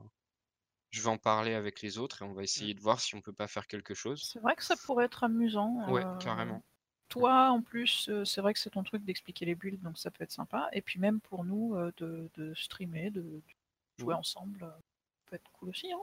Je 0.91 1.01
vais 1.01 1.07
en 1.09 1.17
parler 1.17 1.53
avec 1.53 1.81
les 1.81 1.97
autres 1.97 2.21
et 2.21 2.25
on 2.25 2.33
va 2.33 2.43
essayer 2.43 2.73
de 2.73 2.81
voir 2.81 2.99
si 2.99 3.15
on 3.15 3.21
peut 3.21 3.33
pas 3.33 3.47
faire 3.47 3.65
quelque 3.65 3.93
chose. 3.93 4.29
C'est 4.31 4.39
vrai 4.39 4.55
que 4.55 4.63
ça 4.63 4.75
pourrait 4.75 5.05
être 5.05 5.23
amusant. 5.23 5.89
Ouais, 5.89 6.03
euh, 6.05 6.17
carrément. 6.17 6.61
Toi, 7.07 7.49
en 7.49 7.61
plus, 7.61 8.09
euh, 8.09 8.25
c'est 8.25 8.41
vrai 8.41 8.53
que 8.53 8.59
c'est 8.59 8.69
ton 8.71 8.83
truc 8.83 9.03
d'expliquer 9.03 9.45
les 9.45 9.55
builds, 9.55 9.81
donc 9.81 9.97
ça 9.97 10.11
peut 10.11 10.23
être 10.23 10.31
sympa. 10.31 10.69
Et 10.73 10.81
puis 10.81 10.99
même 10.99 11.19
pour 11.21 11.43
nous, 11.45 11.75
euh, 11.75 11.91
de, 11.97 12.29
de 12.35 12.53
streamer, 12.53 13.09
de, 13.09 13.21
de 13.21 13.41
jouer 13.97 14.13
Oui. 14.13 14.19
ensemble, 14.19 14.59
ça 14.59 14.77
peut 15.25 15.35
être 15.37 15.49
cool 15.53 15.69
aussi. 15.69 15.91
Hein 15.91 16.01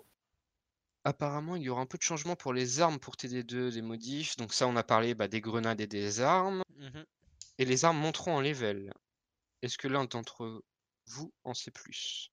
apparemment, 1.08 1.56
il 1.56 1.62
y 1.62 1.68
aura 1.68 1.82
un 1.82 1.86
peu 1.86 1.98
de 1.98 2.02
changement 2.02 2.36
pour 2.36 2.52
les 2.52 2.80
armes 2.80 2.98
pour 2.98 3.16
TD2, 3.16 3.70
des 3.72 3.82
modifs. 3.82 4.36
Donc 4.36 4.52
ça, 4.54 4.66
on 4.66 4.76
a 4.76 4.82
parlé 4.84 5.14
bah, 5.14 5.28
des 5.28 5.40
grenades 5.40 5.80
et 5.80 5.86
des 5.86 6.20
armes. 6.20 6.62
Mhm. 6.76 7.04
Et 7.58 7.64
les 7.64 7.84
armes 7.84 7.98
monteront 7.98 8.36
en 8.36 8.40
level. 8.40 8.92
Est-ce 9.62 9.78
que 9.78 9.88
l'un 9.88 10.04
d'entre 10.06 10.62
vous 11.06 11.32
en 11.44 11.54
sait 11.54 11.70
plus? 11.72 12.32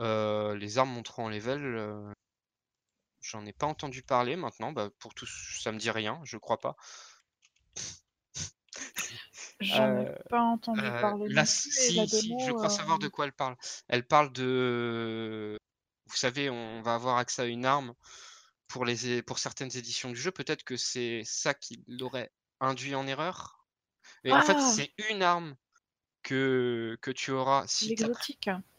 Euh, 0.00 0.56
Les 0.56 0.78
armes 0.78 0.90
monteront 0.92 1.26
en 1.26 1.30
level. 1.30 1.62
euh, 1.64 2.12
J'en 3.20 3.44
ai 3.44 3.52
pas 3.52 3.66
entendu 3.66 4.02
parler 4.04 4.36
maintenant. 4.36 4.70
Bah, 4.72 4.88
pour 5.00 5.14
tous, 5.14 5.58
ça 5.60 5.72
me 5.72 5.78
dit 5.78 5.90
rien, 5.90 6.20
je 6.24 6.36
crois 6.36 6.60
pas. 6.60 6.76
J'en 9.60 10.00
ai 10.00 10.06
Euh, 10.06 10.14
pas 10.28 10.40
entendu 10.40 10.80
parler 11.00 11.28
si, 11.46 11.94
la 11.94 12.06
si, 12.06 12.22
démo, 12.22 12.38
je 12.46 12.52
crois 12.52 12.68
savoir 12.68 12.98
de 12.98 13.08
quoi 13.08 13.24
elle 13.26 13.32
parle. 13.32 13.56
Elle 13.88 14.06
parle 14.06 14.32
de. 14.32 15.58
Vous 16.14 16.18
savez, 16.20 16.48
on 16.50 16.82
va 16.82 16.94
avoir 16.94 17.18
accès 17.18 17.42
à 17.42 17.46
une 17.46 17.64
arme 17.66 17.94
pour, 18.68 18.84
les, 18.84 19.08
é- 19.18 19.22
pour 19.22 19.38
certaines 19.38 19.76
éditions 19.76 20.10
du 20.10 20.16
jeu. 20.16 20.30
Peut-être 20.32 20.64
que 20.64 20.76
c'est 20.76 21.22
ça 21.24 21.54
qui 21.54 21.84
l'aurait 21.88 22.32
induit 22.60 22.94
en 22.94 23.06
erreur. 23.06 23.66
Et 24.24 24.32
en 24.32 24.42
fait, 24.42 24.58
Ah 24.60 24.62
c'est 24.62 24.94
une 25.10 25.22
arme 25.22 25.56
que, 26.22 26.98
que 27.02 27.10
tu 27.12 27.30
auras 27.32 27.66
si 27.68 27.94
tu 27.94 28.04
as, 28.04 28.10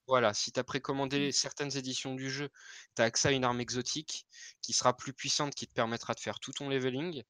voilà, 0.07 0.33
si 0.33 0.51
tu 0.51 0.63
précommandé 0.63 1.31
certaines 1.31 1.77
éditions 1.77 2.15
du 2.15 2.29
jeu. 2.31 2.49
Tu 2.95 3.01
as 3.01 3.05
accès 3.05 3.29
à 3.29 3.31
une 3.31 3.43
arme 3.45 3.61
exotique 3.61 4.27
qui 4.61 4.73
sera 4.73 4.95
plus 4.97 5.13
puissante, 5.13 5.55
qui 5.55 5.67
te 5.67 5.73
permettra 5.73 6.13
de 6.15 6.19
faire 6.21 6.39
tout 6.39 6.53
ton 6.53 6.69
leveling. 6.69 7.23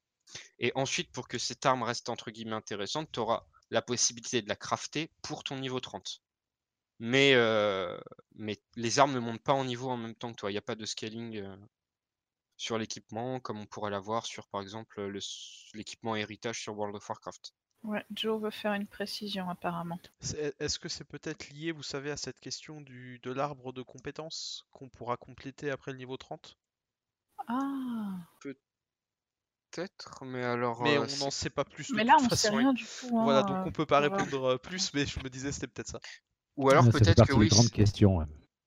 Et 0.58 0.72
ensuite, 0.76 1.12
pour 1.12 1.28
que 1.28 1.38
cette 1.38 1.66
arme 1.66 1.82
reste 1.84 2.08
entre 2.10 2.30
guillemets 2.30 2.56
intéressante, 2.56 3.10
tu 3.12 3.20
auras 3.20 3.46
la 3.70 3.82
possibilité 3.82 4.42
de 4.42 4.48
la 4.48 4.56
crafter 4.56 5.12
pour 5.22 5.44
ton 5.44 5.58
niveau 5.58 5.80
30. 5.80 6.22
Mais, 6.98 7.32
euh, 7.34 7.98
mais 8.34 8.58
les 8.74 8.98
armes 8.98 9.14
ne 9.14 9.18
montent 9.20 9.42
pas 9.42 9.52
en 9.54 9.64
niveau 9.64 9.88
en 9.90 9.96
même 9.96 10.14
temps 10.14 10.30
que 10.32 10.36
toi. 10.36 10.50
Il 10.50 10.54
n'y 10.54 10.58
a 10.58 10.62
pas 10.62 10.74
de 10.74 10.84
scaling 10.86 11.36
euh, 11.38 11.56
sur 12.58 12.76
l'équipement 12.76 13.40
comme 13.40 13.58
on 13.60 13.66
pourrait 13.66 13.90
l'avoir 13.90 14.26
sur, 14.26 14.46
par 14.48 14.60
exemple, 14.60 15.00
l'équipement 15.72 16.16
héritage 16.16 16.60
sur 16.60 16.76
World 16.76 16.96
of 16.96 17.08
Warcraft. 17.08 17.54
Ouais, 17.84 18.04
Joe 18.14 18.38
veut 18.42 18.50
faire 18.50 18.74
une 18.74 18.86
précision 18.86 19.48
apparemment. 19.48 19.98
C'est- 20.20 20.54
Est-ce 20.60 20.78
que 20.78 20.90
c'est 20.90 21.06
peut-être 21.06 21.48
lié, 21.48 21.72
vous 21.72 21.82
savez, 21.82 22.10
à 22.10 22.18
cette 22.18 22.38
question 22.38 22.82
du, 22.82 23.18
de 23.20 23.30
l'arbre 23.32 23.72
de 23.72 23.80
compétences 23.80 24.66
qu'on 24.70 24.90
pourra 24.90 25.16
compléter 25.16 25.70
après 25.70 25.92
le 25.92 25.96
niveau 25.96 26.18
30? 26.18 26.58
Ah 27.48 28.28
Peut-être, 29.70 30.24
mais 30.24 30.42
alors. 30.42 30.82
Mais 30.82 30.96
euh, 30.98 31.06
on 31.06 31.16
n'en 31.18 31.30
sait 31.30 31.50
pas 31.50 31.64
plus 31.64 31.92
de 31.92 31.92
Mais 31.96 32.04
là, 32.04 32.14
toute 32.14 32.20
on 32.20 32.28
sait 32.28 32.48
façon. 32.48 32.56
rien 32.56 32.72
du 32.72 32.88
tout. 32.88 33.18
Voilà, 33.18 33.42
hein, 33.42 33.44
donc 33.44 33.66
euh, 33.66 33.66
on 33.66 33.72
peut 33.72 33.86
pas 33.86 34.00
répondre 34.00 34.44
euh, 34.44 34.58
plus, 34.58 34.92
mais 34.94 35.06
je 35.06 35.20
me 35.20 35.28
disais 35.30 35.52
c'était 35.52 35.68
peut-être 35.68 35.88
ça. 35.88 36.00
Ou 36.56 36.70
alors 36.70 36.84
Ah, 36.88 36.90
peut-être 36.90 37.26
que 37.26 37.32
oui. 37.32 37.48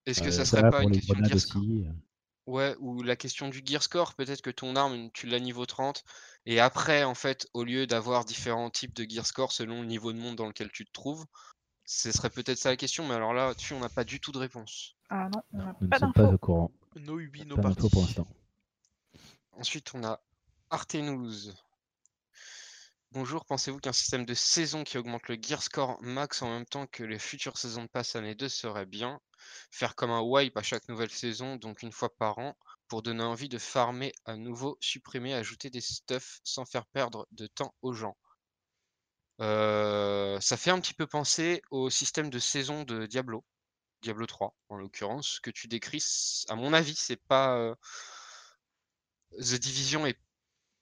Est-ce 0.06 0.22
que 0.22 0.28
Euh, 0.28 0.32
ça 0.32 0.46
serait 0.46 0.70
pas 0.70 0.84
une 0.84 0.92
question 0.92 1.16
de 1.16 1.26
gear 1.26 1.40
score 1.40 1.62
aussi. 1.62 1.86
Ouais, 2.48 2.76
ou 2.80 3.04
la 3.04 3.16
question 3.16 3.48
du 3.50 3.62
gear 3.64 3.84
score, 3.84 4.16
peut-être 4.16 4.42
que 4.42 4.50
ton 4.50 4.76
arme, 4.76 5.12
tu 5.12 5.28
l'as 5.28 5.40
niveau 5.40 5.68
30, 5.68 6.04
et 6.48 6.60
après, 6.60 7.04
en 7.04 7.14
fait, 7.14 7.48
au 7.54 7.64
lieu 7.64 7.86
d'avoir 7.86 8.26
différents 8.26 8.72
types 8.72 8.96
de 8.96 9.08
gear 9.08 9.26
score 9.26 9.52
selon 9.52 9.82
le 9.82 9.88
niveau 9.88 10.12
de 10.14 10.18
monde 10.18 10.36
dans 10.36 10.48
lequel 10.48 10.72
tu 10.72 10.86
te 10.86 10.92
trouves, 10.92 11.26
ce 11.86 12.12
serait 12.12 12.30
peut-être 12.30 12.58
ça 12.58 12.70
la 12.70 12.78
question, 12.78 13.08
mais 13.08 13.14
alors 13.14 13.34
là, 13.34 13.54
dessus, 13.54 13.74
on 13.74 13.80
n'a 13.80 13.90
pas 13.90 14.04
du 14.04 14.20
tout 14.20 14.32
de 14.32 14.40
réponse. 14.40 14.96
Ah 15.10 15.30
non, 15.30 15.42
on 15.54 15.58
n'a 15.58 15.76
nous 15.80 15.86
ne 15.86 15.90
pas 15.90 16.00
sommes 16.00 16.14
pas 16.14 16.24
d'infos. 16.24 16.34
au 16.34 16.38
courant. 16.38 16.72
No 16.96 17.20
Ubi, 17.20 17.46
no 17.46 17.56
Pas 17.56 17.62
d'infos 17.70 17.90
pour 17.90 18.02
l'instant. 18.02 18.28
Ensuite, 19.54 19.92
on 19.94 20.04
a 20.04 20.20
Artenous. 20.72 21.52
Bonjour, 23.12 23.44
pensez-vous 23.46 23.80
qu'un 23.80 23.92
système 23.92 24.24
de 24.26 24.36
saison 24.36 24.84
qui 24.84 24.98
augmente 25.00 25.28
le 25.28 25.38
gear 25.42 25.64
score 25.64 25.98
max 26.02 26.44
en 26.44 26.50
même 26.50 26.66
temps 26.66 26.86
que 26.86 27.04
les 27.04 27.18
futures 27.18 27.58
saisons 27.58 27.84
de 27.84 27.88
pass 27.88 28.16
année 28.16 28.36
2 28.36 28.50
serait 28.50 28.86
bien? 28.86 29.20
Faire 29.72 29.96
comme 29.96 30.12
un 30.12 30.22
wipe 30.22 30.56
à 30.58 30.62
chaque 30.62 30.88
nouvelle 30.90 31.10
saison, 31.10 31.56
donc 31.56 31.82
une 31.82 31.92
fois 31.92 32.16
par 32.16 32.38
an, 32.38 32.56
pour 32.88 33.02
donner 33.02 33.24
envie 33.24 33.50
de 33.50 33.58
farmer 33.58 34.12
à 34.26 34.36
nouveau, 34.36 34.78
supprimer, 34.80 35.34
ajouter 35.34 35.72
des 35.72 35.82
stuffs 35.82 36.40
sans 36.44 36.66
faire 36.66 36.86
perdre 36.86 37.28
de 37.32 37.48
temps 37.48 37.74
aux 37.82 37.94
gens? 37.94 38.16
Euh, 39.42 40.40
ça 40.40 40.56
fait 40.58 40.70
un 40.70 40.80
petit 40.80 40.94
peu 40.94 41.08
penser 41.08 41.64
au 41.72 41.90
système 41.90 42.30
de 42.30 42.38
saison 42.38 42.84
de 42.84 43.08
Diablo, 43.08 43.44
Diablo 44.04 44.28
3 44.28 44.56
en 44.70 44.78
l'occurrence, 44.78 45.36
ce 45.36 45.42
que 45.42 45.50
tu 45.52 45.68
décris. 45.68 46.04
À 46.50 46.56
mon 46.56 46.74
avis, 46.74 46.96
c'est 46.96 47.22
pas 47.28 47.58
euh, 47.58 47.74
The 49.40 49.56
Division 49.56 50.06
est 50.06 50.20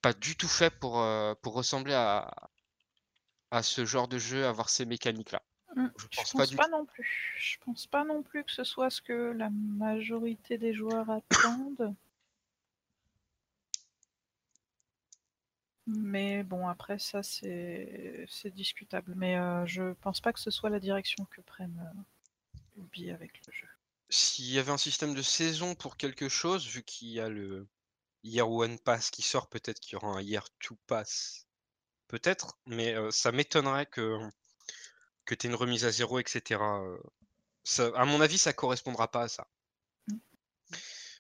pas 0.02 0.14
du 0.14 0.36
tout 0.36 0.48
fait 0.48 0.69
pour, 0.69 1.02
euh, 1.02 1.34
pour 1.41 1.53
ressembler 1.53 1.94
à, 1.94 2.34
à 3.52 3.64
ce 3.64 3.86
genre 3.86 4.07
de 4.07 4.18
jeu, 4.18 4.45
avoir 4.45 4.69
ces 4.69 4.86
mécaniques-là. 4.86 5.41
Hmm, 5.76 5.88
Je 5.98 6.06
Je 6.11 6.18
pense 6.18 6.32
pense 6.32 6.52
pas 6.56 6.68
non 6.69 6.86
plus. 6.86 7.36
Je 7.40 7.57
pense 7.60 7.88
pas 7.88 8.03
non 8.03 8.24
plus 8.24 8.44
que 8.44 8.52
ce 8.52 8.64
soit 8.64 8.90
ce 8.90 9.02
que 9.02 9.32
la 9.32 9.49
majorité 9.49 10.57
des 10.57 10.74
joueurs 10.74 11.10
attendent. 11.10 11.94
Mais 15.86 16.44
bon, 16.44 16.68
après 16.68 16.99
ça 16.99 17.24
c'est 17.24 18.26
c'est 18.30 18.53
discutable. 18.53 19.14
Mais 19.15 19.38
euh, 19.38 19.65
je 19.65 19.94
pense 19.94 20.19
pas 20.19 20.34
que 20.34 20.40
ce 20.40 20.52
soit 20.52 20.69
la 20.69 20.80
direction 20.80 21.26
que 21.26 21.41
prenne 21.41 21.82
euh, 22.78 22.82
Ubi 22.82 23.10
avec 23.11 23.32
le 23.45 23.53
jeu. 23.53 23.68
S'il 24.10 24.52
y 24.52 24.60
avait 24.60 24.72
un 24.72 24.78
système 24.78 25.14
de 25.14 25.22
saison 25.22 25.76
pour 25.76 25.95
quelque 25.98 26.28
chose, 26.30 26.65
vu 26.68 26.84
qu'il 26.84 27.10
y 27.10 27.19
a 27.19 27.30
le 27.30 27.68
Year 28.23 28.49
One 28.49 28.80
Pass 28.80 29.10
qui 29.11 29.22
sort, 29.23 29.48
peut-être 29.49 29.80
qu'il 29.80 29.94
y 29.94 29.95
aura 29.98 30.10
un 30.18 30.22
Year 30.22 30.48
Two 30.60 30.77
Pass. 30.88 31.48
Peut-être, 32.07 32.57
mais 32.68 32.95
euh, 32.95 33.11
ça 33.11 33.31
m'étonnerait 33.31 33.88
que, 33.88 34.18
que 35.26 35.35
tu 35.35 35.45
aies 35.45 35.49
une 35.52 35.56
remise 35.56 35.85
à 35.85 35.91
zéro, 35.91 36.18
etc. 36.19 36.81
euh, 36.84 36.98
ça- 37.64 37.91
à 37.95 38.06
mon 38.06 38.22
avis, 38.22 38.38
ça 38.38 38.53
correspondra 38.53 39.10
pas 39.11 39.23
à 39.23 39.27
ça. 39.27 39.48
Mm. 40.10 40.18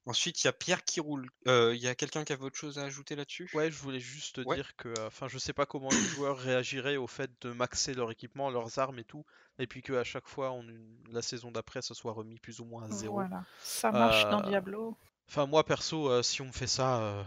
Ensuite, 0.05 0.41
il 0.43 0.47
y 0.47 0.49
a 0.49 0.53
Pierre 0.53 0.83
qui 0.85 0.99
roule. 0.99 1.29
Euh, 1.47 1.75
Il 1.75 1.81
y 1.81 1.87
a 1.87 1.93
quelqu'un 1.95 2.23
qui 2.23 2.31
avait 2.33 2.43
autre 2.43 2.57
chose 2.57 2.79
à 2.79 2.83
ajouter 2.83 3.15
là-dessus? 3.15 3.49
Ouais, 3.53 3.69
je 3.69 3.77
voulais 3.77 3.99
juste 3.99 4.39
Ouais. 4.45 4.55
dire 4.55 4.75
que, 4.77 4.87
euh, 4.89 5.07
enfin, 5.07 5.27
je 5.27 5.37
sais 5.37 5.53
pas 5.53 5.65
comment 5.65 5.89
les 5.89 5.97
joueurs 6.15 6.37
réagiraient 6.37 6.97
au 6.97 7.07
fait 7.07 7.29
de 7.41 7.51
maxer 7.51 7.93
leur 7.93 8.09
équipement, 8.09 8.49
leurs 8.49 8.79
armes 8.79 8.99
et 8.99 9.03
tout, 9.03 9.25
et 9.59 9.67
puis 9.67 9.81
que 9.81 9.93
à 9.93 10.03
chaque 10.03 10.27
fois, 10.27 10.51
on, 10.51 10.65
la 11.11 11.21
saison 11.21 11.51
d'après, 11.51 11.81
ça 11.81 11.93
soit 11.93 12.13
remis 12.13 12.39
plus 12.39 12.59
ou 12.61 12.65
moins 12.65 12.83
à 12.85 12.91
zéro. 12.91 13.15
Voilà, 13.15 13.43
ça 13.59 13.91
marche 13.91 14.27
dans 14.29 14.39
Euh, 14.39 14.41
Diablo. 14.41 14.97
Enfin, 15.29 15.45
moi 15.45 15.63
perso, 15.63 16.09
euh, 16.09 16.21
si 16.23 16.41
on 16.41 16.45
me 16.47 16.51
fait 16.51 16.67
ça, 16.67 16.99
euh, 17.01 17.23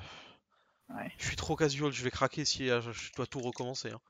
Ouais. 0.89 1.13
je 1.19 1.27
suis 1.27 1.37
trop 1.37 1.55
casual, 1.57 1.93
je 1.93 2.03
vais 2.03 2.11
craquer 2.11 2.45
si 2.45 2.69
euh, 2.69 2.81
je 2.93 3.13
dois 3.15 3.27
tout 3.27 3.41
recommencer. 3.41 3.91
hein. 3.91 4.01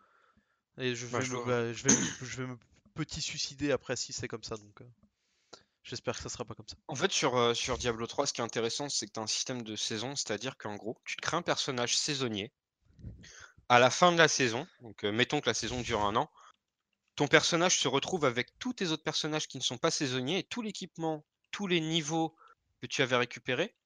Et 0.79 0.95
je 0.95 1.07
Bah, 1.11 1.21
vais, 1.21 1.25
je 1.25 1.33
me, 1.33 1.45
bah, 1.45 1.73
je 1.73 1.83
vais, 1.85 1.95
me- 1.95 2.11
je 2.21 2.37
vais 2.43 2.47
me 2.49 2.59
petit 2.95 3.23
suicider 3.23 3.73
après 3.73 3.97
si 3.97 4.13
c'est 4.13 4.29
comme 4.29 4.43
ça, 4.45 4.57
donc 4.57 4.81
euh, 4.83 4.91
j'espère 5.85 6.17
que 6.17 6.23
ça 6.23 6.29
sera 6.29 6.45
pas 6.45 6.55
comme 6.55 6.69
ça. 6.69 6.77
En 6.89 6.95
fait, 6.95 7.11
sur, 7.13 7.37
euh, 7.37 7.55
sur 7.55 7.79
Diablo 7.79 8.07
3, 8.07 8.27
ce 8.27 8.33
qui 8.33 8.41
est 8.41 8.45
intéressant, 8.45 8.89
c'est 8.89 9.07
que 9.07 9.13
tu 9.13 9.21
as 9.21 9.23
un 9.23 9.27
système 9.27 9.63
de 9.63 9.77
saison, 9.77 10.17
c'est-à-dire 10.17 10.57
qu'en 10.59 10.77
gros, 10.77 10.99
tu 11.05 11.17
te 11.17 11.23
crées 11.23 11.39
un 11.39 11.43
personnage 11.43 11.97
saisonnier. 11.97 12.53
À 13.71 13.79
la 13.79 13.89
fin 13.91 14.13
de 14.13 14.19
la 14.19 14.29
saison, 14.29 14.67
donc 14.83 15.05
euh, 15.05 15.13
mettons 15.13 15.41
que 15.41 15.49
la 15.49 15.55
saison 15.55 15.81
dure 15.81 16.03
un 16.03 16.15
an, 16.17 16.31
ton 17.17 17.29
personnage 17.29 17.79
se 17.81 17.89
retrouve 17.89 18.25
avec 18.25 18.59
tous 18.59 18.75
tes 18.75 18.89
autres 18.89 19.05
personnages 19.05 19.49
qui 19.49 19.59
ne 19.59 19.63
sont 19.63 19.79
pas 19.79 19.91
saisonniers 19.93 20.39
et 20.41 20.45
tout 20.45 20.63
l'équipement, 20.63 21.25
tous 21.53 21.67
les 21.69 21.81
niveaux 21.81 22.37
que 22.83 22.87
tu 22.87 23.03
avais 23.03 23.17
récupérés. 23.17 23.77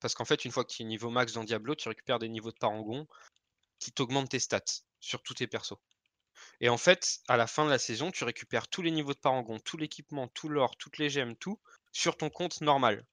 Parce 0.00 0.14
qu'en 0.14 0.24
fait, 0.24 0.44
une 0.44 0.52
fois 0.52 0.64
que 0.64 0.72
tu 0.72 0.82
es 0.82 0.84
niveau 0.84 1.10
max 1.10 1.32
dans 1.32 1.44
Diablo, 1.44 1.74
tu 1.74 1.88
récupères 1.88 2.18
des 2.18 2.28
niveaux 2.28 2.52
de 2.52 2.58
parangon 2.58 3.06
qui 3.78 3.92
t'augmentent 3.92 4.30
tes 4.30 4.38
stats 4.38 4.82
sur 5.00 5.22
tous 5.22 5.34
tes 5.34 5.46
persos. 5.46 5.78
Et 6.60 6.68
en 6.68 6.78
fait, 6.78 7.20
à 7.28 7.36
la 7.36 7.46
fin 7.46 7.64
de 7.64 7.70
la 7.70 7.78
saison, 7.78 8.10
tu 8.10 8.24
récupères 8.24 8.68
tous 8.68 8.82
les 8.82 8.90
niveaux 8.90 9.14
de 9.14 9.18
parangon, 9.18 9.58
tout 9.58 9.76
l'équipement, 9.76 10.28
tout 10.28 10.48
l'or, 10.48 10.76
toutes 10.76 10.98
les 10.98 11.10
gemmes, 11.10 11.36
tout 11.36 11.60
sur 11.92 12.16
ton 12.16 12.30
compte 12.30 12.60
normal. 12.60 13.06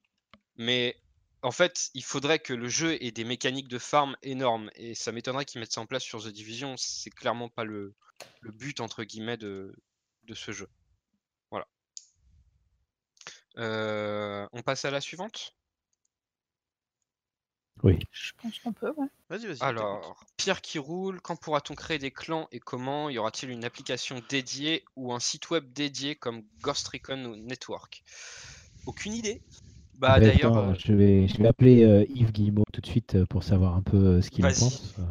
Mais 0.58 1.00
en 1.42 1.52
fait, 1.52 1.90
il 1.94 2.04
faudrait 2.04 2.40
que 2.40 2.54
le 2.54 2.68
jeu 2.68 3.02
ait 3.04 3.12
des 3.12 3.24
mécaniques 3.24 3.68
de 3.68 3.80
farm 3.80 4.16
énormes. 4.24 4.70
Et 4.76 4.96
ça 4.96 5.12
m'étonnerait 5.12 5.46
qu'ils 5.46 5.60
mettent 5.60 5.74
ça 5.74 5.82
en 5.82 5.86
place 5.86 6.04
sur 6.04 6.24
The 6.24 6.30
Division. 6.30 6.76
C'est 6.78 7.12
clairement 7.12 7.50
pas 7.50 7.64
le, 7.64 7.96
but, 8.44 8.80
entre 8.80 9.04
guillemets, 9.04 9.38
de, 9.38 9.76
de 10.24 10.34
ce 10.34 10.52
jeu. 10.52 10.70
Voilà. 11.52 11.68
Euh, 13.58 14.48
on 14.54 14.62
passe 14.62 14.86
à 14.86 14.92
la 14.92 15.02
suivante? 15.02 15.56
Oui. 17.84 18.00
Je 18.12 18.32
pense 18.42 18.58
qu'on 18.60 18.74
peut, 18.74 18.92
ouais. 18.98 19.08
Vas-y, 19.30 19.48
vas-y. 19.48 19.62
Alors, 19.62 20.26
Pierre 20.38 20.62
qui 20.62 20.80
roule, 20.80 21.22
quand 21.22 21.36
pourra-t-on 21.36 21.76
créer 21.76 22.00
des 22.00 22.12
clans 22.12 22.48
et 22.52 22.60
comment 22.60 23.10
Y 23.10 23.18
aura-t-il 23.18 23.52
une 23.52 23.66
application 23.66 24.22
dédiée 24.30 24.84
ou 24.96 25.14
un 25.14 25.20
site 25.20 25.50
web 25.50 25.72
dédié 25.74 26.16
comme 26.16 26.44
Ghost 26.62 26.88
Recon 26.88 27.26
ou 27.26 27.36
Network? 27.36 28.04
Aucune 28.86 29.14
idée. 29.14 29.42
Bah 29.98 30.16
Eh 30.18 30.22
ben, 30.22 30.28
d'ailleurs, 30.28 30.58
euh, 30.58 30.74
je, 30.78 30.94
vais, 30.94 31.28
je 31.28 31.38
vais 31.38 31.48
appeler 31.48 31.84
euh, 31.84 32.06
Yves 32.10 32.32
Guillemot 32.32 32.64
tout 32.74 32.82
de 32.82 32.88
suite 32.88 33.16
euh, 33.16 33.26
pour 33.26 33.44
savoir 33.44 33.76
un 33.76 33.82
peu 33.82 34.22
ce 34.22 34.30
qu'il 34.30 34.46
en 34.46 34.50
pense. 34.50 34.96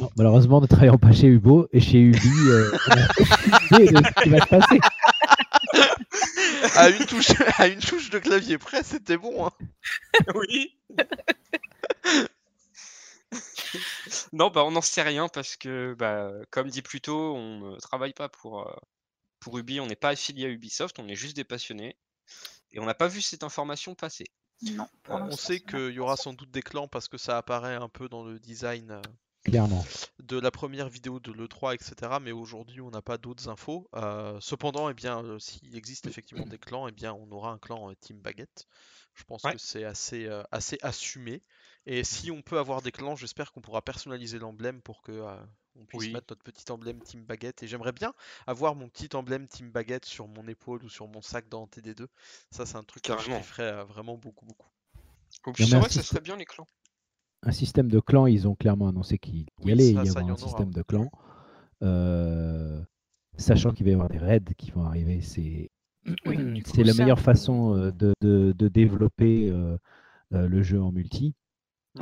Non, 0.00 0.10
malheureusement, 0.16 0.60
ne 0.60 0.66
travaillant 0.66 0.98
pas 0.98 1.10
chez 1.12 1.26
Ubo 1.26 1.66
et 1.72 1.80
chez 1.80 1.98
Ubi, 1.98 2.28
euh, 2.50 2.70
on 2.88 2.92
a 2.92 2.96
de 2.96 4.06
ce 4.06 4.22
qui 4.22 4.28
va 4.28 4.40
se 4.40 4.46
passer. 4.46 4.80
À, 6.74 6.88
une 6.90 7.06
touche, 7.06 7.30
à 7.58 7.68
une 7.68 7.80
touche 7.80 8.10
de 8.10 8.18
clavier 8.18 8.58
près, 8.58 8.82
c'était 8.82 9.16
bon. 9.16 9.46
Hein. 9.46 9.52
oui. 10.34 10.78
non, 14.32 14.50
bah 14.50 14.64
on 14.64 14.70
n'en 14.70 14.80
sait 14.80 15.02
rien 15.02 15.28
parce 15.28 15.56
que, 15.56 15.94
bah, 15.98 16.30
comme 16.50 16.68
dit 16.68 16.82
plus 16.82 17.00
tôt, 17.00 17.34
on 17.34 17.72
ne 17.72 17.78
travaille 17.78 18.14
pas 18.14 18.28
pour, 18.28 18.66
euh, 18.66 18.76
pour 19.40 19.58
Ubi, 19.58 19.80
on 19.80 19.86
n'est 19.86 19.96
pas 19.96 20.10
affilié 20.10 20.46
à 20.46 20.50
Ubisoft, 20.50 20.98
on 20.98 21.08
est 21.08 21.14
juste 21.14 21.36
des 21.36 21.44
passionnés 21.44 21.96
et 22.72 22.80
on 22.80 22.84
n'a 22.84 22.94
pas 22.94 23.08
vu 23.08 23.20
cette 23.20 23.44
information 23.44 23.94
passer. 23.94 24.26
Non, 24.62 24.88
On 25.08 25.30
sait 25.30 25.60
qu'il 25.60 25.90
y 25.90 26.00
aura 26.00 26.16
sans 26.16 26.32
doute 26.32 26.50
des 26.50 26.62
clans 26.62 26.88
parce 26.88 27.08
que 27.08 27.16
ça 27.16 27.38
apparaît 27.38 27.76
un 27.76 27.88
peu 27.88 28.08
dans 28.08 28.24
le 28.24 28.40
design 28.40 28.90
euh, 28.90 29.02
Clairement. 29.50 29.84
de 30.22 30.38
la 30.38 30.50
première 30.50 30.88
vidéo 30.88 31.20
de 31.20 31.32
l'E3, 31.32 31.74
etc. 31.74 32.18
Mais 32.20 32.32
aujourd'hui, 32.32 32.80
on 32.80 32.90
n'a 32.90 33.02
pas 33.02 33.18
d'autres 33.18 33.48
infos. 33.48 33.88
Euh, 33.94 34.38
cependant, 34.40 34.88
eh 34.90 34.94
bien, 34.94 35.22
euh, 35.24 35.38
s'il 35.38 35.74
existe 35.76 36.06
effectivement 36.06 36.44
des 36.46 36.58
clans, 36.58 36.88
eh 36.88 36.92
bien, 36.92 37.12
on 37.14 37.30
aura 37.32 37.50
un 37.52 37.58
clan 37.58 37.90
euh, 37.90 37.94
Team 38.00 38.18
Baguette. 38.20 38.66
Je 39.14 39.24
pense 39.24 39.42
Ouais. 39.44 39.52
que 39.52 39.58
c'est 39.58 39.84
assez, 39.84 40.26
euh, 40.26 40.42
assez 40.52 40.78
assumé. 40.82 41.42
Et 41.86 42.04
si 42.04 42.30
on 42.30 42.42
peut 42.42 42.58
avoir 42.58 42.82
des 42.82 42.92
clans, 42.92 43.16
j'espère 43.16 43.52
qu'on 43.52 43.60
pourra 43.60 43.82
personnaliser 43.82 44.38
l'emblème 44.38 44.80
pour 44.82 45.02
que 45.02 45.12
euh, 45.12 45.36
on 45.76 45.84
puisse 45.86 46.02
Oui. 46.02 46.12
mettre 46.12 46.26
notre 46.30 46.42
petit 46.42 46.70
emblème 46.70 47.00
Team 47.00 47.24
Baguette. 47.24 47.62
Et 47.62 47.66
j'aimerais 47.66 47.92
bien 47.92 48.12
avoir 48.46 48.74
mon 48.74 48.88
petit 48.88 49.08
emblème 49.16 49.48
Team 49.48 49.70
Baguette 49.70 50.04
sur 50.04 50.28
mon 50.28 50.46
épaule 50.48 50.84
ou 50.84 50.88
sur 50.88 51.08
mon 51.08 51.22
sac 51.22 51.48
dans 51.48 51.66
TD2. 51.66 52.06
Ça, 52.50 52.66
c'est 52.66 52.76
un 52.76 52.84
truc 52.84 53.02
que 53.02 53.12
je 53.12 53.16
Carrément. 53.16 53.42
euh, 53.60 53.84
vraiment 53.84 54.16
beaucoup, 54.16 54.44
beaucoup. 54.46 54.68
C'est 55.56 55.64
vrai 55.76 55.88
ça 55.88 56.02
serait 56.02 56.20
bien 56.20 56.36
les 56.36 56.44
clans. 56.44 56.66
Un 57.42 57.52
système 57.52 57.88
de 57.88 58.00
clans, 58.00 58.26
ils 58.26 58.48
ont 58.48 58.54
clairement 58.54 58.88
annoncé 58.88 59.18
qu'il 59.18 59.46
y 59.64 59.70
allait 59.72 59.92
ça- 59.92 59.92
y 59.92 59.94
ça, 59.94 60.02
il 60.02 60.06
y 60.06 60.08
avoir 60.10 60.24
un 60.26 60.32
aura, 60.32 60.36
système 60.36 60.68
ouais. 60.68 60.74
de 60.74 60.82
clans. 60.82 61.10
Euh, 61.82 62.82
sachant 63.36 63.70
qu'il 63.72 63.84
va 63.84 63.90
y 63.90 63.94
avoir 63.94 64.08
des 64.08 64.18
raids 64.18 64.40
qui 64.56 64.70
vont 64.72 64.84
arriver, 64.84 65.20
c'est 65.20 65.70
Oui, 66.26 66.36
la 66.76 66.94
meilleure 66.94 67.20
façon 67.20 67.76
euh, 67.76 67.90
de, 67.92 68.12
de- 68.20 68.52
de 68.56 68.68
développer 68.68 69.50
euh, 69.50 69.76
le 70.32 70.62
jeu 70.62 70.80
en 70.82 70.92
multi 70.92 71.34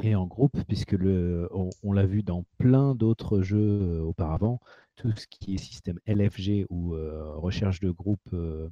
et 0.02 0.14
en 0.14 0.26
groupe, 0.26 0.58
puisque 0.68 0.92
le, 0.92 1.48
on, 1.52 1.70
on 1.82 1.92
l'a 1.92 2.06
vu 2.06 2.22
dans 2.22 2.44
plein 2.58 2.94
d'autres 2.94 3.42
jeux 3.42 4.00
auparavant, 4.02 4.60
tout 4.96 5.12
ce 5.16 5.26
qui 5.28 5.54
est 5.54 5.58
système 5.58 5.98
LFG 6.06 6.66
ou 6.70 6.94
euh, 6.94 7.32
recherche 7.36 7.80
de 7.80 7.90
groupe, 7.90 8.20
euh, 8.32 8.68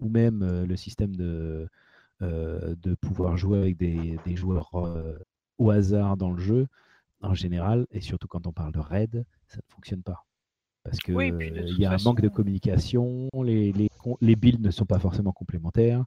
ou 0.00 0.08
même 0.08 0.42
euh, 0.42 0.66
le 0.66 0.76
système 0.76 1.14
de, 1.16 1.68
euh, 2.22 2.74
de 2.82 2.94
pouvoir 2.94 3.36
jouer 3.36 3.58
avec 3.58 3.76
des, 3.78 4.18
des 4.26 4.36
joueurs 4.36 4.70
euh, 4.74 5.14
au 5.60 5.70
hasard 5.70 6.16
dans 6.16 6.30
le 6.32 6.40
jeu, 6.40 6.66
en 7.22 7.34
général, 7.34 7.86
et 7.92 8.00
surtout 8.00 8.26
quand 8.26 8.46
on 8.46 8.52
parle 8.52 8.72
de 8.72 8.80
raid, 8.80 9.24
ça 9.46 9.58
ne 9.58 9.74
fonctionne 9.74 10.02
pas. 10.02 10.24
Parce 10.82 10.98
que 10.98 11.12
Oui, 11.12 11.30
euh, 11.30 11.62
y 11.78 11.84
a 11.84 11.92
un 11.92 11.98
manque 12.04 12.22
de 12.22 12.28
communication, 12.28 13.28
les, 13.44 13.70
les, 13.72 13.90
les 14.22 14.36
builds 14.36 14.62
ne 14.64 14.70
sont 14.70 14.86
pas 14.86 14.98
forcément 14.98 15.32
complémentaires. 15.32 16.04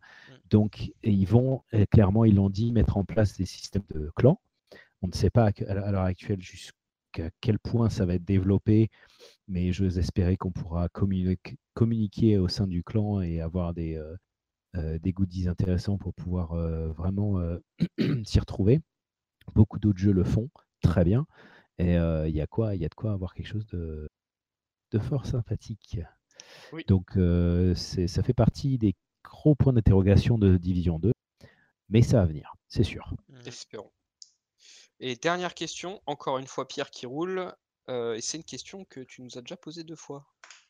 Donc, 0.49 0.91
et 1.03 1.11
ils 1.11 1.27
vont, 1.27 1.61
clairement, 1.91 2.25
ils 2.25 2.35
l'ont 2.35 2.49
dit, 2.49 2.71
mettre 2.71 2.97
en 2.97 3.05
place 3.05 3.37
des 3.37 3.45
systèmes 3.45 3.83
de 3.93 4.11
clans. 4.15 4.39
On 5.03 5.07
ne 5.07 5.13
sait 5.13 5.29
pas 5.29 5.51
à 5.67 5.91
l'heure 5.91 6.01
actuelle 6.01 6.41
jusqu'à 6.41 7.29
quel 7.39 7.59
point 7.59 7.89
ça 7.89 8.05
va 8.07 8.15
être 8.15 8.25
développé, 8.25 8.89
mais 9.47 9.71
j'ose 9.71 9.99
espérer 9.99 10.37
qu'on 10.37 10.51
pourra 10.51 10.89
communiquer, 10.89 11.57
communiquer 11.75 12.39
au 12.39 12.47
sein 12.47 12.65
du 12.65 12.83
clan 12.83 13.21
et 13.21 13.41
avoir 13.41 13.75
des, 13.75 13.95
euh, 13.97 14.15
euh, 14.75 14.97
des 14.97 15.13
goodies 15.13 15.47
intéressants 15.47 15.99
pour 15.99 16.15
pouvoir 16.15 16.53
euh, 16.53 16.87
vraiment 16.93 17.39
euh, 17.39 17.59
s'y 18.25 18.39
retrouver. 18.39 18.81
Beaucoup 19.55 19.79
d'autres 19.79 19.99
jeux 19.99 20.11
le 20.13 20.23
font 20.23 20.49
très 20.81 21.03
bien. 21.03 21.25
Et 21.77 21.97
euh, 21.97 22.27
il 22.27 22.35
y 22.35 22.41
a 22.41 22.47
quoi 22.47 22.75
Il 22.75 22.81
y 22.81 22.85
a 22.85 22.89
de 22.89 22.93
quoi 22.95 23.11
avoir 23.13 23.33
quelque 23.33 23.47
chose 23.47 23.65
de, 23.67 24.09
de 24.91 24.99
fort 24.99 25.25
sympathique. 25.25 25.99
Oui. 26.71 26.83
Donc 26.87 27.17
euh, 27.17 27.73
c'est- 27.75 28.07
ça 28.07 28.21
fait 28.23 28.33
partie 28.33 28.77
des 28.77 28.95
gros 29.23 29.55
points 29.55 29.73
d'interrogation 29.73 30.37
de 30.37 30.57
Division 30.57 30.99
2, 30.99 31.11
mais 31.89 32.01
ça 32.01 32.19
va 32.19 32.25
venir, 32.25 32.53
c'est 32.67 32.83
sûr. 32.83 33.13
Mhm. 33.29 33.41
Espérons. 33.47 33.91
Et 34.99 35.15
dernière 35.15 35.53
question, 35.53 36.01
encore 36.05 36.37
une 36.37 36.47
fois 36.47 36.67
Pierre 36.67 36.89
qui 36.91 37.05
roule, 37.05 37.53
euh, 37.89 38.13
et 38.15 38.21
c'est 38.21 38.37
une 38.37 38.43
question 38.43 38.85
que 38.85 38.99
tu 39.01 39.21
nous 39.21 39.37
as 39.37 39.41
déjà 39.41 39.57
posée 39.57 39.83
deux 39.83 39.95
fois. 39.95 40.27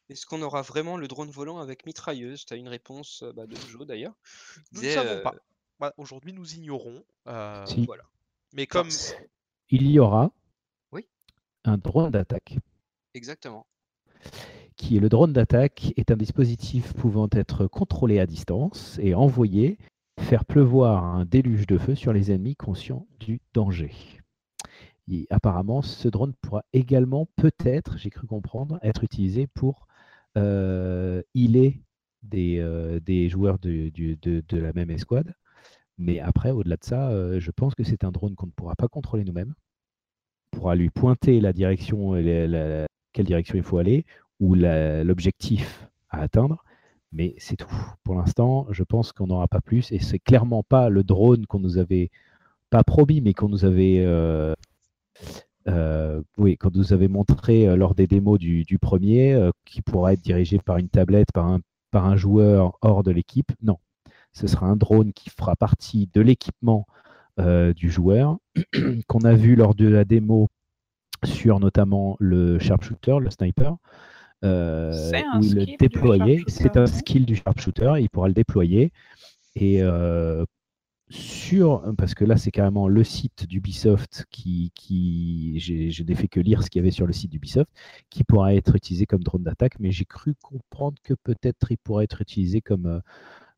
Est-ce 0.09 0.25
qu'on 0.25 0.41
aura 0.41 0.61
vraiment 0.61 0.97
le 0.97 1.07
drone 1.07 1.29
volant 1.29 1.59
avec 1.59 1.85
mitrailleuse? 1.85 2.45
Tu 2.45 2.53
as 2.53 2.57
une 2.57 2.67
réponse 2.67 3.23
bah, 3.35 3.45
de 3.47 3.55
Joe 3.55 3.85
d'ailleurs. 3.85 4.13
Nous 4.71 4.81
ne 4.81 4.89
savons 4.89 5.09
euh, 5.09 5.21
pas. 5.21 5.33
Voilà, 5.79 5.93
Aujourd'hui, 5.97 6.33
nous 6.33 6.53
ignorons. 6.53 7.03
euh, 7.27 7.65
Si. 7.65 7.85
Voilà. 7.85 8.03
Mais 8.53 8.67
comme 8.67 8.89
Il 9.71 9.89
y 9.89 9.99
aura 9.99 10.31
Oui. 10.91 11.07
un 11.65 11.77
drone 11.77 12.11
d'attaque, 12.11 12.57
Exactement. 13.15 13.65
qui 14.75 14.97
est 14.97 14.99
le 14.99 15.09
drone 15.09 15.33
d'attaque 15.33 15.93
est 15.97 16.11
un 16.11 16.15
dispositif 16.15 16.93
pouvant 16.93 17.27
être 17.31 17.65
contrôlé 17.65 18.19
à 18.19 18.27
distance 18.27 18.99
et 19.01 19.15
envoyé 19.15 19.77
faire 20.19 20.45
pleuvoir 20.45 21.03
un 21.03 21.25
déluge 21.25 21.65
de 21.65 21.77
feu 21.79 21.95
sur 21.95 22.13
les 22.13 22.31
ennemis 22.31 22.55
conscients 22.55 23.07
du 23.19 23.41
danger. 23.53 23.91
Et 25.07 25.27
apparemment, 25.31 25.81
ce 25.81 26.07
drone 26.07 26.33
pourra 26.41 26.63
également, 26.73 27.27
peut-être, 27.35 27.97
j'ai 27.97 28.09
cru 28.09 28.27
comprendre, 28.27 28.79
être 28.83 29.03
utilisé 29.03 29.47
pour 29.47 29.87
euh, 30.37 31.21
healer 31.35 31.81
des, 32.21 32.59
euh, 32.59 32.99
des 32.99 33.29
joueurs 33.29 33.59
de, 33.59 33.89
du- 33.89 34.15
de- 34.17 34.43
de 34.47 34.57
la 34.57 34.73
même 34.73 34.91
escouade. 34.91 35.33
Mais 35.97 36.19
après, 36.19 36.51
au-delà 36.51 36.77
de 36.77 36.83
ça, 36.83 37.39
je 37.39 37.51
pense 37.51 37.75
que 37.75 37.83
c'est 37.83 38.03
un 38.03 38.11
drone 38.11 38.35
qu'on 38.35 38.47
ne 38.47 38.51
pourra 38.51 38.75
pas 38.75 38.87
contrôler 38.87 39.23
nous-mêmes. 39.23 39.53
On 40.53 40.57
pourra 40.57 40.75
lui 40.75 40.89
pointer 40.89 41.39
la 41.41 41.53
direction, 41.53 42.13
la- 42.13 42.47
la- 42.47 42.87
quelle 43.13 43.25
direction 43.25 43.55
il 43.57 43.63
faut 43.63 43.77
aller, 43.77 44.05
ou 44.39 44.55
l'objectif 44.55 45.87
à 46.09 46.21
atteindre. 46.21 46.63
Mais 47.11 47.35
c'est 47.37 47.55
tout. 47.57 47.69
Pour 48.03 48.15
l'instant, 48.15 48.65
je 48.71 48.83
pense 48.83 49.11
qu'on 49.11 49.27
n'aura 49.27 49.47
pas 49.47 49.61
plus. 49.61 49.91
Et 49.91 49.99
c'est 49.99 50.19
clairement 50.19 50.63
pas 50.63 50.89
le 50.89 51.03
drone 51.03 51.45
qu'on 51.45 51.59
nous 51.59 51.77
avait, 51.77 52.09
pas 52.71 52.83
promis, 52.83 53.21
mais 53.21 53.33
qu'on 53.33 53.49
nous 53.49 53.65
avait, 53.65 54.03
oui, 56.37 56.57
montré 57.09 57.75
lors 57.77 57.95
des 57.95 58.07
démos 58.07 58.39
du, 58.39 58.79
premier, 58.79 59.49
qui 59.65 59.81
pourra 59.81 60.13
être 60.13 60.21
dirigé 60.21 60.57
par 60.59 60.77
une 60.77 60.89
tablette, 60.89 61.31
par 61.33 61.47
un, 61.47 61.59
par 61.91 62.05
un 62.05 62.15
joueur 62.15 62.77
hors 62.81 63.03
de 63.03 63.11
l'équipe. 63.11 63.51
Non. 63.61 63.77
Ce 64.33 64.47
sera 64.47 64.65
un 64.67 64.75
drone 64.75 65.13
qui 65.13 65.29
fera 65.29 65.55
partie 65.55 66.09
de 66.13 66.21
l'équipement 66.21 66.85
euh, 67.39 67.73
du 67.73 67.89
joueur, 67.89 68.37
qu'on 69.07 69.19
a 69.21 69.33
vu 69.33 69.55
lors 69.55 69.75
de 69.75 69.87
la 69.87 70.05
démo 70.05 70.49
sur 71.23 71.59
notamment 71.59 72.17
le 72.19 72.59
sharpshooter, 72.59 73.17
le 73.21 73.29
sniper, 73.29 73.77
euh, 74.43 74.91
C'est 74.91 75.23
un 75.23 75.39
où 75.39 75.43
il 75.43 75.55
le 75.55 75.65
sharpshooter, 75.65 76.43
C'est 76.47 76.77
un 76.77 76.85
skill 76.87 77.25
du 77.25 77.35
sharpshooter, 77.35 77.93
il 77.99 78.09
pourra 78.09 78.27
le 78.27 78.33
déployer. 78.33 78.91
Et 79.55 79.81
euh, 79.83 80.45
sur, 81.09 81.83
parce 81.97 82.15
que 82.15 82.25
là 82.25 82.37
c'est 82.37 82.49
carrément 82.51 82.87
le 82.87 83.03
site 83.03 83.45
d'Ubisoft 83.47 84.25
qui, 84.31 84.71
qui 84.73 85.53
j'ai- 85.59 86.03
n'ai 86.03 86.15
fait 86.15 86.27
que 86.27 86.39
lire 86.39 86.63
ce 86.63 86.69
qu'il 86.69 86.79
y 86.79 86.83
avait 86.83 86.91
sur 86.91 87.05
le 87.05 87.13
site 87.13 87.31
d'Ubisoft, 87.31 87.69
qui 88.09 88.23
pourra 88.23 88.55
être 88.55 88.75
utilisé 88.75 89.05
comme 89.05 89.23
drone 89.23 89.43
d'attaque, 89.43 89.79
mais 89.79 89.91
j'ai 89.91 90.05
cru 90.05 90.33
comprendre 90.41 90.97
que 91.03 91.13
peut-être 91.13 91.71
il 91.71 91.77
pourrait 91.77 92.05
être 92.05 92.21
utilisé 92.21 92.61
comme, 92.61 92.87
euh, 92.87 92.99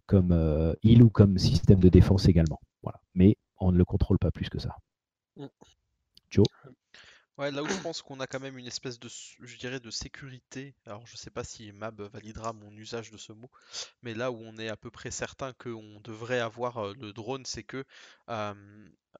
comme 0.05 0.31
euh, 0.31 0.73
heal 0.83 1.03
ou 1.03 1.09
comme 1.09 1.37
système 1.37 1.79
de 1.79 1.89
défense 1.89 2.27
également. 2.27 2.59
Voilà. 2.83 2.99
Mais 3.13 3.37
on 3.59 3.71
ne 3.71 3.77
le 3.77 3.85
contrôle 3.85 4.19
pas 4.19 4.31
plus 4.31 4.49
que 4.49 4.59
ça. 4.59 4.75
Mm. 5.37 5.47
Joe? 6.29 6.45
Ouais, 7.37 7.51
là 7.51 7.63
où 7.63 7.67
je 7.67 7.81
pense 7.81 8.01
qu'on 8.01 8.21
a 8.21 8.27
quand 8.27 8.39
même 8.39 8.57
une 8.57 8.67
espèce 8.67 8.97
de, 8.97 9.09
je 9.41 9.57
dirais, 9.57 9.81
de 9.81 9.91
sécurité. 9.91 10.73
Alors, 10.85 11.05
je 11.05 11.17
sais 11.17 11.29
pas 11.29 11.43
si 11.43 11.69
Mab 11.73 12.01
validera 12.01 12.53
mon 12.53 12.71
usage 12.77 13.11
de 13.11 13.17
ce 13.17 13.33
mot, 13.33 13.51
mais 14.03 14.13
là 14.13 14.31
où 14.31 14.37
on 14.37 14.57
est 14.57 14.69
à 14.69 14.77
peu 14.77 14.89
près 14.89 15.11
certain 15.11 15.51
qu'on 15.53 15.99
devrait 16.01 16.39
avoir 16.39 16.77
euh, 16.77 16.93
le 16.97 17.11
drone, 17.11 17.45
c'est 17.45 17.63
que 17.63 17.83
euh, 18.29 18.53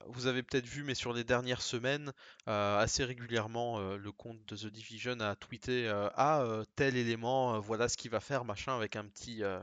vous 0.05 0.27
avez 0.27 0.43
peut-être 0.43 0.65
vu, 0.65 0.83
mais 0.83 0.95
sur 0.95 1.11
les 1.11 1.25
dernières 1.25 1.61
semaines, 1.61 2.13
euh, 2.47 2.77
assez 2.79 3.03
régulièrement, 3.03 3.79
euh, 3.79 3.97
le 3.97 4.11
compte 4.13 4.39
de 4.45 4.55
The 4.55 4.67
Division 4.67 5.19
a 5.19 5.35
tweeté 5.35 5.89
euh, 5.89 6.09
Ah, 6.15 6.41
euh, 6.41 6.63
tel 6.77 6.95
élément, 6.95 7.55
euh, 7.55 7.59
voilà 7.59 7.89
ce 7.89 7.97
qu'il 7.97 8.11
va 8.11 8.21
faire, 8.21 8.45
machin, 8.45 8.77
avec 8.77 8.95
un 8.95 9.05
petit, 9.05 9.43
euh, 9.43 9.59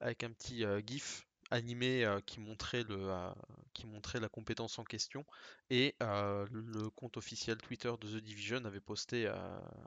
avec 0.00 0.24
un 0.24 0.30
petit 0.30 0.64
euh, 0.64 0.80
GIF 0.84 1.26
animé 1.50 2.04
euh, 2.04 2.20
qui 2.26 2.40
montrait 2.40 2.82
le, 2.82 2.96
euh, 2.98 3.30
qui 3.72 3.86
montrait 3.86 4.20
la 4.20 4.28
compétence 4.28 4.78
en 4.78 4.84
question. 4.84 5.24
Et 5.70 5.94
le 6.00 6.88
compte 6.90 7.16
officiel 7.16 7.58
Twitter 7.58 7.92
de 8.00 8.18
The 8.18 8.22
Division 8.22 8.64
avait 8.64 8.80
posté 8.80 9.28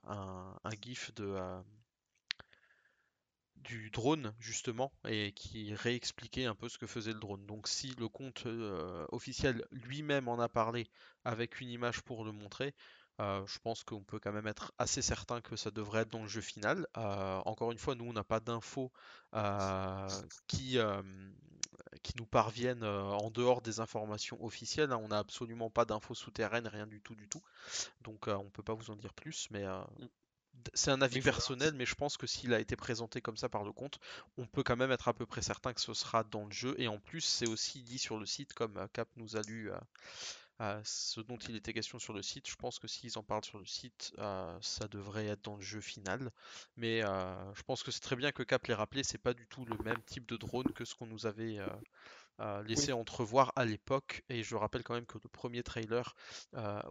un, 0.07 0.56
gif 0.81 1.14
de, 1.15 1.38
du 3.57 3.90
drone 3.90 4.34
justement 4.40 4.94
et 5.07 5.31
qui 5.34 5.73
réexpliquait 5.73 6.45
un 6.45 6.56
peu 6.56 6.69
ce 6.69 6.77
que 6.77 6.88
faisait 6.88 7.14
le 7.14 7.19
drone. 7.19 7.45
Donc 7.45 7.68
si 7.68 7.94
le 7.95 8.07
compte 8.07 8.45
officiel 9.11 9.65
lui-même 9.72 10.27
en 10.27 10.40
a 10.40 10.49
parlé 10.49 10.88
avec 11.26 11.60
une 11.60 11.69
image 11.69 12.02
pour 12.02 12.23
le 12.23 12.31
montrer, 12.31 12.73
euh, 13.20 13.46
je 13.48 13.60
pense 13.60 13.84
qu'on 13.84 14.04
peut 14.04 14.20
quand 14.20 14.32
même 14.32 14.48
être 14.48 14.72
assez 14.78 15.02
certain 15.02 15.41
que 15.41 15.56
ça 15.56 15.72
devrait 15.72 16.02
être 16.02 16.12
dans 16.12 16.22
le 16.22 16.28
jeu 16.28 16.41
final. 16.41 16.88
Euh, 16.98 17.40
encore 17.46 17.72
une 17.72 17.78
fois, 17.78 17.96
nous 17.96 18.06
on 18.06 18.14
n'a 18.14 18.24
pas 18.24 18.40
d'infos 18.40 18.91
euh, 19.36 20.22
qui, 20.48 20.78
qui 22.04 22.14
nous 22.18 22.26
parviennent 22.26 22.84
en 22.84 23.30
dehors 23.32 23.62
des 23.62 23.80
informations 23.80 24.44
officielles. 24.44 24.91
hein. 24.91 25.00
On 25.04 25.10
n'a 25.10 25.20
absolument 25.20 25.70
pas 25.70 25.86
d'infos 25.86 26.14
souterraines, 26.16 26.68
rien 26.68 26.88
du 26.88 27.02
tout 27.02 27.16
du 27.16 27.28
tout. 27.28 27.41
Donc 28.02 28.28
on 28.28 28.50
peut 28.52 28.64
pas 28.64 28.74
vous 28.74 28.91
en 28.91 28.96
dire 28.96 29.14
plus, 29.14 29.48
mais 29.52 29.64
d- 30.54 30.72
c'est 30.74 30.91
un 30.91 31.02
avis 31.02 31.22
personnel, 31.22 31.74
mais 31.76 31.86
je 31.86 31.96
pense 31.96 32.18
que 32.18 32.28
s'il 32.28 32.54
a 32.54 32.60
été 32.60 32.76
présenté 32.76 33.22
comme 33.22 33.38
ça 33.38 33.50
par 33.50 33.64
le 33.64 33.72
compte, 33.74 34.00
on 34.38 34.46
peut 34.48 34.64
quand 34.64 34.78
même 34.78 34.91
être 34.91 35.08
à 35.10 35.14
peu 35.14 35.26
près 35.26 35.41
certain 35.41 35.74
que 35.74 35.82
ce 35.82 35.94
sera 35.94 36.24
dans 36.24 36.46
le 36.46 36.52
jeu. 36.52 36.76
Et 36.80 36.88
en 36.88 37.00
plus, 37.00 37.22
c'est 37.22 37.48
aussi 37.50 37.84
dit 37.84 38.00
sur 38.00 38.18
le 38.20 38.26
site, 38.26 38.54
comme 38.54 38.88
Cap 38.94 39.10
nous 39.18 39.36
a 39.38 39.41
lu 39.44 39.72
euh, 40.61 40.81
ce 40.84 41.22
dont 41.22 41.38
il 41.38 41.56
était 41.56 41.73
question 41.73 41.99
sur 41.99 42.14
le 42.14 42.22
site. 42.22 42.49
Je 42.49 42.56
pense 42.56 42.80
que 42.80 42.88
s'ils 42.88 43.18
en 43.18 43.23
parlent 43.23 43.45
sur 43.45 43.60
le 43.60 43.65
site, 43.65 44.14
euh, 44.19 44.57
ça 44.61 44.88
devrait 44.88 45.27
être 45.27 45.44
dans 45.44 45.56
le 45.56 45.61
jeu 45.61 45.80
final. 45.80 46.31
Mais 46.76 47.03
euh, 47.03 47.53
je 47.53 47.64
pense 47.64 47.81
que 47.84 47.91
c'est 47.91 48.02
très 48.02 48.15
bien 48.15 48.31
que 48.31 48.44
Cap 48.44 48.68
l'ait 48.68 48.73
rappelé, 48.73 49.03
c'est 49.03 49.18
pas 49.18 49.34
du 49.34 49.48
tout 49.48 49.65
le 49.65 49.77
même 49.84 50.02
type 50.03 50.27
de 50.27 50.36
drone 50.36 50.72
que 50.73 50.84
ce 50.84 50.95
qu'on 50.95 51.06
nous 51.06 51.26
avait 51.26 51.60
euh, 52.41 52.64
laissé 52.64 52.91
entrevoir 52.91 53.53
à 53.56 53.64
l'époque. 53.64 54.23
Et 54.27 54.44
je 54.44 54.56
rappelle 54.56 54.84
quand 54.84 54.95
même 54.95 55.06
que 55.06 55.18
le 55.23 55.30
premier 55.30 55.64
trailer 55.64 56.14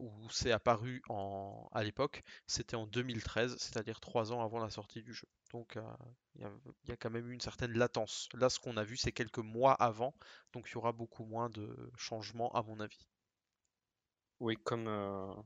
où 0.00 0.30
c'est 0.30 0.52
apparu 0.52 1.02
en, 1.10 1.68
à 1.72 1.84
l'époque, 1.84 2.22
c'était 2.46 2.76
en 2.76 2.86
2013, 2.86 3.56
c'est-à-dire 3.58 4.00
trois 4.00 4.32
ans 4.32 4.42
avant 4.42 4.60
la 4.60 4.70
sortie 4.70 5.02
du 5.02 5.12
jeu. 5.12 5.28
Donc 5.52 5.78
il 6.36 6.42
y, 6.88 6.92
a 6.92 6.96
quand 6.96 7.10
même 7.10 7.28
eu 7.30 7.34
une 7.34 7.40
certaine 7.40 7.72
latence. 7.72 8.28
Là, 8.34 8.48
ce 8.48 8.60
qu'on 8.60 8.76
a 8.76 8.84
vu, 8.84 8.96
c'est 8.96 9.12
quelques 9.12 9.38
mois 9.38 9.72
avant, 9.74 10.14
donc 10.52 10.68
il 10.70 10.74
y 10.74 10.76
aura 10.76 10.92
beaucoup 10.92 11.24
moins 11.24 11.50
de 11.50 11.90
changements 11.96 12.52
à 12.52 12.62
mon 12.62 12.80
avis. 12.80 13.06
Oui, 14.40 14.56
comme, 14.64 14.84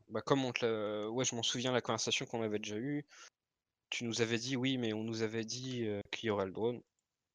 bah, 0.09 0.21
comme 0.21 0.45
on 0.45 0.53
te 0.53 1.09
ouais, 1.09 1.25
je 1.25 1.35
m'en 1.35 1.43
souviens 1.43 1.73
la 1.73 1.81
conversation 1.81 2.27
qu'on 2.27 2.43
avait 2.43 2.59
déjà 2.59 2.77
eue. 2.77 3.07
Tu 3.91 4.05
nous 4.05 4.21
avais 4.21 4.39
dit 4.39 4.57
oui, 4.57 4.79
mais 4.79 4.93
on 4.93 5.05
nous 5.05 5.23
avait 5.23 5.45
dit 5.45 5.87
qu'il 6.11 6.27
y 6.27 6.31
aurait 6.31 6.47
le 6.47 6.53
drone. 6.53 6.83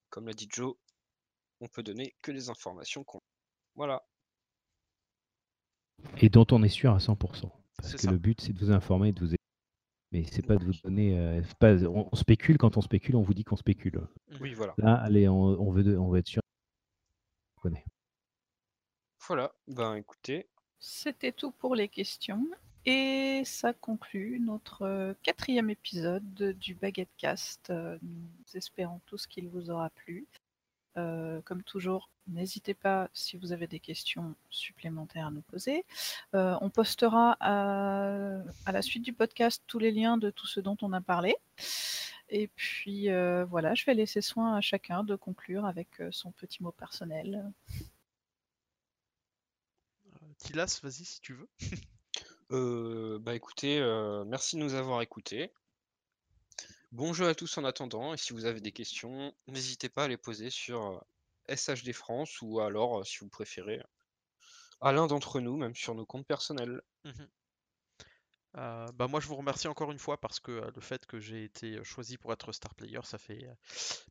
Comme 0.09 0.27
l'a 0.27 0.33
dit 0.33 0.47
Joe, 0.51 0.75
on 1.59 1.67
peut 1.67 1.83
donner 1.83 2.15
que 2.21 2.31
les 2.31 2.49
informations 2.49 3.03
qu'on. 3.03 3.19
Voilà. 3.75 4.03
Et 6.17 6.29
dont 6.29 6.45
on 6.51 6.63
est 6.63 6.69
sûr 6.69 6.93
à 6.93 6.97
100%. 6.97 7.51
Parce 7.77 7.95
que 7.95 8.07
le 8.07 8.17
but, 8.17 8.41
c'est 8.41 8.53
de 8.53 8.59
vous 8.59 8.71
informer 8.71 9.09
et 9.09 9.13
de 9.13 9.19
vous 9.19 9.27
aider. 9.27 9.37
Mais 10.11 10.23
c'est 10.23 10.45
pas 10.45 10.55
de 10.55 10.65
vous 10.65 10.73
donner. 10.83 11.41
pas, 11.59 11.73
on, 11.85 12.15
spécule, 12.15 12.57
quand 12.57 12.77
on 12.77 12.81
spécule, 12.81 13.15
on 13.15 13.21
vous 13.21 13.33
dit 13.33 13.43
qu'on 13.43 13.57
spécule. 13.57 14.07
Oui, 14.39 14.53
voilà. 14.53 14.73
Là, 14.77 14.95
allez, 14.95 15.27
on, 15.27 15.71
veut, 15.71 15.99
on 15.99 16.09
veut 16.09 16.19
être 16.19 16.27
sûr. 16.27 16.41
Voilà, 19.27 19.53
ben 19.67 19.95
écoutez, 19.95 20.47
c'était 20.79 21.31
tout 21.31 21.51
pour 21.51 21.75
les 21.75 21.87
questions. 21.87 22.45
Et 22.89 23.41
ça 23.43 23.73
conclut 23.73 24.39
notre 24.39 24.83
euh, 24.83 25.13
quatrième 25.21 25.69
épisode 25.69 26.55
du 26.57 26.73
Baguette 26.73 27.09
Cast. 27.17 27.69
Euh, 27.69 27.97
nous 28.01 28.29
espérons 28.53 29.01
tous 29.05 29.27
qu'il 29.27 29.49
vous 29.49 29.69
aura 29.69 29.89
plu. 29.89 30.25
Euh, 30.95 31.41
comme 31.41 31.63
toujours, 31.63 32.09
n'hésitez 32.27 32.73
pas 32.73 33.09
si 33.11 33.35
vous 33.35 33.51
avez 33.51 33.67
des 33.67 33.81
questions 33.81 34.35
supplémentaires 34.49 35.27
à 35.27 35.31
nous 35.31 35.41
poser. 35.41 35.83
on 36.33 36.69
postera 36.69 37.35
à, 37.41 38.71
la 38.71 38.81
suite 38.81 39.03
du 39.03 39.11
podcast 39.11 39.61
tous 39.67 39.79
les 39.79 39.91
liens 39.91 40.17
de 40.17 40.29
tout 40.29 40.47
ce 40.47 40.61
dont 40.61 40.77
on 40.81 40.93
a 40.93 41.01
parlé. 41.01 41.35
Et 42.29 42.47
puis 42.55 43.09
voilà, 43.49 43.75
je 43.75 43.85
vais 43.85 43.93
laisser 43.93 44.21
soin 44.21 44.55
à 44.55 44.61
chacun 44.61 45.03
de 45.03 45.15
conclure 45.15 45.65
avec 45.65 45.89
son 46.11 46.31
petit 46.31 46.63
mot 46.63 46.71
personnel. 46.71 47.51
Tilas, 50.37 50.79
vas-y 50.83 51.05
si 51.05 51.21
tu 51.21 51.33
veux. 51.33 51.49
Euh, 52.51 53.19
bah 53.19 53.35
écoutez, 53.35 53.77
euh, 53.77 54.23
merci 54.23 54.55
de 54.55 54.61
nous 54.61 54.73
avoir 54.73 55.01
écoutés. 55.01 55.51
Bon 56.93 57.11
jeu 57.11 57.27
à 57.27 57.35
tous 57.35 57.57
en 57.57 57.65
attendant, 57.65 58.13
et 58.13 58.17
si 58.17 58.31
vous 58.31 58.45
avez 58.45 58.61
des 58.61 58.71
questions, 58.71 59.35
n'hésitez 59.47 59.89
pas 59.89 60.05
à 60.05 60.07
les 60.07 60.15
poser 60.15 60.49
sur 60.49 61.03
SHD 61.49 61.91
France 61.91 62.41
ou 62.41 62.61
alors, 62.61 63.05
si 63.05 63.17
vous 63.17 63.27
préférez, 63.27 63.81
à 64.79 64.93
l'un 64.93 65.07
d'entre 65.07 65.41
nous, 65.41 65.57
même 65.57 65.75
sur 65.75 65.93
nos 65.93 66.05
comptes 66.05 66.25
personnels. 66.25 66.81
Mmh 67.03 67.25
euh, 68.57 68.87
bah 68.93 69.07
moi 69.07 69.19
je 69.19 69.27
vous 69.27 69.35
remercie 69.35 69.67
encore 69.67 69.91
une 69.91 69.99
fois 69.99 70.19
parce 70.19 70.39
que 70.39 70.51
euh, 70.51 70.71
le 70.73 70.81
fait 70.81 71.05
que 71.05 71.19
j'ai 71.19 71.43
été 71.43 71.75
euh, 71.75 71.83
choisi 71.83 72.17
pour 72.17 72.33
être 72.33 72.51
star 72.51 72.73
player, 72.73 72.99
ça 73.03 73.17
fait, 73.17 73.47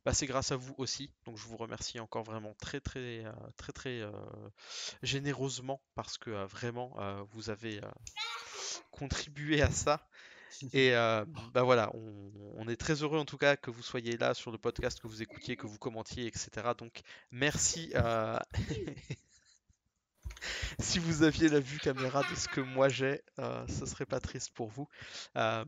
bah, 0.05 0.13
c'est 0.13 0.25
grâce 0.25 0.51
à 0.51 0.55
vous 0.55 0.73
aussi. 0.77 1.11
Donc 1.25 1.37
je 1.37 1.43
vous 1.47 1.57
remercie 1.57 1.99
encore 1.99 2.23
vraiment 2.23 2.53
très 2.59 2.79
très 2.79 3.25
très 3.57 3.73
très, 3.73 4.01
généreusement 5.03 5.81
parce 5.95 6.17
que 6.17 6.29
vraiment 6.45 6.95
vous 7.31 7.49
avez 7.49 7.81
contribué 8.91 9.61
à 9.61 9.71
ça. 9.71 10.07
Et 10.73 10.91
bah 10.93 11.63
voilà, 11.63 11.91
on, 11.93 12.31
on, 12.55 12.67
est 12.69 12.77
très 12.77 13.03
heureux 13.03 13.19
en 13.19 13.25
tout 13.25 13.37
cas 13.37 13.57
que 13.57 13.69
vous 13.69 13.83
soyez 13.83 14.17
là 14.17 14.33
sur 14.33 14.51
le 14.51 14.57
podcast, 14.57 14.99
que 14.99 15.07
vous 15.07 15.21
écoutiez, 15.21 15.57
que 15.57 15.67
vous 15.67 15.77
commentiez, 15.77 16.25
etc. 16.25 16.49
Donc 16.77 17.01
merci. 17.31 17.93
si 20.79 20.99
vous 20.99 21.23
aviez 21.23 21.49
la 21.49 21.59
vue 21.59 21.79
caméra 21.79 22.21
de 22.29 22.35
ce 22.35 22.47
que 22.47 22.61
moi 22.61 22.89
j'ai, 22.89 23.21
euh, 23.39 23.65
ce 23.67 23.85
serait 23.85 24.05
pas 24.05 24.19
triste 24.19 24.51
pour 24.53 24.69
vous. 24.69 24.87
Euh, 25.37 25.65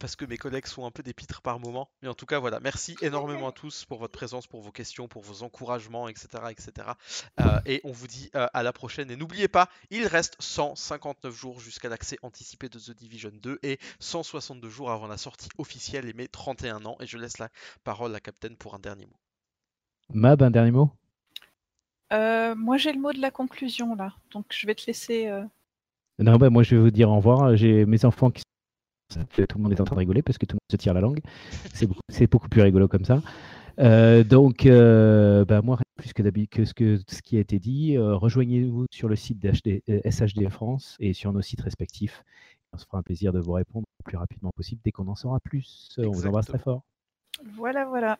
parce 0.00 0.14
que 0.14 0.24
mes 0.24 0.36
collègues 0.36 0.66
sont 0.66 0.86
un 0.86 0.92
peu 0.92 1.02
des 1.02 1.14
par 1.42 1.58
moment. 1.58 1.90
Mais 2.02 2.08
en 2.08 2.14
tout 2.14 2.26
cas, 2.26 2.38
voilà, 2.38 2.60
merci 2.60 2.96
énormément 3.00 3.48
à 3.48 3.52
tous 3.52 3.84
pour 3.84 3.98
votre 3.98 4.12
présence, 4.12 4.46
pour 4.46 4.60
vos 4.60 4.70
questions, 4.70 5.08
pour 5.08 5.22
vos 5.22 5.42
encouragements, 5.42 6.08
etc. 6.08 6.28
etc. 6.50 6.88
Euh, 7.40 7.60
et 7.66 7.80
on 7.82 7.90
vous 7.90 8.06
dit 8.06 8.30
à 8.34 8.62
la 8.62 8.72
prochaine. 8.72 9.10
Et 9.10 9.16
n'oubliez 9.16 9.48
pas, 9.48 9.68
il 9.90 10.06
reste 10.06 10.36
159 10.38 11.34
jours 11.34 11.58
jusqu'à 11.58 11.88
l'accès 11.88 12.16
anticipé 12.22 12.68
de 12.68 12.78
The 12.78 12.92
Division 12.92 13.32
2 13.32 13.58
et 13.64 13.80
162 13.98 14.68
jours 14.68 14.92
avant 14.92 15.08
la 15.08 15.16
sortie 15.16 15.48
officielle 15.58 16.06
et 16.06 16.12
mes 16.12 16.28
31 16.28 16.84
ans. 16.84 16.96
Et 17.00 17.06
je 17.06 17.18
laisse 17.18 17.38
la 17.38 17.48
parole 17.82 18.14
à 18.14 18.20
Captain 18.20 18.54
pour 18.54 18.76
un 18.76 18.78
dernier 18.78 19.06
mot. 19.06 19.16
Mab, 20.10 20.42
un 20.42 20.50
dernier 20.50 20.70
mot? 20.70 20.92
Euh, 22.12 22.54
moi, 22.54 22.76
j'ai 22.76 22.92
le 22.92 23.00
mot 23.00 23.12
de 23.12 23.20
la 23.20 23.30
conclusion 23.30 23.94
là, 23.94 24.14
donc 24.32 24.46
je 24.50 24.66
vais 24.66 24.74
te 24.74 24.86
laisser. 24.86 25.26
Euh. 25.28 25.44
Non, 26.18 26.36
bah, 26.36 26.50
moi, 26.50 26.62
je 26.62 26.74
vais 26.74 26.82
vous 26.82 26.90
dire 26.90 27.10
au 27.10 27.16
revoir. 27.16 27.56
J'ai 27.56 27.86
mes 27.86 28.04
enfants 28.04 28.30
qui 28.30 28.42
tout 29.10 29.56
le 29.56 29.62
monde 29.62 29.72
est 29.72 29.80
en 29.80 29.84
train 29.84 29.96
de 29.96 30.00
rigoler 30.00 30.20
parce 30.20 30.36
que 30.36 30.44
tout 30.44 30.54
le 30.54 30.56
monde 30.56 30.70
se 30.70 30.76
tire 30.76 30.92
la 30.92 31.00
langue. 31.00 31.20
C'est 31.72 32.26
beaucoup, 32.26 32.48
plus 32.48 32.60
rigolo 32.60 32.88
comme 32.88 33.04
ça. 33.04 33.22
Euh, 33.78 34.22
donc, 34.22 34.66
bah, 34.66 35.62
moi, 35.62 35.78
plus 35.96 36.12
que, 36.12 36.22
que, 36.46 36.64
ce 36.64 36.74
que 36.74 37.00
ce 37.08 37.22
qui 37.22 37.36
a 37.36 37.40
été 37.40 37.58
dit, 37.58 37.96
rejoignez-vous 37.96 38.86
sur 38.90 39.08
le 39.08 39.16
site 39.16 39.38
d'HD, 39.38 39.82
SHD 40.04 40.48
France 40.50 40.96
et 41.00 41.14
sur 41.14 41.32
nos 41.32 41.40
sites 41.40 41.62
respectifs. 41.62 42.22
On 42.72 42.76
se 42.76 42.84
fera 42.84 42.98
un 42.98 43.02
plaisir 43.02 43.32
de 43.32 43.40
vous 43.40 43.52
répondre 43.52 43.86
le 44.00 44.04
plus 44.04 44.18
rapidement 44.18 44.50
possible 44.54 44.82
dès 44.84 44.92
qu'on 44.92 45.08
en 45.08 45.14
saura 45.14 45.40
plus. 45.40 45.96
On 45.98 46.10
vous 46.10 46.26
embrasse 46.26 46.46
très 46.46 46.58
fort. 46.58 46.82
Voilà, 47.54 47.86
voilà. 47.86 48.18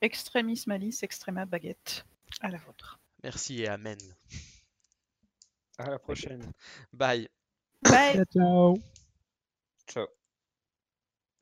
Extremis 0.00 0.64
malice, 0.66 1.02
extrema 1.02 1.44
baguette. 1.44 2.06
À 2.40 2.48
la 2.48 2.58
vôtre. 2.58 3.00
Merci 3.22 3.62
et 3.62 3.68
amen. 3.68 3.98
À 5.78 5.90
la 5.90 5.98
prochaine. 5.98 6.52
Bye. 6.92 7.28
Bye. 7.82 8.22
ciao. 8.32 8.78
Ciao. 9.86 10.19